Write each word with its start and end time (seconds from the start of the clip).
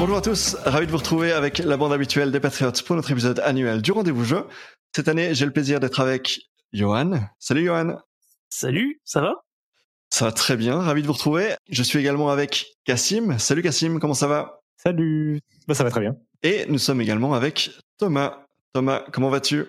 Bonjour 0.00 0.16
à 0.16 0.22
tous, 0.22 0.56
ravi 0.64 0.86
de 0.86 0.90
vous 0.90 0.96
retrouver 0.96 1.30
avec 1.30 1.58
la 1.58 1.76
bande 1.76 1.92
habituelle 1.92 2.32
des 2.32 2.40
Patriots 2.40 2.72
pour 2.86 2.96
notre 2.96 3.10
épisode 3.10 3.38
annuel 3.40 3.82
du 3.82 3.92
rendez-vous 3.92 4.24
jeu. 4.24 4.46
Cette 4.96 5.08
année, 5.08 5.34
j'ai 5.34 5.44
le 5.44 5.52
plaisir 5.52 5.78
d'être 5.78 6.00
avec 6.00 6.40
Johan. 6.72 7.20
Salut 7.38 7.66
Johan. 7.66 7.98
Salut, 8.48 8.98
ça 9.04 9.20
va? 9.20 9.34
Ça 10.08 10.24
va 10.24 10.32
très 10.32 10.56
bien, 10.56 10.80
ravi 10.80 11.02
de 11.02 11.06
vous 11.06 11.12
retrouver. 11.12 11.54
Je 11.68 11.82
suis 11.82 11.98
également 11.98 12.30
avec 12.30 12.78
Cassim. 12.86 13.38
Salut 13.38 13.60
Cassim, 13.60 13.98
comment 14.00 14.14
ça 14.14 14.26
va? 14.26 14.62
Salut, 14.78 15.42
bah, 15.68 15.74
ça 15.74 15.84
va 15.84 15.90
très 15.90 16.00
bien. 16.00 16.16
Et 16.42 16.64
nous 16.70 16.78
sommes 16.78 17.02
également 17.02 17.34
avec 17.34 17.70
Thomas. 17.98 18.46
Thomas, 18.72 19.04
comment 19.12 19.28
vas-tu? 19.28 19.66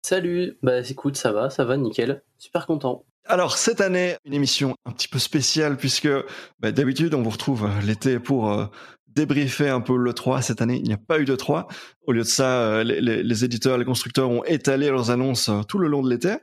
Salut, 0.00 0.56
bah 0.62 0.80
écoute, 0.88 1.18
ça 1.18 1.32
va, 1.32 1.50
ça 1.50 1.66
va, 1.66 1.76
nickel. 1.76 2.22
Super 2.38 2.66
content. 2.66 3.04
Alors 3.28 3.58
cette 3.58 3.80
année, 3.80 4.16
une 4.24 4.34
émission 4.34 4.76
un 4.84 4.92
petit 4.92 5.08
peu 5.08 5.18
spéciale 5.18 5.76
puisque 5.76 6.08
bah, 6.60 6.70
d'habitude 6.70 7.12
on 7.12 7.22
vous 7.22 7.30
retrouve 7.30 7.68
l'été 7.84 8.20
pour 8.20 8.52
euh, 8.52 8.66
débriefer 9.16 9.68
un 9.68 9.80
peu 9.80 9.96
le 9.96 10.12
3. 10.12 10.42
Cette 10.42 10.60
année, 10.62 10.76
il 10.76 10.84
n'y 10.84 10.92
a 10.92 10.98
pas 10.98 11.18
eu 11.18 11.24
de 11.24 11.34
3. 11.34 11.66
Au 12.06 12.12
lieu 12.12 12.20
de 12.22 12.26
ça, 12.26 12.60
euh, 12.60 12.84
les, 12.84 13.00
les- 13.00 13.22
les 13.22 13.44
éditeurs, 13.44 13.78
les 13.78 13.84
constructeurs 13.84 14.30
ont 14.30 14.44
étalé 14.44 14.88
leurs 14.90 15.10
annonces 15.10 15.48
euh, 15.48 15.62
tout 15.62 15.78
le 15.78 15.88
long 15.88 16.02
de 16.02 16.10
l'été. 16.10 16.36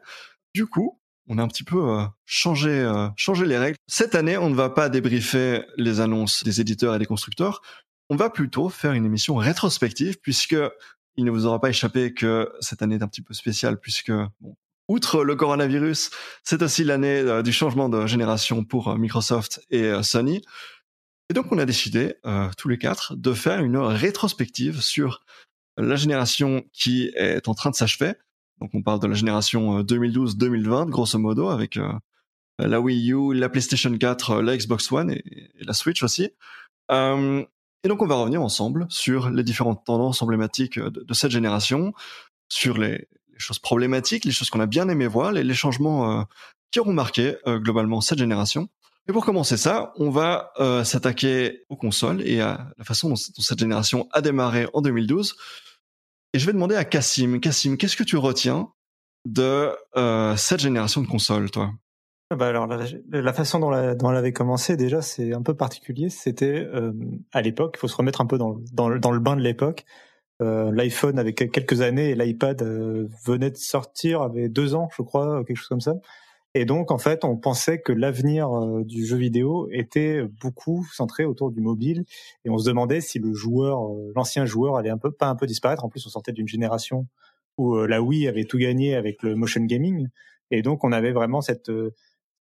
Du 0.54 0.66
coup, 0.66 1.00
on 1.28 1.38
a 1.38 1.44
un 1.44 1.48
petit 1.48 1.64
peu 1.64 1.78
euh, 1.90 2.04
changé, 2.26 2.92
changé 3.16 3.46
les 3.46 3.58
règles. 3.58 3.78
Cette 3.88 4.16
année, 4.16 4.38
on 4.38 4.50
ne 4.50 4.56
va 4.56 4.70
pas 4.70 4.90
débriefer 4.90 5.62
les 5.78 6.02
annonces 6.02 6.44
des 6.44 6.60
éditeurs 6.60 6.94
et 6.96 7.00
des 7.00 7.06
constructeurs. 7.06 7.62
On 8.10 8.16
va 8.18 8.30
plutôt 8.30 8.68
faire 8.70 8.92
une 8.92 9.06
émission 9.06 9.36
rétrospective 9.36 10.18
puisque 10.22 10.56
il 11.16 11.24
ne 11.26 11.32
vous 11.32 11.46
aura 11.46 11.62
pas 11.62 11.70
échappé 11.70 12.14
que 12.14 12.52
cette 12.60 12.82
année 12.82 12.96
est 12.96 13.04
un 13.04 13.08
petit 13.08 13.22
peu 13.22 13.34
spéciale 13.34 13.80
puisque, 13.80 14.12
outre 14.90 15.24
le 15.24 15.36
coronavirus, 15.36 16.10
c'est 16.44 16.62
aussi 16.62 16.84
l'année 16.84 17.42
du 17.44 17.54
changement 17.54 17.88
de 17.88 18.06
génération 18.06 18.64
pour 18.66 18.98
Microsoft 18.98 19.62
et 19.70 19.92
Sony. 20.04 20.42
Et 21.30 21.34
donc, 21.34 21.52
on 21.52 21.58
a 21.58 21.66
décidé, 21.66 22.16
euh, 22.26 22.50
tous 22.58 22.70
les 22.70 22.78
quatre, 22.78 23.16
de 23.16 23.34
faire 23.34 23.64
une 23.64 23.78
rétrospective 23.78 24.82
sur 24.82 25.24
la 25.78 25.96
génération 25.96 26.64
qui 26.74 27.12
est 27.16 27.48
en 27.48 27.54
train 27.54 27.72
de 27.72 27.76
s'achever. 27.76 28.14
Donc, 28.60 28.72
on 28.74 28.82
parle 28.82 29.00
de 29.00 29.08
la 29.08 29.16
génération 29.16 29.80
euh, 29.80 29.84
2012-2020, 29.84 30.90
grosso 30.90 31.18
modo, 31.18 31.50
avec 31.50 31.78
euh, 31.78 31.92
la 32.60 32.80
Wii 32.80 33.12
U, 33.12 33.34
la 33.34 33.50
PlayStation 33.50 33.96
4, 33.98 34.30
euh, 34.32 34.42
la 34.42 34.56
Xbox 34.56 34.92
One 34.92 35.12
et, 35.12 35.24
la 35.60 35.74
Switch 35.74 36.04
aussi. 36.04 36.32
Euh, 36.92 37.44
et 37.84 37.90
donc, 37.90 38.02
on 38.02 38.08
va 38.08 38.16
revenir 38.16 38.42
ensemble 38.42 38.86
sur 38.90 39.30
les 39.30 39.44
différentes 39.44 39.84
tendances 39.86 40.22
emblématiques 40.22 40.78
euh, 40.78 40.90
de, 40.90 41.14
cette 41.14 41.32
génération, 41.32 41.94
sur 42.50 42.78
les, 42.78 43.08
choses 43.38 43.60
problématiques, 43.60 44.26
les 44.26 44.32
choses 44.32 44.50
qu'on 44.50 44.62
a 44.62 44.66
bien 44.66 44.88
aimé 44.88 45.08
voir, 45.08 45.32
les, 45.32 45.44
les 45.44 45.54
changements 45.54 46.20
euh, 46.20 46.24
qui 46.72 46.80
auront 46.80 46.94
marqué 46.94 47.36
euh, 47.48 47.60
globalement 47.60 48.00
cette 48.00 48.20
génération. 48.20 48.70
Et 49.10 49.12
pour 49.12 49.26
commencer 49.26 49.58
ça, 49.58 49.92
on 49.98 50.10
va 50.10 50.54
euh, 50.60 50.84
s'attaquer 50.86 51.66
aux 51.68 51.76
consoles 51.76 52.22
et 52.22 52.40
à 52.40 52.70
la 52.78 52.86
façon 52.86 53.10
dont, 53.10 53.16
cette 53.16 53.60
génération 53.60 54.08
a 54.14 54.22
démarré 54.22 54.68
en 54.74 54.82
2012. 54.82 55.36
Et 56.34 56.40
je 56.40 56.46
vais 56.46 56.54
demander 56.54 56.76
à 56.76 56.86
Cassim. 56.86 57.40
Cassim, 57.40 57.76
qu'est-ce 57.76 57.98
que 57.98 58.04
tu 58.04 58.16
retiens 58.16 58.70
de 59.26 59.72
euh, 59.98 60.36
cette 60.38 60.62
génération 60.62 61.02
de 61.02 61.08
consoles, 61.08 61.52
toi? 61.52 61.72
Ah 62.32 62.38
Bah 62.38 62.48
alors 62.48 62.66
la, 62.66 63.34
façon 63.34 63.60
dont, 63.60 63.74
elle 63.74 64.18
avait 64.18 64.34
commencé 64.34 64.76
déjà 64.78 65.02
c'est 65.02 65.34
un 65.34 65.42
peu 65.42 65.54
particulier. 65.54 66.10
C'était 66.10 66.66
euh, 66.74 66.94
à 67.34 67.42
l'époque, 67.42 67.74
il 67.78 67.80
faut 67.80 67.90
se 67.90 67.98
remettre 67.98 68.22
un 68.22 68.26
peu 68.26 68.38
dans, 68.38 68.50
le- 68.90 69.20
bain 69.20 69.36
de 69.36 69.42
l'époque. 69.42 69.86
L'iPhone 70.40 71.20
avait 71.20 71.34
que- 71.34 71.46
quelques 71.46 71.82
années 71.82 72.10
et 72.10 72.16
l'iPad 72.16 72.62
venait 73.26 73.52
de 73.52 73.58
sortir, 73.58 74.22
avait 74.22 74.50
deux 74.50 74.76
ans 74.76 74.90
je 74.98 75.02
crois, 75.02 75.44
quelque 75.46 75.58
chose 75.58 75.70
comme 75.70 75.82
ça. 75.82 75.94
Et 76.56 76.66
donc 76.66 76.92
en 76.92 77.00
fait 77.00 77.24
on 77.26 77.36
pensait 77.36 77.82
que 77.82 77.92
l'avenir 77.92 78.52
euh, 78.52 78.84
du 78.84 79.06
jeu 79.06 79.18
vidéo 79.18 79.68
était 79.72 80.22
beaucoup 80.24 80.86
centré 80.94 81.26
autour 81.26 81.52
du 81.52 81.62
mobile 81.62 82.06
et 82.46 82.50
on 82.50 82.60
se 82.60 82.68
demandait 82.68 83.02
si 83.02 83.18
le 83.18 83.34
joueur, 83.34 83.92
euh, 83.92 84.12
l'ancien 84.16 84.46
joueur 84.46 84.78
allait 84.78 84.92
un 84.92 85.00
peu 85.00 85.12
pas 85.12 85.28
un 85.28 85.36
peu 85.36 85.48
disparaître. 85.48 85.84
En 85.84 85.90
plus 85.90 86.06
on 86.06 86.10
sortait 86.10 86.32
d'une 86.32 86.48
génération 86.48 87.08
où 87.58 87.76
euh, 87.76 87.88
la 87.88 88.04
Wii 88.04 88.28
avait 88.28 88.46
tout 88.46 88.60
gagné 88.60 88.96
avec 88.96 89.24
le 89.24 89.36
motion 89.36 89.64
gaming 89.64 90.10
et 90.52 90.62
donc 90.62 90.84
on 90.84 90.92
avait 90.92 91.12
vraiment 91.12 91.42
cette 91.42 91.72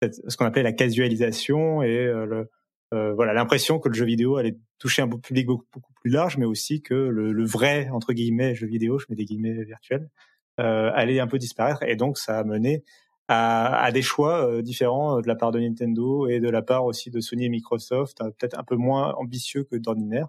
ce 0.03 0.37
qu'on 0.37 0.44
appelait 0.44 0.62
la 0.62 0.73
casualisation 0.73 1.83
et 1.83 2.05
le, 2.05 2.50
voilà 2.91 3.33
l'impression 3.33 3.79
que 3.79 3.89
le 3.89 3.94
jeu 3.94 4.05
vidéo 4.05 4.37
allait 4.37 4.59
toucher 4.79 5.00
un 5.00 5.09
public 5.09 5.47
beaucoup, 5.47 5.65
plus 6.00 6.11
large, 6.11 6.37
mais 6.39 6.44
aussi 6.44 6.83
que 6.83 6.93
le, 6.93 7.44
vrai 7.44 7.89
entre 7.91 8.12
guillemets 8.12 8.56
jeu 8.56 8.67
vidéo, 8.67 8.99
je 8.99 9.06
mets 9.09 9.15
des 9.15 9.25
guillemets 9.25 9.62
virtuels, 9.62 10.11
allait 10.59 11.21
un 11.21 11.29
peu 11.29 11.39
disparaître. 11.39 11.84
Et 11.84 11.94
donc 11.94 12.19
ça 12.19 12.41
a 12.41 12.44
mené 12.44 12.83
à, 13.32 13.93
des 13.93 14.03
choix 14.03 14.47
euh, 14.47 14.62
différents 14.62 15.19
euh, 15.19 15.22
de 15.22 15.28
la 15.28 15.34
part 15.34 15.53
de 15.53 15.60
Nintendo 15.60 16.28
et 16.28 16.41
de 16.41 16.48
la 16.48 16.62
part 16.62 16.84
aussi 16.84 17.10
de 17.10 17.20
Sony 17.20 17.47
et 17.47 17.48
Microsoft, 17.48 18.20
euh, 18.20 18.31
peut-être 18.31 18.59
un 18.59 18.62
peu 18.62 18.76
moins 18.76 19.15
ambitieux 19.15 19.65
que 19.65 19.76
d'ordinaire. 19.76 20.28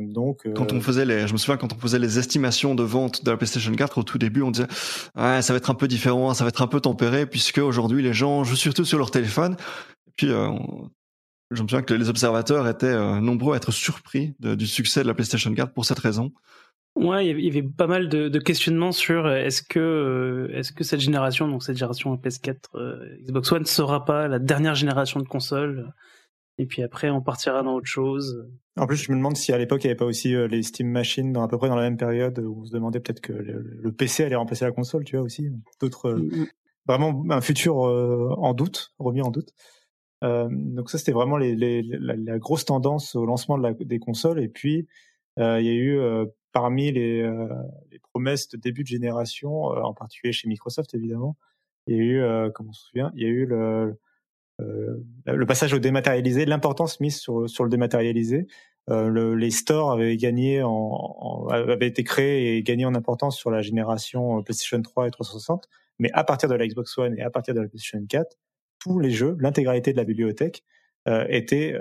Donc 0.00 0.52
Quand 0.56 0.72
on 0.72 0.80
faisait 0.80 1.04
les, 1.04 1.28
je 1.28 1.32
me 1.32 1.38
souviens 1.38 1.56
quand 1.56 1.72
on 1.72 1.78
faisait 1.78 2.00
les 2.00 2.18
estimations 2.18 2.74
de 2.74 2.82
vente 2.82 3.24
de 3.24 3.30
la 3.30 3.36
PlayStation 3.36 3.70
4 3.70 3.98
au 3.98 4.02
tout 4.02 4.18
début, 4.18 4.42
on 4.42 4.50
disait 4.50 4.66
ça 5.14 5.40
va 5.48 5.54
être 5.54 5.70
un 5.70 5.76
peu 5.76 5.86
différent, 5.86 6.34
ça 6.34 6.42
va 6.42 6.48
être 6.48 6.62
un 6.62 6.66
peu 6.66 6.80
tempéré 6.80 7.24
puisque 7.24 7.58
aujourd'hui 7.58 8.02
les 8.02 8.12
gens 8.12 8.42
jouent 8.42 8.56
surtout 8.56 8.84
sur 8.84 8.98
leur 8.98 9.12
téléphone. 9.12 9.56
Et 10.08 10.12
puis 10.16 10.26
je 10.26 11.62
me 11.62 11.68
souviens 11.68 11.82
que 11.82 11.94
les 11.94 12.08
observateurs 12.08 12.66
étaient 12.66 13.20
nombreux 13.20 13.54
à 13.54 13.58
être 13.58 13.70
surpris 13.70 14.34
du 14.40 14.66
succès 14.66 15.04
de 15.04 15.06
la 15.06 15.14
PlayStation 15.14 15.54
4 15.54 15.72
pour 15.72 15.84
cette 15.84 16.00
raison. 16.00 16.32
Ouais, 16.96 17.26
il 17.26 17.40
y 17.44 17.48
avait- 17.48 17.62
pas 17.62 17.86
mal 17.86 18.08
de, 18.08 18.28
de 18.28 18.38
questionnements 18.38 18.92
sur 18.92 19.24
euh, 19.26 19.36
est-ce 19.36 19.62
que 19.62 19.78
euh, 19.78 20.48
est-ce 20.56 20.72
que 20.72 20.84
cette 20.84 21.00
génération, 21.00 21.48
donc 21.48 21.62
cette 21.62 21.76
génération 21.76 22.14
PS4, 22.16 22.56
euh, 22.74 23.16
Xbox 23.22 23.52
One, 23.52 23.64
sera 23.64 24.04
pas 24.04 24.28
la 24.28 24.38
dernière 24.38 24.74
génération 24.74 25.20
de 25.20 25.26
consoles 25.28 25.92
Et 26.58 26.66
puis 26.66 26.82
après, 26.82 27.08
on 27.08 27.22
partira 27.22 27.62
dans 27.62 27.74
autre 27.74 27.86
chose. 27.86 28.46
En 28.76 28.86
plus, 28.86 28.96
je 28.96 29.10
me 29.12 29.16
demande 29.16 29.36
si 29.36 29.52
à 29.52 29.56
l'époque 29.58 29.82
il 29.84 29.86
n'y 29.86 29.92
avait 29.92 29.96
pas 29.98 30.04
aussi 30.04 30.34
les 30.48 30.62
Steam 30.62 30.88
Machines 30.90 31.32
dans 31.32 31.42
à 31.42 31.48
peu 31.48 31.56
près 31.58 31.68
dans 31.68 31.76
la 31.76 31.82
même 31.82 31.96
période 31.96 32.38
où 32.40 32.60
on 32.60 32.64
se 32.64 32.72
demandait 32.72 33.00
peut-être 33.00 33.20
que 33.20 33.32
le, 33.32 33.78
le 33.82 33.92
PC 33.92 34.24
allait 34.24 34.34
remplacer 34.36 34.64
la 34.66 34.72
console, 34.72 35.04
tu 35.04 35.16
vois 35.16 35.24
aussi. 35.24 35.48
D'autres, 35.80 36.06
euh, 36.10 36.18
Mm, 36.18 36.46
vraiment 36.86 37.24
un 37.30 37.40
futur 37.40 37.86
euh, 37.86 38.30
en 38.36 38.52
doute, 38.52 38.92
remis 38.98 39.22
en 39.22 39.30
doute. 39.30 39.50
Euh, 40.24 40.48
donc 40.50 40.90
ça, 40.90 40.98
c'était 40.98 41.12
vraiment 41.12 41.36
les, 41.38 41.54
les, 41.54 41.82
la, 41.82 42.14
la 42.16 42.38
grosse 42.38 42.64
tendance 42.64 43.14
au 43.14 43.24
lancement 43.24 43.56
de 43.56 43.62
la, 43.62 43.72
des 43.74 43.98
consoles. 43.98 44.40
Et 44.42 44.48
puis, 44.48 44.86
euh, 45.38 45.60
il 45.60 45.66
y 45.66 45.70
a 45.70 45.74
eu 45.74 45.98
parmi 46.52 46.92
les, 46.92 47.22
euh, 47.22 47.48
les 47.90 47.98
promesses 47.98 48.48
de 48.48 48.56
début 48.56 48.82
de 48.82 48.88
génération, 48.88 49.72
euh, 49.72 49.82
en 49.82 49.94
particulier 49.94 50.32
chez 50.32 50.48
Microsoft 50.48 50.94
évidemment, 50.94 51.36
il 51.86 51.96
y 51.96 52.00
a 52.00 52.02
eu, 52.02 52.20
euh, 52.22 52.50
on 52.58 52.72
se 52.72 52.86
souvient, 52.86 53.12
il 53.14 53.22
y 53.22 53.26
a 53.26 53.28
eu 53.28 53.46
le, 53.46 53.98
euh, 54.60 54.96
le 55.26 55.46
passage 55.46 55.72
au 55.72 55.78
dématérialisé, 55.78 56.44
l'importance 56.44 57.00
mise 57.00 57.18
sur, 57.18 57.48
sur 57.48 57.64
le 57.64 57.70
dématérialisé. 57.70 58.46
Euh, 58.88 59.08
le, 59.08 59.34
les 59.34 59.50
stores 59.50 59.92
avaient 59.92 60.16
gagné 60.16 60.62
en, 60.62 60.70
en, 60.70 61.48
avaient 61.48 61.86
été 61.86 62.04
créés 62.04 62.56
et 62.56 62.62
gagné 62.62 62.84
en 62.84 62.94
importance 62.94 63.36
sur 63.36 63.50
la 63.50 63.62
génération 63.62 64.42
PlayStation 64.42 64.80
3 64.80 65.08
et 65.08 65.10
360, 65.10 65.68
mais 65.98 66.10
à 66.12 66.24
partir 66.24 66.48
de 66.48 66.54
la 66.54 66.66
Xbox 66.66 66.96
One 66.98 67.18
et 67.18 67.22
à 67.22 67.30
partir 67.30 67.54
de 67.54 67.60
la 67.60 67.68
PlayStation 67.68 68.04
4, 68.08 68.36
tous 68.78 68.98
les 68.98 69.10
jeux, 69.10 69.36
l'intégralité 69.40 69.92
de 69.92 69.98
la 69.98 70.04
bibliothèque 70.04 70.64
étaient 71.28 71.78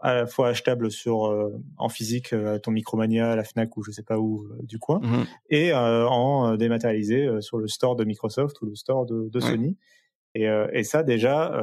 à 0.00 0.14
la 0.14 0.26
fois 0.26 0.48
achetables 0.48 0.90
sur 0.90 1.26
euh, 1.26 1.52
en 1.76 1.88
physique 1.88 2.32
euh, 2.32 2.54
à 2.54 2.58
ton 2.58 2.70
Micromania, 2.70 3.32
à 3.32 3.36
la 3.36 3.44
Fnac 3.44 3.76
ou 3.76 3.82
je 3.82 3.90
sais 3.90 4.02
pas 4.02 4.18
où 4.18 4.44
euh, 4.44 4.58
du 4.62 4.78
coin, 4.78 5.00
Mhm. 5.02 5.24
et 5.50 5.72
euh, 5.72 6.06
en 6.08 6.56
dématérialisé 6.56 7.28
sur 7.40 7.58
le 7.58 7.68
store 7.68 7.96
de 7.96 8.04
Microsoft 8.04 8.60
ou 8.62 8.66
le 8.66 8.74
store 8.74 9.06
de. 9.06 9.40
Sony. 9.40 9.76
Et, 10.34 10.46
et 10.72 10.84
ça 10.84 11.02
déjà, 11.02 11.60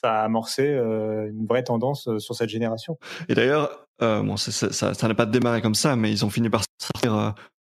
ça 0.00 0.20
a 0.20 0.24
amorcé 0.24 0.68
une 0.68 1.46
vraie 1.48 1.64
tendance 1.64 2.08
sur 2.18 2.34
cette 2.34 2.50
génération. 2.50 2.98
Et 3.28 3.34
d'ailleurs, 3.34 3.88
bon, 4.00 4.36
ça 4.36 5.08
n'a 5.08 5.14
pas 5.14 5.26
démarré 5.26 5.60
comme 5.62 5.74
ça, 5.74 5.96
mais 5.96 6.12
ils 6.12 6.24
ont 6.24 6.30
fini 6.30 6.50
par 6.50 6.62
sortir, 6.78 7.14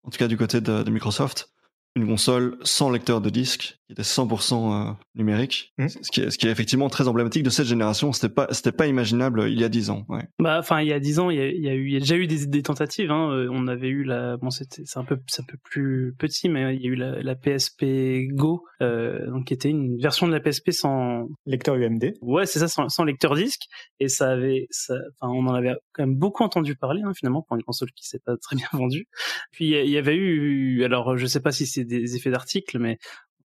en 0.03 0.09
tout 0.09 0.17
cas 0.19 0.27
du 0.27 0.37
côté 0.37 0.61
de, 0.61 0.83
de 0.83 0.91
Microsoft, 0.91 1.49
une 1.95 2.07
console 2.07 2.57
sans 2.61 2.89
lecteur 2.91 3.19
de 3.19 3.29
disque, 3.29 3.75
qui 3.87 3.93
était 3.93 4.03
100% 4.03 4.89
euh, 4.89 4.93
numérique, 5.15 5.73
Mm. 5.79 5.87
ce, 5.89 6.11
qui 6.11 6.21
est, 6.21 6.29
ce 6.29 6.37
qui 6.37 6.47
est 6.47 6.51
effectivement 6.51 6.87
très 6.89 7.07
emblématique 7.07 7.41
de 7.43 7.49
cette 7.49 7.65
génération. 7.65 8.13
C'était 8.13 8.33
pas, 8.33 8.47
c'était 8.51 8.71
pas 8.71 8.85
imaginable 8.87 9.45
il 9.49 9.59
y 9.59 9.63
a 9.63 9.69
10 9.69 9.89
ans. 9.89 10.05
Ouais. 10.07 10.23
Bah, 10.39 10.57
enfin, 10.59 10.81
il 10.81 10.87
y 10.87 10.93
a 10.93 10.99
dix 10.99 11.19
ans, 11.19 11.29
il 11.31 11.37
y 11.37 11.41
a, 11.41 11.47
il 11.49 11.63
y 11.63 11.67
a 11.69 11.73
eu, 11.73 11.87
il 11.87 11.93
y 11.93 11.95
a 11.95 11.99
déjà 11.99 12.15
eu 12.15 12.27
des, 12.27 12.45
des 12.45 12.61
tentatives. 12.61 13.09
Hein. 13.11 13.31
Euh, 13.31 13.47
On 13.51 13.67
avait 13.67 13.87
eu 13.87 14.03
la, 14.03 14.37
bon, 14.37 14.49
c'était, 14.51 14.83
c'est 14.85 14.99
un 14.99 15.03
peu, 15.03 15.17
c'est 15.27 15.41
un 15.41 15.45
peu 15.45 15.57
plus 15.63 16.13
petit, 16.19 16.47
mais 16.49 16.75
il 16.75 16.81
y 16.81 16.85
a 16.87 16.89
eu 16.91 16.95
la, 16.95 17.21
la 17.23 17.35
PSP 17.35 18.27
Go, 18.33 18.63
euh, 18.81 19.25
donc 19.31 19.45
qui 19.47 19.53
était 19.55 19.69
une 19.69 19.97
version 19.99 20.27
de 20.27 20.31
la 20.31 20.39
PSP 20.39 20.71
sans, 20.71 21.27
Lecteur 21.47 21.75
UMD. 21.75 22.13
ouais, 22.21 22.45
c'est 22.45 22.59
ça, 22.59 22.67
sans, 22.67 22.87
sans 22.89 23.03
lecteur 23.03 23.35
disque. 23.35 23.63
Et 23.99 24.07
ça 24.09 24.29
avait, 24.31 24.67
ça, 24.69 24.93
enfin, 25.19 25.33
on 25.33 25.47
en 25.47 25.53
avait 25.55 25.73
quand 25.93 26.03
même 26.05 26.15
beaucoup 26.15 26.43
entendu 26.43 26.75
parler, 26.75 27.01
hein, 27.03 27.13
finalement, 27.15 27.41
pour 27.41 27.57
une 27.57 27.63
console 27.63 27.89
qui 27.95 28.07
s'est 28.07 28.19
pas 28.23 28.37
très 28.37 28.55
bien 28.55 28.67
vendue. 28.73 29.07
Puis 29.51 29.65
il 29.65 29.71
y 29.71 29.75
a- 29.75 29.83
il 29.83 29.89
y 29.89 29.97
avait 29.97 30.15
eu, 30.15 30.83
alors 30.83 31.17
je 31.17 31.25
sais 31.25 31.39
pas 31.41 31.51
si 31.51 31.65
c'est 31.65 31.78
des 31.85 32.15
effets 32.15 32.31
d'article, 32.31 32.79
mais 32.79 32.97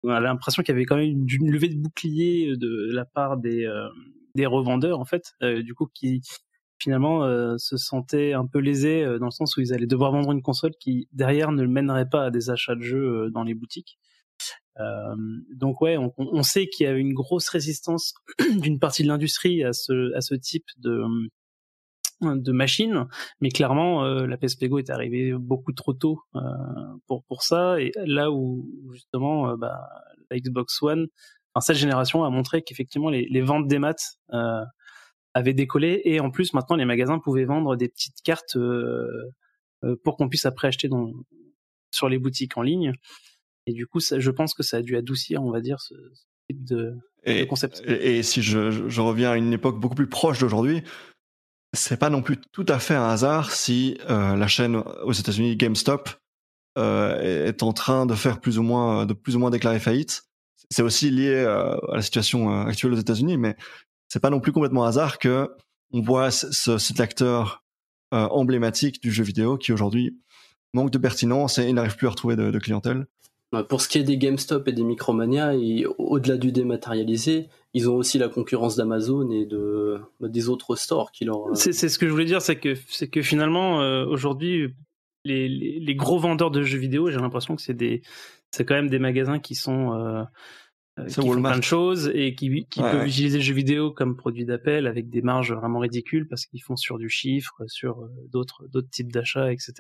on 0.03 0.11
a 0.11 0.21
l'impression 0.21 0.63
qu'il 0.63 0.73
y 0.73 0.77
avait 0.77 0.85
quand 0.85 0.97
même 0.97 1.27
une, 1.29 1.51
levée 1.51 1.69
de 1.69 1.77
bouclier 1.77 2.57
de 2.57 2.91
la 2.93 3.05
part 3.05 3.37
des 3.37 3.65
euh, 3.65 3.89
revendeurs 4.49 4.99
en 4.99 5.05
fait, 5.05 5.35
euh, 5.43 5.63
du 5.63 5.75
coup 5.75 5.87
qui 5.95 6.23
finalement 6.83 7.25
euh, 7.25 7.57
se 7.59 7.77
sentaient 7.77 8.33
un 8.33 8.47
peu 8.47 8.59
lésés 8.59 9.05
euh, 9.05 9.19
dans 9.19 9.27
le 9.27 9.31
sens 9.31 9.57
où 9.57 9.61
ils 9.61 9.73
allaient 9.73 9.87
devoir 9.87 10.11
vendre 10.11 10.33
une 10.33 10.43
console 10.43 10.73
qui 10.81 11.09
derrière 11.13 11.53
ne 11.53 11.65
mènerait 11.65 12.09
pas 12.09 12.25
à 12.25 12.31
des 12.31 12.51
achats 12.51 12.75
de 12.75 12.83
jeux 12.83 13.27
euh, 13.27 13.31
dans 13.31 13.45
les 13.45 13.55
boutiques. 13.55 13.99
Euh, 14.81 15.15
donc 15.55 15.81
ouais, 15.81 15.97
on, 16.17 16.43
sait 16.43 16.67
qu'il 16.67 16.87
y 16.87 16.89
a 16.89 16.95
une 16.95 17.13
grosse 17.13 17.49
résistance 17.51 18.15
d'une 18.59 18.81
partie 18.81 19.03
de 19.05 19.09
l'industrie 19.09 19.63
à 19.63 19.73
ce 19.73 20.35
type 20.35 20.65
de 20.79 21.05
de 22.23 22.53
machine, 22.53 23.07
mais 23.41 23.51
clairement 23.51 24.05
euh, 24.05 24.27
la 24.27 24.37
PSP 24.37 24.67
Go 24.67 24.79
est 24.79 24.91
arrivée 24.91 25.33
beaucoup 25.33 25.73
trop 25.73 25.93
tôt 25.93 26.21
euh, 26.37 26.41
pour 27.07 27.25
pour 27.25 27.43
ça. 27.43 27.81
Et 27.81 27.93
là 28.07 28.31
où 28.31 28.71
justement 28.93 29.51
euh, 29.51 29.57
bah, 29.57 29.81
la 30.31 30.39
Xbox 30.39 30.81
One, 30.83 31.09
enfin 31.55 31.61
cette 31.65 31.77
génération 31.77 32.25
a 32.25 32.31
montré 32.31 32.63
qu'effectivement 32.63 33.11
les, 33.11 33.27
les 33.31 33.41
ventes 33.43 33.67
des 33.69 33.79
maths 33.79 34.17
euh, 34.33 34.63
avaient 35.35 35.55
décollé. 35.55 36.01
Et 36.05 36.21
en 36.21 36.31
plus 36.31 36.55
maintenant 36.55 36.77
les 36.77 36.85
magasins 36.85 37.19
pouvaient 37.19 37.45
vendre 37.45 37.77
des 37.77 37.89
petites 37.89 38.23
cartes 38.23 38.57
euh, 38.57 39.33
pour 40.05 40.17
qu'on 40.17 40.29
puisse 40.29 40.47
après 40.47 40.69
acheter 40.69 40.89
dans, 40.89 41.11
sur 41.91 42.09
les 42.09 42.19
boutiques 42.19 42.57
en 42.57 42.63
ligne. 42.63 42.93
Et 43.67 43.73
du 43.73 43.87
coup 43.87 44.01
ça, 44.01 44.19
je 44.21 44.31
pense 44.31 44.55
que 44.55 44.63
ça 44.63 44.79
a 44.79 44.83
dû 44.83 44.97
adoucir 44.97 45.43
on 45.43 45.51
va 45.51 45.61
dire 45.61 45.81
ce, 45.81 45.95
ce 46.15 46.25
type 46.49 46.65
de, 46.65 46.95
de 47.27 47.45
concept. 47.45 47.83
et, 47.87 48.19
et 48.19 48.23
si 48.25 48.43
je- 48.43 48.89
je 48.89 49.01
reviens 49.01 49.31
à 49.33 49.37
une 49.37 49.53
époque 49.53 49.79
beaucoup 49.79 49.95
plus 49.95 50.09
proche 50.09 50.41
d'aujourd'hui, 50.41 50.83
c'est 51.73 51.97
pas 51.97 52.11
non 52.11 52.23
plus 52.23 52.37
tout 52.53 52.67
à 52.69 52.79
fait 52.79 52.95
un 52.95 53.09
hasard 53.09 53.51
si 53.51 53.99
euh, 54.11 54.37
la 54.37 54.47
chaîne 54.49 54.77
aux 54.77 55.13
États-Unis 55.13 55.57
GameStop 55.57 56.11
euh, 56.79 57.47
est 57.47 57.63
en 57.63 57.73
train 57.73 58.07
de 58.07 58.15
faire 58.15 58.41
plus 58.41 58.59
ou 58.59 58.63
moins 58.63 59.07
de 59.07 59.15
plus 59.15 59.37
ou 59.37 59.39
moins 59.39 59.51
déclarer 59.51 59.81
faillite. 59.81 60.23
C'est 60.71 60.83
aussi 60.83 61.11
lié 61.11 61.35
euh, 61.35 61.77
à 61.93 61.97
la 61.97 62.03
situation 62.03 62.67
actuelle 62.67 62.93
aux 62.93 62.99
États-Unis, 62.99 63.37
mais 63.37 63.57
c'est 64.09 64.21
pas 64.21 64.31
non 64.31 64.41
plus 64.41 64.53
complètement 64.53 64.85
hasard 64.85 65.19
que 65.19 65.51
on 65.93 66.01
voit 66.01 66.31
ce- 66.31 66.51
ce- 66.51 66.79
cet 66.79 67.01
acteur 67.01 67.63
emblématique 68.11 69.03
du 69.03 69.11
jeu 69.11 69.25
vidéo 69.25 69.57
qui 69.57 69.73
aujourd'hui 69.73 70.19
manque 70.75 70.91
de 70.91 70.99
pertinence 70.99 71.57
et 71.57 71.73
n'arrive 71.73 71.97
plus 71.97 72.07
à 72.07 72.11
retrouver 72.11 72.37
de 72.37 72.59
clientèle. 72.59 73.07
Ouais, 73.53 73.65
Pour 73.65 73.81
ce 73.81 73.89
qui 73.89 73.99
est 73.99 74.03
des 74.03 74.17
GameStop 74.17 74.67
et 74.69 74.73
des 74.73 74.83
Micromania, 74.83 75.53
au-delà 75.99 76.39
du 76.39 76.53
dématérialisé, 76.53 77.49
ils 77.75 77.91
ont 77.91 77.97
aussi 77.97 78.19
la 78.19 78.29
concurrence 78.29 78.77
d'Amazon 78.77 79.31
et 79.31 79.45
de 79.45 80.01
bah, 80.21 80.29
des 80.29 80.49
autres 80.49 80.75
stores 80.77 81.13
qui 81.13 81.25
leur. 81.25 81.49
euh, 81.49 81.55
C'est 81.55 81.73
ce 81.73 81.99
que 81.99 82.07
je 82.07 82.13
voulais 82.13 82.25
dire, 82.25 82.41
c'est 82.41 82.57
que 82.57 82.75
que 83.07 83.23
finalement 83.23 83.83
euh, 83.83 84.07
aujourd'hui 84.07 84.75
les, 85.25 85.49
les, 85.49 85.95
gros 85.95 86.19
vendeurs 86.19 86.51
de 86.51 86.63
jeux 86.63 86.79
vidéo, 86.79 87.11
j'ai 87.11 87.19
l'impression 87.19 87.55
que 87.55 87.63
c'est 87.63 87.75
des 87.75 88.03
c'est 88.51 88.65
quand 88.65 88.75
même 88.75 88.91
des 88.91 88.99
magasins 88.99 89.39
qui 89.39 89.55
sont 89.55 89.95
euh, 89.95 90.25
qui 91.07 91.11
C'est 91.15 91.23
font 91.23 91.41
plein 91.43 91.57
de 91.57 91.63
choses 91.63 92.11
et 92.15 92.35
qui, 92.35 92.67
qui 92.67 92.81
Ouais, 92.83 92.91
peuvent 92.91 93.01
ouais. 93.01 93.09
utiliser 93.09 93.39
le 93.39 93.43
jeu 93.45 93.55
vidéo 93.55 93.91
comme 93.93 94.15
produit 94.17 94.45
d'appel 94.45 94.87
avec 94.87 95.09
des 95.09 95.23
marges 95.23 95.53
vraiment 95.53 95.79
ridicules 95.79 96.29
parce 96.29 96.45
qu'ils 96.47 96.63
font 96.63 96.77
sur 96.77 96.99
du 96.99 97.09
chiffre, 97.09 97.55
sur 97.67 98.03
euh, 98.03 98.09
d'autres 98.31 98.67
d'autres 98.69 98.91
types 98.91 99.11
d'achats, 99.11 99.53
etc. 99.53 99.73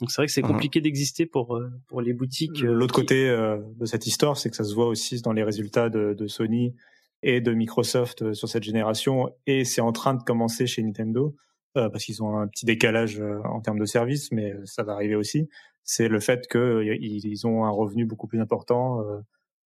Donc 0.00 0.10
c'est 0.10 0.16
vrai 0.20 0.26
que 0.26 0.32
c'est 0.32 0.42
Mhm. 0.42 0.48
compliqué 0.52 0.80
d'exister 0.80 1.26
pour 1.26 1.56
euh, 1.56 1.68
pour 1.88 2.00
les 2.00 2.12
boutiques. 2.12 2.62
euh, 2.62 2.72
L'autre 2.72 2.94
qui- 2.94 3.00
côté 3.00 3.28
euh, 3.28 3.58
de 3.76 3.86
cette 3.86 4.06
histoire, 4.06 4.36
c'est 4.36 4.50
que 4.50 4.56
ça 4.56 4.64
se 4.64 4.74
voit 4.74 4.86
aussi 4.86 5.20
dans 5.20 5.32
les 5.32 5.42
résultats 5.42 5.90
de, 5.90 6.14
de 6.14 6.26
Sony 6.28 6.74
et 7.22 7.40
de 7.40 7.52
Microsoft 7.52 8.22
euh, 8.22 8.32
sur 8.34 8.48
cette 8.48 8.62
génération, 8.62 9.28
et 9.46 9.64
c'est 9.64 9.80
en 9.80 9.90
train 9.92 10.14
de 10.14 10.22
commencer 10.22 10.66
chez 10.68 10.82
Nintendo, 10.82 11.34
euh, 11.76 11.88
parce 11.88 12.04
qu'ils 12.04 12.22
ont 12.22 12.38
un 12.38 12.46
petit 12.46 12.66
décalage 12.66 13.20
euh, 13.20 13.40
en 13.44 13.60
termes 13.60 13.80
de 13.80 13.84
services, 13.86 14.30
mais 14.30 14.52
euh, 14.52 14.60
ça 14.64 14.84
va 14.84 14.92
arriver 14.92 15.16
aussi. 15.16 15.48
C'est 15.82 16.08
le 16.08 16.20
fait 16.20 16.46
qu'ils 16.46 17.24
ils 17.24 17.46
ont 17.48 17.64
un 17.64 17.70
revenu 17.70 18.04
beaucoup 18.04 18.28
plus 18.28 18.40
important 18.40 19.00
euh, 19.00 19.04
euh, 19.04 19.20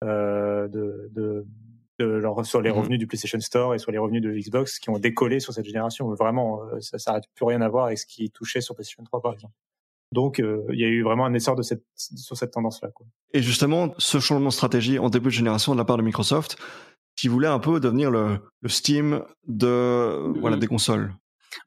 de, 0.05 1.09
de, 1.13 1.45
de 1.99 2.05
leur, 2.05 2.45
sur 2.45 2.61
les 2.61 2.71
Mhm. 2.71 2.77
revenus 2.77 2.99
du 2.99 3.07
PlayStation 3.07 3.39
Store 3.39 3.75
et 3.75 3.79
sur 3.79 3.91
les 3.91 3.97
revenus 3.97 4.21
de 4.21 4.31
Xbox 4.31 4.79
qui 4.79 4.89
ont 4.89 4.97
décollé 4.99 5.39
sur 5.39 5.53
cette 5.53 5.65
génération. 5.65 6.09
Vraiment, 6.15 6.63
euh, 6.73 6.79
ça 6.79 7.13
n'a 7.13 7.21
plus 7.35 7.45
rien 7.45 7.61
à 7.61 7.69
voir 7.69 7.85
avec 7.85 7.97
ce 7.99 8.05
qui 8.05 8.29
touchait 8.31 8.61
sur 8.61 8.75
PlayStation 8.75 9.03
3 9.03 9.21
par 9.21 9.33
exemple. 9.33 9.53
Donc, 10.11 10.39
euh, 10.41 10.63
il 10.73 10.79
y 10.79 10.83
a 10.83 10.87
eu 10.89 11.03
vraiment 11.03 11.25
un 11.25 11.33
essor 11.33 11.55
de 11.55 11.61
cette, 11.61 11.83
sur 11.95 12.35
cette 12.35 12.51
tendance-là. 12.51 12.89
Et 13.33 13.41
justement, 13.41 13.93
ce 13.97 14.19
changement 14.19 14.49
de 14.49 14.53
stratégie 14.53 14.99
en 14.99 15.09
début 15.09 15.27
de 15.27 15.33
génération 15.33 15.71
de 15.73 15.77
la 15.77 15.85
part 15.85 15.95
de 15.97 16.01
Microsoft, 16.03 16.57
qui 17.15 17.27
voulait 17.29 17.47
un 17.47 17.59
peu 17.59 17.79
devenir 17.79 18.11
le, 18.11 18.39
le 18.61 18.69
Steam 18.69 19.21
de 19.47 20.33
voilà 20.39 20.55
Mhm. 20.57 20.61
des 20.61 20.67
consoles. 20.67 21.13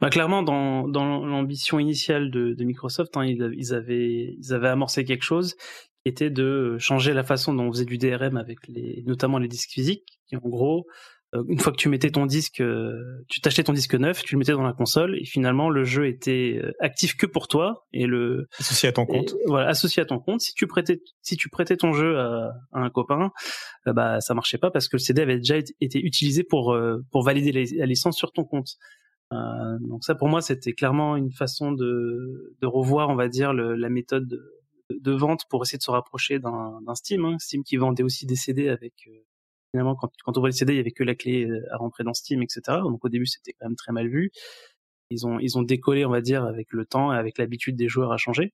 Bah, 0.01 0.11
clairement, 0.11 0.43
dans, 0.43 0.89
dans 0.89 1.25
l'ambition 1.25 1.79
initiale 1.79 2.31
de, 2.31 2.55
de 2.55 2.65
Microsoft, 2.65 3.17
hein, 3.17 3.25
ils, 3.25 3.43
avaient- 3.43 3.57
ils, 3.57 3.73
avaient, 3.75 4.35
ils 4.39 4.53
avaient 4.53 4.69
amorcé 4.69 5.05
quelque 5.05 5.23
chose 5.25 5.57
était 6.05 6.31
de 6.31 6.77
changer 6.79 7.13
la 7.15 7.23
façon 7.25 7.55
dont 7.55 7.65
on 7.65 7.73
faisait 7.73 7.85
du 7.85 7.99
DRM 7.99 8.37
avec 8.37 8.59
les, 8.69 9.03
notamment 9.07 9.39
les 9.39 9.49
disques 9.49 9.71
physiques. 9.71 10.19
Qui, 10.29 10.37
en 10.37 10.41
gros, 10.49 10.87
euh, 11.35 11.43
une 11.49 11.59
fois 11.59 11.73
que 11.73 11.77
tu 11.79 11.89
mettais 11.89 12.11
ton 12.11 12.27
disque, 12.27 12.61
euh, 12.61 12.93
tu 13.29 13.41
t'achetais 13.41 13.65
ton 13.65 13.73
disque 13.73 13.95
neuf, 13.95 14.23
tu 14.23 14.35
le 14.35 14.39
mettais 14.39 14.53
dans 14.53 14.63
la 14.63 14.73
console, 14.73 15.17
et 15.19 15.25
finalement 15.25 15.69
le 15.71 15.83
jeu 15.85 16.07
était 16.07 16.61
euh, 16.63 16.73
actif 16.81 17.17
que 17.17 17.27
pour 17.27 17.49
toi 17.49 17.87
et 17.93 18.07
le 18.07 18.47
Associé 18.59 18.89
à 18.89 18.93
ton 18.93 19.07
compte. 19.07 19.33
et, 19.33 19.45
voilà, 19.49 19.69
associé 19.69 20.03
à 20.03 20.07
ton 20.07 20.19
compte. 20.19 20.41
Si 20.43 20.53
tu 20.55 20.67
prêtais, 20.67 21.01
si 21.23 21.37
tu 21.37 21.49
prêtais 21.49 21.77
ton 21.77 21.93
jeu 21.93 22.19
à, 22.19 22.53
à 22.73 22.81
un 22.81 22.91
copain, 22.91 23.31
euh, 23.87 23.93
bah 23.93 24.21
ça 24.21 24.35
marchait 24.35 24.59
pas 24.59 24.71
parce 24.71 24.89
que 24.89 24.97
le 24.97 25.01
CD 25.01 25.23
avait 25.23 25.39
déjà 25.39 25.57
été- 25.57 26.01
utilisé 26.01 26.45
pour 26.45 26.73
euh, 26.73 26.99
pour 27.11 27.23
valider 27.25 27.53
la 27.77 27.87
licence 27.87 28.17
sur 28.17 28.31
ton 28.33 28.45
compte. 28.45 28.69
Euh, 29.33 29.37
donc 29.81 30.05
ça, 30.05 30.15
pour 30.15 30.29
moi, 30.29 30.43
c'était 30.43 30.75
clairement 30.75 31.17
une 31.17 31.33
façon 31.33 31.73
de 31.73 32.55
de 32.61 32.67
revoir, 32.67 33.09
on 33.09 33.17
va 33.17 33.29
dire, 33.29 33.53
le- 33.53 33.75
la 33.75 33.89
méthode 33.89 34.39
de, 34.91 35.13
vente 35.13 35.43
pour 35.49 35.63
essayer 35.63 35.79
de 35.79 35.83
se 35.83 35.91
rapprocher 35.91 36.39
d'un 36.39 36.95
Steam. 36.95 37.25
Hein. 37.25 37.39
Steam 37.39 37.65
qui 37.65 37.77
vendait 37.77 38.03
aussi 38.03 38.27
des 38.27 38.37
CD 38.37 38.69
avec 38.69 38.95
euh, 39.07 39.25
finalement 39.73 39.95
quand 39.95 40.11
quand 40.25 40.37
on 40.37 40.41
voit 40.41 40.49
le 40.49 40.55
CD, 40.55 40.75
il 40.75 40.77
y 40.77 40.81
avait 40.81 40.93
que 40.93 41.05
la 41.05 41.15
clé 41.15 41.47
euh, 41.47 41.63
à 41.73 41.77
rentrer 41.79 42.05
dans 42.05 42.15
Steam, 42.15 42.43
etc. 42.43 42.61
Donc 42.83 43.05
au 43.05 43.09
début, 43.09 43.27
c'était 43.27 43.53
quand 43.53 43.67
même 43.67 43.77
très 43.77 43.93
mal 43.93 44.09
vu. 44.09 44.31
Ils 45.11 45.27
ont 45.27 45.39
ils 45.39 45.59
ont 45.59 45.63
décollé, 45.63 46.05
on 46.05 46.11
va 46.11 46.21
dire, 46.21 46.45
avec 46.45 46.69
le 46.73 46.85
temps 46.87 47.13
et 47.13 47.17
avec 47.17 47.39
l'habitude 47.39 47.77
des 47.77 47.89
joueurs 47.89 48.13
à 48.13 48.17
changer. 48.17 48.53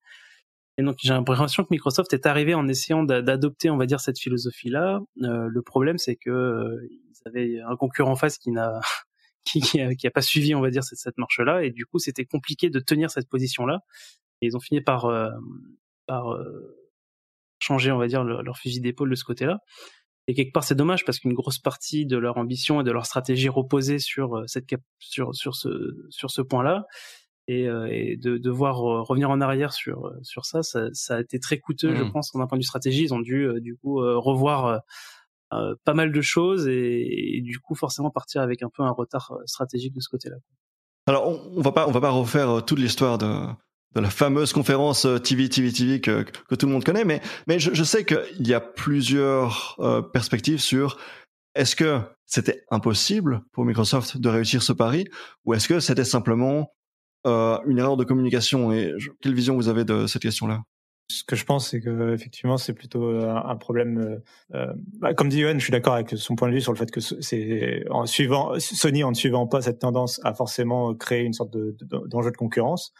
Et 0.78 0.82
donc 0.82 0.96
j'ai 1.02 1.12
l'impression 1.12 1.62
que 1.64 1.68
Microsoft 1.70 2.12
est 2.14 2.26
arrivé 2.26 2.54
en 2.54 2.66
essayant 2.68 3.02
d'a- 3.02 3.22
d'adopter, 3.22 3.70
on 3.70 3.76
va 3.76 3.86
dire, 3.86 4.00
cette 4.00 4.18
philosophie-là. 4.18 5.00
Euh, 5.22 5.46
le 5.48 5.62
problème, 5.62 5.98
c'est 5.98 6.16
que 6.16 6.30
euh, 6.30 6.88
ils 6.90 7.28
avaient 7.28 7.60
un 7.60 7.76
concurrent 7.76 8.12
en 8.12 8.16
face 8.16 8.38
qui 8.38 8.50
n'a 8.50 8.80
qui, 9.44 9.60
qui 9.60 10.06
a 10.06 10.10
pas 10.10 10.22
suivi, 10.22 10.54
on 10.54 10.60
va 10.60 10.70
dire, 10.70 10.84
cette, 10.84 10.98
cette 10.98 11.18
marche-là, 11.18 11.64
et 11.64 11.70
du 11.70 11.86
coup, 11.86 11.98
c'était 11.98 12.24
compliqué 12.24 12.70
de 12.70 12.80
tenir 12.80 13.10
cette 13.10 13.28
position-là. 13.28 13.80
Et 14.40 14.46
ils 14.46 14.56
ont 14.56 14.60
fini 14.60 14.80
par 14.80 15.06
euh, 15.06 15.30
par 16.10 16.24
changer, 17.58 17.92
on 17.92 17.98
va 17.98 18.06
dire, 18.08 18.24
leur, 18.24 18.42
leur 18.42 18.56
fusil 18.56 18.80
d'épaule 18.80 19.10
de 19.10 19.14
ce 19.14 19.24
côté-là. 19.24 19.58
Et 20.26 20.34
quelque 20.34 20.52
part, 20.52 20.64
c'est 20.64 20.74
dommage 20.74 21.04
parce 21.04 21.18
qu'une 21.18 21.32
grosse 21.34 21.58
partie 21.58 22.06
de 22.06 22.16
leur 22.16 22.36
ambition 22.38 22.80
et 22.80 22.84
de 22.84 22.90
leur 22.92 23.04
stratégie 23.06 23.48
reposait 23.48 23.98
sur 23.98 24.42
cette 24.46 24.66
cap 24.66 24.80
sur 24.98 25.34
sur 25.34 25.54
ce 25.56 25.68
sur 26.10 26.30
ce 26.30 26.42
point-là 26.42 26.84
et, 27.48 27.66
euh, 27.68 27.88
et 27.90 28.16
de 28.16 28.38
devoir 28.38 28.76
revenir 29.08 29.28
en 29.30 29.40
arrière 29.40 29.72
sur 29.72 30.12
sur 30.22 30.44
ça, 30.44 30.62
ça, 30.62 30.88
ça 30.92 31.16
a 31.16 31.20
été 31.20 31.40
très 31.40 31.58
coûteux, 31.58 31.94
je 31.94 32.04
Mhm. 32.04 32.12
pense, 32.12 32.30
d'un 32.32 32.46
point 32.46 32.58
de 32.58 32.62
vue 32.62 32.66
stratégie. 32.66 33.02
Ils 33.04 33.14
ont 33.14 33.20
dû 33.20 33.46
euh, 33.48 33.60
du 33.60 33.76
coup 33.76 34.00
euh, 34.02 34.16
revoir 34.18 34.82
pas 35.84 35.94
mal 35.94 36.12
de 36.12 36.20
choses 36.20 36.68
et, 36.68 37.36
et 37.38 37.40
du 37.40 37.58
coup 37.58 37.74
forcément 37.74 38.10
partir 38.10 38.40
avec 38.40 38.62
un 38.62 38.70
peu 38.70 38.84
un 38.84 38.92
retard 38.92 39.32
stratégique 39.46 39.92
de 39.94 40.00
ce 40.00 40.08
côté-là. 40.08 40.36
Alors 41.06 41.26
on, 41.26 41.58
on 41.58 41.60
va 41.60 41.72
pas 41.72 41.88
on 41.88 41.90
va 41.90 42.00
pas 42.00 42.10
refaire 42.10 42.64
toute 42.64 42.78
l'histoire 42.78 43.18
de 43.18 43.30
de 43.94 44.00
la 44.00 44.10
fameuse 44.10 44.52
conférence 44.52 45.04
euh, 45.04 45.18
TV 45.18 45.48
TV 45.48 45.72
TV 45.72 46.00
que 46.00 46.22
que 46.22 46.54
tout 46.54 46.66
le 46.66 46.72
monde 46.72 46.84
connaît, 46.84 47.04
mais 47.04 47.20
mais 47.46 47.58
je, 47.58 47.74
je 47.74 47.84
sais 47.84 48.04
qu'il 48.04 48.46
y 48.46 48.54
a 48.54 48.60
plusieurs 48.60 49.76
euh, 49.80 50.02
perspectives 50.02 50.60
sur 50.60 50.98
est-ce 51.54 51.74
que 51.74 52.00
c'était 52.26 52.62
impossible 52.70 53.40
pour 53.52 53.64
Microsoft 53.64 54.16
de 54.18 54.28
réussir 54.28 54.62
ce 54.62 54.72
pari 54.72 55.06
ou 55.44 55.54
est-ce 55.54 55.66
que 55.68 55.80
c'était 55.80 56.04
simplement 56.04 56.70
euh, 57.26 57.58
une 57.66 57.78
erreur 57.78 57.96
de 57.96 58.04
communication 58.04 58.72
et 58.72 58.92
quelle 59.20 59.34
vision 59.34 59.56
vous 59.56 59.68
avez 59.68 59.84
de 59.84 60.06
cette 60.06 60.22
question-là? 60.22 60.62
Ce 61.10 61.24
que 61.24 61.34
je 61.34 61.44
pense, 61.44 61.68
c'est 61.70 61.80
que 61.80 62.14
effectivement, 62.14 62.56
c'est 62.56 62.72
plutôt 62.72 63.08
un, 63.08 63.44
un 63.44 63.56
problème. 63.56 63.98
euh, 63.98 64.18
euh, 64.56 64.72
bah, 65.00 65.12
comme 65.12 65.28
dit 65.28 65.38
Yoann, 65.40 65.58
je 65.58 65.64
suis 65.64 65.72
d'accord 65.72 65.94
avec 65.94 66.10
son 66.10 66.36
point 66.36 66.48
de 66.48 66.54
vue 66.54 66.60
sur 66.60 66.72
le 66.72 66.78
fait 66.78 66.88
que 66.92 67.00
ce- 67.00 67.20
c'est 67.20 67.82
en 67.90 68.06
suivant 68.06 68.52
Sony 68.60 69.02
en 69.02 69.10
ne 69.10 69.16
suivant 69.16 69.48
pas 69.48 69.60
cette 69.60 69.80
tendance 69.80 70.20
a 70.22 70.34
forcément 70.34 70.94
créé 70.94 71.22
une 71.24 71.32
sorte 71.32 71.52
de- 71.52 71.76
de- 71.80 72.06
d'enjeu 72.06 72.30
de 72.30 72.36
concurrence. 72.36 72.92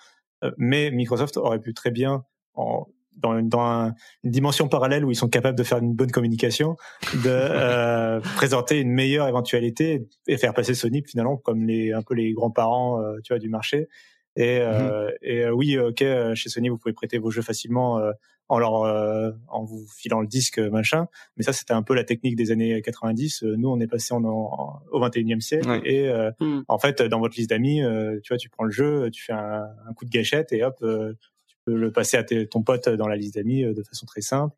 Euh, 0.44 0.50
mais 0.58 0.90
Microsoft 0.90 1.36
aurait 1.36 1.60
pu 1.60 1.74
très 1.74 1.90
bien, 1.90 2.24
en 2.54 2.86
dans, 3.20 3.40
dans 3.42 3.92
une 4.24 4.30
dimension 4.30 4.68
parallèle 4.68 5.04
où 5.04 5.10
ils 5.10 5.16
sont 5.16 5.28
capables 5.28 5.56
de 5.56 5.62
faire 5.62 5.78
une 5.78 5.94
bonne 5.94 6.10
communication, 6.10 6.76
de 7.12 7.20
euh, 7.28 8.20
présenter 8.36 8.80
une 8.80 8.90
meilleure 8.90 9.28
éventualité 9.28 10.06
et 10.26 10.36
faire 10.36 10.54
passer 10.54 10.74
Sony 10.74 11.02
finalement 11.06 11.36
comme 11.36 11.66
les 11.66 11.92
un 11.92 12.02
peu 12.02 12.14
les 12.14 12.32
grands-parents 12.32 13.00
euh, 13.02 13.18
tu 13.22 13.32
vois 13.32 13.38
du 13.38 13.48
marché. 13.48 13.88
Et, 14.36 14.60
euh, 14.60 15.06
mhm. 15.06 15.12
et 15.22 15.50
oui, 15.50 15.78
ok, 15.78 16.04
chez 16.34 16.48
Sony 16.48 16.68
vous 16.68 16.78
pouvez 16.78 16.94
prêter 16.94 17.18
vos 17.18 17.30
jeux 17.30 17.42
facilement 17.42 18.00
en 18.50 18.58
leur 18.58 18.72
en 19.48 19.64
vous 19.64 19.86
filant 19.96 20.20
le 20.20 20.26
disque 20.26 20.58
machin, 20.58 21.06
mais 21.36 21.44
ça 21.44 21.52
c'était 21.52 21.72
un 21.72 21.82
peu 21.82 21.94
la 21.94 22.04
technique 22.04 22.36
des 22.36 22.50
années 22.50 22.82
90. 22.82 23.44
Nous 23.44 23.68
on 23.68 23.80
est 23.80 23.86
passé 23.86 24.12
en, 24.12 24.22
au 24.22 25.00
21e 25.00 25.40
siècle 25.40 25.80
et 25.84 26.12
mhm. 26.40 26.64
en 26.68 26.78
fait 26.78 27.00
dans 27.02 27.20
votre 27.20 27.36
liste 27.36 27.50
d'amis, 27.50 27.80
tu 28.22 28.28
vois, 28.28 28.38
tu 28.38 28.48
prends 28.48 28.64
le 28.64 28.70
jeu, 28.70 29.10
tu 29.10 29.22
fais 29.22 29.32
un, 29.32 29.66
un 29.88 29.92
coup 29.94 30.04
de 30.04 30.10
gâchette 30.10 30.52
et 30.52 30.62
hop 30.62 30.84
le 31.66 31.92
passer 31.92 32.16
à 32.16 32.24
ton 32.24 32.62
pote 32.62 32.88
dans 32.88 33.08
la 33.08 33.16
liste 33.16 33.34
d'amis 33.34 33.64
euh, 33.64 33.74
de 33.74 33.82
façon 33.82 34.06
très 34.06 34.20
simple. 34.20 34.54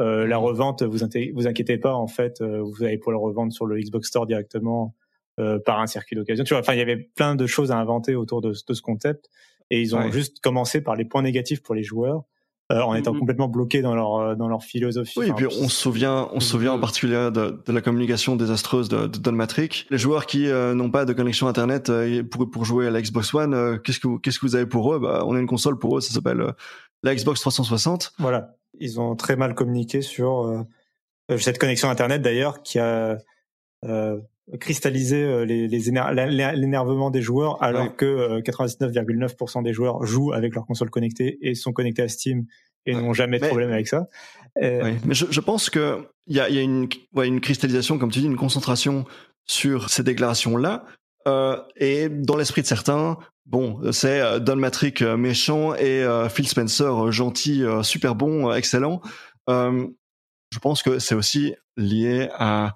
Euh, 0.00 0.26
la 0.26 0.38
mhm. 0.38 0.44
revente, 0.44 0.82
vous 0.82 0.98
vous 1.34 1.46
inquiétez 1.46 1.78
pas, 1.78 1.94
en 1.94 2.08
fait, 2.08 2.40
euh, 2.40 2.62
vous 2.62 2.82
allez 2.82 2.98
pouvoir 2.98 3.12
le 3.12 3.24
revendre 3.24 3.52
sur 3.52 3.66
le 3.66 3.78
Xbox 3.78 4.08
Store 4.08 4.26
directement 4.26 4.94
par 5.64 5.80
un 5.80 5.88
circuit 5.88 6.14
d'occasion. 6.14 6.44
Tu 6.44 6.54
vois, 6.54 6.60
enfin, 6.60 6.74
il 6.74 6.78
y 6.78 6.82
avait 6.82 6.96
plein 6.96 7.34
de 7.34 7.44
choses 7.48 7.72
à 7.72 7.76
inventer 7.76 8.14
autour 8.14 8.40
de, 8.40 8.52
ce 8.52 8.80
concept, 8.80 9.30
et 9.68 9.80
ils 9.80 9.96
ont 9.96 10.12
juste 10.12 10.38
commencé 10.38 10.80
par 10.80 10.94
les 10.94 11.04
points 11.04 11.22
négatifs 11.22 11.60
pour 11.60 11.74
les 11.74 11.82
joueurs, 11.82 12.18
euh, 12.18 12.20
en 12.82 12.94
étant 12.94 13.12
mm-hmm. 13.12 13.18
complètement 13.18 13.48
bloqués 13.48 13.82
dans 13.82 13.94
leur 13.94 14.16
euh, 14.16 14.34
dans 14.34 14.48
leur 14.48 14.62
philosophie. 14.62 15.18
Oui, 15.18 15.28
et 15.28 15.32
puis 15.32 15.46
on 15.46 15.68
se 15.68 15.76
souvient, 15.76 16.28
on 16.32 16.40
se 16.40 16.48
souvient 16.48 16.72
en 16.72 16.78
particulier 16.78 17.30
de, 17.32 17.62
de 17.64 17.72
la 17.72 17.80
communication 17.80 18.36
désastreuse 18.36 18.88
de, 18.88 19.06
de 19.06 19.18
Don 19.18 19.32
Matrick. 19.32 19.86
Les 19.90 19.98
joueurs 19.98 20.26
qui 20.26 20.48
euh, 20.48 20.74
n'ont 20.74 20.90
pas 20.90 21.04
de 21.04 21.12
connexion 21.12 21.46
internet 21.46 21.92
pour 22.30 22.50
pour 22.50 22.64
jouer 22.64 22.86
à 22.86 22.90
la 22.90 23.00
Xbox 23.00 23.34
One, 23.34 23.80
qu'est-ce 23.82 24.00
que 24.00 24.18
qu'est-ce 24.18 24.38
que 24.38 24.46
vous 24.46 24.56
avez 24.56 24.66
pour 24.66 24.94
eux? 24.94 24.98
Bah, 24.98 25.24
on 25.26 25.34
a 25.36 25.38
une 25.38 25.46
console 25.46 25.78
pour 25.78 25.98
eux, 25.98 26.00
ça 26.00 26.12
s'appelle 26.12 26.54
la 27.02 27.14
Xbox 27.14 27.40
360. 27.40 28.14
Voilà, 28.18 28.56
ils 28.78 29.00
ont 29.00 29.16
très 29.16 29.36
mal 29.36 29.54
communiqué 29.54 30.02
sur 30.02 30.64
cette 31.38 31.58
connexion 31.58 31.90
internet 31.90 32.22
d'ailleurs 32.22 32.62
qui 32.62 32.78
a 32.78 33.18
cristalliser 34.60 35.46
les, 35.46 35.68
les 35.68 35.78
l'énervement 36.54 37.10
des 37.10 37.22
joueurs 37.22 37.62
alors 37.62 37.96
que 37.96 38.40
99,9% 38.40 39.62
des 39.62 39.72
joueurs 39.72 40.04
jouent 40.04 40.32
avec 40.32 40.54
leur 40.54 40.66
console 40.66 40.90
connectée 40.90 41.38
et 41.40 41.54
sont 41.54 41.72
connectés 41.72 42.02
à 42.02 42.08
Steam 42.08 42.44
et 42.86 42.94
n'ont 42.94 43.14
jamais 43.14 43.38
de 43.38 43.46
problème 43.46 43.72
avec 43.72 43.88
ça. 43.88 44.08
Euh, 44.62 44.92
mais 45.04 45.14
je, 45.14 45.26
je, 45.30 45.40
pense 45.40 45.70
que 45.70 46.06
il 46.26 46.36
y 46.36 46.40
a, 46.40 46.48
y 46.48 46.58
a 46.58 46.62
une, 46.62 46.88
une 47.16 47.40
cristallisation, 47.40 47.98
comme 47.98 48.10
tu 48.10 48.20
dis, 48.20 48.26
une 48.26 48.36
concentration 48.36 49.04
sur 49.46 49.90
ces 49.90 50.02
déclarations-là. 50.02 50.84
Euh, 51.26 51.60
et 51.76 52.08
dans 52.08 52.36
l'esprit 52.36 52.62
de 52.62 52.66
certains, 52.66 53.18
bon, 53.46 53.80
c'est 53.92 54.20
euh, 54.20 54.38
Don 54.38 54.56
Matrick 54.56 55.02
euh, 55.02 55.16
méchant 55.16 55.74
et 55.74 56.04
Phil 56.30 56.48
Spencer 56.48 57.10
gentil, 57.10 57.64
super 57.82 58.14
bon, 58.14 58.52
excellent. 58.52 59.00
je 59.48 60.58
pense 60.60 60.82
que 60.82 60.98
c'est 60.98 61.14
aussi 61.14 61.54
lié 61.76 62.28
à 62.34 62.74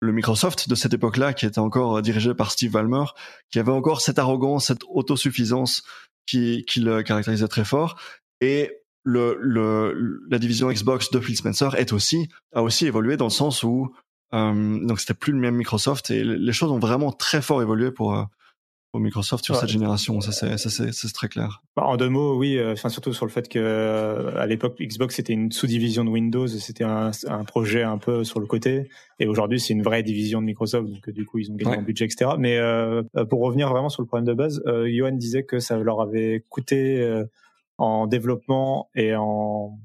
le 0.00 0.12
Microsoft 0.12 0.68
de 0.68 0.74
cette 0.74 0.94
époque-là, 0.94 1.32
qui 1.32 1.46
était 1.46 1.58
encore 1.58 2.00
dirigé 2.02 2.34
par 2.34 2.50
Steve 2.50 2.72
Ballmer, 2.72 3.04
qui 3.50 3.58
avait 3.58 3.72
encore 3.72 4.00
cette 4.00 4.18
arrogance, 4.18 4.66
cette 4.66 4.82
autosuffisance 4.88 5.82
qui, 6.26 6.64
qui 6.66 6.80
le 6.80 7.02
caractérisait 7.02 7.48
très 7.48 7.64
fort. 7.64 8.00
Et 8.40 8.70
le, 9.02 9.36
le, 9.40 10.20
la 10.30 10.38
division 10.38 10.70
Xbox 10.70 11.10
de 11.10 11.20
Phil 11.20 11.36
Spencer 11.36 11.74
est 11.76 11.92
aussi, 11.92 12.28
a 12.54 12.62
aussi 12.62 12.86
évolué 12.86 13.16
dans 13.16 13.26
le 13.26 13.30
sens 13.30 13.62
où 13.62 13.92
euh, 14.34 14.86
donc 14.86 15.00
c'était 15.00 15.14
plus 15.14 15.32
le 15.32 15.38
même 15.38 15.56
Microsoft 15.56 16.10
et 16.10 16.22
les 16.22 16.52
choses 16.52 16.70
ont 16.70 16.78
vraiment 16.78 17.12
très 17.12 17.40
fort 17.40 17.62
évolué 17.62 17.90
pour 17.90 18.28
euh, 18.98 19.02
Microsoft 19.02 19.44
sur 19.44 19.56
cette 19.56 19.68
génération. 19.68 20.20
Ça, 20.20 20.32
c'est, 20.32 20.58
ça, 20.58 20.70
c'est, 20.70 21.12
très 21.12 21.28
clair. 21.28 21.62
Bah, 21.76 21.84
en 21.84 21.96
deux 21.96 22.08
mots, 22.08 22.36
oui. 22.36 22.58
Euh, 22.58 22.72
enfin, 22.72 22.88
surtout 22.88 23.12
sur 23.12 23.26
le 23.26 23.30
fait 23.30 23.48
que 23.48 23.58
euh, 23.58 24.36
à 24.36 24.46
l'époque, 24.46 24.76
Xbox 24.80 25.16
c'était 25.16 25.32
une 25.32 25.50
sous-division 25.52 26.04
de 26.04 26.10
Windows, 26.10 26.46
c'était 26.46 26.84
un, 26.84 27.10
un, 27.26 27.44
projet 27.44 27.82
un 27.82 27.98
peu 27.98 28.24
sur 28.24 28.40
le 28.40 28.46
côté. 28.46 28.88
Et 29.18 29.26
aujourd'hui, 29.26 29.60
c'est 29.60 29.72
une 29.72 29.82
vraie 29.82 30.02
division 30.02 30.40
de 30.40 30.46
Microsoft. 30.46 30.88
Donc, 30.88 31.10
du 31.10 31.24
coup, 31.24 31.38
ils 31.38 31.50
ont 31.50 31.54
gagné 31.54 31.76
en 31.76 31.82
budget, 31.82 32.04
etc. 32.04 32.32
Mais 32.38 32.58
euh, 32.58 33.02
pour 33.28 33.40
revenir 33.40 33.68
vraiment 33.70 33.88
sur 33.88 34.02
le 34.02 34.06
problème 34.06 34.26
de 34.26 34.34
base, 34.34 34.62
euh, 34.66 34.88
Johan 34.90 35.12
disait 35.12 35.44
que 35.44 35.58
ça 35.58 35.76
leur 35.78 36.00
avait 36.00 36.44
coûté 36.48 37.24
en 37.78 38.06
développement 38.06 38.90
et 38.94 39.14
en 39.14 39.78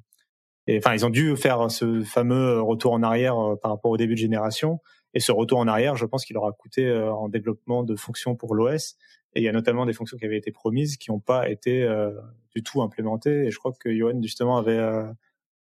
et, 0.65 0.77
enfin, 0.77 0.93
ils 0.93 1.05
ont 1.05 1.09
dû 1.09 1.35
faire 1.35 1.69
ce 1.69 2.03
fameux 2.03 2.61
retour 2.61 2.93
en 2.93 3.03
arrière 3.03 3.35
par 3.61 3.71
rapport 3.71 3.91
au 3.91 3.97
début 3.97 4.13
de 4.13 4.19
génération. 4.19 4.79
Et 5.13 5.19
ce 5.19 5.31
retour 5.31 5.59
en 5.59 5.67
arrière, 5.67 5.95
je 5.95 6.05
pense 6.05 6.25
qu'il 6.25 6.37
aura 6.37 6.51
coûté 6.51 6.87
euh, 6.87 7.13
en 7.13 7.29
développement 7.29 7.83
de 7.83 7.95
fonctions 7.95 8.35
pour 8.35 8.55
l'OS. 8.55 8.95
Et 9.35 9.41
il 9.41 9.43
y 9.43 9.49
a 9.49 9.51
notamment 9.51 9.85
des 9.85 9.93
fonctions 9.93 10.17
qui 10.17 10.25
avaient 10.25 10.37
été 10.37 10.51
promises 10.51 10.97
qui 10.97 11.11
n'ont 11.11 11.19
pas 11.19 11.49
été 11.49 11.83
euh, 11.83 12.11
du 12.55 12.63
tout 12.63 12.81
implémentées. 12.81 13.45
Et 13.45 13.51
je 13.51 13.57
crois 13.57 13.73
que 13.73 13.95
Johan 13.95 14.21
justement 14.21 14.57
avait 14.57 14.77
euh, 14.77 15.05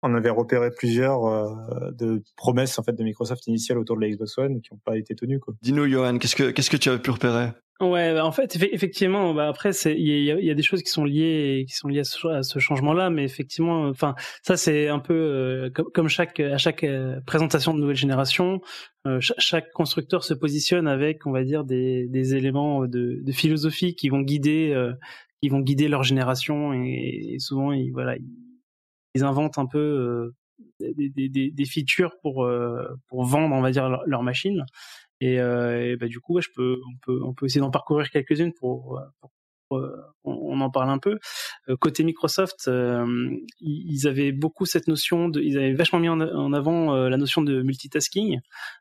on 0.03 0.13
avait 0.15 0.29
repéré 0.29 0.70
plusieurs 0.72 1.22
de 1.93 2.24
promesses 2.36 2.79
en 2.79 2.84
fait 2.84 2.93
de 2.93 3.03
Microsoft 3.03 3.46
initiales 3.48 3.77
autour 3.77 3.98
de 3.98 4.01
la 4.01 4.10
Xbox 4.10 4.38
One 4.38 4.62
qui 4.62 4.74
n'ont 4.74 4.79
pas 4.84 4.98
été 4.98 5.15
tenues. 5.15 5.39
Dis-nous, 5.62 5.88
Johan, 5.88 6.17
qu'est-ce 6.17 6.36
que 6.36 6.51
qu'est-ce 6.51 6.70
que 6.70 6.77
tu 6.77 6.89
as 6.89 6.98
pu 6.98 7.12
repérer? 7.12 7.50
Ouais, 7.81 8.13
bah 8.13 8.24
en 8.27 8.31
fait, 8.31 8.55
effectivement, 8.55 9.34
bah 9.34 9.48
après, 9.48 9.74
c'est 9.74 9.96
il 10.00 10.08
y 10.08 10.31
a, 10.31 10.39
y 10.39 10.51
a, 10.51 10.53
des 10.53 10.62
choses 10.62 10.84
qui 10.84 10.91
sont 10.91 11.03
liées 11.03 11.65
qui 11.67 11.74
sont 11.74 11.88
liées 11.88 12.01
à 12.01 12.43
ce, 12.43 12.60
changement-là, 12.60 13.10
mais 13.10 13.24
effectivement, 13.24 13.88
enfin, 13.88 14.13
ça 14.43 14.55
c'est 14.55 14.88
un 14.88 15.00
peu 15.00 15.15
euh, 15.15 15.72
comme, 15.74 15.88
comme, 15.91 16.08
chaque 16.08 16.39
à 16.39 16.60
chaque 16.60 16.84
euh, 16.84 17.20
présentation 17.25 17.74
de 17.74 17.79
nouvelle 17.79 17.96
génération, 17.96 18.62
euh, 19.08 19.17
chaque, 19.20 19.72
constructeur 19.72 20.24
se 20.24 20.36
positionne 20.36 20.88
avec, 20.88 21.25
on 21.25 21.31
va 21.31 21.43
dire, 21.43 21.63
des, 21.63 22.08
des 22.08 22.36
éléments 22.36 22.86
de, 22.86 23.20
de, 23.24 23.31
philosophie 23.31 23.96
qui 23.96 24.10
vont 24.10 24.22
guider 24.22 24.75
qui 25.41 25.50
vont 25.50 25.60
guider 25.60 25.88
leur 25.88 26.03
génération 26.03 26.74
et, 26.74 27.38
souvent 27.39 27.72
ils 27.72 27.91
voilà 27.91 28.15
ils, 28.15 28.50
inventent 29.15 29.58
un 29.58 29.65
peu 29.65 30.34
des, 30.80 31.10
des, 31.10 31.51
des, 31.51 31.65
features 31.65 32.15
pour 32.22 32.50
pour 33.08 33.24
vendre, 33.25 33.56
on 33.56 33.62
va 33.62 33.72
dire, 33.72 33.89
leur, 33.89 34.03
leur 34.06 34.24
machine. 34.24 34.65
Et, 35.22 35.39
euh, 35.39 35.91
et 35.91 35.96
bah, 35.96 36.08
du 36.08 36.20
coup, 36.20 36.41
je 36.41 36.50
peux, 36.53 36.82
on 36.89 36.98
peut, 37.06 37.22
on 37.24 37.34
peut 37.34 37.46
essayer 37.46 37.62
d'en 37.62 37.70
parcourir 37.70 38.10
quelques-unes 38.10 38.53
pour, 38.53 39.00
pour, 39.70 39.77
euh, 39.77 39.96
on, 40.24 40.60
en 40.60 40.70
parle 40.72 40.89
un 40.89 40.98
peu. 40.98 41.20
Euh, 41.70 41.77
côté 41.77 42.03
Microsoft, 42.03 42.70
ils 43.60 44.08
avaient 44.08 44.32
beaucoup 44.32 44.65
cette 44.65 44.88
notion 44.88 45.30
de, 45.30 45.39
ils 45.39 45.58
avaient 45.58 45.74
vachement 45.74 46.00
mis 46.00 46.10
en, 46.10 46.53
avant 46.53 46.96
la 47.08 47.18
notion 47.18 47.44
de 47.44 47.62
multitasking, 47.62 48.39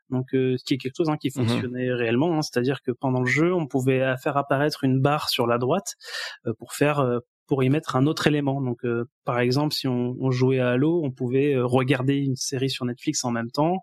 donc 0.09 0.29
ce 0.31 0.63
qui 0.65 0.73
est 0.73 0.77
quelque 0.77 0.97
chose 0.97 1.09
hein, 1.09 1.17
qui 1.17 1.29
mmh 1.29 1.31
fonctionnait 1.31 1.93
réellement, 1.93 2.35
hein, 2.35 2.41
c'est-à-dire 2.41 2.81
que 2.81 2.91
pendant 2.91 3.21
le 3.21 3.29
jeu, 3.29 3.53
on 3.53 3.67
pouvait 3.67 4.15
faire 4.17 4.35
apparaître 4.35 4.83
une 4.83 4.99
barre 4.99 5.29
sur 5.29 5.45
la 5.45 5.59
droite 5.59 5.95
pour 6.57 6.73
faire 6.73 7.21
pour 7.51 7.65
y 7.65 7.69
mettre 7.69 7.97
un 7.97 8.07
autre 8.07 8.27
élément. 8.27 8.61
Donc, 8.61 8.79
par 9.25 9.39
exemple, 9.39 9.73
si 9.73 9.85
on, 9.85 10.15
on, 10.21 10.31
jouait 10.31 10.59
à 10.59 10.69
Halo, 10.69 11.01
on 11.03 11.11
pouvait 11.11 11.59
regarder 11.59 12.15
une 12.15 12.37
série 12.37 12.69
sur 12.69 12.85
Netflix 12.85 13.25
en 13.25 13.31
même 13.31 13.51
temps, 13.51 13.79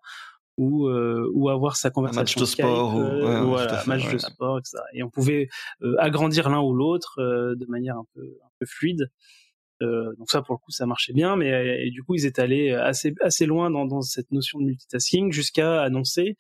ou 0.59 0.89
euh, 0.89 1.31
ou 1.35 1.49
avoir 1.49 1.77
sa 1.77 1.91
conversation. 1.91 2.23
match 2.23 2.37
de 2.37 2.45
sport, 2.45 2.97
ou, 2.97 3.01
euh, 3.01 3.43
voilà, 3.43 3.83
match 3.87 4.11
de 4.11 4.17
sport, 4.17 4.59
etc. 4.59 4.79
Et 4.93 5.03
on 5.03 5.11
pouvait 5.11 5.49
euh, 5.83 5.95
agrandir 5.99 6.51
l'un 6.51 6.61
ou 6.61 6.75
l'autre 6.75 7.15
de 7.19 7.67
manière 7.67 7.97
un 7.97 8.07
peu 8.15 8.23
un 8.23 8.49
peu 8.59 8.67
fluide. 8.67 9.11
donc 9.81 10.31
ça, 10.31 10.41
pour 10.41 10.55
le 10.55 10.59
coup, 10.59 10.71
ça 10.71 10.87
marchait 10.87 11.13
bien, 11.13 11.37
mais 11.37 11.87
et 11.87 11.91
du 11.91 12.03
coup, 12.03 12.15
ils 12.15 12.25
étaient 12.25 12.43
allés 12.43 12.73
assez 12.73 13.15
assez 13.21 13.47
loin 13.47 13.71
dans, 13.71 13.85
dans 13.85 14.03
cette 14.03 14.33
notion 14.33 14.59
de 14.59 14.65
multitasking 14.65 15.31
jusqu'à 15.33 15.83
annoncer 15.83 16.37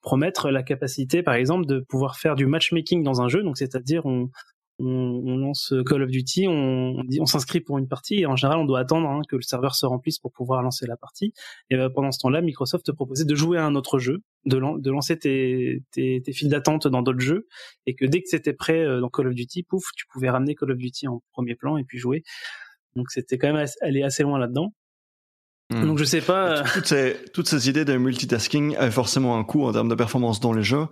promettre 0.00 0.50
la 0.50 0.64
capacité, 0.64 1.22
par 1.22 1.34
exemple, 1.34 1.66
de 1.66 1.78
pouvoir 1.88 2.16
faire 2.16 2.34
du 2.34 2.46
matchmaking 2.46 3.04
dans 3.04 3.22
un 3.22 3.28
jeu. 3.28 3.44
Donc, 3.44 3.58
c'est-à-dire, 3.58 4.04
on, 4.06 4.28
on, 4.82 5.36
lance 5.36 5.72
Call 5.86 6.02
of 6.02 6.10
Duty, 6.10 6.46
on, 6.48 7.02
on 7.18 7.26
s'inscrit 7.26 7.60
pour 7.60 7.78
une 7.78 7.88
partie 7.88 8.20
et 8.20 8.26
en 8.26 8.36
général 8.36 8.58
on 8.58 8.64
doit 8.64 8.80
attendre 8.80 9.08
hein, 9.08 9.22
que 9.28 9.36
le 9.36 9.42
serveur 9.42 9.74
se 9.74 9.86
remplisse 9.86 10.18
pour 10.18 10.32
pouvoir 10.32 10.62
lancer 10.62 10.86
la 10.86 10.96
partie. 10.96 11.32
Et 11.70 11.76
euh, 11.76 11.88
pendant 11.88 12.12
ce 12.12 12.18
temps-là, 12.20 12.40
Microsoft 12.40 12.86
te 12.86 12.92
proposait 12.92 13.24
de 13.24 13.34
jouer 13.34 13.58
à 13.58 13.64
un 13.64 13.74
autre 13.74 13.98
jeu, 13.98 14.22
de, 14.44 14.58
de 14.78 14.90
lancer 14.90 15.18
tes, 15.18 15.82
tes, 15.92 16.20
tes 16.22 16.32
files 16.32 16.48
d'attente 16.48 16.86
dans 16.86 17.02
d'autres 17.02 17.20
jeux 17.20 17.46
et 17.86 17.94
que 17.94 18.04
dès 18.04 18.20
que 18.20 18.28
c'était 18.28 18.52
prêt 18.52 18.80
euh, 18.80 19.00
dans 19.00 19.08
Call 19.08 19.28
of 19.28 19.34
Duty, 19.34 19.62
pouf, 19.62 19.84
tu 19.96 20.06
pouvais 20.06 20.30
ramener 20.30 20.54
Call 20.54 20.72
of 20.72 20.78
Duty 20.78 21.08
en 21.08 21.22
premier 21.32 21.54
plan 21.54 21.76
et 21.76 21.84
puis 21.84 21.98
jouer. 21.98 22.22
Donc 22.96 23.10
c'était 23.10 23.38
quand 23.38 23.52
même 23.52 23.66
aller 23.80 24.02
assez 24.02 24.22
loin 24.22 24.38
là-dedans. 24.38 24.72
Hmm. 25.70 25.86
Donc 25.86 25.98
je 25.98 26.04
sais 26.04 26.20
pas. 26.20 26.58
Euh, 26.58 26.62
toutes 26.74 26.86
ces, 26.86 27.16
toutes 27.32 27.48
ces 27.48 27.68
idées 27.68 27.84
de 27.84 27.96
multitasking 27.96 28.76
avaient 28.76 28.90
forcément 28.90 29.38
un 29.38 29.44
coût 29.44 29.64
en 29.64 29.72
termes 29.72 29.88
de 29.88 29.94
performance 29.94 30.40
dans 30.40 30.52
les 30.52 30.62
jeux. 30.62 30.86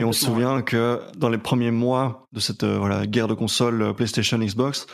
Et 0.00 0.04
on 0.04 0.12
se 0.12 0.24
souvient 0.24 0.62
que 0.62 0.98
dans 1.18 1.28
les 1.28 1.36
premiers 1.36 1.70
mois 1.70 2.26
de 2.32 2.40
cette 2.40 2.64
euh, 2.64 2.78
voilà, 2.78 3.06
guerre 3.06 3.28
de 3.28 3.34
consoles 3.34 3.82
euh, 3.82 3.92
PlayStation 3.92 4.38
Xbox, 4.38 4.86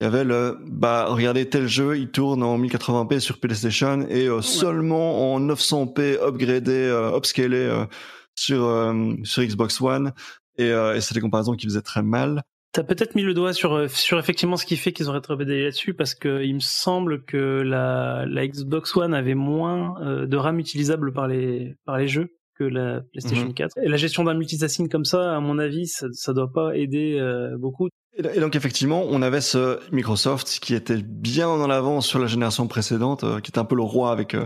il 0.00 0.04
y 0.04 0.06
avait 0.06 0.22
le 0.22 0.58
bah 0.66 1.06
regardez 1.08 1.48
tel 1.48 1.66
jeu, 1.66 1.96
il 1.96 2.10
tourne 2.10 2.42
en 2.42 2.58
1080p 2.58 3.20
sur 3.20 3.40
PlayStation 3.40 4.06
et 4.10 4.28
euh, 4.28 4.42
seulement 4.42 5.32
en 5.32 5.40
900p 5.40 6.18
upgradé, 6.22 6.90
upscalé 7.16 7.86
sur 8.34 8.94
sur 9.24 9.42
Xbox 9.42 9.80
One. 9.80 10.12
Et, 10.58 10.68
et 10.68 11.00
c'est 11.00 11.14
des 11.14 11.20
comparaisons 11.20 11.54
qui 11.54 11.66
faisaient 11.66 11.80
très 11.80 12.02
mal. 12.02 12.42
T'as 12.72 12.82
peut-être 12.82 13.14
mis 13.14 13.22
le 13.22 13.32
doigt 13.32 13.54
sur 13.54 13.88
sur 13.90 14.18
effectivement 14.18 14.56
ce 14.56 14.66
qui 14.66 14.76
fait 14.76 14.92
qu'ils 14.92 15.08
auraient 15.08 15.22
travaillé 15.22 15.64
là-dessus 15.64 15.94
parce 15.94 16.14
que 16.14 16.42
il 16.42 16.54
me 16.54 16.60
semble 16.60 17.24
que 17.24 17.62
la 17.62 18.26
la 18.26 18.46
Xbox 18.46 18.94
One 18.94 19.14
avait 19.14 19.34
moins 19.34 19.94
de 20.26 20.36
RAM 20.36 20.58
utilisable 20.58 21.14
par 21.14 21.28
les 21.28 21.76
par 21.86 21.96
les 21.96 22.08
jeux 22.08 22.30
la 22.64 23.00
PlayStation 23.12 23.52
4. 23.52 23.76
Mhm. 23.76 23.84
Et 23.84 23.88
la 23.88 23.96
gestion 23.96 24.24
d'un 24.24 24.34
multitasking 24.34 24.88
comme 24.88 25.04
ça, 25.04 25.36
à 25.36 25.40
mon 25.40 25.58
avis, 25.58 25.86
ça, 25.86 26.06
ça 26.12 26.32
doit 26.32 26.52
pas 26.52 26.76
aider 26.76 27.16
euh, 27.18 27.56
beaucoup. 27.58 27.88
Et 28.18 28.40
donc 28.40 28.56
effectivement, 28.56 29.04
on 29.08 29.22
avait 29.22 29.40
ce 29.40 29.78
Microsoft 29.92 30.58
qui 30.60 30.74
était 30.74 31.00
bien 31.02 31.48
en 31.48 31.70
avance 31.70 32.06
sur 32.06 32.18
la 32.18 32.26
génération 32.26 32.66
précédente, 32.66 33.24
euh, 33.24 33.40
qui 33.40 33.50
était 33.50 33.58
un 33.58 33.64
peu 33.64 33.76
le 33.76 33.82
roi 33.82 34.10
avec 34.10 34.34
euh, 34.34 34.44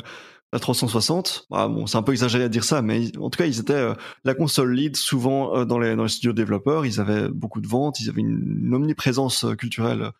la 0.52 0.58
360. 0.58 1.46
Ah, 1.50 1.66
bon, 1.68 1.86
c'est 1.86 1.96
un 1.96 2.02
peu 2.02 2.12
exagéré 2.12 2.44
à 2.44 2.48
dire 2.48 2.64
ça, 2.64 2.82
mais 2.82 3.06
en 3.18 3.30
tout 3.30 3.38
cas, 3.38 3.46
ils 3.46 3.58
étaient 3.58 3.72
euh, 3.72 3.94
la 4.24 4.34
console 4.34 4.74
lead 4.74 4.96
souvent 4.96 5.64
dans 5.64 5.78
les 5.78 5.96
dans 5.96 6.04
les 6.04 6.08
studios 6.08 6.34
développeurs. 6.34 6.84
Ils 6.84 7.00
avaient 7.00 7.28
beaucoup 7.28 7.60
de 7.60 7.66
ventes, 7.66 8.00
ils 8.00 8.10
avaient 8.10 8.20
une, 8.20 8.72
omniprésence 8.74 9.46
culturelle 9.58 10.10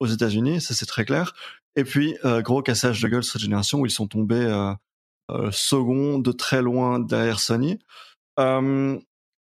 aux 0.00 0.06
États-Unis, 0.06 0.60
ça 0.60 0.74
c'est 0.74 0.86
très 0.86 1.04
clair. 1.04 1.34
Et 1.76 1.84
puis 1.84 2.16
gros 2.22 2.62
cassage 2.62 3.00
de 3.00 3.08
gueule 3.08 3.24
cette 3.24 3.40
génération 3.40 3.80
où 3.80 3.86
ils 3.86 3.90
sont 3.90 4.06
tombés 4.06 4.46
second 5.50 6.18
de 6.18 6.32
très 6.32 6.62
loin 6.62 6.98
derrière 6.98 7.40
Sony. 7.40 7.78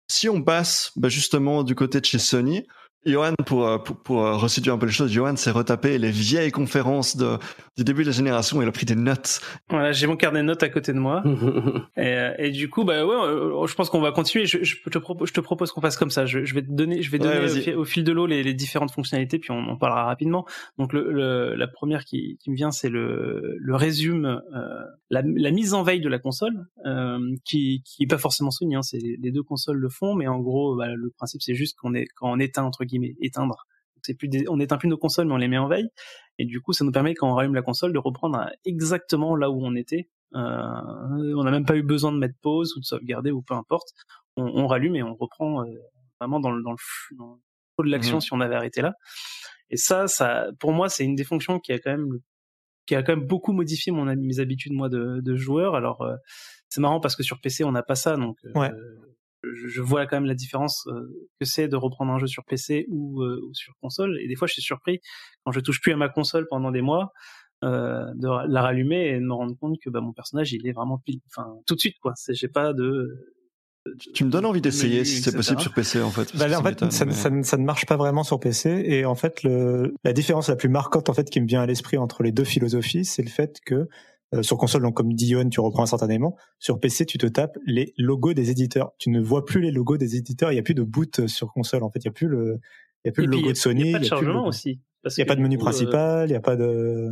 si 0.10 0.30
on 0.30 0.44
passe 0.44 0.92
bah, 0.96 1.10
justement 1.10 1.64
du 1.64 1.76
côté 1.76 2.00
de 2.00 2.06
chez 2.06 2.20
Sony, 2.20 2.66
Johan, 3.06 3.34
pour, 3.46 3.66
euh, 3.66 3.78
pour, 3.78 3.96
pour 3.96 4.26
euh, 4.26 4.36
resituer 4.36 4.72
un 4.72 4.78
peu 4.78 4.86
les 4.86 4.92
choses, 4.92 5.12
Johan 5.12 5.38
s'est 5.38 5.52
retapé 5.52 5.98
les 5.98 6.12
vieilles 6.12 6.52
conférences 6.52 7.16
de, 7.16 7.38
du 7.78 7.86
début 7.86 8.02
de 8.02 8.08
la 8.08 8.14
génération. 8.14 8.62
Il 8.62 8.68
a 8.68 8.72
pris 8.74 8.86
des 8.86 8.96
notes. 8.96 9.40
Voilà, 9.70 9.94
j'ai 9.94 10.06
mon 10.06 10.18
carnet 10.18 10.42
de 10.42 10.46
notes 10.46 10.64
à 10.64 10.70
côté 10.70 10.92
de 10.92 11.00
moi. 11.00 11.24
et, 11.98 12.02
euh, 12.02 12.34
et, 12.38 12.52
du 12.52 12.70
coup, 12.70 12.84
bah 12.84 13.06
ouais, 13.06 13.68
je 13.68 13.74
pense 13.76 13.90
qu'on 13.90 14.02
va 14.02 14.12
continuer. 14.12 14.46
Je, 14.46 14.64
je, 14.64 14.76
te, 14.90 14.98
propose, 14.98 15.30
je 15.30 15.34
te 15.34 15.40
propose 15.40 15.72
qu'on 15.72 15.80
fasse 15.80 15.96
comme 15.96 16.10
ça. 16.10 16.26
Je, 16.26 16.44
je, 16.44 16.54
vais 16.54 16.62
te 16.62 16.72
donner, 16.72 17.02
je 17.02 17.10
vais 17.10 17.20
donner 17.20 17.74
au, 17.74 17.86
fil, 17.86 18.04
de 18.04 18.12
l'eau 18.12 18.26
les, 18.26 18.44
les, 18.44 18.54
différentes 18.54 18.92
fonctionnalités, 18.92 19.40
puis 19.40 19.52
on 19.52 19.70
en 19.70 19.78
parlera 19.78 20.04
rapidement. 20.04 20.46
Donc 20.78 20.92
le, 20.92 21.10
le, 21.10 21.56
la 21.56 21.68
première 21.68 22.04
qui, 22.04 22.38
qui 22.42 22.52
me 22.52 22.56
vient, 22.58 22.72
c'est 22.72 22.90
le, 22.90 23.56
le 23.58 23.76
résume, 23.76 24.26
euh, 24.26 24.84
la, 25.10 25.22
la, 25.26 25.52
mise 25.52 25.74
en 25.74 25.84
veille 25.84 26.02
de 26.02 26.10
la 26.10 26.20
console, 26.20 26.68
euh, 26.86 27.18
qui, 27.46 27.82
qui 27.86 28.04
est 28.04 28.08
pas 28.08 28.18
forcément 28.18 28.52
Sony. 28.52 28.76
Hein, 28.76 28.82
c'est 28.82 29.00
les 29.00 29.32
deux 29.32 29.44
consoles 29.44 29.78
le 29.78 29.90
font, 29.90 30.16
mais 30.16 30.28
en 30.28 30.40
gros, 30.40 30.76
bah, 30.76 30.94
le 30.94 31.10
principe 31.12 31.42
c'est 31.42 31.56
juste 31.56 31.78
qu'on 31.80 31.94
est 31.94 32.08
quand 32.16 32.30
on 32.30 32.40
éteint 32.40 32.64
entre 32.64 32.84
guillemets 32.90 33.16
éteindre. 33.22 33.66
C'est 34.02 34.14
plus 34.14 34.30
on 34.48 34.58
n'éteint 34.58 34.78
plus 34.78 34.88
nos 34.88 34.98
consoles, 34.98 35.28
mais 35.28 35.34
on 35.34 35.38
les 35.38 35.48
met 35.48 35.58
en 35.58 35.68
veille. 35.68 35.90
Et 36.38 36.46
du 36.46 36.62
coup, 36.62 36.72
ça 36.74 36.86
nous 36.86 36.92
permet 36.92 37.14
quand 37.16 37.30
on 37.30 37.34
rallume 37.34 37.54
la 37.54 37.62
console 37.62 37.92
de 37.92 38.00
reprendre 38.00 38.50
exactement 38.66 39.36
là 39.36 39.50
où 39.52 39.60
on 39.62 39.76
était. 39.76 40.10
Euh, 40.36 41.34
on 41.36 41.44
n'a 41.44 41.52
même 41.52 41.66
pas 41.66 41.76
eu 41.76 41.84
besoin 41.84 42.12
de 42.12 42.18
mettre 42.18 42.36
pause 42.42 42.76
ou 42.78 42.80
de 42.80 42.86
sauvegarder 42.86 43.32
ou 43.32 43.42
peu 43.42 43.56
importe. 43.56 43.90
On, 44.38 44.46
on 44.46 44.68
rallume 44.68 44.96
et 44.96 45.04
on 45.04 45.16
reprend 45.16 45.66
euh, 45.66 45.74
vraiment 46.20 46.40
dans 46.40 46.52
le 46.52 46.64
dans 46.64 46.72
le 46.72 46.78
flux, 46.80 47.18
de 47.80 47.90
l'action 47.90 48.18
mmh. 48.18 48.22
si 48.22 48.34
on 48.34 48.42
avait 48.42 48.56
arrêté 48.56 48.82
là. 48.82 48.94
Et 49.70 49.78
ça, 49.78 50.08
ça, 50.08 50.48
pour 50.60 50.72
moi, 50.72 50.90
c'est 50.90 51.04
une 51.04 51.16
des 51.16 51.24
fonctions 51.24 51.60
qui 51.60 51.72
a 51.72 51.80
quand 51.80 51.92
même 51.92 52.20
qui 52.86 52.96
a 52.96 53.04
quand 53.04 53.16
même 53.16 53.28
beaucoup 53.28 53.52
modifié 53.52 53.92
mon 53.92 54.06
mes 54.06 54.40
habitudes 54.40 54.74
moi 54.74 54.90
de, 54.90 55.20
de 55.22 55.36
joueur. 55.36 55.76
Alors 55.76 56.02
euh, 56.02 56.16
c'est 56.70 56.82
marrant 56.82 57.00
parce 57.00 57.16
que 57.16 57.24
sur 57.24 57.40
PC 57.42 57.64
on 57.64 57.72
n'a 57.72 57.84
pas 57.84 57.96
ça, 57.96 58.16
donc 58.16 58.38
ouais 58.56 58.72
je 59.44 59.82
vois 59.82 60.06
quand 60.06 60.18
même 60.18 60.26
la 60.26 60.36
différence 60.36 60.88
euh, 60.88 61.30
que 61.40 61.46
c'est 61.46 61.68
de 61.68 61.76
reprendre 61.76 62.12
un 62.12 62.20
jeu 62.20 62.28
sur 62.28 62.44
PC 62.46 62.86
ou, 62.90 63.22
euh, 63.22 63.42
ou, 63.48 63.54
sur 63.54 63.74
console. 63.82 64.18
Et 64.22 64.28
des 64.28 64.36
fois, 64.36 64.48
je 64.48 64.54
suis 64.54 64.62
surpris 64.62 65.00
quand 65.44 65.52
je 65.52 65.60
touche 65.60 65.82
plus 65.82 65.94
à 65.94 65.98
ma 65.98 66.10
console 66.10 66.48
pendant 66.50 66.72
des 66.72 66.82
mois 66.82 67.12
euh, 67.64 68.06
de 68.16 68.28
la 68.48 68.62
rallumer 68.62 69.10
et 69.10 69.16
de 69.16 69.26
me 69.26 69.34
rendre 69.34 69.56
compte 69.58 69.78
que 69.84 69.90
bah, 69.90 70.02
mon 70.02 70.14
personnage 70.14 70.54
il 70.54 70.66
est 70.68 70.72
vraiment 70.72 70.98
pile, 70.98 71.20
enfin 71.28 71.56
tout 71.66 71.76
de 71.76 71.80
suite 71.80 71.98
quoi. 72.02 72.14
C'est 72.16 72.34
j'ai 72.34 72.48
pas 72.48 72.72
de, 72.72 73.10
tu 74.14 74.24
me 74.24 74.30
donnes 74.30 74.46
envie 74.46 74.62
d'essayer 74.62 75.04
si 75.04 75.22
c'est 75.22 75.36
possible 75.36 75.60
sur 75.60 75.74
PC 75.74 76.02
en 76.02 76.12
fait. 76.12 76.36
Bah, 76.38 76.46
en 76.58 76.64
fait, 76.64 76.80
ça, 76.92 77.10
ça, 77.12 77.30
ça, 77.44 77.58
ne 77.58 77.64
marche 77.64 77.86
pas 77.86 77.98
vraiment 77.98 78.24
sur 78.24 78.40
PC 78.40 78.84
et 78.86 79.06
en 79.06 79.16
fait 79.16 79.44
le, 79.44 79.94
la 80.04 80.14
différence 80.14 80.50
la 80.50 80.56
plus 80.56 80.70
marquante 80.70 81.10
en 81.10 81.14
fait 81.14 81.30
qui 81.30 81.42
me 81.42 81.48
vient 81.48 81.62
à 81.62 81.66
l'esprit 81.66 81.98
entre 81.98 82.24
les 82.24 82.32
deux 82.32 82.44
philosophies, 82.44 83.06
c'est 83.06 83.24
le 83.24 83.30
fait 83.30 83.58
que 83.66 83.88
euh, 84.34 84.44
sur 84.44 84.58
console, 84.58 84.84
donc 84.84 84.96
comme 84.96 85.14
dit 85.14 85.34
tu 85.52 85.60
reprends 85.60 85.84
instantanément. 85.84 86.36
Sur 86.60 86.80
PC, 86.80 87.06
tu 87.06 87.18
te 87.18 87.26
tapes 87.26 87.58
les 87.66 87.94
logos 87.98 88.34
des 88.34 88.52
éditeurs. 88.52 88.92
Tu 88.98 89.10
ne 89.10 89.20
vois 89.22 89.46
plus 89.46 89.62
les 89.62 89.72
logos 89.72 89.98
des 89.98 90.16
éditeurs. 90.16 90.52
Il 90.52 90.56
n'y 90.56 90.60
a 90.60 90.64
plus 90.64 90.76
de 90.76 90.84
boot 90.84 91.28
sur 91.28 91.52
console. 91.52 91.84
En 91.84 91.90
fait, 91.90 92.00
il 92.04 92.08
n'y 92.08 92.12
a 92.12 92.14
plus 92.14 92.28
le, 92.28 92.60
il 93.04 93.08
y 93.08 93.10
a 93.10 93.12
plus 93.12 93.26
le 93.26 93.32
logo 93.32 93.50
de 93.50 93.58
Sony. 93.58 93.82
Il 93.82 93.86
n'y 93.86 93.96
a 93.96 93.98
pas 93.98 94.04
de 94.04 94.10
chargement 94.10 94.46
aussi. 94.46 94.80
Il 95.06 95.12
n'y 95.18 95.24
a 95.24 95.26
pas 95.26 95.36
de 95.36 95.42
menu 95.42 95.56
euh, 95.56 95.60
principal. 95.60 96.28
Il 96.28 96.32
n'y 96.32 96.38
a 96.38 96.42
pas 96.42 96.56
de. 96.56 97.12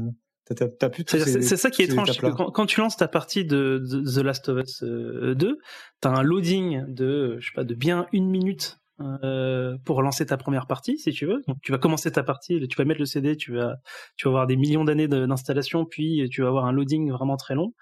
C'est 0.50 1.58
ça 1.58 1.70
qui 1.70 1.82
est 1.82 1.86
étrange, 1.86 2.18
que 2.18 2.52
quand, 2.52 2.66
tu 2.66 2.80
lances 2.80 2.96
ta 2.96 3.10
partie 3.10 3.44
de, 3.44 3.84
The 3.86 4.20
Last 4.20 4.48
of 4.48 4.64
Us 4.64 4.82
2, 4.82 4.88
euh, 4.88 5.58
t'as 6.00 6.10
un 6.10 6.24
loading 6.24 6.86
de, 6.88 7.38
je 7.40 7.48
sais 7.48 7.54
pas, 7.54 7.66
de 7.66 7.76
bien 7.76 8.08
une 8.14 8.30
minute 8.30 8.80
euh, 9.00 9.78
pour 9.86 10.02
lancer 10.02 10.26
ta 10.26 10.38
première 10.38 10.68
partie, 10.68 10.98
si 10.98 11.12
tu 11.12 11.26
veux. 11.26 11.42
Donc, 11.48 11.58
tu 11.62 11.72
vas 11.72 11.78
commencer 11.78 12.12
ta 12.12 12.24
partie, 12.24 12.68
tu 12.68 12.78
vas 12.78 12.86
mettre 12.86 13.00
le 13.00 13.06
CD, 13.06 13.38
tu 13.38 13.54
vas, 13.54 13.76
tu 14.16 14.28
vas 14.28 14.32
avoir 14.32 14.48
des 14.48 14.56
millions 14.56 14.84
d'années 14.84 15.08
d'installation, 15.08 15.86
puis 15.86 16.28
tu 16.32 16.42
vas 16.42 16.48
avoir 16.48 16.66
un 16.66 16.72
loading 16.72 17.12
vraiment 17.12 17.38
très 17.38 17.56
long. 17.56 17.74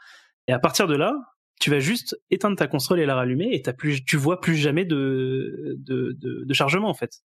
Et 0.47 0.53
à 0.53 0.59
partir 0.59 0.87
de 0.87 0.95
là, 0.95 1.15
tu 1.59 1.69
vas 1.69 1.79
juste 1.79 2.17
éteindre 2.31 2.57
ta 2.57 2.67
console 2.67 2.99
et 2.99 3.05
la 3.05 3.15
rallumer, 3.15 3.49
et 3.51 3.67
as 3.67 3.73
plus, 3.73 4.03
tu 4.03 4.17
vois 4.17 4.41
plus 4.41 4.55
jamais 4.55 4.85
de, 4.85 5.75
de, 5.79 6.15
de, 6.19 6.43
de 6.45 6.53
chargement 6.53 6.89
en 6.89 6.93
fait. 6.93 7.21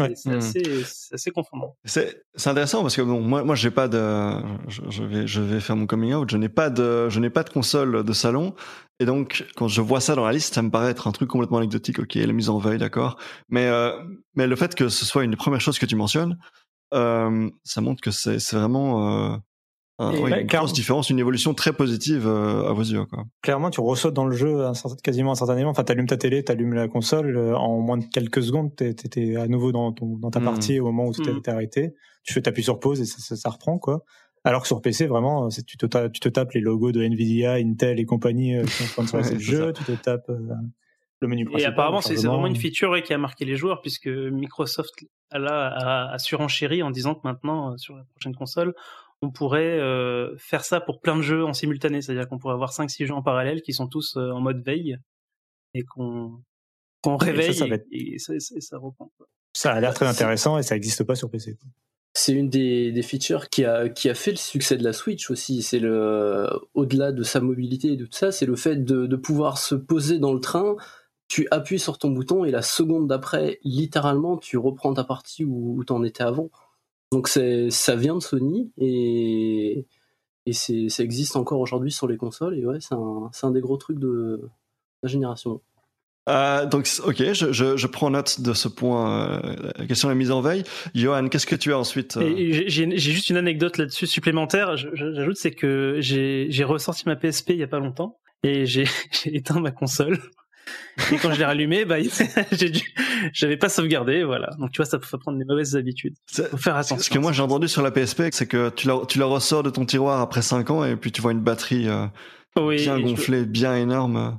Ouais. 0.00 0.12
C'est 0.14 0.32
assez, 0.32 0.84
assez, 1.12 1.30
confondant. 1.32 1.76
C'est 1.84 2.22
intéressant 2.46 2.82
parce 2.82 2.94
que 2.94 3.02
bon, 3.02 3.20
moi, 3.20 3.42
moi, 3.42 3.56
j'ai 3.56 3.72
pas 3.72 3.88
de, 3.88 3.98
je, 4.68 4.82
je, 4.88 5.02
vais, 5.02 5.26
je 5.26 5.40
vais 5.40 5.58
faire 5.58 5.74
mon 5.74 5.86
coming 5.86 6.14
out. 6.14 6.30
Je 6.30 6.36
n'ai 6.36 6.48
pas 6.48 6.70
de, 6.70 7.08
je 7.08 7.18
n'ai 7.18 7.30
pas 7.30 7.42
de 7.42 7.50
console 7.50 8.04
de 8.04 8.12
salon, 8.12 8.54
et 9.00 9.04
donc 9.04 9.46
quand 9.56 9.68
je 9.68 9.80
vois 9.80 10.00
ça 10.00 10.14
dans 10.14 10.24
la 10.24 10.32
liste, 10.32 10.54
ça 10.54 10.62
me 10.62 10.70
paraît 10.70 10.90
être 10.90 11.08
un 11.08 11.12
truc 11.12 11.28
complètement 11.28 11.58
anecdotique. 11.58 11.98
Ok, 11.98 12.14
la 12.14 12.32
mise 12.32 12.48
en 12.48 12.58
veille, 12.58 12.78
d'accord, 12.78 13.16
mais 13.48 13.66
euh, 13.66 13.92
mais 14.34 14.46
le 14.46 14.56
fait 14.56 14.74
que 14.74 14.88
ce 14.88 15.04
soit 15.04 15.24
une 15.24 15.30
des 15.32 15.36
premières 15.36 15.60
choses 15.60 15.78
que 15.78 15.86
tu 15.86 15.96
mentionnes, 15.96 16.38
euh, 16.94 17.50
ça 17.64 17.80
montre 17.80 18.00
que 18.00 18.10
c'est 18.10 18.52
vraiment 18.52 19.32
euh, 19.32 19.36
ah, 20.00 20.12
une 20.14 20.46
grosse 20.46 20.72
différence, 20.72 21.10
une 21.10 21.18
évolution 21.18 21.54
très 21.54 21.72
positive 21.72 22.28
euh, 22.28 22.68
à 22.68 22.72
vos 22.72 22.82
yeux. 22.82 23.04
Quoi. 23.06 23.24
Clairement, 23.42 23.68
tu 23.70 23.80
ressautes 23.80 24.14
dans 24.14 24.26
le 24.26 24.36
jeu 24.36 24.62
quasiment 25.02 25.32
instantanément. 25.32 25.70
Enfin, 25.70 25.82
t'allumes 25.82 26.06
ta 26.06 26.16
télé, 26.16 26.44
t'allumes 26.44 26.74
la 26.74 26.86
console, 26.86 27.36
euh, 27.36 27.56
en 27.56 27.80
moins 27.80 27.98
de 27.98 28.04
quelques 28.04 28.44
secondes, 28.44 28.74
t'étais 28.76 29.34
à 29.34 29.48
nouveau 29.48 29.72
dans, 29.72 29.92
ton, 29.92 30.16
dans 30.18 30.30
ta 30.30 30.38
hmm. 30.38 30.44
partie 30.44 30.78
au 30.78 30.84
moment 30.84 31.06
où 31.08 31.12
tu 31.12 31.22
t'es 31.22 31.50
hmm. 31.50 31.54
arrêté. 31.54 31.94
Tu 32.22 32.32
fais 32.32 32.40
t'appuies 32.40 32.62
sur 32.62 32.78
pause 32.78 33.00
et 33.00 33.06
ça, 33.06 33.34
ça, 33.34 33.50
reprend 33.50 33.78
quoi. 33.78 34.04
Alors 34.44 34.62
que 34.62 34.68
sur 34.68 34.80
PC, 34.80 35.08
vraiment, 35.08 35.48
tu 35.48 35.76
te, 35.76 35.86
tapes, 35.86 36.12
tu 36.12 36.20
te 36.20 36.28
tapes 36.28 36.52
les 36.52 36.60
logos 36.60 36.92
de 36.92 37.02
Nvidia, 37.02 37.54
Intel 37.54 37.98
et 37.98 38.04
compagnie 38.04 38.54
euh, 38.54 38.64
qui 38.64 38.84
ont 38.84 38.86
sponsorisé 38.86 39.34
le 39.34 39.40
jeu. 39.40 39.72
Tu 39.72 39.82
te 39.82 39.92
tapes 39.92 40.28
le 40.28 41.26
menu 41.26 41.44
principal. 41.44 41.72
Et 41.72 41.72
apparemment, 41.72 42.00
c'est 42.00 42.14
vraiment 42.14 42.46
une 42.46 42.54
feature 42.54 43.02
qui 43.02 43.12
a 43.12 43.18
marqué 43.18 43.44
les 43.44 43.56
joueurs 43.56 43.80
puisque 43.80 44.06
Microsoft 44.06 44.94
a, 45.32 45.38
a, 45.38 46.12
a 46.12 46.18
surenchéri 46.18 46.84
en 46.84 46.92
disant 46.92 47.16
que 47.16 47.22
maintenant, 47.24 47.76
sur 47.78 47.96
la 47.96 48.04
prochaine 48.04 48.36
console, 48.36 48.74
on 49.22 49.30
pourrait 49.30 49.78
euh, 49.80 50.36
faire 50.38 50.64
ça 50.64 50.80
pour 50.80 51.00
plein 51.00 51.16
de 51.16 51.22
jeux 51.22 51.44
en 51.44 51.52
simultané, 51.52 52.02
c'est-à-dire 52.02 52.28
qu'on 52.28 52.38
pourrait 52.38 52.54
avoir 52.54 52.72
5-6 52.72 53.06
jeux 53.06 53.14
en 53.14 53.22
parallèle 53.22 53.62
qui 53.62 53.72
sont 53.72 53.88
tous 53.88 54.16
euh, 54.16 54.30
en 54.30 54.40
mode 54.40 54.64
veille 54.64 54.96
et 55.74 55.82
qu'on 55.82 56.42
réveille 57.04 57.50
et, 57.90 58.18
ça, 58.18 58.34
ça, 58.38 58.78
reprend. 58.78 59.10
Ça 59.52 59.72
a 59.72 59.80
l'air 59.80 59.94
très 59.94 60.06
intéressant 60.06 60.58
et 60.58 60.62
ça 60.62 60.74
n'existe 60.74 61.04
pas 61.04 61.14
sur 61.14 61.30
PC. 61.30 61.56
C'est 62.14 62.32
une 62.32 62.48
des, 62.48 62.90
des, 62.90 63.02
features 63.02 63.48
qui 63.48 63.64
a, 63.64 63.88
qui 63.88 64.08
a 64.08 64.14
fait 64.14 64.30
le 64.30 64.36
succès 64.36 64.76
de 64.76 64.82
la 64.82 64.92
Switch 64.92 65.30
aussi. 65.30 65.62
C'est 65.62 65.78
le 65.78 66.48
au-delà 66.74 67.12
de 67.12 67.22
sa 67.22 67.40
mobilité 67.40 67.92
et 67.92 67.96
de 67.96 68.06
tout 68.06 68.16
ça, 68.16 68.32
c'est 68.32 68.46
le 68.46 68.56
fait 68.56 68.76
de, 68.84 69.06
de 69.06 69.16
pouvoir 69.16 69.58
se 69.58 69.74
poser 69.74 70.18
dans 70.18 70.32
le 70.32 70.40
train, 70.40 70.76
tu 71.28 71.46
appuies 71.50 71.78
sur 71.78 71.98
ton 71.98 72.10
bouton 72.10 72.44
et 72.44 72.50
la 72.50 72.62
seconde 72.62 73.06
d'après, 73.06 73.60
littéralement, 73.62 74.38
tu 74.38 74.56
reprends 74.56 74.94
ta 74.94 75.04
partie 75.04 75.44
où, 75.44 75.76
où 75.76 75.84
t'en 75.84 76.02
étais 76.02 76.22
avant. 76.22 76.50
Donc 77.12 77.28
ça 77.28 77.96
vient 77.96 78.16
de 78.16 78.22
Sony 78.22 78.70
et, 78.76 79.86
et 80.46 80.52
ça 80.52 81.02
existe 81.02 81.36
encore 81.36 81.60
aujourd'hui 81.60 81.92
sur 81.92 82.06
les 82.06 82.16
consoles 82.16 82.58
et 82.58 82.66
ouais, 82.66 82.78
c'est 82.80 82.94
un, 82.94 83.30
un, 83.42 83.50
des 83.50 83.60
gros 83.60 83.76
trucs 83.76 83.98
de 83.98 84.42
la 85.02 85.08
génération. 85.08 85.60
Euh, 86.28 86.66
donc, 86.66 86.86
ok, 87.04 87.32
je, 87.32 87.52
je, 87.52 87.76
je, 87.76 87.86
prends 87.86 88.10
note 88.10 88.42
de 88.42 88.52
ce 88.52 88.68
point, 88.68 89.40
euh, 89.42 89.56
la 89.76 89.86
question 89.86 90.08
de 90.08 90.12
la 90.12 90.18
mise 90.18 90.30
en 90.30 90.42
veille. 90.42 90.62
Johan, 90.94 91.28
qu'est-ce 91.28 91.46
que 91.46 91.56
tu 91.56 91.72
as 91.72 91.78
ensuite 91.78 92.18
euh? 92.18 92.34
J'ai 92.66 92.98
juste 92.98 93.30
une 93.30 93.38
anecdote 93.38 93.78
là-dessus 93.78 94.06
supplémentaire. 94.06 94.76
J'ajoute, 94.76 95.36
c'est 95.38 95.52
que 95.52 95.96
j'ai 96.00 96.64
ressorti 96.64 97.04
ma 97.06 97.16
PSP 97.16 97.50
il 97.50 97.58
y 97.58 97.62
a 97.62 97.68
pas 97.68 97.78
longtemps 97.78 98.18
et 98.42 98.66
j'ai 98.66 98.84
éteint 99.24 99.60
ma 99.60 99.70
console 99.70 100.18
et 101.12 101.16
quand 101.16 101.32
je 101.32 101.38
l'ai 101.38 101.44
rallumé, 101.44 101.84
bah, 101.84 101.96
j'avais 103.32 103.56
pas 103.56 103.68
sauvegardé, 103.68 104.24
voilà. 104.24 104.50
Donc 104.58 104.72
tu 104.72 104.78
vois, 104.78 104.86
ça 104.86 104.98
peut 104.98 105.18
prendre 105.18 105.38
des 105.38 105.44
mauvaises 105.44 105.76
habitudes. 105.76 106.14
Faut 106.30 106.56
faire 106.56 106.76
attention. 106.76 106.98
Ce 106.98 107.10
que 107.10 107.18
moi 107.18 107.32
j'ai 107.32 107.42
entendu 107.42 107.68
sur 107.68 107.82
la 107.82 107.90
PSP, 107.90 108.24
c'est 108.32 108.46
que 108.46 108.70
tu 108.70 108.88
la, 108.88 109.00
tu 109.08 109.18
la 109.18 109.26
ressors 109.26 109.62
de 109.62 109.70
ton 109.70 109.84
tiroir 109.84 110.20
après 110.20 110.42
5 110.42 110.70
ans 110.70 110.84
et 110.84 110.96
puis 110.96 111.12
tu 111.12 111.22
vois 111.22 111.32
une 111.32 111.40
batterie 111.40 111.88
euh, 111.88 112.06
bien 112.56 113.00
gonflée, 113.00 113.44
bien 113.44 113.76
énorme. 113.76 114.38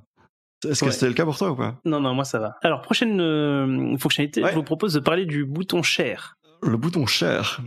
Est-ce 0.68 0.84
que 0.84 0.92
c'était 0.92 1.08
le 1.08 1.14
cas 1.14 1.24
pour 1.26 1.38
toi 1.38 1.52
ou 1.52 1.56
pas? 1.56 1.80
Non, 1.86 2.02
non, 2.02 2.14
moi 2.14 2.26
ça 2.26 2.40
va. 2.40 2.58
Alors 2.62 2.82
prochaine 2.82 3.22
euh, 3.22 3.98
fonctionnalité, 3.98 4.44
je 4.46 4.56
vous 4.56 4.64
propose 4.64 4.94
de 4.94 5.00
parler 5.00 5.26
du 5.26 5.46
bouton 5.46 5.82
share. 5.82 6.36
Le 6.62 6.76
bouton 6.76 7.06
share, 7.06 7.62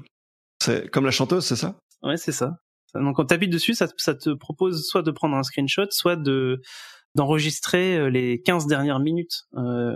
c'est 0.63 0.91
comme 0.91 1.07
la 1.07 1.11
chanteuse, 1.11 1.47
c'est 1.47 1.57
ça? 1.57 1.77
Ouais, 2.03 2.19
c'est 2.19 2.33
ça. 2.33 2.57
Donc 2.95 3.17
quand 3.17 3.25
tu 3.25 3.49
dessus, 3.49 3.75
ça, 3.75 3.87
ça 3.97 4.15
te 4.15 4.31
propose 4.31 4.87
soit 4.87 5.03
de 5.03 5.11
prendre 5.11 5.37
un 5.37 5.43
screenshot, 5.43 5.87
soit 5.91 6.17
de 6.17 6.61
d'enregistrer 7.15 7.97
euh, 7.97 8.11
les 8.11 8.41
15 8.43 8.67
dernières 8.67 9.01
minutes 9.01 9.45
euh, 9.55 9.93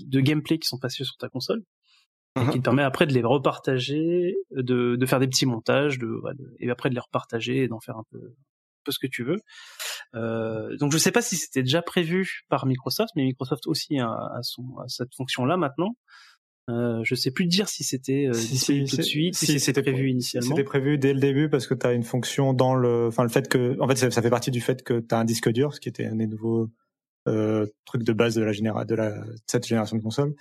de 0.00 0.20
gameplay 0.20 0.58
qui 0.58 0.66
sont 0.66 0.78
passées 0.78 1.04
sur 1.04 1.16
ta 1.16 1.28
console 1.28 1.62
et 2.36 2.40
qui 2.40 2.46
uh-huh. 2.46 2.52
te 2.54 2.58
permet 2.58 2.82
après 2.82 3.06
de 3.06 3.12
les 3.12 3.22
repartager, 3.22 4.34
de, 4.50 4.96
de 4.96 5.06
faire 5.06 5.20
des 5.20 5.28
petits 5.28 5.46
montages, 5.46 5.98
de, 5.98 6.20
et 6.58 6.68
après 6.68 6.88
de 6.88 6.94
les 6.94 7.00
repartager 7.00 7.62
et 7.62 7.68
d'en 7.68 7.78
faire 7.78 7.96
un 7.96 8.04
peu, 8.10 8.18
un 8.18 8.82
peu 8.84 8.90
ce 8.90 8.98
que 8.98 9.06
tu 9.06 9.22
veux. 9.22 9.38
Euh, 10.16 10.76
donc 10.76 10.92
je 10.92 10.98
sais 10.98 11.12
pas 11.12 11.22
si 11.22 11.36
c'était 11.36 11.62
déjà 11.62 11.80
prévu 11.80 12.42
par 12.48 12.66
Microsoft, 12.66 13.10
mais 13.14 13.22
Microsoft 13.22 13.68
aussi 13.68 14.00
a, 14.00 14.40
son, 14.42 14.76
a 14.78 14.88
cette 14.88 15.14
fonction-là 15.14 15.56
maintenant. 15.56 15.96
Euh, 16.70 17.00
je 17.02 17.14
sais 17.14 17.30
plus 17.30 17.46
dire 17.46 17.68
si 17.68 17.84
c'était 17.84 18.26
euh, 18.26 18.32
Si, 18.32 18.52
disponible 18.52 18.88
si, 18.88 18.96
tout 18.96 19.02
de 19.02 19.06
suite, 19.06 19.34
si, 19.34 19.46
si, 19.46 19.60
c'était 19.60 19.82
prévu 19.82 20.08
initialement. 20.08 20.48
C'était 20.48 20.64
prévu 20.64 20.96
dès 20.96 21.12
le 21.12 21.20
début 21.20 21.50
parce 21.50 21.66
que 21.66 21.74
tu 21.74 21.86
as 21.86 21.92
une 21.92 22.04
fonction 22.04 22.54
dans 22.54 22.74
le, 22.74 23.08
enfin 23.08 23.22
le 23.22 23.28
fait 23.28 23.48
que, 23.48 23.76
en 23.80 23.88
fait, 23.88 23.96
ça, 23.96 24.10
ça 24.10 24.22
fait 24.22 24.30
partie 24.30 24.50
du 24.50 24.62
fait 24.62 24.82
que 24.82 25.00
tu 25.00 25.14
as 25.14 25.18
un 25.18 25.24
disque 25.24 25.50
dur, 25.50 25.74
ce 25.74 25.80
qui 25.80 25.90
était 25.90 26.06
un 26.06 26.16
des 26.16 26.26
nouveaux 26.26 26.70
euh, 27.28 27.66
trucs 27.84 28.02
de 28.02 28.12
base 28.14 28.34
de 28.34 28.42
la 28.42 28.52
généra 28.52 28.84
de 28.86 28.94
la 28.94 29.10
de 29.10 29.36
cette 29.46 29.66
génération 29.66 29.96
de 29.96 30.02
consoles. 30.02 30.34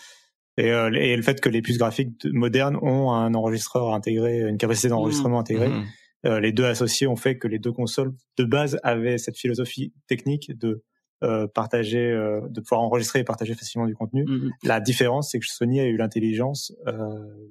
Et, 0.57 0.71
euh, 0.71 0.91
et 0.93 1.15
le 1.15 1.23
fait 1.23 1.41
que 1.41 1.49
les 1.49 1.61
puces 1.61 1.77
graphiques 1.77 2.19
de- 2.21 2.31
modernes 2.31 2.77
ont 2.81 3.11
un 3.11 3.33
enregistreur 3.33 3.93
intégré, 3.93 4.41
une 4.41 4.57
capacité 4.57 4.87
d'enregistrement 4.87 5.39
intégrée. 5.39 5.69
Mhm. 5.69 5.85
Euh, 6.25 6.39
les 6.39 6.53
deux 6.53 6.63
associés 6.63 7.07
ont 7.07 7.17
fait 7.17 7.37
que 7.37 7.49
les 7.49 7.59
deux 7.59 7.73
consoles 7.73 8.13
de 8.37 8.45
base 8.45 8.79
avaient 8.83 9.17
cette 9.17 9.37
philosophie 9.37 9.93
technique 10.07 10.57
de 10.57 10.83
euh, 11.23 11.47
partager, 11.47 12.11
euh, 12.11 12.41
de 12.49 12.59
pouvoir 12.59 12.81
enregistrer 12.81 13.19
et 13.19 13.23
partager 13.23 13.53
facilement 13.53 13.87
du 13.87 13.95
contenu. 13.95 14.25
Mhm. 14.25 14.51
La 14.63 14.81
différence, 14.81 15.31
c'est 15.31 15.39
que 15.39 15.45
Sony 15.45 15.79
a 15.79 15.85
eu 15.85 15.95
l'intelligence, 15.95 16.73
euh, 16.87 16.93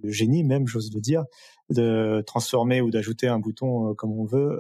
le 0.03 0.11
génie 0.11 0.45
même, 0.45 0.67
j'ose 0.67 0.93
le 0.95 1.01
dire, 1.01 1.25
de 1.71 2.23
transformer 2.27 2.83
ou 2.83 2.91
d'ajouter 2.91 3.29
un 3.29 3.39
bouton 3.39 3.95
comme 3.95 4.13
on 4.13 4.25
veut 4.25 4.59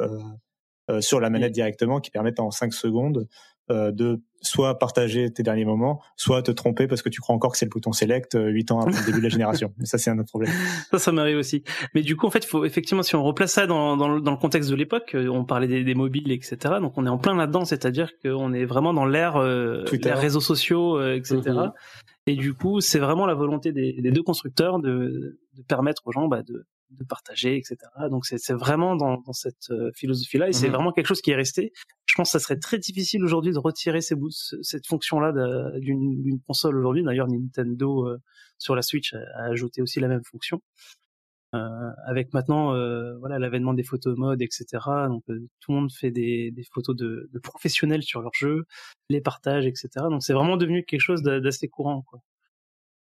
sur 1.00 1.20
la 1.20 1.30
manette 1.30 1.52
directement, 1.52 2.00
qui 2.00 2.10
permet 2.10 2.38
en 2.40 2.50
5 2.50 2.72
secondes 2.72 3.28
de 3.68 4.20
soit 4.42 4.78
partager 4.78 5.32
tes 5.32 5.42
derniers 5.42 5.64
moments, 5.64 6.02
soit 6.16 6.42
te 6.42 6.50
tromper 6.50 6.86
parce 6.86 7.00
que 7.00 7.08
tu 7.08 7.20
crois 7.20 7.34
encore 7.34 7.52
que 7.52 7.58
c'est 7.58 7.64
le 7.64 7.70
bouton 7.70 7.92
select 7.92 8.34
euh, 8.34 8.48
8 8.48 8.72
ans 8.72 8.80
après 8.80 8.98
le 9.00 9.06
début 9.06 9.18
de 9.18 9.22
la 9.22 9.28
génération. 9.28 9.72
Mais 9.78 9.86
ça, 9.86 9.98
c'est 9.98 10.10
un 10.10 10.18
autre 10.18 10.28
problème. 10.28 10.52
Ça, 10.90 10.98
ça 10.98 11.12
m'arrive 11.12 11.38
aussi. 11.38 11.62
Mais 11.94 12.02
du 12.02 12.16
coup, 12.16 12.26
en 12.26 12.30
fait, 12.30 12.44
faut 12.44 12.64
effectivement, 12.64 13.02
si 13.02 13.14
on 13.14 13.22
replace 13.22 13.52
ça 13.52 13.66
dans, 13.66 13.96
dans, 13.96 14.08
le, 14.08 14.20
dans 14.20 14.32
le 14.32 14.36
contexte 14.36 14.68
de 14.68 14.74
l'époque, 14.74 15.14
euh, 15.14 15.28
on 15.28 15.44
parlait 15.44 15.68
des, 15.68 15.84
des 15.84 15.94
mobiles, 15.94 16.32
etc. 16.32 16.56
Donc, 16.80 16.94
on 16.96 17.06
est 17.06 17.10
en 17.10 17.18
plein 17.18 17.36
là-dedans, 17.36 17.64
c'est-à-dire 17.64 18.10
qu'on 18.22 18.52
est 18.52 18.64
vraiment 18.64 18.92
dans 18.92 19.06
l'ère, 19.06 19.36
euh, 19.36 19.84
réseaux 20.04 20.40
sociaux, 20.40 20.98
euh, 20.98 21.14
etc. 21.14 21.40
Mhm. 21.46 21.72
Et 22.26 22.36
du 22.36 22.54
coup, 22.54 22.80
c'est 22.80 22.98
vraiment 23.00 23.26
la 23.26 23.34
volonté 23.34 23.72
des, 23.72 23.94
des 24.00 24.10
deux 24.10 24.22
constructeurs 24.22 24.78
de, 24.80 25.38
de 25.56 25.62
permettre 25.66 26.02
aux 26.04 26.12
gens 26.12 26.28
bah, 26.28 26.42
de, 26.42 26.66
de 26.98 27.04
partager, 27.04 27.56
etc. 27.56 27.76
Donc, 28.10 28.26
c'est, 28.26 28.52
vraiment 28.52 28.96
dans, 28.96 29.18
dans 29.20 29.32
cette 29.32 29.70
euh, 29.70 29.90
philosophie-là, 29.94 30.48
et 30.48 30.52
c'est 30.52 30.68
Mhm. 30.68 30.74
vraiment 30.74 30.92
quelque 30.92 31.06
chose 31.06 31.20
qui 31.22 31.30
est 31.30 31.36
resté. 31.36 31.72
Je 32.06 32.14
pense 32.16 32.28
que 32.32 32.38
ça 32.38 32.44
serait 32.44 32.58
très 32.58 32.78
difficile 32.78 33.24
aujourd'hui 33.24 33.52
de 33.52 33.58
retirer 33.58 34.00
ces 34.00 34.14
bouts, 34.14 34.30
cette 34.30 34.86
fonction-là 34.86 35.32
d'une, 35.80 36.40
console 36.46 36.76
aujourd'hui. 36.76 37.02
D'ailleurs, 37.02 37.28
Nintendo 37.28 38.06
euh, 38.08 38.18
sur 38.58 38.74
la 38.74 38.82
Switch 38.82 39.14
a, 39.14 39.44
ajouté 39.50 39.82
aussi 39.82 40.00
la 40.00 40.08
même 40.08 40.24
fonction. 40.24 40.60
Euh, 41.54 41.90
avec 42.06 42.32
maintenant 42.32 42.74
euh, 42.74 43.14
voilà 43.18 43.38
l'avènement 43.38 43.74
des 43.74 43.82
photos 43.82 44.16
mode 44.16 44.40
etc 44.40 44.64
donc 45.06 45.22
euh, 45.28 45.38
tout 45.60 45.72
le 45.72 45.80
monde 45.80 45.92
fait 45.92 46.10
des, 46.10 46.50
des 46.50 46.64
photos 46.72 46.96
de, 46.96 47.28
de 47.30 47.38
professionnels 47.42 48.02
sur 48.02 48.22
leur 48.22 48.32
jeu 48.32 48.64
les 49.10 49.20
partages 49.20 49.66
etc 49.66 49.88
donc 50.08 50.22
c'est 50.22 50.32
vraiment 50.32 50.56
devenu 50.56 50.82
quelque 50.82 51.02
chose 51.02 51.20
d'a- 51.22 51.40
d'assez 51.40 51.68
courant 51.68 52.00
quoi 52.08 52.20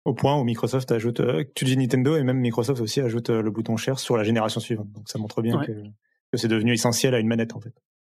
Au 0.08 0.14
point 0.14 0.38
où 0.40 0.44
Microsoft 0.44 0.90
ajoute, 0.90 1.20
euh, 1.20 1.44
tu 1.54 1.64
dis 1.66 1.76
Nintendo 1.76 2.16
et 2.16 2.22
même 2.24 2.38
Microsoft 2.38 2.80
aussi 2.80 3.00
ajoute 3.00 3.28
euh, 3.30 3.42
le 3.42 3.50
bouton 3.50 3.76
share 3.76 3.98
sur 3.98 4.16
la 4.16 4.24
génération 4.24 4.58
suivante. 4.60 4.90
Donc 4.92 5.08
ça 5.08 5.18
montre 5.18 5.42
bien 5.42 5.58
Ouais. 5.58 5.66
que, 5.66 5.72
que 5.72 6.36
c'est 6.38 6.48
devenu 6.48 6.72
essentiel 6.72 7.14
à 7.14 7.18
une 7.18 7.26
manette 7.28 7.54
en 7.54 7.60
fait. 7.60 7.74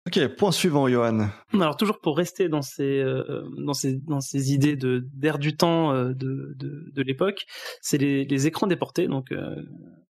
Ok, 0.06 0.18
point 0.36 0.52
suivant, 0.52 0.88
Johan. 0.88 1.28
alors 1.52 1.76
toujours 1.76 2.00
pour 2.00 2.16
rester 2.16 2.48
dans 2.48 2.62
ces 2.62 3.00
euh, 3.00 3.42
dans 3.58 3.74
ces 3.74 3.96
dans 3.98 4.20
ces 4.20 4.52
idées 4.54 4.76
de 4.76 5.04
d'air 5.12 5.38
du 5.38 5.56
temps 5.56 5.92
euh, 5.92 6.14
de 6.14 6.54
de, 6.56 6.90
de 6.94 7.02
l'époque 7.02 7.44
c'est 7.82 7.98
les, 7.98 8.24
les 8.24 8.46
écrans 8.46 8.66
déportés 8.66 9.08
donc 9.08 9.30
euh, 9.30 9.56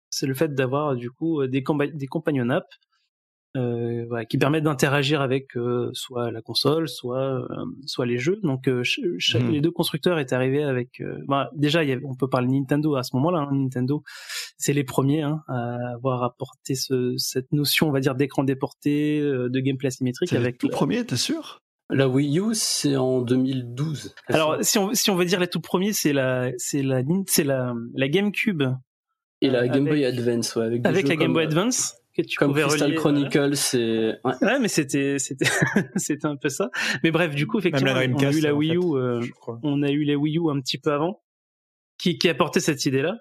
c'est 0.10 0.26
le 0.28 0.34
fait 0.36 0.54
d'avoir 0.54 0.96
du 0.96 1.10
coup 1.12 1.46
des 1.48 1.64
des 1.94 2.08
companion 2.08 2.50
apps 2.50 2.78
euh, 3.56 4.06
voilà, 4.10 4.26
qui 4.26 4.38
permettent 4.38 4.64
d'interagir 4.64 5.22
avec 5.22 5.56
euh, 5.56 5.90
soit 5.94 6.32
la 6.32 6.42
console, 6.42 6.88
soit 6.90 7.20
euh, 7.42 7.66
soit 7.86 8.06
les 8.06 8.18
jeux. 8.18 8.40
Donc 8.44 8.68
euh, 8.68 8.84
ch- 8.84 9.00
ch- 9.20 9.42
Mhm. 9.44 9.52
les 9.52 9.62
deux 9.62 9.72
constructeurs 9.72 10.18
étaient 10.20 10.34
arrivés 10.36 10.64
avec. 10.64 11.02
euh, 11.02 11.18
bah, 11.28 11.50
déjà, 11.56 11.84
il 11.84 11.90
y 11.90 11.92
avait- 11.92 12.06
on 12.06 12.16
peut 12.16 12.28
parler 12.30 12.48
Nintendo 12.48 12.96
à 12.96 13.04
ce 13.04 13.16
moment-là. 13.16 13.48
hein. 13.50 13.50
Nintendo, 13.56 14.04
c'est 14.58 14.74
les 14.74 14.84
premiers 14.84 15.22
hein, 15.22 15.42
à 15.48 15.94
avoir 15.94 16.24
apporté 16.24 16.76
ce, 16.76 17.16
cette 17.18 17.52
notion, 17.52 17.88
on 17.90 17.92
va 17.92 18.00
dire, 18.00 18.16
d'écran 18.16 18.44
déporté, 18.44 19.20
euh, 19.20 19.50
de 19.50 19.60
gameplay 19.60 19.88
asymétrique 19.88 20.34
avec. 20.34 20.58
tout 20.58 20.70
premier, 20.70 21.06
t'es 21.06 21.16
sûr? 21.18 21.60
La 21.90 22.08
Wii 22.08 22.40
U, 22.40 22.54
c'est 22.54 22.96
en 22.96 23.22
2012. 23.22 24.16
Alors, 24.28 24.58
si 24.62 24.80
on 24.80 24.94
si 24.94 25.12
on 25.12 25.16
veut 25.16 25.26
dire 25.26 25.40
les 25.40 25.48
tout 25.48 25.60
premiers, 25.62 25.94
c'est 25.94 26.14
la 26.14 26.52
c'est 26.58 26.82
la 26.82 27.02
c'est 27.28 27.44
la 27.44 27.74
la 27.94 28.08
GameCube 28.08 28.64
et 29.42 29.50
la 29.50 29.68
Game 29.68 29.86
Boy 29.86 30.06
Advance, 30.06 30.56
ouais, 30.56 30.66
avec, 30.66 30.82
des 30.82 30.90
avec 30.90 31.02
jeux 31.06 31.10
la 31.10 31.16
Game 31.18 31.28
comme, 31.28 31.34
Boy 31.34 31.44
euh, 31.44 31.48
Advance 31.48 31.96
que 32.16 32.22
tu 32.22 32.38
Comme 32.38 32.50
pouvais 32.52 32.62
Crystal 32.64 32.90
relier, 32.90 32.98
voilà. 32.98 33.18
Chronicle, 33.30 33.58
c'est. 33.58 34.20
Ouais. 34.24 34.34
Ouais, 34.42 34.60
mais 34.60 34.68
c'était 34.68 35.20
c'était 35.20 35.46
c'était 35.96 36.26
un 36.26 36.36
peu 36.36 36.50
ça. 36.50 36.70
Mais 37.04 37.12
bref, 37.12 37.34
du 37.36 37.48
coup, 37.48 37.60
effectivement, 37.60 37.92
on 37.92 37.96
a 37.96 38.32
eu 38.32 38.40
la 38.40 38.54
Wii 38.54 38.72
fait, 38.72 38.76
U, 38.76 38.96
euh, 38.96 39.22
on 39.64 39.82
a 39.84 39.90
eu 39.90 40.04
les 40.04 40.16
Wii 40.16 40.38
U 40.38 40.50
un 40.50 40.60
petit 40.62 40.78
peu 40.78 40.92
avant, 40.92 41.22
qui 41.98 42.18
qui 42.18 42.30
apportait 42.30 42.60
cette 42.60 42.86
idée-là. 42.86 43.18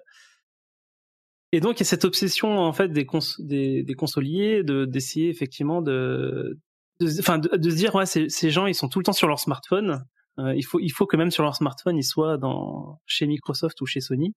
Et 1.51 1.59
donc, 1.59 1.79
il 1.79 1.81
y 1.81 1.83
a 1.83 1.85
cette 1.85 2.05
obsession 2.05 2.57
en 2.59 2.73
fait 2.73 2.89
des 2.89 3.05
cons 3.05 3.19
des, 3.39 3.83
des 3.83 3.93
consoliers 3.93 4.63
de 4.63 4.85
d'essayer 4.85 5.29
effectivement 5.29 5.81
de 5.81 6.59
de, 6.99 7.19
enfin, 7.19 7.37
de, 7.39 7.55
de 7.55 7.69
se 7.69 7.75
dire 7.75 7.95
ouais 7.95 8.05
ces, 8.05 8.29
ces 8.29 8.49
gens 8.49 8.65
ils 8.65 8.75
sont 8.75 8.89
tout 8.89 8.99
le 8.99 9.05
temps 9.05 9.13
sur 9.13 9.27
leur 9.27 9.39
smartphone. 9.39 10.03
Euh, 10.39 10.55
il 10.55 10.63
faut 10.63 10.79
il 10.79 10.89
faut 10.89 11.05
que 11.05 11.15
même 11.17 11.29
sur 11.31 11.43
leur 11.43 11.55
smartphone 11.55 11.97
ils 11.97 12.03
soient 12.03 12.37
dans 12.37 12.99
chez 13.05 13.27
Microsoft 13.27 13.79
ou 13.81 13.85
chez 13.85 14.01
Sony. 14.01 14.33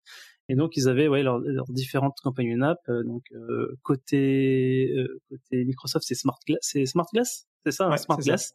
Et 0.49 0.55
donc 0.55 0.77
ils 0.77 0.89
avaient 0.89 1.09
ouais 1.09 1.23
leurs 1.23 1.39
leurs 1.39 1.71
différentes 1.71 2.19
companion 2.23 2.61
apps. 2.63 2.81
euh, 2.89 3.03
donc 3.05 3.23
euh, 3.33 3.75
côté 3.83 4.93
euh, 4.97 5.21
côté 5.31 5.65
Microsoft 5.65 6.05
c'est 6.07 6.15
Smart 6.15 6.39
Glass, 6.47 6.59
c'est 6.63 6.85
Smart 6.87 7.07
Glass, 7.13 7.47
c'est 7.65 7.73
ça, 7.73 7.87
hein, 7.87 7.91
Ouais, 7.91 7.99
Smart 7.99 8.19
c'est 8.21 8.25
ça. 8.25 8.31
Glass? 8.33 8.53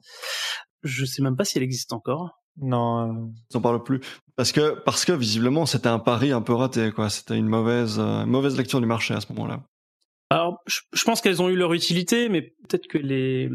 Je 0.83 1.05
sais 1.05 1.21
même 1.21 1.35
pas 1.35 1.45
si 1.45 1.57
elle 1.57 1.63
existe 1.63 1.93
encore. 1.93 2.29
Non, 2.57 3.09
euh, 3.09 3.27
Ils 3.51 3.57
en 3.57 3.61
parlent 3.61 3.83
plus. 3.83 4.01
Parce 4.35 4.51
que, 4.51 4.79
parce 4.83 5.05
que 5.05 5.13
visiblement, 5.13 5.65
c'était 5.65 5.87
un 5.87 5.99
pari 5.99 6.31
un 6.33 6.41
peu 6.41 6.53
raté, 6.53 6.91
quoi. 6.91 7.09
C'était 7.09 7.37
une 7.37 7.47
mauvaise, 7.47 7.97
euh, 7.99 8.25
mauvaise 8.25 8.57
lecture 8.57 8.81
du 8.81 8.87
marché 8.87 9.13
à 9.13 9.21
ce 9.21 9.31
moment-là. 9.33 9.63
Alors, 10.31 10.63
je, 10.65 11.03
pense 11.03 11.19
qu'elles 11.19 11.41
ont 11.41 11.49
eu 11.49 11.57
leur 11.57 11.73
utilité, 11.73 12.29
mais 12.29 12.41
peut-être 12.41 12.87
que 12.87 12.97
les 12.97 13.49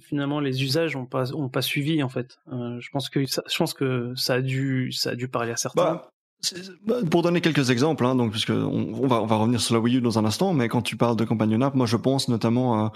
finalement 0.00 0.40
les 0.40 0.64
usages 0.64 0.96
ont 0.96 1.06
pas 1.06 1.32
ont 1.32 1.48
pas 1.48 1.62
suivi 1.62 2.02
en 2.02 2.08
fait. 2.08 2.40
Euh, 2.52 2.80
je 2.80 2.90
pense 2.90 3.08
que 3.08 3.24
ça, 3.26 3.44
je 3.48 3.56
pense 3.56 3.74
que 3.74 4.12
ça 4.16 4.34
a 4.34 4.40
dû 4.40 4.90
ça 4.90 5.10
a 5.10 5.14
dû 5.14 5.28
parler 5.28 5.52
à 5.52 5.56
certains. 5.56 5.84
Bah, 5.84 6.10
bah, 6.84 6.96
pour 7.08 7.22
donner 7.22 7.40
quelques 7.40 7.70
exemples, 7.70 8.04
hein, 8.04 8.16
donc 8.16 8.32
puisque 8.32 8.50
on, 8.50 9.06
va 9.06 9.22
on 9.22 9.26
va 9.26 9.36
revenir 9.36 9.60
sur 9.60 9.76
la 9.76 9.80
Wii 9.80 9.98
U 9.98 10.00
dans 10.00 10.18
un 10.18 10.24
instant, 10.24 10.52
mais 10.52 10.68
quand 10.68 10.82
tu 10.82 10.96
parles 10.96 11.14
de 11.14 11.24
companion 11.24 11.60
app, 11.60 11.76
moi 11.76 11.86
je 11.86 11.96
pense 11.96 12.26
notamment 12.26 12.86
à 12.86 12.92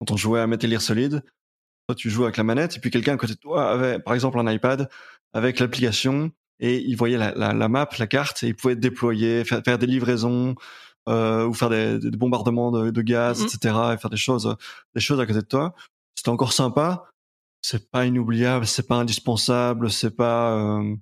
quand 0.00 0.10
on 0.10 0.16
jouait 0.16 0.40
à 0.40 0.48
Metal 0.48 0.68
Gear 0.68 0.82
Solid, 0.82 1.22
toi 1.86 1.94
tu 1.94 2.10
joues 2.10 2.24
avec 2.24 2.38
la 2.38 2.44
manette 2.44 2.76
et 2.76 2.80
puis 2.80 2.90
quelqu'un 2.90 3.14
à 3.14 3.16
côté 3.16 3.34
de 3.34 3.38
toi 3.38 3.70
avait 3.70 4.00
par 4.00 4.14
exemple 4.14 4.36
un 4.40 4.50
iPad 4.50 4.90
avec 5.32 5.60
l'application 5.60 6.32
et 6.58 6.78
il 6.80 6.96
voyait 6.96 7.18
la, 7.18 7.32
la, 7.36 7.52
la 7.52 7.68
map, 7.68 7.88
la 8.00 8.08
carte 8.08 8.42
et 8.42 8.48
il 8.48 8.56
pouvait 8.56 8.74
déployer, 8.74 9.44
faire, 9.44 9.62
faire 9.64 9.78
des 9.78 9.86
livraisons 9.86 10.56
euh, 11.08 11.46
ou 11.46 11.52
faire 11.54 11.70
des, 11.70 11.98
des 11.98 12.16
bombardements 12.16 12.70
de, 12.70 12.90
de 12.90 13.02
gaz, 13.02 13.40
Mhm. 13.40 13.46
etc. 13.46 13.74
et 13.94 13.98
faire 13.98 14.10
des 14.10 14.16
choses 14.16 14.56
des 14.94 15.00
choses 15.00 15.20
à 15.20 15.26
côté 15.26 15.40
de 15.40 15.44
toi. 15.46 15.74
C'était 16.16 16.30
encore 16.30 16.52
sympa. 16.52 17.04
C'est 17.62 17.90
pas 17.90 18.04
inoubliable, 18.06 18.66
c'est 18.66 18.86
pas 18.86 18.96
indispensable, 18.96 19.90
c'est 19.90 20.10
pas 20.14 20.54
euh, 20.56 20.94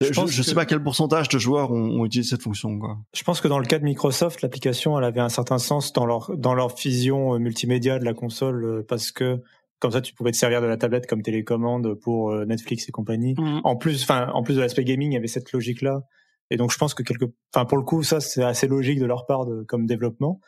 Je 0.00 0.06
je, 0.08 0.12
pense 0.12 0.30
je 0.30 0.38
que- 0.42 0.46
sais 0.48 0.54
pas 0.54 0.64
quel 0.64 0.82
pourcentage 0.82 1.28
de 1.28 1.38
joueurs 1.38 1.70
ont, 1.72 2.00
ont 2.00 2.04
utilisé 2.04 2.30
cette 2.30 2.42
fonction. 2.42 2.78
Quoi. 2.78 2.98
je 3.14 3.22
pense 3.24 3.40
que 3.40 3.48
dans 3.48 3.58
le 3.58 3.66
cas 3.66 3.78
de 3.78 3.84
Microsoft, 3.84 4.42
l'application, 4.42 4.96
elle 4.98 5.04
avait 5.04 5.20
un 5.20 5.28
certain 5.28 5.58
sens 5.58 5.92
dans 5.92 6.06
leur 6.06 6.36
dans 6.36 6.54
leur 6.54 6.78
fusion 6.78 7.34
euh, 7.34 7.38
multimédia 7.38 7.98
de 7.98 8.04
la 8.04 8.14
console 8.14 8.64
euh, 8.64 8.82
parce 8.86 9.10
que 9.12 9.42
comme 9.80 9.90
ça, 9.90 10.00
tu 10.00 10.14
pouvais 10.14 10.30
te 10.30 10.36
servir 10.36 10.62
de 10.62 10.66
la 10.66 10.76
tablette 10.78 11.06
comme 11.06 11.20
télécommande 11.22 11.94
pour 11.94 12.30
euh, 12.30 12.44
Netflix 12.46 12.88
et 12.88 12.92
compagnie. 12.92 13.34
Mhm. 13.36 13.60
En 13.64 13.76
plus, 13.76 14.02
enfin, 14.04 14.30
en 14.32 14.42
plus 14.42 14.54
de 14.54 14.60
l'aspect 14.60 14.84
gaming, 14.84 15.10
il 15.10 15.14
y 15.14 15.18
avait 15.18 15.26
cette 15.26 15.52
logique-là. 15.52 16.02
Et 16.50 16.56
donc, 16.56 16.72
je 16.72 16.78
pense 16.78 16.94
que 16.94 17.02
quelque, 17.02 17.24
enfin, 17.54 17.64
pour 17.64 17.78
le 17.78 17.84
coup, 17.84 18.02
ça, 18.02 18.20
c'est 18.20 18.42
assez 18.42 18.66
logique 18.66 18.98
de 18.98 19.06
leur 19.06 19.26
part 19.26 19.46
de, 19.46 19.62
comme 19.62 19.86
développement. 19.86 20.40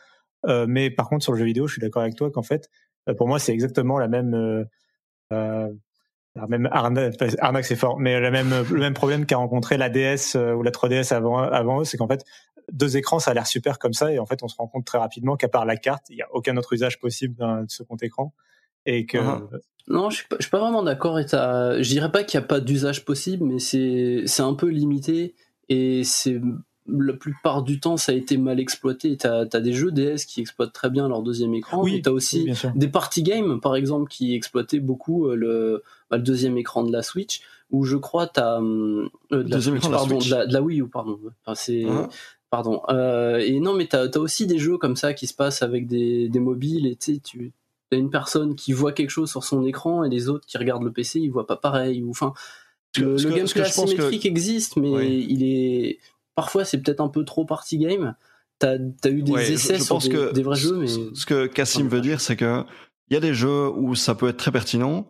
Euh, 0.46 0.66
mais 0.68 0.90
par 0.90 1.08
contre, 1.08 1.22
sur 1.24 1.32
le 1.32 1.38
jeu 1.38 1.44
vidéo, 1.44 1.66
je 1.66 1.72
suis 1.74 1.80
d'accord 1.80 2.02
avec 2.02 2.14
toi 2.14 2.30
qu'en 2.30 2.42
fait, 2.42 2.68
euh, 3.08 3.14
pour 3.14 3.28
moi, 3.28 3.38
c'est 3.38 3.52
exactement 3.52 3.98
la 3.98 4.08
même, 4.08 4.34
euh, 4.34 4.64
euh, 5.32 5.72
la 6.34 6.46
même 6.46 6.68
c'est 7.62 7.76
fort, 7.76 7.98
mais 7.98 8.20
la 8.20 8.30
même, 8.30 8.50
le 8.70 8.78
même 8.78 8.94
problème 8.94 9.24
qu'a 9.24 9.38
rencontré 9.38 9.78
la 9.78 9.88
DS 9.88 10.34
ou 10.36 10.62
la 10.62 10.70
3DS 10.70 11.14
avant, 11.14 11.38
avant 11.38 11.80
eux, 11.80 11.84
c'est 11.84 11.96
qu'en 11.96 12.08
fait, 12.08 12.24
deux 12.72 12.96
écrans, 12.96 13.18
ça 13.18 13.30
a 13.30 13.34
l'air 13.34 13.46
super 13.46 13.78
comme 13.78 13.94
ça, 13.94 14.12
et 14.12 14.18
en 14.18 14.26
fait, 14.26 14.42
on 14.42 14.48
se 14.48 14.56
rend 14.56 14.66
compte 14.66 14.84
très 14.84 14.98
rapidement 14.98 15.36
qu'à 15.36 15.48
part 15.48 15.64
la 15.64 15.76
carte, 15.76 16.04
il 16.10 16.16
n'y 16.16 16.22
a 16.22 16.28
aucun 16.32 16.56
autre 16.58 16.74
usage 16.74 17.00
possible 17.00 17.36
de 17.36 17.66
ce 17.68 17.82
compte 17.82 18.02
écran. 18.02 18.34
Et 18.84 19.06
que, 19.06 19.18
Mhm. 19.18 19.48
Non, 19.88 20.10
je 20.10 20.16
suis 20.16 20.26
pas, 20.28 20.36
suis 20.40 20.50
pas 20.50 20.58
vraiment 20.58 20.82
d'accord. 20.82 21.18
Et 21.18 21.26
je 21.28 21.88
dirais 21.88 22.10
pas 22.10 22.24
qu'il 22.24 22.38
n'y 22.40 22.44
a 22.44 22.48
pas 22.48 22.60
d'usage 22.60 23.04
possible, 23.04 23.44
mais 23.44 23.60
c'est 23.60 24.22
c'est 24.26 24.42
un 24.42 24.54
peu 24.54 24.68
limité 24.68 25.34
et 25.68 26.04
c'est 26.04 26.40
la 26.88 27.14
plupart 27.14 27.62
du 27.62 27.80
temps 27.80 27.96
ça 27.96 28.12
a 28.12 28.14
été 28.14 28.36
mal 28.36 28.60
exploité. 28.60 29.16
T'as 29.16 29.40
as 29.52 29.60
des 29.60 29.72
jeux 29.72 29.90
DS 29.90 30.24
qui 30.26 30.40
exploitent 30.40 30.72
très 30.72 30.90
bien 30.90 31.08
leur 31.08 31.22
deuxième 31.22 31.54
écran. 31.54 31.82
Oui, 31.82 32.00
t'as 32.02 32.12
aussi 32.12 32.46
oui, 32.48 32.70
des 32.74 32.88
party 32.88 33.22
games 33.22 33.60
par 33.60 33.74
exemple 33.76 34.08
qui 34.08 34.34
exploitaient 34.34 34.80
beaucoup 34.80 35.26
euh, 35.26 35.34
le, 35.34 35.82
bah, 36.10 36.16
le 36.16 36.22
deuxième 36.22 36.56
écran 36.58 36.84
de 36.84 36.92
la 36.92 37.02
Switch. 37.02 37.40
Où 37.72 37.84
je 37.84 37.96
crois 37.96 38.28
t'as 38.28 38.60
euh, 38.62 39.08
de 39.32 39.50
la 39.50 39.60
Switch, 39.60 39.76
écran 39.78 39.90
la 39.90 39.96
pardon, 39.98 40.20
Switch. 40.20 40.30
de 40.30 40.36
la, 40.36 40.46
de 40.46 40.52
la 40.52 40.62
Wii 40.62 40.80
U 40.82 40.88
pardon. 40.88 41.18
Enfin, 41.44 41.56
c'est 41.56 41.84
Hein? 41.84 42.08
pardon. 42.50 42.82
Euh, 42.90 43.38
et 43.38 43.58
non, 43.58 43.74
mais 43.74 43.86
t'as 43.88 44.06
as 44.06 44.18
aussi 44.18 44.46
des 44.46 44.58
jeux 44.58 44.78
comme 44.78 44.94
ça 44.94 45.12
qui 45.14 45.26
se 45.26 45.34
passent 45.34 45.62
avec 45.62 45.88
des, 45.88 46.28
des 46.28 46.40
mobiles 46.40 46.86
et 46.86 46.94
tu 46.94 47.52
as 47.92 47.96
une 47.96 48.10
personne 48.10 48.54
qui 48.54 48.72
voit 48.72 48.92
quelque 48.92 49.10
chose 49.10 49.30
sur 49.30 49.42
son 49.42 49.64
écran 49.64 50.04
et 50.04 50.08
les 50.08 50.28
autres 50.28 50.46
qui 50.46 50.58
regardent 50.58 50.84
le 50.84 50.92
PC, 50.92 51.18
ils 51.18 51.30
voient 51.30 51.46
pas 51.48 51.56
pareil. 51.56 52.02
Ou 52.04 52.10
enfin, 52.10 52.34
le, 53.02 53.16
le 53.16 53.30
gameplay 53.30 53.62
que- 53.62 53.66
asymétrique 53.66 54.26
existe, 54.26 54.76
mais 54.76 54.88
Oui. 54.90 55.26
il 55.28 55.42
est 55.44 55.98
parfois 56.34 56.64
c'est 56.64 56.78
peut-être 56.78 57.00
un 57.00 57.08
peu 57.08 57.24
trop 57.24 57.44
party 57.44 57.78
game. 57.78 58.14
T'as 58.58 58.76
as 59.04 59.08
eu 59.10 59.22
des 59.22 59.32
Ouais, 59.32 59.50
essais 59.52 59.76
je 59.76 59.82
sur 59.82 59.96
pense 59.96 60.08
des, 60.08 60.14
que 60.14 60.32
des 60.32 60.42
vrais 60.42 60.56
jeux, 60.56 60.76
mais 60.78 60.86
ce- 60.86 61.14
Ce 61.14 61.26
que 61.26 61.46
Cassim 61.46 61.88
veut 61.88 62.00
dire, 62.00 62.20
c'est 62.20 62.36
que 62.36 62.64
il 63.10 63.14
y 63.14 63.16
a 63.16 63.20
des 63.20 63.34
jeux 63.34 63.68
où 63.70 63.94
ça 63.94 64.14
peut 64.14 64.28
être 64.28 64.36
très 64.38 64.50
pertinent. 64.52 65.08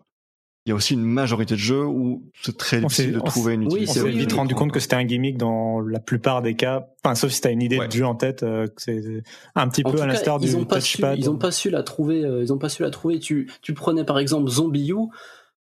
Il 0.67 0.71
y 0.71 0.73
a 0.73 0.75
aussi 0.75 0.95
une 0.95 1.05
majorité 1.05 1.55
de 1.55 1.61
jeux 1.61 1.87
où 1.87 2.25
c'est 2.43 2.57
très 2.57 2.79
On 2.79 2.89
difficile 2.89 3.13
de 3.13 3.21
trouver 3.21 3.55
une 3.55 3.61
oui, 3.61 3.67
On 3.67 3.77
utilité. 3.77 4.01
s'est 4.01 4.09
vite 4.11 4.33
rendu 4.33 4.57
compte 4.57 4.73
que 4.73 4.81
c'était 4.81 4.97
un 4.97 5.05
gimmick 5.05 5.39
dans 5.39 5.79
la 5.81 6.01
plupart 6.01 6.43
des 6.43 6.55
cas. 6.57 6.89
Enfin, 7.05 7.15
sauf 7.15 7.31
si 7.31 7.41
t'as 7.41 7.53
une 7.53 7.63
idée 7.63 7.79
Ouais. 7.79 7.87
de 7.87 7.93
jeu 7.93 8.05
en 8.05 8.17
tête, 8.17 8.43
euh, 8.43 8.67
que 8.67 8.73
c'est 8.83 9.23
un 9.55 9.69
petit 9.69 9.83
En 9.85 9.93
peu 9.93 10.01
à 10.03 10.07
l'instar 10.09 10.41
du 10.41 10.49
ils 10.49 10.57
ont 10.57 10.65
pas 10.65 10.81
su, 10.81 10.97
touchpad. 10.97 11.17
ils 11.21 11.31
ont 11.31 11.37
pas 11.39 11.53
su 11.53 11.71
la 11.71 11.85
trouver. 11.85 12.25
euh, 12.25 12.43
ils 12.43 12.53
ont 12.53 12.59
pas 12.59 12.69
su 12.69 12.83
la 12.83 12.91
trouver. 12.91 13.21
Tu, 13.21 13.49
tu 13.63 13.75
prenais 13.75 14.03
par 14.03 14.19
exemple 14.19 14.51
Zombie 14.51 14.91
U. 14.91 14.97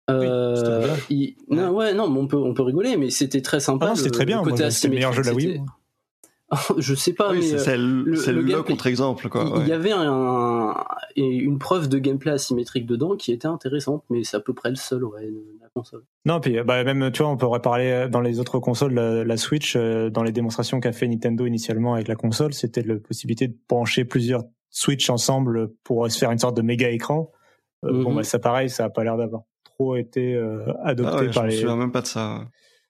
euh, 0.10 0.88
il- 1.10 1.36
non, 1.50 1.72
ouais, 1.72 1.94
non, 1.94 2.10
mais 2.10 2.20
on 2.20 2.28
peut, 2.28 2.38
on 2.38 2.54
peut 2.54 2.64
rigoler, 2.64 2.98
mais 2.98 3.10
c'était 3.10 3.42
très 3.42 3.60
sympa. 3.60 3.86
Ah 3.86 3.90
non, 3.90 3.96
c'était 3.96 4.12
très 4.12 4.26
bien. 4.26 4.44
C'était 4.70 4.88
le 4.90 4.96
meilleur 4.96 5.14
jeu 5.14 5.22
de 5.24 5.28
la 5.28 5.34
Wii 5.34 5.62
je 6.78 6.94
sais 6.94 7.14
pas, 7.14 7.32
Oui, 7.32 7.38
mais 7.38 7.42
c'est 7.42 7.56
euh, 7.56 8.16
c'est 8.16 8.32
le, 8.32 8.42
le- 8.42 8.62
contre-exemple. 8.62 9.28
quoi. 9.28 9.46
il 9.56 9.62
ouais. 9.64 9.68
y 9.70 9.72
avait 9.72 9.92
un, 9.92 10.76
une 11.16 11.58
preuve 11.58 11.90
de 11.90 11.98
gameplay 11.98 12.32
asymétrique 12.32 12.86
dedans 12.86 13.16
qui 13.16 13.32
était 13.32 13.48
intéressante, 13.48 14.04
mais 14.12 14.24
c'est 14.24 14.38
à 14.38 14.40
peu 14.40 14.54
près 14.54 14.70
le 14.70 14.76
seul 14.76 15.04
ouais, 15.04 15.26
de 15.26 15.44
la 15.60 15.70
console. 15.74 16.04
Non, 16.26 16.40
puis 16.40 16.62
bah, 16.64 16.84
même, 16.84 17.10
tu 17.12 17.24
vois, 17.24 17.32
on 17.32 17.38
pourrait 17.38 17.62
parler 17.62 18.08
dans 18.12 18.22
les 18.22 18.40
autres 18.40 18.60
consoles, 18.60 18.94
la, 18.94 19.24
la 19.24 19.38
Switch, 19.38 19.76
euh, 19.76 20.12
dans 20.12 20.22
les 20.22 20.32
démonstrations 20.32 20.80
qu'a 20.80 20.92
fait 20.92 21.08
Nintendo 21.08 21.48
initialement 21.48 21.96
avec 21.96 22.08
la 22.08 22.16
console, 22.16 22.54
c'était 22.54 22.84
la 22.84 22.98
possibilité 22.98 23.48
de 23.48 23.56
brancher 23.68 24.06
plusieurs 24.06 24.44
Switch 24.70 25.10
ensemble 25.10 25.70
pour 25.84 26.12
se 26.12 26.18
faire 26.20 26.30
une 26.30 26.40
sorte 26.40 26.56
de 26.58 26.62
méga 26.62 26.90
écran. 26.90 27.32
Euh, 27.84 28.04
Bon, 28.04 28.12
Mhm. 28.12 28.18
bah, 28.18 28.24
ça 28.24 28.38
pareil, 28.38 28.70
ça 28.70 28.86
a 28.86 28.90
pas 28.90 29.04
l'air 29.04 29.18
d'avoir 29.18 29.42
trop 29.76 29.96
été 29.96 30.36
euh, 30.36 30.72
adopté 30.84 31.12
Ah 31.14 31.20
ouais, 31.22 31.28
je 31.30 31.34
par 31.34 31.44
me 31.44 31.50
les. 31.50 31.56
souviens 31.58 31.76
même 31.76 31.92
pas 31.92 32.02
de 32.02 32.08
ça. 32.08 32.46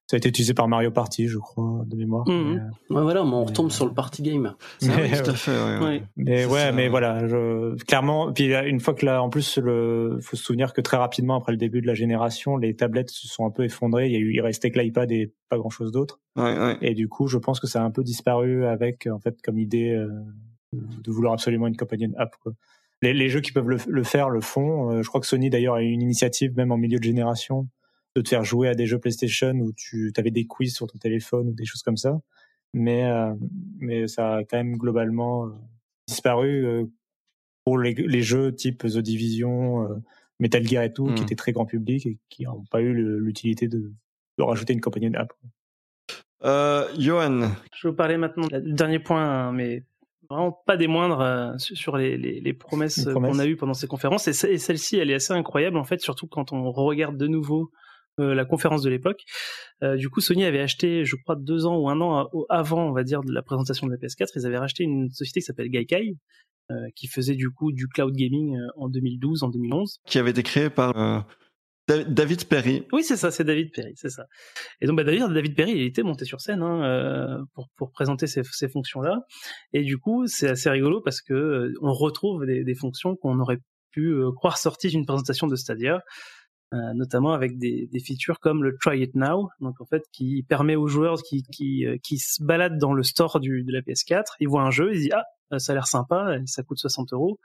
Ça 0.06 0.16
a 0.16 0.18
été 0.18 0.28
utilisé 0.28 0.54
par 0.54 0.68
Mario 0.68 0.92
Party, 0.92 1.30
je 1.30 1.38
crois, 1.38 1.84
de 1.88 1.96
mémoire. 1.96 2.28
Mhm. 2.28 2.54
Mais, 2.56 2.60
euh, 2.60 2.96
Ouais, 2.98 3.04
voilà, 3.04 3.24
mais 3.24 3.32
on 3.32 3.46
retombe 3.46 3.68
euh, 3.68 3.70
sur 3.70 3.86
le 3.86 3.94
party 3.94 4.22
game. 4.22 4.54
Ah 4.84 4.86
mais, 4.98 5.22
tout 5.24 5.30
à 5.30 5.34
fait. 5.34 5.52
ouais, 5.52 5.78
ouais. 5.80 5.86
Ouais. 5.86 6.04
Mais 6.18 6.46
ouais, 6.46 6.60
ça, 6.60 6.72
mais 6.74 6.90
voilà, 6.90 7.26
je, 7.26 7.76
clairement. 7.86 8.34
Puis 8.34 8.54
une 8.54 8.82
fois 8.82 8.94
que 8.96 9.06
là, 9.06 9.24
en 9.24 9.30
plus, 9.30 9.58
le, 9.58 10.20
faut 10.22 10.36
se 10.36 10.44
souvenir 10.44 10.74
que 10.74 10.82
très 10.82 10.98
rapidement 10.98 11.36
après 11.38 11.54
le 11.54 11.58
début 11.58 11.82
de 11.82 11.88
la 11.88 11.94
génération, 11.94 12.58
les 12.58 12.76
tablettes 12.76 13.12
se 13.12 13.30
sont 13.30 13.46
un 13.46 13.50
peu 13.50 13.64
effondrées. 13.64 14.08
Il 14.08 14.12
y 14.12 14.18
a 14.18 14.20
eu, 14.20 14.34
il 14.34 14.42
restait 14.42 14.72
que 14.72 14.80
l'iPad 14.80 15.10
et 15.10 15.32
pas 15.50 15.58
grand 15.58 15.70
chose 15.70 15.94
d'autre. 15.94 16.20
Ouais, 16.36 16.60
ouais. 16.60 16.78
Et 16.82 16.96
du 16.96 17.08
coup, 17.08 17.28
je 17.28 17.38
pense 17.38 17.62
que 17.62 17.68
ça 17.68 17.82
a 17.82 17.86
un 17.86 17.92
peu 17.92 18.04
disparu 18.04 18.66
avec, 18.66 19.08
en 19.08 19.20
fait, 19.20 19.42
comme 19.42 19.58
idée 19.58 19.92
euh, 19.92 20.10
de 20.74 21.12
vouloir 21.12 21.32
absolument 21.34 21.68
une 21.68 21.78
companion 21.78 22.10
app. 22.18 22.36
Quoi. 22.44 22.52
Les, 23.04 23.14
les 23.14 23.28
jeux 23.28 23.42
qui 23.42 23.52
peuvent 23.52 23.68
le, 23.68 23.78
le 23.88 24.04
faire 24.04 24.30
le 24.30 24.40
font. 24.40 24.92
Euh, 24.92 25.02
je 25.04 25.08
crois 25.10 25.20
que 25.20 25.28
Sony 25.28 25.50
d'ailleurs 25.50 25.76
a 25.76 25.84
eu 25.84 25.90
une 25.90 26.02
initiative, 26.02 26.56
même 26.56 26.72
en 26.72 26.78
milieu 26.78 27.00
de 27.00 27.04
génération, 27.04 27.68
de 28.16 28.22
te 28.22 28.30
faire 28.30 28.46
jouer 28.46 28.70
à 28.70 28.76
des 28.76 28.86
jeux 28.86 28.98
PlayStation 28.98 29.52
où 29.56 29.74
tu 29.74 30.14
avais 30.18 30.32
des 30.32 30.48
quiz 30.48 30.74
sur 30.74 30.88
ton 30.88 30.98
téléphone 30.98 31.50
ou 31.50 31.54
des 31.54 31.66
choses 31.66 31.84
comme 31.84 31.98
ça. 31.98 32.22
Mais 32.74 33.04
euh, 33.04 33.34
mais 33.78 34.08
ça 34.08 34.36
a 34.36 34.44
quand 34.46 34.58
même 34.58 34.78
globalement 34.78 35.48
euh, 35.48 35.50
disparu 36.08 36.66
euh, 36.66 36.86
pour 37.66 37.78
les, 37.78 37.94
les 37.94 38.22
jeux 38.22 38.56
type 38.56 38.84
The 38.84 39.00
Division, 39.00 39.84
euh, 39.84 39.96
Metal 40.40 40.66
Gear 40.66 40.84
et 40.84 40.94
tout, 40.94 41.14
qui 41.14 41.24
étaient 41.24 41.36
très 41.36 41.52
grand 41.52 41.66
public 41.66 42.06
et 42.06 42.18
qui 42.30 42.44
n'ont 42.46 42.64
pas 42.72 42.82
eu 42.82 42.94
l'utilité 42.94 43.68
de, 43.68 43.92
de 44.38 44.44
rajouter 44.44 44.74
une 44.74 44.82
companion 44.82 45.12
app. 45.16 45.34
Euh, 46.44 46.88
Johan, 46.98 47.52
Je 47.74 47.88
vais 47.88 47.92
vous 47.92 47.96
parler 47.96 48.18
maintenant 48.18 48.48
du 48.48 48.74
dernier 48.74 49.00
point, 49.00 49.24
hein, 49.24 49.52
mais 49.54 49.84
vraiment 50.34 50.52
pas 50.66 50.78
des 50.78 50.88
moindres 50.88 51.22
euh, 51.22 51.54
sur 51.58 51.96
les, 51.98 52.18
les, 52.18 52.42
les 52.42 52.54
promesses, 52.54 52.98
Les 52.98 53.08
euh, 53.08 53.12
promesses. 53.12 53.32
qu'on 53.32 53.40
a 53.40 53.46
eues 53.46 53.56
pendant 53.56 53.74
ces 53.74 53.88
conférences. 53.88 54.28
Et, 54.28 54.34
ce- 54.34 54.48
et 54.48 54.58
celle-ci, 54.58 54.98
elle 54.98 55.10
est 55.10 55.16
assez 55.16 55.34
incroyable 55.34 55.78
en 55.78 55.84
fait, 55.84 56.02
surtout 56.02 56.28
quand 56.28 56.52
on 56.52 56.72
regarde 56.72 57.18
de 57.18 57.28
nouveau 57.28 57.72
euh, 58.20 58.36
la 58.36 58.46
conférence 58.46 58.84
de 58.84 58.90
l'époque. 58.92 59.22
Euh, 59.84 59.96
du 59.96 60.10
coup, 60.10 60.22
Sony 60.22 60.44
avait 60.46 60.60
acheté, 60.62 61.04
je 61.06 61.16
crois, 61.16 61.36
deux 61.36 61.66
ans 61.66 61.78
ou 61.78 61.90
un 61.90 62.00
an 62.02 62.30
avant, 62.50 62.88
on 62.88 62.92
va 62.92 63.04
dire, 63.04 63.22
de 63.24 63.32
la 63.34 63.42
présentation 63.42 63.88
de 63.88 63.92
la 63.92 63.98
PS4, 63.98 64.28
ils 64.36 64.46
avaient 64.46 64.58
racheté 64.60 64.84
une 64.84 65.10
société 65.10 65.40
qui 65.40 65.46
s'appelle 65.46 65.70
Gaikai, 65.70 66.16
euh, 66.72 66.76
qui 66.96 67.08
faisait 67.08 67.36
du 67.36 67.50
coup 67.50 67.72
du 67.72 67.88
cloud 67.88 68.14
gaming 68.16 68.56
euh, 68.58 68.68
en 68.78 68.88
2012, 68.88 69.44
en 69.44 69.50
2011. 69.50 69.98
qui 70.06 70.20
avait 70.20 70.30
été 70.32 70.44
créé 70.44 70.70
par 70.70 70.96
euh, 70.98 71.20
David 71.88 72.46
Perry. 72.48 72.88
Oui, 72.94 73.04
c'est 73.04 73.18
ça, 73.18 73.30
c'est 73.30 73.44
David 73.44 73.72
Perry, 73.74 73.94
c'est 73.96 74.10
ça. 74.10 74.26
Et 74.80 74.88
donc, 74.88 74.96
bah, 74.96 75.04
d'ailleurs, 75.04 75.30
David 75.30 75.56
Perry, 75.56 75.72
il 75.72 75.82
était 75.82 76.04
monté 76.04 76.24
sur 76.24 76.40
scène 76.40 76.62
hein, 76.62 76.84
euh, 76.84 77.38
pour, 77.76 77.92
présenter 77.92 78.26
ces, 78.26 78.70
fonctions-là. 78.70 79.26
Et 79.74 79.84
du 79.84 79.98
coup, 79.98 80.26
c'est 80.28 80.50
assez 80.50 80.70
rigolo 80.70 81.02
parce 81.02 81.22
que 81.22 81.34
euh, 81.34 81.74
on 81.82 81.92
retrouve 81.92 82.46
des, 82.46 82.76
fonctions 82.76 83.18
qu'on 83.18 83.40
aurait 83.40 83.60
pu 83.92 84.14
euh, 84.14 84.32
croire 84.32 84.58
sorties 84.58 84.90
d'une 84.90 85.06
présentation 85.06 85.48
de 85.48 85.56
Stadia, 85.56 86.02
notamment 86.96 87.34
avec 87.34 87.60
des, 87.60 87.88
features 88.04 88.40
comme 88.40 88.64
le 88.64 88.76
Try 88.82 89.04
It 89.04 89.14
Now, 89.14 89.50
donc 89.60 89.80
en 89.80 89.86
fait 89.86 90.02
qui 90.12 90.44
permet 90.50 90.76
aux 90.76 90.88
joueurs 90.88 91.22
qui, 91.22 91.44
se 92.18 92.44
baladent 92.44 92.80
dans 92.80 92.94
le 92.94 93.04
store 93.04 93.40
de 93.40 93.72
la 93.72 93.82
PS4, 93.82 94.24
ils 94.40 94.48
voient 94.48 94.64
un 94.64 94.72
jeu, 94.72 94.92
ils 94.92 95.02
disent 95.02 95.14
ah 95.14 95.60
ça 95.60 95.74
a 95.74 95.76
l'air 95.76 95.86
sympa, 95.86 96.36
ça 96.48 96.64
coûte 96.64 96.80
60 96.80 97.14
euros. 97.14 97.40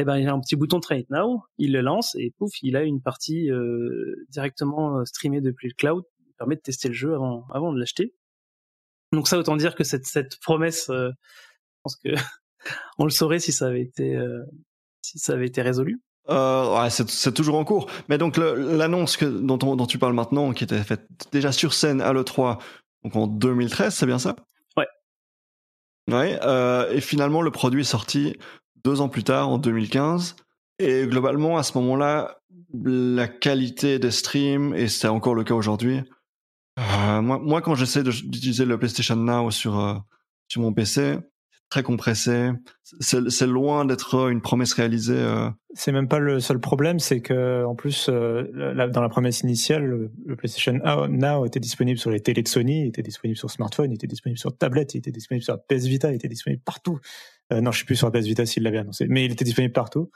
Eh 0.00 0.04
ben, 0.04 0.16
il 0.18 0.28
a 0.28 0.32
un 0.32 0.40
petit 0.40 0.54
bouton 0.54 0.78
It 0.90 1.10
Now, 1.10 1.42
il 1.58 1.72
le 1.72 1.80
lance 1.80 2.14
et 2.14 2.32
pouf, 2.38 2.52
il 2.62 2.76
a 2.76 2.82
une 2.84 3.00
partie 3.02 3.50
euh, 3.50 4.14
directement 4.28 4.98
euh, 4.98 5.04
streamée 5.04 5.40
depuis 5.40 5.66
le 5.68 5.74
cloud, 5.74 6.04
qui 6.24 6.32
permet 6.38 6.54
de 6.54 6.60
tester 6.60 6.86
le 6.88 6.94
jeu 6.94 7.14
avant, 7.14 7.46
avant 7.52 7.72
de 7.72 7.78
l'acheter. 7.80 8.14
Donc 9.12 9.26
ça, 9.26 9.38
autant 9.38 9.56
dire 9.56 9.74
que 9.74 9.82
cette, 9.82 10.06
cette 10.06 10.38
promesse, 10.40 10.88
euh, 10.90 11.10
je 11.10 11.80
pense 11.82 11.96
que 11.96 12.10
on 12.98 13.04
le 13.04 13.10
saurait 13.10 13.40
si 13.40 13.50
ça 13.50 13.66
avait 13.66 13.82
été, 13.82 14.14
euh, 14.14 14.44
si 15.02 15.18
ça 15.18 15.32
avait 15.32 15.46
été 15.46 15.62
résolu. 15.62 16.00
Euh, 16.28 16.80
ouais, 16.80 16.90
c'est 16.90 17.32
toujours 17.32 17.56
en 17.56 17.64
cours. 17.64 17.90
Mais 18.08 18.18
donc 18.18 18.36
l'annonce 18.36 19.20
dont, 19.22 19.58
on- 19.62 19.74
dont 19.76 19.86
tu 19.86 19.98
parles 19.98 20.12
maintenant, 20.14 20.52
qui 20.52 20.62
était 20.62 20.84
faite 20.84 21.08
déjà 21.32 21.50
sur 21.50 21.72
scène 21.74 22.00
à 22.02 22.12
l'E3, 22.12 22.58
donc 23.02 23.16
en 23.16 23.26
2013, 23.26 23.94
c'est 23.94 24.06
bien 24.06 24.18
ça? 24.20 24.36
Ouais. 24.76 24.86
Ouais. 26.08 26.38
euh, 26.42 26.90
et 26.92 27.00
finalement, 27.00 27.42
le 27.42 27.50
produit 27.50 27.80
est 27.80 27.84
sorti 27.84 28.36
deux 28.84 29.00
ans 29.00 29.08
plus 29.08 29.24
tard, 29.24 29.48
en 29.48 29.58
2015. 29.58 30.36
Et 30.78 31.06
globalement, 31.06 31.58
à 31.58 31.62
ce 31.62 31.76
moment-là, 31.78 32.38
la 32.84 33.28
qualité 33.28 33.98
des 33.98 34.10
streams, 34.10 34.74
et 34.74 34.88
c'est 34.88 35.08
encore 35.08 35.34
le 35.34 35.44
cas 35.44 35.54
aujourd'hui, 35.54 36.02
euh, 36.78 37.22
moi, 37.22 37.60
quand 37.60 37.74
j'essaie 37.74 38.02
d'utiliser 38.02 38.64
le 38.64 38.78
PlayStation 38.78 39.16
Now 39.16 39.50
sur, 39.50 39.78
euh, 39.78 39.94
sur 40.46 40.62
mon 40.62 40.72
PC, 40.72 41.18
c'est 41.50 41.68
très 41.70 41.82
compressé. 41.82 42.50
C'est 43.00 43.46
loin 43.46 43.84
d'être 43.84 44.28
une 44.28 44.40
promesse 44.40 44.74
réalisée. 44.74 45.16
euh, 45.16 45.50
C'est 45.74 45.90
même 45.90 46.06
pas 46.06 46.20
le 46.20 46.38
seul 46.38 46.60
problème, 46.60 47.00
c'est 47.00 47.20
que 47.20 47.64
en 47.64 47.74
plus, 47.74 48.08
euh, 48.08 48.44
dans 48.90 49.02
la 49.02 49.08
promesse 49.08 49.40
initiale, 49.40 49.84
le, 50.26 50.36
PlayStation 50.36 50.80
Now 51.08 51.46
était 51.46 51.60
disponible 51.60 51.98
sur 51.98 52.10
les 52.10 52.20
télés 52.20 52.42
de 52.42 52.48
Sony, 52.48 52.82
il 52.82 52.88
était 52.88 53.02
disponible 53.02 53.36
sur 53.36 53.50
smartphone, 53.50 53.90
il 53.90 53.94
était 53.94 54.06
disponible 54.06 54.38
sur 54.38 54.56
tablette, 54.56 54.94
il 54.94 54.98
était 54.98 55.10
disponible 55.10 55.42
sur 55.42 55.60
PS 55.64 55.86
Vita, 55.86 56.12
il 56.12 56.14
était 56.14 56.28
disponible 56.28 56.62
partout. 56.64 57.00
Euh, 57.52 57.60
non, 57.60 57.70
je 57.72 57.80
sais 57.80 57.84
plus 57.84 57.96
sur 57.96 58.06
la 58.10 58.18
PS 58.20 58.26
Vita 58.26 58.46
s'il 58.46 58.62
l'avait 58.62 58.78
annoncé, 58.78 59.06
mais 59.08 59.24
il 59.24 59.32
était 59.32 59.44
disponible 59.44 59.72
partout. 59.72 60.10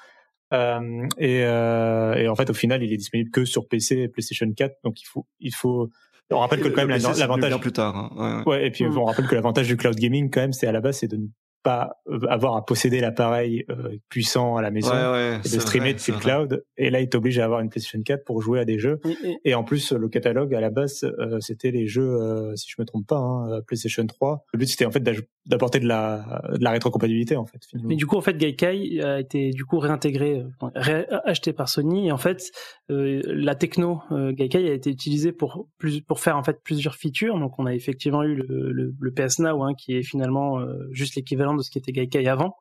Euh, 0.52 1.06
et, 1.18 1.42
euh, 1.44 2.14
et 2.14 2.28
en 2.28 2.34
fait, 2.34 2.50
au 2.50 2.54
final, 2.54 2.82
il 2.82 2.92
est 2.92 2.96
disponible 2.98 3.30
que 3.30 3.44
sur 3.44 3.68
PC 3.68 3.96
et 3.96 4.08
PlayStation 4.08 4.50
4, 4.52 4.74
donc 4.84 5.00
il 5.00 5.06
faut, 5.06 5.26
il 5.40 5.54
faut. 5.54 5.88
On 6.30 6.38
rappelle 6.38 6.60
que 6.60 6.68
quand 6.68 6.86
même 6.86 6.98
venu 6.98 7.18
l'avantage 7.18 7.58
plus 7.60 7.72
tard. 7.72 7.96
hein. 7.96 8.10
Ouais, 8.16 8.52
ouais. 8.52 8.58
Ouais, 8.60 8.66
et 8.66 8.70
puis 8.70 8.84
Mm. 8.84 8.98
on 8.98 9.04
rappelle 9.04 9.26
que 9.26 9.34
l'avantage 9.34 9.66
du 9.66 9.76
cloud 9.76 9.96
gaming, 9.96 10.30
quand 10.30 10.40
même, 10.40 10.52
c'est 10.52 10.66
à 10.66 10.72
la 10.72 10.80
base, 10.80 10.98
c'est 10.98 11.08
de 11.08 11.16
ne 11.16 11.26
pas 11.62 11.92
euh, 12.10 12.18
avoir 12.28 12.56
à 12.56 12.64
posséder 12.64 13.00
l'appareil 13.00 13.64
euh, 13.70 13.96
puissant 14.08 14.56
à 14.56 14.62
la 14.62 14.70
maison 14.72 14.90
Ouais, 14.92 15.12
ouais, 15.12 15.40
et 15.44 15.48
de 15.48 15.60
streamer 15.60 15.92
depuis 15.94 16.10
le 16.12 16.18
vrai. 16.18 16.24
cloud. 16.30 16.64
Et 16.76 16.90
là, 16.90 17.00
il 17.00 17.08
t'oblige 17.08 17.38
à 17.38 17.44
avoir 17.44 17.60
une 17.60 17.68
PlayStation 17.68 18.00
4 18.02 18.24
pour 18.24 18.40
jouer 18.42 18.58
à 18.60 18.64
des 18.64 18.78
jeux. 18.78 18.98
Et- 19.44 19.54
en 19.54 19.62
plus, 19.62 19.92
le 19.92 20.08
catalogue 20.08 20.54
à 20.54 20.60
la 20.60 20.70
base, 20.70 21.04
euh, 21.04 21.38
c'était 21.40 21.70
les 21.70 21.86
jeux, 21.86 22.02
euh, 22.20 22.56
si 22.56 22.66
je 22.68 22.74
me 22.80 22.84
trompe 22.84 23.06
pas, 23.06 23.16
hein, 23.18 23.50
euh, 23.52 23.60
PlayStation 23.60 24.04
3. 24.06 24.44
Le 24.52 24.58
but, 24.58 24.66
c'était 24.66 24.86
en 24.86 24.90
fait 24.90 25.00
d'aj- 25.00 25.22
d'apporter 25.44 25.80
de 25.80 25.86
la, 25.88 26.42
de 26.52 26.62
la 26.62 26.70
rétrocompatibilité, 26.70 27.36
en 27.36 27.46
fait. 27.46 27.60
Mais 27.82 27.96
du 27.96 28.06
coup, 28.06 28.16
en 28.16 28.20
fait, 28.20 28.36
Gaikai 28.36 29.02
a 29.02 29.18
été 29.18 29.50
du 29.50 29.64
coup 29.64 29.78
réintégré, 29.78 30.40
euh, 30.40 30.68
ré- 30.74 31.06
acheté 31.24 31.52
par 31.52 31.68
Sony. 31.68 32.08
Et 32.08 32.12
en 32.12 32.16
fait, 32.16 32.50
euh, 32.90 33.20
la 33.26 33.54
techno 33.54 34.02
euh, 34.12 34.32
Gaikai 34.32 34.70
a 34.70 34.72
été 34.72 34.90
utilisée 34.90 35.32
pour 35.32 35.66
plus, 35.78 36.00
pour 36.00 36.20
faire 36.20 36.36
en 36.36 36.44
fait 36.44 36.62
plusieurs 36.62 36.94
features. 36.94 37.38
Donc, 37.38 37.58
on 37.58 37.66
a 37.66 37.74
effectivement 37.74 38.22
eu 38.22 38.36
le, 38.36 38.72
le, 38.98 39.12
PS 39.12 39.40
Now, 39.40 39.62
hein, 39.64 39.74
qui 39.74 39.96
est 39.96 40.02
finalement 40.02 40.60
juste 40.92 41.16
l'équivalent 41.16 41.54
de 41.54 41.62
ce 41.62 41.70
qui 41.70 41.78
était 41.78 41.92
Gaikai 41.92 42.26
avant, 42.28 42.56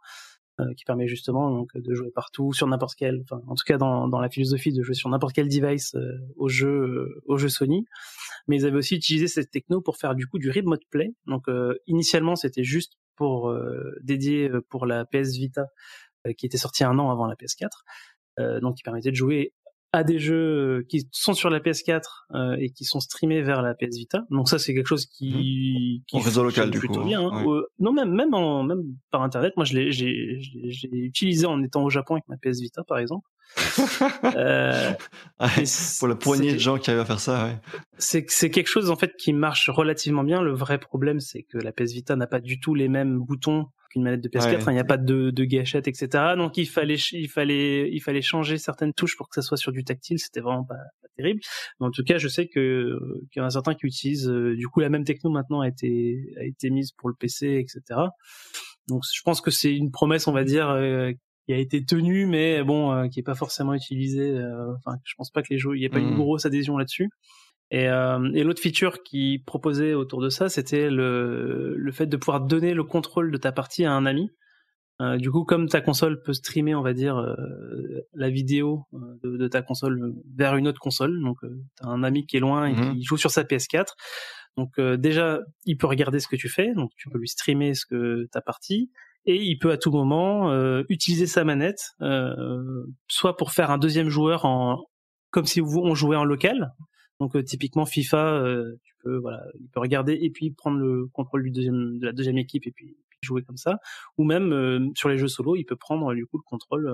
qui 0.76 0.86
permet 0.86 1.08
justement 1.08 1.66
de 1.74 1.94
jouer 1.94 2.12
partout 2.12 2.54
sur 2.54 2.68
n'importe 2.68 2.96
quel, 2.96 3.22
enfin, 3.22 3.42
en 3.48 3.56
tout 3.56 3.64
cas 3.66 3.78
dans, 3.78 4.08
dans 4.08 4.20
la 4.20 4.30
philosophie 4.30 4.72
de 4.72 4.82
jouer 4.84 4.96
sur 4.96 5.10
n'importe 5.10 5.34
quel 5.34 5.48
device 5.48 5.96
euh, 5.96 6.18
au 6.36 6.48
jeu 6.50 6.70
euh, 6.70 7.22
au 7.26 7.38
jeu 7.38 7.50
Sony. 7.50 7.86
Mais 8.48 8.58
ils 8.58 8.66
avaient 8.66 8.78
aussi 8.78 8.96
utilisé 8.96 9.28
cette 9.28 9.52
techno 9.52 9.82
pour 9.82 9.98
faire 9.98 10.16
du 10.16 10.28
coup 10.28 10.40
du 10.40 10.50
remote 10.50 10.82
play. 10.90 11.14
Donc, 11.28 11.48
euh, 11.48 11.76
initialement, 11.88 12.36
c'était 12.36 12.64
juste 12.64 12.94
pour 13.16 13.50
euh, 13.50 13.96
dédié 14.02 14.50
euh, 14.50 14.62
pour 14.70 14.86
la 14.86 15.06
PS 15.06 15.36
Vita 15.36 15.68
euh, 16.28 16.34
qui 16.34 16.46
était 16.46 16.58
sortie 16.58 16.84
un 16.84 16.98
an 17.00 17.12
avant 17.12 17.26
la 17.26 17.36
PS4, 17.36 17.68
euh, 18.40 18.60
donc 18.60 18.76
qui 18.78 18.84
permettait 18.84 19.12
de 19.12 19.16
jouer 19.16 19.54
à 19.94 20.04
des 20.04 20.20
jeux 20.20 20.86
qui 20.88 21.08
sont 21.12 21.34
sur 21.34 21.50
la 21.50 21.60
PS4 21.60 22.02
et 22.60 22.72
qui 22.72 22.86
sont 22.86 23.00
streamés 23.00 23.42
vers 23.42 23.62
la 23.62 23.74
PS 23.74 23.98
Vita. 23.98 24.26
Donc 24.30 24.48
ça, 24.48 24.58
c'est 24.58 24.74
quelque 24.74 24.88
chose 24.88 25.06
qui, 25.06 26.04
qui 26.08 26.16
en 26.16 26.20
réseau 26.20 26.44
local 26.44 26.72
du 26.72 26.80
plutôt 26.80 27.02
coup. 27.02 27.08
bien. 27.08 27.22
Hein. 27.22 27.44
non, 27.80 27.92
même 27.92 28.12
même 28.12 28.34
en 28.34 28.64
même 28.64 28.84
par 29.12 29.22
internet. 29.22 29.54
Moi, 29.58 29.66
je 29.66 29.74
l'ai 29.76 29.92
j'ai 29.92 30.38
j'ai 30.40 30.90
utilisé 30.94 31.46
en 31.46 31.62
étant 31.62 31.84
au 31.84 31.90
Japon 31.90 32.16
avec 32.16 32.28
ma 32.30 32.38
PS 32.38 32.62
Vita, 32.62 32.84
par 32.84 33.00
exemple. 33.00 33.28
euh, 34.36 34.94
pour 36.00 36.08
la 36.08 36.16
poignée 36.16 36.54
de 36.54 36.60
gens 36.60 36.78
qui 36.78 36.90
arrivent 36.90 37.02
à 37.02 37.06
faire 37.06 37.20
ça, 37.20 37.46
ouais. 37.46 37.58
C'est 37.98 38.26
c'est 38.30 38.50
quelque 38.50 38.70
chose 38.70 38.90
en 38.90 38.96
fait 38.96 39.16
qui 39.18 39.34
marche 39.34 39.70
relativement 39.70 40.24
bien. 40.24 40.42
Le 40.42 40.54
vrai 40.54 40.78
problème, 40.80 41.20
c'est 41.20 41.44
que 41.44 41.58
la 41.58 41.72
PS 41.72 41.92
Vita 41.92 42.16
n'a 42.16 42.28
pas 42.28 42.40
du 42.40 42.60
tout 42.60 42.76
les 42.76 42.88
mêmes 42.88 43.20
boutons 43.20 43.68
qu'une 43.92 44.04
manette 44.04 44.22
de 44.22 44.30
PS4. 44.30 44.64
Il 44.68 44.74
n'y 44.74 44.80
a 44.80 44.84
pas 44.84 44.98
de, 44.98 45.32
de 45.32 45.44
gâchette, 45.44 45.88
etc. 45.88 46.34
Donc 46.36 46.58
il 46.58 46.68
fallait 46.68 46.96
il 47.12 47.30
fallait 47.30 47.90
il 47.92 48.00
fallait 48.00 48.22
changer 48.22 48.58
certaines 48.58 48.94
touches 48.94 49.18
pour 49.18 49.30
que 49.30 49.36
ça 49.36 49.42
soit 49.42 49.58
sur 49.58 49.72
du 49.72 49.84
tactile. 49.84 50.20
C'était 50.20 50.42
vraiment 50.42 50.64
pas, 50.64 50.76
pas, 50.76 51.08
terrible. 51.16 51.42
Mais 51.80 51.88
en 51.88 51.92
tout 51.92 52.04
cas, 52.04 52.18
je 52.18 52.28
sais 52.28 52.48
que 52.48 52.98
qu'il 53.32 53.42
y 53.42 53.44
en 53.44 53.48
a 53.48 53.52
certains 53.52 53.76
qui 53.76 53.86
utilisent. 53.86 54.30
Euh, 54.30 54.56
du 54.56 54.68
coup, 54.68 54.80
la 54.80 54.90
même 54.90 55.04
techno 55.04 55.30
maintenant 55.30 55.62
a 55.62 55.68
été 55.68 56.34
a 56.40 56.44
été 56.44 56.70
mise 56.70 56.92
pour 56.92 57.10
le 57.10 57.16
PC, 57.16 57.58
etc. 57.60 58.00
Donc 58.88 59.04
je 59.12 59.22
pense 59.24 59.42
que 59.42 59.52
c'est 59.52 59.74
une 59.76 59.92
promesse, 59.92 60.28
on 60.28 60.32
va 60.32 60.44
dire, 60.44 60.70
euh, 60.70 61.12
qui 61.46 61.54
a 61.54 61.58
été 61.58 61.84
tenue, 61.84 62.26
mais 62.26 62.64
bon, 62.64 62.92
euh, 62.92 63.08
qui 63.08 63.20
est 63.20 63.24
pas 63.24 63.36
forcément 63.36 63.74
utilisée. 63.74 64.32
Euh, 64.32 64.76
enfin, 64.78 64.98
je 65.04 65.14
pense 65.18 65.32
pas 65.32 65.42
que 65.42 65.48
les 65.50 65.58
jeux, 65.58 65.76
il 65.76 65.82
y 65.82 65.86
a 65.86 65.90
pas 65.90 66.00
une 66.00 66.16
grosse 66.16 66.46
adhésion 66.46 66.78
là-dessus. 66.78 67.10
Et, 67.72 67.88
euh, 67.88 68.30
et 68.34 68.44
l'autre 68.44 68.62
feature 68.62 69.02
qui 69.02 69.42
proposait 69.46 69.94
autour 69.94 70.22
de 70.22 70.30
ça, 70.30 70.50
c'était 70.50 70.90
le, 70.90 71.74
le 71.78 71.92
fait 71.94 72.06
de 72.06 72.18
pouvoir 72.18 72.42
donner 72.42 72.74
le 72.74 72.84
contrôle 72.84 73.32
de 73.32 73.38
ta 73.38 73.54
partie 73.54 73.86
à 73.86 73.94
un 73.94 74.06
ami. 74.06 74.30
Euh, 75.00 75.18
du 75.18 75.32
coup, 75.32 75.46
comme 75.46 75.68
ta 75.68 75.80
console 75.80 76.22
peut 76.22 76.34
streamer, 76.34 76.76
on 76.76 76.82
va 76.82 76.94
dire, 76.94 77.18
euh, 77.18 77.34
la 78.14 78.30
vidéo 78.30 78.84
de, 78.92 79.38
de, 79.38 79.48
ta 79.48 79.62
console 79.62 80.14
vers 80.36 80.58
une 80.58 80.68
autre 80.68 80.82
console, 80.82 81.20
donc 81.24 81.38
tu 81.42 81.48
as 81.84 81.88
un 81.88 82.04
ami 82.04 82.26
qui 82.28 82.38
est 82.38 82.42
loin 82.42 82.68
et 82.68 82.76
qui 82.76 83.04
joue 83.04 83.18
sur 83.18 83.32
sa 83.32 83.44
PS4. 83.44 83.94
Donc 84.58 84.80
déjà, 84.80 85.40
il 85.66 85.78
peut 85.78 85.88
regarder 85.88 86.20
ce 86.20 86.28
que 86.28 86.36
tu 86.36 86.50
fais, 86.50 86.74
donc 86.76 86.92
tu 86.98 87.10
peux 87.10 87.18
lui 87.18 87.30
streamer 87.30 87.74
ce 87.74 87.86
que 87.86 88.28
ta 88.32 88.42
partie, 88.42 88.92
et 89.26 89.42
il 89.42 89.58
peut 89.58 89.72
à 89.72 89.78
tout 89.78 89.92
moment 89.92 90.54
utiliser 90.90 91.26
sa 91.26 91.46
manette, 91.46 91.96
soit 93.08 93.38
pour 93.38 93.54
faire 93.54 93.72
un 93.72 93.78
deuxième 93.78 94.10
joueur 94.10 94.46
en 94.46 94.84
comme 95.32 95.46
si 95.46 95.62
on 95.62 95.96
jouait 95.96 96.18
en 96.18 96.26
local, 96.26 96.74
donc 97.22 97.36
euh, 97.36 97.44
typiquement 97.44 97.86
FIFA, 97.86 98.34
euh, 98.42 98.74
tu 98.84 98.94
peux 99.04 99.18
voilà, 99.18 99.44
il 99.60 99.70
peut 99.70 99.80
regarder 99.80 100.18
et 100.20 100.30
puis 100.32 100.52
prendre 100.52 100.80
le 100.80 101.06
contrôle 101.14 101.44
du 101.44 101.52
deuxième 101.52 102.00
de 102.00 102.06
la 102.06 102.12
deuxième 102.12 102.38
équipe 102.40 102.66
et 102.68 102.72
puis, 102.72 102.98
puis 103.10 103.20
jouer 103.22 103.44
comme 103.44 103.58
ça. 103.58 103.78
Ou 104.18 104.26
même 104.26 104.52
euh, 104.52 104.80
sur 104.96 105.08
les 105.08 105.18
jeux 105.18 105.28
solo, 105.28 105.56
il 105.56 105.64
peut 105.64 105.76
prendre 105.76 106.14
du 106.16 106.26
coup 106.26 106.38
le 106.38 106.44
contrôle 106.44 106.92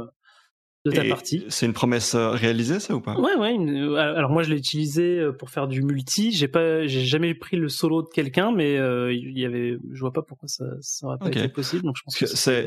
de 0.86 0.92
ta 0.92 1.04
partie. 1.06 1.44
C'est 1.50 1.66
une 1.66 1.74
promesse 1.74 2.14
réalisée, 2.16 2.80
ça 2.80 2.96
ou 2.96 3.02
pas? 3.02 3.18
Ouais, 3.20 3.36
ouais. 3.36 3.54
une- 3.54 3.96
alors 3.96 4.30
moi, 4.30 4.44
je 4.44 4.50
l'ai 4.50 4.58
utilisé 4.58 5.28
pour 5.40 5.50
faire 5.50 5.68
du 5.68 5.82
multi. 5.82 6.32
J'ai 6.32 6.48
pas, 6.48 6.86
j'ai 6.88 7.04
jamais 7.06 7.34
pris 7.34 7.58
le 7.58 7.68
solo 7.70 8.04
de 8.04 8.08
quelqu'un, 8.10 8.52
mais 8.52 8.78
euh, 8.78 9.14
il 9.14 9.38
y 9.38 9.46
avait, 9.46 9.78
je 9.92 10.00
vois 10.00 10.14
pas 10.14 10.22
pourquoi 10.22 10.48
ça, 10.48 10.66
ça 10.82 11.08
aurait 11.08 11.18
pas 11.18 11.26
été 11.30 11.50
possible. 11.50 11.84
Donc 11.84 11.96
je 11.98 12.04
pense 12.04 12.18
que 12.18 12.26
c'est 12.26 12.66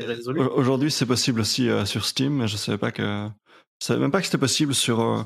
aujourd'hui 0.55 0.91
c'est 0.91 1.05
possible 1.05 1.39
aussi 1.41 1.69
euh, 1.69 1.85
sur 1.85 2.05
Steam, 2.05 2.33
mais 2.37 2.47
je 2.47 2.57
savais 2.57 2.77
pas 2.77 2.91
que 2.91 3.27
je 3.81 3.85
savais 3.87 3.99
même 3.99 4.11
pas 4.11 4.19
que 4.19 4.25
c'était 4.25 4.37
possible 4.37 4.75
sur 4.75 4.99
euh, 4.99 5.23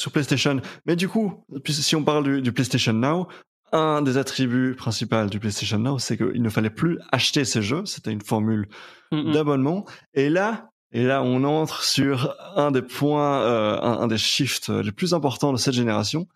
sur 0.00 0.12
PlayStation. 0.12 0.60
Mais 0.86 0.96
du 0.96 1.08
coup, 1.08 1.44
si 1.68 1.94
on 1.96 2.04
parle 2.04 2.24
du, 2.24 2.42
du 2.42 2.52
PlayStation 2.52 2.92
Now, 2.92 3.28
un 3.72 4.02
des 4.02 4.16
attributs 4.16 4.74
principaux 4.74 5.26
du 5.26 5.38
PlayStation 5.38 5.78
Now, 5.78 5.98
c'est 5.98 6.16
qu'il 6.16 6.42
ne 6.42 6.48
fallait 6.48 6.70
plus 6.70 6.98
acheter 7.12 7.44
ces 7.44 7.62
jeux. 7.62 7.86
C'était 7.86 8.10
une 8.10 8.22
formule 8.22 8.68
Mm, 9.12 9.32
d'abonnement. 9.32 9.86
Et 10.14 10.30
là, 10.30 10.70
et 10.92 11.04
là, 11.04 11.22
on 11.22 11.44
entre 11.44 11.82
sur 11.82 12.34
un 12.56 12.70
des 12.70 12.82
points, 12.82 13.40
euh, 13.42 13.78
un, 13.80 14.00
un 14.00 14.06
des 14.06 14.18
shifts 14.18 14.68
les 14.68 14.92
plus 14.92 15.14
importants 15.14 15.52
de 15.52 15.58
cette 15.58 15.74
génération. 15.74 16.28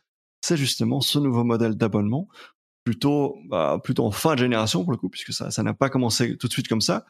C'est 0.43 0.57
justement 0.57 1.01
ce 1.01 1.19
nouveau 1.19 1.45
modèle 1.45 1.77
d'abonnement, 1.77 2.29
plutôt, 2.85 3.37
bah, 3.49 3.81
plutôt 3.83 4.05
en 4.05 4.11
fin 4.11 4.35
de 4.35 4.41
génération 4.41 4.83
pour 4.83 4.93
le 4.93 4.99
coup, 4.99 5.09
puisque 5.09 5.33
ça, 5.33 5.51
ça 5.51 5.63
n'a 5.63 5.73
pas 5.75 5.89
commencé 5.89 6.37
tout 6.37 6.49
de 6.49 6.53
suite 6.53 6.69
comme 6.69 6.81
ça. 6.81 7.07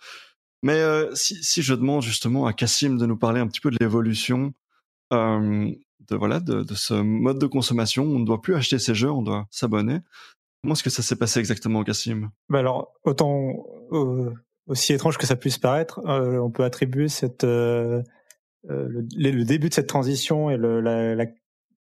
Mais 0.62 0.74
euh, 0.80 1.14
si, 1.14 1.42
si 1.42 1.62
je 1.62 1.74
demande 1.74 2.02
justement 2.02 2.46
à 2.46 2.52
Cassim 2.52 2.96
de 2.96 3.06
nous 3.06 3.16
parler 3.16 3.40
un 3.40 3.46
petit 3.46 3.60
peu 3.60 3.70
de 3.70 3.76
l'évolution 3.80 4.52
euh, 5.12 5.70
de 6.08 6.16
voilà 6.16 6.40
de, 6.40 6.62
de 6.62 6.74
ce 6.74 6.94
mode 6.94 7.38
de 7.38 7.46
consommation, 7.46 8.04
on 8.04 8.18
ne 8.18 8.24
doit 8.24 8.40
plus 8.40 8.54
acheter 8.54 8.78
ces 8.78 8.94
jeux, 8.94 9.10
on 9.10 9.22
doit 9.22 9.46
s'abonner. 9.50 10.00
Comment 10.62 10.74
est-ce 10.74 10.82
que 10.82 10.90
ça 10.90 11.02
s'est 11.02 11.16
passé 11.16 11.40
exactement, 11.40 11.84
Cassim? 11.84 12.30
Bah 12.48 12.60
alors, 12.60 12.92
autant 13.04 13.66
euh, 13.92 14.30
aussi 14.66 14.92
étrange 14.92 15.18
que 15.18 15.26
ça 15.26 15.36
puisse 15.36 15.58
paraître, 15.58 16.00
euh, 16.06 16.38
on 16.38 16.50
peut 16.50 16.64
attribuer 16.64 17.08
cette 17.08 17.44
euh, 17.44 18.02
le, 18.66 19.42
début 19.44 19.68
de 19.68 19.74
cette 19.74 19.88
transition 19.88 20.48
et 20.50 20.56
le, 20.56 20.80
la, 20.80 21.14
la- 21.14 21.26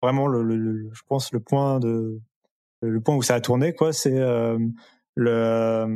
vraiment 0.01 0.27
le, 0.27 0.89
je 0.91 1.01
pense 1.07 1.31
le 1.31 1.39
point 1.39 1.79
de 1.79 2.19
le 2.81 2.99
point 2.99 3.15
où 3.15 3.21
ça 3.21 3.35
a 3.35 3.41
tourné 3.41 3.73
quoi, 3.73 3.93
c'est 3.93 4.19
le 5.15 5.87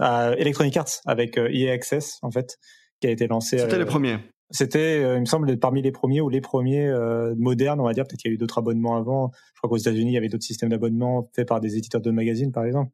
à 0.00 0.32
Electronic 0.38 0.74
Arts 0.78 1.02
avec 1.04 1.36
EA 1.36 1.72
Access 1.72 2.18
en 2.22 2.30
fait 2.30 2.56
qui 3.00 3.08
a 3.08 3.10
été 3.10 3.26
lancé. 3.26 3.58
C'était 3.58 3.78
les 3.78 3.84
premiers. 3.84 4.18
C'était, 4.50 5.02
euh, 5.02 5.16
il 5.16 5.20
me 5.20 5.24
semble, 5.26 5.58
parmi 5.58 5.82
les 5.82 5.90
premiers 5.92 6.20
ou 6.20 6.28
les 6.28 6.40
premiers 6.40 6.86
euh, 6.86 7.34
modernes, 7.36 7.80
on 7.80 7.84
va 7.84 7.92
dire. 7.92 8.04
Peut-être 8.04 8.20
qu'il 8.20 8.30
y 8.30 8.32
a 8.32 8.36
eu 8.36 8.38
d'autres 8.38 8.58
abonnements 8.58 8.96
avant. 8.96 9.32
Je 9.54 9.60
crois 9.60 9.68
qu'aux 9.70 9.76
États-Unis, 9.76 10.10
il 10.12 10.14
y 10.14 10.18
avait 10.18 10.28
d'autres 10.28 10.44
systèmes 10.44 10.68
d'abonnement 10.68 11.28
faits 11.34 11.48
par 11.48 11.60
des 11.60 11.76
éditeurs 11.76 12.00
de 12.00 12.10
magazines, 12.12 12.52
par 12.52 12.64
exemple. 12.64 12.92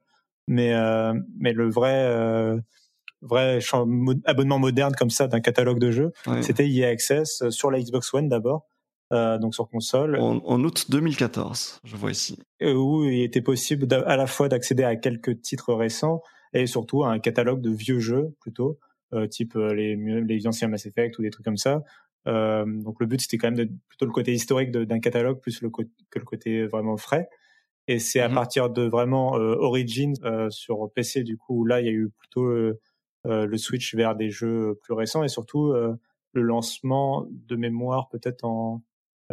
Mais, 0.49 0.73
euh, 0.75 1.13
mais 1.39 1.53
le 1.53 1.69
vrai, 1.71 1.93
euh, 1.95 2.59
vrai 3.21 3.59
abonnement 4.25 4.59
moderne 4.59 4.95
comme 4.99 5.11
ça 5.11 5.29
d'un 5.29 5.41
catalogue 5.41 5.79
de 5.79 5.91
jeux, 5.91 6.13
Ouais. 6.27 6.43
c'était 6.43 6.69
EA 6.69 6.89
Access 6.89 7.49
sur 7.51 7.71
la 7.71 7.81
Xbox 7.81 8.13
One 8.15 8.29
d'abord, 8.29 8.67
euh, 9.13 9.39
donc 9.39 9.55
sur 9.55 9.69
console, 9.69 10.17
En, 10.19 10.39
en 10.45 10.65
août 10.65 10.87
2014, 10.91 11.81
je 11.85 11.97
vois 11.97 12.11
ici. 12.11 12.39
où 12.61 13.05
il 13.05 13.23
était 13.23 13.43
possible 13.43 13.87
à 14.07 14.17
la 14.17 14.27
fois 14.27 14.49
d'accéder 14.49 14.83
à 14.85 14.97
quelques 14.97 15.41
titres 15.43 15.75
récents 15.75 16.23
et 16.55 16.67
surtout 16.67 17.05
à 17.05 17.11
un 17.13 17.19
catalogue 17.21 17.61
de 17.61 17.71
vieux 17.71 18.01
jeux 18.01 18.35
plutôt, 18.41 18.79
type 19.29 19.57
euh, 19.57 19.75
les, 19.75 19.97
les 19.97 20.47
anciens 20.47 20.69
Mass 20.69 20.87
Effect 20.87 21.19
ou 21.19 21.23
des 21.23 21.31
trucs 21.31 21.45
comme 21.45 21.57
ça. 21.57 21.83
Euh, 22.29 22.65
donc 22.67 23.01
le 23.01 23.07
but 23.07 23.21
c'était 23.21 23.37
quand 23.37 23.49
même 23.49 23.57
de, 23.67 23.69
plutôt 23.89 24.07
le 24.07 24.13
côté 24.13 24.33
historique 24.33 24.71
d'un 24.71 25.01
catalogue 25.01 25.41
plus 25.41 25.61
le 25.63 25.71
que 25.71 26.19
le 26.19 26.25
côté 26.25 26.67
vraiment 26.67 26.97
frais. 26.97 27.29
Et 27.89 27.99
c'est 27.99 28.21
à 28.21 28.29
Mhm. 28.29 28.35
partir 28.35 28.71
de 28.71 28.83
vraiment 28.83 29.37
euh, 29.37 29.57
Origins 29.59 30.15
euh, 30.25 30.49
sur 30.51 30.91
PC 30.95 31.25
du 31.25 31.37
coup 31.37 31.61
où 31.61 31.65
là 31.65 31.81
il 31.81 31.87
y 31.87 31.91
a 31.91 31.93
eu 31.93 32.11
plutôt 32.19 32.45
euh, 32.45 32.79
euh, 33.27 33.47
le 33.47 33.57
switch 33.57 33.95
vers 33.95 34.15
des 34.17 34.31
jeux 34.31 34.79
plus 34.83 34.95
récents 34.95 35.25
et 35.25 35.29
surtout 35.29 35.73
euh, 35.73 35.95
le 36.33 36.43
lancement 36.43 37.27
de 37.31 37.57
mémoire 37.57 38.09
peut-être 38.09 38.45
en 38.45 38.77
euh, 38.77 38.79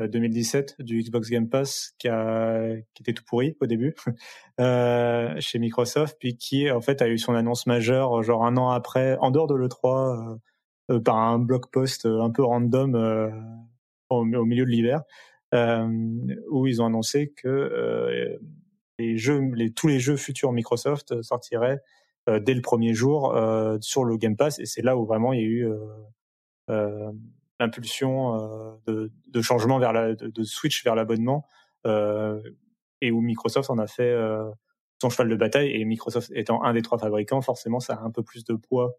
2017 0.08 0.82
du 0.82 1.02
Xbox 1.02 1.30
Game 1.30 1.50
Pass 1.50 1.94
qui, 1.98 2.08
a, 2.08 2.74
était 3.00 3.14
tout 3.14 3.24
pourri 3.26 3.56
au 3.60 3.66
début 3.66 3.96
euh, 4.60 5.36
chez 5.40 5.60
Microsoft, 5.60 6.18
puis 6.20 6.38
qui 6.38 6.70
en 6.72 6.82
fait 6.82 7.02
a 7.02 7.08
eu 7.08 7.18
son 7.18 7.34
annonce 7.34 7.66
majeure 7.66 8.24
genre 8.24 8.46
un 8.46 8.58
an 8.58 8.70
après, 8.70 9.18
en 9.20 9.32
dehors 9.32 9.48
de 9.48 9.56
l'E3, 9.56 10.34
euh, 10.34 10.36
euh, 10.92 11.00
par 11.00 11.18
un 11.18 11.38
blog 11.38 11.66
post 11.72 12.06
euh, 12.06 12.22
un 12.22 12.32
peu 12.32 12.44
random 12.44 12.96
euh, 12.96 13.30
au, 14.10 14.24
milieu 14.24 14.66
de 14.66 14.70
l'hiver, 14.70 15.04
euh, 15.54 15.88
où 16.50 16.66
ils 16.66 16.82
ont 16.82 16.88
annoncé 16.88 17.32
que 17.36 17.48
euh, 17.48 18.38
les 18.98 19.18
jeux, 19.18 19.42
tous 19.76 19.88
les 19.88 20.00
jeux 20.00 20.18
futurs 20.18 20.52
Microsoft 20.52 21.22
sortiraient 21.22 21.80
euh, 22.28 22.40
dès 22.40 22.54
le 22.54 22.62
premier 22.62 22.94
jour 22.94 23.36
euh, 23.36 23.78
sur 23.82 24.04
le 24.04 24.18
Game 24.18 24.36
Pass, 24.36 24.60
et 24.60 24.66
c'est 24.66 24.82
là 24.82 24.98
où 24.98 25.06
vraiment 25.06 25.32
il 25.32 25.40
y 25.40 25.44
a 25.44 25.48
eu 25.48 25.68
euh, 25.68 25.78
euh, 26.72 27.12
l'impulsion 27.60 28.36
euh, 28.36 28.72
de, 28.88 29.12
de 29.28 29.42
changement 29.42 29.80
vers 29.80 29.94
la, 29.94 30.16
de, 30.16 30.28
de 30.28 30.44
switch 30.44 30.84
vers 30.84 30.96
l'abonnement 30.96 31.46
euh, 31.86 32.42
et 33.02 33.12
où 33.12 33.22
Microsoft 33.22 33.70
en 33.70 33.78
a 33.78 33.88
fait 33.88 34.12
euh, 34.12 34.50
son 35.02 35.10
cheval 35.10 35.30
de 35.30 35.36
bataille 35.36 35.70
et 35.72 35.84
Microsoft 35.86 36.32
étant 36.36 36.64
un 36.64 36.74
des 36.74 36.82
trois 36.82 36.98
fabricants, 36.98 37.42
forcément 37.42 37.80
ça 37.80 37.94
a 37.96 38.02
un 38.04 38.12
peu 38.12 38.24
plus 38.24 38.44
de 38.46 38.54
poids 38.56 38.96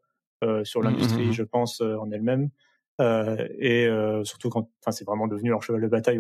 sur 0.65 0.83
l'industrie, 0.83 1.27
Mhm. 1.27 1.33
je 1.33 1.43
pense, 1.43 1.83
en 1.83 2.11
elle-même. 2.11 2.49
Euh, 3.03 3.47
et 3.59 3.87
euh, 3.87 4.25
surtout 4.25 4.49
quand, 4.49 4.71
enfin, 4.81 4.91
c'est 4.91 5.05
vraiment 5.05 5.27
devenu 5.29 5.51
leur 5.51 5.63
cheval 5.63 5.83
de 5.83 5.87
bataille. 5.89 6.19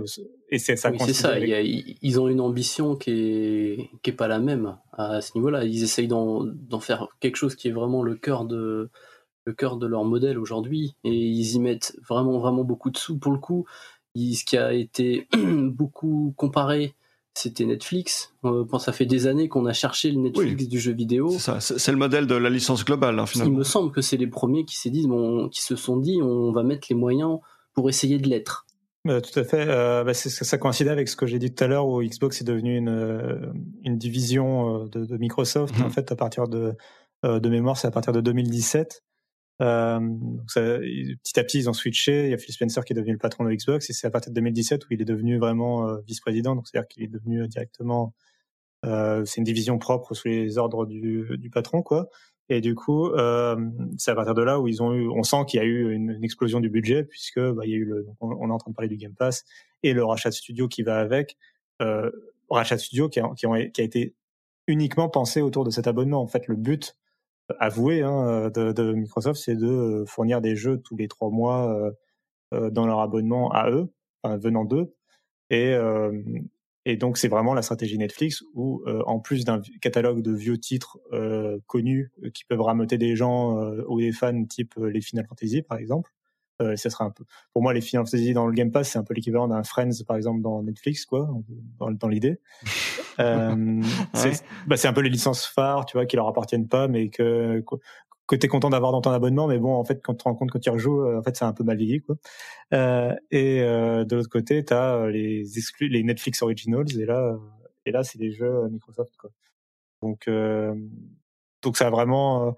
Et 0.50 0.58
c'est 0.58 0.76
ça 0.76 0.90
Oui, 0.90 0.96
c'est 0.98 1.04
coïncide 1.06 1.14
ça. 1.22 1.28
avec- 1.30 1.42
il 1.44 1.48
y 1.48 1.54
a- 1.54 1.60
ils 1.62 1.96
ils 2.02 2.20
ont 2.20 2.28
une 2.28 2.40
ambition 2.42 2.96
qui 2.96 3.10
est, 3.12 3.90
qui 4.02 4.10
est 4.10 4.14
pas 4.14 4.28
la 4.28 4.38
même 4.38 4.76
à 4.92 5.22
ce 5.22 5.32
niveau-là. 5.36 5.64
Ils 5.64 5.82
essayent 5.82 6.06
d'en 6.08 6.80
faire 6.80 7.08
quelque 7.20 7.36
chose 7.36 7.54
qui 7.54 7.68
est 7.68 7.72
vraiment 7.72 8.02
le 8.02 8.14
cœur 8.14 8.44
de, 8.44 8.90
le 9.44 9.52
cœur 9.52 9.76
de 9.76 9.86
leur 9.86 10.04
modèle 10.04 10.38
aujourd'hui. 10.38 10.94
Et 11.04 11.14
ils 11.14 11.54
y 11.54 11.60
mettent 11.60 11.96
vraiment, 12.08 12.38
vraiment 12.38 12.64
beaucoup 12.64 12.90
de 12.90 12.96
sous 12.96 13.18
pour 13.18 13.32
le 13.32 13.38
coup. 13.38 13.66
Ce 14.16 14.44
qui 14.44 14.56
a 14.56 14.72
été 14.72 15.28
beaucoup 15.36 16.34
comparé, 16.36 16.94
c'était 17.34 17.64
Netflix. 17.64 18.34
Euh, 18.44 18.64
ça 18.78 18.92
fait 18.92 19.06
des 19.06 19.26
années 19.26 19.48
qu'on 19.48 19.66
a 19.66 19.72
cherché 19.72 20.10
le 20.10 20.20
Netflix 20.20 20.68
du 20.68 20.80
jeu 20.80 20.92
vidéo. 20.92 21.30
C'est 21.30 21.38
ça, 21.38 21.60
c'est 21.60 21.78
c'est 21.78 21.92
le 21.92 21.98
modèle 21.98 22.26
de 22.26 22.34
la 22.34 22.50
licence 22.50 22.84
globale, 22.84 23.18
hein, 23.18 23.24
Il 23.26 23.30
finalement. 23.30 23.58
me 23.58 23.64
semble 23.64 23.92
que 23.92 24.00
c'est 24.00 24.16
les 24.16 24.26
premiers 24.26 24.64
qui, 24.64 24.76
s'est 24.76 24.90
dit, 24.90 25.06
bon, 25.06 25.48
qui 25.48 25.62
se 25.62 25.76
sont 25.76 25.96
dit 25.96 26.20
on 26.22 26.52
va 26.52 26.62
mettre 26.62 26.88
les 26.90 26.96
moyens 26.96 27.38
pour 27.72 27.88
essayer 27.88 28.18
de 28.18 28.28
l'être. 28.28 28.66
Euh, 29.08 29.20
tout 29.20 29.38
à 29.38 29.44
fait. 29.44 29.64
Euh, 29.66 30.04
bah, 30.04 30.12
ça 30.12 30.58
coïncidait 30.58 30.90
avec 30.90 31.08
ce 31.08 31.16
que 31.16 31.26
j'ai 31.26 31.38
dit 31.38 31.54
tout 31.54 31.64
à 31.64 31.66
l'heure 31.66 31.86
où 31.86 32.02
Xbox 32.02 32.40
est 32.40 32.44
devenu 32.44 32.76
une, 32.76 32.88
euh, 32.88 33.52
une 33.84 33.96
division 33.96 34.84
de, 34.86 35.06
de 35.06 35.16
Microsoft. 35.16 35.78
Mhm. 35.78 35.86
En 35.86 35.90
fait, 35.90 36.12
à 36.12 36.16
partir 36.16 36.48
de, 36.48 36.74
de 37.24 37.48
mémoire, 37.48 37.76
c'est 37.76 37.88
à 37.88 37.90
partir 37.90 38.12
de 38.12 38.20
2017. 38.20 39.02
Euh, 39.60 40.00
petit 40.56 41.38
à 41.38 41.44
petit, 41.44 41.58
ils 41.58 41.68
ont 41.68 41.72
switché. 41.72 42.24
Il 42.24 42.30
y 42.30 42.34
a 42.34 42.38
Phil 42.38 42.54
Spencer 42.54 42.84
qui 42.84 42.92
est 42.92 42.96
devenu 42.96 43.12
le 43.12 43.18
patron 43.18 43.44
de 43.44 43.52
Xbox 43.52 43.90
et 43.90 43.92
c'est 43.92 44.06
à 44.06 44.10
partir 44.10 44.30
de 44.30 44.34
2017 44.36 44.84
où 44.84 44.88
il 44.90 45.02
est 45.02 45.04
devenu 45.04 45.38
vraiment 45.38 45.88
euh, 45.88 45.98
vice-président. 46.06 46.54
Donc 46.54 46.66
c'est-à-dire 46.66 46.88
qu'il 46.88 47.02
est 47.02 47.08
devenu 47.08 47.46
directement, 47.48 48.14
euh, 48.86 49.24
c'est 49.24 49.38
une 49.38 49.44
division 49.44 49.78
propre 49.78 50.14
sous 50.14 50.28
les 50.28 50.58
ordres 50.58 50.86
du, 50.86 51.50
patron, 51.52 51.82
quoi. 51.82 52.08
Et 52.48 52.60
du 52.60 52.74
coup, 52.74 53.10
c'est 53.96 54.10
à 54.10 54.14
partir 54.16 54.34
de 54.34 54.42
là 54.42 54.58
où 54.58 54.66
ils 54.66 54.82
ont 54.82 54.92
eu, 54.92 55.08
on 55.08 55.22
sent 55.22 55.44
qu'il 55.46 55.60
y 55.60 55.62
a 55.62 55.66
eu 55.66 55.92
une, 55.92 56.18
explosion 56.24 56.58
du 56.58 56.68
budget 56.68 57.04
puisque 57.04 57.38
bah, 57.38 57.62
il 57.64 57.70
y 57.70 57.74
a 57.74 57.76
eu 57.76 57.94
on, 58.20 58.48
est 58.48 58.52
en 58.52 58.58
train 58.58 58.72
de 58.72 58.74
parler 58.74 58.88
du 58.88 58.96
Game 58.96 59.14
Pass 59.14 59.44
et 59.84 59.92
le 59.92 60.04
rachat 60.04 60.30
de 60.30 60.34
studio 60.34 60.66
qui 60.66 60.82
va 60.82 60.98
avec. 60.98 61.36
Rachat 62.50 62.74
de 62.74 62.80
studio 62.80 63.08
qui 63.08 63.20
a 63.20 63.82
été 63.84 64.16
uniquement 64.66 65.08
pensé 65.08 65.42
autour 65.42 65.64
de 65.64 65.70
cet 65.70 65.86
abonnement. 65.86 66.20
En 66.20 66.26
fait, 66.26 66.48
le 66.48 66.56
but 66.56 66.96
avoué 67.58 68.02
hein, 68.02 68.50
de, 68.50 68.72
de, 68.72 68.92
Microsoft, 68.92 69.40
c'est 69.40 69.56
de 69.56 70.04
fournir 70.06 70.40
des 70.40 70.56
jeux 70.56 70.78
tous 70.78 70.96
les 70.96 71.08
trois 71.08 71.30
mois 71.30 71.72
euh, 71.74 71.90
euh 72.54 72.70
dans 72.70 72.86
leur 72.86 73.00
abonnement 73.00 73.50
à 73.52 73.70
eux, 73.70 73.92
venant 74.24 74.64
d'eux. 74.64 74.94
Et, 75.50 75.74
euh, 75.74 76.22
et 76.84 76.96
donc 76.96 77.18
c'est 77.18 77.28
vraiment 77.28 77.54
la 77.54 77.62
stratégie 77.62 77.98
Netflix 77.98 78.42
où, 78.54 78.82
euh, 78.86 79.02
en 79.06 79.20
plus 79.20 79.44
d'un 79.44 79.60
catalogue 79.80 80.22
de 80.22 80.32
vieux 80.32 80.58
titres 80.58 80.98
connus 81.66 82.12
qui 82.34 82.44
peuvent 82.44 82.60
rameuter 82.60 82.98
des 82.98 83.16
gens 83.16 83.56
ou 83.88 84.00
des 84.00 84.12
fans, 84.12 84.44
type 84.44 84.74
les 84.76 85.00
Final 85.00 85.26
Fantasy 85.26 85.62
par 85.62 85.78
exemple, 85.78 86.12
euh, 86.60 86.76
ça 86.76 86.90
serait 86.90 87.04
un 87.04 87.10
peu, 87.10 87.24
pour 87.52 87.62
moi, 87.62 87.72
les 87.72 87.80
Final 87.80 88.06
Fantasy 88.06 88.32
dans 88.32 88.46
le 88.46 88.52
Game 88.52 88.70
Pass, 88.70 88.90
c'est 88.90 88.98
un 88.98 89.04
peu 89.04 89.14
l'équivalent 89.14 89.48
d'un 89.48 89.62
Friends, 89.62 90.04
par 90.06 90.16
exemple, 90.16 90.42
dans 90.42 90.62
Netflix, 90.62 91.04
quoi, 91.06 91.28
dans, 91.78 91.90
dans 91.90 92.08
l'idée. 92.08 92.40
euh, 93.18 93.82
c'est 94.14 94.44
bah, 94.66 94.76
un 94.82 94.92
peu 94.92 95.00
les 95.00 95.10
licences 95.10 95.46
phares, 95.46 95.86
tu 95.86 95.96
vois, 95.96 96.06
qui 96.06 96.16
leur 96.16 96.28
appartiennent 96.28 96.68
pas, 96.68 96.88
mais 96.88 97.08
que, 97.08 97.64
que 98.30 98.36
t'es 98.36 98.46
content 98.46 98.70
d'avoir 98.70 98.92
dans 98.92 99.00
ton 99.00 99.10
abonnement, 99.10 99.48
mais 99.48 99.58
bon, 99.58 99.74
en 99.74 99.84
fait, 99.84 100.00
quand 100.02 100.14
tu 100.14 100.18
te 100.18 100.24
rends 100.24 100.36
compte 100.36 100.52
quand 100.52 100.60
tu 100.60 100.70
rejoues, 100.70 101.02
euh, 101.02 101.18
en 101.18 101.22
fait, 101.22 101.36
c'est 101.36 101.44
un 101.44 101.52
peu 101.52 101.64
mal 101.64 101.76
vieilli, 101.76 102.00
quoi. 102.00 102.14
Euh, 102.72 103.12
et 103.32 103.60
euh, 103.60 104.04
de 104.04 104.14
l'autre 104.14 104.28
côté, 104.28 104.64
t'as 104.64 104.94
euh, 104.94 105.10
les 105.10 105.58
exclus, 105.58 105.88
les 105.88 106.04
Netflix 106.04 106.40
Originals, 106.40 106.86
et 106.96 107.06
là, 107.06 107.36
et 107.86 107.90
là, 107.90 108.04
c'est 108.04 108.18
des 108.18 108.30
jeux 108.30 108.68
Microsoft, 108.70 109.16
quoi. 109.16 109.30
Donc, 110.02 110.30
donc 111.62 111.76
ça 111.76 111.88
a 111.88 111.90
vraiment 111.90 112.56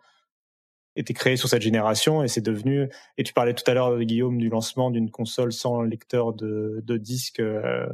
été 0.96 1.14
créé 1.14 1.36
sur 1.36 1.48
cette 1.48 1.62
génération 1.62 2.22
et 2.22 2.28
c'est 2.28 2.40
devenu. 2.40 2.88
Et 3.16 3.22
tu 3.22 3.32
parlais 3.32 3.54
tout 3.54 3.68
à 3.70 3.74
l'heure, 3.74 3.98
Guillaume, 4.00 4.38
du 4.38 4.48
lancement 4.48 4.90
d'une 4.90 5.10
console 5.10 5.52
sans 5.52 5.82
lecteur 5.82 6.32
de, 6.32 6.82
de 6.84 6.96
disque 6.96 7.40
euh, 7.40 7.86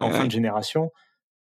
en 0.00 0.10
fin 0.10 0.26
de 0.26 0.30
génération. 0.30 0.90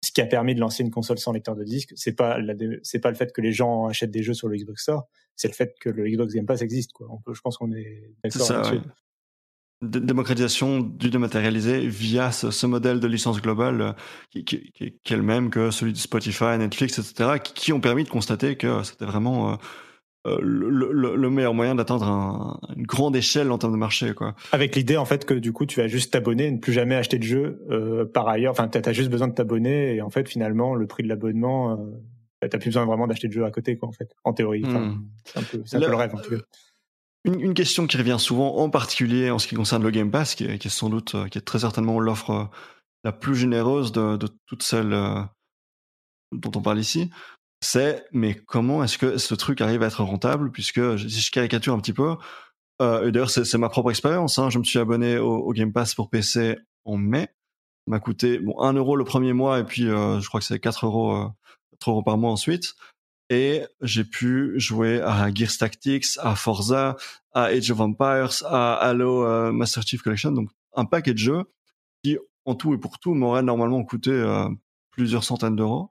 Ce 0.04 0.10
qui 0.10 0.20
a 0.20 0.26
permis 0.26 0.54
de 0.54 0.60
lancer 0.60 0.82
une 0.82 0.90
console 0.90 1.18
sans 1.18 1.32
lecteur 1.32 1.54
de 1.54 1.62
disque, 1.62 1.92
c'est 1.94 2.14
pas 2.14 2.38
c'est 2.82 2.98
pas 2.98 3.10
le 3.10 3.14
fait 3.14 3.32
que 3.32 3.40
les 3.40 3.52
gens 3.52 3.86
achètent 3.86 4.10
des 4.10 4.24
jeux 4.24 4.34
sur 4.34 4.48
le 4.48 4.56
Xbox 4.56 4.82
Store, 4.82 5.06
c'est 5.36 5.46
le 5.46 5.54
fait 5.54 5.74
que 5.80 5.90
le 5.90 6.08
Xbox 6.08 6.34
Game 6.34 6.44
Pass 6.44 6.60
existe. 6.60 6.92
Quoi. 6.92 7.06
On 7.08 7.18
peut, 7.18 7.34
je 7.34 7.40
pense 7.40 7.56
qu'on 7.56 7.70
est 7.72 8.10
d'accord 8.24 8.50
là-dessus. 8.50 8.80
démocratisation 9.80 10.80
du 10.80 11.08
dématérialisé 11.08 11.86
via 11.86 12.32
ce, 12.32 12.50
ce, 12.50 12.66
modèle 12.66 12.98
de 12.98 13.06
licence 13.06 13.40
globale 13.40 13.80
euh, 13.80 13.92
qui, 14.30 14.44
qui, 14.44 14.72
qui, 14.72 15.12
est 15.12 15.16
le 15.16 15.22
même 15.22 15.50
que 15.50 15.70
celui 15.70 15.92
de 15.92 15.98
Spotify, 15.98 16.58
Netflix, 16.58 16.98
etc., 16.98 17.38
qui, 17.40 17.54
qui 17.54 17.72
ont 17.72 17.80
permis 17.80 18.02
de 18.02 18.08
constater 18.08 18.56
que 18.56 18.82
c'était 18.82 19.04
vraiment 19.04 19.52
euh, 19.52 19.56
euh, 20.24 20.38
le, 20.40 21.16
le, 21.16 21.30
meilleur 21.30 21.52
moyen 21.52 21.74
d'atteindre 21.74 22.06
un, 22.06 22.60
une 22.76 22.86
grande 22.86 23.16
échelle 23.16 23.50
en 23.50 23.58
termes 23.58 23.72
de 23.72 23.78
marché 23.78 24.14
quoi. 24.14 24.36
Avec 24.52 24.76
l'idée 24.76 24.96
en 24.96 25.04
fait 25.04 25.24
que 25.24 25.34
du 25.34 25.52
coup 25.52 25.66
tu 25.66 25.80
vas 25.80 25.88
juste 25.88 26.12
t'abonner, 26.12 26.48
ne 26.48 26.58
plus 26.58 26.72
jamais 26.72 26.94
acheter 26.94 27.18
de 27.18 27.24
jeu 27.24 27.60
euh, 27.70 28.04
par 28.04 28.28
ailleurs. 28.28 28.52
Enfin 28.52 28.68
t'as 28.68 28.88
as 28.88 28.92
juste 28.92 29.10
besoin 29.10 29.26
de 29.26 29.34
t'abonner 29.34 29.96
et 29.96 30.00
en 30.00 30.10
fait 30.10 30.28
finalement 30.28 30.76
le 30.76 30.86
prix 30.86 31.02
de 31.02 31.08
l'abonnement, 31.08 31.72
euh, 31.72 32.48
t'as 32.48 32.58
plus 32.58 32.68
besoin 32.68 32.84
vraiment 32.84 33.08
d'acheter 33.08 33.26
de 33.26 33.32
jeu 33.32 33.44
à 33.44 33.50
côté 33.50 33.76
quoi 33.76 33.88
en 33.88 33.92
fait. 33.92 34.14
En 34.22 34.32
théorie, 34.32 34.62
hmm. 34.62 35.02
c'est 35.24 35.38
un, 35.40 35.42
peu, 35.42 35.62
un 35.72 35.80
peu 35.80 35.90
le 35.90 35.96
rêve 35.96 36.14
en 36.14 36.18
tout 36.18 36.30
cas. 36.30 36.42
Une, 37.24 37.40
une, 37.40 37.54
question 37.54 37.88
qui 37.88 37.96
revient 37.96 38.16
souvent, 38.18 38.58
en 38.58 38.70
particulier 38.70 39.30
en 39.30 39.40
ce 39.40 39.48
qui 39.48 39.56
concerne 39.56 39.82
le 39.82 39.90
Game 39.90 40.12
Pass, 40.12 40.36
qui 40.36 40.44
est, 40.44 40.58
qui 40.58 40.68
est 40.68 40.72
sans 40.72 40.88
doute, 40.88 41.16
qui 41.30 41.38
est 41.38 41.42
très 41.42 41.60
certainement 41.60 41.98
l'offre 41.98 42.48
la 43.02 43.12
plus 43.12 43.34
généreuse 43.34 43.90
de, 43.90 44.16
de 44.16 44.28
toutes 44.46 44.62
celles 44.62 44.90
dont 46.32 46.50
on 46.54 46.62
parle 46.62 46.78
ici, 46.78 47.10
c'est 47.62 48.04
mais 48.12 48.34
comment 48.34 48.82
est-ce 48.82 48.98
que 48.98 49.18
ce 49.18 49.34
truc 49.34 49.60
arrive 49.60 49.82
à 49.82 49.86
être 49.86 50.02
rentable 50.02 50.50
puisque 50.50 50.98
si 50.98 51.20
je 51.20 51.30
caricature 51.30 51.72
un 51.72 51.78
petit 51.78 51.92
peu 51.92 52.16
euh, 52.82 53.06
et 53.06 53.12
d'ailleurs 53.12 53.30
c'est 53.30 53.54
ma 53.54 53.68
propre 53.68 53.90
expérience 53.90 54.38
hein, 54.38 54.50
je 54.50 54.58
me 54.58 54.64
suis 54.64 54.80
abonné 54.80 55.16
au, 55.18 55.52
Game 55.52 55.72
Pass 55.72 55.94
pour 55.94 56.10
PC 56.10 56.58
en 56.84 56.96
mai. 56.96 57.28
M'a 57.86 58.00
coûté 58.00 58.38
bon 58.38 58.60
1 58.60 58.74
euro 58.74 58.96
le 58.96 59.04
premier 59.04 59.32
mois 59.32 59.60
et 59.60 59.64
puis 59.64 59.88
euh, 59.88 60.20
je 60.20 60.28
crois 60.28 60.40
que 60.40 60.46
c'est 60.46 60.58
4 60.58 60.86
euros 60.86 61.16
euh, 61.16 61.28
4 61.80 61.90
euros 61.90 62.02
par 62.02 62.18
mois 62.18 62.30
ensuite. 62.32 62.74
Et 63.30 63.62
j'ai 63.80 64.04
pu 64.04 64.54
jouer 64.58 65.00
à 65.00 65.32
Gears 65.32 65.56
Tactics 65.58 66.18
à 66.18 66.34
Forza 66.34 66.96
à 67.32 67.44
Age 67.44 67.70
of 67.70 67.80
Empires 67.80 68.42
à 68.44 68.74
Halo 68.74 69.52
Master 69.52 69.84
Chief 69.84 70.02
Collection 70.02 70.32
donc 70.32 70.50
un 70.74 70.84
paquet 70.84 71.12
de 71.12 71.18
jeux 71.18 71.44
qui 72.02 72.18
en 72.44 72.56
tout 72.56 72.74
et 72.74 72.78
pour 72.78 72.98
tout 72.98 73.14
m'aurait 73.14 73.42
normalement 73.42 73.82
coûté 73.84 74.12
plusieurs 74.90 75.24
centaines 75.24 75.56
d'euros 75.56 75.90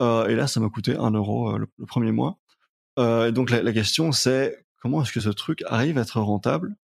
et 0.00 0.34
là, 0.34 0.46
ça 0.46 0.60
m'a 0.60 0.68
coûté 0.68 0.96
un 0.96 1.10
euro 1.10 1.54
euh, 1.54 1.58
le, 1.58 1.86
premier 1.86 2.12
mois. 2.12 2.38
Euh, 2.98 3.28
et 3.28 3.32
donc 3.32 3.50
la, 3.50 3.62
la 3.62 3.72
question, 3.72 4.12
c'est 4.12 4.64
comment 4.80 5.02
est-ce 5.02 5.12
que 5.12 5.20
ce 5.20 5.30
truc 5.30 5.62
arrive 5.66 5.98
à 5.98 6.02
être 6.02 6.20
rentable? 6.20 6.76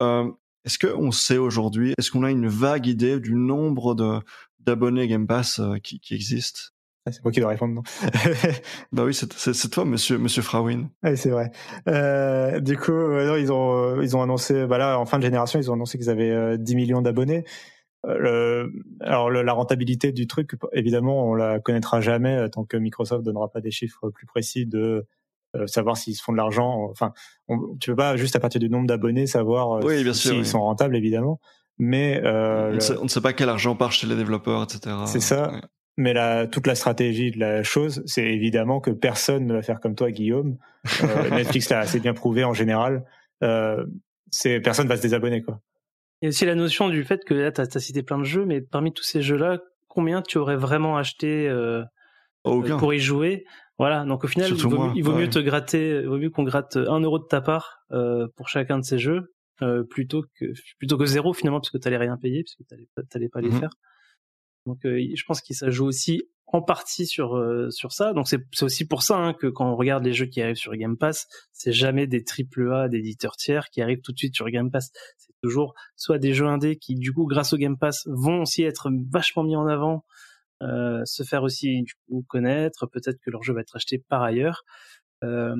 Est-ce 0.00 0.78
qu'on 0.78 1.10
sait 1.12 1.38
aujourd'hui, 1.38 1.94
est-ce 1.98 2.10
qu'on 2.10 2.24
a 2.24 2.30
une 2.30 2.48
vague 2.48 2.86
idée 2.86 3.20
du 3.20 3.34
nombre 3.34 3.94
de 3.94 4.20
d'abonnés 4.60 5.08
Game 5.08 5.26
Pass 5.26 5.60
qui, 5.82 5.98
qui 5.98 6.14
existent? 6.14 6.60
Ah, 7.08 7.12
c'est 7.12 7.24
moi 7.24 7.32
qui 7.32 7.40
dois 7.40 7.48
répondre, 7.48 7.74
non 7.74 7.82
Bah 8.92 9.04
oui, 9.04 9.14
c'est 9.14 9.70
toi, 9.70 9.86
monsieur, 9.86 10.18
monsieur 10.18 10.42
Frawin. 10.42 10.90
Oui, 11.02 11.16
c'est 11.16 11.30
vrai. 11.30 11.50
Euh, 11.88 12.60
du 12.60 12.76
coup, 12.76 12.92
euh, 12.92 13.40
ils 13.40 13.50
ont, 13.50 14.02
ils 14.02 14.14
ont 14.14 14.22
annoncé, 14.22 14.66
bah 14.66 14.76
là, 14.76 14.98
en 14.98 15.06
fin 15.06 15.16
de 15.18 15.22
génération, 15.22 15.58
ils 15.58 15.70
ont 15.70 15.74
annoncé 15.74 15.96
qu'ils 15.96 16.10
avaient 16.10 16.30
euh, 16.30 16.56
10 16.58 16.76
millions 16.76 17.00
d'abonnés. 17.00 17.44
Euh, 18.06 18.68
alors 19.00 19.30
la 19.30 19.52
rentabilité 19.52 20.12
du 20.12 20.26
truc, 20.26 20.52
évidemment, 20.72 21.24
on 21.24 21.34
la 21.34 21.58
connaîtra 21.58 22.00
jamais 22.00 22.36
euh, 22.36 22.48
tant 22.48 22.64
que 22.64 22.76
Microsoft 22.76 23.24
donnera 23.24 23.50
pas 23.50 23.60
des 23.60 23.72
chiffres 23.72 24.10
plus 24.10 24.26
précis 24.26 24.66
de 24.66 25.06
euh, 25.56 25.66
savoir 25.66 25.96
s'ils 25.96 26.14
se 26.14 26.22
font 26.22 26.32
de 26.32 26.36
l'argent. 26.36 26.88
Enfin, 26.90 27.12
on, 27.48 27.76
tu 27.80 27.90
peux 27.90 27.96
pas 27.96 28.16
juste 28.16 28.36
à 28.36 28.40
partir 28.40 28.60
du 28.60 28.70
nombre 28.70 28.86
d'abonnés 28.86 29.26
savoir 29.26 29.84
oui, 29.84 30.14
s'ils 30.14 30.46
sont 30.46 30.60
rentables, 30.60 30.96
évidemment. 30.96 31.40
Mais 31.78 32.20
on, 32.24 32.72
ne 32.72 32.80
sait, 32.80 32.96
on, 32.98 33.04
ne 33.04 33.08
sait, 33.08 33.20
pas 33.20 33.32
quel 33.32 33.48
argent 33.48 33.76
part 33.76 33.92
chez 33.92 34.06
les 34.06 34.16
développeurs, 34.16 34.64
etc. 34.64 34.96
C'est 35.06 35.20
ça. 35.20 35.52
Ouais. 35.52 35.60
Mais 35.98 36.12
la, 36.12 36.46
toute 36.46 36.68
la 36.68 36.76
stratégie 36.76 37.32
de 37.32 37.40
la 37.40 37.64
chose, 37.64 38.04
c'est 38.06 38.22
évidemment 38.22 38.78
que 38.78 38.92
personne 38.92 39.46
ne 39.46 39.54
va 39.54 39.62
faire 39.62 39.80
comme 39.80 39.96
toi, 39.96 40.12
Guillaume. 40.12 40.56
Euh, 41.02 41.30
Netflix 41.30 41.68
l'a 41.70 41.80
assez 41.80 41.98
bien 41.98 42.14
prouvé 42.14 42.44
en 42.44 42.54
général. 42.54 43.04
Euh, 43.42 43.84
c'est 44.30 44.60
personne 44.60 44.86
va 44.86 44.96
se 44.96 45.02
désabonner, 45.02 45.42
quoi. 45.42 45.60
Il 46.20 46.24
y 46.24 46.26
a 46.26 46.30
aussi 46.30 46.44
la 46.46 46.54
notion 46.54 46.88
du 46.88 47.04
fait 47.04 47.24
que 47.24 47.34
là, 47.34 47.52
tu 47.52 47.60
as, 47.60 47.80
cité 47.80 48.02
plein 48.02 48.18
de 48.18 48.24
jeux, 48.24 48.44
mais 48.44 48.60
parmi 48.60 48.92
tous 48.92 49.04
ces 49.04 49.22
jeux-là, 49.22 49.60
combien 49.86 50.20
tu 50.20 50.38
aurais 50.38 50.56
vraiment 50.56 50.96
acheté 50.96 51.48
euh, 51.48 51.84
pour 52.42 52.92
y 52.92 52.98
jouer? 52.98 53.44
Voilà, 53.78 54.04
donc 54.04 54.24
au 54.24 54.26
final, 54.26 54.50
il 54.50 54.56
vaut, 54.56 54.70
moi, 54.70 54.92
il 54.96 55.04
vaut 55.04 55.12
ouais. 55.12 55.22
mieux 55.22 55.30
te 55.30 55.38
gratter, 55.38 56.00
il 56.00 56.08
vaut 56.08 56.18
mieux 56.18 56.30
qu'on 56.30 56.42
gratte 56.42 56.76
un 56.76 57.00
euro 57.00 57.20
de 57.20 57.26
ta 57.26 57.40
part 57.40 57.78
euh, 57.92 58.26
pour 58.36 58.48
chacun 58.48 58.78
de 58.78 58.84
ces 58.84 58.98
jeux, 58.98 59.32
euh, 59.62 59.84
plutôt 59.84 60.24
que 60.40 60.46
plutôt 60.78 60.98
que 60.98 61.06
zéro 61.06 61.32
finalement, 61.32 61.60
parce 61.60 61.70
que 61.70 61.78
tu 61.78 61.86
n'allais 61.86 61.98
rien 61.98 62.16
payer, 62.16 62.42
parce 62.42 62.56
que 62.56 63.02
tu 63.02 63.06
n'allais 63.14 63.28
pas 63.28 63.40
les 63.40 63.50
mmh. 63.50 63.60
faire. 63.60 63.70
Donc 64.66 64.78
je 64.82 65.22
pense 65.24 65.40
que 65.40 65.54
ça 65.54 65.70
joue 65.70 65.86
aussi 65.86 66.24
en 66.46 66.60
partie 66.60 67.06
sur 67.06 67.40
sur 67.70 67.92
ça. 67.92 68.12
Donc 68.12 68.26
c'est 68.26 68.40
c'est 68.52 68.64
aussi 68.64 68.84
pour 68.84 69.04
ça 69.04 69.16
hein, 69.16 69.32
que 69.32 69.46
quand 69.46 69.70
on 69.70 69.76
regarde 69.76 70.04
les 70.04 70.12
jeux 70.12 70.26
qui 70.26 70.42
arrivent 70.42 70.56
sur 70.56 70.74
Game 70.74 70.96
Pass, 70.96 71.28
c'est 71.52 71.72
jamais 71.72 72.08
des 72.08 72.24
triple 72.24 72.72
A 72.72 72.88
d'éditeurs 72.88 73.36
tiers 73.36 73.70
qui 73.70 73.80
arrivent 73.80 74.02
tout 74.02 74.10
de 74.12 74.18
suite 74.18 74.34
sur 74.34 74.50
Game 74.50 74.72
Pass. 74.72 74.90
Toujours 75.42 75.74
soit 75.96 76.18
des 76.18 76.34
jeux 76.34 76.46
indés 76.46 76.76
qui 76.76 76.94
du 76.94 77.12
coup 77.12 77.26
grâce 77.26 77.52
au 77.52 77.56
Game 77.56 77.78
Pass 77.78 78.06
vont 78.06 78.42
aussi 78.42 78.62
être 78.62 78.90
vachement 79.10 79.44
mis 79.44 79.56
en 79.56 79.66
avant, 79.66 80.04
euh, 80.62 81.02
se 81.04 81.22
faire 81.22 81.42
aussi 81.42 81.82
du 81.82 81.94
coup 82.06 82.24
connaître. 82.28 82.86
Peut-être 82.86 83.18
que 83.20 83.30
leur 83.30 83.42
jeu 83.42 83.52
va 83.52 83.60
être 83.60 83.76
acheté 83.76 83.98
par 83.98 84.22
ailleurs. 84.22 84.64
Euh, 85.24 85.54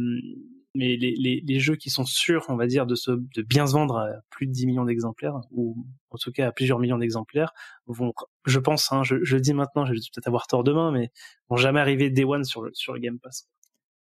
mais 0.75 0.97
les, 0.97 1.59
jeux 1.59 1.77
qui 1.77 1.91
sont 1.91 2.05
sûrs, 2.05 2.45
on 2.49 2.57
va 2.57 2.67
dire, 2.67 2.87
de, 2.87 2.95
se, 2.95 3.11
de 3.11 3.43
bien 3.43 3.67
se 3.67 3.73
vendre 3.73 3.97
à 3.97 4.09
plus 4.31 4.47
de 4.47 4.53
10 4.53 4.67
millions 4.67 4.85
d'exemplaires, 4.85 5.41
ou 5.51 5.77
en 6.11 6.19
tout 6.19 6.31
cas 6.31 6.47
à 6.49 6.53
plusieurs 6.53 6.79
millions 6.79 6.99
d'exemplaires, 6.99 7.53
vont, 7.87 8.13
je 8.47 8.59
pense, 8.61 8.93
hein, 8.93 9.03
je, 9.03 9.17
je 9.23 9.37
le 9.37 9.41
dis 9.41 9.55
maintenant, 9.55 9.87
je 9.87 9.93
vais 9.93 9.99
peut-être 9.99 10.29
avoir 10.29 10.47
tort 10.47 10.63
demain, 10.63 10.93
mais 10.93 11.11
vont 11.49 11.57
jamais 11.57 11.81
arriver 11.81 12.11
Day 12.11 12.25
One 12.25 12.45
sur 12.45 12.63
le, 12.63 12.71
sur 12.75 12.93
le 12.93 13.01
Game 13.01 13.19
Pass. 13.19 13.49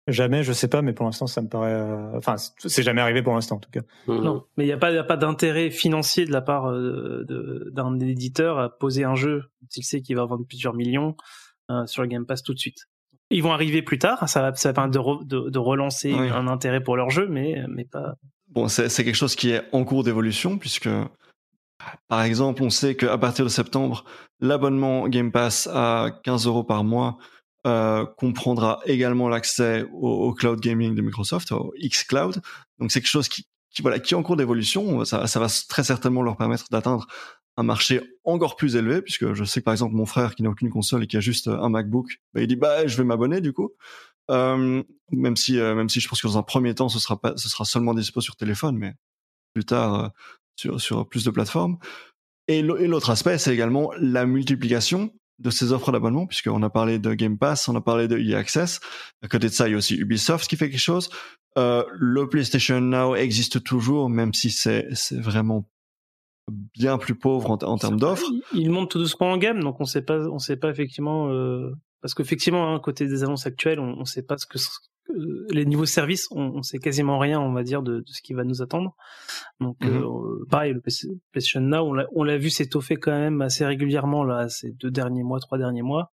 Jamais, 0.07 0.41
je 0.43 0.53
sais 0.53 0.69
pas, 0.69 0.81
mais 0.81 0.93
pour 0.93 1.05
l'instant, 1.05 1.27
ça 1.27 1.41
me 1.41 1.49
paraît. 1.49 1.73
Euh... 1.73 2.17
Enfin, 2.17 2.35
c'est 2.37 2.83
jamais 2.83 3.01
arrivé 3.01 3.21
pour 3.21 3.33
l'instant, 3.33 3.57
en 3.57 3.59
tout 3.59 3.69
cas. 3.69 3.81
Non, 4.07 4.45
mais 4.55 4.63
il 4.63 4.67
n'y 4.67 4.73
a 4.73 4.77
pas, 4.77 4.91
y 4.91 4.97
a 4.97 5.03
pas 5.03 5.17
d'intérêt 5.17 5.69
financier 5.69 6.25
de 6.25 6.31
la 6.31 6.41
part 6.41 6.71
euh, 6.71 7.25
d'un 7.73 7.99
éditeur 7.99 8.57
à 8.57 8.69
poser 8.69 9.03
un 9.03 9.15
jeu 9.15 9.43
s'il 9.69 9.83
sait 9.83 10.01
qu'il 10.01 10.15
va 10.15 10.23
vendre 10.25 10.45
plusieurs 10.47 10.73
millions 10.73 11.17
euh, 11.69 11.85
sur 11.87 12.03
le 12.03 12.07
Game 12.07 12.25
Pass 12.25 12.41
tout 12.41 12.53
de 12.53 12.59
suite. 12.59 12.87
Ils 13.29 13.43
vont 13.43 13.51
arriver 13.51 13.81
plus 13.81 13.99
tard, 13.99 14.29
ça 14.29 14.41
va, 14.41 14.55
ça 14.55 14.69
va 14.69 14.73
permettre 14.73 14.93
de, 14.93 14.99
re, 14.99 15.25
de, 15.25 15.49
de 15.49 15.59
relancer 15.59 16.13
oui. 16.13 16.29
un 16.29 16.47
intérêt 16.47 16.81
pour 16.81 16.95
leur 16.95 17.09
jeu, 17.09 17.27
mais, 17.27 17.61
mais 17.67 17.83
pas. 17.83 18.15
Bon, 18.47 18.69
c'est 18.69 18.87
quelque 19.03 19.13
chose 19.13 19.35
qui 19.35 19.49
est 19.49 19.63
en 19.73 19.83
cours 19.83 20.05
d'évolution, 20.05 20.57
puisque, 20.57 20.87
par 22.07 22.21
exemple, 22.21 22.63
on 22.63 22.69
sait 22.69 22.95
qu'à 22.95 23.17
partir 23.17 23.43
de 23.43 23.49
septembre, 23.49 24.05
l'abonnement 24.39 25.09
Game 25.09 25.33
Pass 25.33 25.67
à 25.73 26.11
15 26.23 26.47
euros 26.47 26.63
par 26.63 26.85
mois 26.85 27.17
euh, 27.67 28.05
comprendra 28.05 28.79
également 28.85 29.29
l'accès 29.29 29.85
au, 29.91 30.33
cloud 30.33 30.59
gaming 30.59 30.95
de 30.95 31.01
Microsoft, 31.01 31.51
au 31.51 31.73
xCloud. 31.79 32.41
Donc 32.79 32.91
c'est 32.91 33.01
quelque 33.01 33.09
chose 33.09 33.27
qui, 33.27 33.45
voilà, 33.81 33.99
qui 33.99 34.13
est 34.13 34.17
en 34.17 34.23
cours 34.23 34.37
d'évolution. 34.37 35.05
Ça, 35.05 35.27
ça 35.27 35.39
va 35.39 35.47
très 35.67 35.83
certainement 35.83 36.23
leur 36.23 36.37
permettre 36.37 36.65
d'atteindre 36.71 37.07
un 37.57 37.63
marché 37.63 38.01
encore 38.23 38.55
plus 38.55 38.75
élevé, 38.75 39.01
puisque 39.01 39.33
je 39.33 39.43
sais 39.43 39.59
que 39.59 39.65
par 39.65 39.73
exemple 39.73 39.95
mon 39.95 40.05
frère 40.05 40.35
qui 40.35 40.43
n'a 40.43 40.49
aucune 40.49 40.69
console 40.69 41.03
et 41.03 41.07
qui 41.07 41.17
a 41.17 41.19
juste 41.19 41.47
un 41.47 41.69
MacBook, 41.69 42.19
bah, 42.33 42.41
il 42.41 42.47
dit 42.47 42.55
bah 42.55 42.87
je 42.87 42.95
vais 42.97 43.03
m'abonner 43.03 43.41
du 43.41 43.51
coup. 43.51 43.71
Euh, 44.29 44.83
même 45.11 45.35
si 45.35 45.59
euh, 45.59 45.73
même 45.73 45.89
si 45.89 45.99
je 45.99 46.07
pense 46.07 46.21
que 46.21 46.27
dans 46.27 46.37
un 46.37 46.43
premier 46.43 46.75
temps 46.75 46.89
ce 46.89 46.99
sera 46.99 47.19
pas 47.19 47.33
ce 47.37 47.47
sera 47.49 47.65
seulement 47.65 47.93
dispo 47.93 48.21
sur 48.21 48.35
téléphone, 48.35 48.77
mais 48.77 48.93
plus 49.53 49.65
tard 49.65 49.95
euh, 49.95 50.07
sur 50.55 50.79
sur 50.79 51.07
plus 51.07 51.23
de 51.23 51.31
plateformes. 51.31 51.77
Et 52.47 52.61
l'autre 52.61 53.09
aspect, 53.09 53.37
c'est 53.37 53.53
également 53.53 53.91
la 53.99 54.25
multiplication 54.25 55.13
de 55.39 55.49
ces 55.49 55.71
offres 55.71 55.91
d'abonnement, 55.91 56.25
puisqu'on 56.25 56.63
a 56.63 56.69
parlé 56.69 56.99
de 56.99 57.13
Game 57.13 57.37
Pass, 57.37 57.67
on 57.67 57.75
a 57.75 57.81
parlé 57.81 58.07
de 58.07 58.17
EA 58.17 58.37
Access. 58.37 58.79
À 59.21 59.27
côté 59.27 59.47
de 59.47 59.53
ça, 59.53 59.67
il 59.67 59.71
y 59.71 59.73
a 59.75 59.77
aussi 59.77 59.95
Ubisoft 59.95 60.47
qui 60.47 60.55
fait 60.55 60.69
quelque 60.69 60.79
chose. 60.79 61.09
Euh, 61.57 61.83
le 61.93 62.27
PlayStation 62.27 62.81
Now 62.81 63.15
existe 63.15 63.63
toujours, 63.63 64.09
même 64.09 64.33
si 64.33 64.49
c'est 64.49 64.87
c'est 64.93 65.19
vraiment 65.19 65.69
bien 66.49 66.97
plus 66.97 67.15
pauvre 67.15 67.51
en, 67.51 67.77
termes 67.77 67.99
d'offres. 67.99 68.29
Il 68.53 68.69
monte 68.71 68.91
tout 68.91 68.99
doucement 68.99 69.31
en 69.31 69.37
gamme, 69.37 69.61
donc 69.61 69.81
on 69.81 69.85
sait 69.85 70.01
pas, 70.01 70.27
on 70.29 70.39
sait 70.39 70.55
pas 70.55 70.69
effectivement, 70.69 71.29
euh, 71.29 71.71
parce 72.01 72.13
qu'effectivement, 72.13 72.73
hein, 72.73 72.79
côté 72.79 73.07
des 73.07 73.23
annonces 73.23 73.45
actuelles, 73.45 73.79
on, 73.79 73.99
on 73.99 74.05
sait 74.05 74.23
pas 74.23 74.37
ce 74.37 74.45
que 74.45 74.57
les 75.49 75.65
niveaux 75.65 75.85
services, 75.85 76.27
on, 76.31 76.51
on 76.55 76.61
sait 76.61 76.79
quasiment 76.79 77.19
rien, 77.19 77.39
on 77.39 77.53
va 77.53 77.63
dire, 77.63 77.81
de, 77.81 78.03
ce 78.05 78.21
qui 78.21 78.33
va 78.33 78.43
nous 78.43 78.61
attendre. 78.61 78.95
Donc, 79.59 79.77
mhm. 79.81 80.03
euh, 80.03 80.45
pareil, 80.49 80.73
le 80.73 80.81
PlayStation 80.81 81.61
Now, 81.61 81.93
on 82.13 82.23
l'a 82.23 82.37
vu 82.37 82.49
s'étoffer 82.49 82.95
quand 82.95 83.11
même 83.11 83.41
assez 83.41 83.65
régulièrement 83.65 84.23
là, 84.23 84.49
ces 84.49 84.71
deux 84.71 84.91
derniers 84.91 85.23
mois, 85.23 85.39
trois 85.39 85.57
derniers 85.57 85.81
mois. 85.81 86.11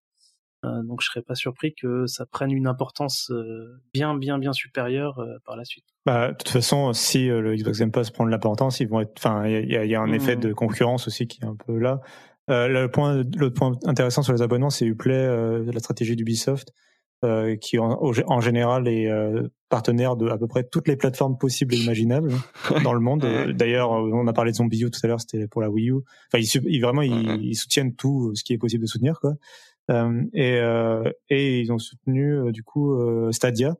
Euh, 0.65 0.83
donc, 0.85 1.03
je 1.03 1.09
serais 1.09 1.23
pas 1.23 1.35
surpris 1.35 1.75
que 1.75 2.07
ça 2.07 2.25
prenne 2.25 2.51
une 2.51 2.67
importance 2.67 3.31
euh, 3.31 3.83
bien, 3.93 4.17
bien, 4.17 4.39
bien 4.39 4.53
supérieure 4.53 5.23
par 5.45 5.57
la 5.57 5.65
suite. 5.65 5.85
Bah, 6.07 6.33
de 6.33 6.37
toute 6.37 6.49
façon, 6.49 6.93
si 6.93 7.27
le 7.27 7.55
Xbox 7.55 7.81
Game 7.81 7.91
Pass 7.91 8.11
prend 8.11 8.25
de 8.25 8.31
l'importance, 8.31 8.81
ils 8.81 8.89
vont 8.89 9.01
être. 9.01 9.13
Enfin, 9.19 9.47
il 9.47 9.71
y 9.71 9.77
a, 9.77 9.85
y 9.85 9.95
a, 9.95 10.01
un 10.01 10.07
mmh. 10.07 10.15
effet 10.15 10.37
de 10.37 10.53
concurrence 10.53 11.07
aussi 11.07 11.27
qui 11.27 11.41
est 11.43 11.47
un 11.47 11.57
peu 11.57 11.79
là. 11.79 12.01
Euh, 12.51 12.69
le 12.69 12.91
point, 12.91 13.23
l'autre 13.37 13.55
point 13.55 13.73
intéressant 13.85 14.23
sur 14.23 14.33
les 14.33 14.43
abonnements, 14.43 14.71
c'est 14.71 14.85
Uplay, 14.85 15.15
euh, 15.15 15.65
la 15.73 15.81
stratégie 15.81 16.17
d'Ubisoft. 16.17 16.73
Euh, 17.25 17.57
qui 17.57 17.79
en, 17.79 17.99
en, 18.27 18.41
général 18.41 18.87
est 18.87 19.11
euh, 19.11 19.49
partenaire 19.71 20.15
de 20.15 20.29
à 20.29 20.37
peu 20.37 20.47
près 20.47 20.63
toutes 20.63 20.89
les 20.89 20.97
plateformes 20.97 21.39
possibles 21.39 21.73
et 21.73 21.79
imaginables 21.79 22.33
dans 22.85 22.93
le 22.93 23.01
monde. 23.01 23.25
D'ailleurs, 23.55 23.93
on 23.93 24.27
a 24.27 24.33
parlé 24.35 24.51
de 24.51 24.57
Zombie 24.57 24.83
U 24.83 24.91
tout 24.91 25.01
à 25.03 25.07
l'heure, 25.07 25.21
c'était 25.21 25.49
pour 25.49 25.63
la 25.63 25.71
Wii 25.71 25.91
U. 25.91 25.95
Enfin, 26.29 26.45
ils, 26.67 26.81
vraiment 26.83 27.01
ils, 27.01 27.55
soutiennent 27.55 27.95
tout 27.95 28.35
ce 28.35 28.45
qui 28.45 28.53
est 28.53 28.59
possible 28.59 28.83
de 28.83 28.89
soutenir, 28.89 29.21
quoi. 29.21 29.35
Euh, 29.91 30.23
et, 30.35 30.59
et 31.31 31.61
ils 31.61 31.73
ont 31.73 31.79
soutenu 31.79 32.53
du 32.53 32.63
coup 32.63 32.95
Stadia, 33.33 33.75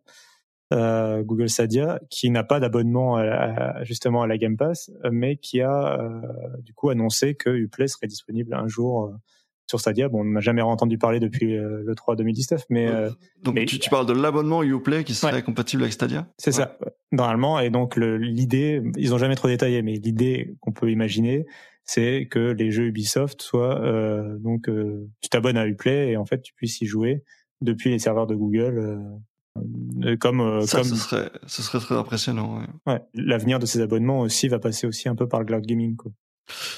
Google 0.73 1.51
Stadia, 1.51 2.01
qui 2.09 2.31
n'a 2.31 2.45
pas 2.45 2.61
d'abonnement 2.61 3.19
justement 3.83 4.23
à 4.23 4.27
la 4.27 4.39
Game 4.39 4.57
Pass, 4.57 4.91
mais 5.11 5.37
qui 5.37 5.61
a 5.61 5.99
du 6.61 6.73
coup 6.73 6.89
annoncé 6.89 7.35
que 7.35 7.51
Uplay 7.51 7.89
serait 7.89 8.07
disponible 8.07 8.55
un 8.55 8.69
jour 8.69 9.13
sur 9.67 9.81
Stadia. 9.81 10.09
Bon, 10.09 10.21
on 10.21 10.25
n'a 10.25 10.41
jamais 10.41 10.63
entendu 10.63 10.99
parler 10.99 11.21
depuis 11.21 11.57
euh, 11.57 11.83
le 11.85 11.95
3 11.95 12.17
2019, 12.17 12.65
mais 12.71 12.89
euh, 12.89 13.11
donc 13.43 13.57
tu, 13.67 13.79
tu, 13.79 13.91
parles 13.91 14.07
de 14.07 14.13
l'abonnement 14.13 14.63
Uplay 14.63 15.05
qui 15.05 15.15
serait 15.15 15.43
compatible 15.43 15.83
avec 15.83 15.93
Stadia? 15.93 16.29
C'est 16.39 16.53
ça, 16.53 16.79
normalement. 17.13 17.59
Et 17.61 17.71
donc 17.71 17.97
l'idée, 17.97 18.83
ils 18.97 19.15
ont 19.15 19.19
jamais 19.19 19.37
trop 19.37 19.49
détaillé, 19.49 19.83
mais 19.83 19.95
l'idée 19.95 20.55
qu'on 20.61 20.73
peut 20.73 20.91
imaginer, 20.91 21.47
c'est 21.85 22.29
que 22.31 22.39
les 22.39 22.71
jeux 22.71 22.87
Ubisoft 22.87 23.43
soient 23.43 23.81
euh, 23.83 24.39
donc 24.39 24.69
euh, 24.69 25.07
tu 25.21 25.29
t'abonnes 25.29 25.59
à 25.59 25.67
Uplay 25.67 26.13
et 26.13 26.17
en 26.17 26.25
fait 26.25 26.41
tu 26.41 26.55
puisses 26.55 26.81
y 26.81 26.87
jouer 26.87 27.23
depuis 27.61 27.91
les 27.91 27.99
serveurs 27.99 28.27
de 28.27 28.35
Google. 28.35 28.99
comme 30.19 30.63
ça, 30.67 30.79
comme 30.79 30.89
ce 30.89 30.97
serait 30.97 31.31
ce 31.47 31.63
serait 31.63 31.79
très 31.79 31.95
impressionnant. 31.95 32.59
Ouais. 32.59 32.93
ouais 32.93 33.01
L'avenir 33.15 33.59
de 33.59 33.67
ces 33.67 33.81
abonnements 33.81 34.21
aussi 34.21 34.49
va 34.49 34.59
passer 34.59 34.87
aussi 34.87 35.09
un 35.09 35.15
peu 35.15 35.29
par 35.29 35.41
le 35.41 35.47
cloud 35.47 35.65
gaming. 35.65 35.97
Quoi. 35.97 36.11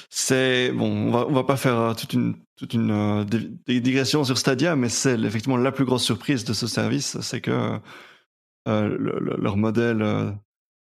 C'est 0.09 0.71
bon, 0.71 1.07
on 1.07 1.11
va 1.11 1.25
va 1.25 1.43
pas 1.43 1.57
faire 1.57 1.95
toute 1.95 2.13
une 2.13 2.35
toute 2.57 2.75
euh, 2.75 3.23
digression 3.67 4.23
sur 4.23 4.37
Stadia, 4.37 4.75
mais 4.75 4.89
c'est 4.89 5.19
effectivement 5.19 5.57
la 5.57 5.71
plus 5.71 5.85
grosse 5.85 6.03
surprise 6.03 6.43
de 6.43 6.53
ce 6.53 6.67
service, 6.67 7.19
c'est 7.21 7.39
que 7.39 7.79
euh, 8.67 8.97
leur 9.37 9.55
modèle 9.57 10.01
euh, 10.01 10.31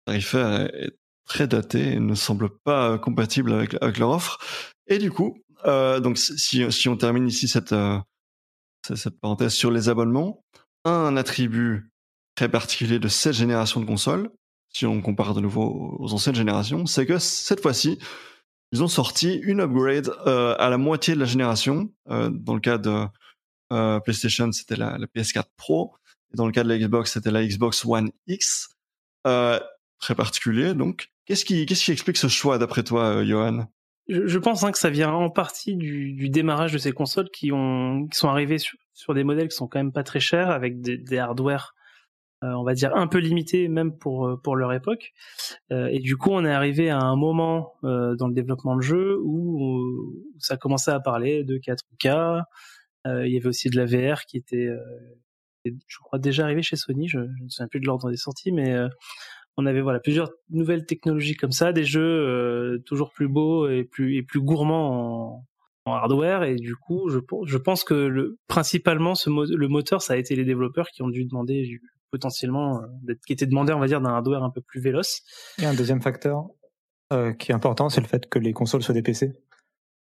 tarifaire 0.06 0.62
est 0.74 0.96
très 1.26 1.46
daté 1.46 1.92
et 1.92 2.00
ne 2.00 2.14
semble 2.14 2.48
pas 2.64 2.98
compatible 2.98 3.52
avec, 3.52 3.98
leur 3.98 4.10
offre. 4.10 4.38
Et 4.88 4.98
du 4.98 5.12
coup, 5.12 5.38
donc 5.64 6.18
si, 6.18 6.88
on 6.88 6.96
termine 6.96 7.28
ici 7.28 7.46
cette 7.46 7.74
parenthèse 9.20 9.52
sur 9.52 9.70
les 9.70 9.88
abonnements, 9.88 10.42
un 10.84 11.16
attribut 11.16 11.92
très 12.34 12.48
particulier 12.48 12.98
de 12.98 13.06
cette 13.06 13.34
génération 13.34 13.80
de 13.80 13.84
consoles, 13.84 14.30
si 14.72 14.86
on 14.86 15.00
compare 15.00 15.34
de 15.34 15.40
nouveau 15.40 15.96
aux 16.00 16.12
anciennes 16.14 16.34
générations, 16.34 16.86
c'est 16.86 17.06
que 17.06 17.18
cette 17.18 17.60
fois-ci, 17.60 17.98
ils 18.72 18.82
ont 18.82 18.88
sorti 18.88 19.34
une 19.34 19.60
upgrade 19.60 20.10
euh, 20.26 20.54
à 20.58 20.68
la 20.70 20.78
moitié 20.78 21.14
de 21.14 21.20
la 21.20 21.26
génération. 21.26 21.90
Euh, 22.08 22.30
dans 22.30 22.54
le 22.54 22.60
cas 22.60 22.78
de 22.78 23.04
euh, 23.72 24.00
PlayStation, 24.00 24.50
c'était 24.52 24.76
la, 24.76 24.96
la, 24.96 25.06
PS4 25.06 25.44
Pro. 25.56 25.94
Et 26.32 26.36
dans 26.36 26.46
le 26.46 26.52
cas 26.52 26.62
de 26.62 26.68
la 26.68 26.78
Xbox, 26.78 27.12
c'était 27.12 27.30
la 27.30 27.44
Xbox 27.44 27.84
One 27.84 28.10
X. 28.26 28.76
Très 29.24 30.14
particulier. 30.14 30.74
Donc, 30.74 31.10
qu'est-ce 31.26 31.44
qui, 31.44 31.62
explique 31.62 32.16
ce 32.16 32.28
choix 32.28 32.58
d'après 32.58 32.82
toi, 32.82 33.24
Johan? 33.24 33.66
Je, 34.08 34.38
pense 34.38 34.64
hein, 34.64 34.72
que 34.72 34.78
ça 34.78 34.88
vient 34.88 35.12
en 35.12 35.28
partie 35.28 35.76
du, 35.76 36.30
démarrage 36.30 36.72
de 36.72 36.78
ces 36.78 36.92
consoles 36.92 37.28
qui 37.30 37.52
ont, 37.52 38.08
qui 38.08 38.18
sont 38.18 38.28
arrivées 38.28 38.58
sur, 38.58 39.14
des 39.14 39.24
modèles 39.24 39.48
qui 39.48 39.56
sont 39.56 39.68
quand 39.68 39.78
même 39.78 39.92
pas 39.92 40.04
très 40.04 40.20
chers, 40.20 40.50
avec 40.50 40.80
des, 40.80 40.96
des 40.96 41.18
hardware 41.18 41.74
on 42.42 42.64
va 42.64 42.74
dire 42.74 42.94
un 42.96 43.06
peu 43.06 43.18
limité 43.18 43.68
même 43.68 43.96
pour 43.96 44.26
euh, 44.26 44.36
pour 44.36 44.56
leur 44.56 44.72
époque. 44.72 45.12
Euh, 45.72 45.88
et 45.88 45.98
du 45.98 46.16
coup, 46.16 46.30
on 46.32 46.44
est 46.44 46.52
arrivé 46.52 46.90
à 46.90 46.98
un 46.98 47.16
moment 47.16 47.74
dans 47.82 48.28
le 48.28 48.34
développement 48.34 48.76
de 48.76 48.82
jeu 48.82 49.18
où, 49.22 50.14
ça 50.38 50.56
commençait 50.56 50.90
à 50.90 51.00
parler 51.00 51.44
de 51.44 51.58
4K. 51.58 52.42
il 53.06 53.32
y 53.32 53.36
avait 53.36 53.46
aussi 53.46 53.68
de 53.70 53.76
la 53.76 53.84
VR 53.84 54.24
qui 54.24 54.38
était, 54.38 54.68
je 55.64 55.98
crois, 56.02 56.18
déjà 56.18 56.44
arrivé 56.44 56.62
chez 56.62 56.76
Sony. 56.76 57.08
Je, 57.08 57.18
je 57.18 57.44
ne 57.44 57.48
sais 57.48 57.66
plus 57.66 57.80
de 57.80 57.86
l'ordre 57.86 58.10
des 58.10 58.16
sorties, 58.16 58.52
mais 58.52 58.74
on 59.56 59.66
avait 59.66 59.82
voilà 59.82 60.00
plusieurs 60.00 60.30
nouvelles 60.48 60.86
technologies 60.86 61.36
comme 61.36 61.52
ça, 61.52 61.72
des 61.72 61.84
jeux 61.84 62.82
toujours 62.86 63.12
plus 63.12 63.28
beaux 63.28 63.68
et 63.68 63.84
plus 63.84 64.16
et 64.16 64.22
plus 64.22 64.40
gourmands 64.40 65.34
en, 65.34 65.46
en 65.84 65.92
hardware 65.92 66.44
et 66.44 66.56
du 66.56 66.76
coup 66.76 67.08
je, 67.10 67.18
je 67.46 67.58
pense 67.58 67.84
que 67.84 67.94
le, 67.94 68.38
principalement 68.48 69.14
ce 69.14 69.30
le 69.30 69.68
moteur 69.68 70.02
ça 70.02 70.14
a 70.14 70.16
été 70.16 70.36
les 70.36 70.44
développeurs 70.44 70.88
qui 70.88 71.02
ont 71.02 71.08
dû 71.08 71.24
demander 71.24 71.80
potentiellement 72.10 72.82
euh, 72.82 73.14
qui 73.26 73.32
était 73.32 73.46
demandé, 73.46 73.72
on 73.72 73.80
va 73.80 73.86
dire, 73.86 74.00
d'un 74.00 74.10
hardware 74.10 74.42
un 74.42 74.50
peu 74.50 74.60
plus 74.60 74.80
véloce. 74.80 75.22
Et 75.58 75.66
un 75.66 75.74
deuxième 75.74 76.02
facteur 76.02 76.48
euh, 77.12 77.32
qui 77.32 77.52
est 77.52 77.54
important, 77.54 77.88
c'est 77.88 78.00
le 78.00 78.06
fait 78.06 78.28
que 78.28 78.38
les 78.38 78.52
consoles 78.52 78.82
soient 78.82 78.94
des 78.94 79.02
PC. 79.02 79.32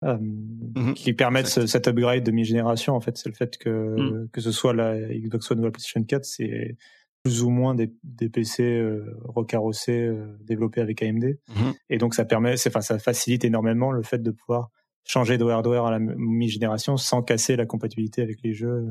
Euh, 0.02 0.16
mhm. 0.18 0.94
qui 0.94 1.12
permettent 1.12 1.66
cet 1.66 1.86
upgrade 1.86 2.24
de 2.24 2.30
mi-génération 2.30 2.96
en 2.96 3.02
fait 3.02 3.18
c'est 3.18 3.28
le 3.28 3.34
fait 3.34 3.58
que 3.58 3.68
mhm. 3.68 4.30
que 4.30 4.40
ce 4.40 4.50
soit 4.50 4.72
la 4.72 4.96
Xbox 4.98 5.50
One 5.50 5.60
ou 5.60 5.64
la 5.64 5.70
PlayStation 5.70 6.02
4 6.02 6.24
c'est 6.24 6.78
plus 7.22 7.42
ou 7.42 7.50
moins 7.50 7.74
des, 7.74 7.92
des 8.02 8.30
PC 8.30 8.62
euh, 8.62 9.14
recarrossés 9.24 10.06
euh, 10.06 10.38
développés 10.40 10.80
avec 10.80 11.02
AMD 11.02 11.36
mhm. 11.48 11.74
et 11.90 11.98
donc 11.98 12.14
ça 12.14 12.24
permet 12.24 12.54
enfin 12.66 12.80
ça 12.80 12.98
facilite 12.98 13.44
énormément 13.44 13.92
le 13.92 14.02
fait 14.02 14.22
de 14.22 14.30
pouvoir 14.30 14.70
changer 15.04 15.36
de 15.36 15.44
hardware 15.44 15.84
à 15.84 15.90
la 15.90 15.98
mi-génération 15.98 16.96
sans 16.96 17.22
casser 17.22 17.56
la 17.56 17.66
compatibilité 17.66 18.22
avec 18.22 18.38
les 18.42 18.54
jeux 18.54 18.88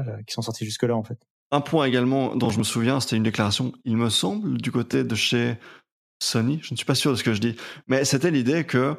euh, 0.00 0.22
qui 0.26 0.32
sont 0.32 0.40
sortis 0.40 0.64
jusque 0.64 0.84
là 0.84 0.96
en 0.96 1.02
fait 1.02 1.18
un 1.54 1.60
point 1.60 1.86
également 1.86 2.34
dont 2.34 2.50
je 2.50 2.58
me 2.58 2.64
souviens, 2.64 2.98
c'était 2.98 3.16
une 3.16 3.22
déclaration, 3.22 3.72
il 3.84 3.96
me 3.96 4.10
semble, 4.10 4.60
du 4.60 4.72
côté 4.72 5.04
de 5.04 5.14
chez 5.14 5.56
Sony, 6.20 6.58
je 6.62 6.74
ne 6.74 6.76
suis 6.76 6.86
pas 6.86 6.96
sûr 6.96 7.12
de 7.12 7.16
ce 7.16 7.22
que 7.22 7.32
je 7.32 7.40
dis, 7.40 7.54
mais 7.86 8.04
c'était 8.04 8.32
l'idée 8.32 8.64
que 8.64 8.96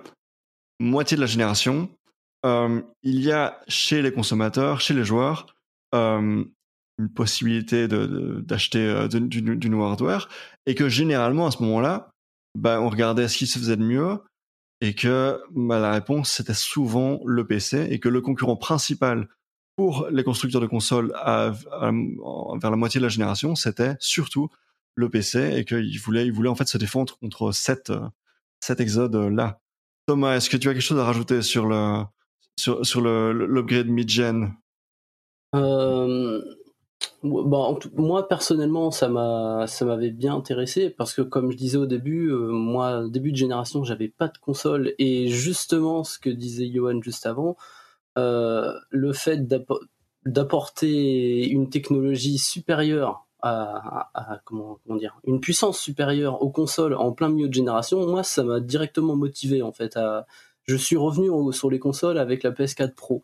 moitié 0.80 1.16
de 1.18 1.22
la 1.22 1.28
génération, 1.28 1.90
euh, 2.46 2.82
il 3.04 3.22
y 3.22 3.32
a 3.32 3.60
chez 3.68 4.02
les 4.02 4.14
consommateurs, 4.14 4.80
chez 4.80 4.94
les 4.94 5.04
joueurs, 5.04 5.48
euh, 5.94 6.46
une 6.98 7.10
possibilité 7.14 7.90
d'acheter 7.90 8.80
euh, 8.80 9.08
du, 9.10 9.42
du, 9.42 9.70
nouveau 9.70 9.86
hardware, 9.86 10.30
et 10.66 10.76
que 10.76 10.88
généralement 10.88 11.48
à 11.48 11.52
ce 11.52 11.62
moment-là, 11.64 12.10
bah, 12.58 12.80
on 12.80 12.90
regardait 12.90 13.28
ce 13.28 13.38
qui 13.38 13.48
se 13.48 13.60
faisait 13.60 13.76
de 13.76 13.84
mieux, 13.84 14.20
et 14.80 14.94
que 14.94 15.42
bah, 15.52 15.80
la 15.80 15.92
réponse 15.92 16.32
c'était 16.32 16.54
souvent 16.54 17.20
le 17.26 17.46
PC, 17.46 17.88
et 17.90 18.00
que 18.00 18.08
le 18.08 18.22
concurrent 18.22 18.56
principal 18.56 19.28
pour 19.76 20.08
les 20.10 20.24
constructeurs 20.24 20.62
de 20.62 20.68
consoles 20.68 21.14
vers 21.14 21.52
la 21.72 22.76
moitié 22.78 23.00
de 23.00 23.06
la 23.06 23.10
génération, 23.10 23.56
c'était 23.56 23.96
surtout 24.00 24.50
le 24.96 25.10
PC 25.10 25.54
et 25.58 25.66
qu'ils 25.66 26.00
voulaient, 26.00 26.26
ils 26.26 26.32
voulaient 26.32 26.50
en 26.50 26.56
fait 26.56 26.68
se 26.68 26.78
défendre 26.78 27.18
contre 27.18 27.52
cette, 27.52 27.92
cet 28.62 28.80
exode-là. 28.80 29.60
Thomas, 30.08 30.36
est-ce 30.36 30.50
que 30.50 30.58
tu 30.58 30.70
as 30.70 30.74
quelque 30.74 30.82
chose 30.82 31.00
à 31.00 31.04
rajouter 31.04 31.42
sur 31.42 31.66
le 31.66 32.04
sur, 32.58 33.02
le 33.02 33.34
l'upgrade 33.34 33.88
mid-gen? 33.88 34.54
Euh, 35.56 36.42
bon, 37.24 37.80
moi 37.96 38.28
personnellement, 38.28 38.92
ça 38.92 39.10
m'a 39.10 39.66
ça 39.68 39.84
m'avait 39.84 40.12
bien 40.12 40.36
intéressé 40.36 40.90
parce 40.90 41.14
que 41.14 41.22
comme 41.22 41.52
je 41.52 41.58
disais 41.58 41.78
au 41.78 41.86
début, 41.86 42.30
euh, 42.30 42.52
moi 42.52 43.08
début 43.10 43.32
de 43.32 43.38
génération, 43.38 43.84
j'avais 43.84 44.10
pas 44.10 44.28
de 44.28 44.38
console 44.38 44.94
et 45.00 45.28
justement 45.28 46.04
ce 46.04 46.20
que 46.20 46.30
disait 46.30 46.72
Johan 46.72 47.02
juste 47.02 47.26
avant, 47.26 47.58
le 48.16 49.14
fait 49.14 49.48
d'apporter 50.26 51.48
une 51.48 51.70
technologie 51.70 52.38
supérieure 52.38 53.26
à, 53.42 54.42
comment, 54.44 54.80
dire 54.98 55.20
une 55.26 55.40
puissance 55.40 55.80
supérieure 55.80 56.42
aux 56.42 56.50
consoles 56.50 56.96
en 56.96 57.12
plein 57.12 57.30
milieu 57.30 57.48
de 57.48 57.54
génération, 57.54 58.08
moi 58.08 58.24
ça 58.24 58.44
m'a 58.44 58.60
directement 58.60 59.16
motivé 59.16 59.62
en 59.62 59.72
fait 59.72 59.98
je 60.68 60.76
suis 60.76 60.98
revenu 60.98 61.30
sur 61.54 61.70
les 61.70 61.80
consoles 61.80 62.18
avec 62.18 62.44
la 62.44 62.52
PS4 62.52 62.94
Pro. 62.94 63.24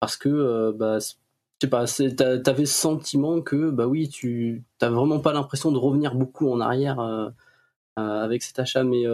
Parce 0.00 0.16
que 0.16 0.28
euh, 0.28 0.72
bah 0.72 0.98
sais 1.00 1.68
pas 1.68 1.86
t'avais 1.86 2.66
ce 2.66 2.74
sentiment 2.74 3.40
que 3.40 3.70
bah 3.70 3.86
oui 3.86 4.08
tu 4.08 4.62
t'as 4.78 4.90
vraiment 4.90 5.20
pas 5.20 5.32
l'impression 5.32 5.72
de 5.72 5.78
revenir 5.78 6.14
beaucoup 6.14 6.50
en 6.50 6.60
arrière 6.60 7.00
euh, 7.00 7.30
euh, 7.98 8.22
avec 8.24 8.42
cet 8.42 8.58
achat. 8.58 8.84
Mais 8.84 9.04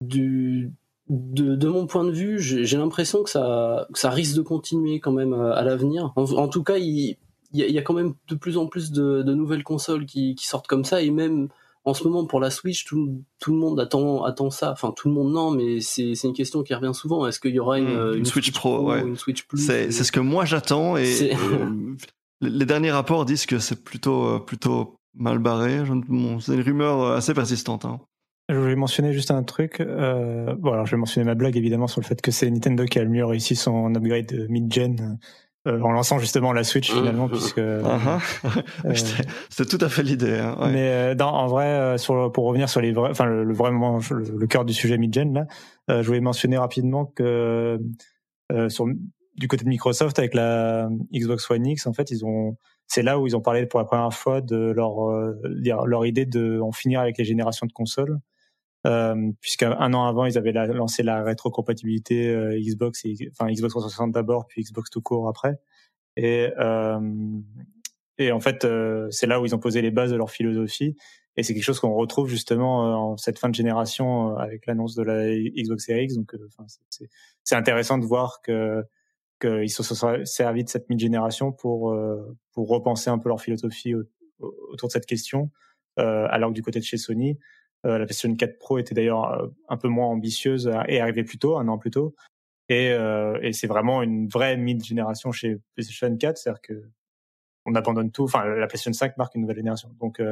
du 0.00 0.72
de, 1.08 1.56
de, 1.56 1.68
mon 1.68 1.86
point 1.86 2.04
de 2.04 2.10
vue, 2.10 2.38
j'ai 2.40 2.76
l'impression 2.76 3.22
que 3.22 3.30
ça, 3.30 3.86
que 3.92 3.98
ça 3.98 4.10
risque 4.10 4.36
de 4.36 4.42
continuer 4.42 5.00
quand 5.00 5.12
même 5.12 5.32
à, 5.32 5.62
l'avenir. 5.62 6.12
En, 6.16 6.48
tout 6.48 6.62
cas, 6.62 6.76
il, 6.76 7.16
il 7.52 7.60
y, 7.60 7.78
a 7.78 7.82
quand 7.82 7.94
même 7.94 8.14
de 8.28 8.34
plus 8.34 8.58
en 8.58 8.66
plus 8.66 8.90
de, 8.92 9.22
de 9.22 9.34
nouvelles 9.34 9.64
consoles 9.64 10.04
qui, 10.04 10.34
qui, 10.34 10.46
sortent 10.46 10.66
comme 10.66 10.84
ça, 10.84 11.00
et 11.00 11.10
même 11.10 11.48
en 11.84 11.94
ce 11.94 12.04
moment 12.04 12.26
pour 12.26 12.40
la 12.40 12.50
Switch, 12.50 12.84
tout, 12.84 13.22
tout, 13.40 13.52
le 13.52 13.58
monde 13.58 13.80
attend, 13.80 14.24
attend 14.24 14.50
ça. 14.50 14.72
Enfin, 14.72 14.92
tout 14.94 15.08
le 15.08 15.14
monde 15.14 15.32
non, 15.32 15.50
mais 15.50 15.80
c'est 15.80 16.12
une 16.24 16.34
question 16.34 16.62
qui 16.62 16.74
revient 16.74 16.94
souvent. 16.94 17.26
Est-ce 17.26 17.40
qu'il 17.40 17.54
y 17.54 17.58
aura 17.58 17.78
une, 17.78 17.86
mmh, 17.86 18.14
une, 18.18 18.24
Switch, 18.26 18.52
Pro, 18.52 18.90
ouais. 18.90 19.00
une 19.00 19.16
Switch 19.16 19.46
Plus 19.46 19.64
C'est 19.64 19.90
ce 19.90 20.12
que 20.12 20.20
moi 20.20 20.44
j'attends, 20.44 20.96
et 20.98 21.32
euh, 21.32 21.94
les 22.42 22.66
derniers 22.66 22.90
rapports 22.90 23.24
disent 23.24 23.46
que 23.46 23.58
c'est 23.58 23.82
plutôt, 23.82 24.24
euh, 24.24 24.38
plutôt 24.38 24.96
mal 25.14 25.38
barré. 25.38 25.82
C'est 26.40 26.54
une 26.54 26.62
rumeur 26.62 27.12
assez 27.12 27.32
persistante. 27.32 27.86
Hein. 27.86 27.98
Je 28.48 28.56
voulais 28.56 28.76
mentionner 28.76 29.12
juste 29.12 29.30
un 29.30 29.42
truc. 29.42 29.80
Euh, 29.80 30.54
bon, 30.54 30.72
alors 30.72 30.86
je 30.86 30.92
vais 30.92 30.96
mentionner 30.96 31.26
ma 31.26 31.34
blague 31.34 31.56
évidemment 31.56 31.86
sur 31.86 32.00
le 32.00 32.06
fait 32.06 32.20
que 32.20 32.30
c'est 32.30 32.50
Nintendo 32.50 32.84
qui 32.86 32.98
a 32.98 33.04
le 33.04 33.10
mieux 33.10 33.24
réussi 33.24 33.56
son 33.56 33.94
upgrade 33.94 34.46
mid-gen 34.48 35.18
euh, 35.68 35.80
en 35.80 35.90
lançant 35.90 36.18
justement 36.18 36.52
la 36.52 36.64
Switch 36.64 36.90
finalement, 36.90 37.26
mmh. 37.26 37.30
puisque. 37.30 37.58
Euh, 37.58 37.82
C'était 38.94 39.76
tout 39.76 39.84
à 39.84 39.88
fait 39.88 40.02
l'idée. 40.02 40.38
Hein, 40.38 40.56
ouais. 40.60 40.72
Mais 40.72 40.88
euh, 40.88 41.14
dans, 41.14 41.32
en 41.32 41.46
vrai, 41.46 41.98
sur, 41.98 42.30
pour 42.32 42.46
revenir 42.46 42.68
sur 42.68 42.80
les 42.80 42.92
vrais, 42.92 43.10
enfin 43.10 43.26
le, 43.26 43.44
le 43.44 43.54
vraiment 43.54 43.98
le, 44.10 44.46
cœur 44.46 44.64
du 44.64 44.72
sujet 44.72 44.96
mid-gen 44.96 45.34
là, 45.34 46.02
je 46.02 46.06
voulais 46.06 46.20
mentionner 46.20 46.56
rapidement 46.56 47.06
que 47.06 47.78
sur 48.68 48.86
du 49.36 49.46
côté 49.46 49.64
de 49.64 49.68
Microsoft 49.68 50.18
avec 50.18 50.34
la 50.34 50.88
Xbox 51.12 51.50
One 51.50 51.66
X, 51.66 51.86
en 51.86 51.92
fait, 51.92 52.10
ils 52.10 52.24
ont 52.24 52.56
c'est 52.86 53.02
là 53.02 53.18
où 53.18 53.26
ils 53.26 53.36
ont 53.36 53.40
parlé 53.40 53.66
pour 53.66 53.80
la 53.80 53.84
première 53.84 54.14
fois 54.14 54.40
de 54.40 54.56
leur 54.56 55.10
leur 55.86 56.06
idée 56.06 56.24
de 56.24 56.60
en 56.60 56.72
finir 56.72 57.00
avec 57.00 57.18
les 57.18 57.24
générations 57.24 57.66
de 57.66 57.72
consoles 57.72 58.18
euh, 58.88 59.32
puisqu'un 59.40 59.72
an 59.72 60.06
avant 60.06 60.24
ils 60.24 60.38
avaient 60.38 60.52
lancé 60.52 61.02
la 61.02 61.22
rétrocompatibilité 61.22 62.28
euh, 62.28 62.58
Xbox 62.58 63.04
enfin 63.32 63.52
Xbox 63.52 63.72
360 63.72 64.12
d'abord 64.12 64.46
puis 64.46 64.62
Xbox 64.62 64.88
tout 64.90 65.02
court 65.02 65.28
après. 65.28 65.58
Et 66.16 66.48
euh, 66.58 66.98
en 68.20 68.40
fait 68.40 68.64
euh, 68.64 69.08
c'est 69.10 69.26
là 69.26 69.40
où 69.40 69.46
ils 69.46 69.54
ont 69.54 69.58
posé 69.58 69.82
les 69.82 69.90
bases 69.90 70.10
de 70.10 70.16
leur 70.16 70.30
philosophie. 70.30 70.96
Et 71.36 71.42
c'est 71.42 71.54
quelque 71.54 71.64
chose 71.64 71.78
qu'on 71.80 71.94
retrouve 71.94 72.28
justement 72.28 73.12
en 73.12 73.16
cette 73.16 73.38
fin 73.38 73.48
de 73.48 73.54
génération 73.54 74.36
avec 74.38 74.66
l'annonce 74.66 74.94
de 74.94 75.02
la 75.02 75.28
Xbox 75.28 75.84
Series 75.84 76.04
X. 76.04 76.14
Donc 76.14 76.34
c'est 77.44 77.54
intéressant 77.54 77.98
de 77.98 78.04
voir 78.04 78.40
qu'ils 78.42 79.70
se 79.70 79.82
sont 79.82 80.24
servis 80.24 80.64
de 80.64 80.68
cette 80.68 80.88
mid-génération 80.88 81.52
pour 81.52 81.94
repenser 82.56 83.10
un 83.10 83.18
peu 83.18 83.28
leur 83.28 83.40
philosophie 83.40 83.94
autour 84.40 84.88
de 84.88 84.92
cette 84.92 85.06
question 85.06 85.50
alors 85.96 86.50
que 86.50 86.54
du 86.54 86.62
côté 86.62 86.80
de 86.80 86.84
chez 86.84 86.96
Sony 86.96 87.38
la 87.84 88.04
PlayStation 88.04 88.34
4 88.34 88.58
Pro 88.58 88.78
était 88.78 88.94
d'ailleurs 88.94 89.32
euh, 89.32 89.46
un 89.68 89.76
peu 89.76 89.88
moins 89.88 90.06
ambitieuse 90.06 90.70
et 90.88 91.00
arrivait 91.00 91.24
plus 91.24 91.38
tôt, 91.38 91.58
un 91.58 91.68
an 91.68 91.78
plus 91.78 91.90
tôt. 91.90 92.14
Et, 92.68 92.90
euh, 92.90 93.38
c'est 93.52 93.66
vraiment 93.66 94.02
une 94.02 94.28
vraie 94.28 94.56
mid-génération 94.56 95.32
chez 95.32 95.58
PlayStation 95.74 96.14
4, 96.16 96.36
c'est-à-dire 96.36 96.60
que 96.60 96.82
on 97.64 97.74
abandonne 97.74 98.10
tout. 98.10 98.24
Enfin, 98.24 98.44
la 98.44 98.66
PlayStation 98.66 98.92
5 98.92 99.16
marque 99.16 99.34
une 99.34 99.42
nouvelle 99.42 99.56
génération. 99.56 99.90
Donc, 100.00 100.22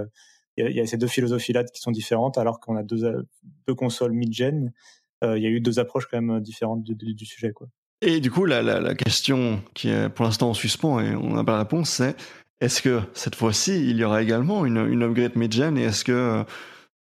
il 0.56 0.70
y, 0.70 0.80
a 0.80 0.86
ces 0.86 0.96
deux 0.96 1.06
philosophies-là 1.06 1.64
qui 1.64 1.82
sont 1.82 1.90
différentes, 1.90 2.38
alors 2.38 2.60
qu'on 2.60 2.76
a 2.76 2.82
deux, 2.82 3.26
consoles 3.76 4.12
mid-gen. 4.12 4.72
Il 5.22 5.38
y 5.38 5.46
a 5.46 5.50
eu 5.50 5.60
deux 5.60 5.78
approches 5.78 6.06
quand 6.06 6.18
même 6.18 6.40
différentes 6.40 6.82
du, 6.82 7.26
sujet. 7.26 7.52
Et 8.00 8.20
du 8.20 8.30
coup, 8.30 8.46
la, 8.46 8.94
question 8.94 9.62
qui 9.74 9.90
est 9.90 10.08
pour 10.08 10.24
l'instant 10.24 10.48
en 10.48 10.54
suspens 10.54 10.98
et 11.00 11.14
on 11.14 11.34
n'a 11.34 11.44
pas 11.44 11.52
la 11.52 11.58
réponse, 11.58 11.90
c'est 11.90 12.16
est-ce 12.62 12.80
que 12.80 13.02
cette 13.12 13.34
fois-ci, 13.34 13.90
il 13.90 13.98
y 13.98 14.04
aura 14.04 14.22
également 14.22 14.64
une, 14.64 14.78
une 14.78 15.02
upgrade 15.02 15.36
mid-gen 15.36 15.76
et 15.76 15.82
est-ce 15.82 16.04
que 16.04 16.42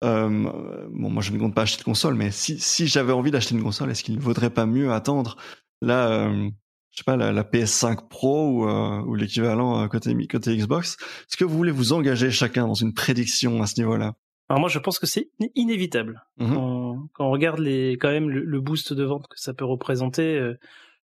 euh, 0.03 0.87
bon, 0.89 1.09
moi 1.09 1.21
je 1.21 1.31
ne 1.31 1.39
compte 1.39 1.55
pas 1.55 1.63
acheter 1.63 1.79
de 1.79 1.85
console, 1.85 2.15
mais 2.15 2.31
si, 2.31 2.59
si 2.59 2.87
j'avais 2.87 3.13
envie 3.13 3.31
d'acheter 3.31 3.55
une 3.55 3.63
console, 3.63 3.91
est-ce 3.91 4.03
qu'il 4.03 4.15
ne 4.15 4.21
vaudrait 4.21 4.49
pas 4.49 4.65
mieux 4.65 4.91
attendre 4.91 5.37
la, 5.81 6.09
euh, 6.09 6.49
je 6.91 6.97
sais 6.97 7.03
pas, 7.05 7.15
la, 7.15 7.31
la 7.31 7.43
PS5 7.43 8.07
Pro 8.07 8.49
ou, 8.49 8.69
euh, 8.69 9.01
ou 9.03 9.15
l'équivalent 9.15 9.87
côté, 9.87 10.15
côté 10.27 10.55
Xbox? 10.55 10.97
Est-ce 11.21 11.37
que 11.37 11.45
vous 11.45 11.55
voulez 11.55 11.71
vous 11.71 11.93
engager 11.93 12.31
chacun 12.31 12.67
dans 12.67 12.73
une 12.73 12.93
prédiction 12.93 13.61
à 13.61 13.67
ce 13.67 13.79
niveau-là? 13.79 14.13
Alors 14.47 14.59
moi 14.59 14.69
je 14.69 14.77
pense 14.77 14.99
que 14.99 15.07
c'est 15.07 15.31
inévitable. 15.55 16.23
Mmh 16.37 16.53
quand, 16.53 17.07
quand, 17.13 17.27
on 17.27 17.31
regarde 17.31 17.59
les, 17.59 17.93
quand 17.93 18.11
même 18.11 18.29
le, 18.29 18.43
le, 18.43 18.61
boost 18.61 18.93
de 18.93 19.03
vente 19.03 19.27
que 19.27 19.39
ça 19.39 19.55
peut 19.55 19.65
représenter, 19.65 20.37
euh, 20.37 20.53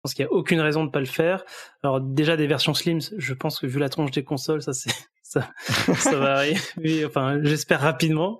pense 0.05 0.13
qu'il 0.13 0.23
n'y 0.25 0.29
a 0.29 0.33
aucune 0.33 0.59
raison 0.59 0.85
de 0.85 0.91
pas 0.91 0.99
le 0.99 1.07
faire. 1.07 1.43
Alors 1.81 1.99
déjà 1.99 2.37
des 2.37 2.45
versions 2.45 2.75
slims, 2.75 3.01
je 3.17 3.33
pense 3.33 3.59
que 3.59 3.65
vu 3.65 3.79
la 3.79 3.89
tronche 3.89 4.11
des 4.11 4.23
consoles, 4.23 4.61
ça 4.61 4.73
c'est 4.73 4.93
ça, 5.25 5.49
ça 5.95 6.17
va 6.17 6.35
arriver. 6.35 7.03
Enfin, 7.03 7.39
j'espère 7.41 7.81
rapidement. 7.81 8.37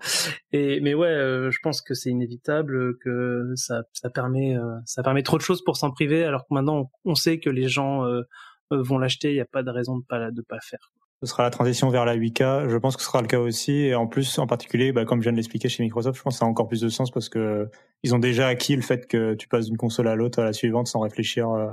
Et 0.52 0.80
mais 0.82 0.94
ouais, 0.94 1.08
euh, 1.08 1.50
je 1.50 1.58
pense 1.64 1.82
que 1.82 1.96
c'est 1.96 2.12
inévitable 2.12 2.98
que 3.00 3.54
ça 3.56 3.82
ça 3.92 4.12
permet 4.12 4.56
euh, 4.56 4.76
ça 4.86 5.02
permet 5.02 5.24
trop 5.24 5.38
de 5.38 5.42
choses 5.42 5.64
pour 5.64 5.78
s'en 5.78 5.90
priver. 5.90 6.24
Alors 6.24 6.42
que 6.42 6.54
maintenant 6.54 6.92
on, 7.04 7.16
sait 7.16 7.40
que 7.40 7.50
les 7.50 7.68
gens 7.68 8.06
euh, 8.06 8.22
vont 8.70 9.00
l'acheter, 9.00 9.32
il 9.32 9.34
n'y 9.34 9.42
a 9.42 9.46
pas 9.46 9.64
de 9.64 9.72
raison 9.72 9.98
de 9.98 10.04
pas 10.08 10.30
de 10.30 10.42
pas 10.44 10.60
faire 10.62 10.92
ce 11.22 11.32
sera 11.32 11.44
la 11.44 11.50
transition 11.50 11.90
vers 11.90 12.06
la 12.06 12.16
8K. 12.16 12.70
Je 12.70 12.78
pense 12.78 12.96
que 12.98 13.02
ce 13.02 13.08
sera 13.08 13.22
le 13.22 13.28
cas 13.28 13.40
aussi. 13.40 13.72
Et 13.72 13.96
en 13.96 14.06
plus, 14.06 14.38
en 14.38 14.46
particulier, 14.46 14.92
bah, 14.92 15.06
comme 15.06 15.22
je 15.22 15.24
viens 15.24 15.32
de 15.32 15.38
l'expliquer 15.38 15.70
chez 15.70 15.82
Microsoft, 15.82 16.18
je 16.18 16.22
pense 16.22 16.36
que 16.36 16.40
ça 16.40 16.46
a 16.46 16.48
encore 16.48 16.68
plus 16.68 16.82
de 16.82 16.90
sens 16.90 17.10
parce 17.10 17.30
que 17.30 17.68
ils 18.04 18.14
ont 18.14 18.20
déjà 18.20 18.48
acquis 18.48 18.76
le 18.76 18.84
fait 18.84 19.08
que 19.08 19.34
tu 19.34 19.48
passes 19.48 19.66
d'une 19.66 19.78
console 19.78 20.08
à 20.08 20.16
l'autre, 20.16 20.40
à 20.40 20.44
la 20.44 20.54
suivante, 20.54 20.88
sans 20.88 21.00
réfléchir. 21.00 21.50
Euh... 21.50 21.70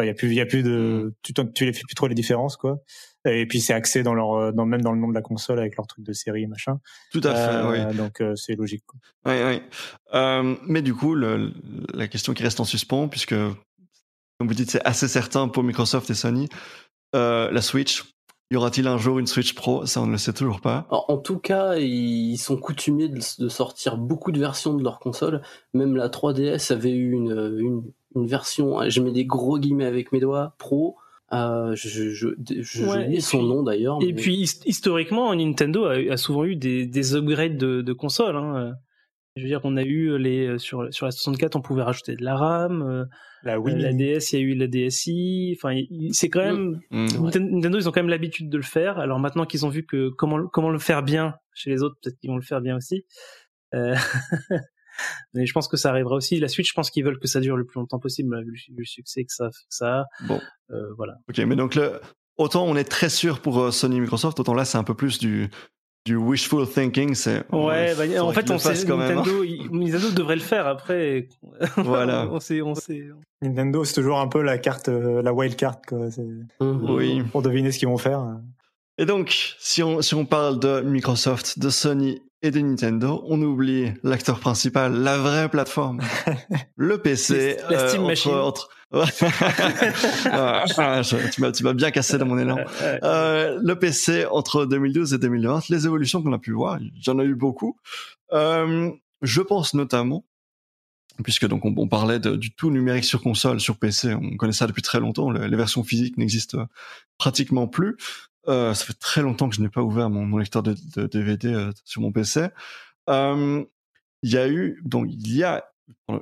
Il 0.00 0.06
y 0.06 0.10
a 0.10 0.14
plus, 0.14 0.28
il 0.28 0.34
y 0.34 0.40
a 0.40 0.46
plus 0.46 0.62
de, 0.62 1.12
mm. 1.12 1.12
tu, 1.22 1.34
tu 1.52 1.64
les 1.66 1.72
fais 1.72 1.82
plus 1.86 1.94
trop 1.94 2.06
les 2.06 2.14
différences, 2.14 2.56
quoi. 2.56 2.78
Et 3.26 3.46
puis 3.46 3.60
c'est 3.60 3.74
axé 3.74 4.02
dans 4.02 4.14
leur, 4.14 4.52
dans 4.54 4.64
même 4.64 4.80
dans 4.80 4.92
le 4.92 4.98
nom 4.98 5.08
de 5.08 5.14
la 5.14 5.20
console 5.20 5.58
avec 5.58 5.76
leur 5.76 5.86
truc 5.86 6.04
de 6.04 6.12
série, 6.14 6.46
machin. 6.46 6.80
Tout 7.12 7.20
à 7.24 7.34
fait, 7.34 7.54
euh, 7.54 7.88
oui. 7.90 7.96
Donc 7.96 8.22
euh, 8.22 8.34
c'est 8.34 8.54
logique. 8.54 8.84
Quoi. 8.86 8.98
Oui, 9.26 9.42
oui. 9.44 9.62
Euh, 10.14 10.56
mais 10.66 10.80
du 10.80 10.94
coup, 10.94 11.14
le, 11.14 11.52
la 11.92 12.08
question 12.08 12.32
qui 12.32 12.42
reste 12.42 12.60
en 12.60 12.64
suspens, 12.64 13.08
puisque 13.08 13.34
comme 13.34 14.48
vous 14.48 14.54
dites, 14.54 14.70
c'est 14.70 14.84
assez 14.86 15.06
certain 15.06 15.48
pour 15.48 15.62
Microsoft 15.62 16.08
et 16.08 16.14
Sony, 16.14 16.48
euh, 17.14 17.50
la 17.50 17.60
Switch, 17.60 18.04
y 18.50 18.56
aura-t-il 18.56 18.86
un 18.88 18.98
jour 18.98 19.18
une 19.18 19.26
Switch 19.26 19.54
Pro? 19.54 19.86
Ça, 19.86 20.02
on 20.02 20.06
ne 20.06 20.12
le 20.12 20.18
sait 20.18 20.32
toujours 20.32 20.60
pas. 20.60 20.86
En, 20.90 21.16
tout 21.18 21.38
cas, 21.38 21.76
ils 21.76 22.36
sont 22.36 22.56
coutumiers 22.56 23.08
de, 23.08 23.48
sortir 23.48 23.96
beaucoup 23.96 24.32
de 24.32 24.40
versions 24.40 24.74
de 24.74 24.82
leur 24.82 24.98
console. 24.98 25.42
Même 25.74 25.96
la 25.96 26.08
3DS 26.08 26.72
avait 26.72 26.90
eu 26.90 27.12
une, 27.12 27.56
une, 27.58 27.82
une 28.16 28.26
version, 28.26 28.88
je 28.88 29.00
mets 29.00 29.12
des 29.12 29.24
gros 29.24 29.58
guillemets 29.58 29.86
avec 29.86 30.12
mes 30.12 30.20
doigts, 30.20 30.54
Pro. 30.58 30.96
Euh, 31.32 31.76
je 31.76 31.88
je, 31.88 32.34
je, 32.48 33.20
son 33.20 33.42
nom 33.42 33.62
d'ailleurs. 33.62 33.98
Et 34.02 34.12
puis 34.12 34.50
historiquement, 34.66 35.32
Nintendo 35.32 35.84
a, 35.84 36.16
souvent 36.16 36.44
eu 36.44 36.56
des, 36.56 36.86
des 36.86 37.14
upgrades 37.14 37.56
de, 37.56 37.82
de 37.82 37.92
consoles. 37.92 38.36
Hein. 38.36 38.74
Je 39.36 39.42
veux 39.42 39.48
dire, 39.48 39.60
on 39.64 39.76
a 39.76 39.82
eu 39.82 40.18
les 40.18 40.58
sur 40.58 40.92
sur 40.92 41.06
la 41.06 41.12
64, 41.12 41.54
on 41.56 41.62
pouvait 41.62 41.82
rajouter 41.82 42.16
de 42.16 42.24
la 42.24 42.36
RAM. 42.36 42.82
Euh, 42.82 43.04
la 43.44 43.60
Wii, 43.60 43.76
la 43.76 43.92
DS, 43.92 44.32
il 44.32 44.38
y 44.38 44.42
a 44.42 44.44
eu 44.44 44.54
la 44.54 44.66
DSi. 44.66 45.56
Enfin, 45.56 45.80
c'est 46.12 46.28
quand 46.28 46.40
même 46.40 46.80
mm. 46.90 47.06
Nintendo, 47.38 47.78
ils 47.78 47.88
ont 47.88 47.92
quand 47.92 48.00
même 48.00 48.08
l'habitude 48.08 48.50
de 48.50 48.56
le 48.56 48.62
faire. 48.62 48.98
Alors 48.98 49.20
maintenant 49.20 49.46
qu'ils 49.46 49.64
ont 49.64 49.68
vu 49.68 49.86
que 49.86 50.10
comment 50.10 50.46
comment 50.48 50.70
le 50.70 50.78
faire 50.78 51.02
bien 51.02 51.34
chez 51.54 51.70
les 51.70 51.82
autres, 51.82 51.96
peut-être 52.02 52.18
qu'ils 52.18 52.30
vont 52.30 52.36
le 52.36 52.42
faire 52.42 52.60
bien 52.60 52.76
aussi. 52.76 53.04
Euh... 53.74 53.94
Mais 55.32 55.46
je 55.46 55.52
pense 55.52 55.68
que 55.68 55.76
ça 55.76 55.90
arrivera 55.90 56.16
aussi. 56.16 56.38
La 56.40 56.48
Switch, 56.48 56.68
je 56.68 56.74
pense 56.74 56.90
qu'ils 56.90 57.04
veulent 57.04 57.20
que 57.20 57.28
ça 57.28 57.40
dure 57.40 57.56
le 57.56 57.64
plus 57.64 57.78
longtemps 57.78 58.00
possible, 58.00 58.36
vu 58.44 58.54
le 58.76 58.84
succès 58.84 59.22
que 59.22 59.32
ça, 59.32 59.48
que 59.48 59.54
ça 59.70 60.00
a. 60.00 60.04
Bon. 60.26 60.40
Euh, 60.70 60.92
voilà. 60.96 61.14
Ok, 61.28 61.38
mais 61.38 61.56
donc 61.56 61.76
le, 61.76 62.00
autant 62.36 62.66
on 62.66 62.74
est 62.76 62.84
très 62.84 63.08
sûr 63.08 63.40
pour 63.40 63.72
Sony 63.72 64.00
Microsoft, 64.00 64.40
autant 64.40 64.54
là 64.54 64.64
c'est 64.64 64.76
un 64.76 64.84
peu 64.84 64.94
plus 64.94 65.18
du 65.18 65.48
du 66.06 66.16
wishful 66.16 66.66
thinking, 66.66 67.14
c'est 67.14 67.44
ouais. 67.52 67.94
Bah, 67.94 68.24
en 68.24 68.32
fait, 68.32 68.50
on 68.50 68.58
sait 68.58 68.86
quand 68.86 68.96
Nintendo, 68.96 69.42
même, 69.42 69.60
hein. 69.60 69.68
Nintendo 69.70 70.10
devrait 70.10 70.36
le 70.36 70.40
faire 70.40 70.66
après. 70.66 71.28
Voilà. 71.76 72.28
on 72.30 72.40
sait, 72.40 72.62
on 72.62 72.74
sait. 72.74 73.08
Nintendo, 73.42 73.84
c'est 73.84 73.94
toujours 73.94 74.18
un 74.18 74.28
peu 74.28 74.42
la 74.42 74.58
carte, 74.58 74.88
euh, 74.88 75.22
la 75.22 75.32
wild 75.32 75.56
card, 75.56 75.80
quoi. 75.86 76.08
Mhm. 76.60 76.90
Oui. 76.90 77.22
Pour 77.32 77.42
deviner 77.42 77.70
ce 77.72 77.78
qu'ils 77.78 77.88
vont 77.88 77.98
faire. 77.98 78.24
Et 78.98 79.06
donc, 79.06 79.56
si 79.58 79.82
on 79.82 80.02
si 80.02 80.14
on 80.14 80.24
parle 80.26 80.58
de 80.58 80.80
Microsoft, 80.80 81.58
de 81.58 81.70
Sony 81.70 82.20
et 82.42 82.50
de 82.50 82.60
Nintendo, 82.60 83.22
on 83.26 83.40
oublie 83.42 83.92
l'acteur 84.02 84.40
principal, 84.40 84.94
la 84.94 85.18
vraie 85.18 85.48
plateforme, 85.48 86.00
le 86.76 86.98
PC, 86.98 87.56
la 87.68 87.88
Steam 87.88 88.02
euh, 88.02 88.06
Machine. 88.06 88.32
Ah, 90.32 90.64
tu 91.32 91.40
m'as 91.40 91.52
tu 91.52 91.62
m'as 91.62 91.74
bien 91.74 91.92
cassé 91.92 92.18
dans 92.18 92.26
mon 92.26 92.38
élan. 92.38 92.56
Euh, 92.82 93.60
le 93.62 93.78
PC 93.78 94.26
entre 94.26 94.66
2012 94.66 95.14
et 95.14 95.18
2020, 95.18 95.68
les 95.68 95.86
évolutions 95.86 96.22
qu'on 96.22 96.32
a 96.32 96.40
pu 96.40 96.50
voir, 96.50 96.80
j'en 97.00 97.20
ai 97.20 97.24
eu 97.24 97.36
beaucoup. 97.36 97.76
Euh, 98.32 98.90
je 99.22 99.42
pense 99.42 99.74
notamment 99.74 100.24
puisque 101.22 101.46
donc 101.46 101.64
on, 101.64 101.86
parlait 101.86 102.18
du 102.18 102.52
tout 102.52 102.70
numérique 102.70 103.04
sur 103.04 103.22
console, 103.22 103.60
sur 103.60 103.78
PC, 103.78 104.14
on 104.14 104.36
connaît 104.36 104.52
ça 104.52 104.66
depuis 104.66 104.82
très 104.82 105.00
longtemps. 105.00 105.30
les 105.30 105.56
versions 105.56 105.84
physiques 105.84 106.16
n'existent 106.16 106.66
pratiquement 107.18 107.68
plus. 107.68 107.96
Ça 108.46 108.74
fait 108.74 108.98
très 108.98 109.22
longtemps 109.22 109.48
que 109.48 109.56
je 109.56 109.60
n'ai 109.60 109.68
pas 109.68 109.82
ouvert 109.82 110.10
mon, 110.10 110.36
lecteur 110.36 110.62
de, 110.62 110.74
DVD 111.06 111.70
sur 111.84 112.00
mon 112.00 112.12
PC. 112.12 112.48
il 113.08 113.66
y 114.22 114.36
a 114.36 114.48
eu 114.48 114.80
donc 114.84 115.08
il 115.10 115.36
y 115.36 115.44
a 115.44 115.64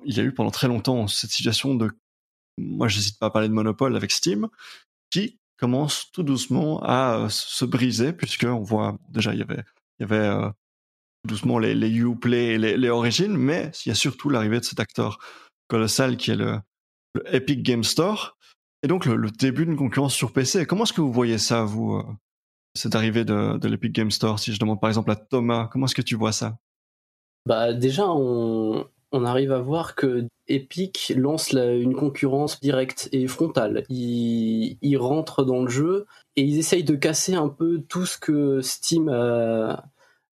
il 0.05 0.16
y 0.16 0.21
a 0.21 0.23
eu 0.23 0.33
pendant 0.33 0.51
très 0.51 0.69
longtemps 0.69 1.07
cette 1.07 1.31
situation 1.31 1.75
de 1.75 1.91
moi 2.57 2.89
j'hésite 2.89 3.19
pas 3.19 3.27
à 3.27 3.31
parler 3.31 3.49
de 3.49 3.53
monopole 3.53 3.97
avec 3.97 4.11
Steam 4.11 4.49
qui 5.11 5.39
commence 5.59 6.11
tout 6.12 6.23
doucement 6.23 6.81
à 6.83 7.29
se 7.31 7.64
briser 7.64 8.12
puisque 8.12 8.45
on 8.45 8.62
voit 8.62 8.99
déjà 9.11 9.33
il 9.33 9.41
y 9.41 9.43
avait 9.43 9.62
il 9.99 10.03
y 10.03 10.12
avait 10.12 10.51
doucement 11.25 11.59
les, 11.59 11.75
les 11.75 11.91
Uplay 11.91 12.55
et 12.55 12.59
les, 12.59 12.77
les 12.77 12.89
origines, 12.89 13.37
mais 13.37 13.71
il 13.85 13.91
y 13.91 13.93
a 13.93 13.95
surtout 13.95 14.31
l'arrivée 14.31 14.61
de 14.61 14.64
cet 14.64 14.81
acteur 14.81 15.19
colossal 15.69 16.16
qui 16.16 16.33
est 16.33 16.37
le, 16.37 16.61
Epic 17.27 17.62
Game 17.62 17.85
Store, 17.85 18.38
et 18.83 18.89
donc 18.89 19.07
le, 19.07 19.31
début 19.31 19.66
d'une 19.66 19.76
concurrence 19.76 20.14
sur 20.14 20.33
PC. 20.33 20.66
Comment 20.66 20.85
est-ce 20.85 20.93
que 20.93 21.01
vous 21.01 21.12
voyez 21.12 21.39
ça, 21.39 21.64
vous, 21.64 21.95
euh, 21.95 22.03
cette 22.74 22.95
arrivée 22.95 23.24
de, 23.24 23.66
l'Epic 23.66 23.93
Game 23.93 24.11
Store 24.11 24.39
Si 24.39 24.53
je 24.53 24.61
demande 24.61 24.81
par 24.81 24.91
exemple 24.91 25.11
à 25.11 25.16
Thomas, 25.16 25.68
comment 25.70 25.87
est-ce 25.87 25.95
que 25.95 26.03
tu 26.03 26.16
vois 26.16 26.33
ça? 26.33 26.59
Bah 27.47 27.72
déjà, 27.72 28.07
on, 28.09 28.87
arrive 29.12 29.53
à 29.53 29.61
voir 29.61 29.95
que 29.95 30.26
Epic 30.49 31.12
lance 31.16 31.53
une 31.53 31.95
concurrence 31.95 32.61
directe 32.61 33.09
et 33.12 33.26
frontale. 33.26 33.85
Ils, 33.89 34.76
ils 34.83 34.97
rentrent 34.99 35.45
dans 35.45 35.62
le 35.62 35.70
jeu 35.70 36.07
et 36.37 36.43
ils 36.43 36.59
essayent 36.59 36.85
de 36.85 36.95
casser 36.95 37.35
un 37.35 37.49
peu 37.49 37.83
tout 37.89 38.07
ce 38.07 38.18
que 38.18 38.61
Steam 38.61 39.09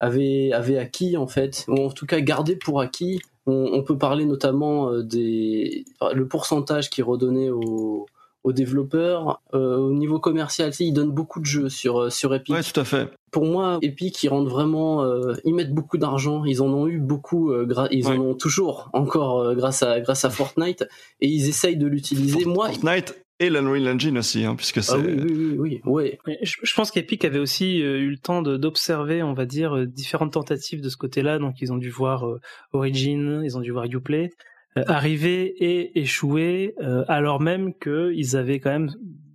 avait 0.04 0.78
acquis 0.78 1.18
en 1.18 1.28
fait, 1.28 1.66
ou 1.68 1.78
en 1.78 1.89
tout 1.89 2.06
cas 2.06 2.20
gardé 2.20 2.56
pour 2.56 2.82
acquis. 2.82 3.22
On, 3.46 3.84
peut 3.84 3.98
parler 3.98 4.24
notamment 4.24 4.89
euh, 4.89 5.04
des 5.04 5.84
le 6.14 6.28
pourcentage 6.30 6.89
qui 6.89 7.02
est 7.02 7.04
redonné 7.04 7.50
aux, 7.50 8.06
aux 8.44 8.54
développeurs. 8.54 9.41
Euh, 9.54 9.78
au 9.78 9.94
niveau 9.94 10.20
commercial, 10.20 10.72
ils 10.80 10.94
donnent 10.94 11.12
beaucoup 11.12 11.39
de 11.39 11.46
jeux 11.46 11.70
sur, 11.70 12.02
euh, 12.02 12.10
sur 12.10 12.34
Epic. 12.34 12.56
Ouais, 12.56 12.64
tout 12.64 12.80
à 12.80 12.84
fait. 12.84 13.10
Pour 13.32 13.46
moi, 13.46 13.80
Epic, 13.82 14.22
ils 14.24 14.30
rendent 14.30 14.48
vraiment, 14.48 15.04
ils 15.44 15.56
mettent 15.56 15.74
beaucoup 15.74 15.98
d'argent. 15.98 16.46
Ils 16.46 16.62
en 16.62 16.68
ont 16.68 16.88
eu 16.88 17.00
beaucoup, 17.00 17.52
ils 17.89 18.08
en 18.08 18.20
ont 18.20 18.36
toujours 18.36 18.91
encore 18.94 19.56
grâce 19.56 19.82
à 19.82 20.00
grâce 20.02 20.24
à 20.24 20.30
Fortnite, 20.30 20.86
et 21.20 21.28
ils 21.28 21.50
essayent 21.50 21.78
de 21.78 21.88
l'utiliser. 21.88 22.46
Moi, 22.46 22.70
Fortnite 22.70 23.24
et 23.39 23.50
l'Unreal 23.50 23.88
Engine 23.88 24.18
aussi, 24.18 24.46
hein, 24.46 24.56
puisque 24.56 24.84
c'est. 24.84 24.94
Ah 24.94 24.98
oui, 24.98 25.58
oui, 25.58 25.82
oui, 25.86 26.20
oui. 26.26 26.38
Je, 26.41 26.74
pense 26.76 26.91
qu'Epic 26.91 27.26
avait 27.26 27.39
aussi 27.39 27.82
euh, 27.82 28.00
eu 28.00 28.10
le 28.10 28.18
temps 28.18 28.41
d'observer, 28.41 29.24
on 29.24 29.34
va 29.34 29.46
dire, 29.46 29.76
euh, 29.76 29.86
différentes 29.86 30.34
tentatives 30.34 30.82
de 30.82 30.89
ce 30.89 30.98
côté-là. 30.98 31.39
Donc, 31.39 31.56
ils 31.62 31.74
ont 31.74 31.78
dû 31.78 31.89
voir 31.89 32.28
euh, 32.28 32.39
Origin, 32.74 33.41
ils 33.44 33.58
ont 33.58 33.62
dû 33.62 33.72
voir 33.72 33.86
Uplay 33.86 34.30
arriver 34.76 35.45
et 35.45 35.99
échouer, 35.99 36.76
alors 37.07 37.39
même 37.39 37.74
qu'ils 37.76 38.36
avaient 38.36 38.59
quand 38.59 38.71
même 38.71 38.91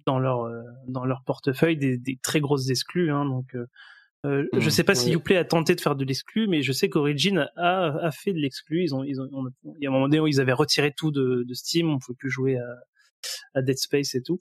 dans 0.07 0.18
leur 0.18 0.51
dans 0.86 1.05
leur 1.05 1.22
portefeuille 1.24 1.76
des, 1.76 1.99
des 1.99 2.18
très 2.22 2.41
grosses 2.41 2.70
exclus. 2.70 3.11
Hein, 3.11 3.24
donc, 3.24 3.55
euh, 4.26 4.49
je 4.53 4.66
mmh, 4.66 4.70
sais 4.70 4.84
pas 4.84 4.97
si 4.97 5.12
Uplay 5.12 5.36
a 5.36 5.45
tenté 5.45 5.76
de 5.76 5.80
faire 5.80 5.95
de 5.95 6.05
l'exclu, 6.05 6.49
mais 6.49 6.62
je 6.62 6.72
sais 6.72 6.89
qu'Origin 6.89 7.47
a, 7.57 7.99
a 8.03 8.11
fait 8.11 8.32
de 8.32 8.39
l'exclu. 8.39 8.82
Ils 8.82 8.95
ont, 8.95 9.05
ils 9.05 9.20
ont, 9.20 9.28
il 9.64 9.84
y 9.84 9.86
a 9.86 9.91
un 9.91 9.93
moment 9.93 10.09
donné 10.09 10.20
où 10.20 10.26
ils 10.26 10.41
avaient 10.41 10.53
retiré 10.53 10.93
tout 10.93 11.12
de, 11.12 11.45
de 11.47 11.55
Steam, 11.55 11.89
on 11.89 11.99
pouvait 11.99 12.16
plus 12.16 12.30
jouer 12.30 12.57
à, 12.57 12.66
à 13.55 13.62
Dead 13.62 13.78
Space 13.78 14.16
et 14.16 14.22
tout. 14.22 14.39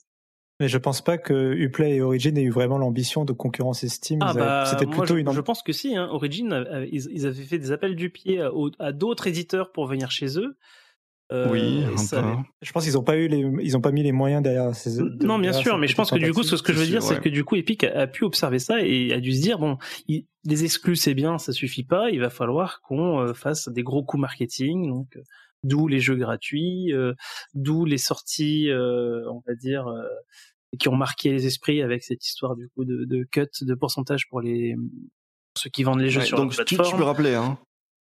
Mais 0.58 0.66
je 0.66 0.78
pense 0.78 1.00
pas 1.02 1.16
que 1.16 1.54
Uplay 1.54 1.96
et 1.96 2.02
Origin 2.02 2.36
aient 2.36 2.42
eu 2.42 2.50
vraiment 2.50 2.78
l'ambition 2.78 3.24
de 3.24 3.32
concurrencer 3.32 3.88
Steam. 3.88 4.18
Ah 4.20 4.34
bah, 4.34 4.64
c'était 4.66 4.86
plutôt 4.86 5.14
je, 5.14 5.20
une. 5.20 5.30
Je 5.30 5.40
pense 5.40 5.62
que 5.62 5.72
si. 5.72 5.94
Hein. 5.94 6.08
Origin, 6.10 6.66
ils, 6.90 7.26
avaient 7.26 7.44
fait 7.44 7.58
des 7.58 7.70
appels 7.70 7.94
du 7.94 8.10
pied 8.10 8.42
à, 8.80 8.90
d'autres 8.90 9.28
éditeurs 9.28 9.70
pour 9.70 9.86
venir 9.86 10.10
chez 10.10 10.40
eux. 10.40 10.56
Euh, 11.30 11.50
oui, 11.50 11.84
je 12.62 12.72
pense 12.72 12.84
qu'ils 12.84 12.96
ont 12.96 13.02
pas 13.02 13.16
eu 13.16 13.28
les, 13.28 13.44
ils 13.62 13.76
ont 13.76 13.82
pas 13.82 13.92
mis 13.92 14.02
les 14.02 14.12
moyens 14.12 14.42
derrière 14.42 14.74
ces. 14.74 15.02
non, 15.20 15.38
bien 15.38 15.52
sûr, 15.52 15.76
mais 15.76 15.86
je 15.86 15.94
pense 15.94 16.10
que 16.10 16.16
du 16.16 16.32
coup, 16.32 16.42
ce 16.42 16.60
que 16.62 16.72
je 16.72 16.78
veux 16.78 16.86
dire, 16.86 17.02
c'est 17.02 17.20
que 17.20 17.28
du 17.28 17.44
coup, 17.44 17.56
Epic 17.56 17.84
a, 17.84 18.06
pu 18.06 18.24
observer 18.24 18.58
ça 18.58 18.80
et 18.80 19.12
a 19.12 19.20
dû 19.20 19.32
se 19.32 19.42
dire 19.42 19.58
bon, 19.58 19.76
les 20.08 20.64
exclus 20.64 20.96
c'est 20.96 21.14
bien, 21.14 21.38
ça 21.38 21.52
suffit 21.52 21.84
pas, 21.84 22.10
il 22.10 22.20
va 22.20 22.30
falloir 22.30 22.80
qu'on 22.80 23.20
euh, 23.20 23.34
fasse 23.34 23.68
des 23.68 23.82
gros 23.82 24.02
coups 24.02 24.20
marketing, 24.20 24.88
donc 24.88 25.16
euh, 25.16 25.22
d'où 25.62 25.88
les 25.88 26.00
jeux 26.00 26.16
gratuits, 26.16 26.92
euh, 26.92 27.14
d'où 27.54 27.84
les 27.84 27.98
sorties, 27.98 28.70
euh, 28.70 29.28
on 29.30 29.42
va 29.46 29.54
dire, 29.54 29.86
euh, 29.88 30.02
qui 30.78 30.88
ont 30.88 30.96
marqué 30.96 31.32
les 31.32 31.46
esprits 31.46 31.82
avec 31.82 32.02
cette 32.02 32.24
histoire 32.24 32.56
du 32.56 32.68
coup 32.70 32.84
de, 32.84 33.04
de 33.04 33.24
cut, 33.24 33.48
de 33.62 33.74
pourcentage 33.74 34.28
pour 34.28 34.40
les 34.40 34.76
ceux 35.56 35.70
qui 35.70 35.82
vendent 35.82 36.00
les 36.00 36.10
jeux 36.10 36.20
sur 36.20 36.36
donc 36.36 36.56
la 36.56 36.64
plateforme. 36.64 36.90
Tu, 36.90 36.96
peux 36.96 37.02
rappeler, 37.02 37.34
hein, 37.34 37.58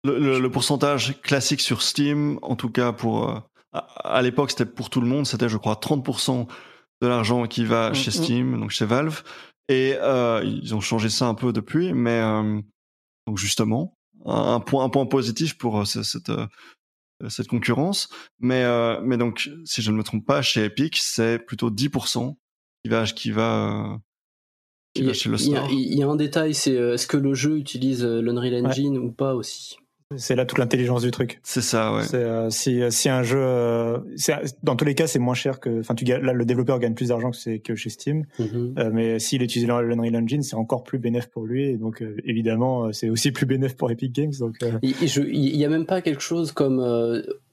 le, 0.05 0.39
le, 0.39 0.51
pourcentage 0.51 1.21
classique 1.21 1.61
sur 1.61 1.83
Steam, 1.83 2.39
en 2.43 2.57
tout 2.57 2.71
cas 2.71 2.93
pour 2.93 3.43
à, 3.73 4.23
l'époque 4.23 4.51
c'était 4.51 4.67
pour 4.67 4.91
tout 4.91 5.01
le 5.01 5.07
monde, 5.07 5.27
c'était 5.27 5.49
je 5.49 5.57
crois 5.57 5.75
30% 5.75 6.47
de 7.01 7.07
l'argent 7.07 7.47
qui 7.47 7.65
va 7.65 7.91
mm, 7.91 7.95
chez 7.95 8.11
mm. 8.11 8.15
Steam, 8.15 8.61
donc 8.61 8.71
chez 8.71 8.85
Valve, 8.85 9.23
et 9.69 9.95
euh, 10.01 10.43
ils 10.45 10.75
ont 10.75 10.81
changé 10.81 11.09
ça 11.09 11.27
un 11.27 11.35
peu 11.35 11.53
depuis, 11.53 11.93
mais 11.93 12.21
donc 13.27 13.39
justement 13.39 13.97
un, 14.25 14.61
point 14.61 14.85
un 14.85 14.89
point 14.89 15.07
positif 15.07 15.57
pour 15.57 15.87
cette 15.87 16.31
euh, 17.23 17.29
cette 17.29 17.49
concurrence. 17.49 18.09
Mais, 18.41 18.65
euh, 18.65 19.01
mais 19.03 19.17
donc, 19.17 19.51
si 19.65 19.83
je 19.83 19.91
ne 19.91 19.97
me 19.97 20.03
trompe 20.03 20.27
pas, 20.27 20.43
chez 20.43 20.65
Epic, 20.65 20.97
c'est 20.97 21.39
plutôt 21.39 21.71
10% 21.71 22.35
qui 22.83 22.91
va, 22.91 23.05
qui 23.05 23.31
va. 23.31 23.99
Il 24.95 25.07
y, 25.07 26.03
a 26.03 26.07
un 26.07 26.17
détail, 26.17 26.53
c'est 26.53 26.77
euh, 26.77 26.95
est-ce 26.95 27.07
que 27.07 27.17
le 27.17 27.33
jeu 27.33 27.57
utilise 27.57 28.05
l'Unreal 28.05 28.67
Engine 28.67 28.99
ou 28.99 29.11
pas 29.11 29.35
aussi? 29.35 29.77
C'est 30.17 30.35
là 30.35 30.45
toute 30.45 30.59
l'intelligence 30.59 31.03
du 31.03 31.11
truc. 31.11 31.41
C'est 31.43 31.61
ça, 31.61 31.95
ouais. 31.95 32.03
Euh, 32.15 32.51
si, 32.51 32.81
si 32.91 33.09
un 33.09 33.23
jeu, 33.23 33.39
euh, 33.39 33.99
dans 34.63 34.77
tous 34.77 34.85
les 34.85 34.95
cas, 34.95 35.07
c'est 35.07 35.19
moins 35.19 35.35
cher 35.35 35.61
que, 35.61 35.81
enfin, 35.81 35.95
tu 35.95 36.05
là, 36.05 36.33
le 36.33 36.45
développeur 36.45 36.79
gagne 36.79 36.95
plus 36.95 37.09
d'argent 37.09 37.31
que 37.31 37.37
c'est 37.37 37.59
que 37.59 37.75
chez 37.75 37.91
Steam. 37.91 38.25
Mm-hmm. 38.39 38.79
euh, 38.79 38.91
mais 38.93 39.19
s'il 39.19 39.43
utilise 39.43 39.67
l'Unreal 39.67 40.17
Engine, 40.17 40.43
c'est 40.43 40.57
encore 40.57 40.85
plus 40.85 40.99
bénéf 40.99 41.27
pour 41.27 41.47
lui. 41.47 41.65
Et 41.65 41.77
donc, 41.77 42.03
euh, 42.03 42.17
évidemment, 42.25 42.93
c'est 42.93 43.09
aussi 43.09 43.33
plus 43.33 43.47
bénéf 43.47 43.77
pour 43.77 43.91
Epic 43.91 44.13
Games. 44.13 44.33
Donc, 44.39 44.59
il, 44.83 44.95
il 45.03 45.57
y 45.57 45.65
a 45.65 45.69
même 45.69 45.87
pas 45.87 46.01
quelque 46.03 46.23
chose 46.23 46.53
comme 46.53 46.81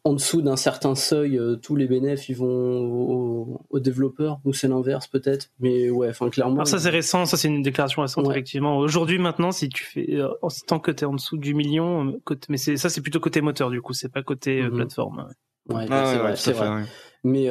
en 0.04 0.14
dessous 0.14 0.42
d'un 0.42 0.56
certain 0.56 0.96
seuil, 0.96 1.38
euh, 1.38 1.56
tous 1.56 1.76
les 1.76 1.88
bénéfices 1.88 2.30
ils 2.30 2.38
vont 2.38 3.60
aux, 3.70 3.80
développeurs, 3.80 4.40
ou 4.46 4.54
c'est 4.54 4.68
l'inverse 4.68 5.08
peut-être, 5.08 5.50
mais 5.60 5.90
ouais, 5.90 6.10
enfin 6.10 6.30
clairement. 6.30 6.56
Alors 6.56 6.68
ça 6.68 6.80
c'est 6.80 6.90
récent, 6.90 7.26
ça 7.26 7.38
c'est 7.38 7.48
une 7.48 7.62
déclaration 7.62 8.02
récente 8.02 8.30
effectivement. 8.30 8.78
Aujourd'hui 8.78 9.20
maintenant, 9.20 9.52
si 9.52 9.70
tu 9.70 9.84
fais, 9.84 10.16
euh, 10.16 10.30
tant 10.68 10.80
que 10.80 10.92
tu 10.92 11.04
es 11.04 11.08
en 11.08 11.14
dessous 11.14 11.38
du 11.38 11.54
million, 11.54 12.08
euh, 12.08 12.22
côté, 12.24 12.48
mais 12.50 12.58
c'est 12.58 12.78
ça 12.78 12.90
c'est 12.90 13.02
plutôt 13.02 13.20
côté 13.20 13.42
moteur 13.42 13.70
du 13.70 13.82
coup, 13.82 13.94
c'est 13.94 14.12
pas 14.12 14.24
côté 14.24 14.64
mhm. 14.64 14.76
plateforme. 14.76 15.28
Ouais, 15.70 15.86
ah 15.90 16.06
c'est 16.06 16.18
vrai, 16.18 16.36
c'est 16.36 16.52
vrai. 16.54 16.84
Mais 17.26 17.44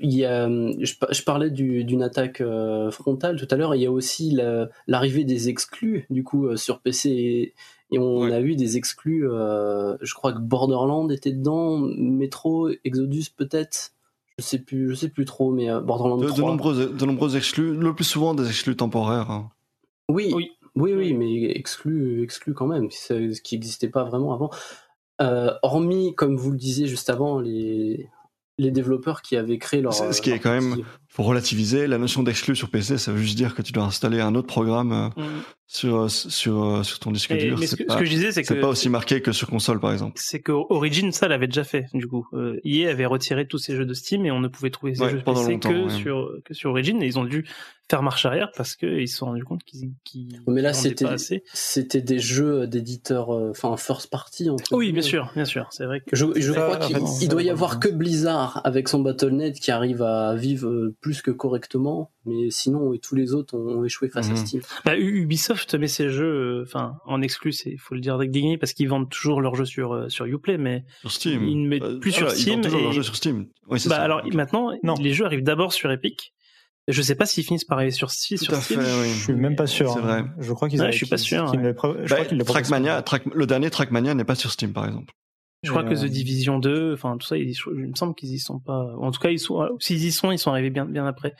il 0.00 0.14
y 0.14 0.24
a, 0.26 0.48
je, 0.48 1.22
parlais 1.22 1.50
d'une 1.50 2.02
attaque 2.02 2.42
frontale 2.90 3.36
tout 3.36 3.48
à 3.50 3.56
l'heure. 3.56 3.74
Il 3.74 3.80
y 3.82 3.86
a 3.86 3.90
aussi 3.90 4.38
l'arrivée 4.86 5.24
des 5.24 5.48
exclus 5.48 6.06
du 6.10 6.22
coup 6.22 6.56
sur 6.56 6.80
PC 6.80 7.10
et, 7.10 7.54
et 7.90 7.98
on 7.98 8.24
a 8.24 8.40
vu 8.40 8.54
des 8.54 8.76
exclus, 8.76 9.28
euh, 9.28 9.96
je 10.02 10.12
crois 10.14 10.32
que 10.32 10.40
Borderland 10.40 11.10
était 11.10 11.32
dedans, 11.32 11.78
Metro, 11.78 12.68
Exodus 12.84 13.26
peut-être, 13.34 13.92
je 14.38 14.44
sais 14.44 14.58
plus, 14.58 14.90
je 14.90 14.94
sais 14.94 15.08
plus 15.08 15.24
trop, 15.24 15.50
mais 15.50 15.70
euh, 15.70 15.80
Borderland 15.80 16.20
de, 16.20 16.26
3. 16.26 16.36
De 16.36 16.42
nombreux, 16.42 16.86
de 16.86 17.06
nombreux 17.06 17.36
exclus, 17.36 17.74
le 17.74 17.94
plus 17.94 18.04
souvent 18.04 18.34
des 18.34 18.46
exclus 18.46 18.76
temporaires. 18.76 19.30
Hein. 19.30 19.50
Oui, 20.10 20.32
oui, 20.34 20.50
oui, 20.74 20.92
oui, 20.92 21.14
mais 21.14 21.44
exclus, 21.50 22.22
exclus 22.22 22.52
quand 22.52 22.66
même, 22.66 22.90
ce 22.90 23.40
qui 23.40 23.54
n'existait 23.54 23.88
pas 23.88 24.04
vraiment 24.04 24.34
avant. 24.34 24.50
Euh, 25.20 25.52
hormis, 25.62 26.14
comme 26.14 26.36
vous 26.36 26.50
le 26.50 26.58
disiez 26.58 26.86
juste 26.86 27.08
avant, 27.08 27.40
les, 27.40 28.08
les 28.58 28.70
développeurs 28.70 29.22
qui 29.22 29.36
avaient 29.36 29.58
créé 29.58 29.80
leur. 29.80 29.94
Ce 29.94 30.20
qui 30.20 30.30
est 30.30 30.38
quand 30.38 30.52
même, 30.52 30.84
pour 31.18 31.26
relativiser, 31.26 31.88
la 31.88 31.98
notion 31.98 32.22
d'exclus 32.22 32.54
sur 32.54 32.70
PC, 32.70 32.96
ça 32.96 33.10
veut 33.10 33.18
juste 33.18 33.36
dire 33.36 33.56
que 33.56 33.60
tu 33.60 33.72
dois 33.72 33.82
installer 33.82 34.20
un 34.20 34.36
autre 34.36 34.46
programme 34.46 34.92
euh, 34.92 35.20
mm. 35.20 35.42
sur, 35.66 35.96
euh, 35.96 36.08
sur, 36.08 36.62
euh, 36.62 36.82
sur 36.84 37.00
ton 37.00 37.10
disque 37.10 37.32
dur. 37.36 37.58
Mais 37.58 37.66
ce 37.66 37.74
que, 37.74 37.82
ce 37.88 37.96
que, 37.96 38.04
je 38.04 38.10
disais, 38.10 38.30
c'est 38.30 38.42
que. 38.42 38.46
C'est 38.46 38.60
pas 38.60 38.68
aussi 38.68 38.88
marqué 38.88 39.20
que 39.20 39.32
sur 39.32 39.48
console, 39.48 39.80
par 39.80 39.92
exemple. 39.92 40.12
C'est 40.14 40.38
que 40.38 40.52
Origin, 40.52 41.10
ça 41.10 41.26
l'avait 41.26 41.48
déjà 41.48 41.64
fait, 41.64 41.86
du 41.92 42.06
coup. 42.06 42.28
Euh, 42.34 42.60
EA 42.64 42.90
avait 42.90 43.04
retiré 43.04 43.48
tous 43.48 43.58
ces 43.58 43.74
jeux 43.74 43.84
de 43.84 43.94
Steam 43.94 44.26
et 44.26 44.30
on 44.30 44.38
ne 44.38 44.46
pouvait 44.46 44.70
trouver 44.70 44.94
ces 44.94 45.10
jeux 45.10 45.20
PC 45.20 45.58
que, 45.58 45.88
sur, 45.88 46.30
que 46.44 46.54
sur 46.54 46.70
Origin 46.70 47.02
et 47.02 47.06
ils 47.06 47.18
ont 47.18 47.24
dû 47.24 47.44
faire 47.90 48.02
marche 48.02 48.26
arrière 48.26 48.50
parce 48.54 48.76
qu'ils 48.76 49.08
se 49.08 49.16
sont 49.16 49.26
rendus 49.26 49.44
compte 49.44 49.64
qu'ils 49.64 49.92
qu 50.04 50.18
mais 50.46 50.60
là 50.60 50.74
c'était 50.74 51.06
c'était 51.54 52.02
des 52.02 52.18
jeux 52.18 52.66
d'éditeurs 52.66 53.30
enfin 53.30 53.78
first 53.78 54.10
party 54.10 54.50
oui 54.72 54.92
bien 54.92 55.00
sûr 55.00 55.30
bien 55.34 55.46
sûr 55.46 55.68
c'est 55.70 55.86
vrai 55.86 56.00
que 56.00 56.14
je, 56.14 56.26
je 56.36 56.52
crois 56.52 56.76
qu'il 56.76 57.28
doit 57.30 57.42
y 57.42 57.48
avoir 57.48 57.80
que 57.80 57.88
Blizzard 57.88 58.60
avec 58.64 58.90
son 58.90 59.00
Battle.net 59.00 59.58
qui 59.58 59.70
arrive 59.70 60.02
à 60.02 60.34
vivre 60.34 60.92
plus 61.00 61.07
que 61.22 61.30
correctement 61.30 62.10
mais 62.24 62.50
sinon 62.50 62.96
tous 63.02 63.14
les 63.14 63.34
autres 63.34 63.56
ont 63.56 63.84
échoué 63.84 64.08
face 64.08 64.28
à 64.28 64.30
mhm. 64.30 64.36
Steam 64.36 64.62
bah, 64.84 64.96
Ubisoft 64.98 65.74
met 65.74 65.88
ses 65.88 66.10
jeux 66.10 66.62
enfin 66.66 66.96
en 67.06 67.22
exclu 67.22 67.52
il 67.66 67.78
faut 67.78 67.94
le 67.94 68.00
dire 68.00 68.14
avec 68.14 68.30
dignité 68.30 68.58
parce 68.58 68.72
qu'ils 68.72 68.88
vendent 68.88 69.10
toujours 69.10 69.40
leurs 69.40 69.54
jeux 69.54 69.64
sur 69.64 69.92
euh, 69.92 70.08
sur 70.08 70.26
Uplay 70.26 70.58
mais 70.58 70.84
sur 71.00 71.10
Steam 71.10 71.44
ils 71.44 71.62
ne 71.62 71.68
mettent 71.68 71.82
bah, 71.82 71.98
plus 72.00 72.12
sur 72.12 72.30
Steam 72.30 72.60
ils 72.60 72.64
toujours 72.64 72.80
leurs 72.80 72.92
jeux 72.92 73.02
sur 73.02 73.16
Steam 73.16 73.46
oui, 73.68 73.80
bah, 73.86 74.00
alors 74.00 74.22
maintenant 74.32 74.72
non. 74.82 74.94
les 74.94 75.12
jeux 75.12 75.24
arrivent 75.24 75.42
d'abord 75.42 75.72
sur 75.72 75.90
Epic 75.90 76.32
je 76.88 77.02
sais 77.02 77.14
pas 77.14 77.26
s'ils 77.26 77.44
finissent 77.44 77.66
par 77.66 77.78
arriver 77.78 77.90
sur, 77.90 78.10
sur 78.10 78.38
Steam. 78.38 78.80
Je 78.80 79.22
suis 79.22 79.34
même 79.34 79.56
pas 79.56 79.66
sûr. 79.66 79.92
C'est 79.92 80.00
vrai. 80.00 80.20
Hein. 80.20 80.30
Je 80.38 80.52
crois 80.54 80.70
qu'ils. 80.70 80.80
Ouais, 80.80 80.90
je 80.90 80.96
suis 80.96 81.06
pas 81.06 81.18
sûr. 81.18 81.52
Ouais. 81.52 81.74
Le, 82.30 82.44
Trackmania, 82.44 83.04
le 83.34 83.46
dernier 83.46 83.68
Trackmania 83.68 84.14
n'est 84.14 84.24
pas 84.24 84.34
sur 84.34 84.50
Steam, 84.50 84.72
par 84.72 84.86
exemple. 84.86 85.12
Je 85.62 85.70
crois 85.70 85.82
que 85.82 85.94
The 85.94 86.08
Division 86.08 86.58
2, 86.58 86.94
enfin 86.94 87.16
tout 87.18 87.26
ça, 87.26 87.36
il, 87.36 87.48
me 87.66 87.94
semble 87.94 88.14
qu'ils 88.14 88.32
y 88.32 88.38
sont 88.38 88.60
pas. 88.60 88.94
En 88.98 89.10
tout 89.10 89.20
cas, 89.20 89.30
ils 89.30 89.40
sont. 89.40 89.76
S'ils 89.80 90.04
y 90.04 90.12
sont, 90.12 90.30
ils 90.30 90.38
sont 90.38 90.50
arrivés 90.50 90.70
bien, 90.70 90.84
bien 90.84 91.06
après. 91.06 91.34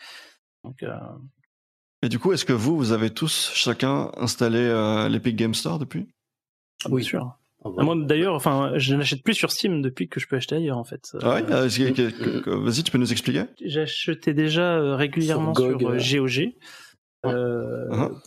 Donc. 0.65 0.83
Euh... 0.83 0.97
Et 2.03 2.09
du 2.09 2.19
coup, 2.19 2.33
est-ce 2.33 2.45
que 2.45 2.53
vous, 2.53 2.77
vous 2.77 2.93
avez 2.93 3.11
tous 3.11 3.51
chacun 3.55 4.11
installé 4.17 4.59
euh, 4.59 5.09
l'Epic 5.09 5.37
Game 5.37 5.55
Store 5.55 5.79
depuis? 5.79 6.09
Ah, 6.85 6.89
Oui, 6.91 7.05
sûr. 7.05 7.37
Ah, 7.65 7.71
bah. 7.77 7.83
Moi, 7.83 7.97
d'ailleurs, 7.97 8.35
enfin, 8.35 8.73
je 8.77 8.95
n'achète 8.95 9.23
plus 9.23 9.35
sur 9.35 9.51
Steam 9.51 9.83
depuis 9.83 10.09
que 10.09 10.21
je 10.21 10.29
peux 10.29 10.37
acheter 10.37 10.57
ailleurs, 10.57 10.79
en 10.79 10.85
fait. 10.85 11.17
Ah 11.23 11.35
ouais 11.35 11.43
Vas-y, 11.43 12.83
tu 12.85 12.93
peux 12.93 12.99
nous 12.99 13.13
expliquer? 13.13 13.45
J'achetais 13.65 14.35
déjà 14.35 14.97
régulièrement 14.97 15.55
sur, 15.55 15.77
GOG. 15.77 16.53
Euh, 17.27 17.89
uh-huh. 17.89 18.21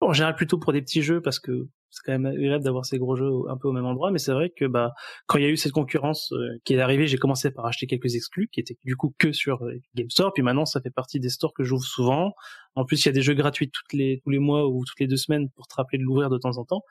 En 0.00 0.12
général, 0.12 0.36
plutôt 0.36 0.58
pour 0.58 0.72
des 0.72 0.82
petits 0.82 1.02
jeux 1.02 1.20
parce 1.20 1.40
que 1.40 1.68
c'est 1.96 2.02
quand 2.04 2.12
même 2.12 2.26
agréable 2.26 2.62
d'avoir 2.62 2.84
ces 2.84 2.98
gros 2.98 3.16
jeux 3.16 3.30
un 3.48 3.56
peu 3.56 3.68
au 3.68 3.72
même 3.72 3.86
endroit, 3.86 4.10
mais 4.10 4.18
c'est 4.18 4.32
vrai 4.32 4.50
que 4.50 4.66
bah 4.66 4.92
quand 5.26 5.38
il 5.38 5.44
y 5.44 5.46
a 5.46 5.50
eu 5.50 5.56
cette 5.56 5.72
concurrence 5.72 6.30
euh, 6.32 6.58
qui 6.64 6.74
est 6.74 6.80
arrivée, 6.80 7.06
j'ai 7.06 7.16
commencé 7.16 7.50
par 7.50 7.64
acheter 7.64 7.86
quelques 7.86 8.14
exclus 8.14 8.48
qui 8.52 8.60
étaient 8.60 8.76
du 8.84 8.96
coup 8.96 9.14
que 9.18 9.32
sur 9.32 9.64
euh, 9.64 9.80
Game 9.94 10.10
Store, 10.10 10.32
puis 10.34 10.42
maintenant 10.42 10.66
ça 10.66 10.82
fait 10.82 10.90
partie 10.90 11.20
des 11.20 11.30
stores 11.30 11.54
que 11.54 11.64
j'ouvre 11.64 11.84
souvent. 11.84 12.34
En 12.76 12.84
plus, 12.84 13.04
il 13.04 13.06
y 13.06 13.08
a 13.08 13.12
des 13.12 13.22
jeux 13.22 13.34
gratuits 13.34 13.70
toutes 13.70 13.92
les 13.92 14.20
tous 14.22 14.30
les 14.30 14.38
mois 14.38 14.68
ou 14.68 14.84
toutes 14.84 15.00
les 15.00 15.06
deux 15.06 15.16
semaines 15.16 15.48
pour 15.50 15.66
te 15.66 15.74
rappeler 15.74 15.98
de 15.98 16.04
l'ouvrir 16.04 16.30
de 16.30 16.38
temps 16.38 16.58
en 16.58 16.64
temps. 16.64 16.82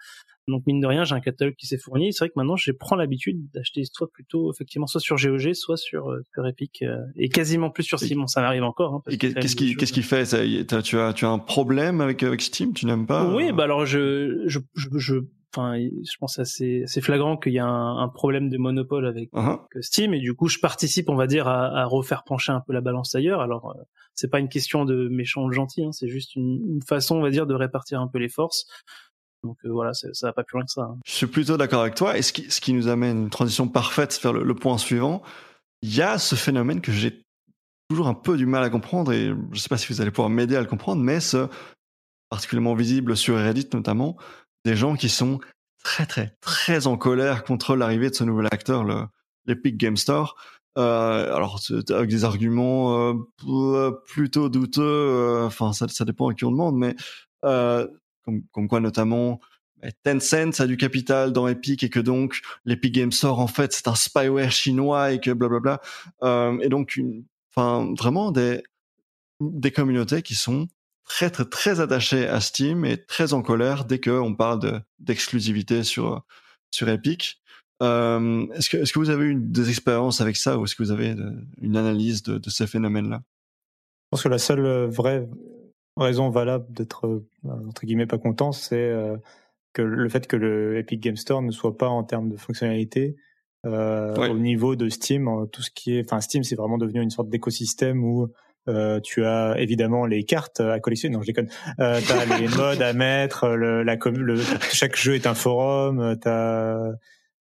Donc 0.47 0.63
mine 0.67 0.79
de 0.79 0.85
rien, 0.85 1.05
j'ai 1.05 1.15
un 1.15 1.21
catalogue 1.21 1.55
qui 1.55 1.65
s'est 1.65 1.77
fourni. 1.77 2.13
C'est 2.13 2.19
vrai 2.25 2.29
que 2.29 2.33
maintenant, 2.35 2.55
je 2.55 2.71
prends 2.71 2.95
l'habitude 2.95 3.49
d'acheter 3.53 3.83
soit 3.91 4.11
plutôt 4.11 4.51
effectivement 4.51 4.85
soit 4.85 5.01
sur 5.01 5.15
GOG, 5.15 5.53
soit 5.53 5.77
sur 5.77 6.11
euh, 6.11 6.21
sur 6.33 6.45
Epic 6.45 6.81
euh, 6.83 6.99
et 7.15 7.29
quasiment 7.29 7.69
plus 7.71 7.83
sur 7.83 7.99
Steam. 7.99 8.27
ça 8.27 8.41
m'arrive 8.41 8.63
encore. 8.63 9.03
Hein, 9.07 9.17
qu'est-ce 9.17 9.55
qui 9.55 9.75
qu'est-ce 9.75 9.93
qui 9.93 10.03
fait? 10.03 10.25
Ça 10.25 10.39
Tu 10.43 10.99
as 10.99 11.13
tu 11.13 11.25
as 11.25 11.29
un 11.29 11.39
problème 11.39 12.01
avec 12.01 12.21
avec 12.21 12.41
Steam? 12.41 12.73
Tu 12.73 12.85
n'aimes 12.85 13.07
pas? 13.07 13.33
Oui, 13.33 13.51
bah 13.51 13.63
alors 13.63 13.85
je 13.85 14.43
je 14.47 14.59
je, 14.75 14.89
je 14.97 15.15
enfin, 15.55 15.77
je 15.77 16.17
pense 16.19 16.39
assez, 16.39 16.83
assez 16.83 17.01
flagrant 17.01 17.37
qu'il 17.37 17.53
y 17.53 17.59
a 17.59 17.65
un, 17.65 17.99
un, 17.99 18.09
problème 18.09 18.49
de 18.49 18.57
monopole 18.57 19.05
avec 19.05 19.31
uh-huh. 19.33 19.59
Steam 19.81 20.13
et 20.13 20.19
du 20.19 20.33
coup, 20.33 20.47
je 20.47 20.59
participe, 20.59 21.09
on 21.09 21.15
va 21.15 21.27
dire, 21.27 21.47
à, 21.47 21.81
à 21.81 21.85
refaire 21.85 22.23
pencher 22.23 22.51
un 22.51 22.61
peu 22.61 22.73
la 22.73 22.81
balance 22.81 23.15
ailleurs. 23.15 23.41
Alors, 23.41 23.71
euh, 23.71 23.83
c'est 24.13 24.29
pas 24.29 24.39
une 24.39 24.49
question 24.49 24.85
de 24.85 25.07
méchant 25.07 25.43
ou 25.43 25.51
gentil, 25.51 25.83
hein, 25.83 25.91
c'est 25.91 26.07
juste 26.07 26.35
une, 26.35 26.61
une, 26.67 26.81
façon, 26.81 27.15
on 27.17 27.21
va 27.21 27.29
dire, 27.29 27.47
de 27.47 27.53
répartir 27.53 28.01
un 28.01 28.07
peu 28.07 28.19
les 28.19 28.29
forces. 28.29 28.67
Donc 29.43 29.57
euh, 29.65 29.69
voilà, 29.69 29.93
ça 29.93 30.09
va 30.23 30.33
pas 30.33 30.43
plus 30.43 30.57
loin 30.57 30.65
que 30.65 30.71
ça. 30.71 30.81
Hein. 30.81 30.97
Je 31.05 31.11
suis 31.11 31.27
plutôt 31.27 31.57
d'accord 31.57 31.81
avec 31.81 31.95
toi. 31.95 32.17
Et 32.17 32.21
ce 32.21 32.33
qui, 32.33 32.49
ce 32.49 32.59
qui 32.59 32.73
nous 32.73 32.87
amène 32.87 33.23
une 33.23 33.29
transition 33.29 33.67
parfaite 33.67 34.19
vers 34.21 34.33
le, 34.33 34.55
point 34.55 34.77
suivant, 34.77 35.21
il 35.81 35.95
y 35.95 36.01
a 36.01 36.17
ce 36.17 36.35
phénomène 36.35 36.81
que 36.81 36.91
j'ai 36.91 37.21
toujours 37.89 38.07
un 38.07 38.15
peu 38.15 38.37
du 38.37 38.47
mal 38.47 38.63
à 38.63 38.69
comprendre, 38.69 39.13
et 39.13 39.31
je 39.51 39.59
sais 39.59 39.69
pas 39.69 39.77
si 39.77 39.93
vous 39.93 40.01
allez 40.01 40.09
pouvoir 40.09 40.29
m'aider 40.29 40.55
à 40.55 40.61
le 40.61 40.67
comprendre, 40.67 41.03
mais 41.03 41.19
ce 41.19 41.47
particulièrement 42.31 42.73
visible 42.73 43.15
sur 43.15 43.37
Reddit 43.37 43.69
notamment, 43.73 44.17
des 44.65 44.75
gens 44.75 44.95
qui 44.95 45.07
sont 45.09 45.39
très 45.83 46.05
très 46.05 46.35
très 46.41 46.87
en 46.87 46.97
colère 46.97 47.43
contre 47.43 47.75
l'arrivée 47.75 48.09
de 48.09 48.15
ce 48.15 48.23
nouvel 48.23 48.47
acteur, 48.51 48.83
l'Epic 49.45 49.77
Game 49.77 49.95
Store. 49.95 50.35
Euh, 50.77 51.33
alors 51.33 51.61
avec 51.89 52.09
des 52.09 52.25
arguments 52.25 53.13
euh, 53.45 53.91
plutôt 54.07 54.49
douteux, 54.49 54.81
euh, 54.81 55.45
enfin 55.45 55.71
ça, 55.71 56.03
dépend 56.03 56.27
à 56.27 56.33
qui 56.33 56.43
on 56.43 56.51
demande, 56.51 56.75
mais 56.75 56.95
euh, 57.45 57.87
comme, 58.51 58.67
quoi 58.67 58.81
notamment 58.81 59.39
bah, 59.81 59.87
Tencent 60.03 60.59
a 60.59 60.67
du 60.67 60.75
capital 60.75 61.31
dans 61.31 61.47
Epic 61.47 61.83
et 61.83 61.89
que 61.89 62.01
donc 62.01 62.41
l'Epic 62.65 62.93
Game 62.93 63.13
Store 63.13 63.39
en 63.39 63.47
fait 63.47 63.71
c'est 63.71 63.87
un 63.87 63.95
spyware 63.95 64.51
chinois 64.51 65.13
et 65.13 65.21
que 65.21 65.31
blablabla. 65.31 65.79
Et 66.61 66.67
donc 66.67 66.99
enfin 67.55 67.93
vraiment 67.97 68.31
des 68.31 68.61
des 69.39 69.71
communautés 69.71 70.23
qui 70.23 70.35
sont 70.35 70.67
très 71.05 71.29
très 71.29 71.45
très 71.45 71.79
attachées 71.79 72.27
à 72.27 72.41
Steam 72.41 72.85
et 72.85 73.03
très 73.03 73.33
en 73.33 73.41
colère 73.41 73.85
dès 73.85 73.99
qu'on 73.99 74.35
parle 74.35 74.59
de 74.59 74.81
d'exclusivité 74.99 75.83
sur 75.83 76.23
sur 76.71 76.89
Epic. 76.89 77.41
Euh, 77.83 78.47
est-ce 78.53 78.69
que 78.69 78.77
est-ce 78.77 78.93
que 78.93 78.99
vous 78.99 79.09
avez 79.09 79.25
eu 79.25 79.35
des 79.35 79.69
expériences 79.69 80.21
avec 80.21 80.37
ça 80.37 80.57
ou 80.57 80.63
est-ce 80.63 80.75
que 80.75 80.83
vous 80.83 80.91
avez 80.91 81.15
une 81.61 81.77
analyse 81.77 82.23
de, 82.23 82.37
de 82.37 82.49
ces 82.49 82.67
phénomènes-là? 82.67 83.21
Je 83.21 84.07
pense 84.11 84.23
que 84.23 84.29
la 84.29 84.37
seule 84.37 84.65
euh, 84.65 84.87
vraie 84.87 85.27
raison 85.97 86.29
valable 86.29 86.65
d'être 86.69 87.07
euh, 87.07 87.27
entre 87.67 87.85
guillemets 87.85 88.05
pas 88.05 88.17
content, 88.17 88.51
c'est 88.51 88.75
euh, 88.75 89.17
que 89.73 89.81
le 89.81 90.09
fait 90.09 90.27
que 90.27 90.35
le 90.35 90.77
Epic 90.77 91.01
Game 91.01 91.17
Store 91.17 91.41
ne 91.41 91.51
soit 91.51 91.77
pas 91.77 91.89
en 91.89 92.03
termes 92.03 92.29
de 92.29 92.37
fonctionnalité 92.37 93.15
euh, 93.65 94.15
au 94.29 94.37
niveau 94.37 94.75
de 94.75 94.89
Steam, 94.89 95.47
tout 95.51 95.61
ce 95.61 95.71
qui 95.71 95.95
est, 95.95 96.05
enfin 96.05 96.21
Steam, 96.21 96.43
c'est 96.43 96.55
vraiment 96.55 96.77
devenu 96.77 97.01
une 97.01 97.09
sorte 97.09 97.29
d'écosystème 97.29 98.03
où 98.03 98.31
euh, 98.67 98.99
tu 98.99 99.25
as 99.25 99.55
évidemment 99.59 100.05
les 100.05 100.23
cartes 100.23 100.59
à 100.59 100.79
collectionner. 100.79 101.15
Non, 101.15 101.21
je 101.21 101.27
déconne. 101.27 101.49
Euh, 101.79 101.99
t'as 102.07 102.25
les 102.39 102.47
modes 102.47 102.81
à 102.81 102.93
mettre. 102.93 103.49
Le, 103.49 103.83
la 103.83 103.95
le, 103.95 104.39
chaque 104.71 104.95
jeu 104.95 105.15
est 105.15 105.27
un 105.27 105.35
forum. 105.35 106.17
T'as 106.19 106.93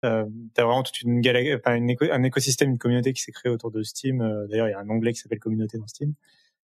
euh, 0.03 0.25
t'as 0.55 0.63
vraiment 0.63 0.81
toute 0.81 1.01
une 1.01 1.21
galaxie, 1.21 1.53
enfin, 1.53 1.79
un 2.11 2.23
écosystème, 2.23 2.71
une 2.71 2.79
communauté 2.79 3.13
qui 3.13 3.21
s'est 3.21 3.31
créée 3.31 3.51
autour 3.51 3.71
de 3.71 3.83
Steam. 3.83 4.17
D'ailleurs, 4.49 4.67
il 4.67 4.71
y 4.71 4.73
a 4.73 4.79
un 4.79 4.89
onglet 4.89 5.13
qui 5.13 5.19
s'appelle 5.19 5.39
communauté 5.39 5.77
dans 5.77 5.87
Steam. 5.87 6.13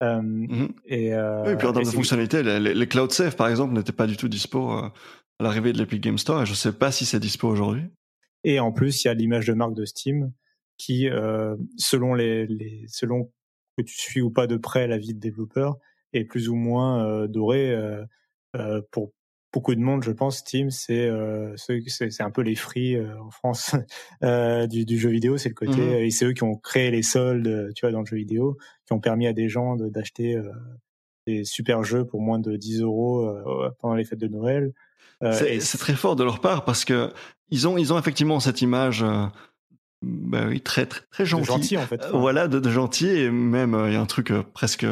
Euh, 0.04 0.22
mhm. 0.22 0.74
et, 0.86 1.14
euh, 1.14 1.44
oui, 1.46 1.54
et 1.54 1.56
puis 1.56 1.68
en 1.68 1.74
termes 1.74 1.86
de 1.86 1.90
fonctionnalité, 1.90 2.44
les, 2.44 2.60
les, 2.60 2.88
cloud 2.88 3.12
save 3.12 3.36
par 3.38 3.48
exemple 3.48 3.74
n'étaient 3.74 3.94
pas 3.94 4.08
du 4.08 4.18
tout 4.18 4.28
dispo 4.28 4.72
euh, 4.72 4.90
à 5.40 5.44
l'arrivée 5.44 5.72
de 5.72 5.78
l'Epic 5.78 6.02
Game 6.02 6.18
Store 6.18 6.42
et 6.42 6.46
je 6.46 6.54
sais 6.54 6.74
pas 6.74 6.92
si 6.92 7.06
c'est 7.06 7.20
dispo 7.20 7.48
aujourd'hui. 7.48 7.84
Et 8.44 8.60
en 8.60 8.72
plus, 8.72 9.04
il 9.04 9.08
y 9.08 9.12
a 9.12 9.14
l'image 9.14 9.48
de 9.48 9.54
marque 9.54 9.74
de 9.74 9.86
Steam 9.86 10.32
qui, 10.78 11.10
euh, 11.10 11.56
selon 11.78 12.14
les, 12.14 12.46
les, 12.48 12.84
selon 12.90 13.32
que 13.78 13.84
tu 13.84 13.96
suis 13.96 14.22
ou 14.22 14.32
pas 14.32 14.48
de 14.48 14.58
près 14.58 14.88
la 14.88 14.98
vie 14.98 15.14
de 15.14 15.20
développeur, 15.20 15.78
est 16.14 16.26
plus 16.26 16.50
ou 16.50 16.56
moins 16.56 17.06
euh, 17.06 17.28
doré 17.28 17.72
euh, 18.56 18.82
pour 18.92 19.12
beaucoup 19.56 19.74
de 19.74 19.80
monde, 19.80 20.04
je 20.04 20.12
pense, 20.12 20.40
Steam, 20.40 20.70
c'est 20.70 21.08
euh, 21.08 21.56
c'est 21.56 22.22
un 22.22 22.30
peu 22.30 22.42
les 22.42 22.56
free 22.56 22.96
euh, 22.96 23.18
en 23.22 23.32
France 23.32 23.74
euh, 24.24 24.68
du, 24.68 24.86
du, 24.86 25.00
jeu 25.00 25.10
vidéo. 25.10 25.38
C'est 25.38 25.50
le 25.50 25.56
côté 25.56 25.82
mhm. 25.82 25.94
et 25.94 26.12
c'est 26.12 26.26
eux 26.26 26.34
qui 26.34 26.44
ont 26.44 26.58
créé 26.58 26.92
les 26.92 27.02
soldes, 27.02 27.72
tu 27.74 27.86
vois, 27.86 27.92
dans 27.92 28.02
le 28.02 28.06
jeu 28.06 28.18
vidéo, 28.18 28.58
qui 28.86 28.92
ont 28.92 29.00
permis 29.00 29.28
à 29.28 29.34
des 29.34 29.48
gens 29.48 29.78
d'acheter 29.78 30.38
des 31.26 31.46
super 31.46 31.84
jeux 31.84 32.06
pour 32.06 32.22
moins 32.22 32.38
de 32.38 32.58
10 32.58 32.82
euros 32.82 33.34
pendant 33.80 33.96
les 33.96 34.04
fêtes 34.04 34.20
de 34.20 34.28
Noël. 34.28 34.74
c'est 35.32 35.78
très 35.78 35.96
fort 35.96 36.18
de 36.18 36.24
leur 36.24 36.42
part 36.42 36.66
parce 36.66 36.84
que 36.84 37.12
ils 37.50 37.68
ont 37.68 37.78
ils 37.78 37.94
ont 37.94 37.98
effectivement 37.98 38.40
cette 38.42 38.62
image. 38.62 39.06
Bah 40.02 40.46
oui, 40.48 40.62
très 40.62 40.86
très 40.86 41.02
très 41.12 41.26
gentil. 41.26 41.46
gentil 41.46 41.78
en 41.78 41.88
fait. 41.88 42.06
voilà, 42.14 42.48
de, 42.48 42.60
de, 42.60 42.70
gentil 42.70 43.08
et 43.08 43.32
même 43.32 43.76
il 43.88 43.94
y 43.94 43.96
a 43.96 44.02
un 44.02 44.06
truc 44.06 44.32
presque 44.54 44.86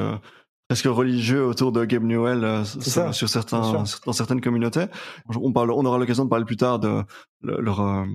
presque 0.68 0.86
religieux 0.86 1.46
autour 1.46 1.72
de 1.72 1.86
Gabe 1.86 2.04
Newell 2.04 2.44
euh, 2.44 2.64
sur, 2.64 3.30
certains 3.30 3.84
dans 4.06 4.14
certaines 4.14 4.42
communautés. 4.42 4.86
On 5.36 5.52
parle, 5.52 5.72
on 5.72 5.86
aura 5.86 5.98
l'occasion 5.98 6.26
de 6.26 6.30
parler 6.30 6.46
plus 6.46 6.58
tard 6.58 6.80
de 6.80 7.04
leur, 7.42 7.82
euh, 7.82 8.06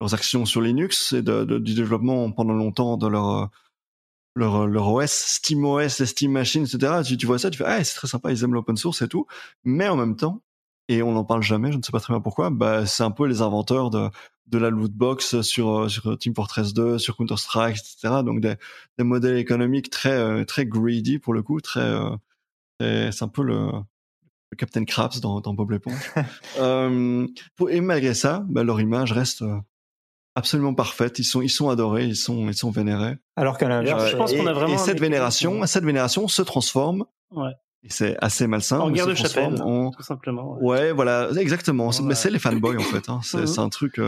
leurs 0.00 0.14
actions 0.14 0.44
sur 0.44 0.60
Linux 0.60 1.12
et 1.12 1.22
de, 1.22 1.44
du 1.58 1.74
développement 1.74 2.30
pendant 2.30 2.54
longtemps 2.54 2.96
de 2.96 3.08
leur 3.08 3.50
leur, 4.36 4.68
leur 4.68 4.88
OS, 4.92 5.10
SteamOS, 5.10 5.98
les 5.98 6.06
Steam 6.06 6.30
Machines, 6.30 6.62
etc. 6.62 7.02
Tu, 7.04 7.16
tu 7.16 7.26
vois 7.26 7.38
ça, 7.40 7.50
tu 7.50 7.58
fais 7.58 7.64
ah 7.66 7.82
c'est 7.82 7.96
très 7.96 8.06
sympa, 8.06 8.30
ils 8.30 8.44
aiment 8.44 8.54
l'open 8.54 8.76
source 8.76 9.02
et 9.02 9.08
tout, 9.08 9.26
mais 9.64 9.88
en 9.88 9.96
même 9.96 10.14
temps, 10.14 10.40
et 10.92 11.02
on 11.02 11.12
n'en 11.12 11.24
parle 11.24 11.42
jamais, 11.42 11.72
je 11.72 11.78
ne 11.78 11.82
sais 11.82 11.92
pas 11.92 12.00
très 12.00 12.12
bien 12.12 12.20
pourquoi, 12.20 12.50
bah 12.50 12.86
c'est 12.86 13.02
un 13.02 13.10
peu 13.10 13.26
les 13.26 13.42
inventeurs 13.42 13.90
de 13.90 14.08
de 14.46 14.58
la 14.58 14.70
loot 14.70 14.92
box 14.92 15.42
sur 15.42 15.88
sur 15.90 16.18
Team 16.18 16.34
Fortress 16.34 16.74
2, 16.74 16.98
sur 16.98 17.16
Counter 17.16 17.36
Strike, 17.36 17.76
etc. 17.76 18.22
Donc 18.24 18.40
des, 18.40 18.56
des 18.98 19.04
modèles 19.04 19.36
économiques 19.36 19.90
très 19.90 20.18
euh, 20.18 20.44
très 20.44 20.66
greedy 20.66 21.18
pour 21.18 21.32
le 21.32 21.42
coup, 21.42 21.60
très, 21.60 21.80
euh, 21.80 23.10
c'est 23.12 23.22
un 23.22 23.28
peu 23.28 23.42
le, 23.42 23.70
le 24.50 24.56
Captain 24.56 24.84
Krabs 24.84 25.20
dans, 25.20 25.40
dans 25.40 25.54
Bob 25.54 25.70
l'éponge. 25.70 26.12
euh, 26.58 27.26
et 27.68 27.80
malgré 27.80 28.14
ça, 28.14 28.44
bah, 28.48 28.64
leur 28.64 28.80
image 28.80 29.12
reste 29.12 29.42
euh, 29.42 29.58
absolument 30.34 30.74
parfaite. 30.74 31.18
Ils 31.18 31.24
sont 31.24 31.42
ils 31.42 31.50
sont 31.50 31.68
adorés, 31.68 32.06
ils 32.06 32.16
sont 32.16 32.48
ils 32.48 32.54
sont 32.54 32.70
vénérés. 32.70 33.16
Alors 33.36 33.58
qu'à 33.58 33.68
l'inverse, 33.68 34.10
je 34.10 34.16
pense 34.16 34.32
qu'on 34.32 34.46
a 34.46 34.52
vraiment 34.52 34.74
et 34.74 34.78
cette 34.78 35.00
vénération, 35.00 35.64
cette 35.66 35.84
vénération 35.84 36.26
se 36.28 36.42
transforme. 36.42 37.04
Ouais. 37.30 37.52
C'est 37.88 38.16
assez 38.20 38.46
malsain. 38.46 38.78
En 38.80 38.90
guerre 38.90 39.06
de 39.06 39.14
chapelle, 39.14 39.54
tout 39.56 40.02
simplement. 40.02 40.58
Ouais, 40.60 40.92
voilà, 40.92 41.30
exactement. 41.38 41.90
Mais 42.02 42.14
c'est 42.14 42.30
les 42.30 42.38
fanboys 42.38 42.76
en 42.76 42.80
fait. 42.80 43.08
Hein. 43.08 43.20
C'est 43.24 43.38
mhm. 43.38 43.58
un 43.58 43.68
truc 43.68 44.00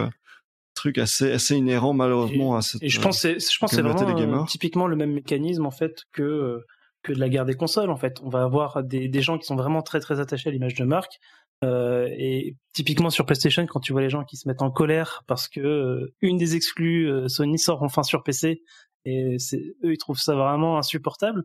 truc 0.75 0.99
assez 0.99 1.31
assez 1.31 1.55
inhérent 1.55 1.93
malheureusement 1.93 2.57
à 2.57 2.63
cette. 2.63 2.83
Et 2.83 2.89
je 2.89 3.01
pense 3.01 3.19
c'est 3.19 3.39
je 3.39 3.59
pense 3.59 3.73
c'est 3.73 3.83
vraiment 3.83 4.45
typiquement 4.45 4.87
le 4.87 4.97
même 4.97 5.13
mécanisme 5.13 5.67
en 5.67 5.71
fait 5.71 6.05
que 6.13 6.23
euh, 6.23 6.67
que 7.03 7.13
de 7.13 7.19
la 7.19 7.29
guerre 7.29 7.45
des 7.45 7.55
consoles 7.55 7.91
en 7.91 7.97
fait. 7.97 8.19
On 8.23 8.29
va 8.29 8.43
avoir 8.43 8.83
des 8.83 9.09
des 9.09 9.23
gens 9.23 9.39
qui 9.39 9.47
sont 9.47 9.57
vraiment 9.57 9.83
très 9.83 10.01
très 10.01 10.21
attachés 10.21 10.49
à 10.49 10.53
l'image 10.53 10.75
de 10.75 10.85
marque. 10.85 11.19
Euh, 11.65 12.09
et 12.19 12.57
typiquement 12.73 13.11
sur 13.11 13.25
PlayStation, 13.25 13.65
quand 13.67 13.79
tu 13.79 13.93
vois 13.93 14.03
les 14.03 14.11
gens 14.11 14.25
qui 14.25 14.37
se 14.37 14.49
mettent 14.49 14.63
en 14.63 14.71
colère 14.73 15.23
parce 15.29 15.49
que 15.49 15.61
euh, 15.61 16.15
une 16.21 16.37
des 16.37 16.57
exclus 16.57 17.09
euh, 17.09 17.29
Sony 17.29 17.57
sort 17.57 17.85
enfin 17.85 18.03
sur 18.03 18.25
PC 18.25 18.63
et 19.05 19.37
c'est 19.39 19.77
eux 19.85 19.93
ils 19.93 19.99
trouvent 19.99 20.19
ça 20.19 20.35
vraiment 20.35 20.79
insupportable. 20.79 21.45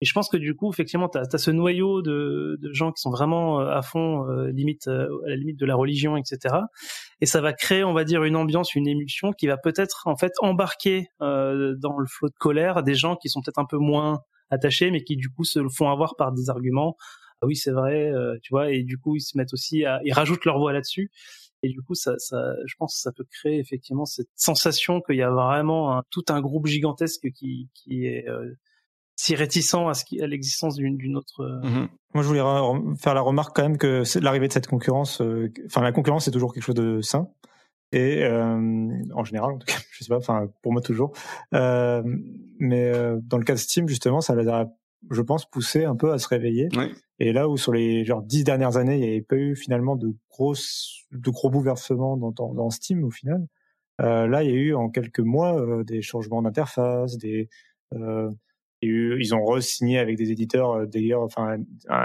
Et 0.00 0.06
je 0.06 0.12
pense 0.12 0.28
que 0.28 0.36
du 0.36 0.54
coup, 0.54 0.70
effectivement, 0.70 1.08
tu 1.08 1.18
as, 1.18 1.38
ce 1.38 1.50
noyau 1.50 2.02
de, 2.02 2.56
de, 2.60 2.72
gens 2.72 2.92
qui 2.92 3.00
sont 3.00 3.10
vraiment 3.10 3.60
euh, 3.60 3.70
à 3.70 3.82
fond, 3.82 4.28
euh, 4.30 4.50
limite 4.52 4.86
euh, 4.86 5.08
à 5.26 5.30
la 5.30 5.36
limite 5.36 5.58
de 5.58 5.66
la 5.66 5.74
religion, 5.74 6.16
etc. 6.16 6.54
Et 7.20 7.26
ça 7.26 7.40
va 7.40 7.52
créer, 7.52 7.82
on 7.82 7.92
va 7.92 8.04
dire, 8.04 8.22
une 8.22 8.36
ambiance, 8.36 8.76
une 8.76 8.86
émulsion 8.86 9.32
qui 9.32 9.48
va 9.48 9.56
peut-être 9.56 10.06
en 10.06 10.16
fait 10.16 10.32
embarquer 10.40 11.08
euh, 11.20 11.74
dans 11.78 11.98
le 11.98 12.06
flot 12.06 12.28
de 12.28 12.36
colère 12.38 12.84
des 12.84 12.94
gens 12.94 13.16
qui 13.16 13.28
sont 13.28 13.40
peut-être 13.42 13.58
un 13.58 13.66
peu 13.66 13.78
moins 13.78 14.20
attachés, 14.50 14.90
mais 14.92 15.02
qui 15.02 15.16
du 15.16 15.30
coup 15.30 15.44
se 15.44 15.60
font 15.68 15.90
avoir 15.90 16.14
par 16.16 16.32
des 16.32 16.48
arguments. 16.48 16.96
Ah 17.42 17.46
oui, 17.46 17.56
c'est 17.56 17.70
vrai, 17.70 18.10
tu 18.42 18.50
vois. 18.50 18.72
Et 18.72 18.82
du 18.82 18.98
coup, 18.98 19.14
ils 19.14 19.20
se 19.20 19.36
mettent 19.38 19.52
aussi, 19.52 19.84
à, 19.84 20.00
ils 20.04 20.12
rajoutent 20.12 20.44
leur 20.44 20.58
voix 20.58 20.72
là-dessus. 20.72 21.12
Et 21.62 21.68
du 21.68 21.82
coup, 21.82 21.94
ça, 21.94 22.14
ça, 22.18 22.54
je 22.66 22.74
pense 22.78 22.94
que 22.96 23.00
ça 23.00 23.12
peut 23.12 23.26
créer 23.30 23.60
effectivement 23.60 24.04
cette 24.06 24.30
sensation 24.34 25.00
qu'il 25.00 25.16
y 25.16 25.22
a 25.22 25.30
vraiment 25.30 25.96
un, 25.98 26.02
tout 26.10 26.24
un 26.30 26.40
groupe 26.40 26.66
gigantesque 26.66 27.30
qui, 27.32 27.68
qui 27.74 28.06
est 28.06 28.26
si 29.18 29.34
réticents 29.34 29.88
à, 29.88 29.94
ce 29.94 30.04
qui, 30.04 30.22
à 30.22 30.28
l'existence 30.28 30.76
d'une 30.76 31.16
autre. 31.16 31.42
Mhm. 31.64 31.88
Moi, 32.14 32.22
je 32.22 32.28
voulais 32.28 32.96
faire 32.98 33.14
la 33.14 33.20
remarque 33.20 33.54
quand 33.54 33.62
même 33.62 33.76
que 33.76 34.04
l'arrivée 34.20 34.46
de 34.46 34.52
cette 34.52 34.68
concurrence, 34.68 35.20
enfin 35.66 35.82
la 35.82 35.92
concurrence 35.92 36.24
c'est 36.24 36.30
toujours 36.30 36.54
quelque 36.54 36.62
chose 36.62 36.76
de 36.76 37.00
sain 37.00 37.28
et 37.90 38.24
en 38.26 39.24
général 39.24 39.52
en 39.54 39.58
tout 39.58 39.66
cas, 39.66 39.74
je 39.90 40.04
sais 40.04 40.08
pas, 40.08 40.18
enfin 40.18 40.48
pour 40.62 40.72
moi 40.72 40.80
toujours. 40.80 41.12
mais 41.52 42.92
dans 43.22 43.38
le 43.38 43.44
cas 43.44 43.54
de 43.54 43.58
Steam 43.58 43.88
justement, 43.88 44.20
ça 44.20 44.36
les 44.36 44.46
a, 44.48 44.70
je 45.10 45.20
pense, 45.20 45.50
poussé 45.50 45.84
un 45.84 45.96
peu 45.96 46.12
à 46.12 46.18
se 46.18 46.28
réveiller. 46.28 46.68
Oui. 46.76 46.94
Et 47.18 47.32
là 47.32 47.48
où 47.48 47.56
sur 47.56 47.72
les 47.72 48.04
genre 48.04 48.22
dix 48.22 48.44
dernières 48.44 48.76
années, 48.76 48.94
il 48.94 49.00
n'y 49.00 49.08
avait 49.08 49.22
pas 49.22 49.36
eu 49.36 49.56
finalement 49.56 49.96
de 49.96 50.14
grosses, 50.30 51.06
de 51.10 51.30
gros 51.30 51.50
bouleversements 51.50 52.16
dans, 52.16 52.30
dans, 52.30 52.54
dans 52.54 52.70
Steam 52.70 53.02
au 53.02 53.10
final. 53.10 53.44
Euh, 54.00 54.28
là, 54.28 54.44
il 54.44 54.50
y 54.50 54.52
a 54.52 54.56
eu 54.56 54.74
en 54.74 54.88
quelques 54.88 55.18
mois 55.18 55.60
euh, 55.60 55.82
des 55.82 56.02
changements 56.02 56.40
d'interface, 56.40 57.16
des 57.18 57.48
ils 58.82 59.34
ont 59.34 59.44
re-signé 59.44 59.98
avec 59.98 60.16
des 60.16 60.30
éditeurs 60.30 60.72
euh, 60.72 60.86
d'ailleurs, 60.86 61.22
enfin 61.22 61.58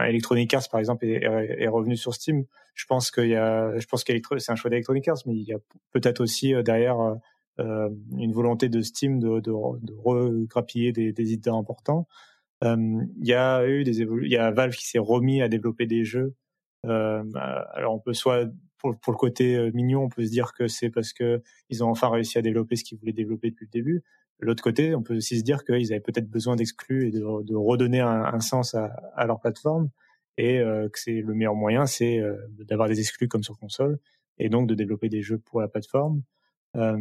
Electronic 0.08 0.54
Arts 0.54 0.70
par 0.72 0.80
exemple 0.80 1.06
est, 1.06 1.68
revenu 1.68 1.96
sur 1.96 2.14
Steam. 2.14 2.46
Je 2.74 2.86
pense 2.86 3.12
qu'il 3.12 3.28
y 3.28 3.36
a, 3.36 3.78
je 3.78 3.86
pense 3.86 4.04
que 4.04 4.14
c'est 4.40 4.52
un 4.52 4.56
choix 4.56 4.70
d'Electronic 4.70 5.08
Arts, 5.08 5.22
mais 5.28 5.36
il 5.36 5.44
y 5.44 5.54
a 5.54 5.60
peut-être 5.92 6.22
aussi 6.22 6.54
euh, 6.54 6.64
derrière 6.64 6.98
euh, 7.60 7.90
une 8.18 8.34
volonté 8.34 8.70
de 8.70 8.82
Steam 8.82 9.20
de, 9.20 9.40
de, 9.40 9.52
de 9.82 10.92
des, 10.92 11.14
des 11.14 11.34
éditeurs 11.34 11.56
importants. 11.56 12.08
Il 12.64 13.28
y 13.28 13.34
a 13.34 13.68
eu 13.68 13.84
des 13.84 14.00
il 14.00 14.32
y 14.32 14.38
a 14.38 14.50
Valve 14.52 14.74
qui 14.74 14.88
s'est 14.88 14.98
remis 14.98 15.42
à 15.42 15.50
développer 15.50 15.86
des 15.86 16.06
jeux. 16.06 16.34
Alors 16.86 17.94
on 17.94 18.00
peut 18.00 18.14
soit 18.14 18.48
pour, 18.78 18.98
pour, 19.00 19.12
le 19.12 19.18
côté 19.18 19.70
mignon, 19.74 20.04
on 20.04 20.10
peut 20.10 20.24
se 20.24 20.30
dire 20.30 20.54
que 20.54 20.70
c'est 20.70 20.90
parce 20.90 21.12
que 21.12 21.44
ils 21.70 21.84
ont 21.84 21.90
enfin 21.90 22.10
réussi 22.10 22.38
à 22.38 22.42
développer 22.42 22.78
ce 22.78 22.86
qu'ils 22.86 22.98
voulaient 22.98 23.12
développer 23.12 23.50
depuis 23.50 23.66
le 23.66 23.72
début. 23.72 24.04
L'autre 24.44 24.64
côté, 24.64 24.96
on 24.96 25.02
peut 25.02 25.16
aussi 25.16 25.40
se 25.40 25.44
dire 25.44 25.64
qu'ils 25.64 25.92
avaient 25.92 26.02
peut-être 26.02 26.30
besoin 26.30 26.56
d'exclus 26.56 27.08
et 27.08 27.12
de, 27.12 27.56
redonner 27.56 28.02
un, 28.02 28.40
sens 28.40 28.76
à, 28.76 29.26
leur 29.26 29.40
plateforme 29.40 29.90
et 30.38 30.60
euh, 30.60 30.90
que 30.90 31.00
c'est 31.00 31.22
le 31.22 31.34
meilleur 31.34 31.56
moyen, 31.56 31.86
c'est 31.86 32.20
euh, 32.20 32.36
d'avoir 32.60 32.88
des 32.88 33.00
exclus 33.00 33.28
comme 33.28 33.44
sur 33.44 33.58
console 33.58 34.00
et 34.40 34.50
donc 34.50 34.68
de 34.68 34.74
développer 34.74 35.10
des 35.10 35.22
jeux 35.22 35.38
pour 35.38 35.62
la 35.62 35.68
plateforme. 35.68 36.22
Euh, 36.76 36.98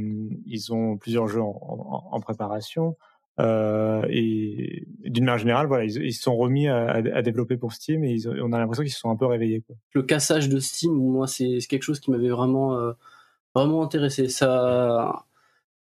ils 0.47 0.73
ont 0.73 0.99
plusieurs 0.99 1.29
jeux 1.29 1.41
en, 1.41 2.21
préparation. 2.21 2.97
Et 3.39 4.87
d'une 5.05 5.25
manière 5.25 5.39
générale, 5.39 5.67
voilà, 5.67 5.85
ils, 5.85 6.13
se 6.13 6.23
sont 6.23 6.37
remis 6.37 6.69
à, 6.69 7.23
développer 7.23 7.57
pour 7.57 7.73
Steam 7.73 8.05
et 8.05 8.19
on 8.43 8.53
a 8.53 8.59
l'impression 8.59 8.85
qu'ils 8.85 8.93
se 8.93 9.01
sont 9.01 9.11
un 9.11 9.17
peu 9.17 9.27
réveillés. 9.27 9.65
Le 9.95 10.03
cassage 10.03 10.49
de 10.49 10.59
Steam, 10.61 10.93
moi, 10.93 11.27
c'est 11.27 11.59
quelque 11.69 11.83
chose 11.83 12.01
qui 12.01 12.11
m'avait 12.11 12.29
vraiment, 12.29 12.79
vraiment 13.55 13.83
intéressé. 13.83 14.29
Ça, 14.29 15.25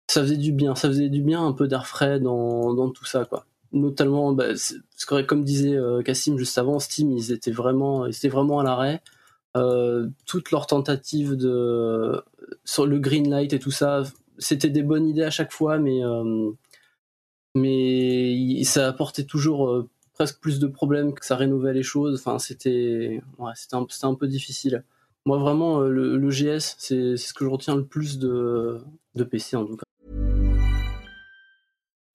ça 0.10 0.22
faisait 0.22 0.38
du 0.38 0.52
bien, 0.52 0.76
ça 0.76 0.88
faisait 0.90 1.10
du 1.10 1.22
bien, 1.22 1.46
un 1.46 1.54
peu 1.54 1.68
d'air 1.68 1.86
frais 1.86 2.20
dans, 2.20 2.90
tout 2.90 3.06
ça, 3.06 3.26
quoi. 3.26 3.46
Notamment, 3.72 4.34
bah, 4.34 4.48
comme 5.28 5.44
disait 5.44 5.76
euh, 5.76 6.02
Cassim 6.02 6.38
juste 6.38 6.58
avant, 6.58 6.80
Steam, 6.80 7.12
ils 7.12 7.32
étaient 7.32 7.52
vraiment, 7.52 8.08
ils 8.08 8.16
étaient 8.16 8.30
vraiment 8.30 8.60
à 8.60 8.64
l'arrêt. 8.64 9.04
Euh, 9.58 10.10
toutes 10.26 10.52
leurs 10.52 10.66
tentatives 10.68 11.36
de 11.36 12.24
sur 12.66 12.88
le 12.88 13.00
green 13.00 13.30
light 13.30 13.54
et 13.54 13.60
tout 13.60 13.72
ça, 13.72 14.04
c'était 14.40 14.70
des 14.70 14.84
bonnes 14.84 15.08
idées 15.08 15.24
à 15.24 15.30
chaque 15.30 15.52
fois, 15.52 15.78
mais 15.78 16.04
euh, 16.04 16.52
mais 17.56 18.64
ça 18.64 18.88
apportait 18.88 19.26
toujours 19.26 19.86
presque 20.14 20.40
plus 20.40 20.60
de 20.60 20.68
problèmes 20.68 21.14
que 21.14 21.26
ça 21.26 21.36
rénovait 21.36 21.74
les 21.74 21.84
choses. 21.84 22.20
Enfin, 22.20 22.40
c'était 22.40 23.22
un, 23.40 23.86
un, 24.04 24.16
peu 24.16 24.28
difficile. 24.28 24.84
Moi, 25.26 25.38
vraiment, 25.38 25.82
le, 25.82 26.30
GS, 26.30 26.76
c'est 26.80 27.18
ce 27.18 27.34
que 27.34 27.46
je 27.46 27.50
retiens 27.50 27.76
le 27.76 27.86
plus 27.86 28.20
de 28.20 28.82
PC 29.30 29.56
en 29.56 29.66
tout 29.66 29.78
cas. 29.78 29.84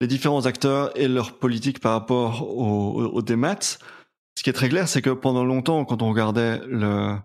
les 0.00 0.06
différents 0.06 0.46
acteurs 0.46 0.96
et 0.98 1.08
leur 1.08 1.38
politique 1.38 1.80
par 1.80 1.92
rapport 1.92 2.48
au, 2.48 3.02
au, 3.02 3.22
démat, 3.22 3.60
ce 3.60 4.42
qui 4.42 4.50
est 4.50 4.54
très 4.54 4.68
clair, 4.68 4.88
c'est 4.88 5.02
que 5.02 5.10
pendant 5.10 5.44
longtemps, 5.44 5.84
quand 5.84 6.02
on 6.02 6.10
regardait 6.10 6.60
le 6.66 7.16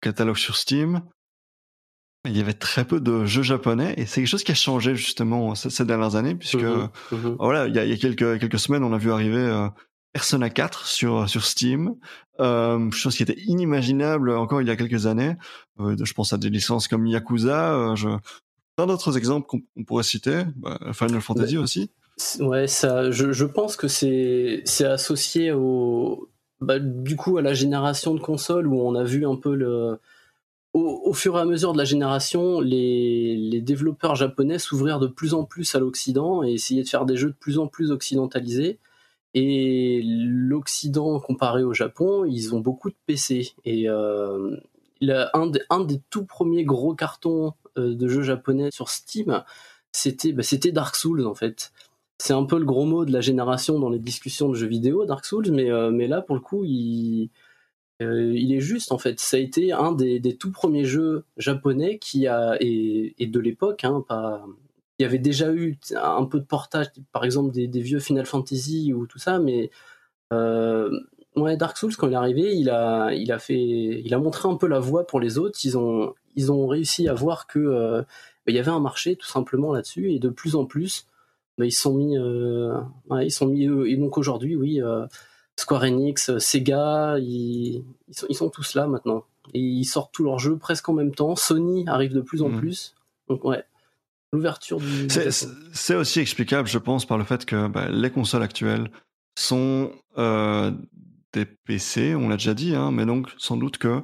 catalogue 0.00 0.36
sur 0.36 0.56
Steam, 0.56 1.02
il 2.26 2.36
y 2.36 2.40
avait 2.40 2.54
très 2.54 2.84
peu 2.84 3.00
de 3.00 3.24
jeux 3.24 3.42
japonais 3.42 3.94
et 3.96 4.04
c'est 4.04 4.20
quelque 4.20 4.28
chose 4.28 4.44
qui 4.44 4.52
a 4.52 4.56
changé 4.56 4.94
justement 4.94 5.54
ces, 5.54 5.84
dernières 5.86 6.16
années 6.16 6.34
puisque 6.34 6.56
mhm, 6.56 6.90
mhm. 7.12 7.36
voilà 7.38 7.66
il 7.66 7.74
y 7.74 7.78
a, 7.78 7.84
il 7.84 7.90
y 7.90 7.94
a 7.94 7.96
quelques 7.96 8.38
quelques 8.38 8.58
semaines 8.58 8.84
on 8.84 8.92
a 8.92 8.98
vu 8.98 9.10
arriver 9.10 9.38
euh, 9.38 9.68
Persona 10.12 10.50
4 10.50 10.86
sur 10.86 11.30
sur 11.30 11.44
Steam 11.44 11.94
euh, 12.40 12.90
chose 12.90 13.16
qui 13.16 13.22
était 13.22 13.40
inimaginable 13.46 14.32
encore 14.32 14.60
il 14.60 14.68
y 14.68 14.70
a 14.70 14.76
quelques 14.76 15.06
années. 15.06 15.36
Euh, 15.78 15.96
je 16.02 16.12
pense 16.12 16.32
à 16.32 16.38
des 16.38 16.50
licences 16.50 16.88
comme 16.88 17.06
Yakuza 17.06 17.94
je 17.94 18.08
d'autres 18.78 19.18
exemples 19.18 19.46
qu'on 19.46 19.84
pourrait 19.84 20.04
citer 20.04 20.44
bah, 20.56 20.78
Final 20.94 21.20
Fantasy 21.20 21.58
aussi 21.58 21.90
Ouais, 22.40 22.66
ça, 22.66 23.10
je, 23.10 23.32
je 23.32 23.44
pense 23.44 23.76
que 23.76 23.88
c'est 23.88 24.64
associé 24.84 25.52
au 25.52 26.28
bah, 26.60 26.78
du 26.78 27.16
coup 27.16 27.38
à 27.38 27.42
la 27.42 27.54
génération 27.54 28.14
de 28.14 28.20
consoles 28.20 28.66
où 28.66 28.80
on 28.80 28.94
a 28.94 29.04
vu 29.04 29.26
un 29.26 29.36
peu 29.36 29.54
le 29.54 29.98
au, 30.72 31.12
fur 31.12 31.36
et 31.36 31.40
à 31.40 31.44
mesure 31.44 31.72
de 31.72 31.78
la 31.78 31.84
génération, 31.84 32.60
les, 32.60 33.36
les 33.36 33.60
développeurs 33.60 34.14
japonais 34.14 34.58
s'ouvrir 34.58 35.00
de 35.00 35.08
plus 35.08 35.34
en 35.34 35.44
plus 35.44 35.74
à 35.74 35.80
l'Occident 35.80 36.44
et 36.44 36.52
essayer 36.52 36.84
de 36.84 36.88
faire 36.88 37.06
des 37.06 37.16
jeux 37.16 37.30
de 37.30 37.36
plus 37.36 37.58
en 37.58 37.66
plus 37.66 37.90
occidentalisés. 37.90 38.78
Et 39.34 40.00
l'Occident 40.04 41.18
comparé 41.20 41.64
au 41.64 41.74
Japon, 41.74 42.24
ils 42.24 42.54
ont 42.54 42.60
beaucoup 42.60 42.90
de 42.90 42.96
PC. 43.06 43.52
Et 43.64 43.88
euh, 43.88 44.56
un, 45.02 45.50
un, 45.70 45.80
des 45.80 46.00
tout 46.10 46.24
premiers 46.24 46.64
gros 46.64 46.94
cartons 46.94 47.54
euh, 47.76 47.94
de 47.94 48.08
jeux 48.08 48.22
japonais 48.22 48.70
sur 48.70 48.90
Steam, 48.90 49.42
c'était 49.92 50.32
bah, 50.32 50.42
Dark 50.72 50.94
Souls 50.94 51.26
en 51.26 51.34
fait. 51.34 51.72
C'est 52.20 52.34
un 52.34 52.44
peu 52.44 52.58
le 52.58 52.66
gros 52.66 52.84
mot 52.84 53.06
de 53.06 53.12
la 53.12 53.22
génération 53.22 53.78
dans 53.78 53.88
les 53.88 53.98
discussions 53.98 54.50
de 54.50 54.54
jeux 54.54 54.66
vidéo, 54.66 55.06
Dark 55.06 55.24
Souls, 55.24 55.50
mais, 55.50 55.70
euh, 55.70 55.90
là 56.06 56.20
pour 56.20 56.34
le 56.34 56.42
coup, 56.42 56.64
il, 56.66 57.30
euh, 58.02 58.34
il 58.36 58.52
est 58.52 58.60
juste 58.60 58.92
en 58.92 58.98
fait. 58.98 59.18
Ça 59.18 59.38
a 59.38 59.40
été 59.40 59.72
un 59.72 59.92
des, 59.92 60.20
des 60.20 60.36
tout 60.36 60.52
premiers 60.52 60.84
jeux 60.84 61.24
japonais 61.38 61.96
qui 61.98 62.26
a 62.26 62.58
et, 62.60 63.14
de 63.18 63.40
l'époque, 63.40 63.84
hein. 63.84 64.04
Il 64.98 65.02
y 65.02 65.06
avait 65.06 65.18
déjà 65.18 65.50
eu 65.50 65.78
un 65.96 66.26
peu 66.26 66.40
de 66.40 66.44
portage, 66.44 66.88
par 67.10 67.24
exemple 67.24 67.52
des, 67.52 67.80
vieux 67.80 68.00
Final 68.00 68.26
Fantasy 68.26 68.92
ou 68.92 69.06
tout 69.06 69.18
ça, 69.18 69.38
mais 69.38 69.70
euh, 70.34 70.90
ouais, 71.36 71.56
Dark 71.56 71.78
Souls 71.78 71.96
quand 71.96 72.06
il 72.08 72.12
est 72.12 72.16
arrivé, 72.16 72.54
il 72.54 72.68
a, 72.68 73.14
il 73.14 73.32
a 73.32 73.38
fait, 73.38 74.02
il 74.04 74.12
a 74.12 74.18
montré 74.18 74.46
un 74.46 74.56
peu 74.56 74.66
la 74.66 74.78
voie 74.78 75.06
pour 75.06 75.20
les 75.20 75.38
autres. 75.38 75.58
Ils 75.64 75.78
ont, 75.78 76.14
ils 76.36 76.52
ont 76.52 76.66
réussi 76.66 77.08
à 77.08 77.14
voir 77.14 77.46
que 77.46 78.04
il 78.46 78.54
y 78.54 78.58
avait 78.58 78.70
un 78.70 78.80
marché 78.80 79.16
tout 79.16 79.26
simplement 79.26 79.72
là-dessus 79.72 80.12
et 80.12 80.18
de 80.18 80.28
plus 80.28 80.54
en 80.54 80.66
plus, 80.66 81.06
bah, 81.60 81.66
ils 81.66 81.72
sont 81.72 81.92
mis, 81.92 82.16
euh, 82.16 82.72
ouais, 83.10 83.26
ils 83.26 83.30
sont 83.30 83.46
mis 83.46 83.64
et 83.64 83.96
donc 83.98 84.16
aujourd'hui, 84.16 84.56
oui, 84.56 84.80
euh, 84.80 85.06
Square 85.56 85.82
Enix, 85.82 86.38
Sega, 86.38 87.18
ils, 87.18 87.84
ils, 88.08 88.14
sont, 88.14 88.26
ils 88.30 88.34
sont 88.34 88.48
tous 88.48 88.72
là 88.72 88.86
maintenant 88.86 89.24
et 89.52 89.60
ils 89.60 89.84
sortent 89.84 90.10
tous 90.14 90.24
leurs 90.24 90.38
jeux 90.38 90.56
presque 90.56 90.88
en 90.88 90.94
même 90.94 91.14
temps. 91.14 91.36
Sony 91.36 91.84
arrive 91.86 92.14
de 92.14 92.22
plus 92.22 92.40
en 92.40 92.48
mmh. 92.48 92.58
plus, 92.60 92.94
donc 93.28 93.44
ouais. 93.44 93.62
L'ouverture 94.32 94.78
du. 94.78 95.08
C'est 95.74 95.94
aussi 95.96 96.20
explicable, 96.20 96.66
je 96.66 96.78
pense, 96.78 97.04
par 97.04 97.18
le 97.18 97.24
fait 97.24 97.44
que 97.44 97.68
bah, 97.68 97.90
les 97.90 98.10
consoles 98.10 98.42
actuelles 98.42 98.90
sont 99.36 99.92
euh, 100.16 100.70
des 101.34 101.44
PC, 101.44 102.14
on 102.14 102.30
l'a 102.30 102.36
déjà 102.36 102.54
dit, 102.54 102.74
hein, 102.74 102.90
mais 102.90 103.04
donc 103.04 103.28
sans 103.36 103.58
doute 103.58 103.76
que 103.76 104.00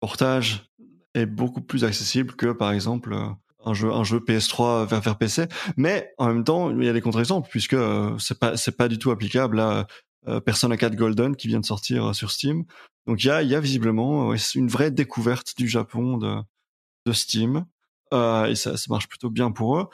portage 0.00 0.70
est 1.12 1.26
beaucoup 1.26 1.60
plus 1.60 1.84
accessible 1.84 2.34
que 2.34 2.52
par 2.52 2.72
exemple 2.72 3.14
un 3.64 3.74
jeu 3.74 3.92
un 3.92 4.04
jeu 4.04 4.18
PS3 4.18 4.86
vers, 4.86 5.00
vers 5.00 5.18
PC 5.18 5.46
mais 5.76 6.12
en 6.18 6.28
même 6.28 6.44
temps 6.44 6.70
il 6.70 6.84
y 6.84 6.88
a 6.88 6.92
des 6.92 7.00
contre-exemples 7.00 7.48
puisque 7.50 7.74
euh, 7.74 8.16
c'est 8.18 8.38
pas 8.38 8.56
c'est 8.56 8.76
pas 8.76 8.88
du 8.88 8.98
tout 8.98 9.10
applicable 9.10 9.60
à 9.60 9.86
euh, 10.26 10.40
Persona 10.40 10.76
4 10.76 10.94
Golden 10.94 11.36
qui 11.36 11.48
vient 11.48 11.60
de 11.60 11.66
sortir 11.66 12.14
sur 12.14 12.30
Steam 12.30 12.64
donc 13.06 13.22
il 13.24 13.28
y 13.28 13.30
a 13.30 13.42
il 13.42 13.48
y 13.48 13.54
a 13.54 13.60
visiblement 13.60 14.34
une 14.54 14.68
vraie 14.68 14.90
découverte 14.90 15.54
du 15.56 15.68
Japon 15.68 16.18
de 16.18 16.36
de 17.06 17.12
Steam 17.12 17.64
euh, 18.12 18.46
et 18.46 18.54
ça, 18.54 18.76
ça 18.76 18.86
marche 18.88 19.08
plutôt 19.08 19.30
bien 19.30 19.50
pour 19.50 19.78
eux. 19.78 19.88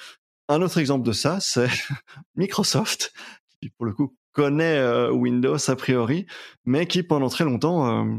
Un 0.49 0.63
autre 0.63 0.79
exemple 0.79 1.07
de 1.07 1.13
ça, 1.13 1.41
c'est 1.41 1.69
Microsoft, 2.37 3.13
qui 3.61 3.71
pour 3.71 3.87
le 3.87 3.93
coup 3.93 4.17
connaît 4.33 4.77
euh, 4.79 5.11
Windows 5.11 5.57
a 5.69 5.77
priori, 5.77 6.27
mais 6.65 6.87
qui 6.87 7.03
pendant 7.03 7.29
très 7.29 7.45
longtemps 7.45 8.05
euh, 8.05 8.19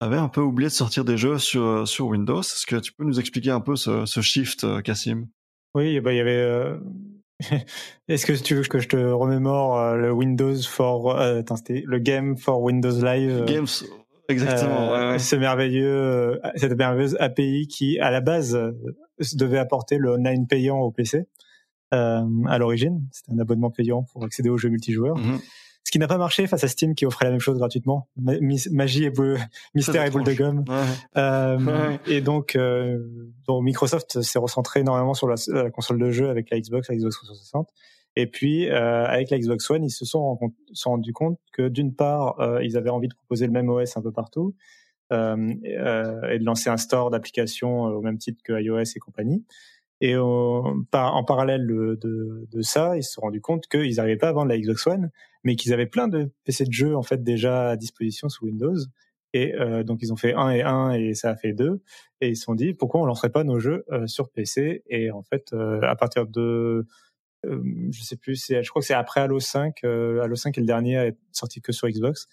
avait 0.00 0.16
un 0.16 0.28
peu 0.28 0.40
oublié 0.40 0.68
de 0.68 0.74
sortir 0.74 1.04
des 1.04 1.16
jeux 1.16 1.38
sur, 1.38 1.86
sur 1.88 2.06
Windows. 2.06 2.40
Est-ce 2.40 2.66
que 2.66 2.76
tu 2.76 2.92
peux 2.92 3.04
nous 3.04 3.18
expliquer 3.18 3.50
un 3.50 3.60
peu 3.60 3.76
ce, 3.76 4.06
ce 4.06 4.20
shift, 4.20 4.66
Cassim 4.82 5.26
Oui, 5.74 6.00
bah, 6.00 6.12
il 6.12 6.16
y 6.16 6.20
avait. 6.20 6.78
Est-ce 8.08 8.26
que 8.26 8.32
tu 8.32 8.54
veux 8.54 8.62
que 8.62 8.78
je 8.78 8.88
te 8.88 8.96
remémore 8.96 9.96
le 9.96 10.12
Windows 10.12 10.60
for. 10.62 11.16
attends, 11.18 11.56
c'était 11.56 11.82
le 11.86 11.98
Game 11.98 12.36
for 12.36 12.60
Windows 12.62 13.02
Live 13.02 13.44
Games. 13.46 13.66
Exactement. 14.28 14.92
Euh, 14.92 15.06
ouais, 15.06 15.12
ouais. 15.12 15.18
Ce 15.18 15.36
merveilleux, 15.36 16.40
cette 16.56 16.76
merveilleuse 16.76 17.16
API 17.20 17.68
qui, 17.68 17.98
à 17.98 18.10
la 18.10 18.20
base, 18.20 18.58
devait 19.34 19.58
apporter 19.58 19.98
le 19.98 20.10
online 20.12 20.46
payant 20.46 20.78
au 20.78 20.90
PC 20.90 21.26
euh, 21.94 22.24
à 22.46 22.58
l'origine. 22.58 23.06
C'était 23.12 23.32
un 23.32 23.38
abonnement 23.38 23.70
payant 23.70 24.04
pour 24.12 24.24
accéder 24.24 24.48
aux 24.48 24.58
jeux 24.58 24.68
multijoueurs. 24.68 25.16
Mhm. 25.16 25.38
Ce 25.86 25.92
qui 25.92 26.00
n'a 26.00 26.08
pas 26.08 26.18
marché 26.18 26.48
face 26.48 26.64
à 26.64 26.68
Steam 26.68 26.96
qui 26.96 27.06
offrait 27.06 27.26
la 27.26 27.30
même 27.30 27.38
chose 27.38 27.58
gratuitement. 27.58 28.08
Magie 28.16 29.04
et 29.04 29.10
boule, 29.10 29.38
mystère 29.72 30.04
et 30.04 30.10
boule 30.10 30.24
de 30.24 30.32
gomme. 30.32 30.64
Ouais. 30.66 30.74
Euh, 31.16 31.58
Ouais. 31.58 32.00
Et 32.08 32.20
donc, 32.20 32.56
euh, 32.56 32.98
donc 33.46 33.62
Microsoft 33.62 34.20
s'est 34.20 34.40
recentré 34.40 34.80
énormément 34.80 35.14
sur 35.14 35.28
la, 35.28 35.36
la 35.48 35.70
console 35.70 36.00
de 36.00 36.10
jeu 36.10 36.28
avec 36.28 36.50
la 36.50 36.58
Xbox, 36.58 36.88
la 36.88 36.96
Xbox 36.96 37.14
360. 37.18 37.68
Et 38.16 38.26
puis, 38.26 38.68
euh, 38.68 39.06
avec 39.06 39.30
la 39.30 39.38
Xbox 39.38 39.70
One, 39.70 39.84
ils 39.84 39.90
se 39.90 40.04
sont, 40.04 40.40
sont 40.72 40.90
rendus 40.90 41.12
compte 41.12 41.38
que 41.52 41.68
d'une 41.68 41.94
part, 41.94 42.34
ils 42.62 42.76
avaient 42.76 42.90
envie 42.90 43.06
de 43.08 43.14
proposer 43.14 43.46
le 43.46 43.52
même 43.52 43.68
OS 43.68 43.96
un 43.96 44.02
peu 44.02 44.10
partout 44.10 44.56
euh, 45.12 45.54
et, 45.62 45.76
euh, 45.78 46.32
et 46.32 46.40
de 46.40 46.44
lancer 46.44 46.68
un 46.68 46.76
store 46.76 47.10
d'applications 47.10 47.86
euh, 47.86 47.90
au 47.90 48.02
même 48.02 48.18
titre 48.18 48.42
que 48.42 48.60
iOS 48.60 48.82
et 48.96 48.98
compagnie. 48.98 49.44
Et 50.02 50.14
par, 50.90 51.16
en 51.16 51.24
parallèle 51.24 51.66
de, 51.66 51.98
de, 52.02 52.46
de 52.50 52.60
ça, 52.60 52.98
ils 52.98 53.02
se 53.02 53.12
sont 53.12 53.22
rendus 53.22 53.40
compte 53.40 53.66
qu'ils 53.66 53.96
n'arrivaient 53.96 54.18
pas 54.18 54.28
à 54.28 54.32
vendre 54.32 54.48
la 54.48 54.58
Xbox 54.58 54.86
One, 54.86 55.10
mais 55.46 55.54
qu'ils 55.54 55.72
avaient 55.72 55.86
plein 55.86 56.08
de 56.08 56.32
PC 56.44 56.64
de 56.64 56.72
jeux 56.72 56.96
en 56.96 57.04
fait 57.04 57.22
déjà 57.22 57.70
à 57.70 57.76
disposition 57.76 58.28
sous 58.28 58.46
Windows. 58.46 58.74
Et 59.32 59.54
euh, 59.54 59.84
donc 59.84 60.00
ils 60.02 60.12
ont 60.12 60.16
fait 60.16 60.34
un 60.34 60.50
et 60.50 60.62
un 60.62 60.90
et 60.90 61.14
ça 61.14 61.30
a 61.30 61.36
fait 61.36 61.52
deux. 61.52 61.80
Et 62.20 62.30
ils 62.30 62.36
se 62.36 62.42
sont 62.42 62.56
dit 62.56 62.74
pourquoi 62.74 63.00
on 63.00 63.06
lancerait 63.06 63.30
pas 63.30 63.44
nos 63.44 63.60
jeux 63.60 63.84
euh, 63.92 64.08
sur 64.08 64.28
PC 64.28 64.82
Et 64.88 65.12
en 65.12 65.22
fait, 65.22 65.52
euh, 65.52 65.80
à 65.82 65.94
partir 65.94 66.26
de 66.26 66.84
je 67.44 68.02
sais 68.02 68.16
plus, 68.16 68.44
je 68.48 68.68
crois 68.68 68.82
que 68.82 68.86
c'est 68.86 68.94
après 68.94 69.20
Halo 69.20 69.38
5. 69.38 69.84
Euh, 69.84 70.20
Halo 70.20 70.34
5 70.34 70.58
est 70.58 70.60
le 70.60 70.66
dernier 70.66 70.96
à 70.96 71.06
être 71.06 71.20
sorti 71.30 71.60
que 71.60 71.70
sur 71.70 71.88
Xbox. 71.88 72.26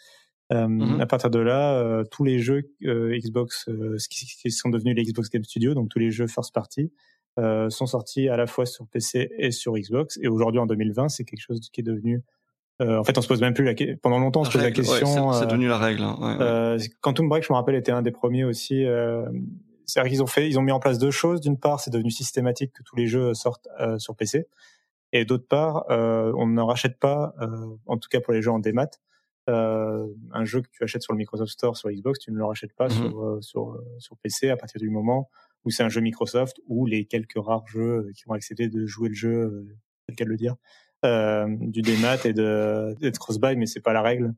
Mhm. 0.50 1.00
À 1.00 1.06
partir 1.06 1.30
de 1.30 1.38
là, 1.38 2.04
tous 2.10 2.24
les 2.24 2.40
jeux 2.40 2.64
Xbox, 2.82 3.66
ce 3.68 4.08
qui, 4.08 4.26
qui 4.26 4.50
sont 4.50 4.70
devenus 4.70 4.96
les 4.96 5.04
Xbox 5.04 5.30
Game 5.30 5.44
Studio, 5.44 5.76
donc 5.76 5.90
tous 5.90 6.00
les 6.00 6.10
jeux 6.10 6.26
first 6.26 6.52
party, 6.52 6.92
sont 7.38 7.86
sortis 7.86 8.28
à 8.28 8.38
la 8.38 8.48
fois 8.48 8.66
sur 8.66 8.88
PC 8.88 9.30
et 9.38 9.52
sur 9.52 9.74
Xbox. 9.74 10.18
Et 10.24 10.28
aujourd'hui, 10.28 10.60
en 10.60 10.66
2020, 10.66 11.10
c'est 11.10 11.26
quelque 11.26 11.42
chose 11.42 11.60
qui 11.72 11.82
est 11.82 11.84
devenu. 11.84 12.24
Euh, 12.82 12.98
en 13.00 13.04
fait, 13.04 13.18
on 13.18 13.22
se 13.22 13.28
pose 13.28 13.42
même 13.42 13.54
plus 13.54 13.64
la 13.66 13.74
que- 13.76 13.96
pendant 13.96 14.20
longtemps, 14.20 14.42
on 14.42 14.44
se 14.46 14.52
pose 14.52 14.62
la 14.62 14.68
Règle, 14.68 14.82
ouais, 14.82 14.88
question. 15.00 15.32
c'est- 15.34 15.44
euh, 15.44 15.48
devenu 15.48 15.68
la 15.68 15.78
règle. 15.78 16.02
hein, 16.04 16.18
ouais, 16.20 16.38
euh, 16.42 16.78
Quantum 17.02 17.30
Break, 17.30 17.44
je 17.46 17.54
me 17.54 17.56
rappelle, 17.58 17.76
était 17.76 17.92
un 17.92 18.02
des 18.02 18.12
premiers 18.12 18.44
aussi. 18.44 18.84
Euh, 18.86 19.26
C'est-à-dire 19.86 20.12
qu'ils 20.12 20.24
ont 20.24 20.28
fait, 20.28 20.48
ils 20.50 20.58
ont 20.58 20.62
mis 20.62 20.72
en 20.72 20.80
place 20.80 20.98
deux 20.98 21.12
choses. 21.12 21.42
D'une 21.42 21.60
part, 21.60 21.80
c'est 21.82 21.92
devenu 21.92 22.10
systématique 22.10 22.72
que 22.72 22.84
tous 22.84 22.96
les 22.96 23.06
jeux 23.06 23.34
sortent 23.34 23.68
euh, 23.82 24.00
sur 24.00 24.16
PC, 24.16 24.48
et 25.12 25.26
d'autre 25.26 25.46
part, 25.48 25.86
euh, 25.92 26.32
on 26.38 26.48
ne 26.48 26.62
rachète 26.62 26.98
pas, 27.00 27.34
euh, 27.42 27.48
en 27.86 27.98
tout 27.98 28.08
cas 28.10 28.22
pour 28.22 28.32
les 28.34 28.42
jeux 28.42 28.50
en 28.52 28.60
démat, 28.60 28.90
euh, 29.50 30.08
un 30.32 30.46
jeu 30.46 30.62
que 30.62 30.70
tu 30.72 30.84
achètes 30.86 31.02
sur 31.04 31.12
le 31.12 31.18
Microsoft 31.18 31.52
Store 31.52 31.76
sur 31.76 31.90
Xbox, 31.92 32.18
tu 32.20 32.32
ne 32.32 32.38
le 32.38 32.46
rachètes 32.46 32.74
pas 32.74 32.86
Mhm. 32.86 32.92
sur, 32.92 33.22
euh, 33.24 33.42
sur 33.42 33.78
sur 34.00 34.16
PC 34.18 34.50
à 34.50 34.56
partir 34.56 34.80
du 34.80 34.90
moment 34.90 35.30
où 35.66 35.70
c'est 35.70 35.84
un 35.84 35.90
jeu 35.90 36.00
Microsoft 36.00 36.62
ou 36.68 36.86
les 36.86 37.04
quelques 37.06 37.36
rares 37.38 37.68
jeux 37.68 38.10
qui 38.16 38.24
vont 38.26 38.34
accepter 38.34 38.70
de 38.70 38.86
jouer 38.86 39.10
le 39.10 39.16
jeu, 39.16 39.34
euh, 39.34 39.68
tel 40.08 40.16
qu'à 40.16 40.26
le 40.26 40.38
dire, 40.38 40.56
euh, 41.04 41.48
du 41.60 41.82
démat 41.82 42.18
et 42.26 42.34
de 42.34 43.18
cross-buy, 43.18 43.56
mais 43.58 43.66
c'est 43.66 43.82
pas 43.82 43.94
la 43.94 44.02
règle 44.02 44.34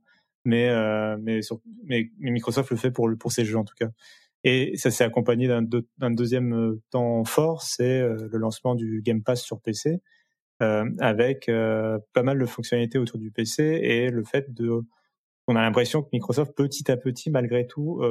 mais 0.46 0.70
euh, 0.70 1.18
mais, 1.20 2.12
Microsoft 2.20 2.70
le 2.70 2.78
fait 2.78 2.92
pour 2.92 3.10
pour 3.20 3.32
ses 3.32 3.46
jeux 3.46 3.58
en 3.58 3.66
tout 3.66 3.74
cas. 3.76 3.90
Et 4.44 4.78
ça 4.78 4.92
s'est 4.92 5.04
accompagné 5.04 5.48
d'un 5.48 5.64
deux- 5.64 5.88
d'un 5.98 6.12
deuxième 6.12 6.54
euh, 6.54 6.82
temps 6.92 7.24
fort, 7.26 7.64
c'est 7.64 8.02
le 8.02 8.38
lancement 8.38 8.76
du 8.76 9.02
Game 9.04 9.24
Pass 9.24 9.42
sur 9.42 9.60
PC, 9.60 10.02
avec 10.60 11.48
pas 11.48 12.24
mal 12.24 12.40
de 12.40 12.46
fonctionnalités 12.46 13.00
autour 13.00 13.20
du 13.20 13.32
PC 13.32 13.64
et 13.64 14.10
le 14.10 14.24
fait 14.24 14.54
de 14.54 14.84
on 15.48 15.56
a 15.56 15.62
l'impression 15.62 16.04
que 16.04 16.10
Microsoft 16.14 16.56
petit 16.56 16.92
à 16.92 16.98
petit 16.98 17.32
malgré 17.32 17.68
tout 17.68 18.02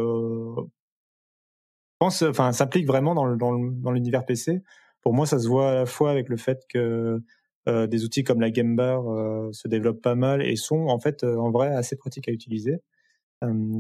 enfin 2.01 2.53
s'implique 2.53 2.87
vraiment 2.87 3.15
dans 3.15 3.93
l'univers 3.93 4.27
PC. 4.27 4.63
Pour 5.01 5.15
moi, 5.15 5.27
ça 5.27 5.39
se 5.39 5.47
voit 5.49 5.71
à 5.71 5.75
la 5.75 5.87
fois 5.87 6.11
avec 6.11 6.29
le 6.29 6.37
fait 6.37 6.65
que 6.69 7.23
euh, 7.69 7.87
des 7.87 8.05
outils 8.05 8.25
comme 8.25 8.41
la 8.41 8.51
Game 8.51 8.77
Bar 8.77 9.09
euh, 9.09 9.51
se 9.53 9.69
développent 9.69 10.03
pas 10.03 10.15
mal 10.15 10.43
et 10.43 10.57
sont 10.57 10.87
en 10.89 10.99
fait 10.99 11.25
euh, 11.25 11.37
en 11.37 11.51
vrai 11.51 11.69
assez 11.69 11.97
pratiques 11.97 12.29
à 12.29 12.33
utiliser. 12.33 12.81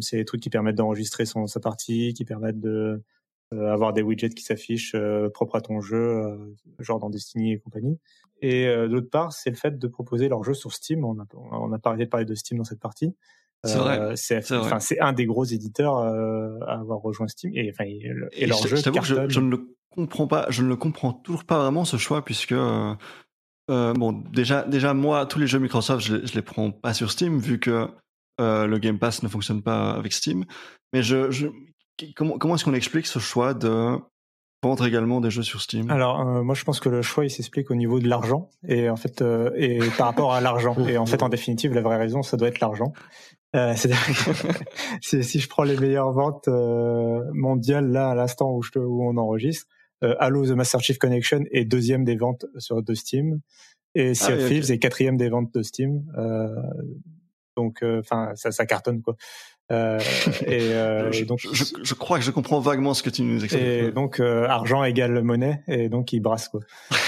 C'est 0.00 0.18
des 0.18 0.26
trucs 0.26 0.42
qui 0.42 0.50
permettent 0.50 0.76
d'enregistrer 0.76 1.24
son 1.24 1.46
sa 1.46 1.58
partie, 1.58 2.12
qui 2.12 2.26
permettent 2.26 2.60
de 2.60 3.02
euh, 3.54 3.72
avoir 3.72 3.94
des 3.94 4.02
widgets 4.02 4.28
qui 4.28 4.42
s'affichent 4.42 4.94
propres 5.32 5.56
à 5.56 5.62
ton 5.62 5.80
jeu, 5.80 6.38
genre 6.80 6.98
dans 6.98 7.08
Destiny 7.08 7.52
et 7.52 7.58
compagnie. 7.58 7.98
Et 8.42 8.66
d'autre 8.90 9.08
part, 9.08 9.32
c'est 9.32 9.48
le 9.48 9.56
fait 9.56 9.78
de 9.78 9.88
proposer 9.88 10.28
leurs 10.28 10.44
jeux 10.44 10.52
sur 10.52 10.74
Steam. 10.74 11.02
On 11.06 11.18
a, 11.18 11.24
on 11.32 11.72
a 11.72 11.78
pas 11.78 11.90
arrêté 11.90 12.04
de 12.04 12.10
parler 12.10 12.26
de 12.26 12.34
Steam 12.34 12.58
dans 12.58 12.64
cette 12.64 12.80
partie. 12.80 13.14
C'est 13.62 13.78
vrai, 13.78 14.16
C'est 14.16 14.52
enfin, 14.54 14.76
un 15.00 15.12
des 15.14 15.24
gros 15.24 15.44
éditeurs 15.44 15.96
à 15.96 16.80
avoir 16.80 17.00
rejoint 17.00 17.28
Steam 17.28 17.52
et 17.54 17.70
enfin 17.70 17.84
et, 17.84 18.12
et 18.32 18.42
Et 18.42 18.46
leurs 18.46 18.58
je, 18.58 18.76
jeux 18.76 19.28
je 19.30 19.40
ne 19.40 19.48
le 19.48 19.74
comprends 19.94 20.26
pas, 20.26 20.44
je 20.50 20.62
ne 20.62 20.68
le 20.68 20.76
comprends 20.76 21.14
toujours 21.14 21.44
pas 21.44 21.58
vraiment 21.58 21.86
ce 21.86 21.96
choix 21.96 22.22
puisque 22.22 22.54
euh, 23.70 23.94
bon 23.94 24.12
déjà 24.12 24.62
déjà 24.62 24.92
moi 24.92 25.24
tous 25.24 25.38
les 25.38 25.46
jeux 25.46 25.58
Microsoft 25.58 26.04
je, 26.04 26.26
je 26.26 26.34
les 26.34 26.42
prends 26.42 26.70
pas 26.70 26.92
sur 26.92 27.10
Steam 27.10 27.38
vu 27.38 27.58
que 27.58 27.88
euh, 28.40 28.66
le 28.66 28.78
Game 28.78 28.98
Pass 28.98 29.22
ne 29.22 29.28
fonctionne 29.28 29.62
pas 29.62 29.92
avec 29.92 30.12
Steam. 30.12 30.44
Mais 30.92 31.02
je, 31.02 31.48
comment 32.14 32.36
comment 32.36 32.56
est-ce 32.56 32.64
qu'on 32.64 32.74
explique 32.74 33.06
ce 33.06 33.20
choix 33.20 33.54
de 33.54 33.96
vendre 34.62 34.86
également 34.86 35.22
des 35.22 35.30
jeux 35.30 35.42
sur 35.42 35.62
Steam? 35.62 35.90
Alors 35.90 36.20
euh, 36.20 36.42
moi 36.42 36.54
je 36.54 36.64
pense 36.64 36.78
que 36.78 36.90
le 36.90 37.00
choix 37.00 37.24
il 37.24 37.30
s'explique 37.30 37.70
au 37.70 37.74
niveau 37.74 38.00
de 38.00 38.08
l'argent 38.08 38.50
et 38.68 38.90
en 38.90 38.96
fait 38.96 39.24
et 39.56 39.78
par 39.96 40.08
rapport 40.08 40.34
à 40.34 40.42
l'argent 40.42 40.76
et 40.86 40.98
en 40.98 41.06
fait 41.06 41.22
en 41.22 41.30
définitive 41.30 41.72
la 41.72 41.80
vraie 41.80 41.96
raison 41.96 42.22
ça 42.22 42.36
doit 42.36 42.48
être 42.48 42.60
l'argent. 42.60 42.92
C'est-à-dire 43.54 44.06
que 44.06 45.22
si, 45.22 45.38
je 45.38 45.48
prends 45.48 45.62
les 45.62 45.78
meilleures 45.78 46.12
ventes 46.12 46.48
mondiales 47.32 47.90
là 47.90 48.10
à 48.10 48.14
l'instant 48.14 48.50
où, 48.50 48.62
on 48.76 49.16
enregistre, 49.16 49.66
Halo 50.02 50.46
The 50.46 50.50
Master 50.50 50.80
Chief 50.80 50.98
Connection 50.98 51.44
est 51.50 51.64
deuxième 51.64 52.04
des 52.04 52.16
ventes 52.16 52.46
sur 52.58 52.82
de 52.82 52.94
Steam 52.94 53.40
et 53.94 54.14
Sea 54.14 54.26
Ah 54.30 54.34
of 54.34 54.50
oui, 54.50 54.72
est 54.72 54.78
quatrième 54.78 55.16
des 55.16 55.28
ventes 55.28 55.52
de 55.54 55.62
Steam. 55.62 56.04
Euh, 56.18 56.48
donc 57.56 57.82
enfin 57.82 58.32
ça, 58.34 58.50
ça 58.50 58.66
cartonne 58.66 59.00
quoi. 59.02 59.16
Euh, 59.72 59.98
et, 60.46 60.60
euh, 60.74 61.10
je, 61.12 61.22
et 61.22 61.24
donc 61.24 61.38
je, 61.40 61.94
crois 61.94 62.18
que 62.18 62.24
je 62.24 62.30
comprends 62.30 62.60
vaguement 62.60 62.92
ce 62.92 63.02
que 63.02 63.08
tu 63.08 63.22
nous 63.22 63.42
expliques. 63.44 63.62
et 63.64 63.90
donc 63.92 64.20
euh, 64.20 64.44
argent 64.46 64.84
égale 64.84 65.22
monnaie 65.22 65.62
et 65.68 65.88
donc 65.88 66.12
il 66.12 66.20
brasse 66.20 66.48
quoi. 66.48 66.60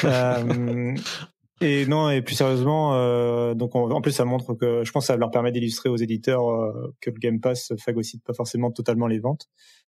Euh, 0.05 0.95
et 1.61 1.84
non 1.87 2.09
et 2.11 2.22
plus 2.22 2.34
sérieusement 2.34 2.95
euh, 2.95 3.53
donc 3.55 3.74
on- 3.74 3.91
en 3.91 4.01
plus 4.01 4.12
ça 4.12 4.24
montre 4.24 4.55
que 4.55 4.84
je 4.84 4.93
pense 4.93 5.05
que 5.05 5.07
ça 5.09 5.16
leur 5.16 5.30
permet 5.30 5.53
d'illustrer 5.53 5.89
aux 5.91 5.97
éditeurs 5.97 6.49
euh, 6.49 6.95
que 7.03 7.11
le 7.11 7.18
Game 7.18 7.41
Pass 7.41 7.72
phagocyte 7.78 8.22
pas 8.24 8.32
forcément 8.34 8.70
totalement 8.70 9.07
les 9.07 9.18
ventes. 9.18 9.49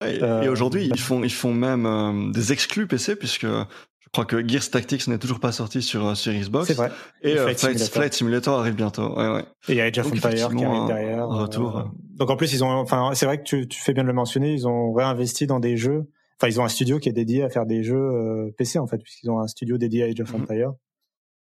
Et, 0.05 0.15
et 0.15 0.23
Euh, 0.23 0.51
aujourd'hui, 0.51 0.85
ils 0.91 0.99
font, 0.99 1.23
ils 1.23 1.31
font 1.31 1.53
même 1.53 1.85
euh, 1.85 2.31
des 2.31 2.51
exclus 2.53 2.87
PC, 2.87 3.15
puisque 3.15 3.45
je 3.45 4.09
crois 4.13 4.25
que 4.25 4.45
Gears 4.47 4.69
Tactics 4.69 5.07
n'est 5.07 5.17
toujours 5.19 5.39
pas 5.39 5.51
sorti 5.51 5.81
sur, 5.81 6.05
euh, 6.07 6.15
sur 6.15 6.33
Xbox. 6.33 6.67
C'est 6.67 6.73
vrai. 6.73 6.91
Et 7.21 7.31
Et 7.31 7.37
euh, 7.37 7.43
Flight 7.43 7.59
Simulator. 7.59 7.87
Flight 7.93 8.13
Simulator 8.13 8.59
arrive 8.59 8.75
bientôt. 8.75 9.15
Ouais, 9.17 9.29
ouais. 9.31 9.45
Et 9.69 9.73
il 9.73 9.75
y 9.75 9.81
a 9.81 9.85
Age 9.85 9.99
of 9.99 10.05
Donc, 10.11 10.15
Empires 10.25 10.49
qui 10.55 10.63
arrive 10.65 10.87
derrière. 10.87 11.27
retour. 11.27 11.77
Euh, 11.77 11.83
donc 12.15 12.29
en 12.29 12.35
plus 12.35 12.53
ils 12.53 12.63
ont 12.63 12.69
enfin 12.69 13.11
c'est 13.15 13.25
vrai 13.25 13.37
que 13.39 13.43
tu, 13.43 13.67
tu 13.67 13.81
fais 13.81 13.93
bien 13.93 14.03
de 14.03 14.07
le 14.07 14.13
mentionner, 14.13 14.53
ils 14.53 14.67
ont 14.67 14.91
réinvesti 14.93 15.47
dans 15.47 15.59
des 15.59 15.75
jeux. 15.77 16.07
Enfin 16.39 16.47
ils 16.49 16.59
ont 16.59 16.63
un 16.65 16.69
studio 16.69 16.99
qui 16.99 17.09
est 17.09 17.13
dédié 17.13 17.43
à 17.43 17.49
faire 17.49 17.65
des 17.65 17.83
jeux 17.83 17.95
euh, 17.95 18.51
PC 18.57 18.77
en 18.79 18.85
fait 18.87 18.97
puisqu'ils 18.99 19.29
ont 19.31 19.39
un 19.39 19.47
studio 19.47 19.77
dédié 19.77 20.03
à 20.03 20.05
Age 20.07 20.19
of 20.19 20.31
Mhm. 20.33 20.41
Empires. 20.43 20.73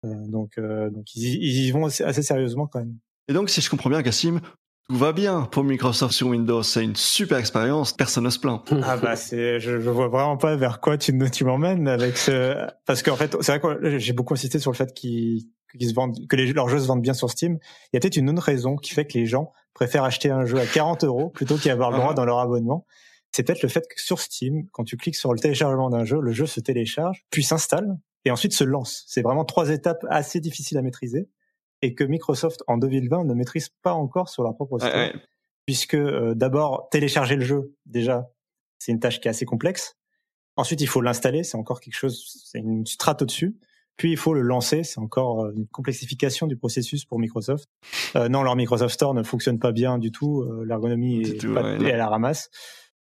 Euh, 0.05 0.09
donc 0.29 0.53
euh, 0.59 0.91
donc 0.91 1.15
ils, 1.15 1.23
y- 1.25 1.39
ils 1.41 1.67
y 1.67 1.71
vont 1.73 1.87
assez, 1.87 2.05
assez 2.05 2.23
sérieusement 2.23 2.67
quand 2.67 2.79
même. 2.81 2.95
Et 3.29 3.33
donc, 3.33 3.49
si 3.49 3.61
je 3.61 3.71
comprends 3.71 3.91
bien, 3.91 4.03
Cassim, 4.03 4.41
tout 4.91 4.97
va 4.97 5.13
bien 5.13 5.43
pour 5.43 5.63
Microsoft 5.63 6.13
sur 6.15 6.27
Windows. 6.27 6.65
C'est 6.65 6.83
une 6.83 6.97
super 6.97 7.39
expérience. 7.39 7.93
Personne 7.93 8.25
ne 8.25 8.31
se 8.31 8.41
plaint. 8.41 8.61
Ah 8.83 8.97
bah 8.97 9.15
c'est, 9.15 9.61
je, 9.61 9.79
je 9.81 9.89
vois 9.89 10.09
vraiment 10.09 10.37
pas 10.37 10.57
vers 10.57 10.81
quoi 10.81 10.99
tu, 10.99 11.17
tu 11.31 11.45
m'emmènes 11.45 11.87
avec 11.87 12.17
ce, 12.17 12.67
parce 12.87 13.03
qu'en 13.05 13.15
fait 13.15 13.37
c'est 13.41 13.59
vrai 13.59 13.61
que 13.61 13.99
j'ai 13.99 14.13
beaucoup 14.13 14.35
insisté 14.35 14.59
sur 14.59 14.73
le 14.73 14.77
fait 14.77 14.93
qu'ils, 14.93 15.45
qu'ils 15.79 15.89
se 15.91 15.95
vendent, 15.95 16.17
que 16.29 16.35
les, 16.35 16.53
leurs 16.53 16.69
jeux 16.69 16.81
se 16.81 16.87
vendent 16.89 17.03
bien 17.03 17.15
sur 17.15 17.31
Steam. 17.31 17.59
Il 17.63 17.89
y 17.95 17.97
a 17.99 18.01
peut-être 18.01 18.17
une 18.17 18.29
autre 18.31 18.43
raison 18.43 18.75
qui 18.75 18.93
fait 18.93 19.07
que 19.07 19.17
les 19.17 19.27
gens 19.27 19.53
préfèrent 19.75 20.03
acheter 20.03 20.31
un 20.31 20.45
jeu 20.45 20.59
à 20.59 20.67
40 20.67 21.05
euros 21.05 21.31
plutôt 21.31 21.57
qu'y 21.57 21.71
avoir 21.71 21.93
le 21.93 21.99
droit 21.99 22.11
Ah. 22.11 22.15
dans 22.15 22.25
leur 22.25 22.41
abonnement. 22.41 22.85
C'est 23.31 23.45
peut-être 23.45 23.63
le 23.63 23.69
fait 23.69 23.83
que 23.83 24.01
sur 24.01 24.19
Steam, 24.19 24.67
quand 24.73 24.83
tu 24.83 24.97
cliques 24.97 25.15
sur 25.15 25.33
le 25.33 25.39
téléchargement 25.39 25.89
d'un 25.89 26.05
jeu, 26.05 26.19
le 26.21 26.33
jeu 26.33 26.47
se 26.47 26.59
télécharge, 26.59 27.25
puis 27.31 27.45
s'installe 27.45 27.97
et 28.25 28.33
ensuite 28.33 28.53
se 28.55 28.65
lance. 28.65 29.05
C'est 29.07 29.23
vraiment 29.23 29.45
trois 29.45 29.71
étapes 29.71 30.05
assez 30.11 30.41
difficiles 30.41 30.79
à 30.79 30.83
maîtriser 30.83 31.29
et 31.83 31.95
que 31.95 32.05
Microsoft 32.05 32.63
en 32.67 32.77
2020 32.79 33.25
ne 33.25 33.35
maîtrise 33.35 33.69
pas 33.83 33.93
encore 33.95 34.29
sur 34.29 34.43
leur 34.43 34.55
propre 34.55 34.79
store 34.79 34.93
Ouais, 34.95 35.13
ouais. 35.13 35.21
puisque 35.67 35.95
euh, 35.95 36.35
d'abord 36.35 36.89
télécharger 36.91 37.37
le 37.37 37.45
jeu 37.45 37.75
déjà 37.87 38.31
c'est 38.79 38.93
une 38.93 39.01
tâche 39.01 39.21
qui 39.21 39.29
est 39.29 39.31
assez 39.31 39.45
complexe 39.47 39.97
Ensuite, 40.57 40.81
il 40.83 40.89
faut 40.89 41.01
l'installer, 41.01 41.43
c'est 41.43 41.57
encore 41.57 41.81
quelque 41.81 41.95
chose, 41.95 42.23
c'est 42.45 42.59
une 42.59 42.85
strate 42.85 43.23
au-dessus. 43.23 43.57
Puis 43.97 44.11
il 44.11 44.17
faut 44.19 44.35
le 44.35 44.43
lancer, 44.43 44.83
c'est 44.83 44.99
encore 44.99 45.45
euh, 45.45 45.53
une 45.57 45.67
complexification 45.69 46.47
du 46.47 46.57
processus 46.57 47.05
pour 47.07 47.19
Microsoft. 47.19 47.67
Euh, 48.17 48.29
non, 48.29 48.43
leur 48.43 48.57
Microsoft 48.57 48.93
Store 48.93 49.15
ne 49.15 49.23
fonctionne 49.23 49.59
pas 49.59 49.73
bien 49.73 49.97
du 49.99 50.11
tout, 50.11 50.43
euh, 50.43 50.65
l'ergonomie 50.67 51.23
est, 51.23 51.41
tout, 51.41 51.55
pas, 51.55 51.63
ouais, 51.63 51.79
non. 51.79 51.87
à 51.87 51.97
la 51.97 52.09
ramasse. 52.09 52.51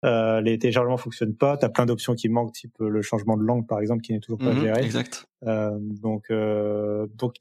Euh, 0.05 0.41
les 0.41 0.59
téléchargements 0.59 0.97
fonctionnent 0.97 1.35
pas, 1.37 1.57
tu 1.59 1.65
as 1.65 1.69
plein 1.69 1.85
d'options 1.85 2.15
qui 2.15 2.29
manquent, 2.29 2.53
type 2.53 2.75
euh, 2.81 2.89
le 2.89 3.03
changement 3.03 3.37
de 3.37 3.43
langue 3.43 3.67
par 3.67 3.81
exemple, 3.81 4.03
qui 4.03 4.13
n'est 4.13 4.21
toujours 4.21 4.39
pas 4.39 4.53
Mhm, 4.55 4.61
géré. 4.61 4.85
exact. 4.85 5.27
Euh, 5.45 5.77
donc, 5.81 6.31
euh, 6.31 7.07
donc 7.17 7.35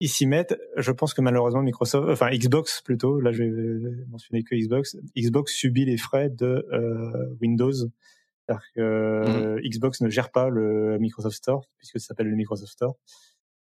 ils 0.00 0.08
s'y 0.08 0.26
mettent. 0.26 0.56
Je 0.76 0.92
pense 0.92 1.12
que 1.14 1.20
malheureusement 1.20 1.62
Microsoft, 1.62 2.08
enfin 2.10 2.30
Xbox 2.30 2.82
plutôt, 2.82 3.20
là 3.20 3.32
je 3.32 3.42
vais 3.44 4.04
mentionner 4.10 4.42
que 4.44 4.54
Xbox, 4.54 4.96
Xbox 5.16 5.52
subit 5.54 5.84
les 5.84 5.96
frais 5.96 6.30
de 6.30 6.66
euh, 6.72 7.34
Windows. 7.40 7.72
C'est-à-dire 7.72 8.62
que 8.76 9.56
Mhm. 9.56 9.60
Xbox 9.68 10.00
ne 10.00 10.08
gère 10.08 10.30
pas 10.30 10.48
le 10.48 10.98
Microsoft 10.98 11.36
Store 11.36 11.64
puisque 11.78 12.00
ça 12.00 12.06
s'appelle 12.08 12.28
le 12.28 12.36
Microsoft 12.36 12.72
Store. 12.72 12.94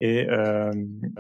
Et, 0.02 0.26
euh, 0.30 0.70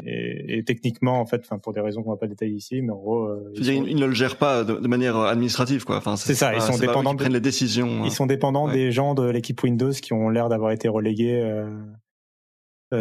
et, 0.06 0.56
et 0.58 0.64
techniquement, 0.64 1.20
en 1.20 1.26
fait, 1.26 1.42
enfin 1.44 1.58
pour 1.58 1.74
des 1.74 1.82
raisons 1.82 2.02
qu'on 2.02 2.12
va 2.12 2.16
pas 2.16 2.26
détailler 2.28 2.54
ici, 2.54 2.80
mais 2.80 2.92
en 2.92 2.96
gros, 2.96 3.24
euh, 3.26 3.52
ils 3.54 3.64
sont- 3.66 3.72
ils, 3.72 3.90
ils 3.90 3.96
ne 3.96 4.06
le 4.06 4.14
gèrent 4.14 4.38
pas 4.38 4.64
de, 4.64 4.76
de 4.76 4.88
manière 4.88 5.18
administrative, 5.18 5.84
quoi. 5.84 5.98
Enfin, 5.98 6.16
C'est 6.16 6.34
ça, 6.34 6.48
pas- 6.48 6.54
ils 6.56 6.62
sont 6.62 6.78
dépendants 6.78 7.12
de- 7.12 7.18
prennent 7.18 7.34
les 7.34 7.40
décisions. 7.40 7.88
hein. 8.00 8.06
Ils 8.06 8.10
sont 8.10 8.24
dépendants 8.24 8.68
Ouais. 8.68 8.72
des 8.72 8.90
gens 8.90 9.12
de 9.14 9.28
l'équipe 9.28 9.62
Windows 9.62 9.90
qui 9.92 10.14
ont 10.14 10.30
l'air 10.30 10.48
d'avoir 10.48 10.70
été 10.70 10.88
relégués. 10.88 11.42
euh, 11.42 11.66
euh, 11.66 11.70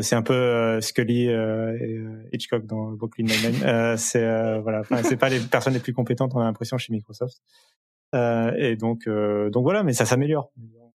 c'est 0.01 0.15
un 0.15 0.21
peu 0.21 0.33
euh, 0.33 0.81
Scully 0.81 1.27
euh, 1.29 1.75
et 1.79 1.95
euh, 1.97 2.29
Hitchcock 2.33 2.65
dans 2.65 2.91
Brooklyn 2.91 3.25
Nine-Nine. 3.25 3.63
Euh, 3.63 3.97
c'est 3.97 4.23
euh, 4.23 4.59
voilà, 4.61 4.81
enfin, 4.81 5.01
c'est 5.03 5.17
pas 5.17 5.29
les 5.29 5.39
personnes 5.39 5.73
les 5.73 5.79
plus 5.79 5.93
compétentes, 5.93 6.31
on 6.35 6.39
a 6.39 6.43
l'impression 6.43 6.77
chez 6.77 6.93
Microsoft. 6.93 7.37
Euh, 8.15 8.51
et 8.57 8.75
donc 8.75 9.07
euh, 9.07 9.49
donc 9.49 9.63
voilà, 9.63 9.83
mais 9.83 9.93
ça 9.93 10.05
s'améliore. 10.05 10.51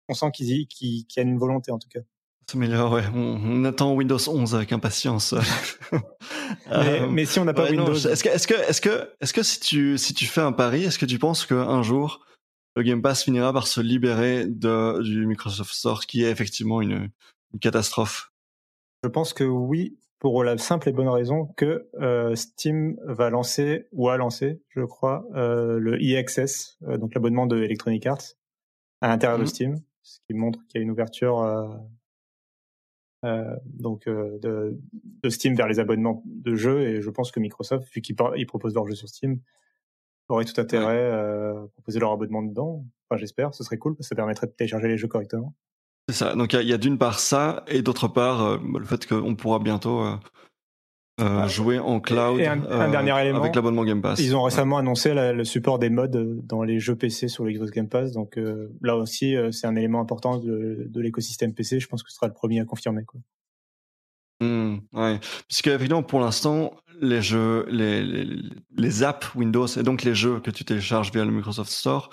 On 0.09 0.15
sent 0.15 0.31
qu'ils 0.33 0.51
y- 0.51 0.67
qu'ils 0.67 1.07
qu'il 1.07 1.23
y 1.23 1.27
a 1.27 1.29
une 1.29 1.39
volonté 1.39 1.71
en 1.71 1.79
tout 1.79 1.89
cas. 1.89 2.01
Ça 2.49 2.53
s'améliore, 2.55 2.93
ouais. 2.93 3.05
On, 3.15 3.41
on 3.43 3.65
attend 3.65 3.95
Windows 3.95 4.19
11 4.29 4.55
avec 4.55 4.73
impatience. 4.73 5.35
Mais, 5.93 7.01
Euh, 7.03 7.07
mais 7.09 7.25
si 7.25 7.39
on 7.39 7.45
n'a 7.45 7.55
pas 7.55 7.65
ouais, 7.65 7.71
Windows, 7.77 7.95
Est-ce 7.95 8.23
que, 8.25 8.29
est-ce 8.29 8.47
que, 8.47 8.55
est-ce 8.55 8.81
que, 8.81 9.11
est-ce 9.21 9.33
que 9.33 9.43
si 9.43 9.61
tu, 9.61 9.97
si 9.99 10.13
tu 10.15 10.27
fais 10.27 10.41
un 10.41 10.53
pari, 10.53 10.85
est-ce 10.85 10.99
que 10.99 11.07
tu 11.07 11.19
penses 11.19 11.47
qu'un 11.47 11.83
jour 11.83 12.25
le 12.77 12.83
Game 12.83 13.03
Pass 13.03 13.23
finira 13.25 13.53
par 13.53 13.67
se 13.67 13.81
libérer 13.81 14.47
de, 14.47 15.03
du 15.03 15.27
Microsoft 15.27 15.73
Store, 15.73 16.07
qui 16.07 16.25
est 16.25 16.31
effectivement 16.31 16.81
une, 16.81 17.11
une 17.53 17.61
catastrophe? 17.61 18.32
Je 19.03 19.09
pense 19.09 19.33
que 19.33 19.45
oui, 19.45 19.99
pour 20.23 20.45
la 20.45 20.57
simple 20.57 20.89
et 20.89 20.93
bonne 20.93 21.09
raison 21.09 21.47
que 21.57 21.89
euh, 22.01 22.37
Steam 22.37 22.97
va 23.05 23.29
lancer 23.29 23.89
ou 23.91 24.09
a 24.09 24.17
lancé, 24.17 24.63
je 24.69 24.83
crois, 24.83 25.27
euh, 25.35 25.81
le 25.81 26.01
EXS, 26.01 26.79
euh, 26.85 26.97
donc 26.97 27.15
l'abonnement 27.15 27.47
de 27.47 27.57
Electronic 27.57 28.07
Arts, 28.07 28.23
à 29.01 29.09
l'intérieur 29.09 29.41
de 29.41 29.45
Steam, 29.45 29.75
ce 30.03 30.21
qui 30.27 30.35
montre 30.35 30.61
qu'il 30.69 30.79
y 30.79 30.81
a 30.81 30.85
une 30.85 30.93
ouverture 30.93 31.45
donc 33.65 34.09
de, 34.09 34.79
de 35.23 35.29
Steam 35.29 35.57
vers 35.57 35.67
les 35.67 35.81
abonnements 35.81 36.23
de 36.25 36.55
jeux. 36.55 36.83
Et 36.83 37.03
je 37.03 37.11
pense 37.11 37.33
que 37.33 37.41
Microsoft, 37.41 37.93
vu 37.93 38.01
qu'ils 38.01 38.15
ils 38.37 38.47
proposent 38.47 38.75
leurs 38.75 38.87
jeux 38.87 38.95
sur 38.95 39.09
Steam, 39.09 39.41
aurait 40.29 40.45
tout 40.45 40.61
intérêt 40.61 41.11
à 41.11 41.67
proposer 41.73 41.99
leur 41.99 42.13
abonnement 42.13 42.45
dedans. 42.45 42.85
Enfin, 43.09 43.19
j'espère, 43.19 43.55
ce 43.55 43.65
serait 43.65 43.79
cool 43.79 43.97
parce 43.97 44.07
que 44.07 44.11
ça 44.11 44.15
permettrait 44.15 44.47
de 44.47 44.53
télécharger 44.53 44.87
les 44.87 44.97
jeux 44.97 45.09
correctement. 45.09 45.53
C'est 46.09 46.15
ça. 46.17 46.35
Donc 46.35 46.53
il 46.53 46.67
y 46.69 46.73
a, 46.73 46.79
d'une 46.79 46.99
part 46.99 47.19
ça, 47.21 47.65
et 47.69 47.83
d'autre 47.83 48.09
part 48.09 48.43
euh, 48.43 48.59
le 48.79 48.85
fait 48.85 49.07
qu'on 49.07 49.35
pourra 49.35 49.59
bientôt 49.61 50.01
euh, 50.03 50.17
euh, 51.21 51.47
jouer 51.47 51.79
en 51.79 52.01
cloud 52.01 52.41
et 52.41 52.47
un- 52.47 52.65
un 52.65 52.91
dernier 52.91 53.19
élément, 53.21 53.41
avec 53.41 53.55
l'abonnement 53.55 53.85
Game 53.85 54.03
Pass. 54.03 54.19
Ils 54.19 54.35
ont 54.35 54.43
récemment 54.43 54.79
annoncé 54.79 55.15
la- 55.15 55.33
le 55.33 55.45
support 55.45 55.79
des 55.79 55.91
mods 55.91 56.09
dans 56.09 56.63
les 56.65 56.81
jeux 56.81 56.97
PC 56.97 57.29
sur 57.29 57.45
le 57.45 57.53
Xbox 57.53 57.71
Game 57.71 57.89
Pass. 57.89 58.13
Donc 58.13 58.39
là 58.81 58.97
aussi, 58.97 59.37
c'est 59.53 59.67
un 59.67 59.77
élément 59.77 60.01
important 60.01 60.39
de, 60.39 60.87
de 60.89 61.01
l'écosystème 61.01 61.55
PC. 61.55 61.79
Je 61.81 61.87
pense 61.87 62.03
que 62.03 62.11
ce 62.11 62.17
sera 62.17 62.27
le 62.27 62.33
premier 62.33 62.61
à 62.61 62.65
confirmer. 62.65 63.05
Quoi. 63.05 63.21
Ouais. 64.41 65.21
Puisque 65.47 65.69
évidemment 65.69 66.03
pour 66.03 66.19
l'instant 66.21 66.75
les 67.01 67.23
jeux, 67.23 67.65
les, 67.69 68.03
les, 68.03 68.27
les 68.77 69.03
apps 69.05 69.35
Windows 69.37 69.67
et 69.67 69.83
donc 69.85 70.03
les 70.03 70.15
jeux 70.15 70.41
que 70.41 70.51
tu 70.51 70.65
télécharges 70.65 71.13
via 71.13 71.25
le 71.25 71.31
Microsoft 71.31 71.71
Store 71.71 72.11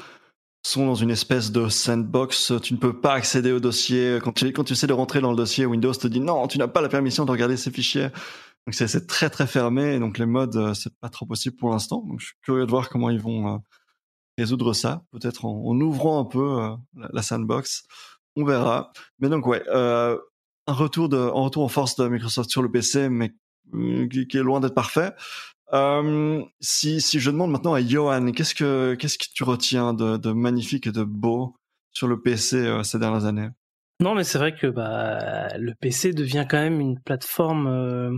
sont 0.63 0.85
dans 0.85 0.95
une 0.95 1.11
espèce 1.11 1.51
de 1.51 1.69
sandbox. 1.69 2.53
Tu 2.61 2.73
ne 2.73 2.79
peux 2.79 2.99
pas 2.99 3.13
accéder 3.13 3.51
au 3.51 3.59
dossier. 3.59 4.19
Quand 4.23 4.33
tu, 4.33 4.73
essaies 4.73 4.87
de 4.87 4.93
rentrer 4.93 5.21
dans 5.21 5.31
le 5.31 5.37
dossier, 5.37 5.65
Windows 5.65 5.93
te 5.93 6.07
dit 6.07 6.19
non, 6.19 6.47
tu 6.47 6.57
n'as 6.57 6.67
pas 6.67 6.81
la 6.81 6.89
permission 6.89 7.25
de 7.25 7.31
regarder 7.31 7.57
ces 7.57 7.71
fichiers. 7.71 8.09
Donc 8.67 8.73
c'est 8.73 9.07
très 9.07 9.29
très 9.29 9.47
fermé. 9.47 9.99
Donc 9.99 10.17
les 10.17 10.25
modes, 10.25 10.55
euh, 10.55 10.73
c'est 10.73 10.93
pas 10.99 11.09
trop 11.09 11.25
possible 11.25 11.55
pour 11.55 11.69
l'instant. 11.69 12.03
Je 12.17 12.27
suis 12.27 12.35
curieux 12.41 12.65
de 12.65 12.71
voir 12.71 12.89
comment 12.89 13.09
ils 13.09 13.19
vont 13.19 13.55
euh, 13.55 13.57
résoudre 14.37 14.73
ça. 14.73 15.03
Peut-être 15.11 15.45
en, 15.45 15.79
ouvrant 15.79 16.19
un 16.19 16.25
peu 16.25 16.61
euh, 16.61 16.75
la, 17.13 17.21
sandbox. 17.21 17.85
On 18.35 18.43
verra. 18.43 18.91
Mais 19.19 19.29
donc 19.29 19.47
ouais, 19.47 19.63
un 19.69 20.17
retour 20.67 21.09
en 21.11 21.67
force 21.67 21.95
de 21.95 22.07
Microsoft 22.07 22.49
sur 22.49 22.61
le 22.61 22.69
PC, 22.69 23.09
mais 23.09 23.33
qui 24.09 24.27
est 24.37 24.43
loin 24.43 24.59
d'être 24.59 24.75
parfait. 24.75 25.13
Si, 25.71 26.99
je 26.99 27.29
demande 27.31 27.51
maintenant 27.51 27.73
à 27.73 27.81
Johan, 27.81 28.31
qu'est-ce 28.31 28.55
que, 28.55 28.95
tu 29.33 29.43
retiens 29.43 29.93
de, 29.93 30.31
magnifique 30.31 30.87
et 30.87 30.91
de 30.91 31.03
beau 31.03 31.55
sur 31.91 32.07
le 32.07 32.21
PC 32.21 32.57
euh, 32.57 32.83
ces 32.83 32.99
dernières 32.99 33.25
années? 33.25 33.49
Non, 33.99 34.15
mais 34.15 34.23
c'est 34.23 34.37
vrai 34.37 34.55
que 34.55 34.67
bah, 34.67 35.49
le 35.57 35.73
PC 35.75 36.13
devient 36.13 36.45
quand 36.49 36.59
même 36.59 36.79
une 36.79 36.99
plateforme 36.99 37.67
euh, 37.67 38.17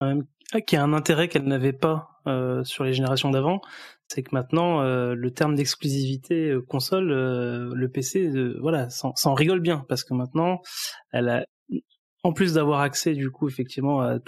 ah, 0.00 0.60
qui 0.60 0.76
a 0.76 0.82
un 0.82 0.94
intérêt 0.94 1.28
qu'elle 1.28 1.44
n'avait 1.44 1.74
pas 1.74 2.20
euh, 2.26 2.64
sur 2.64 2.84
les 2.84 2.94
générations 2.94 3.30
d'avant. 3.30 3.60
C'est 4.08 4.22
que 4.22 4.34
maintenant, 4.34 4.82
le 4.82 5.30
terme 5.30 5.54
d'exclusivité 5.54 6.52
console, 6.68 7.12
le 7.12 7.88
PC, 7.88 8.28
voilà, 8.60 8.88
s'en 8.90 9.34
rigole 9.34 9.60
bien 9.60 9.84
parce 9.88 10.02
que 10.02 10.14
maintenant, 10.14 10.62
en 12.24 12.32
plus 12.32 12.54
d'avoir 12.54 12.80
accès 12.80 13.14
du 13.14 13.30
coup 13.30 13.48
effectivement 13.48 14.00
à 14.00 14.18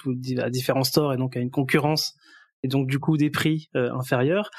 différents 0.51 0.85
stores 0.85 1.15
et 1.15 1.17
donc 1.17 1.37
à 1.37 1.41
une 1.41 1.51
concurrence 1.51 2.17
et 2.63 2.69
donc 2.69 2.89
du 2.89 2.99
coup 2.99 3.17
des 3.17 3.31
prix 3.31 3.69
euh, 3.77 3.93
inférieurs, 3.93 4.51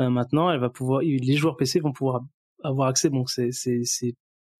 euh, 0.00 0.10
maintenant, 0.10 0.50
elle 0.50 0.60
va 0.60 0.70
pouvoir, 0.70 1.02
les 1.02 1.36
joueurs 1.36 1.56
PC 1.56 1.80
vont 1.80 1.92
pouvoir 1.92 2.22
avoir 2.64 2.88
accès. 2.88 3.10
Bon, 3.10 3.26
c'est 3.26 3.52
c'est 3.52 3.82
c'est 3.84 4.14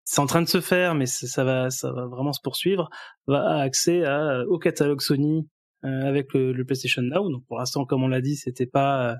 c'est 0.04 0.20
en 0.20 0.26
train 0.26 0.42
de 0.42 0.48
se 0.48 0.60
faire, 0.60 0.94
mais 0.94 1.06
ça 1.06 1.44
va, 1.44 1.70
ça 1.70 1.92
va 1.92 2.06
vraiment 2.06 2.32
se 2.32 2.40
poursuivre. 2.42 2.88
Va 3.26 3.60
accès 3.60 4.04
à, 4.04 4.42
au 4.48 4.58
catalogue 4.58 5.00
Sony 5.02 5.48
euh, 5.84 6.02
avec 6.02 6.34
le, 6.34 6.52
le 6.52 6.64
PlayStation 6.64 7.02
Now. 7.02 7.30
Donc 7.30 7.44
pour 7.46 7.58
l'instant, 7.58 7.84
comme 7.84 8.02
on 8.02 8.08
l'a 8.08 8.20
dit, 8.20 8.36
c'était 8.36 8.66
pas, 8.66 9.16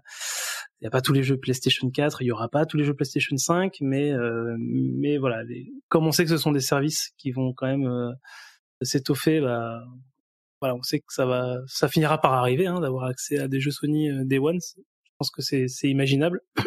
il 0.80 0.84
y 0.84 0.86
a 0.86 0.90
pas 0.90 1.02
tous 1.02 1.12
les 1.12 1.22
jeux 1.22 1.36
PlayStation 1.36 1.90
4, 1.90 2.22
il 2.22 2.26
y 2.26 2.32
aura 2.32 2.48
pas 2.48 2.64
tous 2.64 2.76
les 2.76 2.84
jeux 2.84 2.94
PlayStation 2.94 3.36
5, 3.36 3.76
mais 3.82 4.12
euh, 4.12 4.56
mais 4.58 5.18
voilà, 5.18 5.42
les, 5.44 5.70
comme 5.88 6.06
on 6.06 6.12
sait 6.12 6.24
que 6.24 6.30
ce 6.30 6.38
sont 6.38 6.52
des 6.52 6.60
services 6.60 7.10
qui 7.18 7.32
vont 7.32 7.52
quand 7.52 7.66
même 7.66 7.86
euh, 7.86 8.10
s'étoffer, 8.82 9.40
bah 9.40 9.84
voilà, 10.60 10.74
on 10.76 10.82
sait 10.82 11.00
que 11.00 11.12
ça 11.12 11.26
va, 11.26 11.58
ça 11.66 11.88
finira 11.88 12.20
par 12.20 12.32
arriver, 12.34 12.66
hein, 12.66 12.80
d'avoir 12.80 13.04
accès 13.04 13.38
à 13.38 13.48
des 13.48 13.60
jeux 13.60 13.70
Sony 13.70 14.10
euh, 14.10 14.24
Day 14.24 14.38
One. 14.38 14.58
Je 14.76 15.10
pense 15.18 15.30
que 15.30 15.42
c'est 15.42 15.68
c'est 15.68 15.88
imaginable. 15.88 16.40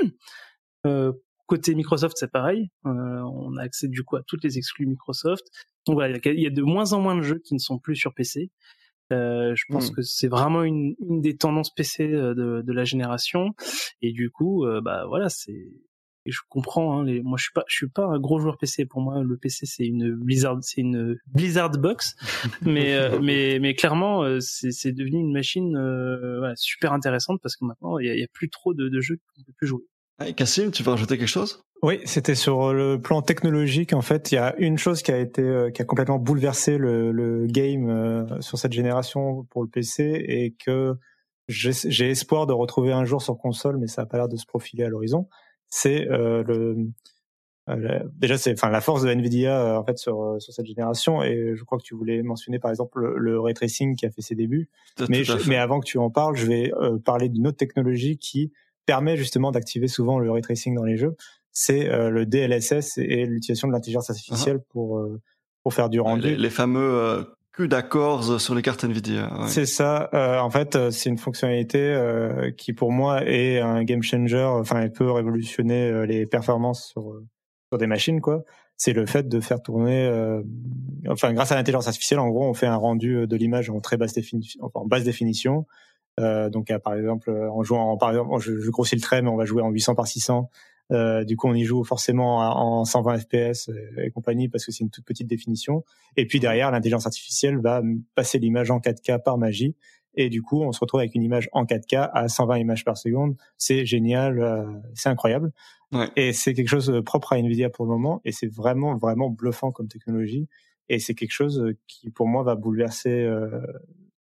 Euh, 0.86 1.14
côté 1.45 1.76
Microsoft, 1.76 2.18
c'est 2.18 2.30
pareil. 2.30 2.70
Euh, 2.86 2.90
on 2.90 3.56
a 3.56 3.61
accès 3.61 3.88
du 3.88 4.03
coup 4.03 4.18
à 4.18 4.22
toutes 4.24 4.44
les 4.44 4.57
exclus 4.57 4.86
Microsoft. 4.86 5.45
Donc 5.88 5.95
voilà, 5.95 6.18
il 6.18 6.26
y 6.26 6.30
a- 6.30 6.34
il 6.34 6.41
y 6.41 6.48
a 6.48 6.49
de 6.49 6.61
moins 6.61 6.91
en 6.91 6.99
moins 6.99 7.15
de 7.15 7.22
jeux 7.22 7.40
qui 7.40 7.53
ne 7.53 7.60
sont 7.60 7.80
plus 7.80 7.95
sur 7.95 8.14
PC. 8.14 8.52
Euh, 9.14 9.53
je 9.56 9.64
pense 9.70 9.91
Mm. 9.91 9.95
que 9.95 10.02
c'est 10.02 10.28
vraiment 10.28 10.64
une, 10.64 10.95
une 11.07 11.22
des 11.22 11.38
tendances 11.38 11.74
PC 11.74 12.11
euh, 12.11 12.34
de, 12.36 12.61
de 12.64 12.74
la 12.74 12.84
génération. 12.84 13.52
Et 14.02 14.11
du 14.11 14.30
coup, 14.30 14.65
euh, 14.65 14.82
bah 14.82 15.06
voilà, 15.07 15.30
c'est 15.30 15.72
et 16.26 16.32
je 16.32 16.40
comprends. 16.50 17.00
Hein, 17.00 17.06
les, 17.06 17.22
moi, 17.22 17.38
je 17.38 17.44
suis 17.44 17.54
pas, 17.54 17.64
je 17.68 17.76
suis 17.76 17.90
pas 17.90 18.06
un 18.06 18.20
gros 18.20 18.40
joueur 18.40 18.58
PC. 18.58 18.86
Pour 18.86 19.02
moi, 19.02 19.22
le 19.24 19.38
PC 19.38 19.66
c'est 19.66 19.86
une 19.86 20.16
Blizzard, 20.16 20.58
c'est 20.62 20.82
une 20.82 21.18
Blizzard 21.28 21.72
box. 21.72 22.16
mais 22.62 22.94
euh, 22.94 23.20
mais 23.22 23.60
mais 23.60 23.76
clairement, 23.76 24.24
euh, 24.24 24.40
c'est 24.40 24.91
devenu 24.91 25.20
une 25.20 25.34
machine 25.34 25.76
euh, 25.76 26.40
voilà, 26.40 26.56
super 26.56 26.94
intéressante 26.94 27.40
parce 27.41 27.56
que 27.56 27.66
maintenant, 27.66 27.98
il 28.00 28.08
y 28.08 28.10
a, 28.10 28.14
il 28.14 28.20
y 28.20 28.24
a 28.24 28.28
plus 28.34 28.50
trop 28.50 28.74
de, 28.74 28.90
de 28.90 29.02
jeux 29.02 29.20
qu'on 29.36 29.44
peut 29.44 29.54
plus 29.58 29.68
jouer. 29.68 29.84
Hey, 30.20 30.36
Cassim, 30.36 30.72
tu 30.72 30.84
veux 30.84 30.91
rajouter 30.91 31.18
quelque 31.18 31.28
chose? 31.28 31.64
Oui, 31.82 32.00
c'était 32.06 32.36
sur 32.36 32.74
le 32.74 33.02
plan 33.02 33.22
technologique. 33.22 33.91
En 33.91 34.02
fait, 34.02 34.32
il 34.32 34.36
y 34.36 34.38
a 34.38 34.56
une 34.58 34.78
chose 34.78 35.02
qui 35.02 35.12
a 35.12 35.18
été, 35.18 35.41
euh, 35.41 35.70
qui 35.70 35.82
a 35.82 35.86
complètement 35.86 36.18
bouleversé 36.18 36.78
le, 36.78 37.12
le 37.12 37.45
game 37.45 37.90
euh, 37.90 38.40
sur 38.40 38.58
cette 38.58 38.72
génération 38.72 39.44
pour 39.50 39.64
le 39.64 39.70
PC 39.70 40.24
et 40.28 40.56
que 40.66 40.95
j'ai 41.50 41.72
j'ai 41.74 42.10
espoir 42.10 42.48
de 42.48 42.54
retrouver 42.54 42.94
un 42.94 43.04
jour 43.04 43.22
sur 43.22 43.38
console, 43.38 43.78
mais 43.80 43.88
ça 43.88 44.04
a 44.04 44.06
pas 44.06 44.18
l'air 44.18 44.30
de 44.30 44.38
se 44.38 44.45
profiler 44.45 44.86
à 44.86 44.88
l'horizon. 44.88 45.28
C'est 45.76 46.08
euh, 46.10 46.44
le 46.44 46.78
euh, 47.70 48.00
déjà 48.20 48.38
c'est 48.38 48.52
enfin 48.54 48.70
la 48.70 48.82
force 48.82 49.04
de 49.04 49.10
Nvidia 49.10 49.58
euh, 49.58 49.78
en 49.78 49.86
fait 49.86 49.98
sur 49.98 50.36
sur 50.40 50.54
cette 50.54 50.66
génération 50.66 51.24
et 51.24 51.54
je 51.56 51.64
crois 51.64 51.78
que 51.78 51.84
tu 51.84 51.95
voulais 51.95 52.22
mentionner 52.22 52.60
par 52.60 52.70
exemple 52.70 53.00
le, 53.00 53.18
le 53.18 53.40
ray 53.40 53.54
tracing 53.54 53.95
qui 53.95 54.06
a 54.06 54.12
fait 54.12 54.22
ses 54.22 54.36
débuts 54.36 54.68
Tout- 54.98 55.06
mais, 55.10 55.24
tout 55.24 55.38
je- 55.40 55.50
mais 55.50 55.56
avant 55.56 55.80
que 55.80 55.86
tu 55.86 55.98
en 55.98 56.10
parles, 56.10 56.36
je 56.36 56.45
vais 56.45 56.74
euh, 56.74 56.98
parler 57.00 57.30
d'une 57.30 57.48
autre 57.48 57.58
technologie 57.58 58.18
qui 58.18 58.52
permet 58.86 59.16
justement 59.16 59.52
d'activer 59.52 59.88
souvent 59.88 60.20
le 60.20 60.30
ray 60.30 60.41
tracing 60.41 60.76
dans 60.76 60.84
les 60.84 60.98
jeux. 60.98 61.16
C'est 61.54 61.88
euh, 61.90 62.10
le 62.10 62.26
DLSS 62.26 62.98
et 62.98 63.26
l'utilisation 63.26 63.70
de 63.70 63.74
l'intelligence 63.74 64.10
artificielle 64.10 64.60
pour 64.70 65.00
euh, 65.00 65.22
pour 65.64 65.74
faire 65.74 65.90
du 65.90 66.02
rendu. 66.02 66.28
les, 66.32 66.36
les 66.36 66.50
fameux 66.50 67.26
euh, 67.59 67.63
CUDA-cores 67.63 68.39
sur 68.41 68.55
les 68.55 68.61
cartes 68.61 68.84
Nvidia. 68.84 69.31
C'est 69.47 69.65
ça. 69.65 70.09
Euh, 70.13 70.39
en 70.39 70.49
fait, 70.49 70.75
euh, 70.75 70.91
c'est 70.91 71.09
une 71.09 71.17
fonctionnalité 71.17 71.80
euh, 71.80 72.51
qui, 72.51 72.73
pour 72.73 72.91
moi, 72.91 73.23
est 73.25 73.59
un 73.59 73.84
game 73.84 74.01
changer. 74.03 74.43
Enfin, 74.43 74.81
elle 74.81 74.91
peut 74.91 75.11
révolutionner 75.11 75.89
euh, 75.89 76.05
les 76.05 76.25
performances 76.25 76.88
sur 76.88 77.11
euh, 77.11 77.25
sur 77.71 77.80
des 77.80 77.88
machines, 77.88 78.21
quoi. 78.21 78.43
c'est 78.77 78.93
le 78.93 79.07
fait 79.07 79.27
de 79.27 79.39
faire 79.39 79.59
tourner, 79.59 80.05
euh, 80.05 80.43
enfin 81.09 81.34
grâce 81.34 81.51
à 81.51 81.55
l'intelligence 81.55 81.88
artificielle, 81.88 82.19
en 82.19 82.30
gros, 82.30 82.47
on 82.47 82.53
fait 82.53 82.67
un 82.67 82.75
rendu 82.75 83.25
de 83.25 83.35
l'image 83.35 83.71
en 83.71 83.80
très 83.80 83.97
basse 83.97 84.13
définition, 84.13 84.63
enfin, 84.63 84.81
en 84.81 84.85
basse 84.85 85.03
définition. 85.03 85.65
Donc 86.19 86.71
par 86.84 86.93
exemple, 86.93 87.31
en 87.31 87.63
jouant, 87.63 87.97
par 87.97 88.11
exemple, 88.11 88.39
je, 88.39 88.59
je, 88.59 88.69
grossis 88.69 88.93
le 88.93 89.01
trait, 89.01 89.23
mais 89.23 89.30
on 89.30 89.38
va 89.38 89.45
jouer 89.45 89.63
en 89.63 89.71
800 89.71 89.95
par 89.95 90.05
600. 90.05 90.51
Euh, 90.91 91.23
du 91.23 91.38
coup, 91.38 91.47
on 91.47 91.53
y 91.53 91.64
joue 91.64 91.84
forcément 91.84 92.39
en 92.39 92.85
120 92.85 93.19
fps 93.19 93.69
et 93.97 94.11
compagnie 94.11 94.49
parce 94.49 94.65
que 94.65 94.72
c'est 94.72 94.84
une 94.84 94.89
toute 94.89 95.05
petite 95.05 95.27
définition. 95.27 95.84
Et 96.18 96.27
puis 96.27 96.39
derrière, 96.39 96.72
l'intelligence 96.72 97.05
artificielle 97.05 97.57
va 97.57 97.81
passer 98.15 98.38
l'image 98.39 98.69
en 98.69 98.80
4K 98.80 99.22
par 99.23 99.38
magie. 99.38 99.76
Et 100.15 100.30
du 100.30 100.43
coup, 100.43 100.61
on 100.61 100.72
se 100.72 100.80
retrouve 100.80 100.99
avec 100.99 101.15
une 101.15 101.23
image 101.23 101.49
en 101.53 101.65
4K 101.65 102.11
à 102.14 102.27
120 102.27 102.60
images 102.60 102.85
par 102.85 102.97
seconde. 102.97 103.35
C'est 103.57 103.85
génial, 103.85 104.84
c'est 104.93 105.10
incroyable. 105.10 105.51
Et 106.15 106.34
c'est 106.34 106.53
quelque 106.53 106.69
chose 106.69 106.88
de 106.88 106.99
propre 106.99 107.34
à 107.34 107.38
Nvidia 107.38 107.69
pour 107.69 107.85
le 107.85 107.91
moment, 107.91 108.22
et 108.26 108.31
c'est 108.31 108.47
vraiment 108.47 108.97
vraiment 108.97 109.30
bluffant 109.30 109.72
comme 109.72 109.88
technologie. 109.88 110.47
Et 110.89 110.99
c'est 110.99 111.14
quelque 111.14 111.31
chose 111.31 111.73
qui, 111.88 112.10
pour 112.10 112.27
moi, 112.27 112.43
va 112.43 112.55
bouleverser 112.55 113.23
euh, 113.23 113.61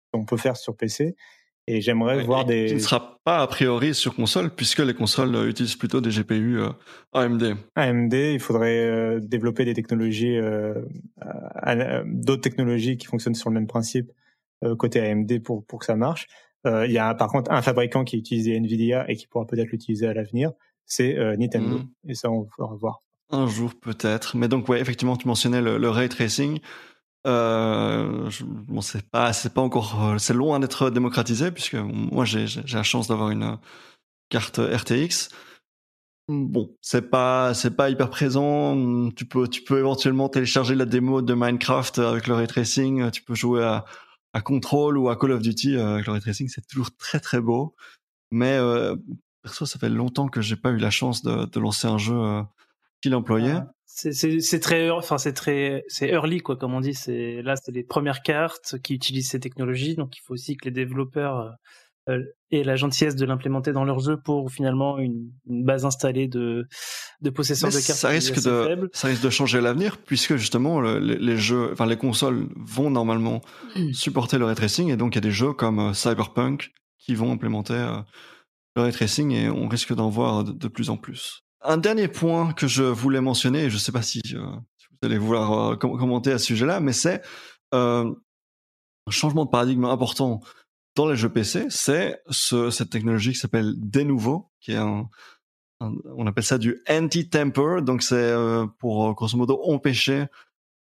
ce 0.05 0.11
qu'on 0.11 0.25
peut 0.25 0.37
faire 0.37 0.55
sur 0.55 0.75
PC. 0.77 1.15
Et 1.67 1.81
j'aimerais 1.81 2.23
voir 2.23 2.45
des. 2.45 2.65
Qui 2.67 2.73
ne 2.75 2.79
sera 2.79 3.19
pas 3.23 3.41
a 3.41 3.47
priori 3.47 3.93
sur 3.93 4.15
console, 4.15 4.49
puisque 4.49 4.79
les 4.79 4.93
consoles 4.93 5.33
euh, 5.35 5.47
utilisent 5.47 5.77
plutôt 5.77 6.01
des 6.01 6.09
GPU 6.09 6.59
euh, 6.59 6.69
AMD. 7.13 7.55
AMD, 7.75 8.13
il 8.13 8.39
faudrait 8.39 9.19
développer 9.21 9.63
des 9.63 9.73
technologies, 9.73 10.37
d'autres 12.05 12.41
technologies 12.41 12.97
qui 12.97 13.07
fonctionnent 13.07 13.35
sur 13.35 13.49
le 13.49 13.55
même 13.55 13.67
principe 13.67 14.11
côté 14.77 14.99
AMD 14.99 15.41
pour 15.43 15.65
pour 15.65 15.79
que 15.79 15.85
ça 15.85 15.95
marche. 15.95 16.27
Il 16.65 16.91
y 16.91 16.97
a 16.97 17.13
par 17.15 17.29
contre 17.29 17.51
un 17.51 17.61
fabricant 17.61 18.03
qui 18.03 18.17
utilise 18.17 18.47
Nvidia 18.47 19.09
et 19.09 19.15
qui 19.15 19.27
pourra 19.27 19.45
peut-être 19.45 19.71
l'utiliser 19.71 20.07
à 20.07 20.13
l'avenir 20.13 20.51
c'est 20.85 21.17
euh, 21.17 21.35
Nintendo. 21.37 21.79
Mm. 21.79 22.09
Et 22.09 22.15
ça, 22.15 22.29
on 22.29 22.47
va 22.57 22.75
voir. 22.79 23.01
Un 23.29 23.47
jour 23.47 23.71
peut-être. 23.79 24.37
Mais 24.37 24.47
donc, 24.47 24.69
ouais, 24.69 24.79
effectivement, 24.79 25.15
tu 25.15 25.27
mentionnais 25.27 25.61
le, 25.61 25.89
ray 25.89 26.09
tracing. 26.09 26.59
Euh, 27.25 28.29
bon, 28.41 28.81
c'est 28.81 29.09
pas, 29.09 29.31
c'est 29.33 29.53
pas 29.53 29.61
encore, 29.61 30.03
euh, 30.03 30.17
c'est 30.17 30.33
loin 30.33 30.59
d'être 30.59 30.89
démocratisé 30.89 31.51
puisque 31.51 31.75
moi 31.75 32.25
j'ai, 32.25 32.45
la 32.71 32.83
chance 32.83 33.07
d'avoir 33.07 33.29
une 33.29 33.57
carte 34.29 34.59
RTX. 34.59 35.29
Bon, 36.27 36.75
c'est 36.81 37.09
pas, 37.09 37.53
c'est 37.53 37.75
pas 37.75 37.89
hyper 37.89 38.09
présent. 38.09 39.09
Tu 39.11 39.25
peux, 39.25 39.47
tu 39.47 39.61
peux 39.61 39.79
éventuellement 39.79 40.29
télécharger 40.29 40.75
la 40.75 40.85
démo 40.85 41.21
de 41.21 41.33
Minecraft 41.33 41.99
avec 41.99 42.27
le 42.27 42.33
ray 42.35 42.47
tracing. 42.47 43.11
Tu 43.11 43.21
peux 43.21 43.35
jouer 43.35 43.63
à, 43.63 43.85
à 44.33 44.41
Control 44.41 44.97
ou 44.97 45.09
à 45.09 45.15
Call 45.17 45.31
of 45.31 45.41
Duty 45.41 45.77
avec 45.77 46.05
le 46.05 46.13
ray 46.13 46.21
tracing. 46.21 46.49
C'est 46.49 46.65
toujours 46.67 46.95
très 46.97 47.19
très 47.19 47.41
beau. 47.41 47.75
Mais 48.31 48.57
euh, 48.57 48.95
perso, 49.43 49.65
ça 49.65 49.77
fait 49.77 49.89
longtemps 49.89 50.27
que 50.27 50.41
j'ai 50.41 50.55
pas 50.55 50.71
eu 50.71 50.77
la 50.77 50.89
chance 50.89 51.21
de, 51.21 51.59
lancer 51.59 51.87
un 51.87 51.99
jeu 51.99 52.15
euh, 52.15 52.41
qu'il 53.01 53.13
employait. 53.13 53.59
C'est 53.95 54.59
très, 54.59 54.89
enfin 54.89 55.17
c'est 55.17 55.33
très, 55.33 55.83
c'est 55.87 56.09
early 56.09 56.39
quoi, 56.39 56.55
comme 56.57 56.73
on 56.73 56.81
dit. 56.81 56.95
C'est 56.95 57.41
là, 57.43 57.55
c'est 57.55 57.71
les 57.71 57.83
premières 57.83 58.21
cartes 58.23 58.79
qui 58.81 58.95
utilisent 58.95 59.29
ces 59.29 59.39
technologies, 59.39 59.95
donc 59.95 60.17
il 60.17 60.21
faut 60.21 60.33
aussi 60.33 60.57
que 60.57 60.65
les 60.65 60.71
développeurs 60.71 61.39
euh, 62.09 62.13
euh 62.15 62.23
aient 62.51 62.63
la 62.63 62.75
gentillesse 62.75 63.15
de 63.15 63.25
l'implémenter 63.25 63.71
dans 63.71 63.83
leur 63.83 63.99
jeu 63.99 64.17
pour 64.17 64.51
finalement 64.51 64.97
une, 64.99 65.31
une 65.47 65.63
base 65.63 65.85
installée 65.85 66.27
de, 66.27 66.67
de 67.21 67.29
possesseurs 67.29 67.69
de 67.69 67.75
cartes. 67.75 67.99
Ça 67.99 68.09
risque 68.09 68.35
de, 68.35 68.63
faible. 68.67 68.89
ça 68.93 69.07
risque 69.07 69.23
de 69.23 69.29
changer 69.29 69.61
l'avenir 69.61 69.97
puisque 69.97 70.35
justement 70.35 70.81
les, 70.81 71.37
jeux, 71.37 71.71
enfin 71.71 71.85
les 71.85 71.97
consoles 71.97 72.47
vont 72.55 72.91
normalement 72.91 73.41
mm. 73.75 73.93
supporter 73.93 74.37
le 74.37 74.45
ray 74.45 74.55
tracing 74.55 74.89
et 74.89 74.97
donc 74.97 75.13
il 75.13 75.15
y 75.15 75.17
a 75.19 75.21
des 75.21 75.31
jeux 75.31 75.53
comme 75.53 75.79
euh, 75.79 75.93
Cyberpunk 75.93 76.71
qui 76.99 77.15
vont 77.15 77.31
implémenter 77.31 77.73
le 78.75 78.81
ray 78.81 78.91
tracing 78.91 79.31
et 79.31 79.49
on 79.49 79.67
risque 79.67 79.93
d'en 79.93 80.09
voir 80.09 80.43
de, 80.43 80.67
plus 80.67 80.89
en 80.89 80.97
plus. 80.97 81.42
Un 81.65 81.77
dernier 81.77 82.09
point 82.09 82.53
que 82.53 82.67
je 82.67 82.83
voulais 82.83 83.21
mentionner, 83.21 83.65
et 83.65 83.69
je 83.69 83.75
ne 83.75 83.79
sais 83.79 83.93
pas 83.93 84.01
si, 84.01 84.21
euh, 84.33 84.39
vous 84.41 84.97
allez 85.03 85.17
vouloir 85.17 85.71
euh, 85.71 85.75
commenter 85.75 86.31
à 86.31 86.37
ce 86.37 86.45
sujet-là, 86.45 86.81
mais 86.81 86.91
c'est 86.91 87.21
euh, 87.73 88.13
un 89.07 89.11
changement 89.11 89.45
de 89.45 89.49
paradigme 89.49 89.85
important 89.85 90.41
dans 90.95 91.07
les 91.07 91.15
jeux 91.15 91.29
PC, 91.29 91.67
c'est 91.69 92.21
ce, 92.29 92.69
cette 92.69 92.89
technologie 92.89 93.31
qui 93.31 93.39
s'appelle 93.39 93.73
Denuvo, 93.77 94.51
qui 94.59 94.73
est 94.73 94.77
un, 94.77 95.09
on 95.79 96.27
appelle 96.27 96.43
ça 96.43 96.57
du 96.57 96.81
anti-temper, 96.89 97.81
donc 97.81 98.03
c'est 98.03 98.33
pour 98.77 99.13
grosso 99.15 99.37
modo 99.37 99.59
empêcher 99.63 100.27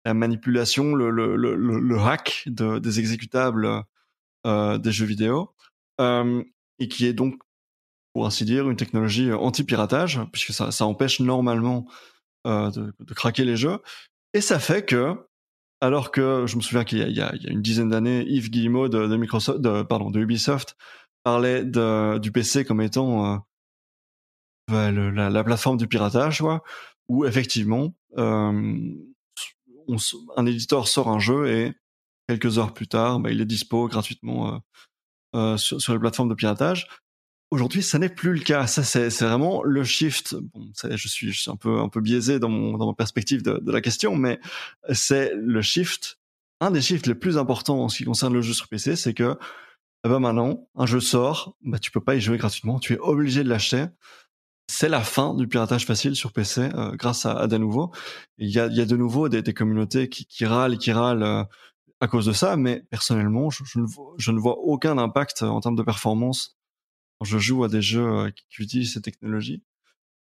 la 0.06 0.14
manipulation, 0.14 0.94
le, 0.94 2.00
hack 2.00 2.44
de, 2.46 2.80
des 2.80 3.00
exécutables 3.00 3.84
des 4.46 4.92
jeux 4.92 5.08
vidéo, 5.08 5.54
et 6.00 6.88
qui 6.88 7.08
est 7.08 7.14
donc 7.14 7.42
pour 8.16 8.26
ainsi 8.26 8.46
dire, 8.46 8.70
une 8.70 8.78
technologie 8.78 9.30
euh, 9.30 9.38
anti-piratage, 9.38 10.22
puisque 10.32 10.54
ça, 10.54 10.86
empêche 10.86 11.20
normalement 11.20 11.86
euh, 12.48 12.72
de, 12.72 13.14
craquer 13.14 13.44
les 13.44 13.58
jeux. 13.58 13.80
Et 14.34 14.40
ça 14.40 14.58
fait 14.58 14.86
que, 14.86 15.28
alors 15.82 16.12
que 16.12 16.46
je 16.48 16.56
me 16.56 16.62
souviens 16.62 16.86
qu'il 16.86 17.00
y, 17.00 17.22
a 17.22 17.34
une 17.46 17.62
dizaine 17.62 17.90
d'années, 17.90 18.26
Yves 18.26 18.52
Guillemot 18.52 18.88
de, 18.88 19.18
Microsoft, 19.18 19.62
pardon, 19.90 20.12
de 20.12 20.22
Ubisoft 20.22 20.78
parlait 21.24 21.66
du 21.66 22.32
PC 22.32 22.64
comme 22.64 22.80
étant 22.80 23.44
euh, 24.72 24.92
le, 24.92 25.10
la, 25.10 25.30
la, 25.30 25.44
plateforme 25.44 25.76
du 25.76 25.90
piratage, 25.90 26.42
où 27.10 27.26
effectivement, 27.26 27.94
un 28.16 28.96
éditeur 30.46 30.88
sort 30.88 31.10
un 31.10 31.20
jeu 31.20 31.50
et 31.50 31.74
quelques 32.30 32.60
heures 32.60 32.74
plus 32.74 32.88
tard, 32.88 33.20
bah, 33.20 33.30
il 33.30 33.42
est 33.42 33.46
dispo 33.46 33.90
gratuitement 33.90 34.62
sur 35.58 35.92
les 35.92 36.00
plateformes 36.00 36.30
de 36.30 36.36
piratage. 36.36 36.88
Aujourd'hui, 37.52 37.84
ça 37.84 38.00
n'est 38.00 38.10
plus 38.10 38.34
le 38.34 38.40
cas. 38.40 38.68
Ça, 38.68 38.84
c'est 38.84 39.10
vraiment 39.24 39.64
le 39.64 39.84
shift. 39.84 40.36
Bon, 40.36 40.72
je 40.84 41.08
suis, 41.08 41.32
je 41.32 41.50
un 41.50 41.56
peu 41.56 41.80
un 41.80 41.90
peu 41.90 42.02
biaisé 42.02 42.40
dans 42.40 42.50
mon 42.50 42.78
dans 42.78 42.88
ma 42.88 42.94
perspective 42.94 43.44
de, 43.44 43.60
de 43.60 43.72
la 43.72 43.82
question, 43.82 44.16
mais 44.16 44.40
c'est 44.92 45.34
le 45.36 45.62
shift. 45.62 46.20
Un 46.60 46.72
des 46.72 46.82
shifts 46.82 47.08
les 47.08 47.16
plus 47.16 47.38
importants 47.38 47.84
en 47.84 47.90
ce 47.90 47.98
qui 47.98 48.06
concerne 48.06 48.34
le 48.34 48.42
jeu 48.42 48.54
sur 48.54 48.68
PC, 48.68 48.96
c'est 48.96 49.14
que 49.14 49.38
eh 50.06 50.10
ben 50.10 50.20
maintenant, 50.20 50.68
un 50.76 50.86
jeu 50.86 51.00
sort, 51.00 51.56
bah 51.64 51.80
tu 51.80 51.92
peux 51.92 52.02
pas 52.02 52.16
y 52.16 52.22
jouer 52.22 52.38
gratuitement, 52.38 52.80
tu 52.80 52.94
es 52.94 53.00
obligé 53.00 53.44
de 53.44 53.50
l'acheter. 53.50 53.86
C'est 54.68 54.90
la 54.90 55.02
fin 55.02 55.34
du 55.36 55.48
piratage 55.48 55.86
facile 55.86 56.16
sur 56.16 56.32
PC 56.34 56.70
euh, 56.74 56.92
grâce 56.96 57.26
à, 57.26 57.34
à 57.34 57.48
de 57.48 57.58
nouveau. 57.58 57.92
Il 58.38 58.50
y 58.50 58.60
a, 58.60 58.68
y 58.68 58.82
a 58.82 58.86
de 58.86 58.98
nouveau 58.98 59.30
des, 59.30 59.42
des 59.42 59.54
communautés 59.54 60.10
qui, 60.10 60.26
qui 60.26 60.46
râlent 60.46 60.78
qui 60.78 60.92
râlent 60.92 61.24
euh, 61.24 61.44
à 62.02 62.08
cause 62.08 62.26
de 62.26 62.34
ça, 62.34 62.56
mais 62.58 62.84
personnellement, 62.90 63.50
je, 63.50 63.64
ne 63.80 63.86
je 64.18 64.32
ne 64.32 64.40
vois 64.40 64.58
aucun 64.60 64.98
impact 64.98 65.44
en 65.44 65.60
termes 65.62 65.76
de 65.76 65.84
performance 65.84 66.56
je 67.24 67.38
joue 67.38 67.64
à 67.64 67.68
des 67.68 67.82
jeux 67.82 68.06
euh, 68.06 68.32
qui, 68.32 68.62
utilisent 68.62 68.94
ces 68.94 69.02
technologies. 69.02 69.64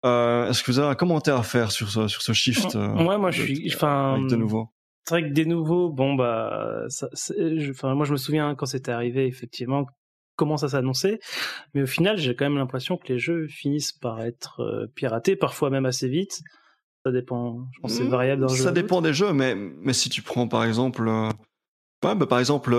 Euh, 0.04 0.48
Est-ce 0.48 0.62
que 0.62 0.70
vous 0.70 0.78
avez 0.78 0.88
un 0.88 0.94
commentaire 0.94 1.36
à 1.36 1.42
faire 1.42 1.72
sur 1.72 1.88
ce, 1.88 2.08
sur 2.08 2.22
ce 2.22 2.32
shift 2.32 2.76
euh, 2.76 3.04
Ouais, 3.04 3.18
moi 3.18 3.30
je 3.30 3.42
suis, 3.42 3.72
enfin, 3.74 4.20
de 4.20 4.36
nouveau? 4.36 4.68
C'est 5.06 5.14
vrai 5.14 5.28
que 5.28 5.34
des 5.34 5.44
nouveaux, 5.44 5.90
bon 5.90 6.14
bah, 6.14 6.86
enfin 7.70 7.94
moi 7.94 8.06
je 8.06 8.12
me 8.12 8.16
souviens 8.16 8.54
quand 8.54 8.64
c'était 8.64 8.92
arrivé 8.92 9.26
effectivement 9.26 9.86
comment 10.36 10.56
ça 10.56 10.68
s'annonçait, 10.68 11.20
mais 11.74 11.82
au 11.82 11.86
final 11.86 12.16
j'ai 12.16 12.34
quand 12.34 12.46
même 12.46 12.56
l'impression 12.56 12.96
que 12.96 13.12
les 13.12 13.18
jeux 13.18 13.46
finissent 13.48 13.92
par 13.92 14.22
être 14.22 14.60
euh, 14.60 14.86
piratés, 14.94 15.36
parfois 15.36 15.68
même 15.70 15.86
assez 15.86 16.08
vite. 16.08 16.40
Ça 17.04 17.12
dépend, 17.12 17.66
je 17.72 17.80
pense 17.80 17.92
c'est 17.92 18.04
mmh, 18.04 18.08
variable 18.08 18.42
dans 18.42 18.48
le 18.48 18.54
jeu. 18.54 18.64
Ça 18.64 18.72
dépend 18.72 19.02
des 19.02 19.12
jeux, 19.12 19.34
mais 19.34 19.54
mais 19.54 19.92
si 19.92 20.08
tu 20.08 20.22
prends 20.22 20.48
par 20.48 20.64
exemple, 20.64 21.06
ouais, 21.06 22.14
bah, 22.14 22.26
par 22.26 22.38
exemple 22.38 22.74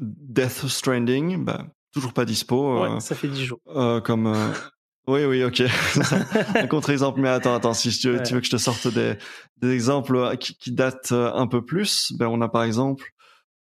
Death 0.00 0.66
Stranding, 0.68 1.44
bah, 1.44 1.66
toujours 1.92 2.12
pas 2.12 2.24
dispo. 2.24 2.80
Ouais, 2.80 2.90
euh, 2.90 3.00
ça 3.00 3.14
fait 3.14 3.28
10 3.28 3.44
jours. 3.44 3.60
Euh, 3.68 4.00
comme 4.00 4.26
euh, 4.26 4.52
oui, 5.06 5.24
oui, 5.24 5.44
ok. 5.44 5.62
un 6.54 6.66
contre-exemple, 6.66 7.20
mais 7.20 7.28
attends, 7.28 7.54
attends, 7.54 7.74
si 7.74 7.90
tu, 7.90 8.18
tu, 8.24 8.34
veux 8.34 8.40
que 8.40 8.46
je 8.46 8.50
te 8.50 8.56
sorte 8.56 8.88
des, 8.88 9.16
des 9.58 9.70
exemples 9.72 10.36
qui, 10.38 10.56
qui, 10.56 10.72
datent 10.72 11.12
un 11.12 11.46
peu 11.46 11.64
plus, 11.64 12.12
ben 12.18 12.26
on 12.26 12.40
a 12.40 12.48
par 12.48 12.64
exemple. 12.64 13.12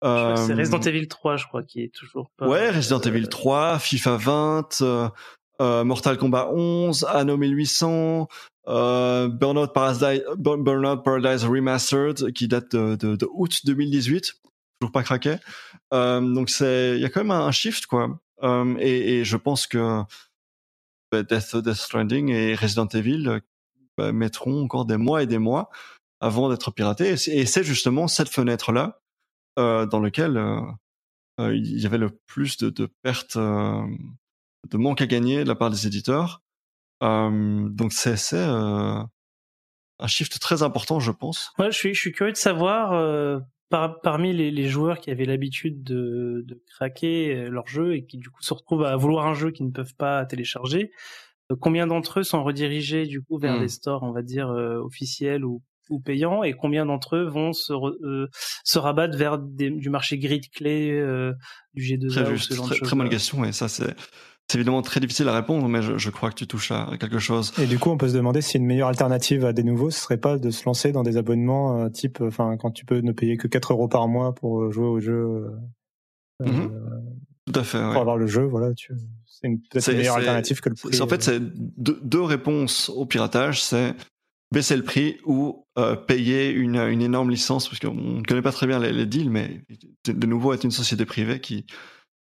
Euh, 0.03 0.35
c'est 0.35 0.53
Resident 0.53 0.81
Evil 0.81 1.07
3, 1.07 1.37
je 1.37 1.47
crois, 1.47 1.63
qui 1.63 1.81
est 1.81 1.93
toujours 1.93 2.29
pas. 2.37 2.47
Ouais, 2.47 2.69
Resident 2.69 2.99
Evil 2.99 3.27
3, 3.27 3.79
FIFA 3.79 4.17
20, 4.17 4.81
euh, 5.61 5.83
Mortal 5.83 6.17
Kombat 6.17 6.49
11, 6.51 7.05
Anno 7.09 7.37
1800, 7.37 8.27
euh, 8.67 9.27
Burnout 9.29 9.73
Paradise, 9.73 10.23
Burnout 10.37 11.03
Paradise 11.03 11.45
Remastered, 11.45 12.33
qui 12.33 12.47
date 12.47 12.75
de, 12.75 12.95
de, 12.95 13.15
de 13.15 13.27
août 13.33 13.61
2018 13.65 14.33
toujours 14.79 14.91
pas 14.91 15.03
craqué. 15.03 15.35
Euh, 15.93 16.21
donc 16.21 16.49
c'est, 16.49 16.95
il 16.95 17.01
y 17.01 17.05
a 17.05 17.09
quand 17.09 17.21
même 17.21 17.31
un, 17.31 17.51
shift 17.51 17.85
quoi. 17.85 18.19
Euh, 18.43 18.75
et, 18.79 19.23
je 19.23 19.37
pense 19.37 19.67
que 19.67 20.01
bah, 21.11 21.23
Death, 21.23 21.55
Death 21.55 21.75
Stranding 21.75 22.29
et 22.29 22.55
Resident 22.55 22.87
Evil 22.87 23.41
bah, 23.97 24.11
mettront 24.11 24.63
encore 24.63 24.85
des 24.85 24.97
mois 24.97 25.23
et 25.23 25.27
des 25.27 25.37
mois 25.37 25.69
avant 26.19 26.49
d'être 26.49 26.71
piratés. 26.71 27.15
Et 27.27 27.45
c'est 27.45 27.63
justement 27.63 28.07
cette 28.07 28.29
fenêtre 28.29 28.71
là 28.71 29.01
euh, 29.57 29.85
dans 29.85 29.99
laquelle 29.99 30.37
euh, 30.37 30.61
euh, 31.39 31.55
il 31.55 31.79
y 31.79 31.85
avait 31.85 31.97
le 31.97 32.09
plus 32.27 32.57
de, 32.57 32.69
de 32.69 32.89
pertes, 33.03 33.35
euh, 33.37 33.85
de 34.69 34.77
manque 34.77 35.01
à 35.01 35.07
gagner 35.07 35.43
de 35.43 35.47
la 35.47 35.55
part 35.55 35.69
des 35.69 35.87
éditeurs. 35.87 36.41
donc 37.01 37.93
c'est 37.93 38.17
c'est 38.17 38.43
un 39.97 40.07
shift 40.07 40.39
très 40.39 40.61
important, 40.61 40.99
je 40.99 41.11
pense. 41.11 41.53
Ouais, 41.57 41.71
je 41.71 41.93
suis 41.93 42.11
curieux 42.11 42.33
de 42.33 42.37
savoir 42.37 43.41
parmi 44.03 44.33
les, 44.33 44.51
les, 44.51 44.67
joueurs 44.67 44.99
qui 44.99 45.11
avaient 45.11 45.25
l'habitude 45.25 45.83
de, 45.83 46.43
de, 46.45 46.61
craquer 46.67 47.35
euh, 47.35 47.49
leur 47.49 47.67
jeu 47.67 47.95
et 47.95 48.05
qui 48.05 48.17
du 48.17 48.29
coup 48.29 48.41
se 48.41 48.53
retrouvent 48.53 48.85
à 48.85 48.95
vouloir 48.95 49.27
un 49.27 49.33
jeu 49.33 49.51
qu'ils 49.51 49.65
ne 49.65 49.71
peuvent 49.71 49.95
pas 49.95 50.25
télécharger, 50.25 50.91
euh, 51.51 51.55
combien 51.59 51.87
d'entre 51.87 52.19
eux 52.19 52.23
sont 52.23 52.43
redirigés 52.43 53.05
du 53.05 53.21
coup 53.21 53.37
vers 53.37 53.59
des 53.59 53.65
hmm. 53.65 53.69
stores, 53.69 54.03
on 54.03 54.11
va 54.11 54.21
dire 54.21 54.49
euh, 54.49 54.77
officiels 54.79 55.45
ou 55.45 55.61
ou 55.91 55.99
payants 55.99 56.41
et 56.41 56.53
combien 56.53 56.87
d'entre 56.87 57.15
eux 57.15 57.25
vont 57.25 57.53
se, 57.53 57.71
se 58.63 58.79
rabattre 58.79 59.15
vers 59.15 59.37
du 59.37 59.91
marché 59.91 60.17
gris 60.17 60.39
de 60.39 60.47
clé, 60.47 60.89
du 61.75 61.83
G2A 61.83 62.09
très 62.09 62.33
ou 62.33 62.37
ce 62.39 62.53
genre 62.55 62.65
très, 62.65 62.79
de. 62.79 62.85
Très 62.85 62.95
bonne 62.95 63.09
question 63.09 63.45
et 63.45 63.51
ça 63.51 63.67
c'est 63.67 63.95
c'est 64.47 64.57
évidemment 64.57 64.81
très 64.81 64.99
difficile 64.99 65.27
à 65.27 65.33
répondre, 65.33 65.67
mais 65.67 65.81
je, 65.81 65.97
je, 65.97 66.09
crois 66.11 66.29
que 66.29 66.35
tu 66.35 66.45
touches 66.45 66.71
à 66.71 66.91
quelque 66.99 67.19
chose. 67.19 67.51
Et 67.59 67.65
du 67.65 67.79
coup, 67.79 67.89
on 67.89 67.97
peut 67.97 68.09
se 68.09 68.13
demander 68.13 68.41
si 68.41 68.57
une 68.57 68.65
meilleure 68.65 68.89
alternative 68.89 69.43
à 69.43 69.53
des 69.53 69.63
nouveaux, 69.63 69.89
ce 69.89 69.99
serait 69.99 70.17
pas 70.17 70.37
de 70.37 70.51
se 70.51 70.65
lancer 70.65 70.91
dans 70.91 71.03
des 71.03 71.17
abonnements 71.17 71.89
type, 71.89 72.21
enfin, 72.21 72.55
quand 72.57 72.71
tu 72.71 72.85
peux 72.85 72.99
ne 72.99 73.11
payer 73.11 73.37
que 73.37 73.47
4 73.47 73.73
euros 73.73 73.87
par 73.87 74.07
mois 74.07 74.35
pour 74.35 74.71
jouer 74.71 74.85
au 74.85 74.99
jeu. 74.99 75.47
Mm-hmm. 76.43 76.69
Tout 77.45 77.59
à 77.59 77.63
fait. 77.63 77.79
Pour 77.79 77.89
ouais. 77.89 77.99
avoir 77.99 78.17
le 78.17 78.27
jeu, 78.27 78.43
voilà, 78.43 78.73
tu... 78.73 78.93
c'est 79.25 79.47
une, 79.47 79.61
peut-être 79.61 79.91
une 79.91 79.97
meilleure 79.97 80.17
alternative 80.17 80.61
que 80.61 80.69
le 80.69 80.75
prix. 80.75 81.01
En 81.01 81.07
fait, 81.07 81.23
c'est 81.23 81.39
deux, 81.39 81.99
deux, 82.03 82.21
réponses 82.21 82.89
au 82.89 83.05
piratage, 83.05 83.63
c'est 83.63 83.93
baisser 84.51 84.75
le 84.75 84.83
prix 84.83 85.17
ou 85.25 85.65
euh, 85.77 85.95
payer 85.95 86.49
une, 86.49 86.77
une, 86.77 87.01
énorme 87.01 87.29
licence, 87.29 87.67
parce 87.67 87.79
qu'on 87.79 87.93
ne 87.93 88.23
connaît 88.23 88.41
pas 88.41 88.51
très 88.51 88.67
bien 88.67 88.79
les, 88.79 88.91
les, 88.91 89.05
deals, 89.05 89.29
mais 89.29 89.61
de 90.07 90.27
nouveau, 90.27 90.53
est 90.53 90.63
une 90.63 90.71
société 90.71 91.05
privée 91.05 91.39
qui, 91.39 91.65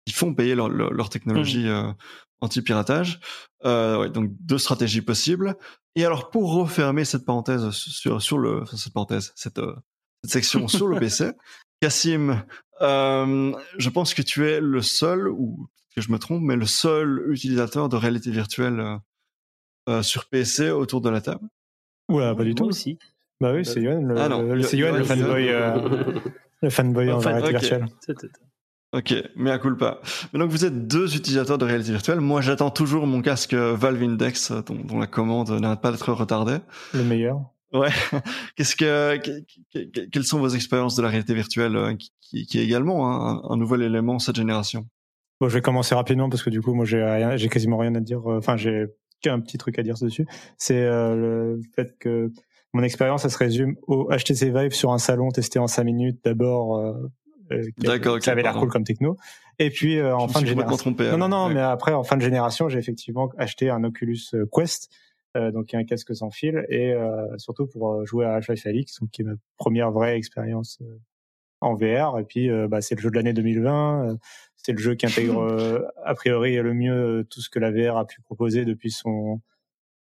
qui 0.09 0.15
font 0.15 0.35
payer 0.35 0.55
leur, 0.55 0.69
leur, 0.69 0.93
leur 0.93 1.11
technologie 1.11 1.65
mmh. 1.65 1.69
euh, 1.69 1.93
anti-piratage. 2.41 3.21
Euh, 3.65 3.99
ouais, 3.99 4.11
donc 4.11 4.31
deux 4.41 4.59
stratégies 4.59 5.03
possibles. 5.03 5.57
Et 5.97 6.05
alors, 6.05 6.31
pour 6.31 6.55
refermer 6.55 7.05
cette 7.05 7.25
parenthèse 7.25 7.71
sur, 7.71 8.23
sur 8.23 8.39
le, 8.39 8.63
enfin, 8.63 8.77
cette 8.77 8.93
parenthèse, 8.93 9.33
cette, 9.37 9.59
euh, 9.59 9.75
cette 10.23 10.33
section 10.33 10.69
sur 10.69 10.87
le 10.87 10.99
PC, 10.99 11.33
Cassim, 11.83 12.43
euh, 12.81 13.53
je 13.77 13.91
pense 13.91 14.15
que 14.15 14.23
tu 14.23 14.49
es 14.49 14.61
le 14.61 14.81
seul, 14.81 15.29
ou 15.29 15.69
que 15.95 16.01
je 16.01 16.11
me 16.11 16.19
trompe, 16.19 16.43
mais 16.43 16.57
le 16.57 16.67
seul 16.67 17.25
utilisateur 17.29 17.89
de 17.89 17.97
réalité 17.97 18.31
virtuelle 18.31 18.81
euh, 18.81 18.97
euh, 19.89 20.03
sur 20.03 20.27
PC 20.27 20.71
autour 20.71 21.01
de 21.01 21.11
la 21.11 21.21
table. 21.21 21.47
Oula, 22.09 22.35
pas 22.35 22.45
du 22.45 22.55
tout. 22.55 22.65
Aussi. 22.65 22.99
Bah 23.41 23.53
oui, 23.53 23.65
c'est 23.65 23.81
Yoann, 23.81 24.07
le, 24.07 24.19
ah 24.19 24.29
le, 24.29 24.63
fanboy, 25.05 25.49
euh, 25.51 26.21
le 26.63 26.71
fanboy 26.71 27.11
en 27.13 27.19
réalité 27.19 27.57
okay. 27.57 27.59
virtuelle. 27.59 27.87
Ok, 28.93 29.15
mais 29.37 29.51
à 29.51 29.59
culpa. 29.59 30.01
Mais 30.33 30.39
donc 30.39 30.51
vous 30.51 30.65
êtes 30.65 30.89
deux 30.89 31.15
utilisateurs 31.15 31.59
de 31.59 31.65
réalité 31.65 31.91
virtuelle. 31.91 32.21
Moi, 32.21 32.41
j'attends 32.41 32.71
toujours 32.71 33.07
mon 33.07 33.21
casque 33.21 33.53
Valve 33.53 34.03
Index, 34.03 34.51
dont, 34.51 34.77
dont 34.77 34.99
la 34.99 35.07
commande 35.07 35.51
n'arrête 35.51 35.81
pas 35.81 35.91
d'être 35.91 36.13
retardée. 36.13 36.59
Le 36.95 37.05
meilleur. 37.05 37.41
Ouais. 37.75 37.91
Qu'est-ce 38.57 38.77
que, 38.77 39.19
que, 39.19 40.07
quelles 40.07 40.25
sont 40.25 40.39
vos 40.39 40.49
expériences 40.49 40.97
de 40.97 41.03
la 41.03 41.09
réalité 41.09 41.35
virtuelle, 41.35 41.97
qui, 41.99 42.47
qui 42.47 42.59
est 42.59 42.65
également 42.65 43.11
un, 43.11 43.43
un, 43.51 43.57
nouvel 43.59 43.83
élément 43.83 44.19
cette 44.19 44.37
génération? 44.37 44.87
Bon, 45.41 45.49
je 45.49 45.55
vais 45.55 45.61
commencer 45.61 45.95
rapidement 45.95 46.31
parce 46.31 46.43
que 46.43 46.51
du 46.51 46.63
coup, 46.63 46.73
moi, 46.73 46.87
j'ai 46.87 47.49
quasiment 47.51 47.77
rien 47.77 47.95
à 47.95 48.01
dire. 48.01 48.27
Enfin, 48.27 48.57
j'ai 48.57 48.87
qu'un 49.21 49.41
petit 49.41 49.59
truc 49.59 49.79
à 49.79 49.83
dire 49.83 49.97
dessus. 50.01 50.27
C'est 50.57 50.83
euh, 50.83 51.15
le 51.15 51.61
fait 51.75 51.97
que 51.99 52.33
mon 52.73 52.83
expérience, 52.83 53.23
ça 53.23 53.29
se 53.29 53.39
résume 53.39 53.77
au 53.87 54.09
HTC 54.11 54.51
Vive 54.51 54.73
sur 54.73 54.93
un 54.93 54.99
salon 54.99 55.31
testé 55.31 55.59
en 55.59 55.67
5 55.67 55.85
minutes. 55.85 56.21
D'abord, 56.25 56.79
euh, 56.79 56.95
D'accord, 57.79 58.15
okay, 58.15 58.25
ça 58.25 58.33
avait 58.33 58.43
l'air 58.43 58.55
cool 58.55 58.69
comme 58.69 58.85
techno. 58.85 59.17
Et 59.59 59.71
puis 59.71 59.99
euh, 59.99 60.17
en 60.17 60.29
fin 60.29 60.41
de 60.41 60.47
génération. 60.47 60.77
Trompé, 60.77 61.11
non, 61.11 61.19
non, 61.19 61.29
non, 61.29 61.49
mais 61.49 61.61
après 61.61 61.93
en 61.93 62.05
fin 62.05 62.17
de 62.17 62.23
génération, 62.23 62.69
j'ai 62.69 62.79
effectivement 62.79 63.31
acheté 63.39 63.71
un 63.71 63.83
Oculus 63.85 64.21
Quest, 64.53 64.91
euh, 65.37 65.51
donc 65.51 65.75
un 65.75 65.85
casque 65.85 66.15
sans 66.15 66.31
fil, 66.31 66.65
et 66.69 66.93
euh, 66.93 67.27
surtout 67.39 67.67
pour 67.67 68.07
jouer 68.07 68.27
à 68.27 68.35
Half-Life 68.35 68.67
Alyx, 68.67 69.01
qui 69.13 69.23
est 69.23 69.25
ma 69.25 69.35
première 69.57 69.91
vraie 69.91 70.17
expérience 70.17 70.81
en 71.61 71.75
VR. 71.75 72.19
Et 72.19 72.25
puis 72.25 72.49
bah, 72.69 72.81
c'est 72.81 72.95
le 72.95 73.01
jeu 73.01 73.11
de 73.11 73.17
l'année 73.17 73.33
2020. 73.33 74.19
c'est 74.57 74.73
le 74.73 74.79
jeu 74.79 74.95
qui 74.95 75.07
intègre 75.07 75.91
a 76.05 76.15
priori 76.15 76.57
le 76.57 76.75
mieux 76.75 77.27
tout 77.29 77.41
ce 77.41 77.51
que 77.51 77.59
la 77.59 77.73
VR 77.73 77.97
a 77.97 78.07
pu 78.07 78.21
proposer 78.21 78.65
depuis 78.65 78.91
son 78.91 79.41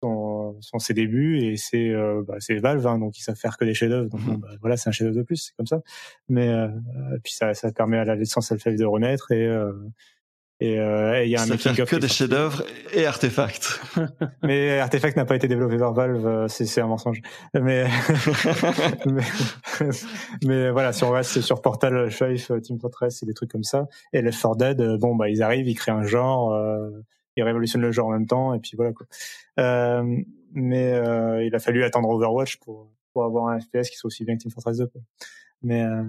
son, 0.06 0.58
son 0.62 0.80
ses 0.80 0.94
débuts 0.94 1.40
et 1.40 1.58
c'est 1.58 1.90
euh, 1.90 2.24
bah, 2.28 2.36
c'est 2.40 2.58
Valve 2.60 2.86
hein, 2.86 3.00
donc 3.00 3.18
ils 3.18 3.22
savent 3.22 3.36
faire 3.36 3.58
que 3.58 3.66
des 3.66 3.74
chefs-d'œuvre. 3.74 4.10
Donc 4.10 4.22
bon, 4.22 4.36
bah, 4.36 4.50
voilà 4.62 4.78
c'est 4.78 4.90
un 4.90 4.92
chef-d'œuvre 4.92 5.18
de 5.18 5.24
plus 5.24 5.38
c'est 5.38 5.56
comme 5.56 5.66
ça. 5.66 5.82
Mais 6.30 6.50
euh, 6.50 6.68
puis 7.24 7.34
ça 7.34 7.54
ça 7.54 7.72
permet 7.72 7.98
à 7.98 8.06
la 8.06 8.16
licence 8.16 8.52
Half-Life 8.52 8.78
de 8.78 8.86
renaître 8.86 9.32
et 9.32 9.46
euh, 9.48 9.74
et 10.62 10.76
il 11.26 11.30
y 11.30 11.36
a 11.36 11.42
un 11.42 11.46
ça 11.48 11.58
fait 11.58 11.86
que 11.86 11.96
des 11.98 12.08
chefs-d'œuvre 12.08 12.64
et 12.94 13.06
artefacts. 13.06 13.82
Mais 14.44 14.80
Artefact 14.80 15.18
n'a 15.18 15.26
pas 15.26 15.36
été 15.36 15.50
développé 15.50 15.78
par 15.78 15.94
Valve 15.94 16.48
c'est 16.48 16.66
c'est 16.66 16.80
un 16.80 16.88
mensonge. 16.88 17.22
Mais 17.54 17.86
mais, 19.06 19.24
mais 20.46 20.72
voilà 20.72 20.94
si 20.94 21.04
on 21.04 21.12
reste 21.12 21.42
sur 21.42 21.62
Portal 21.62 21.98
Half-Life 21.98 22.52
Team 22.62 22.80
Fortress 22.80 23.22
et 23.22 23.26
des 23.26 23.34
trucs 23.34 23.52
comme 23.52 23.64
ça 23.66 23.88
et 24.14 24.22
Left 24.22 24.42
4 24.42 24.56
Dead 24.56 24.98
bon 25.00 25.16
bah 25.16 25.30
ils 25.30 25.44
arrivent 25.44 25.68
ils 25.68 25.76
créent 25.76 25.92
un 25.92 26.06
genre 26.06 26.54
il 27.36 27.44
révolutionne 27.44 27.82
le 27.82 27.92
genre 27.92 28.08
en 28.08 28.12
même 28.12 28.28
temps 28.28 28.54
et 28.54 28.60
puis 28.60 28.72
voilà 28.76 28.94
quoi. 28.94 29.08
Euh, 29.60 30.18
mais 30.54 30.94
euh, 30.94 31.44
il 31.44 31.54
a 31.56 31.60
fallu 31.60 31.84
attendre 31.84 32.10
Overwatch 32.10 32.58
pour 32.58 32.92
pour 33.14 33.24
avoir 33.24 33.48
un 33.48 33.60
FPS 33.60 33.90
qui 33.90 33.98
soit 33.98 34.08
aussi 34.08 34.26
bien 34.26 34.36
que 34.36 34.42
Team 34.42 34.52
Fortress 34.52 34.78
2 34.78 34.88
quoi. 34.88 35.02
Mais 35.62 35.84
euh, 35.84 36.04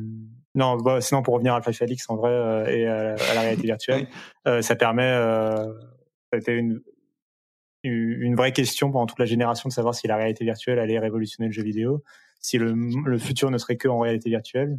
non, 0.55 0.77
bah, 0.77 1.01
sinon 1.01 1.23
pour 1.23 1.35
revenir 1.35 1.55
à 1.55 1.57
Half-Life 1.57 2.05
en 2.09 2.17
vrai 2.17 2.31
euh, 2.31 2.67
et 2.67 2.87
à, 2.87 3.15
à, 3.15 3.35
la 3.35 3.41
réalité 3.41 3.63
virtuelle, 3.63 4.07
euh, 4.47 4.61
ça 4.61 4.77
permet 4.77 5.03
euh, 5.03 5.73
ça 6.31 6.35
a 6.35 6.37
été 6.37 6.53
une 6.53 6.83
une 7.83 8.35
vraie 8.35 8.53
question 8.53 8.91
pendant 8.91 9.07
toute 9.07 9.21
la 9.21 9.27
génération 9.27 9.69
de 9.69 9.73
savoir 9.73 9.95
si 9.95 10.09
la 10.09 10.17
réalité 10.17 10.45
virtuelle 10.45 10.81
allait 10.81 10.99
révolutionner 10.99 11.47
le 11.47 11.53
jeu 11.53 11.63
vidéo, 11.63 12.03
si 12.41 12.59
le, 12.59 12.75
le 12.75 13.19
futur 13.19 13.49
ne 13.53 13.59
serait 13.59 13.77
que 13.77 13.87
en 13.87 14.01
réalité 14.01 14.29
virtuelle. 14.29 14.77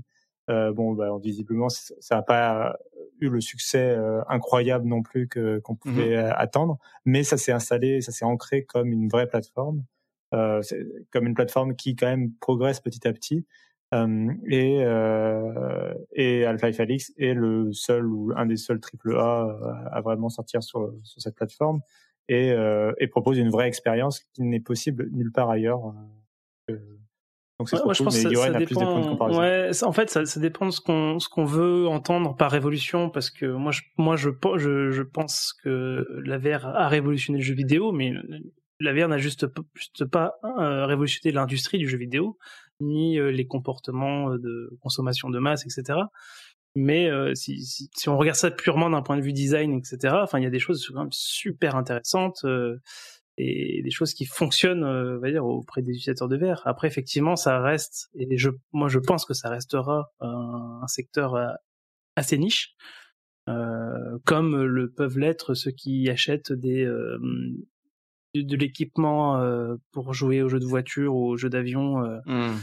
Euh, 0.49 0.73
bon, 0.73 0.93
bah, 0.93 1.09
visiblement, 1.21 1.69
ça 1.69 2.15
n'a 2.15 2.21
pas 2.21 2.77
eu 3.19 3.29
le 3.29 3.41
succès 3.41 3.91
euh, 3.91 4.21
incroyable 4.29 4.87
non 4.87 5.01
plus 5.01 5.27
que 5.27 5.59
qu'on 5.59 5.75
pouvait 5.75 6.21
mmh. 6.21 6.33
attendre, 6.35 6.79
mais 7.05 7.23
ça 7.23 7.37
s'est 7.37 7.51
installé, 7.51 8.01
ça 8.01 8.11
s'est 8.11 8.25
ancré 8.25 8.63
comme 8.63 8.91
une 8.91 9.09
vraie 9.09 9.27
plateforme, 9.27 9.83
euh, 10.33 10.61
comme 11.11 11.27
une 11.27 11.33
plateforme 11.33 11.75
qui 11.75 11.95
quand 11.95 12.07
même 12.07 12.31
progresse 12.39 12.79
petit 12.79 13.07
à 13.07 13.13
petit. 13.13 13.45
Euh, 13.93 14.33
et 14.49 14.79
et 16.11 16.45
Half-Life 16.45 16.79
Alyx 16.79 17.13
est 17.17 17.33
le 17.33 17.71
seul 17.71 18.05
ou 18.05 18.33
un 18.35 18.45
des 18.45 18.57
seuls 18.57 18.79
triple 18.79 19.15
A 19.15 19.89
à 19.91 20.01
vraiment 20.01 20.29
sortir 20.29 20.61
sur, 20.61 20.93
sur 21.03 21.21
cette 21.21 21.35
plateforme 21.35 21.79
et, 22.27 22.53
et 22.97 23.07
propose 23.07 23.37
une 23.37 23.49
vraie 23.49 23.67
expérience 23.67 24.19
qui 24.33 24.43
n'est 24.43 24.59
possible 24.59 25.07
nulle 25.11 25.31
part 25.31 25.49
ailleurs. 25.49 25.93
Donc 27.59 27.69
c'est 27.69 27.83
ouais, 27.83 27.93
je 27.93 27.97
cool, 27.97 28.05
pense 28.05 28.23
mais 28.23 28.35
ça, 28.35 28.53
dépend, 28.53 29.29
de. 29.29 29.35
Ouais, 29.35 29.73
ça, 29.73 29.87
en 29.87 29.91
fait, 29.91 30.11
ça, 30.11 30.25
ça 30.25 30.39
dépend 30.39 30.67
de 30.67 30.71
ce 30.71 30.79
qu'on 30.79 31.17
ce 31.19 31.27
qu'on 31.27 31.45
veut 31.45 31.87
entendre 31.87 32.35
par 32.35 32.51
révolution, 32.51 33.09
parce 33.09 33.31
que 33.31 33.47
moi, 33.47 33.71
je, 33.71 33.81
moi, 33.97 34.15
je, 34.15 34.29
je, 34.57 34.91
je 34.91 35.01
pense 35.01 35.53
que 35.63 36.05
la 36.23 36.37
VR 36.37 36.67
a 36.67 36.87
révolutionné 36.87 37.39
le 37.39 37.43
jeu 37.43 37.55
vidéo, 37.55 37.91
mais 37.91 38.13
la 38.79 38.93
VR 38.93 39.07
n'a 39.07 39.17
juste, 39.17 39.47
juste 39.73 40.05
pas 40.05 40.35
euh, 40.43 40.85
révolutionné 40.85 41.33
l'industrie 41.33 41.79
du 41.79 41.89
jeu 41.89 41.97
vidéo, 41.97 42.37
ni 42.79 43.19
euh, 43.19 43.31
les 43.31 43.47
comportements 43.47 44.29
de 44.29 44.77
consommation 44.81 45.31
de 45.31 45.39
masse, 45.39 45.65
etc. 45.65 45.99
Mais 46.75 47.09
euh, 47.09 47.33
si, 47.33 47.65
si, 47.65 47.89
si, 47.91 48.07
on 48.07 48.19
regarde 48.19 48.37
ça 48.37 48.51
purement 48.51 48.91
d'un 48.91 49.01
point 49.01 49.17
de 49.17 49.23
vue 49.23 49.33
design, 49.33 49.73
etc., 49.73 50.13
enfin, 50.21 50.37
il 50.37 50.43
y 50.43 50.47
a 50.47 50.51
des 50.51 50.59
choses 50.59 50.87
quand 50.93 50.99
même 50.99 51.11
super 51.11 51.75
intéressantes. 51.75 52.45
Euh, 53.39 53.43
et 53.43 53.81
des 53.83 53.91
choses 53.91 54.13
qui 54.13 54.25
fonctionnent, 54.25 54.83
euh, 54.83 55.17
on 55.17 55.21
va 55.21 55.31
dire, 55.31 55.45
auprès 55.45 55.81
des 55.81 55.91
utilisateurs 55.91 56.27
de 56.27 56.37
VR. 56.37 56.61
Après, 56.65 56.87
effectivement, 56.87 57.35
ça 57.35 57.59
reste, 57.61 58.09
et 58.15 58.37
je, 58.37 58.49
moi, 58.73 58.87
je 58.89 58.99
pense 58.99 59.25
que 59.25 59.33
ça 59.33 59.49
restera 59.49 60.11
un, 60.19 60.79
un 60.81 60.87
secteur 60.87 61.35
euh, 61.35 61.47
assez 62.15 62.37
niche, 62.37 62.75
euh, 63.47 64.17
comme 64.25 64.61
le 64.63 64.91
peuvent 64.91 65.17
l'être 65.19 65.53
ceux 65.53 65.71
qui 65.71 66.09
achètent 66.09 66.51
des 66.51 66.83
euh, 66.83 67.17
de, 68.35 68.41
de 68.41 68.55
l'équipement 68.57 69.39
euh, 69.39 69.75
pour 69.93 70.13
jouer 70.13 70.41
aux 70.41 70.49
jeux 70.49 70.59
de 70.59 70.65
voiture 70.65 71.15
ou 71.15 71.29
aux 71.29 71.37
jeux 71.37 71.49
d'avion. 71.49 71.99
Mmh. 72.25 72.55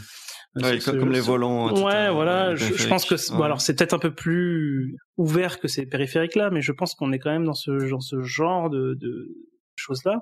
Ouais, 0.57 0.79
ce, 0.79 0.91
comme 0.91 1.11
les 1.11 1.21
volants. 1.21 1.71
Etc. 1.71 1.85
Ouais, 1.85 2.11
voilà. 2.11 2.55
Je, 2.55 2.75
je, 2.75 2.89
pense 2.89 3.05
que 3.07 3.15
ouais. 3.15 3.37
bon, 3.37 3.43
alors 3.43 3.61
c'est 3.61 3.75
peut-être 3.75 3.95
un 3.95 3.99
peu 3.99 4.15
plus 4.15 4.97
ouvert 5.17 5.59
que 5.59 5.67
ces 5.67 5.87
périphériques 5.87 6.37
là, 6.37 6.51
mais 6.51 6.63
je 6.63 6.71
pense 6.71 6.95
qu'on 6.95 7.13
est 7.13 7.19
quand 7.19 7.33
même 7.33 7.45
dans 7.45 7.55
ce 7.55 7.91
dans 7.91 8.01
ce 8.01 8.21
genre 8.23 8.71
de, 8.71 8.95
de 8.95 9.35
choses-là. 9.85 10.21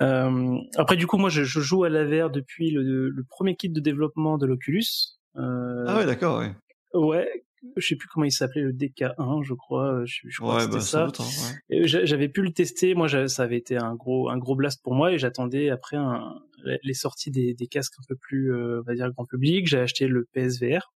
Euh, 0.00 0.58
après, 0.76 0.96
du 0.96 1.06
coup, 1.06 1.18
moi, 1.18 1.30
je, 1.30 1.44
je, 1.44 1.60
joue 1.60 1.84
à 1.84 1.88
la 1.88 2.04
VR 2.04 2.30
depuis 2.30 2.70
le, 2.70 3.08
le, 3.08 3.24
premier 3.24 3.56
kit 3.56 3.68
de 3.68 3.80
développement 3.80 4.38
de 4.38 4.46
l'Oculus. 4.46 4.84
Euh, 5.36 5.84
ah 5.86 5.96
ouais, 5.96 6.06
d'accord, 6.06 6.38
ouais. 6.38 6.54
Ouais, 6.92 7.44
je 7.76 7.86
sais 7.86 7.96
plus 7.96 8.08
comment 8.08 8.24
il 8.24 8.32
s'appelait, 8.32 8.62
le 8.62 8.72
DK1, 8.72 9.42
je 9.42 9.54
crois. 9.54 10.02
Je, 10.04 10.28
je 10.28 10.40
crois 10.40 10.54
ouais, 10.54 10.66
que 10.66 10.80
c'était 10.80 11.04
bah, 11.04 11.10
ça. 11.14 11.22
Hein, 11.22 11.54
ouais. 11.70 11.86
J'avais 11.86 12.28
pu 12.28 12.42
le 12.42 12.52
tester. 12.52 12.94
Moi, 12.94 13.08
ça 13.28 13.42
avait 13.42 13.58
été 13.58 13.76
un 13.76 13.94
gros, 13.94 14.30
un 14.30 14.38
gros 14.38 14.56
blast 14.56 14.82
pour 14.82 14.94
moi 14.94 15.12
et 15.12 15.18
j'attendais 15.18 15.70
après 15.70 15.96
un, 15.96 16.34
les 16.82 16.94
sorties 16.94 17.30
des, 17.30 17.54
des, 17.54 17.66
casques 17.66 17.94
un 17.98 18.04
peu 18.08 18.16
plus, 18.16 18.52
euh, 18.52 18.80
on 18.80 18.82
va 18.82 18.94
dire, 18.94 19.10
grand 19.12 19.26
public. 19.26 19.66
J'ai 19.66 19.78
acheté 19.78 20.08
le 20.08 20.26
PSVR. 20.32 20.92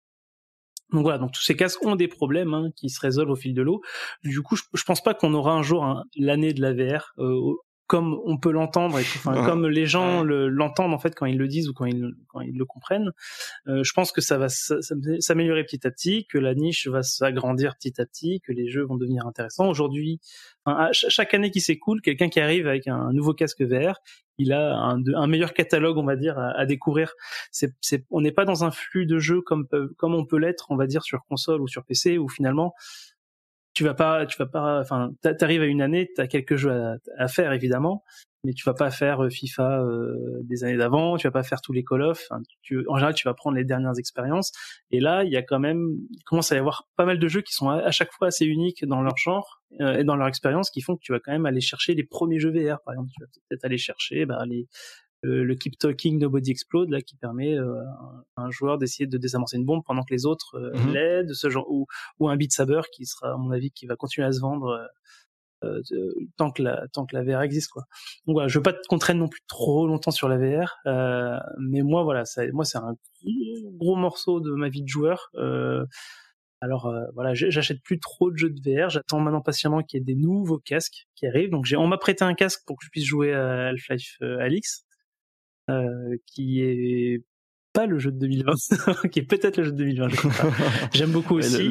Donc 0.92 1.04
voilà, 1.04 1.18
donc 1.18 1.32
tous 1.32 1.42
ces 1.42 1.56
casques 1.56 1.84
ont 1.86 1.96
des 1.96 2.10
problèmes 2.10 2.54
hein, 2.54 2.70
qui 2.76 2.90
se 2.90 3.00
résolvent 3.00 3.32
au 3.32 3.36
fil 3.36 3.54
de 3.54 3.62
l'eau. 3.62 3.82
Du 4.24 4.42
coup, 4.42 4.56
je, 4.56 4.64
je 4.74 4.84
pense 4.84 5.02
pas 5.02 5.14
qu'on 5.14 5.34
aura 5.34 5.54
un 5.54 5.64
jour 5.64 5.86
hein, 5.86 6.04
l'année 6.18 6.54
de 6.54 6.62
la 6.62 6.74
VR. 6.74 7.14
Euh, 7.18 7.54
comme 7.92 8.18
on 8.24 8.38
peut 8.38 8.54
l'entendre 8.54 9.00
et 9.00 9.02
enfin, 9.02 9.44
comme 9.46 9.68
les 9.68 9.86
gens 9.86 10.24
l'entendent 10.24 10.94
en 10.94 10.98
fait 10.98 11.14
quand 11.14 11.26
ils 11.26 11.38
le 11.38 11.50
disent 11.50 11.68
ou 11.68 11.74
quand 11.74 11.84
ils 11.84 12.14
quand 12.30 12.40
ils 12.40 12.58
le 12.58 12.64
comprennent. 12.64 13.12
Euh, 13.68 13.84
je 13.84 13.92
pense 13.92 14.14
que 14.14 14.22
ça 14.22 14.38
va 14.38 14.48
s'améliorer 14.48 15.66
petit 15.66 15.86
à 15.86 15.92
petit, 15.92 16.26
que 16.26 16.38
la 16.38 16.56
niche 16.56 16.88
va 16.88 17.04
s'agrandir 17.04 17.76
petit 17.76 18.00
à 18.00 18.06
petit, 18.06 18.40
que 18.40 18.54
les 18.54 18.70
jeux 18.70 18.84
vont 18.84 18.96
devenir 18.96 19.28
intéressants. 19.28 19.68
Aujourd'hui, 19.68 20.22
enfin, 20.64 20.88
chaque 20.94 21.34
année 21.34 21.52
qui 21.52 21.60
s'écoule, 21.60 22.00
quelqu'un 22.00 22.30
qui 22.30 22.40
arrive 22.40 22.66
avec 22.66 22.88
un 22.88 23.12
nouveau 23.12 23.34
casque 23.34 23.62
VR, 23.62 24.00
il 24.38 24.54
a 24.54 24.74
un, 24.74 25.04
un 25.14 25.28
meilleur 25.28 25.54
catalogue, 25.54 25.98
on 25.98 26.06
va 26.06 26.16
dire, 26.16 26.40
à, 26.40 26.52
à 26.52 26.66
découvrir. 26.66 27.12
C'est, 27.52 27.76
on 28.10 28.22
n'est 28.22 28.32
pas 28.32 28.46
dans 28.46 28.64
un 28.64 28.72
flux 28.72 29.06
de 29.06 29.20
jeux 29.20 29.42
comme 29.42 29.68
comme 29.98 30.16
on 30.16 30.26
peut 30.26 30.38
l'être, 30.38 30.68
on 30.70 30.78
va 30.78 30.88
dire, 30.88 31.04
sur 31.04 31.26
console 31.26 31.60
ou 31.60 31.68
sur 31.68 31.84
PC, 31.84 32.18
où 32.18 32.30
finalement 32.30 32.74
tu 33.74 33.84
vas 33.84 33.94
pas, 33.94 34.26
tu 34.26 34.38
vas 34.38 34.48
pas, 34.48 34.80
enfin, 34.82 35.12
t'arrives 35.22 35.62
à 35.62 35.66
une 35.66 35.82
année, 35.82 36.10
t'as 36.16 36.28
quelques 36.28 36.56
jeux 36.56 36.72
à, 37.18 37.28
faire 37.28 37.54
évidemment, 37.54 38.04
mais 38.44 38.54
tu 38.54 38.64
vas 38.66 38.74
pas 38.74 38.92
faire 38.92 39.24
euh, 39.24 39.30
FIFA 39.30 39.82
euh, 39.82 40.42
des 40.44 40.64
années 40.64 40.78
d'avant, 40.78 41.16
tu 41.16 41.28
vas 41.28 41.32
pas 41.32 41.44
faire 41.44 41.62
tous 41.62 41.72
les 41.72 41.84
Call 41.84 42.02
of. 42.02 42.28
en 42.32 42.96
général, 42.96 43.14
tu 43.14 43.28
vas 43.28 43.34
prendre 43.34 43.56
les 43.56 43.64
dernières 43.64 43.98
expériences. 43.98 44.52
Et 44.90 45.00
là, 45.00 45.24
il 45.24 45.32
y 45.32 45.38
a 45.38 45.44
quand 45.44 45.60
même, 45.60 45.96
il 46.10 46.24
commence 46.24 46.52
à 46.52 46.56
y 46.56 46.58
avoir 46.58 46.88
pas 46.98 47.06
mal 47.06 47.20
de 47.20 47.28
jeux 47.28 47.42
qui 47.42 47.54
sont 47.54 47.70
à, 47.70 47.92
chaque 47.92 48.12
fois 48.12 48.28
assez 48.28 48.46
uniques 48.46 48.86
dans 48.86 49.02
leur 49.02 49.18
genre 49.18 49.62
euh, 49.80 50.00
et 50.00 50.04
dans 50.04 50.16
leur 50.16 50.28
expérience, 50.28 50.70
qui 50.70 50.82
font 50.82 50.96
que 50.96 51.02
tu 51.02 51.14
vas 51.14 51.20
quand 51.20 51.32
même 51.32 51.46
aller 51.46 51.62
chercher 51.62 51.94
les 51.94 52.04
premiers 52.04 52.40
jeux 52.40 52.52
VR, 52.52 52.82
par 52.84 52.94
exemple. 52.94 53.10
Tu 53.14 53.24
vas 53.24 53.28
peut-être 53.50 53.66
aller 53.66 53.78
chercher 53.78 54.26
bah, 54.26 54.44
les 54.48 54.68
euh, 55.24 55.44
le 55.44 55.56
Keep 55.56 55.78
Talking 55.78 56.20
Nobody 56.20 56.50
Explode 56.50 56.90
là 56.90 57.02
qui 57.02 57.16
permet 57.16 57.54
euh, 57.54 57.80
à 58.36 58.42
un 58.42 58.50
joueur 58.50 58.80
d'essayer 58.80 59.06
de 59.06 59.18
désamorcer 59.20 59.58
une 59.58 59.66
bombe 59.66 59.84
pendant 59.86 60.04
que 60.04 60.14
les 60.14 60.26
autres 60.26 60.56
euh, 60.56 60.74
mhm. 60.74 60.94
l'aident 60.94 61.34
ce 61.34 61.50
genre 61.50 61.70
ou, 61.70 61.86
ou 62.20 62.28
un 62.28 62.36
Beat 62.36 62.52
Saber 62.52 62.82
qui 62.92 63.06
sera 63.06 63.34
à 63.34 63.38
mon 63.38 63.52
avis 63.52 63.70
qui 63.72 63.86
va 63.86 63.96
continuer 63.96 64.26
à 64.28 64.32
se 64.32 64.40
vendre 64.40 64.88
tant 66.38 66.50
que 66.50 66.64
la 66.64 66.88
tant 66.92 67.06
que 67.06 67.16
la 67.16 67.24
VR 67.24 67.44
existe 67.44 67.70
quoi. 67.70 67.84
Donc 68.26 68.34
voilà, 68.34 68.48
je 68.48 68.58
veux 68.58 68.64
pas 68.64 68.74
te 68.74 68.88
contraindre 68.90 69.20
non 69.20 69.28
plus 69.28 69.44
trop 69.48 69.86
longtemps 69.86 70.10
sur 70.10 70.28
la 70.28 70.40
VR, 70.40 70.76
mais 71.60 71.84
moi 71.84 72.02
voilà, 72.02 72.26
ça, 72.26 72.42
moi 72.52 72.66
c'est 72.66 72.80
un 72.80 72.96
gros 73.78 73.96
morceau 73.96 74.40
de 74.40 74.56
ma 74.56 74.70
vie 74.70 74.82
de 74.82 74.88
joueur. 74.88 75.30
alors 76.62 76.92
voilà, 77.14 77.36
j'achète 77.36 77.84
plus 77.84 78.00
trop 78.00 78.32
de 78.32 78.38
jeux 78.38 78.50
de 78.50 78.60
VR. 78.60 78.90
J'attends 78.90 79.20
maintenant 79.20 79.42
patiemment 79.42 79.84
qu'il 79.84 80.00
y 80.00 80.02
ait 80.02 80.04
des 80.04 80.16
nouveaux 80.16 80.58
casques 80.58 81.06
qui 81.14 81.28
arrivent. 81.28 81.52
Donc 81.52 81.68
on 81.78 81.86
m'a 81.86 82.00
prêté 82.00 82.24
un 82.24 82.34
casque 82.34 82.62
pour 82.66 82.76
que 82.76 82.84
je 82.84 82.90
puisse 82.90 83.06
jouer 83.06 83.32
à 83.32 83.68
Half-Life 83.68 84.18
Alix. 84.20 84.84
Euh, 85.70 86.18
qui 86.26 86.62
est 86.62 87.24
pas 87.74 87.86
le 87.86 88.00
jeu 88.00 88.12
de 88.12 88.18
2020, 88.20 89.08
qui 89.12 89.20
est 89.20 89.24
peut-être 89.24 89.58
le 89.58 89.64
jeu 89.66 89.72
de 89.72 89.78
2020. 89.78 90.10
J'aime 90.94 91.12
beaucoup 91.12 91.38
aussi. 91.38 91.70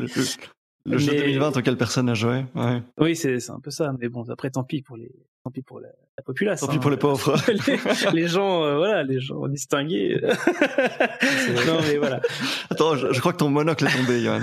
Le, 0.86 0.96
jeu 0.96 1.12
de 1.12 1.18
2020 1.18 1.56
auquel 1.58 1.76
personne 1.76 2.06
n'a 2.06 2.14
joué. 2.14 2.44
Ouais. 2.54 2.82
Oui, 2.98 3.14
c'est 3.14 3.50
un 3.50 3.60
peu 3.60 3.70
ça. 3.70 3.92
Mais 4.00 4.08
bon, 4.08 4.24
après, 4.30 4.50
tant 4.50 4.64
pis 4.64 4.80
pour 4.80 4.96
les, 4.96 5.12
tant 5.44 5.50
pis 5.50 5.60
pour 5.60 5.80
la, 5.80 5.90
population. 6.24 6.66
Tant 6.66 6.72
pis 6.72 6.78
pour 6.78 6.90
les 6.90 6.96
hein. 6.96 7.00
pauvres. 7.00 7.36
les, 8.14 8.28
gens, 8.28 8.64
euh, 8.64 8.76
voilà, 8.76 9.02
les 9.02 9.20
gens 9.20 9.46
distingués. 9.48 10.18
non, 11.66 11.80
mais 11.82 11.98
voilà. 11.98 12.22
Attends, 12.70 12.96
je, 12.96 13.12
je, 13.12 13.20
crois 13.20 13.32
que 13.32 13.38
ton 13.38 13.50
monocle 13.50 13.86
est 13.86 13.96
tombé, 13.96 14.22
Johan. 14.22 14.40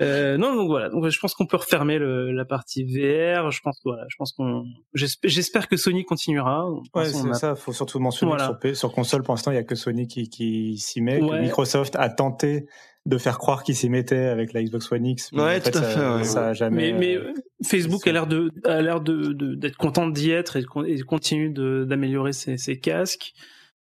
Euh, 0.00 0.38
non, 0.38 0.54
donc 0.54 0.68
voilà. 0.68 0.88
Donc 0.88 1.06
je 1.06 1.18
pense 1.20 1.34
qu'on 1.34 1.46
peut 1.46 1.58
refermer 1.58 1.98
le, 1.98 2.32
la 2.32 2.44
partie 2.44 2.84
VR. 2.84 3.50
Je 3.50 3.60
pense 3.60 3.78
voilà. 3.84 4.04
Je 4.08 4.16
pense 4.16 4.32
qu'on. 4.32 4.64
J'espère 4.94 5.68
que 5.68 5.76
Sony 5.76 6.04
continuera. 6.04 6.66
Ouais, 6.94 7.06
c'est 7.06 7.34
ça. 7.34 7.54
Faut 7.54 7.72
surtout 7.72 7.98
mentionner 7.98 8.32
sur, 8.38 8.76
sur, 8.76 8.92
console, 8.92 9.22
pour 9.22 9.34
l'instant, 9.34 9.50
il 9.50 9.54
y 9.54 9.58
a 9.58 9.64
que 9.64 9.74
Sony 9.74 10.06
qui, 10.06 10.28
qui 10.28 10.78
s'y 10.78 11.00
met. 11.00 11.20
Que 11.20 11.40
Microsoft 11.40 11.96
a 11.96 12.08
tenté 12.08 12.66
de 13.04 13.18
faire 13.18 13.38
croire 13.38 13.64
qu'il 13.64 13.74
s'y 13.74 13.90
mettait 13.90 14.26
avec 14.26 14.52
la 14.52 14.62
Xbox 14.62 14.90
One 14.92 15.04
X. 15.04 15.30
Mais 15.32 15.42
ouais, 15.42 15.60
tout 15.60 15.76
à 15.76 15.82
fait. 15.82 16.24
Ça 16.24 16.48
a 16.48 16.52
jamais. 16.52 16.92
Mais, 16.92 16.98
mais 16.98 17.16
euh, 17.16 17.32
Facebook 17.64 18.06
a 18.06 18.12
l'air 18.12 18.26
de 18.26 18.50
a 18.64 18.80
l'air 18.80 19.00
de 19.00 19.32
d'être 19.54 19.76
content 19.76 20.08
d'y 20.08 20.30
être 20.30 20.56
et, 20.56 20.64
et 20.86 21.00
continue 21.00 21.50
d'améliorer 21.50 22.32
ses, 22.32 22.56
ses 22.56 22.78
casques. 22.80 23.32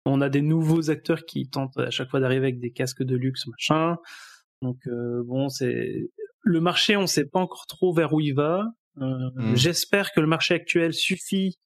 On 0.06 0.22
a 0.22 0.30
des 0.30 0.42
nouveaux 0.42 0.90
acteurs 0.90 1.26
qui 1.26 1.50
tentent 1.50 1.78
à 1.78 1.90
chaque 1.90 2.10
fois 2.10 2.20
d'arriver 2.22 2.48
avec 2.48 2.60
des 2.60 2.72
casques 2.72 3.04
de 3.04 3.18
luxe, 3.18 3.48
machin. 3.48 3.98
Donc 4.62 4.78
euh, 4.88 5.24
bon, 5.26 5.50
c'est 5.50 6.10
le 6.42 6.62
marché, 6.62 6.96
on 6.96 7.04
ne 7.04 7.08
sait 7.08 7.26
pas 7.26 7.40
encore 7.40 7.66
trop 7.68 7.94
vers 7.94 8.14
où 8.14 8.20
il 8.20 8.34
va. 8.34 8.66
Euh, 8.98 9.30
mmh. 9.36 9.56
J'espère 9.56 10.12
que 10.12 10.20
le 10.20 10.28
marché 10.28 10.54
actuel 10.54 10.94
suffit 10.94 11.60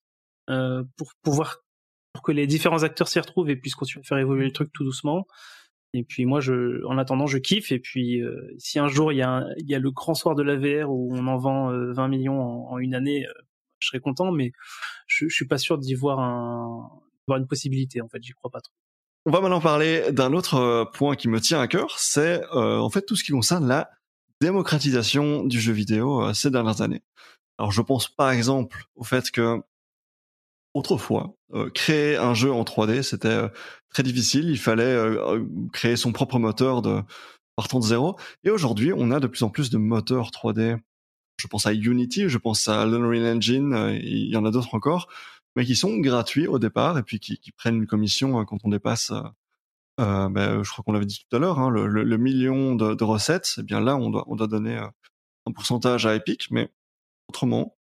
euh, 0.49 0.84
pour 0.98 1.14
pouvoir 1.24 1.60
pour 2.14 2.22
que 2.22 2.32
les 2.32 2.45
différents 2.45 2.84
acteurs 2.84 3.07
s'y 3.07 3.20
retrouvent 3.20 3.49
et 3.49 3.56
puissent 3.56 3.76
continuer 3.76 4.03
à 4.06 4.07
faire 4.07 4.18
évoluer 4.20 4.45
le 4.45 4.52
truc 4.52 4.72
tout 4.72 4.84
doucement. 4.84 5.26
Et 5.95 6.03
puis 6.03 6.26
moi, 6.26 6.40
je, 6.40 6.86
en 6.86 6.98
attendant, 6.98 7.26
je 7.26 7.40
kiffe. 7.40 7.72
Et 7.72 7.80
puis 7.80 8.22
si 8.60 8.78
un 8.78 8.88
jour 8.88 9.11
il 9.11 9.18
y, 9.18 9.22
a 9.24 9.45
il 9.57 9.70
y 9.70 9.76
a 9.76 9.80
le 9.80 9.91
grand 9.91 10.14
soir 10.14 10.36
de 10.36 10.44
la 10.44 10.56
VR 10.56 10.91
où 10.91 11.11
on 11.11 11.28
en 11.28 11.38
vend 11.38 11.72
20 11.72 12.07
millions 12.07 12.40
en, 12.40 12.78
une 12.78 12.94
année, 12.94 13.26
je 13.80 13.88
serais 13.88 13.99
content. 13.99 14.32
Mais 14.32 14.52
je, 15.07 15.28
je 15.28 15.34
suis 15.34 15.48
pas 15.48 15.57
sûr 15.57 15.80
d'y 15.80 15.95
voir 15.95 16.20
un, 16.20 16.90
voir 17.28 17.40
une 17.40 17.48
possibilité. 17.48 18.02
En 18.02 18.07
fait, 18.07 18.22
j'y 18.22 18.34
crois 18.34 18.52
pas 18.52 18.61
trop. 18.61 18.74
On 19.26 19.32
va 19.32 19.40
maintenant 19.40 19.62
parler 19.62 20.12
d'un 20.12 20.34
autre 20.34 20.56
euh, 20.56 20.84
point 20.84 21.16
qui 21.16 21.30
me 21.30 21.40
tient 21.40 21.62
à 21.62 21.68
cœur, 21.68 21.98
c'est 21.98 22.44
euh, 22.56 22.78
en 22.78 22.90
fait 22.90 23.04
tout 23.04 23.16
ce 23.16 23.24
qui 23.24 23.32
concerne 23.32 23.66
la 23.66 23.90
démocratisation 24.41 25.45
du 25.45 25.62
jeu 25.62 25.72
vidéo 25.72 26.22
euh, 26.22 26.34
ces 26.34 26.52
dernières 26.52 26.82
années. 26.82 27.02
Alors 27.58 27.72
je 27.72 27.82
pense 27.82 28.10
par 28.10 28.32
exemple 28.32 28.84
au 28.95 29.06
fait 29.06 29.32
que 29.32 29.62
autrefois, 30.74 31.36
créer 31.76 32.18
un 32.18 32.34
jeu 32.34 32.52
en 32.52 32.64
3D, 32.64 33.04
c'était 33.04 33.41
très 33.91 34.02
difficile, 34.02 34.50
il 34.50 34.58
fallait 34.58 34.98
créer 35.72 35.95
son 35.95 36.12
propre 36.12 36.40
moteur 36.40 36.82
de 36.82 37.04
partant 37.56 37.80
de 37.80 37.86
zéro, 37.86 38.18
et 38.44 38.50
aujourd'hui 38.50 38.91
on 38.91 39.12
a 39.12 39.20
de 39.20 39.28
plus 39.28 39.44
en 39.44 39.50
plus 39.50 39.70
de 39.70 39.78
moteurs 39.78 40.32
3D. 40.32 40.80
Je 41.38 41.48
pense 41.48 41.68
à 41.68 41.74
Unity, 41.74 42.28
je 42.28 42.40
pense 42.40 42.68
à 42.68 42.82
Unreal 42.82 43.38
Engine, 43.38 44.00
il 44.02 44.30
y 44.30 44.36
en 44.36 44.45
a 44.45 44.52
d'autres 44.52 44.74
encore, 44.74 45.10
mais 45.56 45.66
qui 45.66 45.76
sont 45.76 45.98
gratuits 45.98 46.48
au 46.48 46.60
départ 46.60 46.98
et 46.98 47.04
puis 47.04 47.20
qui, 47.20 47.40
prennent 47.52 47.78
une 47.78 47.88
commission 47.88 48.40
euh, 48.40 48.46
quand 48.46 48.58
on 48.64 48.70
dépasse, 48.70 49.12
euh, 49.12 49.22
euh, 50.00 50.30
ben, 50.30 50.64
je 50.64 50.72
crois 50.72 50.84
qu'on 50.84 50.94
l'avait 50.94 51.06
dit 51.06 51.26
tout 51.30 51.36
à 51.36 51.40
l'heure, 51.40 51.60
hein, 51.60 51.70
le, 51.70 52.18
million 52.18 52.76
de, 52.76 53.04
recettes. 53.04 53.56
Eh 53.60 53.64
bien 53.64 53.80
là, 53.80 53.96
on 53.96 54.10
doit, 54.10 54.26
on 54.28 54.36
doit 54.36 54.48
donner 54.48 54.78
euh, 54.78 54.88
un 55.46 55.52
pourcentage 55.52 56.06
à 56.06 56.16
Epic, 56.16 56.50
mais 56.52 56.72
autrement, 57.30 57.78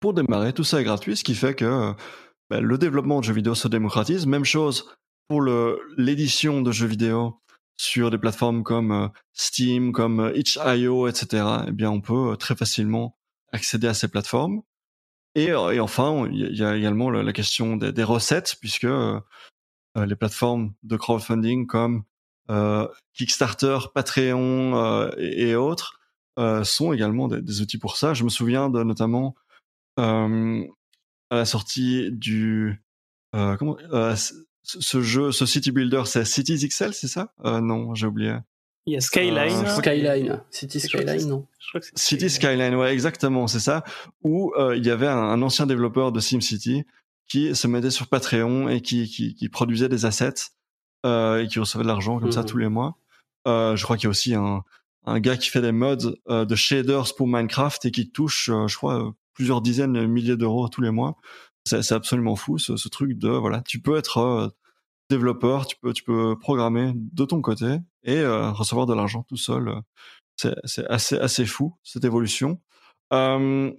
pour 0.00 0.14
démarrer, 0.14 0.52
tout 0.52 0.64
ça 0.64 0.80
est 0.80 0.84
gratuit, 0.84 1.16
ce 1.16 1.24
qui 1.24 1.34
fait 1.34 1.54
que 1.54 1.94
ben, 2.50 2.60
le 2.60 2.78
développement 2.78 3.20
de 3.20 3.24
jeux 3.24 3.34
vidéo 3.34 3.54
se 3.54 3.68
démocratise. 3.68 4.26
Même 4.26 4.44
chose 4.44 4.96
pour 5.28 5.42
l'édition 5.96 6.62
de 6.62 6.72
jeux 6.72 6.86
vidéo 6.86 7.40
sur 7.76 8.10
des 8.10 8.18
plateformes 8.18 8.62
comme 8.62 9.10
Steam, 9.32 9.92
comme 9.92 10.32
itch.io, 10.34 11.08
etc. 11.08 11.46
Eh 11.68 11.72
bien, 11.72 11.90
on 11.90 12.00
peut 12.00 12.36
très 12.36 12.56
facilement 12.56 13.16
accéder 13.52 13.86
à 13.86 13.94
ces 13.94 14.08
plateformes. 14.08 14.62
Et, 15.34 15.50
euh, 15.50 15.72
et 15.72 15.80
enfin, 15.80 16.28
il 16.30 16.56
y 16.56 16.64
a 16.64 16.76
également 16.76 17.10
la, 17.10 17.32
question 17.32 17.76
des, 17.76 18.02
recettes, 18.04 18.56
puisque 18.60 18.84
euh, 18.84 19.20
euh, 19.96 20.06
les 20.06 20.16
plateformes 20.16 20.74
de 20.82 20.96
crowdfunding 20.96 21.66
comme 21.66 22.04
Kickstarter, 23.14 23.78
Patreon 23.94 25.10
et, 25.16 25.56
autres 25.56 25.98
sont 26.62 26.92
également 26.92 27.28
des, 27.28 27.40
des, 27.40 27.60
outils 27.62 27.78
pour 27.78 27.96
ça. 27.96 28.12
Je 28.12 28.24
me 28.24 28.28
souviens 28.28 28.68
de 28.68 28.82
notamment 28.82 29.34
à 29.96 30.28
la 31.30 31.44
sortie 31.44 32.10
du 32.12 32.82
comment 33.32 33.76
ce 34.62 35.02
jeu, 35.02 35.32
ce 35.32 35.46
city 35.46 35.72
builder, 35.72 36.02
c'est 36.04 36.24
Cities 36.24 36.68
XL, 36.68 36.92
c'est 36.92 37.08
ça? 37.08 37.32
Non, 37.42 37.94
j'ai 37.94 38.06
oublié. 38.06 38.36
Il 38.86 38.92
y 38.92 38.96
a 38.96 39.00
Skyline. 39.00 39.64
Euh, 39.64 39.76
Skyline. 39.76 40.40
City 40.50 40.78
Skyline, 40.78 41.26
non 41.26 41.46
City 41.94 42.28
Skyline, 42.28 42.74
ouais, 42.74 42.92
exactement, 42.92 43.46
c'est 43.46 43.60
ça. 43.60 43.82
Où 44.22 44.52
euh, 44.58 44.76
il 44.76 44.84
y 44.84 44.90
avait 44.90 45.08
un, 45.08 45.40
ancien 45.40 45.66
développeur 45.66 46.12
de 46.12 46.20
SimCity 46.20 46.84
qui 47.26 47.54
se 47.54 47.66
mettait 47.66 47.90
sur 47.90 48.08
Patreon 48.08 48.68
et 48.68 48.80
qui, 48.80 49.08
qui, 49.08 49.34
qui 49.34 49.48
produisait 49.48 49.88
des 49.88 50.04
assets 50.04 50.50
euh, 51.06 51.42
et 51.42 51.48
qui 51.48 51.58
recevait 51.58 51.82
de 51.82 51.88
l'argent 51.88 52.18
comme 52.20 52.32
ça 52.32 52.40
mhm. 52.40 52.46
tous 52.46 52.56
les 52.58 52.68
mois. 52.68 52.98
Euh, 53.46 53.76
je 53.76 53.84
crois 53.84 53.96
qu'il 53.96 54.04
y 54.04 54.06
a 54.08 54.10
aussi 54.10 54.34
un, 54.34 54.62
un 55.06 55.20
gars 55.20 55.36
qui 55.36 55.50
fait 55.50 55.62
des 55.62 55.72
mods 55.72 56.16
euh, 56.28 56.44
de 56.44 56.54
shaders 56.54 57.14
pour 57.16 57.26
Minecraft 57.26 57.84
et 57.86 57.90
qui 57.90 58.10
touche, 58.10 58.50
je 58.50 58.76
crois, 58.76 59.14
plusieurs 59.32 59.62
dizaines 59.62 59.94
de 59.94 60.06
milliers 60.06 60.36
d'euros 60.36 60.68
tous 60.68 60.82
les 60.82 60.90
mois. 60.90 61.16
C'est 61.66 61.92
absolument 61.92 62.36
fou 62.36 62.58
ce, 62.58 62.76
ce, 62.76 62.88
truc 62.88 63.16
de 63.16 63.28
voilà, 63.28 63.62
tu 63.62 63.80
peux 63.80 63.96
être 63.96 64.54
développeur, 65.08 65.66
tu 65.66 65.76
peux, 65.76 65.94
tu 65.94 66.04
peux 66.04 66.38
programmer 66.38 66.92
de 66.94 67.24
ton 67.24 67.40
côté 67.40 67.78
et 68.04 68.18
euh, 68.18 68.50
recevoir 68.50 68.86
de 68.86 68.94
l'argent 68.94 69.24
tout 69.28 69.36
seul. 69.36 69.72
C'est, 70.36 70.54
c'est 70.64 70.86
assez, 70.86 71.16
assez 71.18 71.46
fou 71.46 71.74
cette 71.82 72.04
évolution. 72.04 72.60
Euh, 73.12 73.70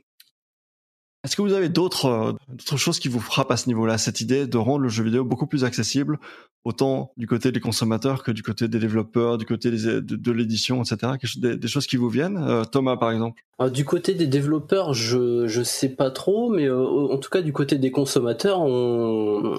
est-ce 1.23 1.35
que 1.35 1.41
vous 1.41 1.53
avez 1.53 1.69
d'autres, 1.69 2.35
d'autres 2.49 2.77
choses 2.77 2.99
qui 2.99 3.07
vous 3.07 3.19
frappent 3.19 3.49
à 3.49 3.57
ce 3.57 3.67
niveau-là, 3.67 3.97
cette 3.97 4.21
idée 4.21 4.45
de 4.45 4.57
rendre 4.57 4.79
le 4.79 4.89
jeu 4.89 5.03
vidéo 5.03 5.25
beaucoup 5.25 5.47
plus 5.47 5.63
accessible, 5.63 6.19
autant 6.65 7.11
du 7.17 7.25
côté 7.25 7.51
des 7.51 7.59
consommateurs 7.59 8.21
que 8.21 8.31
du 8.31 8.43
côté 8.43 8.67
des 8.67 8.77
développeurs, 8.77 9.39
du 9.39 9.45
côté 9.45 9.71
de, 9.71 10.31
l'édition, 10.31 10.83
etc. 10.83 11.13
Des, 11.37 11.67
choses 11.67 11.87
qui 11.87 11.97
vous 11.97 12.09
viennent, 12.09 12.37
euh, 12.37 12.63
Thomas 12.63 12.95
par 12.95 13.11
exemple? 13.11 13.43
Alors, 13.57 13.71
du 13.71 13.85
côté 13.85 14.13
des 14.13 14.27
développeurs, 14.27 14.93
je 14.93 15.47
je 15.47 15.63
sais 15.63 15.89
pas 15.89 16.11
trop, 16.11 16.51
mais 16.51 16.69
en 16.69 17.17
tout 17.17 17.31
cas 17.31 17.41
du 17.41 17.53
côté 17.53 17.79
des 17.79 17.89
consommateurs, 17.89 18.61
on 18.61 19.57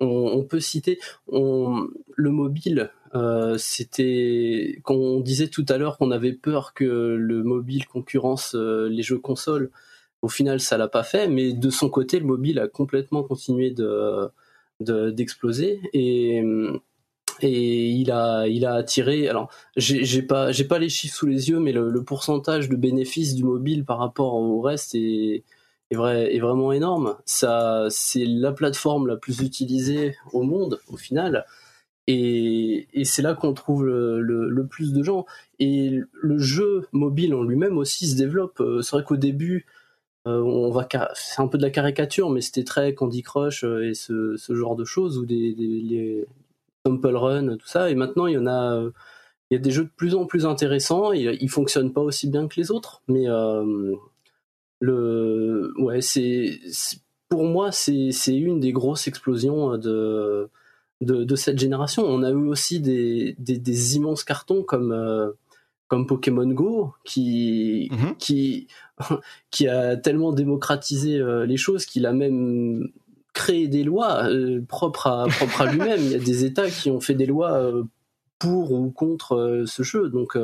on, 0.00 0.42
peut 0.44 0.60
citer 0.60 0.98
le 1.30 2.30
mobile. 2.30 2.90
Euh, 3.14 3.56
c'était 3.58 4.80
quand 4.82 4.94
on 4.94 5.20
disait 5.20 5.48
tout 5.48 5.64
à 5.68 5.78
l'heure 5.78 5.98
qu'on 5.98 6.10
avait 6.10 6.32
peur 6.32 6.74
que 6.74 6.84
le 6.84 7.42
mobile 7.42 7.86
concurrence 7.86 8.54
euh, 8.54 8.88
les 8.88 9.02
jeux 9.02 9.18
consoles. 9.18 9.70
Au 10.22 10.28
final, 10.28 10.60
ça 10.60 10.76
l'a 10.78 10.88
pas 10.88 11.04
fait, 11.04 11.28
mais 11.28 11.52
de 11.52 11.70
son 11.70 11.88
côté, 11.90 12.18
le 12.18 12.26
mobile 12.26 12.58
a 12.58 12.68
complètement 12.68 13.22
continué 13.22 13.70
de 13.70 14.30
d'exploser 14.80 15.80
et 15.92 16.40
et 17.40 17.90
il 17.90 18.10
a 18.10 18.46
il 18.46 18.64
a 18.64 18.74
attiré 18.74 19.28
alors 19.28 19.50
j'ai 19.76 20.22
pas 20.22 20.52
j'ai 20.52 20.64
pas 20.64 20.78
les 20.78 20.88
chiffres 20.88 21.16
sous 21.16 21.26
les 21.26 21.50
yeux 21.50 21.60
mais 21.60 21.72
le, 21.72 22.02
pourcentage 22.02 22.68
de 22.68 22.76
bénéfices 22.76 23.34
du 23.34 23.44
mobile 23.44 23.84
par 23.84 23.98
rapport 23.98 24.34
au 24.34 24.60
reste 24.60 24.94
est 24.94 25.44
est, 25.90 25.96
vrai, 25.96 26.34
est 26.34 26.40
vraiment 26.40 26.72
énorme 26.72 27.16
ça 27.24 27.86
c'est 27.90 28.24
la 28.24 28.52
plateforme 28.52 29.06
la 29.06 29.16
plus 29.16 29.40
utilisée 29.40 30.16
au 30.32 30.42
monde 30.42 30.80
au 30.88 30.96
final 30.96 31.46
et, 32.06 32.88
et 32.92 33.04
c'est 33.04 33.22
là 33.22 33.34
qu'on 33.34 33.52
trouve 33.52 33.84
le, 33.84 34.20
le, 34.20 34.66
plus 34.66 34.92
de 34.92 35.02
gens 35.02 35.26
et 35.58 36.00
le 36.12 36.38
jeu 36.38 36.86
mobile 36.92 37.34
en 37.34 37.42
lui-même 37.42 37.76
aussi 37.78 38.06
se 38.08 38.16
développe 38.16 38.60
euh, 38.60 38.82
c'est 38.82 38.96
vrai 38.96 39.04
qu'au 39.04 39.16
début 39.16 39.66
euh, 40.26 40.42
on 40.42 40.70
va 40.70 40.88
c'est 41.14 41.40
un 41.40 41.48
peu 41.48 41.58
de 41.58 41.62
la 41.62 41.70
caricature 41.70 42.30
mais 42.30 42.40
c'était 42.40 42.64
très 42.64 42.94
Candy 42.94 43.22
Crush 43.22 43.64
euh, 43.64 43.88
et 43.88 43.94
ce, 43.94 44.36
ce 44.36 44.54
genre 44.54 44.76
de 44.76 44.84
choses 44.84 45.18
où 45.18 45.26
des, 45.26 45.54
des 45.54 46.26
Temple 46.84 47.16
Run, 47.16 47.56
tout 47.56 47.66
ça. 47.66 47.90
Et 47.90 47.94
maintenant, 47.94 48.26
il 48.26 48.34
y 48.34 48.38
en 48.38 48.46
a, 48.46 48.80
il 49.50 49.54
y 49.54 49.56
a 49.56 49.60
des 49.60 49.70
jeux 49.70 49.84
de 49.84 49.90
plus 49.94 50.14
en 50.14 50.26
plus 50.26 50.46
intéressants. 50.46 51.12
Ils, 51.12 51.36
ils 51.40 51.50
fonctionnent 51.50 51.92
pas 51.92 52.00
aussi 52.00 52.28
bien 52.28 52.48
que 52.48 52.54
les 52.56 52.70
autres, 52.70 53.02
mais 53.08 53.26
le, 54.80 55.72
ouais, 55.78 56.00
c'est, 56.00 56.60
pour 57.28 57.44
moi, 57.44 57.72
c'est, 57.72 58.10
une 58.28 58.60
des 58.60 58.72
grosses 58.72 59.08
explosions 59.08 59.76
de, 59.76 60.48
de, 61.00 61.24
de, 61.24 61.36
cette 61.36 61.58
génération. 61.58 62.04
On 62.04 62.22
a 62.22 62.30
eu 62.30 62.48
aussi 62.48 62.80
des, 62.80 63.34
des, 63.38 63.58
des 63.58 63.96
immenses 63.96 64.24
cartons 64.24 64.62
comme 64.62 64.92
euh, 64.92 65.32
comme 65.88 66.06
Pokémon 66.06 66.46
Go 66.46 66.92
qui 67.04 67.90
mm-hmm. 67.90 68.16
qui 68.18 68.68
qui 69.50 69.68
a 69.68 69.96
tellement 69.96 70.32
démocratisé 70.32 71.18
euh, 71.18 71.46
les 71.46 71.56
choses 71.56 71.86
qu'il 71.86 72.06
a 72.06 72.12
même 72.12 72.90
créer 73.38 73.68
des 73.68 73.84
lois 73.84 74.24
euh, 74.24 74.60
propres 74.66 75.06
à, 75.06 75.26
propres 75.28 75.62
à 75.62 75.72
lui-même. 75.72 76.00
Il 76.00 76.10
y 76.10 76.14
a 76.14 76.18
des 76.18 76.44
États 76.44 76.68
qui 76.68 76.90
ont 76.90 77.00
fait 77.00 77.14
des 77.14 77.26
lois 77.26 77.52
euh, 77.52 77.84
pour 78.38 78.72
ou 78.72 78.90
contre 78.90 79.36
euh, 79.36 79.66
ce 79.66 79.84
jeu. 79.84 80.08
Donc, 80.08 80.36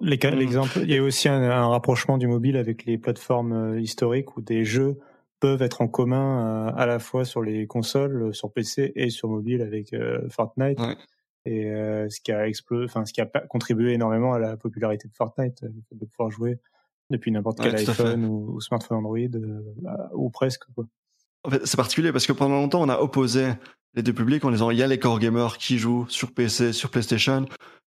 l'exemple, 0.00 0.80
il 0.82 0.90
y 0.90 0.96
a 0.96 1.02
aussi 1.02 1.28
un, 1.28 1.68
rapprochement 1.68 2.18
du 2.18 2.26
mobile 2.26 2.56
avec 2.56 2.84
les 2.84 2.98
plateformes 2.98 3.78
historiques 3.78 4.36
où 4.36 4.40
des 4.40 4.64
jeux 4.64 4.98
peuvent 5.40 5.62
être 5.62 5.82
en 5.82 5.88
commun 5.88 6.68
à 6.68 6.86
la 6.86 6.98
fois 6.98 7.24
sur 7.24 7.42
les 7.42 7.66
consoles, 7.66 8.34
sur 8.34 8.52
PC 8.52 8.92
et 8.94 9.10
sur 9.10 9.28
mobile 9.28 9.62
avec 9.62 9.94
Fortnite. 10.30 10.78
Et 11.44 11.64
ce 11.64 12.20
qui 12.20 12.32
a 12.32 12.46
enfin 12.84 13.04
ce 13.04 13.12
qui 13.12 13.20
a 13.20 13.26
contribué 13.26 13.92
énormément 13.92 14.32
à 14.32 14.38
la 14.38 14.56
popularité 14.56 15.08
de 15.08 15.14
Fortnite, 15.14 15.64
de 15.64 16.04
pouvoir 16.06 16.30
jouer 16.30 16.58
depuis 17.10 17.30
n'importe 17.32 17.60
quel 17.60 17.74
iPhone 17.76 18.24
ou, 18.24 18.60
smartphone 18.60 18.98
Android 18.98 19.18
ou 20.12 20.30
presque. 20.30 20.64
Quoi 20.74 20.86
c'est 21.64 21.76
particulier 21.76 22.12
parce 22.12 22.26
que 22.26 22.32
pendant 22.32 22.56
longtemps, 22.56 22.82
on 22.82 22.88
a 22.88 22.98
opposé 22.98 23.52
les 23.94 24.02
deux 24.02 24.12
publics 24.12 24.44
en 24.44 24.50
disant 24.50 24.70
il 24.70 24.78
y 24.78 24.82
a 24.82 24.86
les 24.86 24.98
core 24.98 25.18
gamers 25.18 25.58
qui 25.58 25.78
jouent 25.78 26.06
sur 26.08 26.32
PC, 26.32 26.72
sur 26.72 26.90
PlayStation 26.90 27.46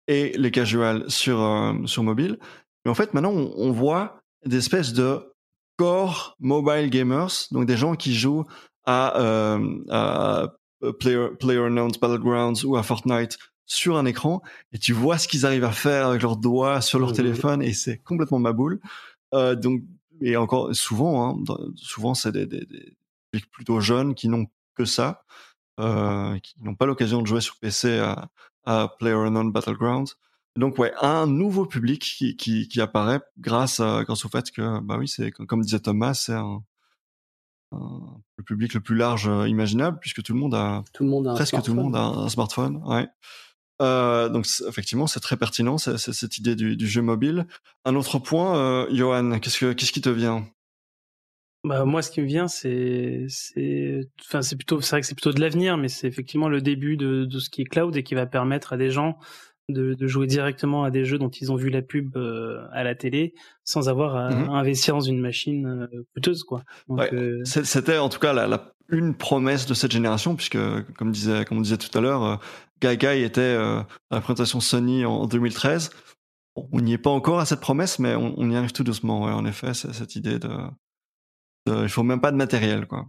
et 0.10 0.36
les 0.38 0.50
casuals 0.50 1.06
sur, 1.08 1.40
euh, 1.40 1.74
sur 1.86 2.04
mobile. 2.04 2.40
Mais 2.84 2.92
en 2.92 2.96
fait, 2.96 3.14
maintenant, 3.14 3.32
on, 3.32 3.72
voit 3.72 4.22
des 4.44 4.58
espèces 4.58 4.92
de 4.92 5.34
core 5.78 6.36
mobile 6.40 6.90
gamers, 6.90 7.30
donc 7.52 7.68
des 7.68 7.78
gens 7.78 7.96
qui 7.96 8.16
jouent 8.16 8.46
à, 8.86 9.22
euh, 9.22 9.78
à 9.90 10.48
Player, 11.00 11.28
Player 11.40 11.60
Unknown's 11.60 12.00
Battlegrounds 12.00 12.66
ou 12.66 12.76
à 12.76 12.84
Fortnite 12.84 13.38
sur 13.68 13.98
un 13.98 14.06
écran 14.06 14.42
et 14.72 14.80
tu 14.80 14.94
vois 14.94 15.20
ce 15.20 15.28
qu'ils 15.28 15.46
arrivent 15.46 15.64
à 15.64 15.72
faire 15.72 16.08
avec 16.08 16.24
leurs 16.24 16.38
doigts 16.38 16.82
sur 16.82 16.98
leur 16.98 17.14
téléphone 17.14 17.62
et 17.62 17.74
c'est 17.74 18.00
complètement 18.00 18.40
ma 18.40 18.52
boule. 18.52 18.80
Euh, 19.36 19.54
donc 19.56 19.84
et 20.22 20.36
encore 20.38 20.74
souvent, 20.76 21.30
hein, 21.30 21.44
souvent 21.76 22.16
c'est 22.16 22.32
des, 22.32 22.48
des, 22.48 22.66
plutôt 23.52 23.80
jeunes 23.80 24.16
qui 24.16 24.28
n'ont 24.28 24.48
que 24.74 24.86
ça, 24.86 25.24
euh, 25.80 26.40
qui 26.40 26.56
n'ont 26.64 26.76
pas 26.76 26.88
l'occasion 26.88 27.22
de 27.22 27.28
jouer 27.28 27.42
sur 27.42 27.58
PC 27.58 28.00
à, 28.00 28.30
à 28.70 28.88
PlayerUnknown 29.00 29.52
Battlegrounds. 29.52 30.16
Donc 30.56 30.78
ouais, 30.78 30.94
un 31.02 31.26
nouveau 31.26 31.66
public 31.66 32.02
qui, 32.02 32.36
qui, 32.38 32.68
qui 32.68 32.82
apparaît 32.82 33.20
grâce, 33.40 33.80
à, 33.80 34.04
grâce 34.04 34.26
au 34.26 34.30
fait 34.30 34.52
que, 34.52 34.80
bah 34.82 34.98
oui, 35.00 35.08
c'est 35.08 35.32
comme 35.32 35.62
disait 35.62 35.80
Thomas, 35.80 36.14
c'est 36.14 36.34
un, 36.34 36.64
le 37.72 38.44
public 38.46 38.74
le 38.76 38.80
plus 38.80 38.96
large 38.96 39.28
euh, 39.28 39.48
imaginable 39.48 39.98
puisque 40.00 40.22
tout 40.22 40.34
le 40.34 40.40
monde 40.40 40.56
a, 40.56 40.84
tout 40.94 41.04
le 41.04 41.10
monde 41.10 41.28
a 41.28 41.34
presque 41.34 41.62
tout 41.62 41.74
le 41.74 41.82
monde 41.82 41.96
a 41.96 42.04
un 42.04 42.30
smartphone. 42.30 42.82
Ouais. 42.86 43.08
Euh, 43.82 44.30
donc 44.30 44.46
effectivement, 44.68 45.08
c'est 45.08 45.20
très 45.20 45.38
pertinent 45.38 45.78
cette 45.78 46.38
idée 46.38 46.56
du, 46.56 46.76
du, 46.76 46.88
jeu 46.88 47.02
mobile. 47.02 47.48
Un 47.86 47.96
autre 47.96 48.20
point, 48.20 48.58
euh, 48.58 48.88
Johan, 48.92 49.40
qu'est-ce 49.40 49.60
que 49.60 49.74
qu'est-ce 49.74 49.92
qui 49.92 50.02
te 50.02 50.10
vient? 50.10 50.46
Bah, 51.64 51.84
moi, 51.84 52.02
ce 52.02 52.10
qui 52.10 52.22
me 52.22 52.26
vient, 52.26 52.48
c'est, 52.48 53.26
c'est, 53.28 54.08
enfin, 54.22 54.42
c'est 54.42 54.56
plutôt, 54.56 54.80
c'est 54.80 54.92
vrai 54.92 55.02
que 55.02 55.08
c'est 55.08 55.16
plutôt 55.16 55.34
de 55.34 55.42
l'avenir, 55.42 55.78
mais 55.78 55.90
c'est 55.90 56.08
effectivement 56.08 56.48
le 56.48 56.62
début 56.62 56.96
de, 56.96 57.26
de 57.26 57.40
ce 57.40 57.50
qui 57.50 57.62
est 57.62 57.66
cloud 57.66 57.96
et 57.98 58.04
qui 58.04 58.16
va 58.16 58.26
permettre 58.26 58.74
à 58.74 58.78
des 58.78 58.92
gens 58.92 59.18
de, 59.68 59.94
de 59.94 60.08
jouer 60.08 60.26
directement 60.26 60.84
à 60.84 60.90
des 60.90 61.04
jeux 61.04 61.18
dont 61.18 61.30
ils 61.30 61.52
ont 61.52 61.56
vu 61.56 61.70
la 61.70 61.82
pub 61.82 62.16
euh, 62.16 62.66
à 62.72 62.84
la 62.84 62.96
télé 62.96 63.34
sans 63.66 63.90
avoir 63.90 64.16
à 64.16 64.30
mmh 64.30 64.50
investir 64.50 64.96
dans 64.96 65.02
une 65.02 65.20
machine 65.20 65.88
euh, 65.94 66.06
coûteuse, 66.16 66.44
quoi. 66.44 66.64
Euh, 66.90 67.44
c'était 67.44 67.98
en 67.98 68.10
tout 68.10 68.20
cas 68.20 68.34
la, 68.34 68.48
la, 68.48 68.74
une 68.88 69.14
promesse 69.14 69.66
de 69.66 69.74
cette 69.74 69.92
génération, 69.92 70.36
puisque 70.36 70.58
comme 70.98 71.12
disait, 71.12 71.44
comme 71.46 71.60
on 71.60 71.62
disait 71.62 71.78
tout 71.78 71.96
à 71.96 72.02
l'heure, 72.02 72.40
Guy 72.82 72.98
Guy 72.98 73.22
était 73.22 73.58
à 73.58 73.86
la 74.10 74.22
présentation 74.22 74.62
Sony 74.62 75.06
en 75.06 75.28
2013. 75.28 75.92
Bon, 76.56 76.70
on 76.72 76.80
n'y 76.80 76.94
est 76.94 76.98
pas 76.98 77.12
encore 77.12 77.40
à 77.40 77.46
cette 77.46 77.60
promesse, 77.60 78.00
mais 78.00 78.16
on, 78.16 78.34
on 78.38 78.50
y 78.50 78.56
arrive 78.56 78.72
tout 78.72 78.84
doucement. 78.84 79.26
Ouais, 79.26 79.32
en 79.34 79.46
effet, 79.46 79.74
c'est 79.74 79.94
cette 79.94 80.16
idée 80.16 80.40
de 80.40 80.50
euh, 81.70 81.84
il 81.84 81.90
faut 81.90 82.04
même 82.04 82.22
pas 82.22 82.32
de 82.32 82.38
matériel, 82.38 82.88
quoi. 82.88 83.08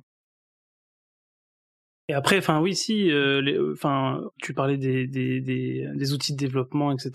Et 2.11 2.13
après, 2.13 2.39
enfin 2.39 2.61
oui, 2.61 2.75
si, 2.75 3.09
euh, 3.13 3.73
enfin, 3.73 4.21
tu 4.43 4.53
parlais 4.53 4.77
des, 4.77 5.07
des, 5.07 5.41
des, 5.41 5.87
des, 5.95 6.13
outils 6.13 6.33
de 6.33 6.37
développement, 6.37 6.91
etc. 6.91 7.13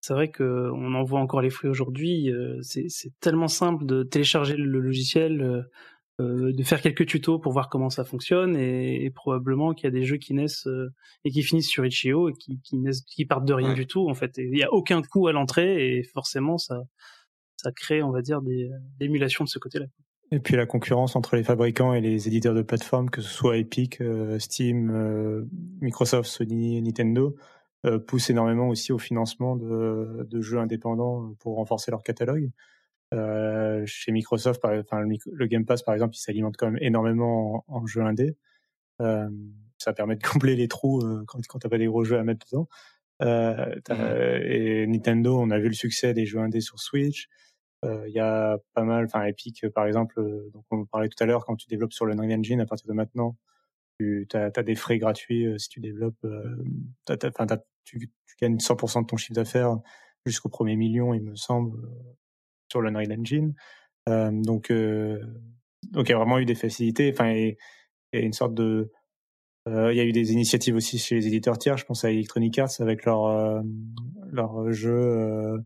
C'est 0.00 0.14
vrai 0.14 0.30
que 0.30 0.70
on 0.72 0.94
en 0.94 1.02
voit 1.02 1.18
encore 1.18 1.40
les 1.40 1.50
fruits 1.50 1.68
aujourd'hui. 1.68 2.30
Euh, 2.30 2.60
c'est 2.62 2.86
tellement 3.18 3.48
simple 3.48 3.84
de 3.84 4.04
télécharger 4.04 4.56
le 4.56 4.78
logiciel, 4.78 5.66
euh, 6.20 6.52
de 6.52 6.62
faire 6.62 6.80
quelques 6.80 7.06
tutos 7.06 7.40
pour 7.40 7.52
voir 7.52 7.68
comment 7.68 7.90
ça 7.90 8.04
fonctionne, 8.04 8.56
et, 8.56 9.10
probablement 9.10 9.74
qu'il 9.74 9.86
y 9.86 9.88
a 9.88 9.90
des 9.90 10.04
jeux 10.04 10.18
qui 10.18 10.34
naissent 10.34 10.68
et 11.24 11.30
qui 11.32 11.42
finissent 11.42 11.70
sur 11.70 11.84
Itch.io 11.84 12.28
et 12.28 12.32
qui, 12.34 12.60
qui, 12.62 12.76
naissent, 12.78 13.02
qui 13.02 13.24
partent 13.24 13.44
de 13.44 13.54
rien 13.54 13.74
du 13.74 13.88
tout 13.88 14.08
en 14.08 14.14
fait. 14.14 14.38
Il 14.38 14.52
n'y 14.52 14.62
a 14.62 14.72
aucun 14.72 15.02
coût 15.02 15.26
à 15.26 15.32
l'entrée 15.32 15.98
et 15.98 16.04
forcément 16.04 16.58
ça, 16.58 16.80
ça 17.56 17.72
crée, 17.72 18.04
on 18.04 18.12
va 18.12 18.22
dire, 18.22 18.40
des, 18.40 18.70
des 19.00 19.06
émulations 19.06 19.42
de 19.42 19.48
ce 19.48 19.58
côté-là. 19.58 19.86
Et 20.32 20.40
puis 20.40 20.56
la 20.56 20.64
concurrence 20.64 21.14
entre 21.14 21.36
les 21.36 21.44
fabricants 21.44 21.92
et 21.92 22.00
les 22.00 22.26
éditeurs 22.26 22.54
de 22.54 22.62
plateformes, 22.62 23.10
que 23.10 23.20
ce 23.20 23.28
soit 23.28 23.58
Epic, 23.58 24.00
euh, 24.00 24.38
Steam, 24.38 24.90
euh, 24.90 25.44
Microsoft, 25.82 26.30
Sony, 26.30 26.80
Nintendo, 26.80 27.36
euh, 27.84 27.98
pousse 27.98 28.30
énormément 28.30 28.68
aussi 28.68 28.92
au 28.92 28.98
financement 28.98 29.56
de, 29.56 30.26
de, 30.30 30.40
jeux 30.40 30.58
indépendants 30.58 31.34
pour 31.38 31.56
renforcer 31.56 31.90
leur 31.90 32.02
catalogue. 32.02 32.50
chez 33.84 34.10
Microsoft, 34.10 34.64
enfin, 34.64 35.00
le, 35.00 35.46
Game 35.46 35.66
Pass 35.66 35.82
par 35.82 35.92
exemple, 35.92 36.16
il 36.16 36.20
s'alimente 36.20 36.56
quand 36.56 36.70
même 36.70 36.82
énormément 36.82 37.62
en, 37.68 37.84
jeux 37.86 38.00
indés. 38.00 38.34
ça 38.98 39.92
permet 39.92 40.16
de 40.16 40.22
combler 40.22 40.56
les 40.56 40.66
trous 40.66 41.02
quand, 41.26 41.46
quand 41.46 41.58
t'as 41.58 41.68
pas 41.68 41.76
des 41.76 41.86
gros 41.86 42.04
jeux 42.04 42.18
à 42.18 42.24
mettre 42.24 42.46
dedans. 42.50 42.68
Mmh. 43.20 43.92
Et 44.46 44.86
Nintendo, 44.86 45.38
on 45.38 45.50
a 45.50 45.58
vu 45.58 45.68
le 45.68 45.74
succès 45.74 46.14
des 46.14 46.24
jeux 46.24 46.40
indés 46.40 46.62
sur 46.62 46.80
Switch. 46.80 47.28
Euh, 47.84 48.04
il 48.06 48.14
y 48.14 48.20
a 48.20 48.58
pas 48.74 48.84
mal, 48.84 49.04
enfin 49.06 49.24
Epic 49.24 49.66
par 49.74 49.86
exemple, 49.86 50.20
euh, 50.20 50.50
donc 50.52 50.64
on 50.70 50.84
parlait 50.86 51.08
tout 51.08 51.22
à 51.22 51.26
l'heure, 51.26 51.44
quand 51.44 51.56
tu 51.56 51.66
développes 51.66 51.92
sur 51.92 52.06
le 52.06 52.12
Unreal 52.12 52.38
Engine, 52.38 52.60
à 52.60 52.66
partir 52.66 52.86
de 52.86 52.92
maintenant, 52.92 53.36
tu 53.98 54.26
as, 54.34 54.50
des 54.62 54.74
frais 54.76 54.98
gratuits 54.98 55.46
euh, 55.46 55.58
si 55.58 55.68
tu 55.68 55.80
développes, 55.80 56.26
tu, 57.84 57.98
tu, 57.98 58.36
gagnes 58.40 58.56
100% 58.56 59.02
de 59.02 59.06
ton 59.06 59.16
chiffre 59.16 59.34
d'affaires 59.34 59.76
jusqu'au 60.24 60.48
premier 60.48 60.76
million, 60.76 61.12
il 61.14 61.22
me 61.22 61.34
semble, 61.34 61.88
sur 62.70 62.80
le 62.80 62.90
Unreal 62.90 63.12
Engine. 63.20 63.54
donc, 64.06 64.72
donc 64.72 66.08
il 66.08 66.10
y 66.10 66.12
a 66.12 66.16
vraiment 66.16 66.38
eu 66.38 66.44
des 66.44 66.54
facilités. 66.54 67.10
Enfin, 67.12 67.30
et, 67.30 67.58
et 68.12 68.22
une 68.22 68.32
sorte 68.32 68.54
de, 68.54 68.92
il 69.66 69.94
y 69.96 70.00
a 70.00 70.04
eu 70.04 70.12
des 70.12 70.32
initiatives 70.32 70.76
aussi 70.76 70.98
chez 70.98 71.16
les 71.16 71.26
éditeurs 71.26 71.58
tiers. 71.58 71.76
Je 71.76 71.84
pense 71.84 72.04
à 72.04 72.12
Electronic 72.12 72.56
Arts 72.60 72.80
avec 72.80 73.04
leur 73.04 73.64
leur 74.30 74.72
jeu 74.72 75.64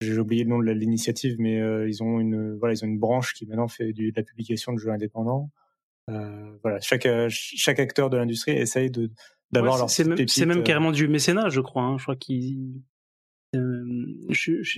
j'ai 0.00 0.18
oublié 0.18 0.44
le 0.44 0.50
nom 0.50 0.58
de 0.58 0.70
l'initiative, 0.70 1.36
mais 1.38 1.60
euh, 1.60 1.88
ils 1.88 2.02
ont 2.02 2.20
une 2.20 2.56
voilà, 2.56 2.74
ils 2.74 2.84
ont 2.84 2.88
une 2.88 2.98
branche 2.98 3.34
qui 3.34 3.46
maintenant 3.46 3.68
fait 3.68 3.92
du, 3.92 4.12
de 4.12 4.16
la 4.16 4.22
publication 4.22 4.72
de 4.72 4.78
jeux 4.78 4.90
indépendants. 4.90 5.50
Euh, 6.08 6.56
voilà, 6.62 6.80
chaque 6.80 7.08
chaque 7.28 7.80
acteur 7.80 8.08
de 8.08 8.16
l'industrie 8.16 8.52
essaye 8.52 8.90
de 8.90 9.10
d'avoir 9.50 9.76
leur 9.78 9.90
c'est 9.90 10.04
même, 10.04 10.28
c'est 10.28 10.46
même 10.46 10.58
euh. 10.58 10.62
carrément 10.62 10.92
du 10.92 11.08
mécénat, 11.08 11.48
je 11.48 11.60
crois. 11.60 11.82
Hein. 11.82 11.98
Je 11.98 12.04
crois 12.04 12.16
qu'ils 12.16 12.82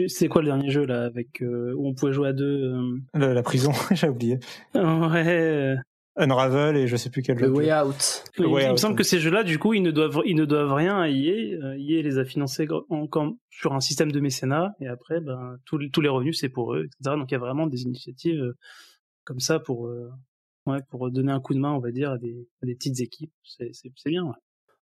c'est 0.06 0.28
quoi 0.28 0.42
le 0.42 0.46
dernier 0.46 0.70
jeu 0.70 0.86
là 0.86 1.04
avec 1.04 1.42
où 1.42 1.88
on 1.88 1.92
pouvait 1.92 2.12
jouer 2.12 2.28
à 2.28 2.32
deux 2.32 2.72
la, 3.14 3.34
la, 3.34 3.42
prison, 3.42 3.72
j'ai 3.90 4.08
oublié. 4.08 4.38
Ouais, 4.74 5.76
Unravel 6.16 6.76
et 6.76 6.86
je 6.86 6.96
sais 6.96 7.08
plus 7.10 7.22
quel 7.22 7.38
Le 7.38 7.48
autre 7.48 7.58
Way 7.58 7.66
jeu. 7.66 7.84
Out. 7.86 8.24
Le 8.38 8.44
il, 8.44 8.52
Way 8.52 8.62
il 8.62 8.66
me 8.68 8.72
Out, 8.72 8.78
semble 8.78 8.96
que 8.96 9.02
ces 9.04 9.20
jeux-là, 9.20 9.42
du 9.44 9.58
coup, 9.58 9.74
ils 9.74 9.82
ne 9.82 9.90
doivent, 9.90 10.20
ils 10.26 10.36
ne 10.36 10.44
doivent 10.44 10.72
rien 10.74 10.98
à 11.00 11.08
EA. 11.08 11.54
Euh, 11.62 11.76
EA 11.78 12.02
les 12.02 12.18
a 12.18 12.24
financés 12.24 12.66
en- 12.90 13.08
sur 13.50 13.72
un 13.74 13.80
système 13.80 14.10
de 14.12 14.20
mécénat, 14.20 14.74
et 14.80 14.88
après, 14.88 15.20
ben, 15.20 15.56
tous 15.66 15.78
les- 15.78 15.90
tous 15.90 16.00
les 16.00 16.08
revenus, 16.08 16.38
c'est 16.38 16.48
pour 16.48 16.74
eux, 16.74 16.84
etc. 16.86 17.16
Donc 17.16 17.30
il 17.30 17.34
y 17.34 17.36
a 17.36 17.40
vraiment 17.40 17.66
des 17.66 17.82
initiatives 17.82 18.40
euh, 18.42 18.56
comme 19.24 19.40
ça 19.40 19.58
pour, 19.60 19.86
euh, 19.86 20.10
ouais, 20.66 20.78
pour 20.90 21.10
donner 21.10 21.32
un 21.32 21.40
coup 21.40 21.54
de 21.54 21.60
main, 21.60 21.72
on 21.72 21.78
va 21.80 21.90
dire, 21.92 22.10
à 22.10 22.18
des, 22.18 22.48
à 22.62 22.66
des 22.66 22.74
petites 22.74 23.00
équipes. 23.00 23.32
C'est 23.44 23.70
c'est- 23.72 23.92
c'est 23.96 24.10
bien, 24.10 24.24
ouais. 24.24 24.34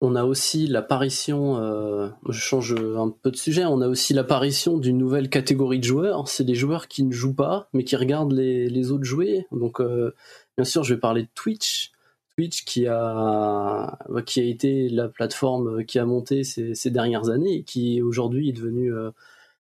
On 0.01 0.15
a 0.15 0.23
aussi 0.23 0.65
l'apparition, 0.67 1.57
euh, 1.57 2.07
je 2.29 2.39
change 2.39 2.73
un 2.73 3.09
peu 3.21 3.31
de 3.31 3.35
sujet, 3.35 3.65
on 3.65 3.81
a 3.81 3.87
aussi 3.89 4.13
l'apparition 4.13 4.77
d'une 4.77 4.97
nouvelle 4.97 5.29
catégorie 5.29 5.79
de 5.79 5.83
joueurs. 5.83 6.29
C'est 6.29 6.45
les 6.45 6.55
joueurs 6.55 6.87
qui 6.87 7.03
ne 7.03 7.11
jouent 7.11 7.35
pas, 7.35 7.67
mais 7.73 7.83
qui 7.83 7.97
regardent 7.97 8.31
les, 8.31 8.69
les 8.69 8.91
autres 8.91 9.03
jouer. 9.03 9.45
Donc, 9.51 9.81
euh, 9.81 10.13
bien 10.59 10.65
sûr, 10.65 10.83
je 10.83 10.93
vais 10.93 10.99
parler 10.99 11.21
de 11.21 11.29
Twitch. 11.35 11.93
Twitch 12.35 12.65
qui 12.65 12.85
a, 12.85 13.97
qui 14.25 14.41
a 14.41 14.43
été 14.43 14.89
la 14.89 15.07
plateforme 15.07 15.85
qui 15.85 15.99
a 15.99 16.05
monté 16.05 16.43
ces, 16.43 16.91
dernières 16.91 17.29
années 17.29 17.59
et 17.59 17.63
qui 17.63 18.01
aujourd'hui 18.01 18.49
est 18.49 18.53
devenue 18.53 18.93
euh, 18.93 19.11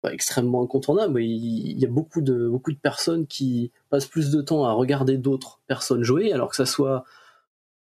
bah, 0.02 0.12
extrêmement 0.12 0.62
incontournable. 0.62 1.22
Il, 1.22 1.78
y 1.80 1.86
a 1.86 1.88
beaucoup 1.88 2.20
de, 2.20 2.48
beaucoup 2.48 2.70
de 2.70 2.76
personnes 2.76 3.26
qui 3.26 3.72
passent 3.88 4.04
plus 4.04 4.30
de 4.30 4.42
temps 4.42 4.66
à 4.66 4.72
regarder 4.72 5.16
d'autres 5.16 5.60
personnes 5.68 6.02
jouer, 6.02 6.34
alors 6.34 6.50
que 6.50 6.56
ça 6.56 6.66
soit 6.66 7.04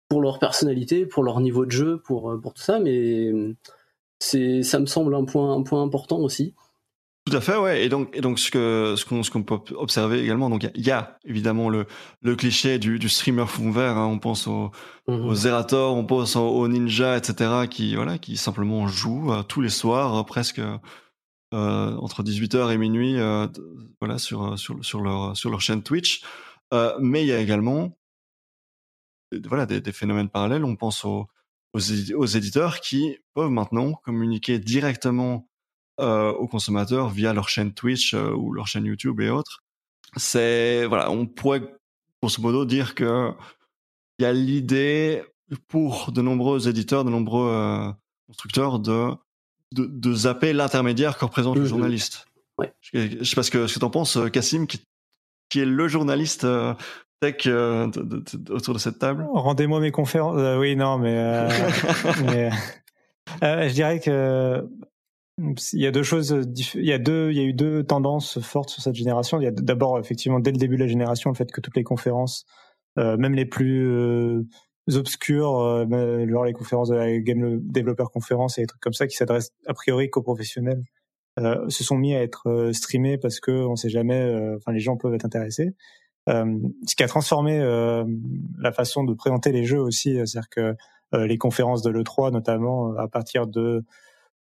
pour 0.08 0.22
leur 0.22 0.38
personnalité, 0.38 1.08
pour 1.08 1.24
leur 1.24 1.40
niveau 1.40 1.66
de 1.66 1.72
jeu, 1.72 1.98
pour, 1.98 2.40
pour 2.40 2.54
tout 2.54 2.62
ça, 2.62 2.80
mais 2.80 3.34
c'est, 4.20 4.62
ça 4.62 4.80
me 4.80 4.86
semble 4.86 5.16
un 5.16 5.26
point, 5.26 5.56
un 5.56 5.64
point 5.64 5.82
important 5.82 6.20
aussi. 6.20 6.54
Tout 7.32 7.38
à 7.38 7.42
fait, 7.42 7.58
ouais. 7.58 7.84
Et 7.86 7.90
donc, 7.90 8.16
et 8.16 8.22
donc 8.22 8.38
ce 8.40 8.52
que 8.52 8.96
ce 8.98 9.06
qu'on 9.06 9.24
ce 9.24 9.32
qu'on 9.32 9.44
peut 9.44 9.60
observer 9.76 10.20
également, 10.22 10.50
donc 10.50 10.64
il 10.64 10.66
y 10.66 10.70
a- 10.70 10.72
il 10.76 10.86
y, 10.86 10.92
a 10.92 11.18
évidemment 11.26 11.70
le 11.70 11.86
le 12.22 12.36
cliché 12.36 12.78
du, 12.80 13.00
du 13.00 13.10
streamer 13.10 13.46
fond 13.48 13.72
vert. 13.72 13.98
hein. 13.98 14.08
on 14.08 14.20
pense 14.20 14.48
au, 14.48 14.72
Mhm. 15.08 15.34
Zerator, 15.34 15.96
on 15.96 16.06
pense 16.06 16.36
au, 16.36 16.42
au 16.48 16.68
Ninja, 16.68 17.18
etc. 17.18 17.68
Qui 17.70 17.96
voilà, 17.96 18.18
qui 18.18 18.38
simplement 18.38 18.88
jouent 18.88 19.32
euh, 19.34 19.44
tous 19.44 19.62
les 19.62 19.70
soirs, 19.70 20.16
euh, 20.20 20.24
presque 20.24 20.60
euh, 20.60 21.96
entre 21.98 22.24
18h 22.24 22.72
et 22.72 22.78
minuit, 22.78 23.16
voilà, 24.00 24.18
sur 24.18 24.58
sur 24.60 24.84
sur 24.86 25.02
leur 25.02 25.36
sur 25.36 25.50
leur 25.50 25.62
chaîne 25.62 25.84
Twitch. 25.84 26.22
Mais 27.00 27.24
il 27.24 27.28
y 27.28 27.34
a 27.34 27.40
également 27.40 27.98
voilà 29.46 29.66
des, 29.66 29.82
des 29.82 29.92
phénomènes 29.92 30.30
parallèles. 30.30 30.64
On 30.66 30.76
pense 30.76 31.04
aux 31.06 31.28
aux, 31.74 31.80
édi- 31.80 32.14
aux 32.14 32.26
éditeurs 32.26 32.82
qui 32.82 33.18
peuvent 33.34 33.50
maintenant 33.50 33.94
communiquer 33.94 34.60
directement 34.60 35.48
aux 36.02 36.48
consommateurs 36.48 37.10
via 37.10 37.34
leur 37.34 37.50
chaîne 37.50 37.74
Twitch 37.74 38.14
euh, 38.14 38.32
ou 38.32 38.54
leur 38.54 38.68
chaîne 38.68 38.86
YouTube 38.86 39.20
et 39.22 39.30
autres. 39.30 39.64
C'est 40.18 40.86
voilà, 40.88 41.10
on 41.12 41.26
pourrait 41.26 41.64
grosso 42.22 42.42
modo 42.42 42.66
dire 42.66 42.96
que 42.96 43.32
il 44.20 44.24
y 44.24 44.26
a 44.26 44.34
l'idée 44.34 45.24
pour 45.68 46.12
de 46.12 46.22
nombreux 46.22 46.68
éditeurs, 46.68 47.04
de 47.06 47.10
nombreux 47.10 47.50
euh, 47.52 47.92
constructeurs 48.28 48.80
de, 48.80 49.10
de 49.74 49.86
de 49.86 50.14
zapper 50.14 50.54
l'intermédiaire 50.54 51.18
que 51.18 51.26
représente 51.26 51.56
le 51.56 51.62
Mhm. 51.62 51.68
journaliste. 51.68 52.26
Ouais. 52.58 52.72
Je, 52.82 53.18
je 53.20 53.24
sais 53.24 53.36
pas 53.36 53.44
ce 53.44 53.52
que 53.52 53.68
ce 53.68 53.74
que 53.76 53.80
t'en 53.80 53.90
penses, 53.90 54.18
euh, 54.18 54.28
Cassim, 54.30 54.66
qui, 54.68 54.82
qui 55.50 55.60
est 55.62 55.66
le 55.66 55.88
journaliste 55.88 56.44
euh, 56.44 56.74
tech 57.22 57.44
euh, 57.48 57.88
de- 57.88 58.02
de- 58.02 58.24
de- 58.38 58.54
autour 58.54 58.74
de 58.74 58.80
cette 58.80 59.00
table. 59.00 59.26
Rendez-moi 59.34 59.80
mes 59.80 59.92
conférences. 59.92 60.38
Euh, 60.38 60.60
oui, 60.60 60.76
non, 60.76 60.98
mais, 60.98 61.16
euh, 61.18 61.50
mais, 62.26 62.50
euh, 63.44 63.68
je 63.70 63.74
dirais 63.74 64.00
que 64.00 64.68
il 65.74 65.80
y 65.82 65.88
a 65.88 65.92
deux 65.92 66.04
choses. 66.04 66.34
diff- 66.34 66.76
Il 66.78 66.86
y 66.86 66.94
a 66.94 66.98
deux, 67.00 67.32
il 67.32 67.38
y 67.38 67.40
a 67.40 67.44
eu 67.44 67.54
deux 67.54 67.84
tendances 67.84 68.40
fortes 68.40 68.70
sur 68.70 68.82
cette 68.84 68.96
génération. 68.96 69.40
Il 69.40 69.44
y 69.44 69.48
a 69.48 69.52
d'abord 69.52 70.00
effectivement 70.00 70.40
dès 70.40 70.52
le 70.52 70.58
début 70.58 70.76
de 70.76 70.82
la 70.82 70.88
génération 70.88 71.30
le 71.30 71.36
fait 71.36 71.52
que 71.52 71.62
toutes 71.62 71.76
les 71.78 71.84
conférences, 71.84 72.46
euh, 73.00 73.18
même 73.18 73.34
les 73.34 73.46
plus 73.46 73.88
euh, 73.90 74.44
obscures, 74.94 75.58
euh, 75.60 76.28
genre 76.28 76.46
les 76.46 76.54
conférences 76.54 76.90
de 76.90 76.96
la 76.96 77.20
Game 77.20 77.60
Developer 77.62 78.06
Conference 78.14 78.58
et 78.58 78.62
des 78.62 78.68
trucs 78.68 78.82
comme 78.82 78.94
ça 78.94 79.08
qui 79.08 79.16
s'adressent 79.16 79.52
a 79.68 79.74
priori 79.74 80.10
qu'aux 80.10 80.22
professionnels, 80.24 80.84
euh, 81.40 81.68
se 81.70 81.84
sont 81.84 81.96
mis 81.98 82.14
à 82.16 82.22
être 82.22 82.48
euh, 82.50 82.74
streamés 82.74 83.18
parce 83.18 83.40
que 83.40 83.52
on 83.52 83.76
sait 83.76 83.90
jamais. 83.90 84.20
euh, 84.22 84.56
Enfin, 84.58 84.74
les 84.74 84.80
gens 84.82 84.98
peuvent 84.98 85.14
être 85.14 85.26
intéressés. 85.26 85.72
Euh, 86.30 86.58
ce 86.88 86.96
qui 86.96 87.04
a 87.04 87.08
transformé 87.08 87.58
euh, 87.60 88.04
la 88.60 88.72
façon 88.72 89.04
de 89.04 89.14
présenter 89.14 89.52
les 89.52 89.64
jeux 89.64 89.80
aussi, 89.82 90.20
euh, 90.20 90.26
c'est-à-dire 90.26 90.50
que 90.50 90.76
euh, 91.16 91.26
les 91.28 91.38
conférences 91.38 91.82
de 91.82 91.90
l'E3 91.90 92.32
notamment, 92.32 92.92
euh, 92.94 92.98
à 92.98 93.08
partir 93.08 93.48
de, 93.48 93.84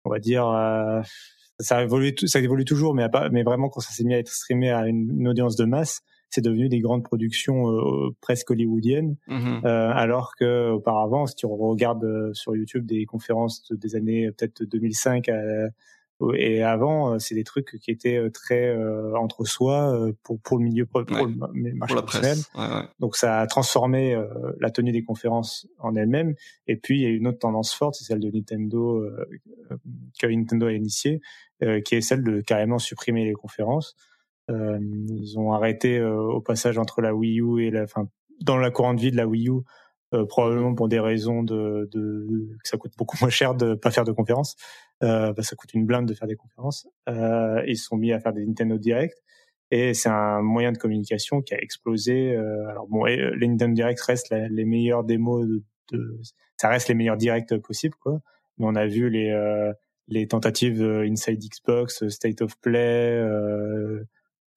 on 0.07 0.11
va 0.11 0.19
dire, 0.19 0.47
euh, 0.49 1.01
ça 1.61 1.83
évolue, 1.83 2.15
ça 2.27 2.41
évolue 2.41 2.65
toujours, 2.65 2.95
mais, 2.95 3.09
pas- 3.09 3.29
mais 3.31 3.43
vraiment 3.43 3.69
quand 3.69 3.81
ça 3.81 3.93
s'est 3.93 4.05
mis 4.05 4.15
à 4.15 4.19
être 4.19 4.31
streamé 4.31 4.71
à 4.71 4.87
une, 4.87 5.11
une 5.21 5.29
audience 5.29 5.57
de 5.57 5.65
masse, 5.65 6.01
c'est 6.29 6.41
devenu 6.43 6.69
des 6.69 6.81
grandes 6.81 7.05
productions 7.05 7.71
euh, 7.71 8.11
presque 8.21 8.51
hollywoodiennes, 8.51 9.17
Mhm. 9.29 9.61
euh, 9.65 9.91
alors 9.93 10.35
que 10.39 10.71
auparavant, 10.71 11.27
si 11.27 11.35
tu 11.37 11.47
regardes 11.47 12.33
sur 12.35 12.55
YouTube 12.57 12.85
des 12.87 13.07
conférences 13.07 13.63
de- 13.71 13.77
des 13.77 13.95
années 13.97 14.31
peut-être 14.33 14.65
2005 14.65 15.29
à, 15.29 15.41
et 16.35 16.63
avant, 16.63 17.13
euh, 17.15 17.19
c'est 17.19 17.35
des 17.35 17.45
trucs 17.45 17.79
qui 17.81 17.91
étaient 17.91 18.17
euh, 18.17 18.31
très 18.31 18.69
euh, 18.69 19.15
entre 19.17 19.45
soi 19.45 19.93
euh, 19.93 20.13
pour 20.23 20.41
pour 20.41 20.57
le 20.59 20.65
milieu 20.65 20.87
pour 20.87 21.01
Ouais. 21.03 21.23
le 21.25 21.29
ma- 21.29 21.49
marché 21.49 21.77
Pour 21.87 21.97
la 21.97 22.03
professionnel. 22.03 22.39
presse. 22.53 22.71
Ouais, 22.71 22.75
ouais. 22.77 22.89
Donc 23.01 23.17
ça 23.17 23.41
a 23.41 23.47
transformé 23.47 24.15
euh, 24.15 24.27
la 24.59 24.71
tenue 24.71 24.93
des 24.93 25.03
conférences 25.03 25.69
en 25.79 25.95
elle-même. 25.95 26.35
Et 26.69 26.77
puis 26.77 26.97
il 26.99 27.03
y 27.03 27.07
a 27.07 27.11
une 27.11 27.27
autre 27.27 27.39
tendance 27.41 27.75
forte, 27.75 27.97
c'est 27.97 28.05
celle 28.05 28.21
de 28.21 28.31
Nintendo 28.31 29.03
euh, 29.03 29.27
que 30.19 30.27
Nintendo 30.27 30.67
a 30.67 30.73
initiée, 30.73 31.21
euh, 31.63 31.81
qui 31.81 31.97
est 31.97 32.01
celle 32.01 32.23
de 32.25 32.41
carrément 32.41 32.79
supprimer 32.79 33.25
les 33.25 33.35
conférences. 33.35 33.95
Euh, 34.51 34.79
ils 34.81 35.39
ont 35.39 35.53
arrêté 35.53 35.99
euh, 35.99 36.17
au 36.19 36.41
passage 36.41 36.79
entre 36.79 37.01
la 37.03 37.15
Wii 37.15 37.41
U 37.41 37.63
et 37.63 37.71
la, 37.71 37.83
enfin 37.83 38.09
dans 38.41 38.57
la 38.59 38.71
courante 38.71 39.01
vie 39.01 39.11
de 39.11 39.17
la 39.17 39.27
Wii 39.27 39.49
U, 39.49 39.61
probablement 40.29 40.75
pour 40.75 40.89
des 40.89 41.01
raisons 41.01 41.43
de, 41.43 41.89
que 41.93 42.69
ça 42.69 42.77
coûte 42.77 42.93
beaucoup 42.97 43.17
moins 43.21 43.31
cher 43.31 43.55
de 43.55 43.75
pas 43.75 43.91
faire 43.91 44.05
de 44.05 44.13
conférences. 44.13 44.57
Euh, 45.03 45.33
bah, 45.33 45.43
ça 45.43 45.57
coûte 45.57 45.75
une 45.75 45.85
blinde 45.85 46.07
de 46.07 46.15
faire 46.15 46.29
des 46.29 46.37
conférences. 46.37 46.89
Euh, 47.09 47.63
ils 47.67 47.77
sont 47.77 47.97
mis 47.97 48.13
à 48.13 48.21
faire 48.21 48.33
des 48.33 48.47
Nintendo 48.47 48.79
Direct 48.79 49.23
et 49.71 49.95
c'est 49.95 50.09
un 50.09 50.41
moyen 50.41 50.73
de 50.73 50.79
communication 50.79 51.43
qui 51.43 51.55
a 51.55 51.61
explosé. 51.61 52.35
Euh, 52.35 52.69
alors 52.69 52.87
bon, 52.89 53.07
euh, 53.07 53.35
les 53.37 53.49
Nintendo 53.49 53.75
Direct 53.75 54.01
restent 54.01 54.31
les 54.31 54.65
meilleures 54.65 55.05
démos 55.05 55.47
de, 55.93 56.21
ça 56.57 56.69
reste 56.69 56.89
les 56.89 56.95
meilleurs 56.95 57.17
directs 57.17 57.57
possibles 57.59 57.97
quoi. 58.01 58.21
Mais 58.59 58.67
on 58.67 58.75
a 58.75 58.87
vu 58.87 59.11
les 59.11 59.31
euh, 59.31 60.27
tentatives 60.27 60.79
de 60.79 61.05
Inside 61.07 61.41
Xbox, 61.41 62.03
euh, 62.03 62.09
State 62.09 62.41
of 62.41 62.59
Play, 62.61 63.13
euh, 63.13 64.03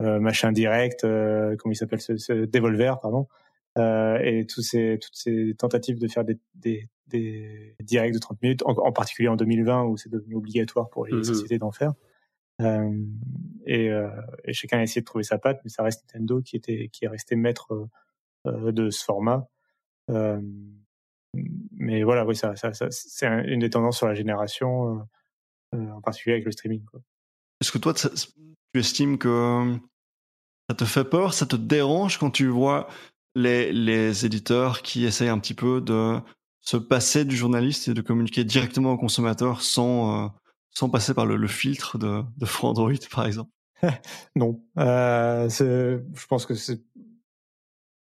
euh, 0.00 0.18
machin 0.20 0.52
direct, 0.52 1.04
euh, 1.04 1.54
comment 1.58 1.72
il 1.72 1.76
s'appelle 1.76 2.00
ce 2.00 2.46
Devolver 2.46 2.98
pardon, 3.02 3.28
euh, 3.78 4.18
et 4.22 4.46
tous 4.46 4.62
ces 4.62 4.98
toutes 5.00 5.14
ces 5.16 5.54
tentatives 5.58 5.98
de 5.98 6.08
faire 6.08 6.24
des 6.24 6.38
des, 6.54 6.88
des 7.06 7.74
directs 7.80 8.14
de 8.14 8.18
30 8.18 8.40
minutes, 8.42 8.62
en, 8.64 8.72
en 8.72 8.92
particulier 8.92 9.28
en 9.28 9.36
2020 9.36 9.84
où 9.84 9.96
c'est 9.96 10.10
devenu 10.10 10.34
obligatoire 10.36 10.88
pour 10.90 11.06
les 11.06 11.14
Mhm. 11.14 11.24
sociétés 11.24 11.58
d'en 11.58 11.72
faire. 11.72 11.92
Euh, 12.60 12.92
et, 13.66 13.88
euh, 13.90 14.10
et 14.44 14.52
chacun 14.52 14.78
a 14.78 14.82
essayé 14.82 15.00
de 15.00 15.06
trouver 15.06 15.24
sa 15.24 15.38
patte, 15.38 15.60
mais 15.64 15.70
ça 15.70 15.82
reste 15.82 16.04
Nintendo 16.04 16.42
qui 16.42 16.56
était 16.56 16.88
qui 16.92 17.04
est 17.04 17.08
resté 17.08 17.34
maître 17.36 17.88
euh, 18.46 18.70
de 18.72 18.90
ce 18.90 19.04
format. 19.04 19.48
Euh, 20.10 20.40
mais 21.72 22.02
voilà, 22.02 22.26
oui, 22.26 22.34
ça, 22.36 22.56
ça, 22.56 22.72
ça 22.72 22.88
c'est 22.90 23.26
un- 23.26 23.44
une 23.44 23.60
des 23.60 23.70
tendances 23.70 23.96
sur 23.98 24.06
la 24.08 24.14
génération, 24.14 24.98
euh, 25.74 25.76
euh, 25.76 25.90
en 25.90 26.00
particulier 26.00 26.34
avec 26.34 26.44
le 26.44 26.52
streaming. 26.52 26.84
Est-ce 27.60 27.70
que 27.72 27.78
toi, 27.78 27.94
tu 27.94 28.08
estimes 28.78 29.16
que 29.18 29.76
ça 30.68 30.74
te 30.76 30.84
fait 30.84 31.04
peur, 31.04 31.32
ça 31.34 31.46
te 31.46 31.56
dérange 31.56 32.18
quand 32.18 32.30
tu 32.30 32.46
vois 32.48 32.88
les, 33.34 33.72
les 33.72 34.26
éditeurs 34.26 34.82
qui 34.82 35.04
essayent 35.04 35.28
un 35.28 35.38
petit 35.38 35.54
peu 35.54 35.80
de 35.80 36.18
se 36.60 36.76
passer 36.76 37.24
du 37.24 37.36
journaliste 37.36 37.88
et 37.88 37.94
de 37.94 38.00
communiquer 38.02 38.44
directement 38.44 38.92
au 38.92 38.98
consommateur 38.98 39.62
sans, 39.62 40.24
euh, 40.24 40.28
sans 40.70 40.88
passer 40.90 41.14
par 41.14 41.26
le, 41.26 41.36
le 41.36 41.48
filtre 41.48 41.96
de, 41.98 42.22
de 42.36 42.46
Android, 42.62 42.92
par 43.12 43.26
exemple 43.26 43.50
Non, 44.36 44.60
euh, 44.78 45.48
je 45.48 46.26
pense 46.28 46.44
que 46.46 46.54
c'est 46.54 46.80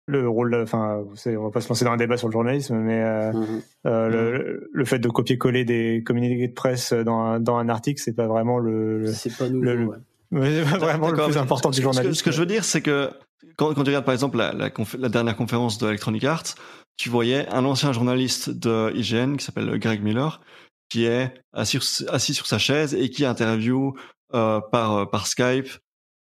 le 0.07 0.27
rôle. 0.29 0.55
Enfin, 0.55 1.03
on 1.25 1.43
va 1.43 1.51
pas 1.51 1.59
se 1.61 1.67
lancer 1.69 1.83
dans 1.85 1.91
un 1.91 1.97
débat 1.97 2.17
sur 2.17 2.29
le 2.29 2.31
journalisme, 2.33 2.77
mais 2.77 3.01
euh, 3.03 3.33
Mhm. 3.33 3.61
euh, 3.87 4.09
le, 4.09 4.69
le 4.71 4.85
fait 4.85 4.99
de 4.99 5.09
copier-coller 5.09 5.65
des 5.65 6.01
communiqués 6.05 6.47
de 6.47 6.53
presse 6.53 6.93
dans 6.93 7.19
un, 7.19 7.39
dans 7.41 7.57
un 7.57 7.67
article, 7.69 8.01
c'est 8.01 8.15
pas 8.15 8.27
vraiment 8.27 8.57
le, 8.57 8.99
le- 8.99 9.13
C'est 9.13 9.35
pas 9.37 9.49
nouveau. 9.49 9.65
le- 9.65 9.85
ouais. 9.85 9.97
pas 10.71 10.77
vraiment 10.77 11.09
le 11.11 11.15
plus 11.17 11.27
mais 11.33 11.37
important 11.37 11.69
du 11.69 11.75
que- 11.81 11.83
ce 11.83 11.87
que- 11.89 11.93
journalisme. 11.93 12.13
Ce 12.19 12.23
que 12.23 12.31
je 12.31 12.39
veux 12.39 12.45
dire, 12.45 12.63
c'est 12.63 12.81
que 12.81 13.09
quand, 13.55 13.73
quand 13.73 13.83
tu 13.83 13.89
regardes 13.89 14.05
par 14.05 14.13
exemple 14.13 14.37
la, 14.37 14.53
la, 14.53 14.69
la 14.99 15.09
dernière 15.09 15.35
conférence 15.35 15.77
de 15.77 15.87
Electronic 15.87 16.23
Arts, 16.23 16.55
tu 16.97 17.09
voyais 17.09 17.47
un 17.49 17.65
ancien 17.65 17.91
journaliste 17.93 18.49
de 18.49 18.91
IGN 18.95 19.35
qui 19.37 19.45
s'appelle 19.45 19.77
Greg 19.79 20.01
Miller, 20.01 20.41
qui 20.89 21.05
est 21.05 21.33
assis, 21.53 21.79
assis 22.09 22.33
sur 22.33 22.47
sa 22.47 22.57
chaise 22.57 22.93
et 22.95 23.09
qui 23.09 23.25
interview 23.25 23.93
euh, 24.33 24.59
par, 24.71 25.09
par 25.09 25.27
Skype 25.27 25.69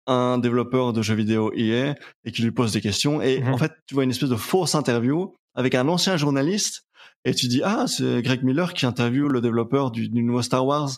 un 0.09 0.39
développeur 0.39 0.93
de 0.93 1.03
jeux 1.03 1.15
vidéo 1.15 1.51
EA 1.57 1.95
et 2.25 2.31
qui 2.33 2.43
lui 2.43 2.53
pose 2.53 2.73
des 2.73 2.81
questions. 2.81 3.21
Et 3.23 3.41
Mhm. 3.41 3.55
en 3.55 3.59
fait, 3.59 3.73
tu 3.87 3.95
vois 3.95 4.05
une 4.05 4.11
espèce 4.11 4.29
de 4.29 4.37
fausse 4.37 4.75
interview 4.75 5.35
avec 5.55 5.75
un 5.75 5.89
ancien 5.89 6.17
journaliste 6.17 6.83
et 7.25 7.35
tu 7.35 7.49
dis, 7.49 7.61
ah, 7.65 7.87
c'est 7.89 8.23
Greg 8.23 8.45
Miller 8.45 8.73
qui 8.73 8.87
interviewe 8.87 9.29
le 9.29 9.41
développeur 9.41 9.91
du, 9.91 10.09
du 10.09 10.23
nouveau 10.23 10.43
Star 10.43 10.65
Wars. 10.65 10.91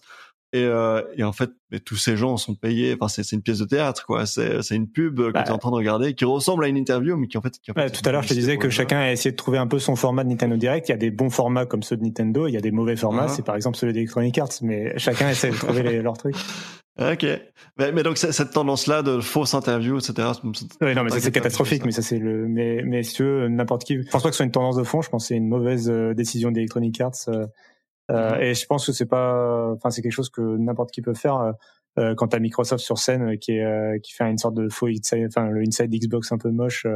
Et, 0.54 0.62
euh, 0.64 1.02
et 1.14 1.24
en 1.24 1.32
fait, 1.32 1.50
mais 1.70 1.78
tous 1.78 1.96
ces 1.96 2.16
gens 2.16 2.38
sont 2.38 2.54
payés. 2.54 2.96
Enfin, 2.98 3.08
c'est 3.22 3.36
une 3.36 3.42
pièce 3.42 3.58
de 3.58 3.66
théâtre, 3.66 4.06
quoi. 4.06 4.24
C'est 4.24 4.60
une 4.74 4.88
pub 4.88 5.16
que 5.18 5.30
Bah. 5.32 5.42
tu 5.42 5.50
es 5.50 5.52
en 5.52 5.58
train 5.58 5.70
de 5.70 5.76
regarder, 5.76 6.14
qui 6.14 6.24
ressemble 6.24 6.64
à 6.64 6.68
une 6.68 6.76
interview, 6.78 7.16
mais 7.18 7.26
qui 7.28 7.36
en 7.36 7.42
fait. 7.42 7.58
Qui 7.62 7.70
en 7.70 7.74
fait 7.74 7.80
Ouais, 7.80 7.86
est 7.88 7.90
tout 7.90 8.00
à 8.08 8.12
l'heure, 8.12 8.22
je 8.22 8.28
te 8.28 8.34
disais 8.34 8.56
que 8.56 8.70
chacun 8.70 8.98
a 8.98 9.12
essayé 9.12 9.30
de 9.32 9.36
trouver 9.36 9.58
un 9.58 9.66
peu 9.66 9.78
son 9.78 9.94
format 9.94 10.24
de 10.24 10.30
Nintendo 10.30 10.56
Direct. 10.56 10.88
Il 10.88 10.92
y 10.92 10.94
a 10.94 10.98
des 10.98 11.10
bons 11.10 11.28
formats 11.28 11.66
comme 11.66 11.82
ceux 11.82 11.98
de 11.98 12.02
Nintendo, 12.02 12.46
il 12.46 12.54
y 12.54 12.56
a 12.56 12.62
des 12.62 12.70
mauvais 12.70 12.96
formats, 12.96 13.24
Mhm. 13.24 13.28
c'est 13.28 13.44
par 13.44 13.56
exemple 13.56 13.76
ceux 13.76 13.92
d'Electronic 13.92 14.38
Arts, 14.38 14.48
mais 14.62 14.98
chacun 14.98 15.28
essaie 15.28 15.50
de 15.50 15.56
trouver 15.56 15.82
les- 15.82 16.00
leurs 16.02 16.16
trucs. 16.16 16.34
le 16.34 17.04
jeu. 17.06 17.12
Ok. 17.12 17.26
Mais, 17.78 17.92
mais 17.92 18.02
donc 18.02 18.16
cette 18.16 18.50
tendance-là 18.50 19.02
de 19.02 19.20
fausses 19.20 19.52
interviews, 19.54 19.98
etc. 19.98 20.28
Ouais, 20.80 20.94
non, 20.94 21.04
mais 21.04 21.10
ça 21.10 21.20
c'est 21.20 21.30
catastrophique, 21.30 21.84
mais 21.84 21.92
ça 21.92 22.00
c'est 22.02 22.18
le, 22.18 22.48
mais, 22.48 22.82
mais 22.84 23.02
si 23.04 23.14
tu 23.16 23.22
veux, 23.22 23.48
n'importe 23.48 23.84
qui, 23.84 24.02
je 24.02 24.10
pense 24.10 24.22
pas 24.22 24.30
que 24.30 24.34
ce 24.34 24.38
soit 24.38 24.46
une 24.46 24.50
tendance 24.50 24.76
de 24.76 24.82
fond, 24.82 25.02
je 25.02 25.10
pense 25.10 25.24
que 25.24 25.28
c'est 25.28 25.36
une 25.36 25.46
mauvaise 25.46 25.88
euh, 25.90 26.14
décision 26.14 26.50
d'Electronic 26.50 26.98
Arts, 27.02 27.12
euh, 28.10 28.36
Mhm. 28.36 28.42
et 28.42 28.54
je 28.54 28.66
pense 28.66 28.86
que 28.86 28.92
c'est 28.92 29.06
pas, 29.06 29.70
enfin, 29.72 29.90
c'est 29.90 30.02
quelque 30.02 30.12
chose 30.12 30.30
que 30.30 30.40
n'importe 30.56 30.90
qui 30.90 31.02
peut 31.02 31.14
faire, 31.14 31.36
euh, 31.36 31.52
euh, 31.98 32.14
quand 32.14 32.28
t'as 32.28 32.38
Microsoft 32.38 32.82
sur 32.84 32.98
scène, 32.98 33.22
euh, 33.32 33.36
qui 33.36 33.52
est, 33.52 33.64
euh, 33.64 33.98
qui 33.98 34.12
fait 34.12 34.24
une 34.30 34.38
sorte 34.38 34.54
de 34.54 34.68
faux 34.68 34.86
inside, 34.86 35.26
enfin, 35.28 35.48
le 35.50 35.60
inside 35.62 35.90
Xbox 35.92 36.30
un 36.32 36.38
peu 36.38 36.50
moche, 36.50 36.86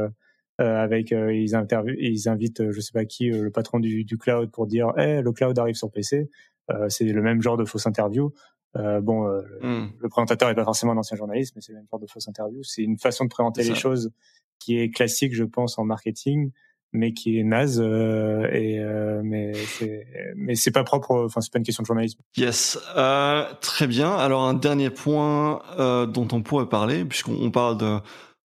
avec, 0.59 1.11
euh, 1.11 1.33
ils 1.33 1.55
interviewent, 1.55 1.95
ils 1.99 2.29
invitent, 2.29 2.71
je 2.71 2.79
sais 2.79 2.91
pas 2.93 3.05
qui, 3.05 3.29
le 3.29 3.49
patron 3.49 3.79
du, 3.79 4.03
du 4.05 4.17
cloud 4.17 4.51
pour 4.51 4.67
dire, 4.67 4.93
eh, 4.97 5.21
le 5.21 5.31
cloud 5.31 5.57
arrive 5.57 5.75
sur 5.75 5.89
PC, 5.91 6.29
euh, 6.71 6.87
c'est 6.89 7.05
le 7.05 7.21
même 7.21 7.41
genre 7.41 7.57
de 7.57 7.65
fausse 7.65 7.85
interview. 7.87 8.31
Euh, 8.77 9.01
bon, 9.01 9.27
euh, 9.27 9.41
le- 9.61 9.67
Hmm. 9.67 9.89
le 9.99 10.09
présentateur 10.09 10.49
est 10.49 10.55
pas 10.55 10.63
forcément 10.63 10.93
un 10.93 10.97
ancien 10.97 11.17
journaliste, 11.17 11.53
mais 11.55 11.61
c'est 11.61 11.73
le 11.73 11.79
même 11.79 11.87
genre 11.91 11.99
de 11.99 12.07
fausse 12.07 12.27
interview. 12.27 12.63
C'est 12.63 12.83
une 12.83 12.97
façon 12.97 13.25
de 13.25 13.29
présenter 13.29 13.63
les 13.63 13.75
choses 13.75 14.11
qui 14.59 14.79
est 14.79 14.89
classique, 14.89 15.33
je 15.35 15.43
pense, 15.43 15.77
en 15.77 15.83
marketing, 15.85 16.51
mais 16.93 17.13
qui 17.13 17.37
est 17.37 17.43
naze. 17.43 17.81
euh, 17.81 18.47
et 18.51 18.79
euh, 18.79 19.21
mais 19.23 19.53
c'est 19.53 20.07
mais 20.35 20.55
c'est 20.55 20.71
pas 20.71 20.83
propre. 20.83 21.25
Enfin, 21.25 21.41
c'est 21.41 21.51
pas 21.51 21.59
une 21.59 21.65
question 21.65 21.83
de 21.83 21.87
journalisme. 21.87 22.19
Yes, 22.37 22.79
euh, 22.95 23.45
très 23.61 23.87
bien. 23.87 24.11
Alors 24.11 24.43
un 24.43 24.53
dernier 24.53 24.89
point 24.89 25.61
euh, 25.79 26.05
dont 26.05 26.27
on 26.31 26.41
pourrait 26.41 26.69
parler, 26.69 27.03
puisqu'on 27.05 27.35
on 27.41 27.51
parle 27.51 27.77
de, 27.77 27.99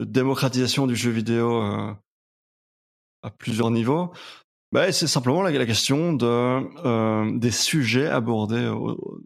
démocratisation 0.05 0.87
du 0.87 0.97
jeu 0.97 1.11
vidéo 1.11 1.63
euh, 1.63 1.93
à 3.23 3.31
plusieurs 3.31 3.71
niveaux, 3.71 4.13
bah, 4.73 4.91
c'est 4.93 5.07
simplement 5.07 5.43
la, 5.43 5.67
question 5.67 6.13
de 6.13 6.27
euh, 6.27 7.39
des 7.39 7.53
sujets 7.53 8.09
abordés 8.09 8.67
au- 8.67 9.21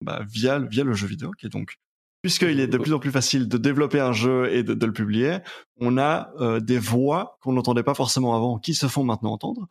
bah, 0.00 0.20
via 0.28 0.58
via 0.58 0.84
le 0.84 0.92
jeu 0.92 1.06
vidéo, 1.06 1.30
qui 1.30 1.46
est 1.46 1.50
donc 1.50 1.78
puisqu'il 2.24 2.58
est 2.58 2.66
de 2.68 2.78
plus 2.78 2.94
en 2.94 2.98
plus 2.98 3.10
facile 3.10 3.48
de 3.48 3.58
développer 3.58 4.00
un 4.00 4.14
jeu 4.14 4.50
et 4.50 4.62
de, 4.62 4.86
le 4.86 4.92
publier, 4.94 5.40
on 5.78 5.98
a 5.98 6.30
euh, 6.40 6.58
des 6.58 6.78
voix 6.78 7.36
qu'on 7.42 7.52
n'entendait 7.52 7.82
pas 7.82 7.92
forcément 7.92 8.34
avant, 8.34 8.58
qui 8.58 8.74
se 8.74 8.86
font 8.86 9.04
maintenant 9.04 9.32
entendre. 9.32 9.68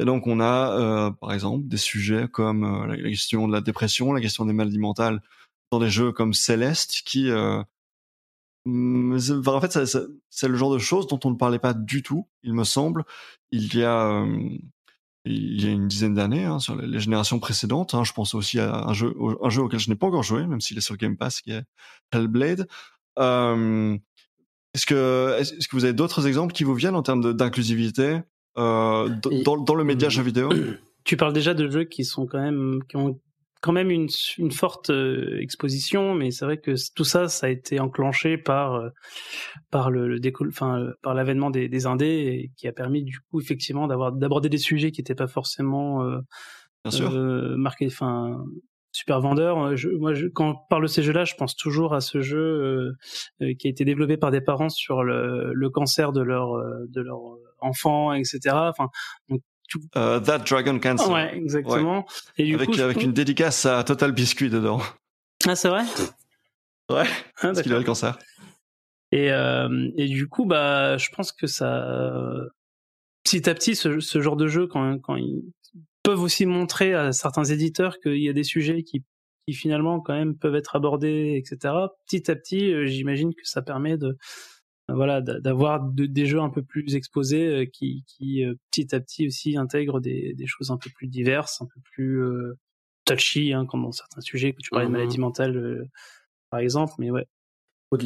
Et 0.00 0.04
donc 0.04 0.26
on 0.26 0.40
a, 0.40 0.72
euh, 0.72 1.10
par 1.12 1.32
exemple, 1.32 1.68
des 1.68 1.76
sujets 1.76 2.26
comme 2.26 2.64
euh, 2.64 2.88
la, 2.88 3.08
question 3.08 3.46
de 3.46 3.52
la 3.52 3.60
dépression, 3.60 4.12
la 4.12 4.20
question 4.20 4.44
des 4.44 4.52
maladies 4.52 4.80
mentales 4.80 5.22
dans 5.70 5.78
des 5.78 5.90
jeux 5.90 6.10
comme 6.10 6.34
Céleste, 6.34 7.02
qui, 7.04 7.30
enfin, 7.30 7.66
en 8.66 9.60
fait, 9.60 9.78
c'est 10.28 10.48
le 10.48 10.56
genre 10.56 10.74
de 10.74 10.80
choses 10.80 11.06
dont 11.06 11.20
on 11.22 11.30
ne 11.30 11.36
parlait 11.36 11.60
pas 11.60 11.72
du 11.72 12.02
tout, 12.02 12.26
il 12.42 12.52
me 12.52 12.64
semble, 12.64 13.04
il 13.52 13.76
y 13.76 13.84
a, 13.84 14.26
il 15.24 15.64
y 15.64 15.68
a 15.68 15.70
une 15.70 15.88
dizaine 15.88 16.14
d'années, 16.14 16.44
hein, 16.44 16.58
sur 16.58 16.74
les, 16.76 17.00
générations 17.00 17.38
précédentes. 17.38 17.94
hein. 17.94 18.04
je 18.04 18.12
pense 18.12 18.34
aussi 18.34 18.58
à 18.58 18.84
un 18.84 18.92
jeu, 18.92 19.14
un 19.42 19.50
jeu 19.50 19.62
auquel 19.62 19.78
je 19.78 19.88
n'ai 19.88 19.96
pas 19.96 20.06
encore 20.06 20.22
joué, 20.22 20.46
même 20.46 20.60
s'il 20.60 20.78
est 20.78 20.82
sur 20.82 20.96
Game 20.96 21.16
Pass, 21.16 21.40
qui 21.40 21.52
est 21.52 21.62
Hellblade. 22.10 22.66
Euh, 23.18 23.96
est-ce 24.74 24.86
que, 24.86 25.36
est-ce 25.38 25.68
que 25.68 25.76
vous 25.76 25.84
avez 25.84 25.92
d'autres 25.92 26.26
exemples 26.26 26.52
qui 26.52 26.64
vous 26.64 26.74
viennent 26.74 26.96
en 26.96 27.02
termes 27.02 27.34
d'inclusivité 27.34 28.20
euh, 28.58 29.08
dans, 29.44 29.58
dans 29.58 29.74
le 29.74 29.84
média 29.84 30.08
jeu 30.10 30.22
vidéo? 30.22 30.50
Tu 31.04 31.16
parles 31.16 31.32
déjà 31.32 31.54
de 31.54 31.70
jeux 31.70 31.84
qui 31.84 32.04
sont 32.04 32.26
quand 32.26 32.40
même 32.40 32.80
qui 32.88 32.96
ont 32.96 33.20
quand 33.62 33.72
même 33.72 33.90
une, 33.90 34.08
une 34.38 34.50
forte 34.50 34.90
euh, 34.90 35.38
exposition, 35.40 36.14
mais 36.14 36.30
c'est 36.32 36.44
vrai 36.44 36.58
que 36.58 36.72
tout 36.94 37.04
ça, 37.04 37.28
ça 37.28 37.46
a 37.46 37.50
été 37.50 37.80
enclenché 37.80 38.36
par 38.36 38.74
euh, 38.74 38.90
par 39.70 39.90
le, 39.90 40.08
le 40.08 40.20
enfin 40.48 40.80
euh, 40.80 40.92
par 41.02 41.14
l'avènement 41.14 41.50
des, 41.50 41.68
des 41.68 41.86
indés, 41.86 42.06
et 42.44 42.52
qui 42.56 42.68
a 42.68 42.72
permis 42.72 43.04
du 43.04 43.18
coup 43.30 43.40
effectivement 43.40 43.86
d'avoir 43.86 44.12
d'aborder 44.12 44.48
des 44.50 44.58
sujets 44.58 44.90
qui 44.92 45.00
n'étaient 45.00 45.14
pas 45.14 45.28
forcément 45.28 46.02
euh, 46.04 46.18
Bien 46.84 46.90
sûr. 46.90 47.12
euh, 47.14 47.56
marqués, 47.56 47.86
enfin 47.86 48.44
super 48.92 49.20
vendeurs. 49.20 49.76
Je, 49.76 49.88
moi, 49.90 50.12
je, 50.14 50.26
quand 50.26 50.50
on 50.50 50.56
parle 50.68 50.82
de 50.82 50.86
ces 50.88 51.02
jeux-là, 51.02 51.24
je 51.24 51.34
pense 51.34 51.56
toujours 51.56 51.94
à 51.94 52.00
ce 52.00 52.20
jeu 52.20 52.38
euh, 52.38 52.92
euh, 53.42 53.54
qui 53.58 53.66
a 53.68 53.70
été 53.70 53.84
développé 53.84 54.16
par 54.18 54.30
des 54.30 54.40
parents 54.42 54.68
sur 54.68 55.02
le, 55.02 55.52
le 55.54 55.70
cancer 55.70 56.12
de 56.12 56.20
leur 56.20 56.54
euh, 56.54 56.86
de 56.90 57.00
leur 57.00 57.20
enfant, 57.60 58.12
etc. 58.12 58.38
Enfin, 58.54 58.88
Euh, 59.96 60.20
That 60.20 60.40
Dragon 60.40 60.78
Cancer. 60.78 61.10
ouais, 61.10 61.34
exactement. 61.36 62.06
Et 62.36 62.44
du 62.44 62.54
avec 62.54 62.68
coup, 62.68 62.74
je 62.74 62.82
avec 62.82 62.96
trouve- 62.96 63.04
une 63.06 63.12
dédicace 63.12 63.64
à 63.66 63.82
Total 63.84 64.12
Biscuit 64.12 64.50
dedans. 64.50 64.80
ah 65.46 65.54
c'est 65.56 65.68
vrai? 65.68 65.84
Ouais, 66.90 67.04
Ah, 67.36 67.40
parce 67.42 67.62
qu'il 67.62 67.72
a 67.72 67.76
d'accord. 67.76 67.78
le 67.78 67.84
cancer. 67.84 68.18
Et, 69.12 69.30
euh, 69.30 69.88
et 69.96 70.08
du 70.08 70.28
coup, 70.28 70.44
bah, 70.46 70.96
je 70.98 71.08
pense 71.14 71.32
que 71.32 71.46
ça, 71.46 72.24
petit 73.24 73.48
à 73.48 73.54
petit, 73.54 73.76
ce, 73.76 74.00
ce 74.00 74.20
genre 74.20 74.36
de 74.36 74.46
jeu, 74.46 74.66
quand, 74.66 74.98
quand 74.98 75.16
ils 75.16 75.42
peuvent 76.02 76.20
aussi 76.22 76.46
montrer 76.46 76.94
à 76.94 77.12
certains 77.12 77.44
éditeurs 77.44 77.98
qu'il 78.00 78.22
y 78.22 78.28
a 78.28 78.32
des 78.32 78.44
sujets 78.44 78.82
qui, 78.82 79.04
qui 79.46 79.54
finalement 79.54 80.00
quand 80.00 80.14
même 80.14 80.36
peuvent 80.36 80.54
être 80.56 80.76
abordés, 80.76 81.34
etc. 81.36 81.74
Petit 82.06 82.30
à 82.30 82.36
petit, 82.36 82.72
euh, 82.72 82.86
j'imagine 82.86 83.34
que 83.34 83.44
ça 83.46 83.62
permet 83.62 83.96
de, 83.96 84.08
euh, 84.08 84.16
voilà, 84.88 85.20
d'a- 85.20 85.40
d'avoir 85.40 85.82
de- 85.82 86.06
des 86.06 86.26
jeux 86.26 86.40
un 86.40 86.50
peu 86.50 86.62
plus 86.62 86.94
exposés 86.96 87.46
euh, 87.46 87.64
qui, 87.66 88.04
qui 88.06 88.44
euh, 88.44 88.54
petit 88.70 88.94
à 88.94 89.00
petit 89.00 89.26
aussi 89.26 89.56
intègrent 89.56 90.00
des, 90.00 90.34
des 90.34 90.46
choses 90.46 90.70
un 90.70 90.76
peu 90.76 90.90
plus 90.90 91.06
diverses, 91.06 91.62
un 91.62 91.66
peu 91.66 91.80
plus 91.92 92.22
euh, 92.22 92.58
touchy, 93.04 93.52
hein, 93.52 93.66
comme 93.66 93.82
dans 93.82 93.92
certains 93.92 94.20
sujets 94.20 94.52
que 94.52 94.60
tu 94.60 94.70
parlais 94.70 94.86
de 94.86 94.92
maladie 94.92 95.18
mentale, 95.18 95.56
euh, 95.56 95.84
par 96.50 96.60
exemple. 96.60 96.94
Mais 96.98 97.10
ouais. 97.10 97.26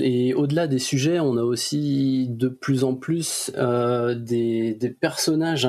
Et 0.00 0.34
au-delà 0.34 0.66
des 0.66 0.80
sujets, 0.80 1.20
on 1.20 1.36
a 1.36 1.42
aussi 1.44 2.26
de 2.28 2.48
plus 2.48 2.82
en 2.82 2.96
plus 2.96 3.52
euh, 3.56 4.16
des, 4.16 4.74
des 4.74 4.90
personnages 4.90 5.68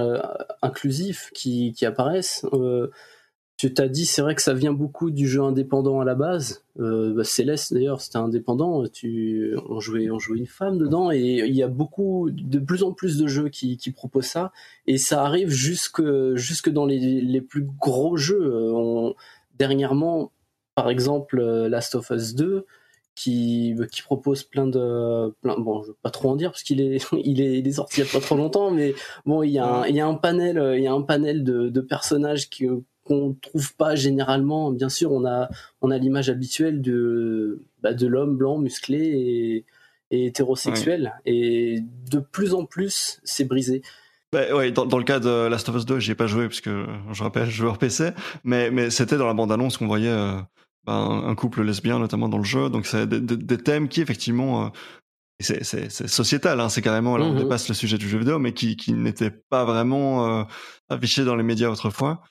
inclusifs 0.63 1.29
qui, 1.35 1.71
qui 1.73 1.85
apparaissent. 1.85 2.43
Tu 3.57 3.73
t'as 3.73 3.88
dit, 3.88 4.05
c'est 4.05 4.21
vrai 4.21 4.35
que 4.35 4.43
ça 4.43 4.53
vient 4.53 4.71
beaucoup 4.71 5.09
du 5.09 5.27
jeu 5.27 5.41
indépendant 5.41 5.99
à 5.99 6.05
la 6.05 6.13
base. 6.13 6.63
Euh, 6.79 7.15
bah, 7.15 7.23
Céleste 7.23 7.73
d'ailleurs, 7.73 8.01
c'était 8.01 8.19
indépendant. 8.19 8.88
Tu, 8.88 9.55
on 9.67 9.79
jouait, 9.79 10.11
on 10.11 10.19
jouait 10.19 10.38
une 10.38 10.45
femme 10.45 10.77
dedans, 10.77 11.11
et 11.11 11.43
il 11.43 11.55
y 11.55 11.63
a 11.63 11.67
beaucoup, 11.67 12.29
de 12.31 12.59
plus 12.59 12.84
en 12.84 12.93
plus 12.93 13.17
de 13.17 13.25
jeux 13.25 13.49
qui, 13.49 13.77
qui 13.77 13.89
proposent 13.89 14.27
ça. 14.27 14.51
Et 14.85 14.99
ça 14.99 15.23
arrive 15.23 15.49
jusque, 15.49 16.03
jusque 16.35 16.69
dans 16.69 16.85
les, 16.85 16.99
les 16.99 17.41
plus 17.41 17.63
gros 17.63 18.15
jeux. 18.15 18.45
Euh, 18.45 18.71
On, 18.75 19.15
dernièrement, 19.57 20.31
par 20.75 20.91
exemple, 20.91 21.39
euh, 21.39 21.67
Last 21.67 21.95
of 21.95 22.11
Us 22.11 22.35
2 22.35 22.63
qui, 23.15 23.75
qui 23.91 24.03
propose 24.03 24.43
plein 24.43 24.67
de 24.67 25.34
plein, 25.41 25.57
bon 25.57 25.81
je 25.81 25.88
veux 25.88 25.97
pas 26.03 26.11
trop 26.11 26.29
en 26.29 26.35
dire 26.35 26.51
parce 26.51 26.61
qu'il 26.61 26.79
est 26.81 27.03
il 27.23 27.41
est, 27.41 27.57
il 27.57 27.67
est 27.67 27.71
sorti 27.71 28.01
il 28.01 28.05
y 28.05 28.07
a 28.07 28.11
pas 28.11 28.19
trop 28.19 28.38
longtemps 28.38 28.69
mais 28.69 28.93
bon 29.25 29.41
il 29.41 29.49
y 29.49 29.57
a 29.57 29.65
un, 29.65 29.88
il 29.88 29.95
y 29.95 29.99
a 29.99 30.05
un 30.05 30.13
panel 30.13 30.75
il 30.77 30.84
y 30.84 30.88
a 30.88 30.93
un 30.93 31.01
panel 31.01 31.43
de, 31.43 31.69
de 31.69 31.81
personnages 31.81 32.47
qui 32.47 32.67
qu'on 33.07 33.35
trouve 33.41 33.75
pas 33.75 33.95
généralement. 33.95 34.71
Bien 34.71 34.89
sûr 34.89 35.11
on 35.11 35.25
a 35.25 35.49
on 35.81 35.89
a 35.91 35.97
l'image 35.97 36.29
habituelle 36.29 36.81
de 36.81 37.61
bah, 37.81 37.93
de 37.93 38.05
l'homme 38.07 38.35
blanc 38.38 38.57
musclé 38.57 38.97
et, 38.99 39.65
et 40.11 40.25
hétérosexuel. 40.27 41.13
Et 41.25 41.79
de 42.11 42.19
plus 42.19 42.53
en 42.53 42.65
plus 42.65 43.19
c'est 43.23 43.45
brisé. 43.45 43.81
Bah, 44.34 44.53
ouais, 44.53 44.71
dans, 44.71 44.85
dans 44.85 44.97
le 44.97 45.05
cas 45.05 45.19
de 45.21 45.47
Last 45.47 45.69
of 45.69 45.75
Us 45.77 45.85
2, 45.85 45.99
j'y 45.99 46.11
ai 46.11 46.15
pas 46.15 46.27
joué 46.27 46.47
parce 46.49 46.59
que 46.59 46.85
je 47.13 47.23
rappelle, 47.23 47.49
joueur 47.49 47.77
PC, 47.77 48.09
mais, 48.43 48.69
mais 48.71 48.89
c'était 48.89 49.15
dans 49.15 49.25
la 49.25 49.34
bande-annonce 49.34 49.77
qu'on 49.77 49.88
voyait 49.88 50.09
euh, 50.09 50.35
bah, 50.85 50.93
un, 50.95 51.29
un 51.29 51.34
couple 51.35 51.61
lesbien 51.63 51.97
notamment 51.97 52.27
dans 52.27 52.38
le 52.38 52.43
jeu, 52.43 52.69
donc 52.69 52.85
c'est 52.88 53.07
des, 53.07 53.21
des- 53.21 53.38
des 53.38 53.57
thèmes 53.57 53.88
qui 53.88 54.01
effectivement, 54.01 54.65
euh, 54.65 54.69
c'est, 55.39 55.63
sociétal, 56.09 56.59
hein, 56.59 56.67
c'est 56.67 56.81
carrément 56.81 57.15
là 57.15 57.23
on 57.25 57.31
Mhm. 57.31 57.38
dépasse 57.38 57.69
le 57.69 57.73
sujet 57.75 57.97
du 57.97 58.09
jeu 58.09 58.17
vidéo, 58.17 58.38
mais 58.38 58.53
qui, 58.53 58.75
qui 58.75 58.91
n'était 58.91 59.31
pas 59.31 59.63
vraiment 59.63 60.39
euh, 60.41 60.43
affiché 60.89 61.23
dans 61.23 61.38
les 61.38 61.43
médias 61.43 61.69
autrefois. 61.69 62.21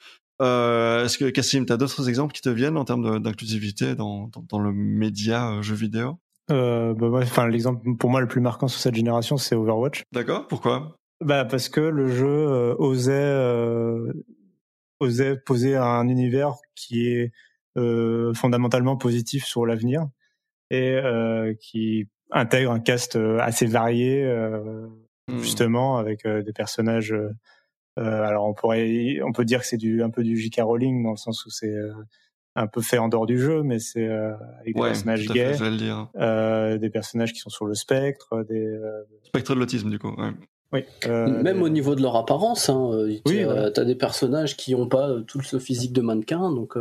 Euh, 0.43 1.05
est-ce 1.05 1.19
que 1.19 1.31
Cassim, 1.31 1.65
tu 1.65 1.73
as 1.73 1.77
d'autres 1.77 2.09
exemples 2.09 2.35
qui 2.35 2.43
te 2.43 2.49
viennent 2.49 2.77
en 2.77 2.85
termes 2.85 3.21
d'inclusivité 3.21 3.95
dans, 3.95 4.29
dans, 4.29 4.43
dans 4.43 4.59
le 4.59 4.73
média 4.73 5.51
euh, 5.51 5.63
jeu 5.63 5.75
vidéo? 5.75 6.19
Euh, 6.51 6.95
bah, 6.95 7.09
ouais, 7.09 7.23
enfin, 7.23 7.49
l'exemple 7.49 7.97
pour 7.97 8.11
moi 8.11 8.21
le 8.21 8.29
plus 8.29 8.41
marquant 8.41 8.69
sur 8.69 8.81
cette 8.81 8.95
génération, 8.95 9.37
c'est 9.37 9.55
Overwatch. 9.55 10.03
D'accord 10.13 10.47
Pourquoi? 10.47 10.97
Bah 11.25 11.47
parce 11.47 11.71
que 11.71 11.81
le 11.81 12.09
jeu 12.09 12.27
euh, 12.27 12.75
osait 12.79 13.13
euh, 13.15 14.13
osait 15.01 15.37
poser 15.37 15.75
un 15.75 16.09
univers 16.09 16.55
qui 16.75 17.09
est 17.09 17.33
fondamentalement 18.35 18.97
positif 18.97 19.45
sur 19.45 19.67
l'avenir 19.67 20.07
et 20.71 20.99
qui 21.61 22.09
intègre 22.31 22.71
un 22.71 22.81
cast 22.81 23.17
assez 23.39 23.67
varié 23.67 24.25
Hmm. 25.29 25.39
justement 25.39 25.99
avec 25.99 26.25
des 26.25 26.53
personnages 26.53 27.13
alors 27.97 28.47
on 28.47 28.55
pourrait 28.55 29.19
on 29.25 29.33
peut 29.33 29.45
dire 29.45 29.61
que 29.61 29.67
c'est 29.67 29.77
du 29.77 30.03
un 30.03 30.11
peu 30.11 30.23
du 30.23 30.37
J.K. 30.37 30.61
Rowling 30.63 31.03
dans 31.03 31.11
le 31.13 31.17
sens 31.17 31.45
où 31.47 31.51
c'est 31.51 31.73
euh, 31.73 31.93
un 32.55 32.67
peu 32.67 32.81
fait 32.81 32.99
en 32.99 33.09
dehors 33.09 33.27
du 33.27 33.39
jeu 33.39 33.63
mais 33.63 33.79
c'est 33.79 34.07
euh, 34.07 34.33
avec 34.61 34.75
des 34.75 34.81
personnages 34.83 35.27
fait, 35.27 35.33
gays 35.35 35.55
j'allais 35.55 35.71
le 35.73 35.77
dire. 35.77 36.09
euh, 36.17 36.79
des 36.79 36.91
personnages 36.91 37.33
qui 37.33 37.41
sont 37.41 37.51
sur 37.51 37.67
le 37.67 37.75
spectre 37.75 38.45
des 38.49 38.67
euh, 38.67 39.03
Spectre 39.25 39.55
de 39.55 39.61
l'autisme 39.61 39.91
du 39.91 39.99
coup, 39.99 40.09
ouais. 40.17 40.31
oui 40.73 40.85
euh, 41.07 41.43
même 41.43 41.63
au 41.63 41.69
niveau 41.69 41.95
de 41.95 42.03
leur 42.03 42.17
apparence 42.17 42.69
hein, 42.71 42.91
euh, 42.93 43.15
Oui, 43.27 43.45
t'as 43.75 43.85
des 43.85 43.95
personnages 43.95 44.57
qui 44.57 44.75
ont 44.75 44.89
pas 44.89 45.09
euh, 45.09 45.21
tout 45.23 45.43
ce 45.43 45.59
physique 45.59 45.93
de 45.93 46.01
mannequin 46.03 46.51
donc 46.53 46.77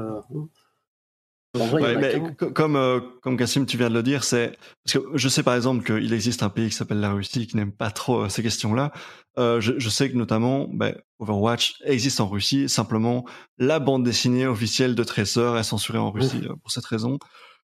euh, 1.55 2.31
comme 2.53 2.75
euh, 2.75 2.99
comme 3.21 3.37
Cassim, 3.37 3.65
tu 3.65 3.77
viens 3.77 3.89
de 3.89 3.93
le 3.93 4.03
dire, 4.03 4.23
c'est 4.23 4.57
parce 4.83 4.97
que 4.97 5.17
je 5.17 5.29
sais 5.29 5.43
par 5.43 5.55
exemple 5.55 5.83
qu'il 5.83 6.13
existe 6.13 6.43
un 6.43 6.49
pays 6.49 6.69
qui 6.69 6.75
s'appelle 6.75 6.99
la 6.99 7.11
Russie 7.11 7.47
qui 7.47 7.57
n'aime 7.57 7.71
pas 7.71 7.91
trop 7.91 8.23
euh, 8.23 8.29
ces 8.29 8.43
questions-là. 8.43 8.91
Euh, 9.37 9.59
je, 9.59 9.73
je, 9.77 9.89
sais 9.89 10.09
que 10.09 10.15
notamment, 10.15 10.67
ben, 10.71 10.95
Overwatch 11.19 11.81
existe 11.83 12.21
en 12.21 12.27
Russie. 12.27 12.69
Simplement, 12.69 13.25
la 13.57 13.79
bande 13.79 14.03
dessinée 14.03 14.47
officielle 14.47 14.95
de 14.95 15.03
Tracer 15.03 15.55
est 15.59 15.63
censurée 15.63 15.97
en 15.97 16.11
Russie 16.11 16.41
pour 16.61 16.71
cette 16.71 16.85
raison. 16.85 17.19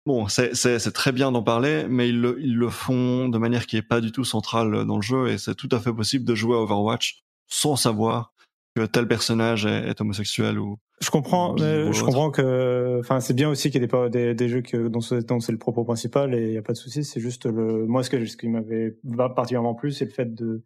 Bon, 0.04 0.26
c'est 0.26 0.92
très 0.92 1.12
bien 1.12 1.30
d'en 1.30 1.44
parler, 1.44 1.86
mais 1.88 2.08
ils 2.08 2.20
le, 2.20 2.36
ils 2.40 2.56
le 2.56 2.70
font 2.70 3.28
de 3.28 3.38
manière 3.38 3.66
qui 3.66 3.76
est 3.76 3.82
pas 3.82 4.00
du 4.00 4.10
tout 4.10 4.24
centrale 4.24 4.84
dans 4.84 4.96
le 4.96 5.02
jeu, 5.02 5.28
et 5.28 5.38
c'est 5.38 5.54
tout 5.54 5.68
à 5.70 5.78
fait 5.78 5.92
possible 5.92 6.24
de 6.24 6.34
jouer 6.34 6.56
à 6.56 6.58
Overwatch 6.58 7.22
sans 7.46 7.76
savoir 7.76 8.32
que 8.74 8.86
tel 8.86 9.06
personnage 9.06 9.66
est, 9.66 10.00
homosexuel 10.00 10.58
ou. 10.58 10.78
Je 11.02 11.10
comprends, 11.10 11.56
je 11.56 12.04
comprends 12.04 12.30
que, 12.30 12.98
enfin, 13.00 13.18
c'est 13.18 13.34
bien 13.34 13.50
aussi 13.50 13.72
qu'il 13.72 13.82
y 13.82 13.84
ait 13.84 14.08
des, 14.08 14.34
des, 14.34 14.48
jeux 14.48 14.62
que, 14.62 14.86
dont 14.86 15.00
c'est 15.00 15.52
le 15.52 15.58
propos 15.58 15.82
principal 15.82 16.32
et 16.32 16.46
il 16.46 16.52
y 16.52 16.58
a 16.58 16.62
pas 16.62 16.74
de 16.74 16.78
souci. 16.78 17.02
C'est 17.02 17.18
juste 17.20 17.46
le, 17.46 17.86
moi, 17.86 18.04
ce 18.04 18.10
que, 18.10 18.24
ce 18.24 18.36
qui 18.36 18.46
m'avait 18.48 18.96
particulièrement 19.34 19.74
plu, 19.74 19.90
c'est 19.90 20.04
le 20.04 20.12
fait 20.12 20.32
de 20.32 20.62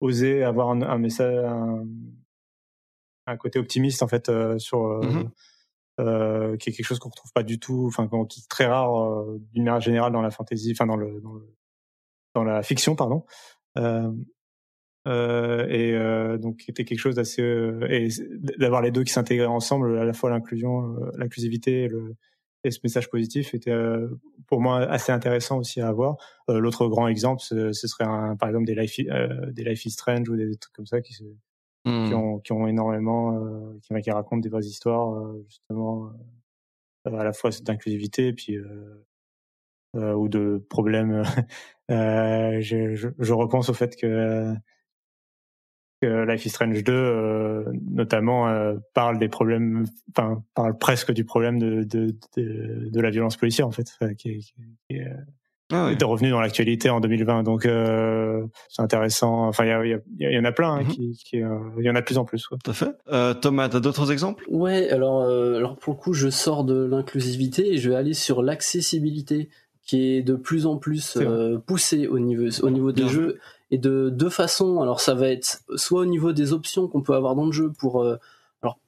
oser 0.00 0.44
avoir 0.44 0.68
un, 0.68 0.82
un 0.82 0.98
message, 0.98 1.42
un, 1.42 1.86
un, 3.26 3.36
côté 3.38 3.58
optimiste 3.58 4.02
en 4.02 4.08
fait 4.08 4.28
euh, 4.28 4.58
sur. 4.58 4.84
Euh, 4.84 5.00
mm-hmm. 5.00 5.28
euh, 6.00 6.56
qui 6.58 6.68
est 6.68 6.72
quelque 6.74 6.86
chose 6.86 6.98
qu'on 6.98 7.08
retrouve 7.08 7.32
pas 7.32 7.42
du 7.42 7.58
tout, 7.58 7.86
enfin 7.86 8.08
qui 8.28 8.40
est 8.40 8.48
très 8.48 8.66
rare 8.66 8.94
euh, 9.02 9.40
d'une 9.52 9.64
manière 9.64 9.80
générale 9.80 10.12
dans 10.12 10.22
la 10.22 10.30
fantasy, 10.30 10.70
enfin 10.72 10.86
dans 10.86 10.96
le, 10.96 11.20
dans 11.22 11.32
le 11.32 11.56
dans 12.34 12.44
la 12.44 12.62
fiction 12.62 12.94
pardon. 12.94 13.24
Euh, 15.08 15.66
et 15.68 15.94
euh, 15.94 16.36
donc 16.36 16.62
c'était 16.66 16.84
quelque 16.84 16.98
chose 16.98 17.14
d'assez 17.14 17.40
euh, 17.40 17.86
et 17.88 18.08
d'avoir 18.58 18.82
les 18.82 18.90
deux 18.90 19.04
qui 19.04 19.12
s'intégraient 19.12 19.46
ensemble, 19.46 19.98
à 19.98 20.04
la 20.04 20.12
fois 20.12 20.28
l'inclusion, 20.30 20.96
l'inclusivité 21.16 21.84
et, 21.84 21.88
le, 21.88 22.14
et 22.64 22.70
ce 22.70 22.80
message 22.84 23.08
positif 23.08 23.54
était 23.54 23.74
pour 24.46 24.60
moi 24.60 24.80
assez 24.80 25.12
intéressant 25.12 25.58
aussi 25.58 25.80
à 25.80 25.88
avoir. 25.88 26.16
L'autre 26.48 26.88
grand 26.88 27.08
exemple, 27.08 27.40
ce, 27.40 27.72
serait 27.72 28.04
un, 28.04 28.36
par 28.36 28.48
exemple 28.48 28.66
des 28.66 28.74
Life, 28.74 28.96
des 28.98 29.64
Life 29.64 29.86
is 29.86 29.90
Strange 29.92 30.28
ou 30.28 30.36
des 30.36 30.56
trucs 30.56 30.74
comme 30.74 30.86
ça 30.86 31.00
qui, 31.00 31.14
qui, 31.14 31.24
hmm. 31.86 32.12
ont, 32.12 32.38
qui 32.40 32.52
ont 32.52 32.66
énormément, 32.66 33.72
qui, 33.82 33.94
qui, 34.02 34.10
racontent 34.10 34.40
des 34.40 34.48
vraies 34.48 34.64
histoires 34.64 35.32
justement 35.46 36.10
à 37.04 37.24
la 37.24 37.32
fois 37.32 37.50
d'inclusivité 37.62 38.26
et 38.26 38.32
puis 38.32 38.58
ou 39.94 40.28
de 40.28 40.66
problèmes. 40.68 41.22
je, 41.88 42.94
je, 42.94 43.08
je, 43.18 43.32
repense 43.32 43.68
au 43.70 43.74
fait 43.74 43.96
que 43.96 44.52
Life 46.02 46.46
is 46.46 46.50
Strange 46.50 46.84
2 46.84 46.92
euh, 46.92 47.64
notamment 47.90 48.48
euh, 48.48 48.74
parle 48.94 49.18
des 49.18 49.28
problèmes 49.28 49.84
enfin 50.10 50.42
parle 50.54 50.78
presque 50.78 51.12
du 51.12 51.24
problème 51.24 51.58
de 51.58 51.82
de, 51.82 52.14
de, 52.36 52.88
de 52.88 53.00
la 53.00 53.10
violence 53.10 53.36
policière 53.36 53.66
en 53.66 53.72
fait 53.72 53.98
qui, 54.16 54.38
qui, 54.38 54.54
qui 54.88 54.96
est, 54.96 55.12
ah 55.70 55.90
revenu 56.02 56.30
dans 56.30 56.40
l'actualité 56.40 56.88
en 56.88 57.00
2020 57.00 57.42
donc 57.42 57.66
euh, 57.66 58.42
c'est 58.70 58.80
intéressant. 58.80 59.48
Enfin 59.48 59.64
il 59.64 59.68
y, 59.68 59.72
a, 59.72 59.98
y, 60.30 60.34
y, 60.34 60.38
en 60.38 60.44
a 60.44 60.52
plein 60.52 60.72
hein, 60.72 60.82
mhm. 60.82 60.88
qui, 60.88 61.22
qui 61.22 61.36
il 61.36 61.84
y 61.84 61.90
en 61.90 61.94
a 61.94 62.00
de 62.00 62.06
plus 62.06 62.16
en 62.16 62.24
plus 62.24 62.46
quoi. 62.46 62.56
tout 62.62 62.70
à 62.70 62.74
fait. 62.74 62.96
Euh, 63.12 63.34
Thomas 63.34 63.68
t'as 63.68 63.80
d'autres 63.80 64.10
exemples? 64.10 64.44
Ouais 64.48 64.88
alors 64.90 65.24
alors 65.24 65.76
pour 65.76 65.94
le 65.94 65.98
coup 65.98 66.14
je 66.14 66.30
sors 66.30 66.64
de 66.64 66.84
l'inclusivité 66.84 67.74
et 67.74 67.78
je 67.78 67.90
vais 67.90 67.96
aller 67.96 68.14
sur 68.14 68.42
l'accessibilité 68.42 69.50
qui 69.82 70.14
est 70.14 70.22
de 70.22 70.36
plus 70.36 70.64
en 70.64 70.76
plus 70.76 71.18
poussée 71.66 72.06
au 72.06 72.18
niveau 72.18 72.48
au 72.62 72.70
niveau 72.70 72.92
des 72.92 73.08
jeux 73.08 73.38
et 73.70 73.78
de 73.78 74.10
deux 74.10 74.30
façons. 74.30 74.80
Alors 74.80 75.00
ça 75.00 75.14
va 75.14 75.28
être 75.28 75.62
soit 75.76 76.02
au 76.02 76.06
niveau 76.06 76.32
des 76.32 76.52
options 76.52 76.88
qu'on 76.88 77.02
peut 77.02 77.14
avoir 77.14 77.34
dans 77.34 77.46
le 77.46 77.52
jeu 77.52 77.72
pour 77.78 78.02
euh, 78.02 78.16
alors 78.62 78.78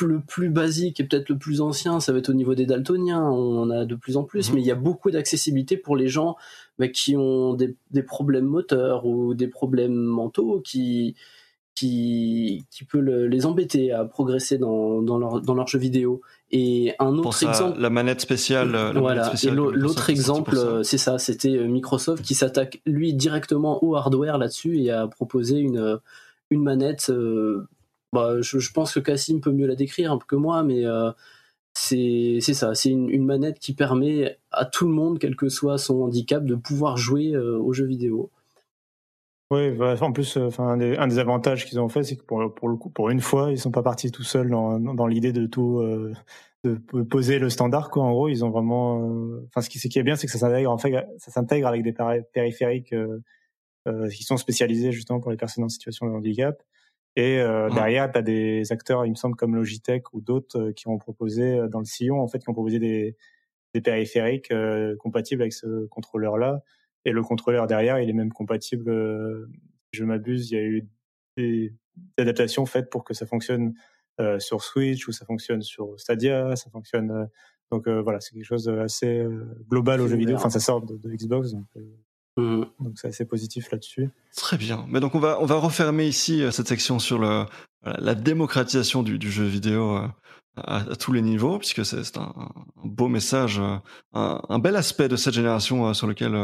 le 0.00 0.20
plus 0.20 0.50
basique 0.50 1.00
et 1.00 1.04
peut-être 1.04 1.28
le 1.30 1.38
plus 1.38 1.60
ancien, 1.60 2.00
ça 2.00 2.12
va 2.12 2.18
être 2.18 2.28
au 2.28 2.34
niveau 2.34 2.54
des 2.54 2.66
daltoniens, 2.66 3.22
on 3.22 3.62
en 3.62 3.70
a 3.70 3.84
de 3.84 3.94
plus 3.94 4.16
en 4.16 4.24
plus, 4.24 4.48
mhm. 4.48 4.56
mais 4.56 4.60
il 4.62 4.66
y 4.66 4.70
a 4.70 4.76
beaucoup 4.76 5.10
d'accessibilité 5.10 5.76
pour 5.76 5.96
les 5.96 6.08
gens 6.08 6.36
bah, 6.78 6.88
qui 6.88 7.16
ont 7.16 7.54
des, 7.54 7.74
des, 7.90 8.02
problèmes 8.02 8.44
moteurs 8.44 9.06
ou 9.06 9.34
des 9.34 9.48
problèmes 9.48 9.94
mentaux 9.94 10.60
qui 10.60 11.16
qui, 11.74 12.64
qui 12.70 12.84
peut 12.84 12.98
les 13.00 13.46
embêter 13.46 13.92
à 13.92 14.04
progresser 14.04 14.58
dans, 14.58 15.00
dans, 15.02 15.18
leur, 15.18 15.40
dans 15.40 15.54
leur 15.54 15.66
jeu 15.66 15.78
vidéo. 15.78 16.20
Et 16.50 16.94
un 16.98 17.16
autre 17.16 17.42
exemple, 17.42 17.80
la 17.80 17.90
manette 17.90 18.20
spéciale. 18.20 18.72
La 18.72 18.92
voilà. 18.92 19.32
et 19.42 19.50
l'autre 19.50 20.10
exemple, 20.10 20.56
euh, 20.56 20.82
c'est 20.82 20.98
ça, 20.98 21.18
c'était 21.18 21.56
euh, 21.56 21.66
Microsoft 21.66 22.22
qui 22.22 22.34
s'attaque 22.34 22.82
lui 22.84 23.14
directement 23.14 23.82
au 23.82 23.96
hardware 23.96 24.36
là-dessus 24.38 24.78
et 24.82 24.90
a 24.90 25.06
proposé 25.08 25.58
une 25.58 25.98
une 26.50 26.62
manette. 26.62 27.08
Euh, 27.08 27.66
bah, 28.12 28.42
je, 28.42 28.58
je, 28.58 28.72
pense 28.72 28.92
que 28.92 29.00
Cassim 29.00 29.40
peut 29.40 29.52
mieux 29.52 29.66
la 29.66 29.74
décrire 29.74 30.12
un 30.12 30.18
peu 30.18 30.26
que 30.28 30.36
moi, 30.36 30.62
mais 30.62 30.84
c'est 31.72 32.38
c'est 32.42 32.52
ça, 32.52 32.74
c'est 32.74 32.90
une, 32.90 33.08
une, 33.08 33.24
manette 33.24 33.58
qui 33.58 33.72
permet 33.72 34.38
à 34.50 34.66
tout 34.66 34.86
le 34.86 34.92
monde, 34.92 35.18
quel 35.18 35.34
que 35.34 35.48
soit 35.48 35.78
son 35.78 36.02
handicap, 36.02 36.44
de 36.44 36.54
pouvoir 36.54 36.98
jouer 36.98 37.34
aux 37.34 37.72
jeux 37.72 37.86
vidéo. 37.86 38.30
Oui, 39.52 39.70
bah, 39.70 39.96
en 40.00 40.12
plus, 40.12 40.38
euh, 40.38 40.48
un, 40.60 40.78
des, 40.78 41.18
avantages 41.18 41.66
qu'ils 41.66 41.78
ont 41.78 41.90
fait, 41.90 42.04
c'est 42.04 42.16
que 42.16 42.22
pour, 42.22 42.54
pour 42.54 42.70
le 42.70 42.76
coup, 42.76 42.88
pour 42.88 43.10
une 43.10 43.20
fois, 43.20 43.50
ils 43.50 43.58
sont 43.58 43.70
pas 43.70 43.82
partis 43.82 44.10
tout 44.10 44.22
seuls 44.22 44.48
dans, 44.48 44.80
dans 44.80 45.06
l'idée 45.06 45.34
de 45.34 45.44
tout 45.44 45.78
euh, 45.80 46.14
de 46.64 46.78
poser 47.02 47.38
le 47.38 47.50
standard. 47.50 47.90
Quoi. 47.90 48.02
En 48.02 48.12
gros, 48.12 48.28
ils 48.30 48.46
ont 48.46 48.50
vraiment. 48.50 49.10
Euh, 49.10 49.46
ce 49.60 49.68
qui, 49.68 49.78
ce 49.78 49.88
qui 49.88 49.98
est 49.98 50.02
bien, 50.02 50.16
c'est 50.16 50.26
que 50.26 50.32
ça 50.32 50.38
s'intègre 50.38 50.70
en 50.70 50.78
fait, 50.78 51.06
ça 51.18 51.30
s'intègre 51.30 51.66
avec 51.68 51.82
des 51.82 51.92
périphériques 52.32 52.94
qui 54.10 54.22
sont 54.22 54.38
spécialisés 54.38 54.90
justement 54.90 55.20
pour 55.20 55.30
les 55.30 55.36
personnes 55.36 55.64
en 55.64 55.68
situation 55.68 56.06
de 56.06 56.12
handicap. 56.12 56.62
Et 57.16 57.36
derrière, 57.74 58.10
tu 58.10 58.18
as 58.18 58.22
des 58.22 58.72
acteurs, 58.72 59.04
il 59.04 59.10
me 59.10 59.16
semble, 59.16 59.36
comme 59.36 59.54
Logitech 59.54 60.14
ou 60.14 60.22
d'autres, 60.22 60.70
qui 60.70 60.88
ont 60.88 60.96
proposé 60.96 61.60
dans 61.68 61.80
le 61.80 61.84
sillon, 61.84 62.22
en 62.22 62.28
fait, 62.28 62.38
qui 62.38 62.48
ont 62.48 62.54
proposé 62.54 62.78
des, 62.78 63.16
des 63.74 63.82
périphériques 63.82 64.52
compatibles 64.98 65.42
avec 65.42 65.52
ce 65.52 65.86
contrôleur-là 65.88 66.62
et 67.04 67.12
le 67.12 67.22
contrôleur 67.22 67.66
derrière, 67.66 68.00
il 68.00 68.08
est 68.08 68.14
même 68.14 68.32
compatible. 68.32 68.90
Euh, 68.90 69.48
je 69.92 70.04
m'abuse, 70.04 70.50
il 70.50 70.54
y 70.54 70.58
a 70.58 70.62
eu 70.62 70.88
des, 71.36 71.74
adaptations 72.18 72.64
faites 72.64 72.90
pour 72.90 73.04
que 73.04 73.14
ça 73.14 73.26
fonctionne 73.26 73.74
euh, 74.20 74.38
sur 74.38 74.62
Switch 74.62 75.06
ou 75.08 75.12
ça 75.12 75.26
fonctionne 75.26 75.62
sur 75.62 75.98
Stadia, 75.98 76.56
ça 76.56 76.70
fonctionne. 76.70 77.10
Euh, 77.10 77.24
donc 77.70 77.88
voilà, 77.88 78.20
c'est 78.20 78.34
quelque 78.34 78.44
chose 78.44 78.64
d'assez 78.64 79.26
global 79.70 80.02
aux 80.02 80.06
jeux 80.06 80.16
vidéo. 80.16 80.36
Enfin, 80.36 80.50
ça 80.50 80.60
sort 80.60 80.82
de, 80.82 80.98
Xbox, 81.08 81.52
donc. 81.52 81.64
Mmh. 82.36 82.64
Donc 82.80 82.98
c'est 82.98 83.08
assez 83.08 83.24
positif 83.24 83.70
là-dessus. 83.70 84.10
Très 84.36 84.58
bien. 84.58 84.84
Mais 84.90 85.00
donc 85.00 85.14
on 85.14 85.18
va 85.18 85.40
on 85.40 85.46
va 85.46 85.56
refermer 85.56 86.06
ici 86.06 86.44
cette 86.50 86.68
section 86.68 86.98
sur 86.98 87.18
le 87.18 87.46
la 87.82 88.14
démocratisation 88.14 89.02
du, 89.02 89.18
du 89.18 89.30
jeu 89.30 89.44
vidéo 89.44 89.98
à, 90.56 90.84
tous 90.96 91.12
les 91.14 91.22
niveaux, 91.22 91.58
puisque 91.58 91.82
c'est 91.82 92.18
un, 92.18 92.34
un, 92.36 92.52
beau 92.84 93.08
message, 93.08 93.58
un, 93.58 93.82
un, 94.12 94.58
bel 94.58 94.76
aspect 94.76 95.08
de 95.08 95.16
cette 95.16 95.32
génération 95.32 95.94
sur 95.94 96.06
lequel 96.06 96.34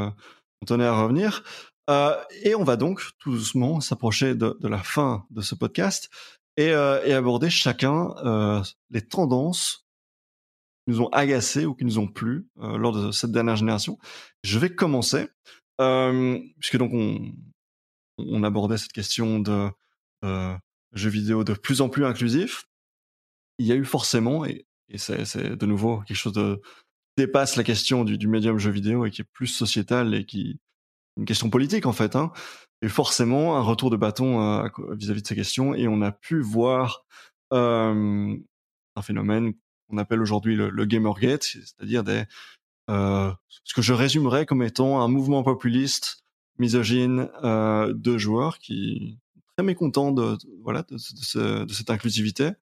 tenait 0.67 0.87
à 0.87 1.01
revenir. 1.01 1.43
Euh, 1.91 2.15
et 2.43 2.55
on 2.55 2.65
va 2.65 2.77
donc 2.77 3.03
tout 3.19 3.33
doucement 3.33 3.81
s'approcher 3.81 4.35
de, 4.35 4.57
de, 4.61 4.69
la 4.69 4.83
fin 4.83 5.27
de 5.31 5.41
ce 5.41 5.55
podcast 5.55 6.11
et, 6.57 6.71
euh, 6.71 7.03
et 7.05 7.15
aborder 7.15 7.49
chacun 7.49 8.15
euh, 8.25 8.63
les 8.91 9.01
tendances 9.01 9.87
qui 10.85 10.93
nous 10.93 11.01
ont 11.01 11.09
agacés 11.09 11.65
ou 11.65 11.75
qui 11.75 11.87
nous 11.87 11.99
ont 11.99 12.09
plu 12.09 12.47
euh, 12.59 12.77
lors 12.77 12.93
de 12.93 13.11
cette 13.11 13.33
dernière 13.33 13.57
génération. 13.57 13.99
Je 14.43 14.59
vais 14.59 14.75
commencer, 14.75 15.29
euh, 15.81 16.39
puisque 16.61 16.77
donc 16.77 16.93
on, 16.93 17.33
on 18.19 18.43
abordait 18.43 18.77
cette 18.77 18.93
question 18.93 19.39
de 19.39 19.71
euh, 20.25 20.55
jeux 20.93 21.11
vidéo 21.11 21.43
de 21.43 21.55
plus 21.55 21.81
en 21.81 21.89
plus 21.89 22.05
inclusif. 22.05 22.65
Il 23.59 23.67
y 23.67 23.73
a 23.73 23.77
eu 23.77 23.85
forcément, 23.85 24.45
et, 24.45 24.67
et 24.91 24.99
c'est 24.99 25.57
de 25.57 25.67
nouveau 25.67 26.01
quelque 26.01 26.17
chose 26.17 26.35
de, 26.35 26.61
dépasse 27.19 27.57
la 27.57 27.65
question 27.65 28.05
du, 28.05 28.17
du, 28.17 28.29
médium 28.29 28.59
jeu 28.59 28.71
vidéo 28.71 29.05
et 29.05 29.11
qui 29.11 29.23
est 29.23 29.29
plus 29.33 29.49
sociétal 29.49 30.15
et 30.15 30.25
qui 30.25 30.61
une 31.17 31.25
question 31.25 31.51
politique 31.51 31.85
en 31.85 31.93
fait. 31.93 32.17
Hein. 32.17 32.33
Et 32.81 32.89
forcément 32.89 33.57
un 33.57 33.61
retour 33.61 33.91
de 33.91 33.97
bâton 33.97 34.63
vis-à-vis 34.93 35.23
de 35.23 35.27
ces 35.27 35.35
questions 35.35 35.75
et 35.75 35.89
on 35.89 36.01
a 36.01 36.13
pu 36.13 36.41
voir 36.41 37.05
euh, 37.53 38.37
un 38.95 39.03
phénomène 39.03 39.53
qu'on 39.89 39.99
appelle 39.99 40.23
aujourd'hui 40.23 40.55
le, 40.55 40.71
le, 40.71 40.85
Gamergate, 40.85 41.43
c'est-à-dire 41.43 42.05
euh, 42.89 43.33
ce 43.65 43.75
que 43.75 43.83
je 43.83 43.93
résumerais 43.93 44.47
comme 44.47 44.63
étant 44.63 45.01
un 45.01 45.09
mouvement 45.09 45.43
populiste 45.43 46.23
misogyne 46.59 47.31
euh, 47.43 47.93
de 47.95 48.17
joueurs 48.17 48.59
qui 48.59 49.19
sont 49.35 49.41
très 49.57 49.65
mécontents 49.65 50.13
de, 50.13 50.37
voilà 50.63 50.85
de, 50.89 50.99
cette 50.99 51.91
inclusivité 51.91 52.53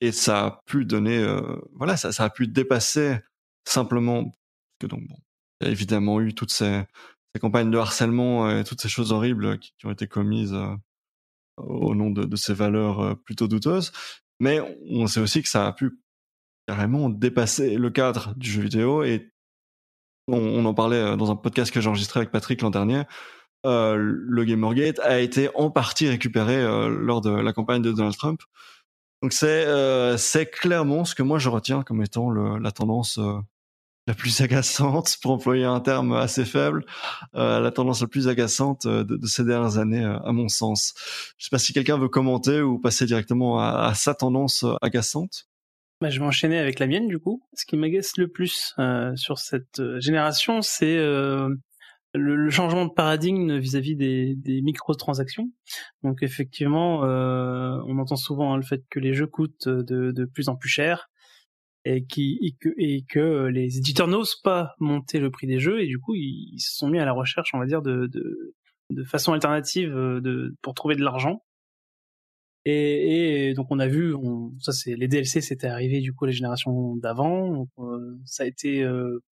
et 0.00 0.12
ça 0.12 0.46
a 0.46 0.62
pu 0.66 0.84
donner, 0.84 1.18
euh, 1.18 1.56
voilà, 1.74 1.96
ça, 1.96 2.24
a 2.24 2.30
pu 2.30 2.46
dépasser 2.46 3.18
simplement 3.64 4.32
que 4.78 4.86
donc 4.86 5.06
bon, 5.08 5.16
il 5.60 5.66
y 5.66 5.70
a 5.70 5.72
évidemment 5.72 6.20
eu 6.20 6.34
toutes 6.34 6.52
ces, 6.52 6.84
campagnes 7.40 7.70
de 7.70 7.78
harcèlement 7.78 8.50
et 8.50 8.64
toutes 8.64 8.80
ces 8.80 8.88
choses 8.88 9.12
horribles 9.12 9.60
qui, 9.60 9.72
qui 9.78 9.86
ont 9.86 9.92
été 9.92 10.08
commises 10.08 10.54
euh, 10.54 10.74
au 11.56 11.94
nom 11.94 12.10
de, 12.10 12.34
ces 12.34 12.52
valeurs 12.52 13.00
euh, 13.00 13.14
plutôt 13.14 13.46
douteuses, 13.46 13.92
mais 14.40 14.60
on 14.90 15.06
sait 15.06 15.20
aussi 15.20 15.42
que 15.42 15.48
ça 15.48 15.68
a 15.68 15.72
pu 15.72 16.00
carrément 16.66 17.08
dépasser 17.08 17.76
le 17.76 17.90
cadre 17.90 18.34
du 18.36 18.50
jeu 18.50 18.62
vidéo 18.62 19.04
et 19.04 19.30
on, 20.26 20.36
on 20.36 20.64
en 20.64 20.74
parlait 20.74 21.16
dans 21.16 21.30
un 21.30 21.36
podcast 21.36 21.72
que 21.72 21.80
j'ai 21.80 21.88
enregistré 21.88 22.18
avec 22.18 22.30
Patrick 22.30 22.60
l'an 22.60 22.70
dernier. 22.70 23.04
Euh, 23.66 23.96
le 23.96 24.44
Gamergate 24.44 24.98
a 25.00 25.20
été 25.20 25.48
en 25.54 25.70
partie 25.70 26.08
récupéré 26.08 26.62
lors 26.88 27.20
de 27.20 27.30
la 27.30 27.52
campagne 27.52 27.82
de 27.82 27.92
Donald 27.92 28.16
Trump 28.16 28.42
Donc 29.22 29.32
c'est 29.32 29.66
euh, 29.66 30.16
c'est 30.16 30.46
clairement 30.46 31.04
ce 31.04 31.14
que 31.14 31.22
moi 31.22 31.38
je 31.38 31.48
retiens 31.48 31.82
comme 31.82 32.02
étant 32.02 32.30
le, 32.30 32.58
la 32.58 32.70
tendance 32.70 33.18
euh, 33.18 33.38
la 34.06 34.14
plus 34.14 34.40
agaçante, 34.40 35.16
pour 35.20 35.32
employer 35.32 35.64
un 35.64 35.80
terme 35.80 36.12
assez 36.12 36.44
faible, 36.44 36.84
euh, 37.34 37.60
la 37.60 37.70
tendance 37.70 38.00
la 38.00 38.06
plus 38.06 38.28
agaçante 38.28 38.86
de, 38.86 39.02
de 39.02 39.26
ces 39.26 39.44
dernières 39.44 39.78
années, 39.78 40.04
à 40.04 40.32
mon 40.32 40.48
sens. 40.48 40.94
Je 41.36 41.44
sais 41.44 41.50
pas 41.50 41.58
si 41.58 41.72
quelqu'un 41.72 41.98
veut 41.98 42.08
commenter 42.08 42.62
ou 42.62 42.78
passer 42.78 43.06
directement 43.06 43.60
à, 43.60 43.88
à 43.88 43.94
sa 43.94 44.14
tendance 44.14 44.64
agaçante. 44.82 45.46
Bah, 46.00 46.10
je 46.10 46.20
vais 46.20 46.26
enchaîner 46.26 46.58
avec 46.58 46.78
la 46.78 46.86
mienne 46.86 47.08
du 47.08 47.18
coup. 47.18 47.42
Ce 47.54 47.66
qui 47.66 47.76
m'agace 47.76 48.16
le 48.16 48.28
plus 48.28 48.74
sur 49.16 49.38
cette 49.38 49.82
génération, 49.98 50.62
c'est 50.62 50.96
le, 52.14 52.50
changement 52.50 52.86
de 52.86 52.92
paradigme 52.92 53.58
vis-à-vis 53.58 53.96
des, 53.96 54.34
des 54.36 54.62
microtransactions. 54.62 55.50
Donc 56.02 56.22
effectivement, 56.22 57.04
euh, 57.04 57.80
on 57.86 57.98
entend 57.98 58.16
souvent 58.16 58.52
hein, 58.52 58.56
le 58.56 58.62
fait 58.62 58.82
que 58.90 58.98
les 58.98 59.14
jeux 59.14 59.26
coûtent 59.26 59.68
de, 59.68 60.12
de 60.12 60.24
plus 60.24 60.48
en 60.48 60.56
plus 60.56 60.68
cher 60.68 61.10
et, 61.84 62.04
qui, 62.04 62.38
et, 62.42 62.52
que, 62.60 62.70
et 62.78 63.04
que 63.08 63.46
les 63.46 63.78
éditeurs 63.78 64.08
n'osent 64.08 64.40
pas 64.42 64.74
monter 64.78 65.20
le 65.20 65.30
prix 65.30 65.46
des 65.46 65.58
jeux 65.58 65.80
et 65.80 65.86
du 65.86 65.98
coup 65.98 66.14
ils, 66.14 66.58
se 66.60 66.76
sont 66.76 66.88
mis 66.88 66.98
à 66.98 67.04
la 67.04 67.12
recherche, 67.12 67.50
on 67.54 67.58
va 67.58 67.66
dire, 67.66 67.82
de, 67.82 68.06
de, 68.06 68.54
de 68.90 69.04
façon 69.04 69.32
alternative 69.32 69.92
de, 69.92 70.56
pour 70.62 70.74
trouver 70.74 70.96
de 70.96 71.04
l'argent. 71.04 71.42
Et, 72.64 73.48
et, 73.48 73.54
donc 73.54 73.68
on 73.70 73.78
a 73.78 73.86
vu, 73.86 74.14
on, 74.14 74.52
ça 74.60 74.72
c'est 74.72 74.94
les 74.94 75.08
DLC, 75.08 75.40
c'était 75.40 75.68
arrivé 75.68 76.00
du 76.00 76.12
coup 76.12 76.26
les 76.26 76.32
générations 76.32 76.96
d'avant. 76.96 77.66
Euh, 77.78 78.18
ça 78.24 78.42
a 78.42 78.46
été 78.46 78.82
euh, 78.82 79.22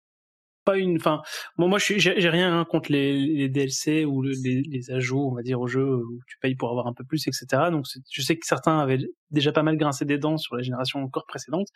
pas 0.67 0.77
une. 0.77 0.97
Enfin, 0.97 1.23
moi, 1.57 1.69
moi, 1.69 1.79
j'ai 1.79 2.29
rien 2.29 2.65
contre 2.67 2.93
les, 2.93 3.19
les 3.19 3.49
DLC 3.49 4.05
ou 4.05 4.21
les, 4.21 4.63
les, 4.63 4.91
ajouts, 4.91 5.31
on 5.31 5.35
va 5.35 5.43
dire, 5.43 5.61
au 5.61 5.67
jeu 5.67 5.85
où 5.85 6.21
tu 6.27 6.37
payes 6.41 6.57
pour 6.57 6.71
avoir 6.71 6.87
un 6.87 6.93
peu 6.93 7.05
plus, 7.05 7.27
etc. 7.27 7.47
Donc, 7.71 7.87
je 8.11 8.23
sais 8.23 8.37
que 8.37 8.47
certains 8.47 8.79
avaient 8.79 8.99
déjà 9.31 9.53
pas 9.53 9.63
mal 9.63 9.79
grincé 9.79 10.05
des 10.05 10.19
dents 10.19 10.37
sur 10.37 10.57
la 10.57 10.63
génération 10.63 11.03
encore 11.03 11.27
précédente. 11.27 11.69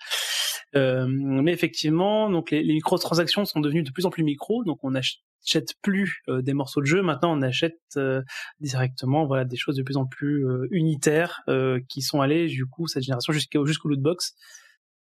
Euh, 0.77 1.07
mais 1.09 1.53
effectivement, 1.53 2.31
donc 2.31 2.51
les, 2.51 2.62
les 2.62 2.75
microtransactions 2.75 3.45
sont 3.45 3.61
devenues 3.61 3.83
de 3.83 3.91
plus 3.91 4.05
en 4.05 4.11
plus 4.11 4.25
micro. 4.25 4.65
Donc, 4.65 4.81
on 4.83 4.91
n'achète 4.91 5.75
plus 5.81 6.23
euh, 6.29 6.43
des 6.43 6.53
morceaux 6.53 6.81
de 6.81 6.87
jeu. 6.87 7.01
Maintenant, 7.01 7.37
on 7.37 7.43
achète 7.43 7.79
euh, 7.97 8.21
directement, 8.61 9.25
voilà, 9.25 9.45
des 9.45 9.57
choses 9.57 9.77
de 9.77 9.83
plus 9.83 9.97
en 9.97 10.05
plus 10.05 10.47
euh, 10.47 10.67
unitaires 10.73 11.43
qui 11.89 12.03
sont 12.03 12.21
allées, 12.21 12.49
du 12.49 12.67
coup, 12.67 12.87
cette 12.89 13.05
génération 13.05 13.33
jusqu'au 13.33 13.65
jusqu'au 13.65 13.89
lootbox. 13.89 14.35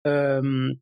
Euh, 0.07 0.75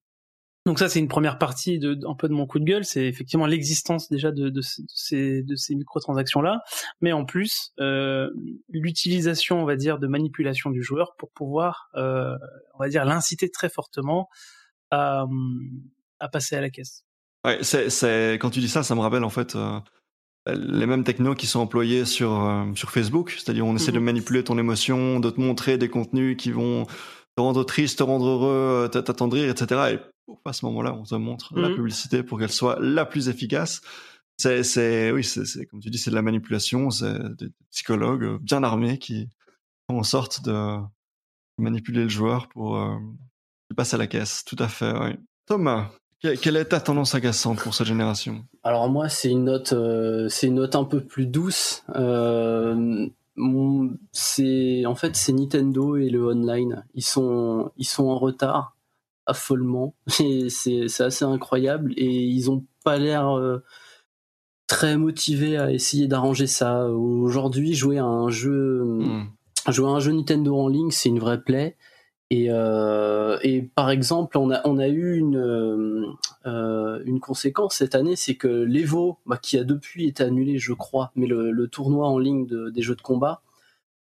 donc 0.71 0.79
ça, 0.79 0.89
c'est 0.89 1.01
une 1.01 1.09
première 1.09 1.37
partie 1.37 1.81
de, 1.81 1.99
un 2.09 2.15
peu 2.15 2.29
de 2.29 2.33
mon 2.33 2.47
coup 2.47 2.61
de 2.61 2.65
gueule, 2.65 2.85
c'est 2.85 3.05
effectivement 3.05 3.47
l'existence 3.47 4.09
déjà 4.09 4.31
de, 4.31 4.51
de, 4.51 4.61
ces, 4.63 5.43
de 5.43 5.57
ces 5.57 5.75
microtransactions-là, 5.75 6.61
mais 7.01 7.11
en 7.11 7.25
plus, 7.25 7.73
euh, 7.81 8.31
l'utilisation, 8.69 9.61
on 9.61 9.65
va 9.65 9.75
dire, 9.75 9.99
de 9.99 10.07
manipulation 10.07 10.71
du 10.71 10.81
joueur 10.81 11.17
pour 11.19 11.33
pouvoir, 11.33 11.89
euh, 11.97 12.37
on 12.75 12.79
va 12.79 12.89
dire, 12.89 13.05
l'inciter 13.05 13.51
très 13.51 13.69
fortement 13.69 14.29
à, 14.93 15.25
à 16.21 16.29
passer 16.29 16.55
à 16.55 16.61
la 16.61 16.71
caisse. 16.71 17.05
Ouais, 17.45 17.59
c'est, 17.65 18.35
quand 18.35 18.51
tu 18.51 18.61
dis 18.61 18.69
ça, 18.69 18.85
ça 18.85 18.95
me 18.95 19.01
rappelle 19.01 19.25
en 19.25 19.29
fait 19.29 19.57
euh, 19.57 19.81
les 20.47 20.87
mêmes 20.87 21.03
technos 21.03 21.35
qui 21.35 21.49
sont 21.49 21.59
employés 21.59 22.05
sur, 22.05 22.65
sur 22.77 22.93
Facebook, 22.93 23.33
c'est-à-dire 23.33 23.67
on 23.67 23.75
essaie 23.75 23.91
de 23.91 23.99
mhm. 23.99 24.05
manipuler 24.05 24.45
ton 24.45 24.57
émotion, 24.57 25.19
de 25.19 25.31
te 25.31 25.41
montrer 25.41 25.79
des 25.79 25.89
contenus 25.89 26.37
qui 26.37 26.53
vont 26.53 26.87
te 27.36 27.43
rendre 27.43 27.65
triste, 27.65 27.98
te 27.98 28.02
rendre 28.02 28.27
heureux, 28.27 28.89
t'attendrir, 28.90 29.48
etc. 29.48 29.94
Et 29.94 30.35
à 30.44 30.52
ce 30.52 30.65
moment-là, 30.66 30.94
on 30.94 31.05
te 31.05 31.15
montre 31.15 31.59
la 31.59 31.69
mmh. 31.69 31.74
publicité 31.74 32.23
pour 32.23 32.39
qu'elle 32.39 32.51
soit 32.51 32.78
la 32.81 33.05
plus 33.05 33.28
efficace. 33.28 33.81
C'est, 34.36 34.62
c'est, 34.62 35.12
oui, 35.12 35.23
c'est, 35.23 35.66
comme 35.66 35.81
tu 35.81 35.90
dis, 35.90 35.98
c'est 35.98 36.11
de 36.11 36.15
la 36.15 36.23
manipulation. 36.23 36.90
C'est 36.90 37.19
des 37.36 37.48
psychologues 37.70 38.40
bien 38.40 38.62
armés 38.62 38.98
qui 38.98 39.28
font 39.89 39.98
en 39.98 40.02
sorte 40.02 40.43
de 40.44 40.78
manipuler 41.59 42.05
le 42.05 42.09
joueur 42.09 42.48
pour 42.48 42.77
euh, 42.77 42.97
qu'il 43.66 43.77
passe 43.77 43.93
à 43.94 43.98
la 43.98 44.07
caisse. 44.07 44.44
Tout 44.44 44.57
à 44.59 44.69
fait. 44.69 44.93
Oui. 44.93 45.11
Thomas, 45.47 45.90
quelle 46.20 46.57
est 46.57 46.66
ta 46.66 46.81
tendance 46.81 47.15
agaçante 47.15 47.61
pour 47.61 47.74
cette 47.74 47.86
génération? 47.86 48.44
Alors 48.62 48.89
moi, 48.89 49.09
c'est 49.09 49.31
une 49.31 49.44
note, 49.44 49.73
euh, 49.73 50.28
c'est 50.28 50.48
une 50.48 50.57
note 50.57 50.74
un 50.74 50.85
peu 50.85 51.02
plus 51.02 51.27
douce. 51.27 51.85
Euh, 51.94 53.09
c'est 54.12 54.85
en 54.87 54.95
fait 54.95 55.17
c'est 55.17 55.33
Nintendo 55.33 55.97
et 55.97 56.11
le 56.11 56.27
online. 56.27 56.85
Ils 56.95 57.05
sont 57.05 57.73
ils 57.77 57.87
sont 57.87 58.09
en 58.09 58.19
retard 58.19 58.77
affolement. 59.27 59.95
C'est 60.49 61.01
assez 61.01 61.25
incroyable 61.25 61.93
et 61.97 62.07
ils 62.07 62.51
ont 62.51 62.65
pas 62.85 62.99
l'air 62.99 63.37
euh, 63.37 63.62
très 64.67 64.97
motivés 64.97 65.57
à 65.57 65.73
essayer 65.73 66.09
d'arranger 66.09 66.47
ça. 66.47 66.87
Aujourd'hui, 66.89 67.75
jouer 67.75 67.99
à 67.99 68.05
un 68.05 68.29
jeu, 68.29 68.85
hmm. 68.85 69.29
jouer 69.69 69.89
à 69.89 69.91
un 69.91 70.01
jeu 70.01 70.12
Nintendo 70.12 70.57
en 70.57 70.69
ligne, 70.69 70.91
c'est 70.91 71.09
une 71.09 71.21
vraie 71.21 71.43
plaie. 71.43 71.77
Et, 72.31 72.47
euh, 72.51 73.39
et, 73.43 73.62
par 73.62 73.90
exemple, 73.90 74.39
on 74.39 74.51
a, 74.51 74.89
eu 74.89 75.16
une, 75.16 76.16
euh, 76.47 77.02
une 77.05 77.19
conséquence 77.19 77.74
cette 77.74 77.97
année, 77.97 78.15
c'est 78.15 78.36
que 78.36 78.47
l'Evo, 78.47 79.19
bah, 79.27 79.36
qui 79.36 79.59
a 79.59 79.65
depuis 79.65 80.07
été 80.07 80.23
annulé, 80.23 80.59
je 80.59 80.73
crois, 80.73 81.11
mais 81.16 81.27
le, 81.27 81.66
tournoi 81.66 82.09
en 82.09 82.19
ligne 82.19 82.47
des 82.47 82.82
jeux 82.82 82.94
de 82.94 83.02
combat, 83.02 83.43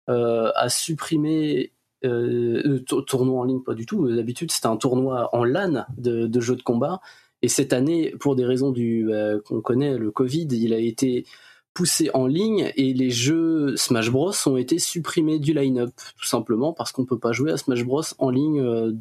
a 0.08 0.70
supprimé 0.70 1.74
euh, 2.06 2.80
tournoi 3.08 3.42
en 3.42 3.44
ligne, 3.44 3.62
pas 3.62 3.74
du 3.74 3.86
tout. 3.86 4.08
D'habitude, 4.14 4.52
c'était 4.52 4.68
un 4.68 4.78
tournoi 4.78 5.30
en 5.34 5.44
LAN 5.44 5.86
de, 5.98 6.40
jeux 6.40 6.56
de 6.56 6.64
combat. 6.64 7.02
Et 7.42 7.48
cette 7.48 7.74
année, 7.74 8.14
pour 8.20 8.36
des 8.36 8.46
raisons 8.46 8.74
euh, 8.78 9.40
qu'on 9.46 9.62
connaît, 9.62 9.98
le 9.98 10.12
Covid, 10.12 10.48
il 10.52 10.74
a 10.74 10.80
été 10.80 11.26
poussé 11.74 12.10
en 12.14 12.28
ligne 12.28 12.72
et 12.76 12.94
les 12.94 13.10
jeux 13.10 13.76
Smash 13.78 14.12
Bros 14.12 14.34
ont 14.46 14.58
été 14.58 14.80
supprimés 14.80 15.40
du 15.40 15.54
line-up, 15.54 15.92
tout 16.18 16.26
simplement 16.26 16.74
parce 16.74 16.92
qu'on 16.92 17.06
peut 17.06 17.18
pas 17.18 17.32
jouer 17.32 17.52
à 17.52 17.58
Smash 17.58 17.84
Bros 17.84 18.04
en 18.20 18.30
ligne 18.30 18.62
euh, 18.62 18.92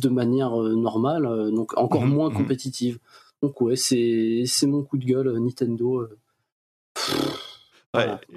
de 0.00 0.08
manière 0.08 0.52
normale, 0.52 1.50
donc 1.52 1.76
encore 1.76 2.04
mhm, 2.04 2.14
moins 2.14 2.30
mhm. 2.30 2.36
compétitive. 2.36 2.98
Donc 3.42 3.60
ouais, 3.60 3.76
c'est 3.76 4.44
c'est 4.46 4.66
mon 4.66 4.82
coup 4.82 4.96
de 4.96 5.04
gueule 5.04 5.38
Nintendo. 5.38 6.06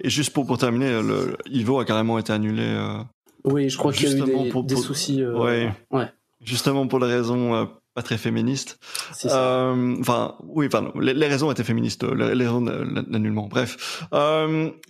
Et 0.04 0.10
juste 0.10 0.34
pour, 0.34 0.46
pour 0.46 0.58
terminer, 0.58 1.02
le 1.04 1.36
Ivo 1.46 1.80
a 1.80 1.86
carrément 1.86 2.18
été 2.18 2.34
annulé 2.34 2.64
oui, 3.44 3.70
je 3.70 3.78
crois 3.78 3.92
qu'il 3.92 4.08
y 4.08 4.22
a 4.22 4.26
eu 4.26 4.64
des, 4.64 4.76
soucis. 4.76 5.22
Euh, 5.22 5.70
ouais. 5.92 6.08
Justement 6.42 6.88
pour 6.88 7.00
les 7.00 7.08
raisons 7.08 7.56
euh, 7.56 7.66
pas 7.94 8.02
très 8.02 8.18
féministes. 8.18 8.80
Euh, 9.26 9.96
enfin, 10.00 10.36
oui, 10.44 10.70
pardon. 10.70 10.92
Les, 11.00 11.28
raisons 11.28 11.52
étaient 11.52 11.64
féministes, 11.64 12.04
les, 12.04 12.36
les 12.36 12.46
raisons 12.46 12.62
l'annulement. 12.62 13.48
Bref. 13.48 14.06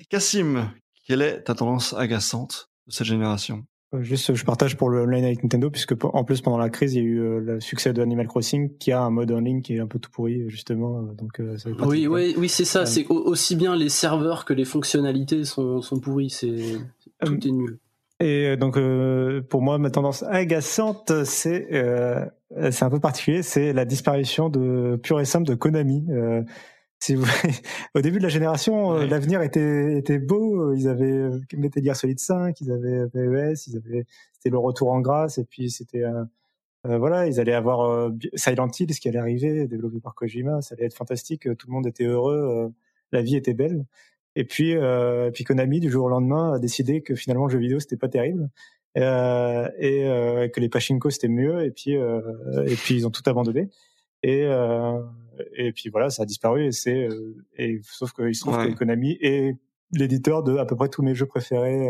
Cassim, 0.09 0.71
quelle 1.07 1.21
est 1.21 1.43
ta 1.43 1.55
tendance 1.55 1.93
agaçante 1.93 2.69
de 2.87 2.93
cette 2.93 3.07
génération? 3.07 3.65
Juste, 3.99 4.33
je 4.33 4.45
partage 4.45 4.77
pour 4.77 4.89
le 4.89 5.01
online 5.01 5.25
avec 5.25 5.43
Nintendo, 5.43 5.69
puisque 5.69 5.93
en 6.01 6.23
plus 6.23 6.39
pendant 6.39 6.57
la 6.57 6.69
crise, 6.69 6.93
il 6.93 6.97
y 6.97 7.01
a 7.01 7.03
eu 7.03 7.39
le 7.41 7.59
succès 7.59 7.91
de 7.91 8.01
Animal 8.01 8.25
Crossing, 8.25 8.77
qui 8.77 8.93
a 8.93 9.01
un 9.01 9.09
mode 9.09 9.33
en 9.33 9.41
ligne 9.41 9.61
qui 9.61 9.75
est 9.75 9.79
un 9.79 9.87
peu 9.87 9.99
tout 9.99 10.09
pourri, 10.09 10.49
justement. 10.49 11.01
Donc, 11.01 11.41
oui, 11.81 12.07
oui, 12.07 12.33
oui, 12.37 12.47
c'est 12.47 12.63
ça. 12.63 12.85
C'est 12.85 13.05
aussi 13.07 13.57
bien 13.57 13.75
les 13.75 13.89
serveurs 13.89 14.45
que 14.45 14.53
les 14.53 14.63
fonctionnalités 14.63 15.43
sont, 15.43 15.81
sont 15.81 15.99
pourris. 15.99 16.29
C'est 16.29 16.79
tout 17.25 17.47
est 17.47 17.51
nul. 17.51 17.79
Et 18.21 18.47
euh, 18.49 18.55
donc 18.55 18.77
euh, 18.77 19.41
pour 19.41 19.61
moi, 19.61 19.77
ma 19.79 19.89
tendance 19.89 20.23
agaçante, 20.23 21.25
c'est 21.25 21.67
euh, 21.73 22.25
c'est 22.69 22.83
un 22.83 22.89
peu 22.89 22.99
particulier, 22.99 23.41
c'est 23.41 23.73
la 23.73 23.85
disparition 23.85 24.49
de 24.49 24.99
pure 25.01 25.19
et 25.19 25.25
simple 25.25 25.47
de 25.47 25.55
Konami. 25.55 26.05
Euh, 26.09 26.43
si 26.99 27.15
vous... 27.15 27.25
au 27.95 28.01
début 28.01 28.19
de 28.19 28.23
la 28.23 28.29
génération, 28.29 28.93
l'avenir 28.93 29.41
était 29.41 29.97
était 29.97 30.19
beau. 30.19 30.73
Ils 30.73 30.87
avaient 30.87 31.29
Metal 31.57 31.83
Gear 31.83 31.95
Solid 31.95 32.19
5, 32.19 32.61
ils 32.61 32.71
avaient 32.71 33.07
PES, 33.07 33.67
ils 33.67 33.77
avaient 33.77 34.05
c'était 34.33 34.51
le 34.51 34.59
retour 34.59 34.91
en 34.91 35.01
grâce 35.01 35.37
et 35.39 35.43
puis 35.43 35.71
c'était 35.71 36.03
voilà, 36.83 37.27
ils 37.27 37.39
allaient 37.39 37.53
avoir 37.53 38.11
Silent 38.35 38.69
Hill, 38.79 38.93
ce 38.93 38.99
qui 38.99 39.07
allait 39.07 39.19
arriver, 39.19 39.67
développé 39.67 39.99
par 39.99 40.15
Kojima, 40.15 40.61
ça 40.61 40.75
allait 40.75 40.85
être 40.85 40.95
fantastique. 40.95 41.43
Tout 41.57 41.67
le 41.67 41.73
monde 41.73 41.87
était 41.87 42.05
heureux, 42.05 42.71
la 43.11 43.21
vie 43.21 43.35
était 43.35 43.53
belle. 43.53 43.85
Et 44.35 44.45
puis, 44.45 44.75
euh, 44.75 45.29
puis 45.31 45.43
Konami, 45.43 45.79
du 45.79 45.89
jour 45.89 46.05
au 46.05 46.09
lendemain, 46.09 46.53
a 46.53 46.59
décidé 46.59 47.01
que 47.01 47.15
finalement 47.15 47.45
le 47.45 47.51
jeu 47.51 47.59
vidéo 47.59 47.79
c'était 47.79 47.97
pas 47.97 48.07
terrible 48.07 48.49
euh, 48.97 49.69
et 49.77 50.05
euh, 50.05 50.47
que 50.47 50.59
les 50.59 50.69
pachinko 50.69 51.09
c'était 51.09 51.27
mieux. 51.27 51.65
Et 51.65 51.71
puis, 51.71 51.97
euh, 51.97 52.21
et 52.65 52.75
puis 52.75 52.95
ils 52.95 53.07
ont 53.07 53.11
tout 53.11 53.23
abandonné. 53.25 53.69
Et 54.23 54.43
euh, 54.43 55.01
et 55.55 55.71
puis 55.71 55.89
voilà, 55.89 56.09
ça 56.09 56.23
a 56.23 56.25
disparu. 56.25 56.65
Et 56.65 56.71
c'est 56.71 57.09
et 57.57 57.79
sauf 57.83 58.13
qu'il 58.13 58.35
se 58.35 58.41
trouve 58.41 58.57
que 58.57 58.73
Konami 58.73 59.17
est 59.21 59.57
l'éditeur 59.93 60.43
de 60.43 60.57
à 60.57 60.65
peu 60.65 60.75
près 60.75 60.89
tous 60.89 61.03
mes 61.03 61.15
jeux 61.15 61.25
préférés. 61.25 61.89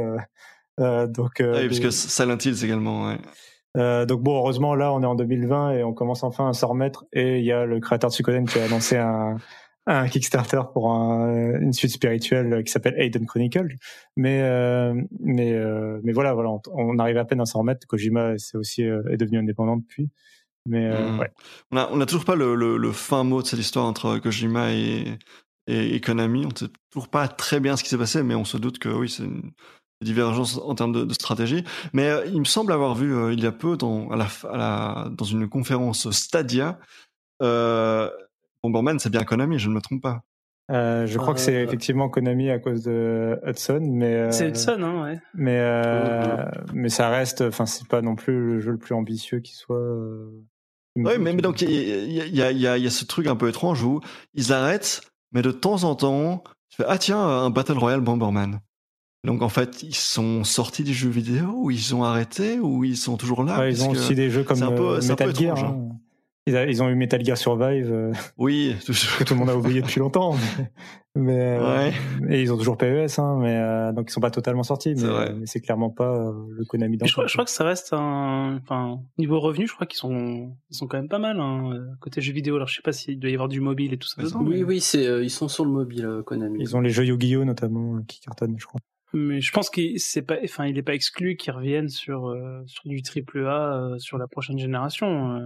donc, 0.78 1.42
ah 1.42 1.52
oui, 1.54 1.68
parce 1.68 1.80
que 1.80 1.92
Silent 1.92 2.38
Hills 2.38 2.64
également. 2.64 3.08
Ouais. 3.08 3.18
Euh, 3.78 4.06
donc 4.06 4.22
bon, 4.22 4.38
heureusement 4.38 4.76
là, 4.76 4.92
on 4.92 5.02
est 5.02 5.06
en 5.06 5.16
2020 5.16 5.72
et 5.72 5.84
on 5.84 5.94
commence 5.94 6.24
enfin 6.24 6.50
à 6.50 6.54
s'en 6.54 6.68
remettre. 6.68 7.06
Et 7.14 7.40
il 7.40 7.46
y 7.46 7.52
a 7.52 7.66
le 7.66 7.80
créateur 7.80 8.10
de 8.10 8.14
Suikoden 8.14 8.46
qui 8.46 8.60
a 8.60 8.68
lancé 8.68 8.98
un, 8.98 9.38
un 9.88 10.08
Kickstarter 10.08 10.62
pour 10.74 10.92
un, 10.92 11.60
une 11.60 11.74
suite 11.74 11.92
spirituelle 11.92 12.64
qui 12.64 12.72
s'appelle 12.72 12.96
Aiden 12.98 13.26
Chronicle. 13.26 13.76
Mais 14.16 14.42
euh, 14.42 14.94
mais 15.20 15.54
euh, 15.54 16.00
mais 16.04 16.12
voilà, 16.12 16.34
voilà, 16.34 16.50
on, 16.72 17.00
arrive 17.00 17.18
à 17.18 17.26
peine 17.26 17.42
à 17.42 17.46
s'en 17.46 17.60
remettre. 17.60 17.88
Kojima 17.88 18.38
c'est 18.38 18.58
aussi 18.58 18.84
euh, 18.84 19.02
est 19.10 19.18
devenu 19.18 19.40
indépendant 19.40 19.78
depuis. 19.78 20.10
Mais 20.68 20.90
mmh. 20.90 21.20
ouais. 21.20 21.32
On 21.72 21.78
a 21.78 21.90
on 21.92 22.02
a 22.02 22.06
toujours 22.06 22.26
pas 22.26 22.36
le, 22.36 22.54
le, 22.56 22.78
le, 22.78 22.92
fin 22.92 23.24
mot 23.24 23.42
de 23.42 23.48
cette 23.48 23.60
histoire 23.60 23.86
entre 23.86 24.20
Kojima 24.20 24.72
et 24.72 25.18
et, 25.68 26.00
Konami. 26.02 26.46
On 26.46 26.56
sait 26.56 26.68
toujours 26.92 27.08
pas 27.08 27.28
très 27.28 27.60
bien 27.60 27.78
ce 27.78 27.84
qui 27.84 27.90
s'est 27.90 27.98
passé, 27.98 28.24
mais 28.24 28.36
on 28.36 28.46
se 28.46 28.58
doute 28.58 28.78
que 28.78 28.90
oui, 28.90 29.10
c'est 29.10 29.24
une 29.24 29.52
divergences 30.04 30.58
en 30.58 30.74
termes 30.74 31.06
de, 31.06 31.14
stratégie. 31.14 31.64
Mais 31.94 32.12
il 32.26 32.40
me 32.40 32.46
semble 32.46 32.74
avoir 32.74 32.96
vu 32.96 33.34
il 33.34 33.40
y 33.40 33.46
a 33.46 33.52
peu 33.52 33.78
dans, 33.78 34.10
à 34.10 34.16
la, 34.16 34.28
à 34.50 34.58
la, 34.58 35.10
dans 35.12 35.26
une 35.26 35.48
conférence 35.48 36.10
Stadia, 36.10 36.80
euh, 37.42 38.10
Bomberman, 38.64 39.00
c'est 39.00 39.10
bien 39.10 39.24
Konami, 39.24 39.60
je 39.60 39.70
ne 39.70 39.76
me 39.76 39.82
trompe 39.82 40.02
pas. 40.02 40.24
Euh, 40.70 41.06
je 41.06 41.18
crois 41.18 41.34
que 41.34 41.40
c'est 41.40 41.62
effectivement 41.64 42.08
Konami 42.08 42.50
à 42.50 42.60
cause 42.60 42.84
de 42.84 43.40
Hudson, 43.46 43.82
mais 43.82 44.32
c'est 44.32 44.50
Hudson, 44.50 44.78
hein, 44.82 45.04
ouais. 45.04 45.20
Mais 45.34 45.60
mais 46.74 46.90
ça 46.90 47.10
reste, 47.10 47.42
enfin 47.42 47.66
c'est 47.66 47.88
pas 47.88 48.02
non 48.02 48.16
plus 48.16 48.54
le 48.56 48.60
jeu 48.62 48.72
le 48.72 48.78
plus 48.78 48.96
ambitieux 48.96 49.40
qui 49.40 49.54
soit. 49.54 49.82
oui, 50.96 51.04
mais, 51.20 51.34
mais, 51.34 51.42
donc 51.42 51.62
il 51.62 51.72
y 51.72 52.22
a, 52.22 52.26
y, 52.26 52.42
a, 52.42 52.52
y, 52.52 52.68
a, 52.68 52.78
y 52.78 52.88
a 52.88 52.90
ce 52.90 53.04
truc 53.06 53.28
un 53.28 53.36
peu 53.36 53.50
étrange 53.50 53.84
où 53.84 54.00
ils 54.34 54.54
arrêtent, 54.54 55.02
mais 55.34 55.42
de 55.42 55.52
temps 55.52 55.84
en 55.84 55.96
temps, 55.96 56.44
tu 56.70 56.78
fais 56.78 56.86
ah 56.88 56.98
tiens 56.98 57.20
un 57.20 57.50
Battle 57.50 57.78
Royale 57.78 58.02
Bomberman. 58.02 58.62
Donc 59.24 59.42
en 59.44 59.50
fait, 59.50 59.84
ils 59.84 59.96
sont 59.96 60.44
sortis 60.44 60.84
du 60.84 60.94
jeu 60.94 61.10
vidéo 61.10 61.54
ou 61.56 61.72
ils 61.72 61.94
ont 61.94 62.04
arrêté 62.04 62.60
ou 62.60 62.84
ils 62.84 62.98
sont 62.98 63.18
toujours 63.18 63.44
là. 63.44 63.70
ils 63.70 63.84
ont 63.84 63.92
aussi 63.92 64.16
des 64.16 64.30
jeux 64.32 64.44
comme 64.44 64.62
euh, 64.64 65.02
Metal 65.02 65.36
Gear. 65.36 65.60
Hein. 65.60 65.90
Ils, 66.48 66.82
ont 66.82 66.90
eu 66.90 66.96
Metal 66.96 67.24
Gear 67.24 67.38
Survive. 67.38 67.92
Euh, 67.92 68.14
oui, 68.38 68.76
que 68.88 69.24
tout 69.24 69.34
le 69.36 69.40
monde 69.40 69.50
a 69.50 69.56
oublié 69.56 69.82
depuis 69.82 70.00
longtemps. 70.00 70.36
Mais, 71.14 71.58
euh, 71.60 71.92
et 72.30 72.42
ils 72.42 72.54
ont 72.54 72.58
toujours 72.58 72.78
PES, 72.78 73.20
hein, 73.20 73.38
mais 73.42 73.92
donc 73.94 74.10
ils 74.10 74.14
sont 74.14 74.22
pas 74.22 74.32
totalement 74.32 74.64
sortis. 74.64 74.96
Mais, 74.96 75.46
c'est 75.46 75.60
clairement 75.60 75.90
pas 75.90 76.32
le 76.48 76.64
Konami. 76.64 76.98
Je 77.04 77.12
crois, 77.12 77.28
je 77.28 77.34
crois, 77.34 77.44
que 77.44 77.52
ça 77.52 77.66
reste 77.66 77.92
un, 77.92 78.62
enfin 78.62 79.02
niveau 79.18 79.42
revenu, 79.42 79.68
je 79.68 79.74
crois 79.74 79.86
qu'ils 79.86 79.98
sont, 79.98 80.56
ils 80.70 80.74
sont 80.78 80.88
quand 80.88 80.96
même 80.96 81.10
pas 81.10 81.20
mal 81.20 81.42
hein, 81.42 81.74
côté 82.00 82.22
jeux 82.22 82.32
vidéo. 82.32 82.56
Alors 82.56 82.70
je 82.70 82.76
sais 82.76 82.82
pas 82.82 82.94
s'il 82.94 83.20
doit 83.20 83.30
y 83.30 83.34
avoir 83.34 83.50
du 83.50 83.60
mobile 83.60 83.92
et 83.92 83.98
tout 83.98 84.08
ça. 84.08 84.22
oui, 84.40 84.64
oui, 84.64 84.80
c'est, 84.80 85.04
ils 85.22 85.30
sont 85.30 85.50
sur 85.50 85.66
le 85.66 85.72
mobile 85.72 86.22
Konami. 86.26 86.60
Ils 86.62 86.78
ont 86.78 86.80
les 86.80 86.92
jeux 86.92 87.04
Yu-Gi-Oh 87.04 87.44
notamment 87.44 88.02
qui 88.08 88.22
cartonnent, 88.22 88.56
je 88.58 88.66
crois. 88.66 88.80
Mais 89.14 89.42
je 89.42 89.52
pense 89.52 89.70
qu'il 89.70 90.00
c'est 90.00 90.22
pas, 90.22 90.38
enfin, 90.44 90.66
il 90.66 90.78
est 90.78 90.84
pas 90.84 90.94
exclu 90.94 91.36
qu'ils 91.36 91.52
reviennent 91.52 91.90
sur 91.90 92.28
euh, 92.28 92.64
sur 92.68 92.84
du 92.86 93.02
triple 93.02 93.46
A 93.46 93.76
euh, 93.76 94.00
sur 94.00 94.18
la 94.18 94.28
prochaine 94.28 94.58
génération. 94.58 95.42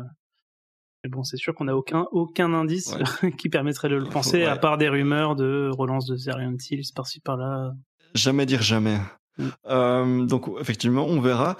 Euh. 1.05 1.09
Mais 1.09 1.09
bon, 1.09 1.23
c'est 1.23 1.37
sûr 1.37 1.53
qu'on 1.53 1.65
n'a 1.65 1.75
aucun 1.75 2.07
aucun 2.11 2.53
indice 2.53 2.95
qui 3.37 3.49
permettrait 3.49 3.89
de 3.89 3.95
le 3.95 4.05
penser, 4.05 4.43
à 4.43 4.55
part 4.55 4.77
des 4.77 4.89
rumeurs 4.89 5.35
de 5.35 5.69
relance 5.71 6.05
de 6.05 6.15
Silent 6.15 6.57
Hills 6.69 6.91
par-ci 6.95 7.19
par-là. 7.19 7.73
Jamais 8.13 8.45
dire 8.45 8.61
jamais. 8.61 8.97
Mm. 9.37 10.27
donc 10.27 10.49
effectivement, 10.61 11.05
on 11.05 11.19
verra. 11.19 11.57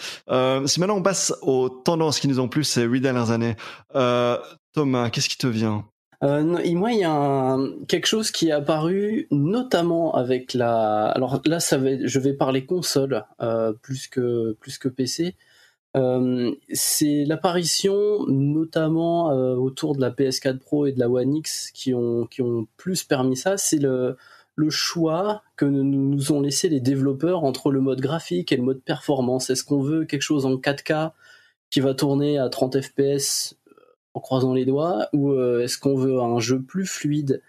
si 0.65 0.79
maintenant 0.79 0.97
on 0.97 1.03
passe 1.03 1.33
aux 1.41 1.69
tendances 1.69 2.19
qui 2.19 2.27
nous 2.27 2.39
ont 2.39 2.47
plu 2.47 2.63
ces 2.63 2.83
huit 2.83 3.01
dernières 3.01 3.31
années, 3.31 3.55
Thomas, 4.73 5.09
qu'est-ce 5.09 5.29
qui 5.29 5.37
te 5.37 5.47
vient? 5.47 5.85
Euh, 6.23 6.43
moi, 6.73 6.91
il 6.91 6.99
y 6.99 7.03
a 7.03 7.57
quelque 7.87 8.07
chose 8.07 8.31
qui 8.31 8.49
est 8.49 8.51
apparu, 8.51 9.27
notamment 9.31 10.15
avec 10.15 10.53
la. 10.53 11.07
Alors 11.07 11.41
là, 11.45 11.59
ça 11.59 11.77
va, 11.77 11.89
je 12.03 12.19
vais 12.19 12.33
parler 12.33 12.65
console 12.65 13.25
euh, 13.41 13.73
plus 13.73 14.07
que 14.07 14.53
plus 14.59 14.77
que 14.77 14.87
PC. 14.87 15.35
Euh, 15.95 16.51
c'est 16.73 17.25
l'apparition, 17.25 18.25
notamment 18.27 19.27
autour 19.55 19.95
de 19.95 20.01
la 20.01 20.11
PS4 20.11 20.59
Pro 20.59 20.85
et 20.85 20.91
de 20.91 20.99
la 20.99 21.09
One 21.09 21.35
X, 21.35 21.71
qui 21.71 21.93
ont 21.93 22.25
qui 22.25 22.41
ont 22.41 22.67
plus 22.77 23.03
permis 23.03 23.37
ça. 23.37 23.57
C'est 23.57 23.79
le 23.79 24.17
le 24.55 24.69
choix 24.69 25.43
que 25.57 25.65
nous 25.65 26.31
ont 26.31 26.41
laissé 26.41 26.69
les 26.69 26.79
développeurs 26.79 27.43
entre 27.43 27.71
le 27.71 27.81
mode 27.81 28.01
graphique 28.01 28.51
et 28.51 28.57
le 28.57 28.63
mode 28.63 28.81
performance. 28.81 29.49
Est-ce 29.49 29.63
qu'on 29.63 29.81
veut 29.81 30.05
quelque 30.05 30.21
chose 30.21 30.45
en 30.45 30.55
4K 30.55 31.11
qui 31.69 31.81
va 31.81 31.93
tourner 31.93 32.37
à 32.37 32.49
30 32.49 32.81
FPS 32.81 33.55
en 34.13 34.19
croisant 34.21 34.53
les 34.53 34.65
doigts 34.65 35.09
ou 35.13 35.31
euh, 35.31 35.61
est-ce 35.61 35.77
qu'on 35.77 35.95
veut 35.95 36.21
un 36.21 36.39
jeu 36.39 36.61
plus 36.61 36.85
fluide 36.85 37.41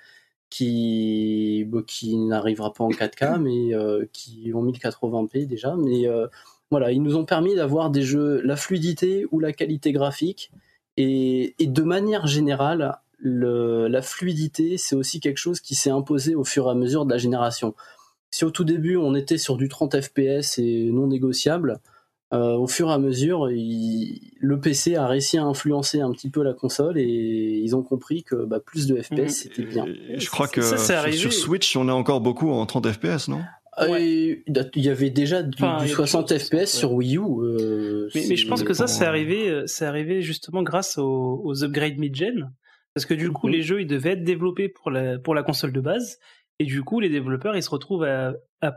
qui 0.50 1.68
qui 1.86 2.16
n'arrivera 2.16 2.72
pas 2.72 2.84
en 2.84 2.90
4K 2.90 3.38
mais 3.40 3.74
euh, 3.74 4.06
qui 4.12 4.52
en 4.52 4.64
1080p 4.64 5.46
déjà 5.46 5.76
mais 5.76 6.08
euh, 6.08 6.26
voilà 6.70 6.92
ils 6.92 7.02
nous 7.02 7.16
ont 7.16 7.24
permis 7.24 7.54
d'avoir 7.54 7.90
des 7.90 8.02
jeux 8.02 8.40
la 8.42 8.56
fluidité 8.56 9.26
ou 9.30 9.40
la 9.40 9.52
qualité 9.52 9.92
graphique 9.92 10.50
et, 10.96 11.54
de 11.60 11.82
manière 11.82 12.26
générale 12.26 12.98
la 13.20 14.02
fluidité 14.02 14.78
c'est 14.78 14.96
aussi 14.96 15.20
quelque 15.20 15.38
chose 15.38 15.60
qui 15.60 15.74
s'est 15.74 15.90
imposé 15.90 16.34
au 16.34 16.44
fur 16.44 16.66
et 16.66 16.70
à 16.70 16.74
mesure 16.74 17.04
de 17.04 17.10
la 17.10 17.18
génération 17.18 17.74
si 18.30 18.44
au 18.44 18.50
tout 18.50 18.64
début 18.64 18.96
on 18.96 19.14
était 19.14 19.38
sur 19.38 19.56
du 19.56 19.68
30 19.68 20.00
fps 20.00 20.58
et 20.58 20.90
non 20.92 21.06
négociable 21.06 21.80
euh, 22.32 22.56
au 22.56 22.66
fur 22.66 22.90
et 22.90 22.92
à 22.92 22.98
mesure, 22.98 23.46
le 23.46 24.60
PC 24.60 24.96
a 24.96 25.06
réussi 25.06 25.38
à 25.38 25.44
influencer 25.44 26.00
un 26.00 26.10
petit 26.10 26.28
peu 26.28 26.42
la 26.42 26.54
console 26.54 26.98
et 26.98 27.04
ils 27.62 27.76
ont 27.76 27.82
compris 27.82 28.24
que 28.24 28.44
bah, 28.44 28.58
plus 28.58 28.88
de 28.88 29.00
FPS 29.00 29.12
mhm. 29.12 29.28
c'était 29.28 29.62
bien. 29.62 29.86
je 30.16 30.28
crois 30.28 30.48
que 30.48 30.60
sur, 30.60 31.32
Switch, 31.32 31.76
on 31.76 31.88
est 31.88 31.92
encore 31.92 32.20
beaucoup 32.20 32.50
en 32.50 32.66
30 32.66 32.90
FPS, 32.90 33.28
non? 33.28 33.42
Euh, 33.78 33.98
Il 33.98 34.82
y 34.82 34.88
avait 34.88 35.10
déjà 35.10 35.42
du, 35.42 35.58
60 35.58 36.38
FPS 36.38 36.66
sur 36.66 36.92
Wii 36.92 37.16
U. 37.16 37.20
Euh, 37.20 38.08
mais, 38.14 38.36
je 38.36 38.48
pense 38.48 38.62
que 38.62 38.74
ça, 38.74 38.86
c'est 38.86 39.04
arrivé, 39.04 39.62
c'est 39.66 39.84
arrivé 39.84 40.22
justement 40.22 40.62
grâce 40.62 40.98
aux, 40.98 41.40
aux 41.44 41.64
upgrades 41.64 41.98
mid-gen. 41.98 42.52
Parce 42.94 43.04
que 43.04 43.14
du 43.14 43.30
coup, 43.30 43.48
mhm. 43.48 43.52
les 43.52 43.62
jeux, 43.62 43.80
ils 43.82 43.86
devaient 43.86 44.12
être 44.12 44.24
développés 44.24 44.70
pour 44.70 44.90
la, 44.90 45.18
pour 45.18 45.34
la 45.34 45.42
console 45.42 45.72
de 45.72 45.80
base. 45.80 46.18
Et 46.58 46.64
du 46.64 46.82
coup, 46.82 47.00
les 47.00 47.10
développeurs, 47.10 47.54
ils 47.54 47.62
se 47.62 47.68
retrouvent 47.68 48.04
à, 48.04 48.32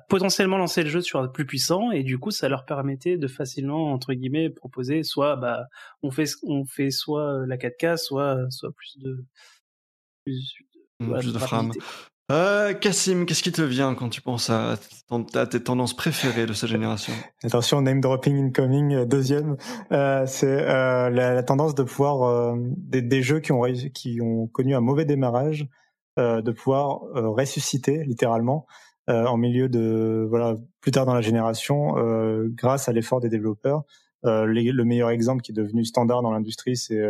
potentiellement 0.09 0.57
lancer 0.57 0.83
le 0.83 0.89
jeu 0.89 1.01
sur 1.01 1.21
un 1.21 1.29
plus 1.29 1.45
puissant, 1.45 1.91
et 1.91 2.03
du 2.03 2.19
coup, 2.19 2.29
ça 2.29 2.49
leur 2.49 2.65
permettait 2.65 3.17
de 3.17 3.27
facilement, 3.27 3.93
entre 3.93 4.13
guillemets, 4.13 4.49
proposer 4.49 5.03
soit, 5.03 5.37
bah, 5.37 5.67
on 6.03 6.11
fait, 6.11 6.25
on 6.43 6.65
fait 6.65 6.91
soit 6.91 7.45
la 7.47 7.55
4K, 7.55 7.95
soit, 7.95 8.45
soit 8.49 8.73
plus 8.73 8.97
de, 8.97 9.23
plus, 10.25 10.53
de, 10.99 11.05
mmh, 11.05 11.71
Euh, 12.31 12.73
Cassim, 12.75 13.25
qu'est-ce 13.25 13.41
qui 13.41 13.51
te 13.51 13.61
vient 13.61 13.95
quand 13.95 14.09
tu 14.09 14.21
penses 14.21 14.51
à, 14.51 14.77
tes 15.49 15.63
tendances 15.63 15.95
préférées 15.95 16.45
de 16.45 16.53
cette 16.53 16.69
génération? 16.69 17.11
Attention, 17.43 17.81
name 17.81 18.01
dropping 18.01 18.37
incoming, 18.37 18.93
euh, 18.93 19.05
deuxième. 19.05 19.57
Euh, 19.91 20.25
c'est 20.27 20.45
euh, 20.47 21.09
la, 21.09 21.41
tendance 21.41 21.73
de 21.73 21.81
pouvoir 21.81 22.23
euh, 22.23 22.55
des, 22.77 23.01
des, 23.01 23.23
jeux 23.23 23.39
qui 23.39 23.51
ont 23.51 23.63
qui 23.93 24.21
ont 24.21 24.45
connu 24.47 24.75
un 24.75 24.79
mauvais 24.79 25.05
démarrage 25.05 25.67
euh, 26.19 26.41
de 26.41 26.51
pouvoir 26.51 26.99
ressusciter 27.13 28.03
littéralement 28.03 28.67
en 29.07 29.37
milieu 29.37 29.69
de 29.69 30.27
voilà 30.29 30.53
plus 30.81 30.91
tard 30.91 31.07
dans 31.07 31.15
la 31.15 31.21
génération 31.21 31.95
grâce 32.49 32.87
à 32.89 32.93
l'effort 32.93 33.19
des 33.19 33.29
développeurs. 33.29 33.81
Le 34.23 34.83
meilleur 34.83 35.09
exemple 35.09 35.41
qui 35.41 35.51
est 35.51 35.55
devenu 35.55 35.85
standard 35.85 36.21
dans 36.21 36.31
l'industrie, 36.31 36.75
c'est 36.75 37.01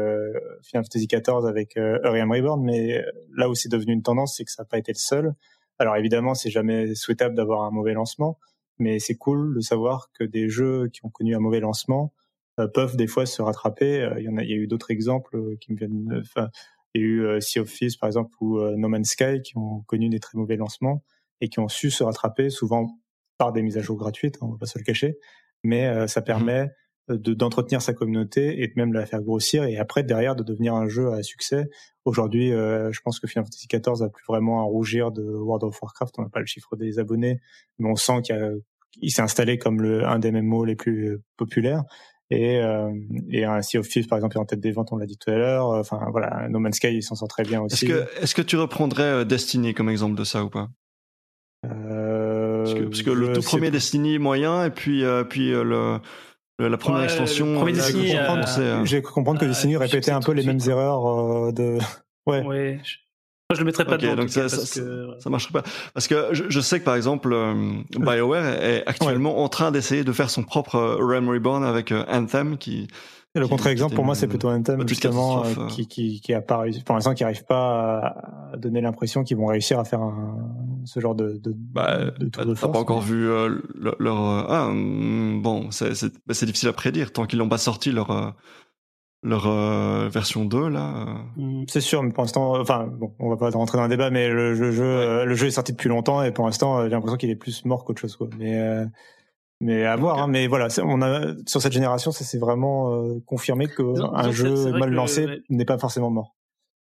Final 0.63 0.83
Fantasy 0.83 1.07
XIV 1.07 1.45
avec 1.47 1.75
Uriam 1.75 2.31
Reborn, 2.31 2.63
mais 2.63 3.03
là 3.35 3.49
où 3.49 3.55
c'est 3.55 3.69
devenu 3.69 3.93
une 3.93 4.03
tendance, 4.03 4.37
c'est 4.37 4.45
que 4.45 4.51
ça 4.51 4.63
n'a 4.63 4.67
pas 4.67 4.77
été 4.77 4.91
le 4.91 4.97
seul. 4.97 5.33
Alors 5.79 5.95
évidemment, 5.95 6.33
c'est 6.35 6.51
jamais 6.51 6.93
souhaitable 6.95 7.35
d'avoir 7.35 7.63
un 7.63 7.71
mauvais 7.71 7.93
lancement, 7.93 8.37
mais 8.77 8.99
c'est 8.99 9.15
cool 9.15 9.55
de 9.55 9.61
savoir 9.61 10.09
que 10.13 10.23
des 10.23 10.49
jeux 10.49 10.89
qui 10.89 11.05
ont 11.05 11.09
connu 11.09 11.35
un 11.35 11.39
mauvais 11.39 11.59
lancement 11.59 12.13
peuvent 12.73 12.95
des 12.95 13.07
fois 13.07 13.25
se 13.25 13.41
rattraper. 13.41 14.09
Il 14.17 14.23
y 14.23 14.29
en 14.29 14.37
a, 14.37 14.43
il 14.43 14.49
y 14.49 14.53
a 14.53 14.57
eu 14.57 14.67
d'autres 14.67 14.91
exemples 14.91 15.57
qui 15.59 15.71
me 15.71 15.77
viennent. 15.77 16.21
Enfin, 16.21 16.49
il 16.93 17.01
y 17.01 17.03
a 17.03 17.07
eu 17.07 17.25
euh, 17.25 17.39
Sea 17.39 17.59
of 17.59 17.71
Thieves, 17.71 17.97
par 17.99 18.07
exemple, 18.07 18.35
ou 18.41 18.59
euh, 18.59 18.75
No 18.75 18.87
Man's 18.87 19.09
Sky, 19.09 19.41
qui 19.43 19.57
ont 19.57 19.81
connu 19.81 20.09
des 20.09 20.19
très 20.19 20.37
mauvais 20.37 20.55
lancements 20.55 21.03
et 21.41 21.49
qui 21.49 21.59
ont 21.59 21.67
su 21.67 21.91
se 21.91 22.03
rattraper, 22.03 22.49
souvent 22.49 22.99
par 23.37 23.53
des 23.53 23.61
mises 23.61 23.77
à 23.77 23.81
jour 23.81 23.97
gratuites, 23.97 24.35
hein, 24.37 24.47
on 24.47 24.51
va 24.51 24.57
pas 24.57 24.65
se 24.65 24.77
le 24.77 24.83
cacher, 24.83 25.17
mais 25.63 25.87
euh, 25.87 26.07
ça 26.07 26.21
mmh 26.21 26.69
de 27.09 27.33
d'entretenir 27.33 27.81
sa 27.81 27.93
communauté 27.93 28.61
et 28.61 28.67
de 28.67 28.73
même 28.75 28.93
la 28.93 29.05
faire 29.05 29.21
grossir 29.21 29.63
et 29.63 29.77
après 29.77 30.03
derrière 30.03 30.35
de 30.35 30.43
devenir 30.43 30.75
un 30.75 30.87
jeu 30.87 31.11
à 31.11 31.23
succès. 31.23 31.69
Aujourd'hui, 32.05 32.49
je 32.49 32.99
pense 33.01 33.19
que 33.19 33.27
Final 33.27 33.45
Fantasy 33.45 33.67
XIV 33.67 34.03
a 34.03 34.09
plus 34.09 34.23
vraiment 34.27 34.61
à 34.61 34.63
rougir 34.63 35.11
de 35.11 35.23
World 35.23 35.63
of 35.63 35.79
Warcraft. 35.81 36.15
On 36.17 36.23
n'a 36.23 36.29
pas 36.29 36.39
le 36.39 36.45
chiffre 36.45 36.75
des 36.75 36.97
abonnés, 36.97 37.39
mais 37.77 37.89
on 37.89 37.95
sent 37.95 38.21
qu'il 38.23 39.11
s'est 39.11 39.21
installé 39.21 39.57
comme 39.57 39.81
le 39.81 40.05
un 40.05 40.17
des 40.17 40.31
MMO 40.31 40.65
les 40.65 40.75
plus 40.75 41.19
populaires. 41.37 41.83
Et, 42.31 42.61
euh, 42.61 42.91
et 43.31 43.43
un 43.43 43.61
Sea 43.61 43.79
of 43.79 43.87
Thieves 43.87 44.07
par 44.07 44.17
exemple 44.17 44.37
est 44.37 44.39
en 44.39 44.45
tête 44.45 44.59
des 44.59 44.71
ventes 44.71 44.89
on 44.91 44.97
l'a 44.97 45.07
dit 45.07 45.17
tout 45.17 45.31
à 45.31 45.35
l'heure. 45.35 45.69
Enfin 45.69 45.99
voilà 46.11 46.47
No 46.49 46.59
Man's 46.59 46.75
Sky 46.75 46.93
il 46.93 47.01
s'en 47.01 47.15
sort 47.15 47.27
très 47.27 47.43
bien 47.43 47.61
aussi. 47.61 47.85
est-ce 47.85 47.91
que 47.91 48.21
est-ce 48.21 48.35
que 48.35 48.41
tu 48.43 48.55
reprendrais 48.55 49.03
euh, 49.03 49.23
Destiny 49.23 49.73
comme 49.73 49.89
exemple 49.89 50.15
de 50.15 50.23
ça 50.23 50.43
ou 50.43 50.49
pas? 50.49 50.69
Euh, 51.65 52.63
parce 52.85 53.03
que, 53.03 53.09
le 53.09 53.33
tout 53.33 53.41
premier 53.41 53.71
Destiny 53.71 54.17
moyen 54.17 54.63
et 54.63 54.69
puis 54.69 55.03
euh, 55.03 55.23
puis 55.23 55.51
euh, 55.51 55.63
le 55.63 55.99
la 56.59 56.77
première 56.77 57.03
extension, 57.03 57.65
j'ai 58.85 59.01
cru 59.01 59.13
comprendre 59.13 59.39
que 59.39 59.45
Destiny 59.45 59.77
répétait 59.77 60.11
un 60.11 60.21
peu 60.21 60.33
les 60.33 60.45
mêmes 60.45 60.61
erreurs 60.67 61.53
de. 61.53 61.77
Ouais. 62.27 62.43
ouais 62.43 62.79
je 63.55 63.59
le 63.59 63.65
mettrais 63.65 63.85
pas 63.85 63.97
dedans. 63.97 64.15
Donc 64.15 64.29
ça, 64.29 64.47
ça, 64.47 64.63
ça, 65.19 65.29
marcherait 65.29 65.53
pas. 65.53 65.63
Parce 65.95 66.07
que 66.07 66.29
je, 66.33 66.43
je 66.49 66.59
sais 66.59 66.79
que 66.79 66.85
par 66.85 66.95
exemple, 66.95 67.33
euh, 67.33 67.81
BioWare 67.97 68.45
est 68.45 68.83
actuellement 68.85 69.43
en 69.43 69.49
train 69.49 69.71
d'essayer 69.71 70.03
de 70.03 70.11
faire 70.11 70.29
son 70.29 70.43
propre 70.43 70.75
euh, 70.75 70.97
Realm 70.99 71.29
Reborn 71.29 71.63
avec 71.63 71.91
euh, 71.91 72.03
Anthem 72.09 72.57
qui. 72.57 72.87
Et 73.35 73.39
le 73.39 73.47
contre-exemple 73.47 73.93
pour 73.93 74.05
moi, 74.05 74.15
c'est 74.15 74.27
plutôt 74.27 74.49
Anthem 74.49 74.87
justement 74.87 75.43
qui, 75.69 75.87
qui, 75.87 76.19
qui 76.19 76.33
a 76.33 76.41
pas 76.41 76.57
réussi, 76.57 76.83
pour 76.83 76.95
l'instant, 76.95 77.13
qui 77.13 77.23
arrive 77.23 77.45
pas 77.45 77.99
à 78.53 78.57
donner 78.57 78.81
l'impression 78.81 79.23
qu'ils 79.23 79.37
vont 79.37 79.45
réussir 79.45 79.79
à 79.79 79.85
faire 79.85 80.01
un, 80.01 80.37
ce 80.85 80.99
genre 80.99 81.13
de, 81.13 81.37
de, 81.37 81.53
bah, 81.55 82.05
de 82.19 82.27
tour 82.27 82.45
de 82.45 82.55
force. 82.55 82.73
pas 82.73 82.79
encore 82.79 83.01
vu 83.01 83.27
leur, 83.77 84.19
ah, 84.49 84.69
mm, 84.73 85.41
bon, 85.43 85.69
c'est 85.69 85.91
bah, 86.25 86.33
difficile 86.33 86.69
à 86.69 86.73
prédire 86.73 87.13
tant 87.13 87.25
qu'ils 87.25 87.39
n'ont 87.39 87.49
pas 87.49 87.59
sorti 87.59 87.91
leur 87.91 88.35
leur 89.21 89.47
euh, 89.47 90.07
version 90.07 90.45
2 90.45 90.69
là 90.69 90.93
euh. 91.37 91.41
mm, 91.41 91.65
c'est 91.67 91.81
sûr 91.81 92.01
mais 92.03 92.11
pour 92.11 92.23
l'instant 92.23 92.59
enfin 92.59 92.87
bon 92.87 93.13
on 93.19 93.29
va 93.29 93.35
pas 93.37 93.49
rentrer 93.49 93.77
dans 93.77 93.83
un 93.83 93.89
débat 93.89 94.09
mais 94.09 94.29
le, 94.29 94.53
jeu 94.53 94.83
euh, 94.83 95.25
le 95.25 95.35
jeu 95.35 95.47
est 95.47 95.51
sorti 95.51 95.73
depuis 95.73 95.89
longtemps 95.89 96.23
et 96.23 96.31
pour 96.31 96.45
l'instant 96.45 96.83
j'ai 96.83 96.89
l'impression 96.89 97.17
qu'il 97.17 97.29
est 97.29 97.35
plus 97.35 97.65
mort 97.65 97.83
qu'autre 97.83 97.99
chose 97.99 98.15
quoi 98.15 98.29
mais 98.37 98.85
Mais 99.61 99.83
à 99.83 99.95
voir, 99.97 100.19
hein, 100.19 100.27
mais 100.27 100.47
voilà, 100.47 100.67
on 100.83 101.01
a 101.01 101.33
sur 101.45 101.61
cette 101.61 101.73
génération, 101.73 102.11
ça 102.11 102.23
s'est 102.23 102.37
vraiment 102.37 103.19
confirmé 103.25 103.67
qu'un 103.67 104.31
jeu 104.31 104.71
mal 104.71 104.91
lancé 104.91 105.43
n'est 105.49 105.65
pas 105.65 105.77
forcément 105.77 106.09
mort 106.09 106.35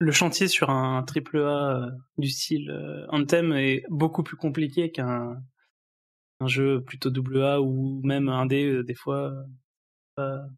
le 0.00 0.12
chantier 0.12 0.46
sur 0.46 0.70
un 0.70 1.02
triple 1.02 1.40
A 1.40 1.90
du 2.18 2.28
style 2.28 2.72
Anthem 3.08 3.52
est 3.52 3.82
beaucoup 3.88 4.22
plus 4.22 4.36
compliqué 4.36 4.92
qu'un 4.92 5.42
un 6.40 6.46
jeu 6.46 6.82
plutôt 6.82 7.10
double 7.10 7.42
A 7.42 7.60
ou 7.60 8.00
même 8.04 8.28
un 8.28 8.46
D 8.46 8.82
des 8.84 8.94
fois. 8.94 9.32
ça 10.16 10.48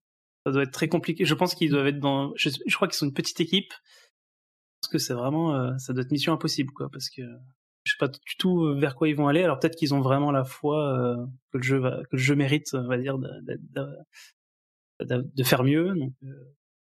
doit 0.47 0.63
être 0.63 0.73
très 0.73 0.89
compliqué. 0.89 1.25
Je 1.25 1.35
pense 1.35 1.55
qu'ils 1.55 1.71
doivent 1.71 1.87
être 1.87 2.01
dans. 2.01 2.33
Je, 2.37 2.51
crois 2.75 2.89
qu'ils 2.89 2.97
sont 2.97 3.07
une 3.07 3.15
petite 3.15 3.41
équipe. 3.41 3.73
Parce 4.81 4.93
que 4.93 4.99
c'est 4.99 5.15
vraiment, 5.15 5.79
ça 5.79 5.93
doit 5.93 6.03
être 6.03 6.11
mission 6.11 6.33
impossible, 6.33 6.73
quoi. 6.73 6.89
Parce 6.91 7.11
que 7.11 7.23
je 7.85 7.93
sais 7.93 7.99
pas 7.99 8.09
du 8.09 8.37
tout 8.39 8.75
vers 8.77 8.95
quoi 8.95 9.09
ils 9.09 9.17
vont 9.17 9.29
aller. 9.29 9.43
Alors 9.43 9.59
peut-être 9.59 9.77
qu'ils 9.77 9.95
ont 9.95 10.01
vraiment 10.01 10.31
la 10.31 10.45
foi 10.45 11.17
que 11.53 11.59
le 11.59 11.63
jeu 11.63 11.79
va, 11.79 12.03
que 12.11 12.17
le 12.17 12.19
jeu 12.19 12.35
mérite, 12.35 12.69
on 12.75 12.87
va 12.87 12.99
dire, 12.99 13.19
de, 13.19 13.31
de, 15.01 15.25
de 15.35 15.43
faire 15.43 15.65
mieux. 15.65 15.95
Donc, 15.95 16.13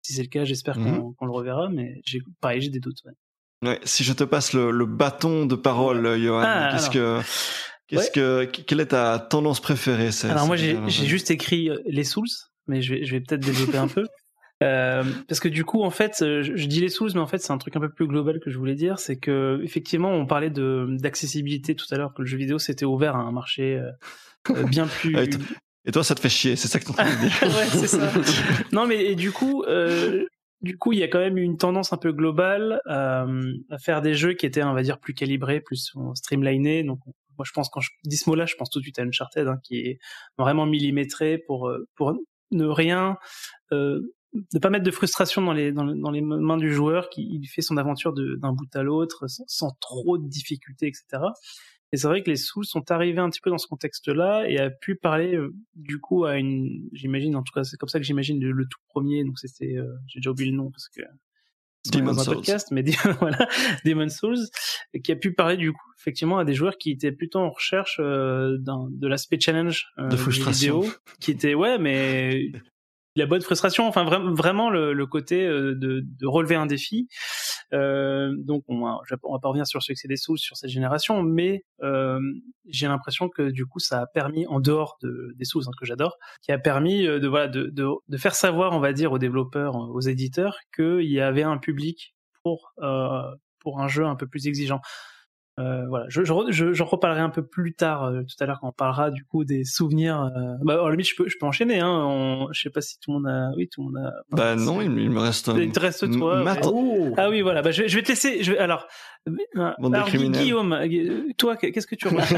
si 0.06 0.14
c'est 0.14 0.22
le 0.22 0.28
cas, 0.28 0.46
j'espère 0.46 0.78
mmh 0.78 1.16
qu'on 1.18 1.26
le 1.26 1.32
reverra, 1.32 1.70
mais 1.70 2.02
j'ai, 2.06 2.22
pareil, 2.40 2.62
j'ai 2.62 2.70
des 2.70 2.80
doutes. 2.80 3.02
Ouais. 3.64 3.80
si 3.84 4.04
je 4.04 4.14
te 4.14 4.24
passe 4.24 4.54
le, 4.54 4.86
bâton 4.86 5.46
de 5.48 5.56
parole, 5.56 6.20
Johan, 6.22 6.44
ah, 6.46 6.70
qu'est-ce 6.72 6.90
que, 6.92 7.22
qu'est-ce 7.88 8.12
que, 8.12 8.46
quelle 8.46 8.82
est 8.82 8.88
ta 8.88 9.18
tendance 9.18 9.60
préférée 9.60 10.10
Alors 10.30 10.46
moi, 10.46 10.56
j'ai, 10.56 10.78
juste 10.88 11.32
écrit 11.32 11.70
euh, 11.70 11.82
les 11.88 12.04
Souls, 12.04 12.28
mais 12.68 12.84
je 12.84 12.94
vais, 12.94 13.04
je 13.04 13.12
vais 13.12 13.22
peut-être 13.22 13.44
développer 13.44 13.78
un 13.78 13.88
peu. 13.88 14.06
Euh, 14.64 15.04
parce 15.28 15.40
que 15.40 15.50
du 15.50 15.66
coup, 15.66 15.84
en 15.84 15.90
fait, 15.90 16.22
euh, 16.22 16.42
je, 16.42 16.66
dis 16.66 16.80
les 16.80 16.90
Souls, 16.90 17.12
mais 17.14 17.20
en 17.20 17.28
fait, 17.28 17.40
c'est 17.40 17.52
un 17.52 17.58
truc 17.58 17.76
un 17.76 17.82
peu 17.82 17.90
plus 17.90 18.08
global 18.08 18.40
que 18.40 18.50
je 18.50 18.58
voulais 18.58 18.76
dire, 18.76 19.00
c'est 19.00 19.18
que 19.18 19.60
effectivement, 19.64 20.12
on 20.12 20.26
parlait 20.26 20.50
de 20.50 20.88
d'accessibilité 20.92 21.76
tout 21.76 21.86
à 21.92 21.98
l'heure, 21.98 22.14
que 22.14 22.22
le 22.22 22.28
jeu 22.28 22.38
vidéo 22.38 22.58
s'était 22.58 22.86
ouvert 22.86 23.16
à 23.16 23.20
un 23.20 23.32
marché 23.32 23.82
bien 24.70 24.88
plus. 25.02 25.16
Et 25.86 25.92
toi, 25.92 26.04
ça 26.04 26.16
te 26.16 26.20
fait 26.20 26.30
chier, 26.30 26.56
c'est 26.56 26.68
ça 26.68 26.80
que 26.80 26.86
tu 26.86 26.92
de 26.92 27.22
dire. 27.22 27.42
ouais, 27.44 27.68
c'est 27.70 27.88
ça. 27.88 28.12
Non, 28.72 28.88
mais 28.88 29.06
et 29.06 29.16
du 29.16 29.32
coup, 29.32 29.64
euh, 29.64 30.26
du 30.62 30.78
coup, 30.78 30.94
il 30.94 31.00
y 31.00 31.04
a 31.04 31.08
quand 31.08 31.20
même 31.20 31.38
une 31.38 31.58
tendance 31.58 31.94
un 31.94 31.98
peu 31.98 32.12
globale 32.12 32.82
euh, 32.88 33.54
à 33.70 33.78
faire 33.78 34.02
des 34.02 34.16
jeux 34.16 34.34
qui 34.34 34.48
étaient, 34.48 34.64
on 34.64 34.74
va 34.74 34.82
dire, 34.82 35.00
plus 35.00 35.14
calibrés, 35.14 35.62
plus 35.62 35.94
streamlinés. 36.16 36.84
Donc, 36.84 37.00
moi, 37.38 37.46
je 37.46 37.52
pense 37.52 37.70
quand 37.70 37.82
je 37.82 37.92
dis 38.04 38.18
ce 38.18 38.28
mot-là, 38.30 38.48
je 38.48 38.56
pense 38.56 38.72
tout 38.72 38.80
de 38.80 38.84
suite 38.84 38.98
à 38.98 39.04
Uncharted, 39.04 39.48
hein, 39.48 39.60
qui 39.64 39.78
est 39.78 40.00
vraiment 40.40 40.66
millimétré 40.66 41.38
pour 41.38 41.70
euh, 41.70 41.88
pour 41.96 42.16
ne 42.52 42.66
rien, 42.66 43.18
euh, 43.72 44.02
ne 44.54 44.60
pas 44.60 44.70
mettre 44.70 44.84
de 44.84 44.92
frustration 44.92 45.42
dans 45.42 45.54
les 45.54 45.72
dans, 45.72 45.86
dans 45.86 46.12
les 46.12 46.22
mains 46.22 46.58
du 46.58 46.74
joueur, 46.74 47.10
qui 47.10 47.28
il 47.30 47.48
fait 47.48 47.62
son 47.62 47.78
aventure 47.78 48.14
d'un 48.14 48.54
bout 48.54 48.74
à 48.76 48.84
l'autre 48.84 49.28
sans, 49.28 49.46
sans, 49.48 49.72
trop 49.80 50.18
de 50.18 50.28
difficultés, 50.28 50.88
etc. 50.88 51.24
Et 51.92 51.98
c'est 51.98 52.08
vrai 52.08 52.24
que 52.24 52.30
les 52.30 52.36
Souls 52.36 52.66
sont 52.66 52.92
arrivés 52.92 53.20
un 53.20 53.30
petit 53.30 53.42
peu 53.42 53.50
dans 53.50 53.58
ce 53.58 53.68
contexte-là 53.68 54.50
et 54.50 54.58
a 54.60 54.70
pu 54.70 54.96
parler 54.96 55.36
euh, 55.36 55.54
du 55.76 56.00
coup 56.00 56.26
à 56.26 56.38
une, 56.38 56.90
j'imagine, 56.94 57.36
en 57.36 57.44
tout 57.44 57.54
cas 57.54 57.64
c'est 57.64 57.78
comme 57.78 57.90
ça 57.90 58.00
que 58.00 58.06
j'imagine 58.06 58.44
le, 58.44 58.66
tout 58.66 58.80
premier, 58.90 59.24
donc 59.24 59.40
c'était, 59.40 59.78
euh, 59.78 59.94
j'ai 60.08 60.20
déjà 60.20 60.32
oublié 60.32 60.52
le 60.52 60.58
nom 60.58 60.72
parce 60.72 60.90
que 60.90 61.02
Demon 61.92 62.14
Souls. 62.14 62.36
podcast, 62.36 62.70
mais 62.72 62.84
voilà, 63.20 63.48
Demon 63.86 64.10
Souls, 64.10 64.48
qui 65.04 65.12
a 65.12 65.16
pu 65.16 65.34
parler 65.34 65.58
du 65.58 65.72
coup 65.72 65.92
effectivement 66.00 66.38
à 66.38 66.46
des 66.46 66.54
joueurs 66.54 66.78
qui 66.78 66.92
étaient 66.92 67.12
plutôt 67.12 67.40
en 67.40 67.50
recherche 67.50 67.98
euh, 68.00 68.58
de 68.60 69.08
l'aspect 69.08 69.40
challenge 69.40 69.88
euh, 69.98 70.08
de 70.08 70.16
frustration, 70.16 70.82
vidéo, 70.82 70.94
qui 71.20 71.32
était 71.32 71.54
ouais, 71.54 71.78
mais 71.78 72.52
la 73.16 73.26
bonne 73.26 73.42
frustration, 73.42 73.88
enfin 73.88 74.04
vraiment 74.04 74.70
le, 74.70 74.94
le 74.94 75.06
côté 75.08 75.48
de, 75.48 75.74
de, 75.74 76.28
relever 76.28 76.56
un 76.56 76.66
défi. 76.66 77.08
Euh, 77.74 78.34
donc 78.38 78.64
on 78.68 78.86
va, 78.86 79.00
on 79.24 79.34
va 79.34 79.40
pas 79.40 79.48
revenir 79.50 79.66
sur 79.66 79.80
le 79.80 79.84
succès 79.84 80.08
des 80.08 80.18
Souls 80.18 80.38
sur 80.38 80.58
cette 80.58 80.70
génération, 80.70 81.24
mais 81.24 81.64
euh, 81.82 82.20
j'ai 82.68 82.88
l'impression 82.88 83.30
que 83.30 83.50
du 83.50 83.66
coup 83.66 83.80
ça 83.80 84.02
a 84.02 84.06
permis, 84.06 84.46
en 84.48 84.60
dehors 84.60 84.98
de, 85.02 85.34
des 85.36 85.46
Souls 85.46 85.64
hein, 85.68 85.72
que 85.80 85.86
j'adore, 85.86 86.18
qui 86.42 86.52
a 86.52 86.58
permis 86.58 87.08
euh, 87.08 87.20
de 87.20 87.28
voilà 87.28 87.48
de, 87.48 87.68
de, 87.68 87.88
de, 88.08 88.18
faire 88.18 88.36
savoir, 88.36 88.74
on 88.74 88.80
va 88.80 88.94
dire, 88.94 89.12
aux 89.12 89.20
développeurs, 89.20 89.76
aux 89.76 90.02
éditeurs, 90.02 90.58
qu'il 90.76 91.10
y 91.10 91.22
avait 91.22 91.44
un 91.44 91.58
public 91.58 92.16
pour 92.44 92.74
euh, 92.80 93.22
pour 93.60 93.82
un 93.82 93.88
jeu 93.88 94.06
un 94.06 94.16
peu 94.16 94.28
plus 94.28 94.48
exigeant. 94.48 94.82
Euh, 95.58 95.86
voilà, 95.88 96.06
je, 96.10 96.22
je, 96.24 96.74
j'en 96.74 96.86
reparlerai 96.86 97.22
un 97.22 97.30
peu 97.30 97.46
plus 97.46 97.74
tard 97.74 98.04
euh, 98.04 98.24
tout 98.24 98.36
à 98.44 98.46
l'heure 98.46 98.60
quand 98.60 98.68
on 98.68 98.74
parlera 98.74 99.10
du 99.10 99.24
coup 99.24 99.46
des 99.46 99.64
souvenirs. 99.64 100.22
Euh... 100.36 100.56
Bah, 100.62 100.74
alors, 100.74 100.90
limite, 100.90 101.08
je 101.10 101.16
peux, 101.16 101.30
je 101.30 101.38
peux 101.40 101.46
enchaîner. 101.46 101.80
Hein. 101.80 101.90
On... 101.90 102.48
Je 102.52 102.62
sais 102.62 102.70
pas 102.70 102.82
si 102.82 103.00
tout 103.00 103.12
le 103.12 103.20
monde 103.20 103.28
a. 103.28 103.52
Oui, 103.56 103.70
tout 103.70 103.82
le 103.82 103.92
monde 103.92 104.06
a. 104.06 104.14
Bah 104.32 104.56
non, 104.56 104.82
il, 104.82 104.90
me 104.90 105.20
reste. 105.20 105.52
Il 105.56 105.72
te 105.72 105.80
reste 105.80 106.12
toi. 106.12 106.44
Oh. 106.64 107.14
Ah 107.18 107.30
oui, 107.30 107.42
voilà. 107.42 107.62
Bah, 107.62 107.72
je, 107.72 107.88
je 107.88 107.96
vais 107.96 108.04
te 108.04 108.10
laisser. 108.10 108.44
Je 108.44 108.52
vais... 108.52 108.58
Alors, 108.58 108.88
euh, 109.28 109.72
alors 109.94 110.10
Guillaume, 110.10 110.78
toi, 111.38 111.56
qu'est-ce 111.58 111.88
que 111.88 111.96
tu 111.96 112.08
remarques 112.08 112.36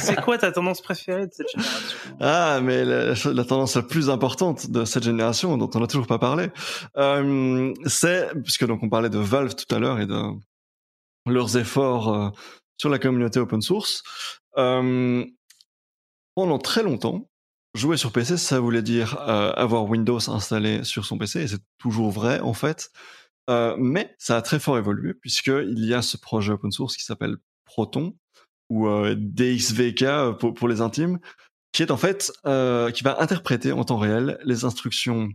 C'est 0.00 0.20
quoi 0.20 0.38
ta 0.38 0.52
tendance 0.52 0.80
préférée 0.80 1.26
de 1.26 1.32
cette 1.32 1.48
génération? 1.50 1.98
Ah, 2.20 2.60
mais 2.62 2.84
la, 2.84 3.14
la, 3.14 3.44
tendance 3.44 3.76
la 3.76 3.82
plus 3.82 4.08
importante 4.08 4.70
de 4.70 4.84
cette 4.84 5.02
génération, 5.02 5.58
dont 5.58 5.68
on 5.74 5.80
n'a 5.80 5.86
toujours 5.86 6.06
pas 6.06 6.18
parlé, 6.18 6.48
euh, 6.96 7.74
c'est 7.84 8.30
puisque 8.42 8.66
donc 8.66 8.82
on 8.82 8.88
parlait 8.88 9.10
de 9.10 9.18
Valve 9.18 9.54
tout 9.54 9.74
à 9.74 9.78
l'heure 9.78 10.00
et 10.00 10.06
de 10.06 10.18
leurs 11.26 11.58
efforts 11.58 12.32
sur 12.80 12.88
la 12.88 12.98
communauté 12.98 13.38
open 13.38 13.60
source. 13.60 14.02
Euh, 14.56 15.26
pendant 16.34 16.58
très 16.58 16.82
longtemps, 16.82 17.28
jouer 17.74 17.98
sur 17.98 18.10
PC, 18.10 18.38
ça 18.38 18.58
voulait 18.58 18.80
dire 18.80 19.20
euh, 19.20 19.52
avoir 19.52 19.84
Windows 19.84 20.30
installé 20.30 20.82
sur 20.82 21.04
son 21.04 21.18
PC, 21.18 21.42
et 21.42 21.48
c'est 21.48 21.60
toujours 21.76 22.10
vrai 22.10 22.40
en 22.40 22.54
fait. 22.54 22.90
Euh, 23.50 23.76
mais 23.78 24.16
ça 24.18 24.38
a 24.38 24.42
très 24.42 24.58
fort 24.58 24.78
évolué 24.78 25.12
puisqu'il 25.12 25.84
y 25.84 25.92
a 25.92 26.00
ce 26.00 26.16
projet 26.16 26.52
open 26.52 26.72
source 26.72 26.96
qui 26.96 27.04
s'appelle 27.04 27.36
Proton 27.66 28.16
ou 28.70 28.88
DXVK 28.88 30.38
pour, 30.38 30.54
pour, 30.54 30.68
les 30.68 30.80
intimes, 30.80 31.18
qui 31.72 31.82
est 31.82 31.90
en 31.90 31.96
fait 31.98 32.32
qui 32.44 33.02
va 33.04 33.20
interpréter 33.20 33.72
en 33.72 33.84
temps 33.84 33.98
réel 33.98 34.38
les 34.44 34.64
instructions 34.64 35.28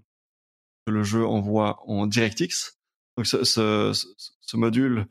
que 0.87 0.91
le 0.91 1.03
jeu 1.03 1.25
envoie 1.25 1.79
en 1.85 2.07
DirectX. 2.07 2.77
Donc 3.17 3.27
ce, 3.27 3.43
ce, 3.43 3.91
ce 4.41 4.57
module 4.57 5.07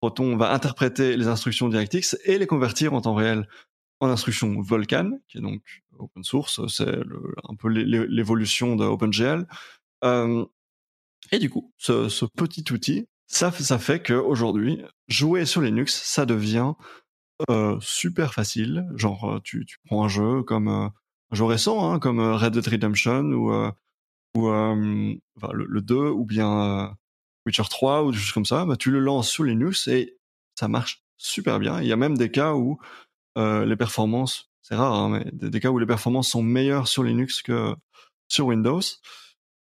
Proton 0.00 0.36
va 0.36 0.52
interpréter 0.52 1.16
les 1.16 1.28
instructions 1.28 1.68
DirectX 1.68 2.16
et 2.24 2.38
les 2.38 2.46
convertir 2.46 2.94
en 2.94 3.02
temps 3.02 3.14
réel 3.14 3.46
en 4.00 4.08
instructions 4.08 4.60
Vulkan, 4.60 5.18
qui 5.28 5.38
est 5.38 5.42
donc 5.42 5.62
open 5.98 6.24
source, 6.24 6.66
c'est 6.68 6.88
un 6.88 7.54
peu 7.54 7.68
l'évolution 7.68 8.76
de. 8.76 9.46
Euh, 10.04 10.46
et 11.32 11.38
du 11.38 11.50
coup, 11.50 11.72
ce, 11.76 12.24
petit 12.24 12.64
outil, 12.72 13.06
ça, 13.26 13.52
ça 13.52 13.78
fait 13.78 14.02
qu'aujourd'hui, 14.02 14.82
jouer 15.08 15.44
sur 15.44 15.60
Linux, 15.60 15.94
ça 16.02 16.24
devient 16.24 16.72
euh, 17.50 17.78
super 17.80 18.32
facile. 18.32 18.88
Genre, 18.96 19.36
euh, 19.36 19.40
tu, 19.44 19.66
prends 19.84 20.04
un 20.04 20.08
jeu 20.08 20.42
comme 20.42 20.68
un 20.68 20.92
jeu 21.32 21.44
récent, 21.44 21.92
hein, 21.92 21.98
comme 21.98 22.20
Red 22.20 22.54
Dead 22.54 22.66
Redemption 22.66 23.24
ou, 23.24 23.52
ou 24.34 24.48
le, 24.48 25.20
le, 25.52 25.80
2, 25.82 26.08
ou 26.08 26.24
bien 26.24 26.96
Witcher 27.50 27.68
3 27.68 28.04
ou 28.04 28.12
des 28.12 28.18
choses 28.18 28.32
comme 28.32 28.46
ça, 28.46 28.64
bah, 28.64 28.76
tu 28.76 28.90
le 28.90 29.00
lances 29.00 29.28
sur 29.28 29.44
Linux 29.44 29.88
et 29.88 30.16
ça 30.54 30.68
marche 30.68 31.02
super 31.16 31.58
bien. 31.58 31.80
Il 31.80 31.88
y 31.88 31.92
a 31.92 31.96
même 31.96 32.16
des 32.16 32.30
cas 32.30 32.54
où 32.54 32.78
euh, 33.38 33.64
les 33.64 33.76
performances, 33.76 34.50
c'est 34.62 34.74
rare, 34.74 34.94
hein, 34.94 35.08
mais 35.10 35.50
des, 35.50 35.60
cas 35.60 35.70
où 35.70 35.78
les 35.78 35.86
performances 35.86 36.30
sont 36.30 36.42
meilleures 36.42 36.88
sur 36.88 37.02
Linux 37.02 37.42
que 37.42 37.74
sur 38.28 38.46
Windows. 38.46 38.80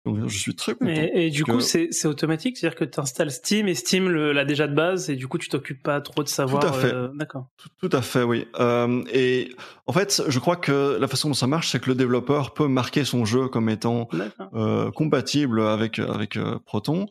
Donc 0.04 0.28
je 0.28 0.38
suis 0.38 0.54
très 0.54 0.74
content. 0.74 0.90
Et, 0.90 1.30
du 1.30 1.44
coup, 1.44 1.60
c'est 1.60 2.06
automatique, 2.06 2.56
c'est-à-dire 2.56 2.78
que 2.78 2.84
tu 2.84 2.98
installes 3.00 3.30
Steam 3.30 3.68
et 3.68 3.74
Steam 3.74 4.08
l'a 4.08 4.44
déjà 4.44 4.66
de 4.66 4.74
base 4.74 5.10
et 5.10 5.16
du 5.16 5.28
coup, 5.28 5.38
tu 5.38 5.48
t'occupes 5.48 5.82
pas 5.82 6.00
trop 6.00 6.22
de 6.22 6.28
savoir. 6.28 6.62
Tout 6.62 6.68
à 6.68 6.72
fait. 6.72 6.94
Euh, 6.94 7.08
d'accord. 7.14 7.48
Tout, 7.80 7.90
à 7.92 8.00
fait, 8.00 8.22
oui. 8.22 8.46
Euh, 8.58 9.02
et 9.12 9.50
en 9.86 9.92
fait, 9.92 10.22
je 10.28 10.38
crois 10.38 10.56
que 10.56 10.96
la 10.98 11.08
façon 11.08 11.28
dont 11.28 11.34
ça 11.34 11.46
marche, 11.46 11.70
c'est 11.70 11.80
que 11.80 11.90
le 11.90 11.94
développeur 11.94 12.54
peut 12.54 12.68
marquer 12.68 13.04
son 13.04 13.24
jeu 13.24 13.48
comme 13.48 13.68
étant 13.68 14.08
euh, 14.54 14.90
compatible 14.92 15.60
avec 15.62 15.98
avec 15.98 16.38
Proton. 16.64 17.06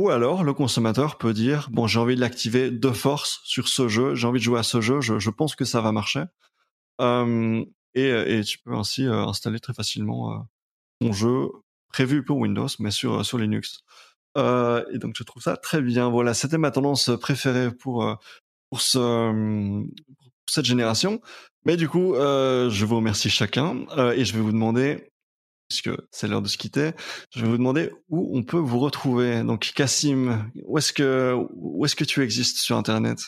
Ou 0.00 0.08
alors, 0.08 0.44
le 0.44 0.54
consommateur 0.54 1.18
peut 1.18 1.34
dire, 1.34 1.68
bon, 1.70 1.86
j'ai 1.86 1.98
envie 1.98 2.14
de 2.14 2.22
l'activer 2.22 2.70
de 2.70 2.90
force 2.90 3.42
sur 3.44 3.68
ce 3.68 3.86
jeu, 3.86 4.14
j'ai 4.14 4.26
envie 4.26 4.38
de 4.38 4.44
jouer 4.44 4.58
à 4.58 4.62
ce 4.62 4.80
jeu, 4.80 5.02
je, 5.02 5.18
je 5.18 5.28
pense 5.28 5.54
que 5.54 5.66
ça 5.66 5.82
va 5.82 5.92
marcher. 5.92 6.22
Euh, 7.02 7.62
et, 7.92 8.08
et, 8.08 8.42
tu 8.42 8.58
peux 8.60 8.72
ainsi 8.72 9.06
euh, 9.06 9.26
installer 9.26 9.60
très 9.60 9.74
facilement 9.74 10.32
euh, 10.32 10.38
ton 11.02 11.12
jeu 11.12 11.50
prévu 11.92 12.24
pour 12.24 12.38
Windows, 12.38 12.68
mais 12.78 12.90
sur, 12.90 13.26
sur 13.26 13.36
Linux. 13.36 13.80
Euh, 14.38 14.86
et 14.90 14.96
donc, 14.96 15.16
je 15.18 15.22
trouve 15.22 15.42
ça 15.42 15.58
très 15.58 15.82
bien. 15.82 16.08
Voilà, 16.08 16.32
c'était 16.32 16.56
ma 16.56 16.70
tendance 16.70 17.10
préférée 17.20 17.70
pour, 17.70 18.18
pour, 18.70 18.80
ce, 18.80 18.96
pour 19.82 20.48
cette 20.48 20.64
génération. 20.64 21.20
Mais 21.66 21.76
du 21.76 21.90
coup, 21.90 22.14
je 22.14 22.84
vous 22.86 22.96
remercie 22.96 23.28
chacun 23.28 23.84
et 24.14 24.24
je 24.24 24.32
vais 24.32 24.40
vous 24.40 24.52
demander 24.52 25.09
puisque 25.70 25.90
c'est 26.10 26.26
l'heure 26.26 26.42
de 26.42 26.48
se 26.48 26.58
quitter, 26.58 26.90
je 27.34 27.42
vais 27.42 27.48
vous 27.48 27.56
demander 27.56 27.90
où 28.08 28.36
on 28.36 28.42
peut 28.42 28.58
vous 28.58 28.80
retrouver. 28.80 29.42
Donc, 29.42 29.72
Cassim, 29.74 30.50
où 30.66 30.76
est-ce 30.76 30.92
que, 30.92 31.34
où 31.54 31.84
est-ce 31.84 31.96
que 31.96 32.04
tu 32.04 32.22
existes 32.22 32.58
sur 32.58 32.76
Internet? 32.76 33.20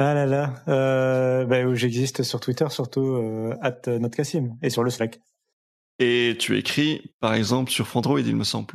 Ah 0.00 0.14
là 0.14 0.26
là, 0.26 0.54
euh, 0.66 1.44
bah, 1.44 1.64
où 1.64 1.74
j'existe 1.74 2.24
sur 2.24 2.40
Twitter, 2.40 2.66
surtout 2.70 3.14
euh, 3.14 3.54
at 3.60 3.82
notcassim, 3.86 4.56
et 4.60 4.70
sur 4.70 4.82
le 4.82 4.90
Slack. 4.90 5.20
Et 6.00 6.36
tu 6.40 6.58
écris, 6.58 7.14
par 7.20 7.34
exemple, 7.34 7.70
sur 7.70 7.86
Frandroid, 7.86 8.18
il 8.18 8.34
me 8.34 8.42
semble. 8.42 8.74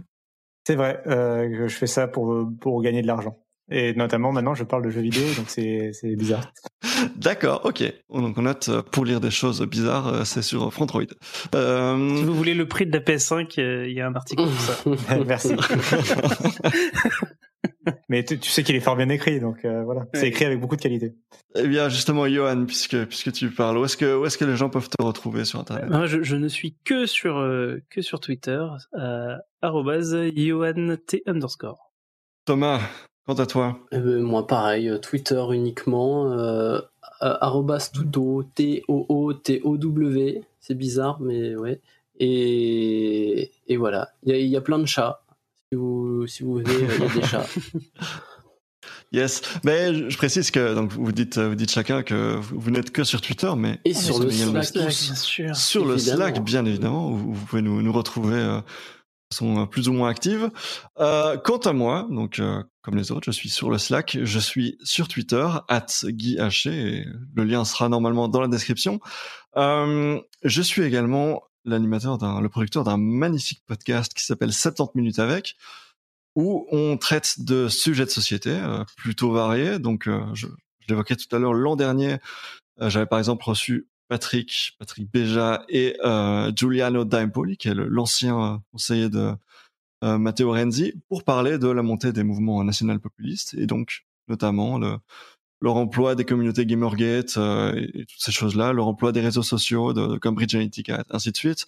C'est 0.65 0.75
vrai, 0.75 1.01
euh, 1.07 1.67
je 1.67 1.75
fais 1.75 1.87
ça 1.87 2.07
pour, 2.07 2.47
pour 2.61 2.81
gagner 2.81 3.01
de 3.01 3.07
l'argent. 3.07 3.37
Et 3.71 3.93
notamment 3.93 4.31
maintenant, 4.31 4.55
je 4.55 4.63
parle 4.63 4.83
de 4.83 4.89
jeux 4.89 5.01
vidéo, 5.01 5.23
donc 5.37 5.49
c'est 5.49 5.91
bizarre. 6.15 6.51
D'accord, 7.15 7.61
ok. 7.65 7.83
Donc 8.09 8.37
on 8.37 8.41
note 8.41 8.69
euh, 8.69 8.81
pour 8.81 9.05
lire 9.05 9.19
des 9.19 9.31
choses 9.31 9.61
bizarres, 9.61 10.07
euh, 10.07 10.23
c'est 10.23 10.41
sur 10.41 10.73
Frontroid. 10.73 11.05
Euh... 11.53 12.17
Si 12.17 12.23
vous 12.23 12.33
voulez 12.33 12.55
le 12.55 12.67
prix 12.67 12.85
de 12.85 12.91
la 12.91 13.03
PS5, 13.03 13.59
il 13.59 13.93
y 13.93 14.01
a 14.01 14.07
un 14.07 14.15
article 14.15 14.43
pour 14.43 14.97
ça. 14.97 15.17
Merci. 15.27 15.55
Mais 18.07 18.23
tu, 18.23 18.37
sais 18.49 18.63
qu'il 18.63 18.75
est 18.75 18.79
fort 18.79 18.95
bien 18.95 19.09
écrit, 19.09 19.39
donc 19.39 19.65
euh, 19.65 19.83
voilà. 19.83 20.05
C'est 20.13 20.27
écrit 20.27 20.45
avec 20.45 20.59
beaucoup 20.59 20.75
de 20.75 20.81
qualité. 20.81 21.13
Eh 21.55 21.67
bien, 21.67 21.89
justement, 21.89 22.27
Johan, 22.27 22.65
puisque 22.65 23.05
puisque 23.05 23.31
tu 23.31 23.49
parles, 23.51 23.77
où 23.77 23.85
est-ce 23.85 23.97
que 23.97 24.15
où 24.15 24.25
est-ce 24.25 24.37
que 24.37 24.45
les 24.45 24.55
gens 24.55 24.69
peuvent 24.69 24.89
te 24.89 25.03
retrouver 25.03 25.45
sur 25.45 25.59
Internet? 25.59 25.89
Moi, 25.89 26.05
je, 26.05 26.23
je, 26.23 26.35
ne 26.35 26.47
suis 26.47 26.75
que 26.85 27.05
sur 27.05 27.35
que 27.89 28.01
sur 28.01 28.19
Twitter, 28.19 28.63
euh, 28.95 29.35
@johant 29.61 30.97
underscore. 31.27 31.91
Thomas, 32.45 32.81
Quant 33.29 33.35
à 33.35 33.45
toi? 33.45 33.77
Eh 33.91 33.99
ben, 33.99 34.23
Moi, 34.23 34.47
pareil, 34.47 34.89
euh, 34.89 34.97
Twitter 34.97 35.39
uniquement, 35.51 36.31
euh, 36.31 36.81
arrobas 37.21 37.91
T-O-O-T-O-W. 38.55 40.41
C'est 40.59 40.73
bizarre, 40.73 41.21
mais 41.21 41.55
ouais. 41.55 41.79
Et, 42.19 43.51
et 43.67 43.77
voilà. 43.77 44.09
Il 44.23 44.35
y, 44.35 44.47
y, 44.47 44.57
a 44.57 44.61
plein 44.61 44.79
de 44.79 44.87
chats. 44.87 45.21
Si 45.71 45.75
vous, 45.77 46.25
si 46.25 46.41
vous 46.41 46.55
venez, 46.55 46.73
il 46.73 47.03
y 47.03 47.05
a 47.05 47.13
des 47.13 47.21
chats. 47.21 47.45
Yes, 49.11 49.41
mais 49.63 50.09
je 50.09 50.17
précise 50.17 50.51
que 50.51 50.75
donc 50.75 50.91
vous 50.91 51.11
dites 51.11 51.39
vous 51.39 51.55
dites 51.55 51.71
chacun 51.71 52.03
que 52.03 52.35
vous, 52.35 52.69
n'êtes 52.69 52.91
que 52.91 53.03
sur 53.03 53.21
Twitter, 53.21 53.51
mais 53.57 53.79
et 53.83 53.95
sur 53.95 54.19
le 54.19 54.29
Slack, 54.29 54.71
bien 54.73 54.89
sûr. 54.91 55.55
sur 55.55 55.85
le 55.85 55.97
Slack, 55.97 56.43
bien 56.43 56.63
évidemment, 56.63 57.09
vous, 57.09 57.33
vous 57.33 57.45
pouvez 57.47 57.63
nous, 57.63 57.81
nous 57.81 57.91
retrouver 57.91 58.35
euh, 58.35 58.61
sont 59.31 59.67
plus 59.67 59.89
ou 59.89 59.93
moins 59.93 60.09
actives. 60.09 60.49
Euh, 60.99 61.37
quant 61.37 61.57
à 61.57 61.73
moi, 61.73 62.07
donc 62.09 62.39
euh, 62.39 62.63
comme 62.81 62.95
les 62.95 63.11
autres, 63.11 63.25
je 63.25 63.31
suis 63.31 63.49
sur 63.49 63.69
le 63.69 63.77
Slack, 63.77 64.17
je 64.21 64.39
suis 64.39 64.77
sur 64.83 65.07
Twitter, 65.07 65.47
at 65.67 65.85
Guy 66.05 66.37
et 66.65 67.05
le 67.35 67.43
lien 67.43 67.65
sera 67.65 67.89
normalement 67.89 68.27
dans 68.27 68.41
la 68.41 68.47
description. 68.47 68.99
Euh, 69.57 70.19
je 70.43 70.61
suis 70.61 70.81
également 70.81 71.43
l'animateur 71.65 72.17
d'un, 72.17 72.41
le 72.41 72.49
producteur 72.49 72.83
d'un 72.83 72.97
magnifique 72.97 73.63
podcast 73.65 74.13
qui 74.13 74.25
s'appelle 74.25 74.53
70 74.53 74.97
minutes 74.97 75.19
avec, 75.19 75.55
où 76.35 76.67
on 76.71 76.97
traite 76.97 77.41
de 77.43 77.67
sujets 77.67 78.05
de 78.05 78.09
société 78.09 78.51
euh, 78.51 78.83
plutôt 78.97 79.31
variés. 79.31 79.79
Donc, 79.79 80.07
euh, 80.07 80.21
je, 80.33 80.47
l'évoquais 80.87 81.15
tout 81.15 81.33
à 81.35 81.39
l'heure, 81.39 81.53
l'an 81.53 81.75
dernier, 81.75 82.17
euh, 82.81 82.89
j'avais 82.89 83.05
par 83.05 83.19
exemple 83.19 83.43
reçu 83.43 83.87
Patrick, 84.09 84.75
Patrick 84.79 85.09
Béja 85.11 85.63
et 85.69 85.97
Giuliano 86.55 87.05
Daimpoli, 87.05 87.55
qui 87.55 87.69
est 87.69 87.75
l'ancien 87.75 88.61
conseiller 88.71 89.09
de 89.09 89.33
euh, 90.03 90.17
Matteo 90.17 90.51
Renzi 90.53 90.93
pour 91.09 91.23
parler 91.23 91.57
de 91.57 91.67
la 91.67 91.81
montée 91.81 92.13
des 92.13 92.23
mouvements 92.23 92.63
national-populistes 92.63 93.53
et 93.55 93.65
donc 93.65 94.05
notamment 94.29 94.77
le, 94.77 94.97
leur 95.61 95.75
emploi 95.75 96.15
des 96.15 96.23
communautés 96.23 96.65
Gamergate 96.65 97.35
euh, 97.37 97.75
et, 97.75 98.05
toutes 98.05 98.21
ces 98.21 98.31
choses-là, 98.31 98.71
leur 98.71 98.87
emploi 98.87 99.11
des 99.11 99.19
réseaux 99.19 99.43
sociaux 99.43 99.91
de, 99.91 100.17
comme 100.17 100.35
Bridge 100.35 100.55
Analytica, 100.55 101.03
ainsi 101.09 101.31
de 101.31 101.37
suite. 101.37 101.65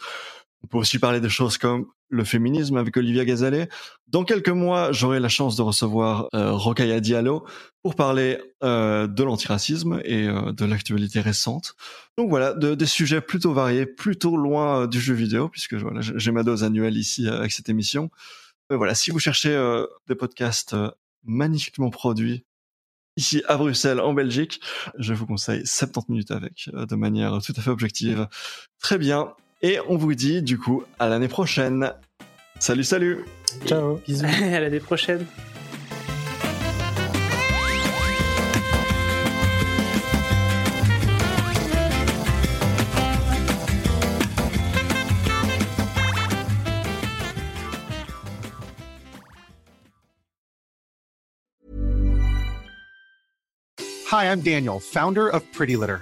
On 0.63 0.67
peut 0.67 0.77
aussi 0.77 0.99
parler 0.99 1.19
des 1.19 1.29
choses 1.29 1.57
comme 1.57 1.87
le 2.11 2.23
féminisme 2.23 2.77
avec 2.77 2.97
Olivia 2.97 3.25
Gazalet. 3.25 3.69
Dans 4.07 4.23
quelques 4.25 4.49
mois, 4.49 4.91
j'aurai 4.91 5.19
la 5.19 5.29
chance 5.29 5.55
de 5.55 5.61
recevoir 5.61 6.27
euh, 6.35 6.51
Rokaya 6.51 6.99
Diallo 6.99 7.45
pour 7.81 7.95
parler 7.95 8.37
euh, 8.63 9.07
de 9.07 9.23
l'antiracisme 9.23 10.01
et 10.03 10.27
euh, 10.27 10.51
de 10.51 10.65
l'actualité 10.65 11.21
récente. 11.21 11.73
Donc 12.17 12.29
voilà, 12.29 12.53
de, 12.53 12.75
des 12.75 12.85
sujets 12.85 13.21
plutôt 13.21 13.53
variés, 13.53 13.85
plutôt 13.85 14.37
loin 14.37 14.81
euh, 14.81 14.87
du 14.87 14.99
jeu 14.99 15.13
vidéo, 15.13 15.49
puisque 15.49 15.73
voilà, 15.75 16.01
j'ai 16.01 16.31
ma 16.31 16.43
dose 16.43 16.63
annuelle 16.63 16.97
ici 16.97 17.27
euh, 17.27 17.39
avec 17.39 17.53
cette 17.53 17.69
émission. 17.69 18.11
Mais 18.69 18.75
voilà, 18.75 18.93
si 18.93 19.11
vous 19.11 19.19
cherchez 19.19 19.51
des 20.07 20.15
podcasts 20.15 20.77
magnifiquement 21.25 21.89
produits, 21.89 22.45
ici 23.17 23.43
à 23.49 23.57
Bruxelles, 23.57 23.99
en 23.99 24.13
Belgique, 24.13 24.61
je 24.97 25.13
vous 25.13 25.25
conseille 25.25 25.67
70 25.67 26.09
minutes 26.09 26.31
avec, 26.31 26.69
de 26.73 26.95
manière 26.95 27.41
tout 27.41 27.53
à 27.57 27.61
fait 27.61 27.69
objective. 27.69 28.29
Très 28.79 28.97
bien. 28.97 29.33
Et 29.63 29.79
on 29.87 29.95
vous 29.95 30.15
dit 30.15 30.41
du 30.41 30.57
coup 30.57 30.83
à 30.99 31.07
l'année 31.07 31.27
prochaine. 31.27 31.93
Salut, 32.59 32.83
salut. 32.83 33.25
Ciao. 33.65 33.97
Bisous. 34.07 34.25
à 34.43 34.59
l'année 34.59 34.79
prochaine. 34.79 35.25
Hi, 54.11 54.25
I'm 54.25 54.41
Daniel, 54.41 54.81
founder 54.81 55.29
of 55.29 55.41
Pretty 55.53 55.77
Litter. 55.77 56.01